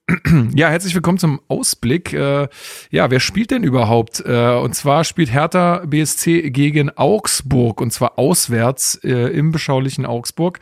Ja, 0.54 0.68
herzlich 0.68 0.94
willkommen 0.94 1.18
zum 1.18 1.40
Ausblick. 1.48 2.12
Äh, 2.12 2.48
ja, 2.90 3.10
wer 3.10 3.20
spielt 3.20 3.50
denn 3.50 3.62
überhaupt? 3.62 4.22
Äh, 4.24 4.54
und 4.54 4.74
zwar 4.74 5.04
spielt 5.04 5.32
Hertha 5.32 5.82
BSC 5.86 6.50
gegen 6.50 6.90
Augsburg 6.90 7.80
und 7.80 7.92
zwar 7.92 8.18
auswärts 8.18 8.96
äh, 9.04 9.10
im 9.10 9.52
beschaulichen 9.52 10.06
Augsburg. 10.06 10.60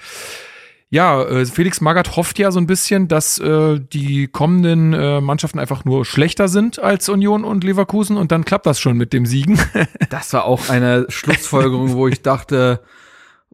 Ja, 0.90 1.22
äh, 1.22 1.44
Felix 1.44 1.82
Magath 1.82 2.16
hofft 2.16 2.38
ja 2.38 2.50
so 2.50 2.58
ein 2.58 2.66
bisschen, 2.66 3.08
dass 3.08 3.38
äh, 3.38 3.78
die 3.78 4.26
kommenden 4.26 4.94
äh, 4.94 5.20
Mannschaften 5.20 5.58
einfach 5.58 5.84
nur 5.84 6.06
schlechter 6.06 6.48
sind 6.48 6.78
als 6.78 7.10
Union 7.10 7.44
und 7.44 7.62
Leverkusen 7.62 8.16
und 8.16 8.32
dann 8.32 8.44
klappt 8.46 8.64
das 8.64 8.80
schon 8.80 8.96
mit 8.96 9.12
dem 9.12 9.26
Siegen. 9.26 9.58
Das 10.10 10.32
war 10.32 10.44
auch 10.46 10.70
eine 10.70 11.04
Schlussfolgerung, 11.10 11.92
wo 11.92 12.08
ich 12.08 12.22
dachte, 12.22 12.80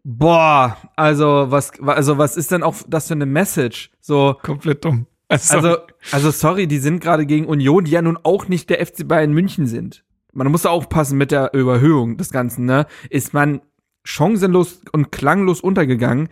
boah, 0.05 0.77
also 0.95 1.47
was, 1.49 1.73
also 1.81 2.19
was 2.19 2.37
ist 2.37 2.53
denn 2.53 2.63
auch 2.63 2.77
das 2.87 3.09
für 3.09 3.15
eine 3.15 3.27
Message? 3.27 3.91
So, 4.01 4.37
Komplett 4.41 4.85
dumm. 4.85 5.07
Also, 5.29 5.57
also, 5.57 5.77
also 6.13 6.31
sorry, 6.31 6.69
die 6.69 6.79
sind 6.79 7.01
gerade 7.01 7.27
gegen 7.27 7.47
Union, 7.47 7.85
die 7.85 7.91
ja 7.91 8.03
nun 8.03 8.19
auch 8.23 8.47
nicht 8.47 8.71
der 8.71 8.85
FC 8.85 9.09
Bayern 9.09 9.33
München 9.33 9.67
sind. 9.67 10.05
Man 10.33 10.51
muss 10.51 10.63
da 10.63 10.71
aufpassen 10.71 11.19
mit 11.19 11.33
der 11.33 11.55
Überhöhung 11.55 12.17
des 12.17 12.31
Ganzen, 12.31 12.67
ne? 12.67 12.87
Ist 13.09 13.35
man 13.35 13.61
chancenlos 14.05 14.83
und 14.93 15.11
klanglos 15.11 15.61
untergegangen. 15.61 16.29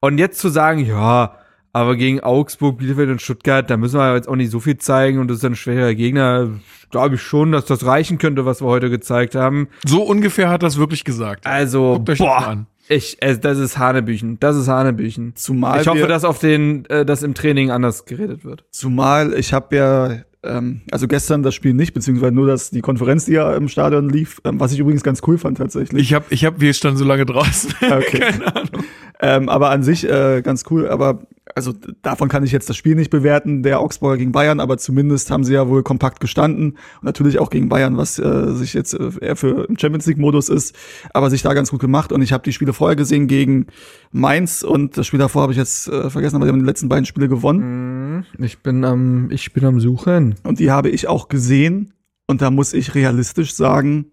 Und 0.00 0.18
jetzt 0.18 0.38
zu 0.38 0.48
sagen, 0.48 0.84
ja, 0.84 1.36
aber 1.72 1.96
gegen 1.96 2.20
Augsburg, 2.20 2.78
Bielefeld 2.78 3.10
und 3.10 3.20
Stuttgart, 3.22 3.68
da 3.70 3.76
müssen 3.76 3.98
wir 3.98 4.14
jetzt 4.14 4.28
auch 4.28 4.36
nicht 4.36 4.50
so 4.50 4.60
viel 4.60 4.78
zeigen 4.78 5.18
und 5.18 5.28
das 5.28 5.38
ist 5.38 5.44
ein 5.44 5.56
schwerer 5.56 5.94
Gegner, 5.94 6.48
glaube 6.90 7.16
ich 7.16 7.22
schon, 7.22 7.52
dass 7.52 7.66
das 7.66 7.84
reichen 7.84 8.18
könnte, 8.18 8.44
was 8.46 8.62
wir 8.62 8.66
heute 8.66 8.88
gezeigt 8.90 9.34
haben. 9.34 9.68
so 9.86 10.02
ungefähr 10.02 10.48
hat 10.48 10.62
das 10.62 10.78
wirklich 10.78 11.04
gesagt. 11.04 11.46
Also, 11.46 12.02
boah, 12.18 12.46
an. 12.48 12.66
ich, 12.88 13.20
äh, 13.22 13.36
das 13.38 13.58
ist 13.58 13.76
Hanebüchen, 13.78 14.38
das 14.40 14.56
ist 14.56 14.68
Hanebüchen. 14.68 15.34
Zumal 15.36 15.80
Ich 15.82 15.86
hoffe, 15.88 15.98
wir- 16.00 16.06
dass 16.08 16.24
auf 16.24 16.38
den, 16.38 16.86
äh, 16.86 17.04
dass 17.04 17.22
im 17.22 17.34
Training 17.34 17.70
anders 17.70 18.04
geredet 18.06 18.44
wird. 18.44 18.64
Zumal 18.70 19.34
ich 19.34 19.52
habe 19.52 19.76
ja, 19.76 20.10
ähm, 20.44 20.80
also 20.92 21.08
gestern 21.08 21.42
das 21.42 21.54
Spiel 21.54 21.74
nicht, 21.74 21.92
beziehungsweise 21.92 22.32
nur 22.32 22.46
das, 22.46 22.70
die 22.70 22.80
Konferenz, 22.80 23.26
die 23.26 23.32
ja 23.32 23.54
im 23.54 23.68
Stadion 23.68 24.08
lief, 24.08 24.40
ähm, 24.44 24.60
was 24.60 24.72
ich 24.72 24.78
übrigens 24.78 25.02
ganz 25.02 25.20
cool 25.26 25.36
fand 25.36 25.58
tatsächlich. 25.58 26.00
Ich 26.00 26.14
hab, 26.14 26.30
ich 26.32 26.44
hab, 26.46 26.58
wir 26.60 26.72
standen 26.72 26.96
so 26.98 27.04
lange 27.04 27.26
draußen. 27.26 27.74
Okay. 27.82 28.20
Keine 28.20 28.56
Ahnung. 28.56 28.84
Ähm, 29.20 29.48
aber 29.48 29.70
an 29.70 29.82
sich 29.82 30.08
äh, 30.08 30.42
ganz 30.42 30.64
cool. 30.70 30.88
Aber 30.88 31.26
also 31.54 31.72
davon 32.02 32.28
kann 32.28 32.44
ich 32.44 32.52
jetzt 32.52 32.68
das 32.68 32.76
Spiel 32.76 32.96
nicht 32.96 33.10
bewerten, 33.10 33.62
der 33.62 33.80
Augsburger 33.80 34.18
gegen 34.18 34.32
Bayern, 34.32 34.60
aber 34.60 34.78
zumindest 34.78 35.30
haben 35.30 35.44
sie 35.44 35.54
ja 35.54 35.68
wohl 35.68 35.82
kompakt 35.82 36.20
gestanden. 36.20 36.72
Und 36.72 37.04
natürlich 37.04 37.38
auch 37.38 37.50
gegen 37.50 37.68
Bayern, 37.68 37.96
was 37.96 38.18
äh, 38.18 38.52
sich 38.52 38.74
jetzt 38.74 38.94
äh, 38.94 39.10
eher 39.20 39.36
für 39.36 39.66
im 39.66 39.78
Champions 39.78 40.06
League-Modus 40.06 40.48
ist, 40.48 40.76
aber 41.14 41.30
sich 41.30 41.42
da 41.42 41.54
ganz 41.54 41.70
gut 41.70 41.80
gemacht. 41.80 42.12
Und 42.12 42.20
ich 42.22 42.32
habe 42.32 42.42
die 42.42 42.52
Spiele 42.52 42.72
vorher 42.72 42.96
gesehen 42.96 43.26
gegen 43.26 43.68
Mainz 44.12 44.62
und 44.62 44.98
das 44.98 45.06
Spiel 45.06 45.18
davor 45.18 45.42
habe 45.42 45.52
ich 45.52 45.58
jetzt 45.58 45.88
äh, 45.88 46.10
vergessen, 46.10 46.36
aber 46.36 46.46
die 46.46 46.52
haben 46.52 46.60
die 46.60 46.66
letzten 46.66 46.88
beiden 46.88 47.06
Spiele 47.06 47.28
gewonnen. 47.28 48.26
Ich 48.38 48.58
bin 48.62 48.84
am, 48.84 49.30
ich 49.30 49.52
bin 49.52 49.64
am 49.64 49.80
Suchen. 49.80 50.34
Und 50.42 50.58
die 50.58 50.70
habe 50.70 50.90
ich 50.90 51.08
auch 51.08 51.28
gesehen. 51.28 51.92
Und 52.26 52.42
da 52.42 52.50
muss 52.50 52.72
ich 52.72 52.94
realistisch 52.94 53.54
sagen, 53.54 54.10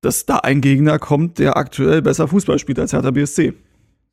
dass 0.00 0.26
da 0.26 0.36
ein 0.38 0.60
Gegner 0.60 0.98
kommt, 0.98 1.38
der 1.38 1.56
aktuell 1.56 2.02
besser 2.02 2.28
Fußball 2.28 2.58
spielt 2.58 2.78
als 2.78 2.92
Hertha 2.92 3.10
BSC. 3.12 3.54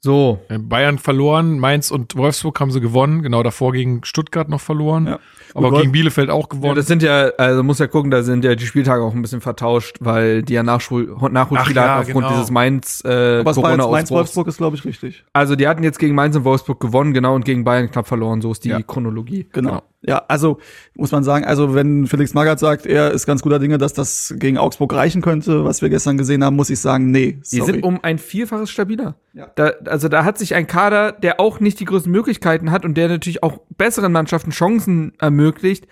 So. 0.06 0.40
Äh, 0.49 0.60
Bayern 0.60 0.99
verloren, 0.99 1.57
Mainz 1.57 1.90
und 1.90 2.15
Wolfsburg 2.15 2.60
haben 2.60 2.69
sie 2.69 2.80
gewonnen, 2.80 3.23
genau 3.23 3.41
davor 3.41 3.72
gegen 3.73 4.03
Stuttgart 4.03 4.48
noch 4.49 4.61
verloren, 4.61 5.07
Ja. 5.07 5.19
aber 5.56 5.72
Gut, 5.72 5.80
gegen 5.82 5.91
Bielefeld 5.91 6.30
auch 6.30 6.44
Ja, 6.52 6.57
gewonnen. 6.57 6.76
das 6.76 6.86
sind 6.86 7.02
ja, 7.02 7.30
also 7.40 7.64
muss 7.64 7.80
ja 7.80 7.88
gucken, 7.88 8.11
da 8.11 8.22
sind 8.22 8.45
ja 8.45 8.53
die 8.53 8.65
Spieltage 8.68 9.02
auch 9.03 9.15
ein 9.15 9.22
bisschen 9.23 9.41
vertauscht, 9.41 9.98
weil 10.02 10.44
die 10.44 10.53
ja 10.53 10.61
Nachschul 10.61 11.15
Nachholspiele 11.32 11.82
Ach 11.82 11.86
ja, 11.86 11.91
hatten 11.95 12.02
aufgrund 12.03 12.26
genau. 12.27 12.38
dieses 12.38 12.52
Mainz 12.52 13.02
äh, 13.03 13.07
Aber 13.40 13.49
jetzt 13.49 13.56
Corona-Ausbruchs. 13.56 13.91
Mainz-Wolfsburg 13.91 14.48
ist, 14.48 14.57
glaube 14.57 14.76
ich, 14.77 14.86
richtig. 14.86 15.23
Also 15.34 15.56
die 15.56 15.68
hatten 15.68 15.82
jetzt 15.84 15.98
gegen 15.98 16.14
Mainz 16.14 16.36
und 16.36 16.44
Wolfsburg 16.44 16.80
gewonnen, 16.80 17.11
genau, 17.14 17.34
und 17.34 17.44
gegen 17.44 17.64
Bayern 17.64 17.90
knapp 17.90 18.07
verloren. 18.07 18.41
So 18.41 18.52
ist 18.52 18.64
die 18.64 18.69
Ja. 18.69 18.82
Chronologie. 18.84 19.48
Genau. 19.53 19.82
Ja, 20.07 20.23
also 20.27 20.60
muss 20.95 21.11
man 21.11 21.23
sagen, 21.23 21.45
also 21.45 21.73
wenn 21.73 22.06
Felix 22.06 22.34
Magath 22.34 22.60
sagt, 22.60 22.86
er 22.86 23.11
ist 23.11 23.26
ganz 23.26 23.41
guter 23.41 23.57
Dinge, 23.57 23.77
dass 23.77 23.94
das 23.94 24.36
gegen 24.38 24.57
Augsburg 24.57 24.94
reichen 24.94 25.22
könnte, 25.22 25.65
was 25.65 25.82
wir 25.82 25.90
gestern 25.90 26.18
gesehen 26.18 26.44
haben, 26.44 26.56
muss 26.56 26.69
ich 26.69 26.80
sagen, 26.80 27.10
nee. 27.10 27.40
Die 27.52 27.57
Sorry. 27.57 27.72
sind 27.72 27.84
um 27.84 28.03
ein 28.03 28.19
Vielfaches 28.19 28.69
stabiler. 28.69 29.15
Ja. 29.34 29.52
Da, 29.56 29.72
also 29.86 30.07
da 30.07 30.23
hat 30.23 30.38
sich 30.38 30.53
ein 30.53 30.68
Kader, 30.68 31.11
der 31.11 31.40
auch 31.40 31.60
nicht 31.60 31.80
die 31.80 31.86
größten 31.86 32.11
Möglichkeiten 32.11 32.72
hat 32.72 32.86
und 32.86 32.95
der 32.95 33.07
natürlich 33.07 33.41
auch 33.41 33.60
besseren 33.77 34.11
Mannschaften 34.11 34.52
Chancen 34.52 35.14
ermöglicht, 35.19 35.88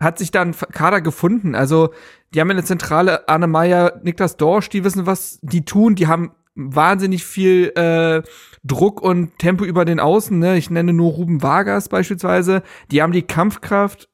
hat 0.00 0.18
sich 0.18 0.30
da 0.30 0.42
ein 0.42 0.54
Kader 0.72 1.00
gefunden. 1.00 1.54
Also 1.54 1.90
die 2.32 2.40
haben 2.40 2.50
in 2.50 2.56
der 2.56 2.64
Zentrale 2.64 3.28
Arne 3.28 3.48
Meyer, 3.48 4.00
Niklas 4.02 4.36
Dorsch, 4.36 4.68
die 4.70 4.84
wissen, 4.84 5.06
was 5.06 5.40
die 5.42 5.64
tun. 5.64 5.94
Die 5.94 6.06
haben 6.06 6.32
wahnsinnig 6.58 7.24
viel 7.24 7.72
äh, 7.76 8.22
Druck 8.64 9.00
und 9.00 9.38
Tempo 9.38 9.64
über 9.64 9.84
den 9.84 10.00
Außen. 10.00 10.38
Ne? 10.38 10.58
Ich 10.58 10.68
nenne 10.70 10.92
nur 10.92 11.12
Ruben 11.12 11.42
Vargas 11.42 11.88
beispielsweise. 11.88 12.62
Die 12.90 13.00
haben 13.00 13.12
die 13.12 13.22
Kampfkraft. 13.22 14.08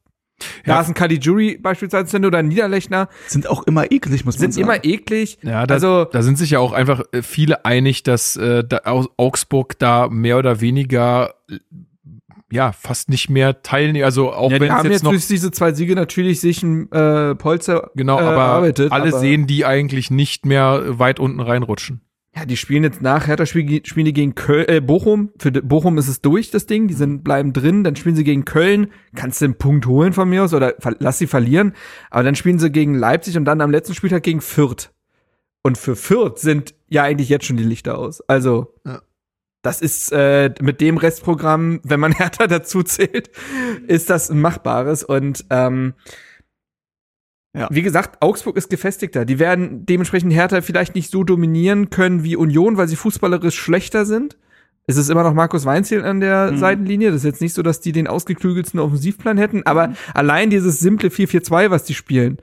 Ja. 0.66 0.74
Da 0.74 0.80
ist 0.80 0.88
ein 0.88 0.94
Caligiuri 0.94 1.56
beispielsweise 1.56 2.18
oder 2.18 2.38
ein 2.38 2.48
Niederlechner. 2.48 3.08
sind 3.28 3.48
auch 3.48 3.62
immer 3.64 3.90
eklig, 3.92 4.24
muss 4.24 4.34
man 4.36 4.40
Sind 4.40 4.54
sagen. 4.54 4.64
immer 4.64 4.84
eklig. 4.84 5.38
Ja, 5.42 5.66
da, 5.66 5.74
also 5.74 6.04
da 6.04 6.22
sind 6.22 6.38
sich 6.38 6.50
ja 6.50 6.58
auch 6.58 6.72
einfach 6.72 7.02
äh, 7.12 7.22
viele 7.22 7.64
einig, 7.64 8.02
dass 8.02 8.36
äh, 8.36 8.62
da 8.64 8.80
Au- 8.84 9.08
Augsburg 9.16 9.78
da 9.78 10.08
mehr 10.08 10.36
oder 10.38 10.60
weniger 10.60 11.34
äh, 11.48 11.58
ja 12.50 12.72
fast 12.72 13.08
nicht 13.08 13.30
mehr 13.30 13.62
teilnehmen. 13.62 14.04
Also 14.04 14.32
auch 14.32 14.50
Ja, 14.50 14.56
wenn 14.60 14.62
die 14.62 14.66
es 14.66 14.72
haben 14.72 14.84
jetzt 14.86 14.92
jetzt 14.92 15.02
noch 15.04 15.10
durch 15.12 15.26
diese 15.28 15.50
zwei 15.52 15.72
Siege 15.72 15.94
natürlich 15.94 16.40
sich 16.40 16.62
ein 16.62 16.90
äh, 16.92 17.34
Polster 17.36 17.90
genau, 17.94 18.18
äh, 18.18 18.22
aber 18.22 18.32
erarbeitet. 18.42 18.92
alle 18.92 19.10
aber, 19.10 19.18
sehen 19.20 19.46
die 19.46 19.64
eigentlich 19.64 20.10
nicht 20.10 20.46
mehr 20.46 20.98
weit 20.98 21.20
unten 21.20 21.40
reinrutschen. 21.40 22.00
Ja, 22.36 22.44
die 22.47 22.56
spielen 22.56 22.82
jetzt 22.82 23.01
nach 23.01 23.28
Hertha 23.28 23.47
spiel, 23.47 23.86
spielen 23.86 24.06
die 24.06 24.12
gegen 24.12 24.35
Köln, 24.35 24.69
äh, 24.69 24.81
Bochum. 24.81 25.31
Für 25.39 25.52
Bochum 25.52 25.98
ist 25.98 26.09
es 26.09 26.20
durch, 26.20 26.51
das 26.51 26.66
Ding. 26.66 26.89
Die 26.89 26.94
sind, 26.94 27.23
bleiben 27.23 27.52
drin. 27.52 27.85
Dann 27.85 27.94
spielen 27.94 28.16
sie 28.16 28.24
gegen 28.24 28.44
Köln. 28.44 28.90
Kannst 29.15 29.40
du 29.40 29.44
einen 29.44 29.55
Punkt 29.55 29.86
holen 29.86 30.12
von 30.12 30.28
mir 30.28 30.43
aus 30.43 30.52
oder 30.52 30.74
lass 30.98 31.19
sie 31.19 31.28
verlieren. 31.28 31.74
Aber 32.11 32.24
dann 32.24 32.35
spielen 32.35 32.59
sie 32.59 32.70
gegen 32.73 32.94
Leipzig 32.94 33.36
und 33.36 33.44
dann 33.44 33.61
am 33.61 33.70
letzten 33.70 33.94
Spieltag 33.94 34.24
gegen 34.24 34.40
Fürth. 34.40 34.90
Und 35.62 35.78
für 35.78 35.94
Fürth 35.94 36.39
sind 36.40 36.74
ja 36.89 37.05
eigentlich 37.05 37.28
jetzt 37.28 37.47
schon 37.47 37.56
die 37.56 37.62
Lichter 37.65 37.97
aus. 37.98 38.20
Also, 38.23 38.74
Ja. 38.85 39.01
das 39.62 39.81
ist 39.81 40.11
äh, 40.12 40.52
mit 40.61 40.81
dem 40.81 40.97
Restprogramm, 40.97 41.81
wenn 41.85 42.01
man 42.01 42.12
Hertha 42.19 42.48
dazu 42.48 42.82
zählt, 42.82 43.31
ist 43.86 44.11
das 44.11 44.28
ein 44.28 44.40
machbares. 44.40 45.05
Und 45.05 45.44
ähm, 45.51 45.94
Ja. 47.56 47.68
wie 47.70 47.82
gesagt, 47.82 48.20
Augsburg 48.20 48.56
ist 48.56 48.68
gefestigter. 48.68 49.24
Die 49.24 49.39
werden 49.39 49.86
dementsprechend 49.86 50.32
Hertha 50.32 50.60
vielleicht 50.60 50.94
nicht 50.97 51.10
so 51.10 51.22
dominieren 51.22 51.89
können 51.89 52.24
wie 52.24 52.35
Union, 52.35 52.76
weil 52.76 52.89
sie 52.89 52.97
fußballerisch 52.97 53.56
schlechter 53.56 54.05
sind. 54.06 54.36
Es 54.86 54.97
ist 54.97 55.09
immer 55.09 55.22
noch 55.22 55.35
Markus 55.35 55.64
Weinziel 55.64 56.05
an 56.05 56.20
der 56.20 56.51
Mhm. 56.52 56.59
Seitenlinie. 56.59 57.09
Das 57.12 57.18
ist 57.18 57.24
jetzt 57.24 57.40
nicht 57.40 57.55
so, 57.55 57.62
dass 57.62 57.81
die 57.81 57.93
den 57.93 58.09
ausgeklügelsten 58.09 58.81
Offensivplan 58.81 59.39
hätten, 59.39 59.62
aber 59.64 59.94
allein 60.14 60.51
dieses 60.51 60.81
simple 60.81 61.10
4-4-2, 61.10 61.70
was 61.70 61.85
die 61.85 61.94
spielen, 61.94 62.39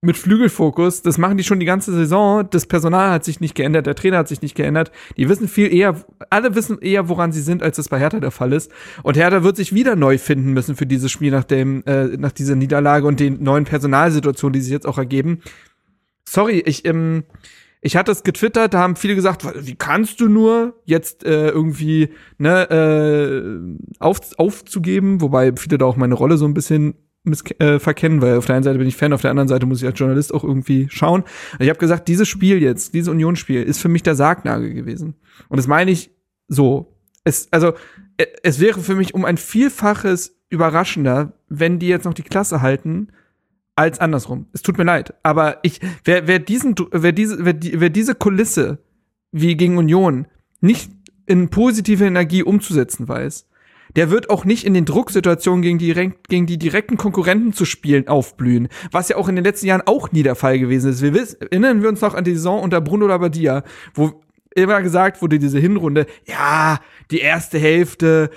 mit 0.00 0.16
Flügelfokus, 0.16 1.02
das 1.02 1.18
machen 1.18 1.36
die 1.36 1.44
schon 1.44 1.58
die 1.58 1.66
ganze 1.66 1.92
Saison. 1.92 2.48
Das 2.50 2.66
Personal 2.66 3.10
hat 3.10 3.24
sich 3.24 3.40
nicht 3.40 3.56
geändert, 3.56 3.86
der 3.86 3.96
Trainer 3.96 4.18
hat 4.18 4.28
sich 4.28 4.42
nicht 4.42 4.54
geändert. 4.54 4.92
Die 5.16 5.28
wissen 5.28 5.48
viel 5.48 5.72
eher, 5.74 5.96
alle 6.30 6.54
wissen 6.54 6.78
eher, 6.80 7.08
woran 7.08 7.32
sie 7.32 7.40
sind, 7.40 7.64
als 7.64 7.76
das 7.76 7.88
bei 7.88 7.98
Hertha 7.98 8.20
der 8.20 8.30
Fall 8.30 8.52
ist. 8.52 8.70
Und 9.02 9.16
Hertha 9.16 9.42
wird 9.42 9.56
sich 9.56 9.74
wieder 9.74 9.96
neu 9.96 10.18
finden 10.18 10.52
müssen 10.52 10.76
für 10.76 10.86
dieses 10.86 11.10
Spiel 11.10 11.32
nach 11.32 11.44
dem, 11.44 11.82
äh, 11.86 12.16
nach 12.16 12.30
dieser 12.30 12.54
Niederlage 12.54 13.06
und 13.08 13.18
den 13.18 13.42
neuen 13.42 13.64
Personalsituationen, 13.64 14.52
die 14.52 14.60
sich 14.60 14.72
jetzt 14.72 14.86
auch 14.86 14.98
ergeben. 14.98 15.40
Sorry, 16.28 16.62
ich, 16.64 16.84
ähm, 16.84 17.24
ich 17.80 17.96
hatte 17.96 18.12
es 18.12 18.22
getwittert, 18.22 18.74
da 18.74 18.78
haben 18.78 18.94
viele 18.94 19.16
gesagt, 19.16 19.46
wie 19.66 19.74
kannst 19.74 20.20
du 20.20 20.28
nur 20.28 20.74
jetzt 20.84 21.24
äh, 21.24 21.48
irgendwie 21.48 22.10
ne, 22.38 22.70
äh, 22.70 23.76
auf, 23.98 24.20
aufzugeben, 24.36 25.20
wobei 25.20 25.52
viele 25.56 25.78
da 25.78 25.86
auch 25.86 25.96
meine 25.96 26.14
Rolle 26.14 26.36
so 26.36 26.44
ein 26.44 26.54
bisschen 26.54 26.94
äh, 27.58 27.78
verkennen, 27.78 28.20
weil 28.22 28.36
auf 28.36 28.46
der 28.46 28.56
einen 28.56 28.64
Seite 28.64 28.78
bin 28.78 28.88
ich 28.88 28.96
Fan, 28.96 29.12
auf 29.12 29.20
der 29.22 29.30
anderen 29.30 29.48
Seite 29.48 29.66
muss 29.66 29.80
ich 29.80 29.86
als 29.86 29.98
Journalist 29.98 30.32
auch 30.34 30.44
irgendwie 30.44 30.88
schauen. 30.90 31.24
Ich 31.58 31.68
habe 31.68 31.78
gesagt, 31.78 32.08
dieses 32.08 32.28
Spiel 32.28 32.62
jetzt, 32.62 32.94
dieses 32.94 33.08
Unionsspiel, 33.08 33.62
ist 33.62 33.80
für 33.80 33.88
mich 33.88 34.02
der 34.02 34.14
Sargnagel 34.14 34.74
gewesen. 34.74 35.14
Und 35.48 35.56
das 35.56 35.66
meine 35.66 35.90
ich 35.90 36.10
so. 36.48 36.94
Es, 37.24 37.48
also, 37.50 37.74
äh, 38.16 38.26
es 38.42 38.60
wäre 38.60 38.80
für 38.80 38.94
mich 38.94 39.14
um 39.14 39.24
ein 39.24 39.36
Vielfaches 39.36 40.36
überraschender, 40.50 41.34
wenn 41.48 41.78
die 41.78 41.88
jetzt 41.88 42.04
noch 42.04 42.14
die 42.14 42.22
Klasse 42.22 42.62
halten, 42.62 43.08
als 43.78 44.00
andersrum. 44.00 44.46
Es 44.52 44.62
tut 44.62 44.76
mir 44.76 44.84
leid. 44.84 45.14
Aber 45.22 45.58
ich, 45.62 45.80
wer, 46.04 46.26
wer 46.26 46.40
diesen, 46.40 46.74
wer 46.90 47.12
diese, 47.12 47.44
wer, 47.44 47.52
die, 47.52 47.80
wer 47.80 47.90
diese 47.90 48.16
Kulisse 48.16 48.78
wie 49.30 49.56
gegen 49.56 49.78
Union 49.78 50.26
nicht 50.60 50.90
in 51.26 51.48
positive 51.48 52.04
Energie 52.04 52.42
umzusetzen 52.42 53.06
weiß, 53.06 53.47
der 53.98 54.10
wird 54.10 54.30
auch 54.30 54.44
nicht 54.44 54.62
in 54.64 54.74
den 54.74 54.84
Drucksituationen 54.84 55.60
gegen 55.60 55.78
die, 55.78 55.92
gegen 56.28 56.46
die 56.46 56.56
direkten 56.56 56.96
Konkurrenten 56.96 57.52
zu 57.52 57.64
spielen 57.64 58.06
aufblühen, 58.06 58.68
was 58.92 59.08
ja 59.08 59.16
auch 59.16 59.28
in 59.28 59.34
den 59.34 59.44
letzten 59.44 59.66
Jahren 59.66 59.82
auch 59.86 60.12
nie 60.12 60.22
der 60.22 60.36
Fall 60.36 60.60
gewesen 60.60 60.92
ist. 60.92 61.02
Wir 61.02 61.14
wissen, 61.14 61.40
erinnern 61.40 61.82
wir 61.82 61.88
uns 61.88 62.00
noch 62.00 62.14
an 62.14 62.22
die 62.22 62.34
Saison 62.34 62.62
unter 62.62 62.80
Bruno 62.80 63.08
Labbadia, 63.08 63.64
wo 63.94 64.22
immer 64.54 64.82
gesagt 64.82 65.20
wurde, 65.20 65.40
diese 65.40 65.58
Hinrunde, 65.58 66.06
ja, 66.28 66.78
die 67.10 67.18
erste 67.18 67.58
Hälfte, 67.58 68.30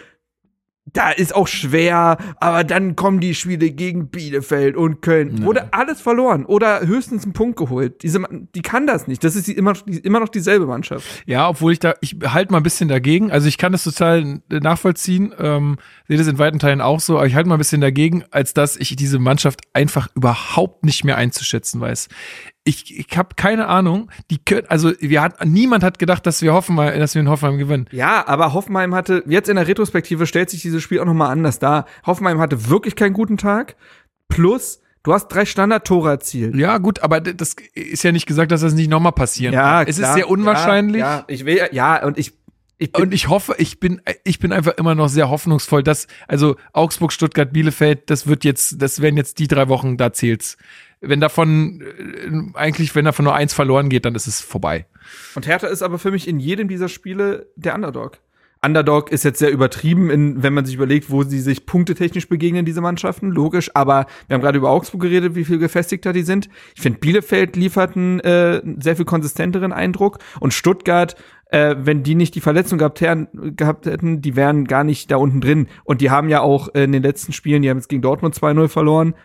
da 0.94 1.12
ist 1.12 1.34
auch 1.36 1.48
schwer, 1.48 2.18
aber 2.40 2.64
dann 2.64 2.96
kommen 2.96 3.20
die 3.20 3.34
Spiele 3.34 3.72
gegen 3.72 4.10
Bielefeld 4.10 4.76
und 4.76 5.02
Köln. 5.02 5.44
Wurde 5.44 5.74
alles 5.74 6.02
verloren 6.02 6.46
oder 6.46 6.86
höchstens 6.86 7.24
einen 7.24 7.34
Punkt 7.34 7.58
geholt. 7.58 8.04
Diese, 8.04 8.22
die 8.56 8.62
kann 8.62 8.88
das 8.88 9.08
nicht. 9.08 9.24
Das 9.24 9.36
ist 9.36 9.48
die, 9.48 9.54
immer, 9.54 9.74
die, 9.74 10.00
immer 10.00 10.20
noch 10.20 10.30
dieselbe 10.30 10.66
Mannschaft. 10.66 11.06
Ja, 11.26 11.48
obwohl 11.50 11.74
ich 11.74 11.80
da, 11.80 11.94
ich 12.02 12.18
halte 12.26 12.52
mal 12.52 12.60
ein 12.60 12.64
bisschen 12.64 12.90
dagegen. 12.90 13.32
Also 13.32 13.48
ich 13.48 13.58
kann 13.58 13.72
das 13.72 13.84
total 13.84 14.42
nachvollziehen, 14.50 15.34
ähm, 15.40 15.78
sehe 16.08 16.18
das 16.18 16.28
in 16.28 16.40
weiten 16.40 16.60
Teilen 16.60 16.82
auch 16.82 17.00
so, 17.00 17.18
aber 17.18 17.28
ich 17.28 17.36
halte 17.36 17.48
mal 17.48 17.56
ein 17.56 17.60
bisschen 17.60 17.82
dagegen, 17.82 18.24
als 18.32 18.54
dass 18.54 18.76
ich 18.76 18.96
diese 18.96 19.20
Mannschaft 19.20 19.62
einfach 19.74 20.10
überhaupt 20.16 20.84
nicht 20.86 21.04
mehr 21.04 21.18
einzuschätzen 21.18 21.80
weiß. 21.80 22.10
Ich, 22.64 22.98
ich 22.98 23.18
habe 23.18 23.30
keine 23.36 23.68
Ahnung. 23.68 24.12
Die 24.30 24.40
also 24.68 24.92
wir 25.00 25.22
hat, 25.22 25.44
niemand 25.46 25.84
hat 25.84 25.98
gedacht, 25.98 26.26
dass 26.28 26.42
wir 26.42 26.54
Hoffenheim, 26.54 27.00
dass 27.00 27.16
wir 27.16 27.22
in 27.22 27.30
Hoffenheim 27.30 27.58
gewinnen. 27.58 27.88
Ja, 27.92 28.28
aber 28.28 28.54
Hoffenheim 28.54 28.94
hatte, 28.94 29.24
jetzt 29.26 29.50
in 29.50 29.56
der 29.56 29.68
Retrospektive 29.68 30.28
stellt 30.28 30.52
sich 30.52 30.62
dieses 30.62 30.84
Spiel 30.84 31.00
auch 31.00 31.06
nochmal 31.06 31.32
anders 31.32 31.58
dar. 31.58 31.86
Hoffenheim 32.06 32.40
hatte 32.40 32.70
wirklich 32.70 32.96
keinen 32.96 33.14
guten 33.14 33.38
Tag. 33.38 33.76
Plus, 34.28 34.80
du 35.02 35.14
hast 35.14 35.30
drei 35.30 35.46
Standardtore 35.46 36.12
erzielt. 36.12 36.56
Ja, 36.56 36.78
gut, 36.78 37.02
aber 37.02 37.20
das 37.20 37.56
ist 37.74 38.04
ja 38.04 38.12
nicht 38.12 38.28
gesagt, 38.28 38.52
dass 38.52 38.62
das 38.62 38.74
nicht 38.74 38.90
nochmal 38.90 39.12
passieren 39.12 39.56
kann. 39.56 39.88
Es 39.88 39.98
ist 39.98 40.04
klar. 40.04 40.14
sehr 40.14 40.30
unwahrscheinlich. 40.30 41.02
Ja, 41.02 41.18
ja, 41.18 41.26
ich 41.28 41.46
will, 41.46 41.68
ja, 41.72 42.06
und 42.06 42.20
ich, 42.20 42.34
ich 42.78 42.92
bin, 42.92 43.04
Und 43.04 43.14
ich 43.14 43.28
hoffe, 43.28 43.56
ich 43.60 43.80
bin, 43.80 44.02
ich 44.24 44.40
bin 44.40 44.52
einfach 44.52 44.74
immer 44.78 44.96
noch 44.96 45.08
sehr 45.08 45.30
hoffnungsvoll, 45.30 45.84
dass, 45.84 46.08
also 46.28 46.56
Augsburg, 46.74 47.12
Stuttgart, 47.14 47.54
Bielefeld, 47.54 48.10
das 48.10 48.26
wird 48.26 48.44
jetzt, 48.44 48.82
das 48.82 49.02
werden 49.02 49.18
jetzt 49.18 49.38
die 49.38 49.48
drei 49.48 49.68
Wochen, 49.68 49.98
da 49.98 50.14
zählt's. 50.14 50.58
Wenn 51.02 51.20
davon, 51.20 51.82
äh, 51.82 52.58
eigentlich, 52.58 52.96
wenn 52.96 53.06
davon 53.06 53.26
nur 53.26 53.36
eins 53.36 53.54
verloren 53.54 53.90
geht, 53.90 54.06
dann 54.06 54.16
ist 54.16 54.28
es 54.28 54.40
vorbei. 54.40 54.86
Und 55.36 55.48
Hertha 55.48 55.68
ist 55.68 55.82
aber 55.82 56.00
für 56.00 56.12
mich 56.12 56.28
in 56.28 56.40
jedem 56.40 56.68
dieser 56.68 56.90
Spiele 56.90 57.48
der 57.56 57.76
Underdog. 57.76 58.20
Underdog 58.64 59.12
ist 59.12 59.24
jetzt 59.24 59.40
sehr 59.40 59.52
übertrieben, 59.52 60.12
in, 60.12 60.44
wenn 60.44 60.54
man 60.54 60.66
sich 60.66 60.76
überlegt, 60.76 61.10
wo 61.10 61.24
sie 61.24 61.40
sich 61.40 61.66
punktetechnisch 61.66 62.30
begegnen, 62.30 62.64
diese 62.64 62.82
Mannschaften, 62.82 63.32
logisch. 63.32 63.72
Aber 63.74 64.06
wir 64.28 64.36
haben 64.36 64.42
gerade 64.42 64.60
über 64.60 64.70
Augsburg 64.70 65.02
geredet, 65.02 65.34
wie 65.34 65.46
viel 65.46 65.58
gefestigter 65.58 66.14
die 66.14 66.22
sind. 66.22 66.48
Ich 66.76 66.82
finde, 66.82 67.00
Bielefeld 67.00 67.56
liefert 67.56 67.96
einen 67.96 68.20
äh, 68.20 68.62
sehr 68.80 68.96
viel 68.96 69.06
konsistenteren 69.06 69.74
Eindruck. 69.74 70.20
Und 70.40 70.54
Stuttgart, 70.54 71.16
äh, 71.48 71.76
wenn 71.80 72.04
die 72.04 72.14
nicht 72.14 72.36
die 72.36 72.42
Verletzung 72.42 72.78
gehabt, 72.78 73.04
gehabt 73.34 73.88
hätten, 73.88 74.22
die 74.22 74.36
wären 74.36 74.66
gar 74.66 74.84
nicht 74.84 75.10
da 75.10 75.16
unten 75.16 75.42
drin. 75.42 75.68
Und 75.84 76.02
die 76.02 76.12
haben 76.12 76.30
ja 76.30 76.42
auch 76.42 76.68
in 76.68 76.92
den 76.92 77.02
letzten 77.02 77.34
Spielen, 77.34 77.64
die 77.64 77.70
haben 77.72 77.78
jetzt 77.78 77.90
gegen 77.90 78.04
Dortmund 78.04 78.36
2-0 78.36 78.68
verloren. 78.68 79.16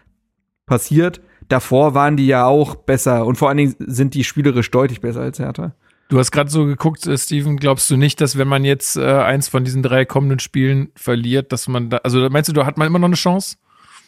Passiert. 0.65 1.20
Davor 1.48 1.94
waren 1.94 2.16
die 2.16 2.27
ja 2.27 2.47
auch 2.47 2.74
besser. 2.77 3.27
Und 3.27 3.36
vor 3.36 3.48
allen 3.48 3.59
Dingen 3.59 3.74
sind 3.78 4.14
die 4.14 4.24
spielerisch 4.24 4.70
deutlich 4.70 5.01
besser 5.01 5.20
als 5.20 5.39
Hertha. 5.39 5.74
Du 6.09 6.18
hast 6.18 6.31
gerade 6.31 6.51
so 6.51 6.66
geguckt, 6.66 7.06
äh, 7.06 7.18
Steven, 7.18 7.56
glaubst 7.56 7.90
du 7.90 7.97
nicht, 7.97 8.20
dass 8.20 8.39
wenn 8.39 8.47
man 8.48 8.64
jetzt 8.64 8.97
äh, 8.97 9.05
eins 9.05 9.48
von 9.48 9.64
diesen 9.64 9.82
drei 9.82 10.05
kommenden 10.05 10.39
Spielen 10.39 10.89
verliert, 10.94 11.51
dass 11.52 11.66
man 11.66 11.90
da, 11.90 11.97
also 11.98 12.28
meinst 12.31 12.48
du, 12.48 12.52
da 12.52 12.64
hat 12.64 12.78
man 12.78 12.86
immer 12.86 12.98
noch 13.01 13.06
eine 13.09 13.16
Chance? 13.16 13.56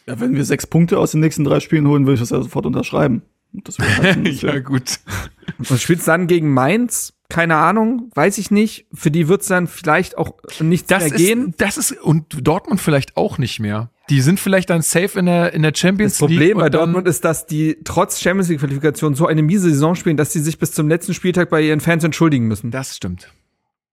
Ja, 0.07 0.19
wenn 0.19 0.33
wir 0.33 0.45
sechs 0.45 0.65
Punkte 0.65 0.97
aus 0.97 1.11
den 1.11 1.19
nächsten 1.19 1.43
drei 1.43 1.59
Spielen 1.59 1.87
holen, 1.87 2.05
würde 2.05 2.13
ich 2.15 2.19
das 2.21 2.29
ja 2.29 2.41
sofort 2.41 2.65
unterschreiben. 2.65 3.21
Das 3.51 3.79
wäre 3.79 3.97
halt 3.97 4.43
ein- 4.45 4.63
gut. 4.63 4.99
Und 5.69 5.79
spielst 5.81 6.07
dann 6.07 6.27
gegen 6.27 6.53
Mainz? 6.53 7.13
Keine 7.27 7.57
Ahnung, 7.57 8.09
weiß 8.15 8.37
ich 8.39 8.49
nicht. 8.49 8.87
Für 8.93 9.11
die 9.11 9.27
wird's 9.27 9.47
dann 9.47 9.67
vielleicht 9.67 10.17
auch 10.17 10.35
nichts 10.61 10.87
Das 10.87 11.03
mehr 11.09 11.11
gehen. 11.11 11.49
ist, 11.49 11.61
das 11.61 11.77
ist, 11.77 11.91
und 12.01 12.47
Dortmund 12.47 12.79
vielleicht 12.81 13.17
auch 13.17 13.37
nicht 13.37 13.59
mehr. 13.59 13.91
Die 14.09 14.21
sind 14.21 14.39
vielleicht 14.39 14.69
dann 14.69 14.81
safe 14.81 15.19
in 15.19 15.27
der, 15.27 15.53
in 15.53 15.61
der 15.61 15.71
Champions 15.75 16.13
Das 16.13 16.19
Problem 16.19 16.39
League. 16.39 16.57
bei 16.57 16.69
Dortmund 16.69 17.07
ist, 17.07 17.23
dass 17.25 17.45
die 17.45 17.77
trotz 17.83 18.19
Champions 18.19 18.49
League 18.49 18.59
Qualifikation 18.59 19.13
so 19.15 19.27
eine 19.27 19.43
miese 19.43 19.69
Saison 19.69 19.95
spielen, 19.95 20.17
dass 20.17 20.33
sie 20.33 20.39
sich 20.39 20.57
bis 20.57 20.71
zum 20.71 20.87
letzten 20.89 21.13
Spieltag 21.13 21.49
bei 21.49 21.61
ihren 21.61 21.79
Fans 21.79 22.03
entschuldigen 22.03 22.47
müssen. 22.47 22.71
Das 22.71 22.95
stimmt. 22.95 23.31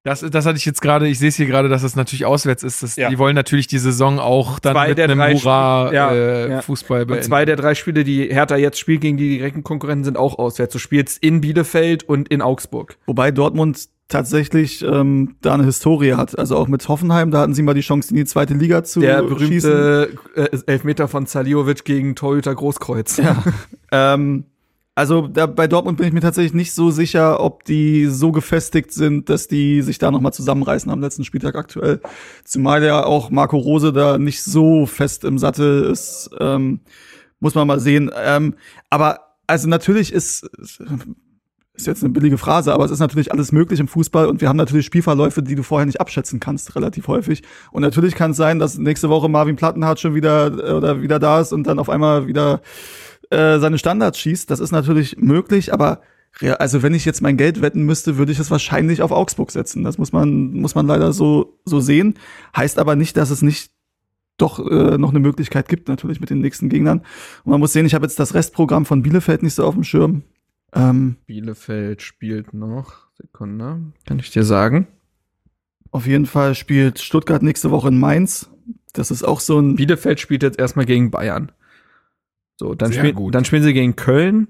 Das, 0.05 0.21
das 0.21 0.47
hatte 0.47 0.57
ich 0.57 0.65
jetzt 0.65 0.81
gerade, 0.83 1.09
ich 1.09 1.19
sehe 1.19 1.31
es 1.31 1.35
hier 1.37 1.47
gerade, 1.47 1.69
dass 1.69 1.83
das 1.83 1.97
natürlich 1.97 2.25
auswärts 2.27 2.63
ist. 2.63 2.81
Das, 2.85 2.95
Ja. 2.95 3.11
Die 3.11 3.19
wollen 3.19 3.35
natürlich 3.35 3.67
die 3.67 3.79
Saison 3.79 4.21
auch 4.21 4.61
dann 4.61 4.75
Zwei 4.75 4.89
mit 4.91 5.01
einem 5.01 5.19
drei 5.19 5.35
Hurra 5.35 5.87
Spiele- 5.89 5.97
ja, 5.97 6.13
äh, 6.13 6.51
ja. 6.53 6.61
Und 6.67 6.89
beenden. 6.89 7.23
zwei 7.25 7.45
der 7.45 7.57
drei 7.57 7.75
Spiele, 7.75 8.05
die 8.05 8.29
Hertha 8.33 8.55
jetzt 8.57 8.79
spielt 8.79 9.01
gegen 9.01 9.17
die 9.17 9.31
direkten 9.39 9.65
Konkurrenten, 9.65 10.05
sind 10.05 10.17
auch 10.17 10.39
auswärts. 10.39 10.73
Du 10.73 10.79
spielst 10.79 11.21
in 11.23 11.41
Bielefeld 11.41 12.05
und 12.05 12.29
in 12.29 12.41
Augsburg. 12.41 12.97
Wobei 13.07 13.33
Dortmund 13.33 13.89
tatsächlich 14.09 14.83
ähm, 14.83 15.37
da 15.41 15.55
eine 15.55 15.65
Historie 15.65 16.15
hat. 16.15 16.39
Also 16.39 16.57
auch 16.57 16.69
mit 16.69 16.89
Hoffenheim, 16.89 17.31
da 17.31 17.41
hatten 17.41 17.55
sie 17.55 17.63
mal 17.63 17.75
die 17.75 17.81
Chance, 17.81 18.11
in 18.11 18.17
die 18.17 18.25
zweite 18.25 18.55
Liga 18.55 18.85
zu 18.85 19.01
Der 19.01 19.19
schießen. 19.19 19.71
berühmte 19.71 20.11
äh, 20.35 20.59
Elfmeter 20.67 21.09
von 21.09 21.27
Saliovic 21.27 21.85
gegen 21.85 22.15
Torhüter 22.15 22.55
Großkreuz. 22.55 23.17
Ja. 23.17 23.43
ähm, 23.93 24.45
also 24.95 25.27
da, 25.27 25.47
bei 25.47 25.67
Dortmund 25.67 25.99
bin 25.99 26.07
ich 26.07 26.15
mir 26.15 26.21
tatsächlich 26.21 26.55
nicht 26.55 26.73
so 26.73 26.91
sicher, 26.91 27.41
ob 27.41 27.65
die 27.65 28.07
so 28.07 28.33
gefestigt 28.33 28.93
sind, 28.93 29.29
dass 29.29 29.47
die 29.47 29.83
sich 29.83 29.99
da 29.99 30.11
noch 30.11 30.23
mal 30.23 30.33
zusammenreißen 30.33 30.91
am 30.91 31.03
letzten 31.03 31.25
Spieltag 31.25 31.55
aktuell. 31.55 32.01
Zumal 32.45 32.83
ja 32.83 33.05
auch 33.05 33.31
Marco 33.31 33.59
Rose 33.59 33.93
da 33.93 34.17
nicht 34.17 34.43
so 34.43 34.87
fest 34.87 35.25
im 35.25 35.39
Sattel 35.39 35.83
ist, 35.85 36.31
ähm, 36.41 36.81
muss 37.41 37.55
man 37.55 37.67
mal 37.67 37.79
sehen. 37.79 38.11
Ähm, 38.17 38.55
aber 38.89 39.21
also 39.47 39.69
natürlich 39.69 40.13
ist 40.13 40.49
ist 41.77 41.87
jetzt 41.87 42.03
eine 42.03 42.13
billige 42.13 42.39
Phrase, 42.39 42.73
aber 42.73 42.85
es 42.85 42.91
ist 42.91 43.01
natürlich 43.01 43.33
alles 43.33 43.53
möglich 43.53 43.81
im 43.81 43.89
Fußball 43.89 44.27
und 44.27 44.41
wir 44.41 44.49
haben 44.49 44.57
natürlich 44.57 44.87
Spielverläufe, 44.87 45.43
die 45.43 45.55
du 45.55 45.63
vorher 45.63 45.87
nicht 45.87 46.01
abschätzen 46.01 46.41
kannst, 46.41 46.75
relativ 46.77 47.09
häufig. 47.09 47.43
Und 47.71 47.83
natürlich 47.83 48.15
kann 48.15 48.33
es 48.33 48.37
sein, 48.37 48.59
dass 48.59 48.79
nächste 48.79 49.09
Woche 49.09 49.29
Marvin 49.29 49.57
Plattenhardt 49.57 50.01
schon 50.01 50.15
wieder 50.15 50.47
äh, 50.47 50.73
oder 50.73 51.03
wieder 51.03 51.19
da 51.19 51.41
ist 51.41 51.53
und 51.53 51.67
dann 51.67 51.79
auf 51.79 51.89
einmal 51.89 52.27
wieder 52.27 52.61
äh, 53.31 53.59
seine 53.59 53.79
Standards 53.79 54.19
schießt. 54.19 54.51
Das 54.51 54.61
ist 54.61 54.73
natürlich 54.73 55.19
möglich, 55.19 55.73
aber 55.73 56.01
also 56.59 56.83
wenn 56.83 56.93
ich 56.93 57.07
jetzt 57.07 57.23
mein 57.23 57.39
Geld 57.39 57.63
wetten 57.63 57.83
müsste, 57.85 58.19
würde 58.19 58.31
ich 58.31 58.39
es 58.39 58.51
wahrscheinlich 58.51 59.01
auf 59.01 59.11
Augsburg 59.11 59.51
setzen. 59.51 59.85
Das 59.85 59.97
muss 59.97 60.13
man 60.13 60.53
muss 60.53 60.75
man 60.75 60.87
leider 60.87 61.15
so 61.15 61.59
so 61.65 61.81
sehen. 61.81 62.15
Heißt 62.55 62.79
aber 62.79 62.95
nicht, 62.95 63.17
dass 63.17 63.31
es 63.31 63.41
nicht 63.41 63.71
doch 64.37 64.59
äh, 64.59 64.99
noch 64.99 65.11
eine 65.11 65.21
Möglichkeit 65.21 65.69
gibt, 65.69 65.89
natürlich 65.89 66.21
mit 66.21 66.31
den 66.31 66.41
nächsten 66.41 66.69
Gegnern. 66.69 66.99
Und 67.45 67.51
man 67.53 67.61
muss 67.61 67.73
sehen, 67.73 67.87
ich 67.87 67.95
habe 67.95 68.05
jetzt 68.05 68.19
das 68.19 68.35
Restprogramm 68.35 68.85
von 68.85 69.03
Bielefeld 69.03 69.43
nicht 69.43 69.55
so 69.55 69.65
auf 69.65 69.75
dem 69.75 69.85
Schirm. 69.85 70.25
Ähm, 70.77 71.17
Bielefeld 71.27 72.03
spielt 72.03 72.53
noch. 72.55 73.07
Sekunde. 73.17 73.81
Kann 74.07 74.19
ich 74.19 74.31
dir 74.31 74.45
sagen. 74.45 74.87
Auf 75.91 76.07
jeden 76.07 76.27
Fall 76.27 76.55
spielt 76.55 76.99
Stuttgart 76.99 77.43
nächste 77.43 77.71
Woche 77.71 77.89
in 77.89 77.99
Mainz. 77.99 78.51
Das 78.93 79.11
ist 79.11 79.23
auch 79.23 79.41
so 79.41 79.59
ein. 79.59 79.77
Bielefeld 79.77 80.21
spielt 80.21 80.43
jetzt 80.43 80.59
erstmal 80.59 80.85
gegen 80.85 81.11
Bayern. 81.11 81.53
So, 82.59 82.75
dann, 82.75 82.93
Sehr 82.93 83.01
spiel, 83.01 83.13
gut. 83.15 83.35
dann 83.35 83.45
spielen 83.45 83.63
sie 83.63 83.73
gegen 83.73 83.97
Köln. 83.97 84.49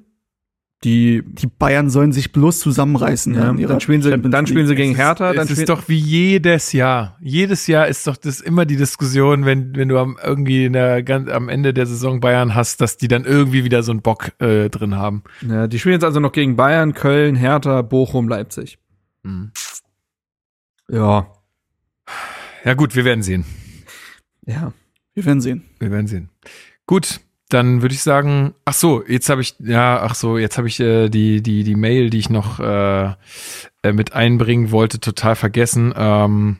Die, 0.85 1.23
Die 1.24 1.47
Bayern 1.47 1.89
sollen 1.89 2.12
sich 2.12 2.32
bloß 2.32 2.61
zusammenreißen. 2.61 3.35
ja, 3.35 3.53
dann 3.55 3.81
spielen 3.81 4.03
sie, 4.03 4.11
Champions 4.11 4.32
dann 4.32 4.47
spielen 4.47 4.66
sie 4.66 4.74
gegen 4.74 4.94
Hertha. 4.94 5.32
Dann 5.32 5.47
ist 5.47 5.53
spielen, 5.53 5.66
doch 5.66 5.89
wie 5.89 5.97
jedes 5.98 6.73
Jahr. 6.73 7.16
Jedes 7.20 7.66
Jahr 7.66 7.89
ist 7.89 8.07
doch 8.07 8.16
das 8.16 8.40
immer 8.40 8.66
die 8.66 8.77
Diskussion, 8.77 9.47
wenn, 9.47 9.74
wenn 9.74 9.89
du 9.89 9.98
am, 9.98 10.19
irgendwie 10.23 10.66
in 10.66 10.74
der, 10.74 11.03
ganz, 11.03 11.31
am 11.31 11.48
Ende 11.48 11.73
der 11.73 11.86
Saison 11.86 12.20
Bayern 12.20 12.55
hast, 12.55 12.82
dass 12.82 12.98
die 12.98 13.09
dann 13.09 13.24
irgendwie 13.24 13.65
wieder 13.65 13.82
so 13.82 13.90
einen 13.90 14.03
Bock 14.03 14.32
äh, 14.40 14.69
drin 14.69 14.97
haben. 14.97 15.24
ja, 15.40 15.66
die 15.66 15.78
spielen 15.78 15.94
jetzt 15.94 16.05
also 16.05 16.20
noch 16.20 16.32
gegen 16.32 16.57
Bayern, 16.57 16.93
Köln, 16.93 17.36
Hertha, 17.36 17.81
Bochum, 17.81 18.28
Leipzig. 18.28 18.78
Hm. 19.24 19.53
Ja. 20.90 21.27
Ja 22.65 22.74
gut, 22.74 22.94
wir 22.94 23.05
werden 23.05 23.23
sehen. 23.23 23.44
Ja. 24.44 24.73
Wir 25.15 25.24
werden 25.24 25.40
sehen. 25.40 25.65
Wir 25.78 25.90
werden 25.90 26.07
sehen. 26.07 26.28
Gut, 26.86 27.20
dann 27.48 27.82
würde 27.82 27.94
ich 27.94 28.02
sagen, 28.02 28.55
ach 28.64 28.74
so, 28.74 29.05
jetzt 29.06 29.28
habe 29.28 29.40
ich, 29.40 29.55
ja, 29.60 30.01
ach 30.02 30.14
so, 30.14 30.36
jetzt 30.36 30.59
habe 30.59 30.66
ich 30.66 30.81
äh, 30.81 31.09
die, 31.09 31.43
die, 31.43 31.62
die 31.62 31.77
Mail, 31.77 32.10
die 32.10 32.18
ich 32.18 32.31
noch 32.31 32.59
äh, 32.59 33.12
äh, 33.82 33.93
mit 33.93 34.14
einbringen 34.14 34.73
wollte, 34.73 34.98
total 34.98 35.36
vergessen. 35.36 35.94
Ähm, 35.97 36.59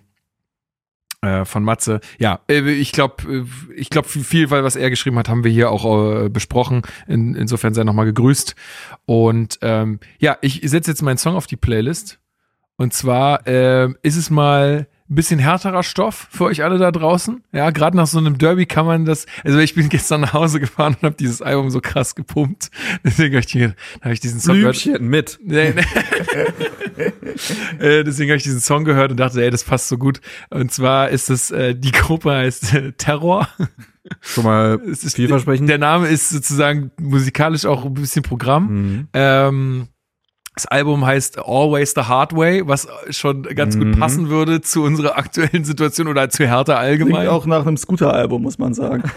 äh, 1.23 1.45
von 1.45 1.65
Matze. 1.65 2.01
Ja, 2.19 2.41
äh, 2.49 2.71
ich 2.71 2.93
glaube, 2.93 3.47
ich 3.75 3.91
glaube, 3.91 4.09
viel, 4.09 4.51
weil 4.51 4.63
was 4.63 4.77
er 4.77 4.91
geschrieben 4.91 5.19
hat, 5.19 5.29
haben 5.29 5.45
wir 5.45 5.51
hier 5.51 5.71
auch 5.71 6.29
besprochen. 6.29 6.83
In, 7.09 7.35
insofern 7.35 7.75
sei 7.75 7.83
nochmal 7.83 8.07
gegrüßt. 8.07 8.55
Und 9.07 9.59
ähm, 9.63 9.99
ja, 10.19 10.37
ich 10.41 10.61
setze 10.65 10.91
jetzt 10.91 11.03
meinen 11.03 11.19
Song 11.19 11.35
auf 11.35 11.47
die 11.47 11.57
Playlist. 11.57 12.21
Und 12.77 12.93
zwar 12.93 13.47
äh, 13.47 13.89
ist 14.03 14.17
es 14.17 14.31
mal 14.31 14.87
ein 15.09 15.15
bisschen 15.15 15.39
härterer 15.39 15.83
Stoff 15.83 16.27
für 16.31 16.45
euch 16.45 16.65
alle 16.65 16.79
da 16.79 16.91
draußen. 16.91 17.43
Ja, 17.53 17.71
gerade 17.71 17.97
nach 17.97 18.09
so 18.09 18.19
einem 18.19 18.39
Derby 18.39 18.67
kann 18.67 18.87
man 18.87 19.05
das. 19.05 19.27
Also 19.45 19.59
ich 19.59 19.75
bin 19.75 19.89
gestern 19.91 20.23
nach 20.23 20.33
Hause 20.33 20.59
gefahren 20.59 20.97
und 21.01 21.05
habe 21.05 21.17
dieses 21.17 21.43
Album 21.43 21.71
so 21.71 21.81
krass 21.81 22.15
gepumpt. 22.15 22.71
Deswegen 23.05 23.37
habe 23.37 23.45
ich, 23.47 23.55
hab 24.03 24.13
ich 24.13 24.21
diesen 24.21 24.41
Song 24.41 24.57
gehört. 24.57 24.83
Blümchen 24.83 25.07
mit. 25.07 25.39
Nee, 25.43 25.75
nee. 25.75 25.83
äh, 27.79 28.05
deswegen 28.05 28.31
habe 28.31 28.37
ich 28.37 28.43
diesen 28.43 28.61
Song 28.61 28.85
gehört 28.85 29.11
und 29.11 29.19
dachte, 29.19 29.43
ey, 29.43 29.51
das 29.51 29.65
passt 29.65 29.89
so 29.89 29.99
gut. 29.99 30.21
Und 30.51 30.73
zwar 30.73 31.11
ist 31.11 31.31
es, 31.31 31.51
äh, 31.51 31.75
die 31.75 31.93
Gruppe 31.93 32.33
heißt 32.33 32.75
äh, 32.75 32.93
Terror. 32.93 33.49
Schon 34.21 34.45
mal 34.45 34.81
Es 34.91 35.05
ist, 35.05 35.17
vielversprechend. 35.17 35.69
Der 35.69 35.79
Name 35.79 36.09
ist 36.09 36.31
sozusagen 36.31 36.91
musikalisch 37.01 37.67
auch 37.67 37.85
ein 37.85 37.95
bisschen 37.95 38.23
Programm. 38.23 38.69
Mhm. 38.69 39.09
Ähm, 39.13 39.89
das 40.57 40.65
Album 40.67 41.05
heißt 41.07 41.39
Always 41.39 41.93
the 41.95 42.01
Hard 42.03 42.35
Way, 42.35 42.67
was 42.67 42.89
schon 43.11 43.43
ganz 43.43 43.77
gut 43.79 43.89
Mhm. 43.89 43.99
passen 44.01 44.29
würde 44.31 44.63
zu 44.63 44.83
unserer 44.83 45.17
aktuellen 45.19 45.65
Situation 45.65 46.09
oder 46.09 46.31
zu 46.31 46.45
Hertha 46.47 46.83
Klingt 46.83 47.03
allgemein. 47.03 47.29
auch 47.29 47.45
nach 47.47 47.67
einem 47.67 47.77
Scooter-Album, 47.77 48.43
muss 48.43 48.57
man 48.59 48.73
sagen. 48.75 49.03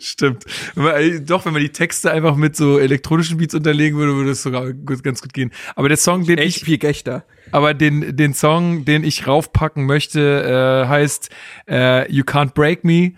Stimmt. 0.00 0.44
Äh, 0.76 1.20
doch, 1.20 1.44
wenn 1.46 1.52
man 1.52 1.62
die 1.62 1.68
Texte 1.70 2.10
einfach 2.10 2.34
mit 2.34 2.56
so 2.56 2.78
elektronischen 2.80 3.38
Beats 3.38 3.54
unterlegen 3.54 3.96
würde, 3.98 4.14
würde 4.16 4.30
es 4.32 4.42
sogar 4.42 4.72
gut, 4.72 5.02
ganz 5.04 5.22
gut 5.22 5.32
gehen. 5.32 5.52
Aber 5.76 5.88
der 5.88 5.96
Song, 5.96 6.24
den 6.24 6.38
Echt 6.38 6.58
ich, 6.58 6.64
viel 6.64 6.78
Gechter. 6.78 7.24
aber 7.52 7.72
den, 7.74 8.16
den 8.16 8.34
Song, 8.34 8.84
den 8.84 9.04
ich 9.04 9.28
raufpacken 9.28 9.84
möchte, 9.86 10.84
äh, 10.84 10.88
heißt 10.88 11.30
äh, 11.68 12.10
You 12.12 12.24
Can't 12.24 12.52
Break 12.54 12.84
Me. 12.84 13.12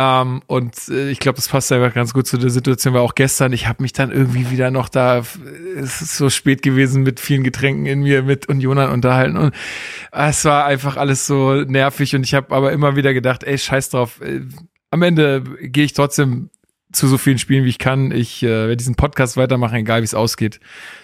Ähm, 0.00 0.42
und 0.46 0.76
äh, 0.90 1.10
ich 1.10 1.18
glaube, 1.18 1.36
das 1.36 1.48
passt 1.48 1.72
einfach 1.72 1.92
ganz 1.92 2.14
gut 2.14 2.24
zu 2.28 2.38
der 2.38 2.50
Situation, 2.50 2.94
weil 2.94 3.00
auch 3.00 3.16
gestern, 3.16 3.52
ich 3.52 3.66
habe 3.66 3.82
mich 3.82 3.92
dann 3.92 4.12
irgendwie 4.12 4.48
wieder 4.48 4.70
noch 4.70 4.88
da, 4.88 5.24
es 5.76 6.00
ist 6.00 6.16
so 6.16 6.30
spät 6.30 6.62
gewesen 6.62 7.02
mit 7.02 7.18
vielen 7.18 7.42
Getränken 7.42 7.86
in 7.86 8.02
mir, 8.02 8.22
mit 8.22 8.48
Unionern 8.48 8.92
unterhalten. 8.92 9.36
Und 9.36 9.54
es 10.12 10.44
war 10.44 10.66
einfach 10.66 10.96
alles 10.96 11.26
so 11.26 11.62
nervig 11.62 12.14
und 12.14 12.22
ich 12.22 12.34
habe 12.34 12.54
aber 12.54 12.70
immer 12.70 12.94
wieder 12.94 13.12
gedacht, 13.12 13.42
ey, 13.42 13.58
scheiß 13.58 13.90
drauf, 13.90 14.20
äh, 14.20 14.42
am 14.92 15.02
Ende 15.02 15.42
gehe 15.62 15.84
ich 15.84 15.94
trotzdem 15.94 16.50
zu 16.92 17.06
so 17.06 17.18
vielen 17.18 17.38
Spielen, 17.38 17.64
wie 17.64 17.68
ich 17.68 17.78
kann. 17.78 18.10
Ich 18.12 18.42
äh, 18.42 18.48
werde 18.48 18.76
diesen 18.76 18.94
Podcast 18.94 19.36
weitermachen, 19.36 19.76
egal 19.76 20.00
wie 20.00 20.04
es 20.04 20.14
ausgeht. 20.14 20.58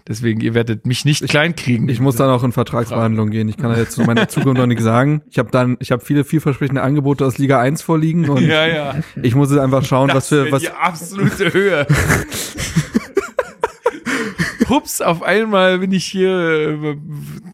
Deswegen, 0.09 0.40
ihr 0.40 0.55
werdet 0.55 0.86
mich 0.86 1.05
nicht 1.05 1.28
klein 1.28 1.55
kriegen. 1.55 1.89
Ich 1.89 2.01
muss 2.01 2.16
dann 2.16 2.31
auch 2.31 2.43
in 2.43 2.52
Vertragsverhandlungen 2.52 3.31
gehen. 3.31 3.48
Ich 3.48 3.56
kann 3.56 3.70
da 3.70 3.78
jetzt 3.78 3.93
zu 3.93 4.02
meiner 4.02 4.28
Zukunft 4.28 4.59
noch 4.59 4.66
nichts 4.66 4.85
sagen. 4.85 5.23
Ich 5.31 5.39
habe 5.39 5.51
dann, 5.51 5.77
ich 5.81 5.93
habe 5.93 6.02
viele 6.02 6.24
vielversprechende 6.24 6.82
Angebote 6.82 7.27
aus 7.27 7.36
Liga 7.39 7.61
1 7.61 7.82
vorliegen 7.82 8.28
und 8.31 8.43
ja, 8.43 8.66
ja. 8.66 8.94
ich 9.23 9.35
muss 9.35 9.51
jetzt 9.51 9.61
einfach 9.61 9.85
schauen, 9.85 10.11
was 10.12 10.28
für 10.28 10.51
was. 10.51 10.62
die 10.62 10.70
absolute 10.70 11.52
Höhe. 11.52 11.86
Hups, 14.69 15.02
auf 15.02 15.23
einmal 15.23 15.78
bin 15.81 15.93
ich 15.93 16.06
hier, 16.06 16.81
äh, 16.82 16.97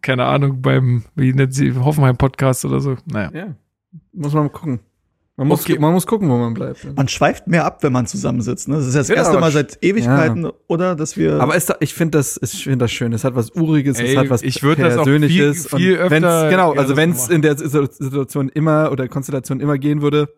keine 0.01 0.27
Ahnung, 0.27 0.63
beim, 0.63 1.05
wie 1.17 1.33
nennt 1.33 1.55
sie, 1.55 1.75
Hoffenheim 1.75 2.17
Podcast 2.17 2.65
oder 2.65 2.79
so. 2.81 2.97
Naja. 3.07 3.31
Ja, 3.35 3.55
muss 4.13 4.33
man 4.33 4.45
mal 4.45 4.51
gucken. 4.51 4.81
Man 5.41 5.49
muss, 5.49 5.63
Okay. 5.63 5.79
man 5.79 5.95
muss 5.95 6.07
gucken, 6.07 6.29
wo 6.29 6.37
man 6.37 6.53
bleibt. 6.53 6.87
Man 6.95 7.09
schweift 7.09 7.47
mehr 7.47 7.65
ab, 7.65 7.83
wenn 7.83 7.95
man 7.95 8.07
zusammensitzt. 8.07 8.69
Ne? 8.69 8.77
Das 8.77 8.87
ist 8.87 8.95
ja 8.95 9.01
das 9.01 9.09
Ja, 9.09 9.15
erste 9.15 9.41
Mal 9.41 9.51
seit 9.51 9.79
Ewigkeiten, 9.83 10.47
oder? 10.67 10.95
Dass 10.95 11.17
wir. 11.17 11.41
Aber 11.41 11.57
ist 11.57 11.71
da, 11.71 11.77
ich 11.81 11.95
finde 11.95 12.19
das, 12.19 12.39
ich 12.43 12.63
finde 12.65 12.85
das 12.85 12.93
schön. 12.93 13.15
Es 13.15 13.25
hat 13.25 13.35
was 13.35 13.51
Uriges, 13.57 13.99
Ey, 13.99 14.11
es 14.13 14.17
hat 14.19 14.29
was 14.29 14.43
ich 14.43 14.63
würd 14.63 14.79
das 14.81 14.93
auch 14.99 15.05
Persönliches. 15.05 15.67
viel- 15.69 15.79
viel 15.79 15.97
öfter 15.97 16.11
wenn's, 16.11 16.51
genau, 16.51 16.73
also 16.75 16.91
so 16.91 16.97
wenn 16.99 17.13
es 17.13 17.29
in 17.31 17.41
der 17.41 17.57
Situ- 17.57 17.87
Situation 17.91 18.51
immer 18.51 18.93
oder 18.93 19.09
Konstellation 19.09 19.61
immer 19.61 19.79
gehen 19.79 20.03
würde, 20.03 20.29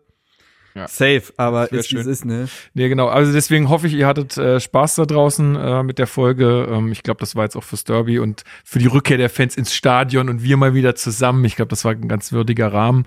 Ja. 0.75 0.87
safe. 0.87 1.23
Aber 1.37 1.65
ist 1.65 1.71
wie 1.71 1.77
es 1.77 1.87
schön. 1.87 2.07
ist, 2.07 2.25
ne? 2.25 2.47
Nee, 2.73 2.89
genau. 2.89 3.07
Also 3.07 3.31
deswegen 3.31 3.69
hoffe 3.69 3.87
ich, 3.87 3.93
ihr 3.93 4.07
hattet 4.07 4.37
äh, 4.37 4.59
Spaß 4.59 4.95
da 4.95 5.05
draußen 5.05 5.55
äh, 5.55 5.83
mit 5.83 5.99
der 5.99 6.07
Folge. 6.07 6.67
Ähm, 6.71 6.91
ich 6.91 7.03
glaube, 7.03 7.19
das 7.19 7.35
war 7.35 7.43
jetzt 7.43 7.55
auch 7.55 7.63
fürs 7.63 7.83
Derby 7.83 8.17
und 8.19 8.43
für 8.63 8.79
die 8.79 8.87
Rückkehr 8.87 9.17
der 9.17 9.29
Fans 9.29 9.55
ins 9.55 9.73
Stadion 9.73 10.29
und 10.29 10.41
wir 10.43 10.57
mal 10.57 10.73
wieder 10.73 10.95
zusammen. 10.95 11.45
Ich 11.45 11.55
glaube, 11.55 11.69
das 11.69 11.85
war 11.85 11.91
ein 11.91 12.07
ganz 12.07 12.31
würdiger 12.31 12.73
Rahmen. 12.73 13.05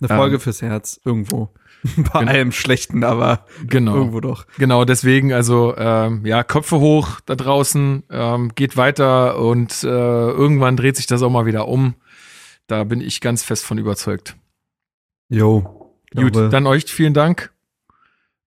Eine 0.00 0.08
Folge 0.08 0.36
Ähm, 0.36 0.40
fürs 0.40 0.62
Herz 0.62 1.00
irgendwo. 1.04 1.50
Bei 2.12 2.20
Genau. 2.20 2.30
allem 2.32 2.52
Schlechten, 2.52 3.04
aber 3.04 3.44
Genau. 3.66 3.94
irgendwo 3.96 4.20
doch. 4.20 4.46
Genau, 4.58 4.84
deswegen, 4.84 5.32
also 5.32 5.74
ähm, 5.76 6.26
ja, 6.26 6.42
Köpfe 6.42 6.78
hoch 6.80 7.20
da 7.26 7.36
draußen, 7.36 8.02
ähm, 8.10 8.52
geht 8.54 8.76
weiter 8.76 9.38
und 9.38 9.84
äh, 9.84 9.86
irgendwann 9.86 10.76
dreht 10.76 10.96
sich 10.96 11.06
das 11.06 11.22
auch 11.22 11.30
mal 11.30 11.46
wieder 11.46 11.68
um. 11.68 11.94
Da 12.66 12.82
bin 12.84 13.00
ich 13.00 13.20
ganz 13.20 13.44
fest 13.44 13.64
von 13.64 13.78
überzeugt. 13.78 14.36
Jo. 15.28 15.77
Gut, 16.14 16.34
dann 16.34 16.66
euch 16.66 16.84
vielen 16.84 17.14
Dank. 17.14 17.52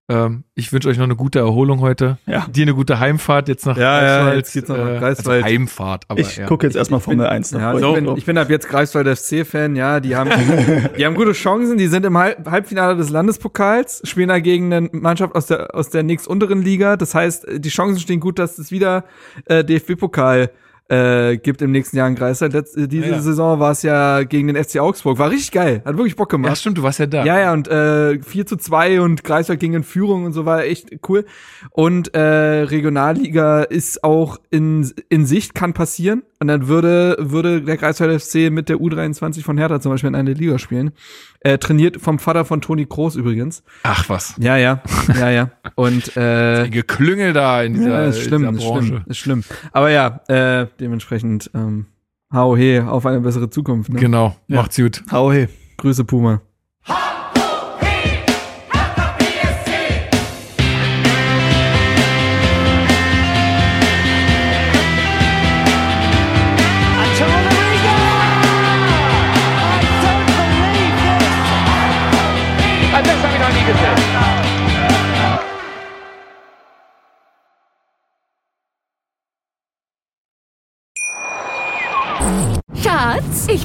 Ähm, 0.08 0.44
ich 0.54 0.72
wünsche 0.72 0.88
euch 0.88 0.98
noch 0.98 1.04
eine 1.04 1.14
gute 1.14 1.38
Erholung 1.38 1.80
heute. 1.80 2.18
Ja. 2.26 2.46
Dir 2.48 2.62
eine 2.62 2.74
gute 2.74 2.98
Heimfahrt 2.98 3.48
jetzt 3.48 3.64
nach 3.66 3.76
Ja, 3.76 3.82
ja, 3.82 4.00
Greifswald. 4.00 4.36
jetzt 4.36 4.52
geht's 4.52 4.68
noch 4.68 4.76
nach 4.76 4.88
äh, 4.88 4.98
Greifswald. 4.98 5.44
Also 5.44 5.54
Heimfahrt, 5.54 6.04
aber 6.08 6.20
ich 6.20 6.36
ja. 6.36 6.46
gucke 6.46 6.66
jetzt 6.66 6.74
erstmal 6.74 7.00
Formel 7.00 7.26
1. 7.26 7.50
da 7.50 7.58
Ja, 7.58 7.78
freu 7.78 7.88
ich, 7.88 8.04
bin, 8.04 8.16
ich 8.16 8.24
bin 8.26 8.36
ab 8.36 8.50
jetzt 8.50 8.68
Greifswald 8.68 9.06
FC-Fan, 9.18 9.76
ja, 9.76 10.00
die 10.00 10.16
haben, 10.16 10.30
die 10.98 11.06
haben 11.06 11.14
gute 11.14 11.32
Chancen, 11.32 11.78
die 11.78 11.86
sind 11.86 12.04
im 12.04 12.18
Halb 12.18 12.50
Halbfinale 12.50 12.96
des 12.96 13.10
Landespokals, 13.10 14.02
spielen 14.04 14.28
dagegen 14.28 14.72
eine 14.72 14.88
Mannschaft 14.92 15.34
aus 15.36 15.46
der, 15.46 15.74
aus 15.74 15.88
der 15.88 16.02
nächstunteren 16.02 16.62
Liga, 16.62 16.96
das 16.96 17.14
heißt, 17.14 17.46
die 17.58 17.70
Chancen 17.70 18.00
stehen 18.00 18.20
gut, 18.20 18.38
dass 18.38 18.58
es 18.58 18.72
wieder 18.72 19.04
äh, 19.46 19.64
DFB-Pokal 19.64 20.50
äh, 20.92 21.38
gibt 21.38 21.62
im 21.62 21.70
nächsten 21.72 21.96
Jahr 21.96 22.06
in 22.08 22.14
Greifswald. 22.14 22.52
Letz- 22.54 22.76
äh, 22.76 22.86
diese 22.86 23.08
Ja. 23.08 23.20
Saison 23.22 23.58
war 23.58 23.70
es 23.72 23.82
ja 23.82 24.22
gegen 24.24 24.48
den 24.48 24.56
FC 24.62 24.78
Augsburg. 24.78 25.18
War 25.18 25.30
richtig 25.30 25.52
geil. 25.52 25.80
Hat 25.84 25.96
wirklich 25.96 26.16
Bock 26.16 26.28
gemacht. 26.30 26.50
Ja, 26.50 26.56
stimmt, 26.56 26.76
du 26.78 26.82
warst 26.82 26.98
ja 26.98 27.06
da. 27.06 27.24
Ja, 27.24 27.40
ja, 27.40 27.52
und 27.52 27.68
äh, 27.68 28.20
4 28.20 28.46
zu 28.46 28.56
2 28.56 29.00
und 29.00 29.24
Greifswald 29.24 29.58
ging 29.60 29.72
in 29.74 29.84
Führung 29.84 30.24
und 30.24 30.32
so 30.32 30.44
war 30.44 30.64
echt 30.64 30.90
cool. 31.08 31.24
Und 31.70 32.14
äh, 32.14 32.20
Regionalliga 32.20 33.62
ist 33.62 34.04
auch 34.04 34.38
in, 34.50 34.92
in 35.08 35.24
Sicht, 35.26 35.54
kann 35.54 35.72
passieren. 35.72 36.22
Und 36.42 36.48
dann 36.48 36.66
würde, 36.66 37.14
würde 37.20 37.62
der 37.62 37.76
Greifswald 37.76 38.20
FC 38.20 38.50
mit 38.50 38.68
der 38.68 38.78
U23 38.78 39.44
von 39.44 39.58
Hertha 39.58 39.78
zum 39.78 39.92
Beispiel 39.92 40.08
in 40.08 40.16
eine 40.16 40.32
Liga 40.32 40.58
spielen. 40.58 40.90
Äh, 41.38 41.58
trainiert 41.58 42.00
vom 42.00 42.18
Vater 42.18 42.44
von 42.44 42.60
Toni 42.60 42.84
Kroos 42.84 43.14
übrigens. 43.14 43.62
Ach 43.84 44.08
was. 44.08 44.34
Ja, 44.40 44.56
ja, 44.56 44.82
ja, 45.16 45.30
ja. 45.30 45.50
Und 45.76 46.16
äh, 46.16 46.64
Die 46.64 46.70
Geklüngel 46.72 47.32
da 47.32 47.62
in 47.62 47.74
dieser, 47.74 48.02
ja, 48.02 48.08
ist 48.08 48.22
schlimm, 48.22 48.42
in 48.42 48.54
ist 48.56 48.60
dieser 48.60 48.72
Branche. 48.72 48.86
schlimm, 48.88 49.02
ist 49.06 49.18
schlimm. 49.18 49.44
Aber 49.70 49.90
ja, 49.90 50.20
äh, 50.26 50.66
dementsprechend 50.80 51.48
ähm, 51.54 51.86
hau 52.32 52.56
he 52.56 52.80
auf 52.80 53.06
eine 53.06 53.20
bessere 53.20 53.48
Zukunft. 53.48 53.92
Ne? 53.92 54.00
Genau, 54.00 54.34
macht's 54.48 54.76
gut. 54.76 55.00
Hau 55.12 55.30
hey. 55.30 55.46
Grüße 55.76 56.02
Puma. 56.02 56.42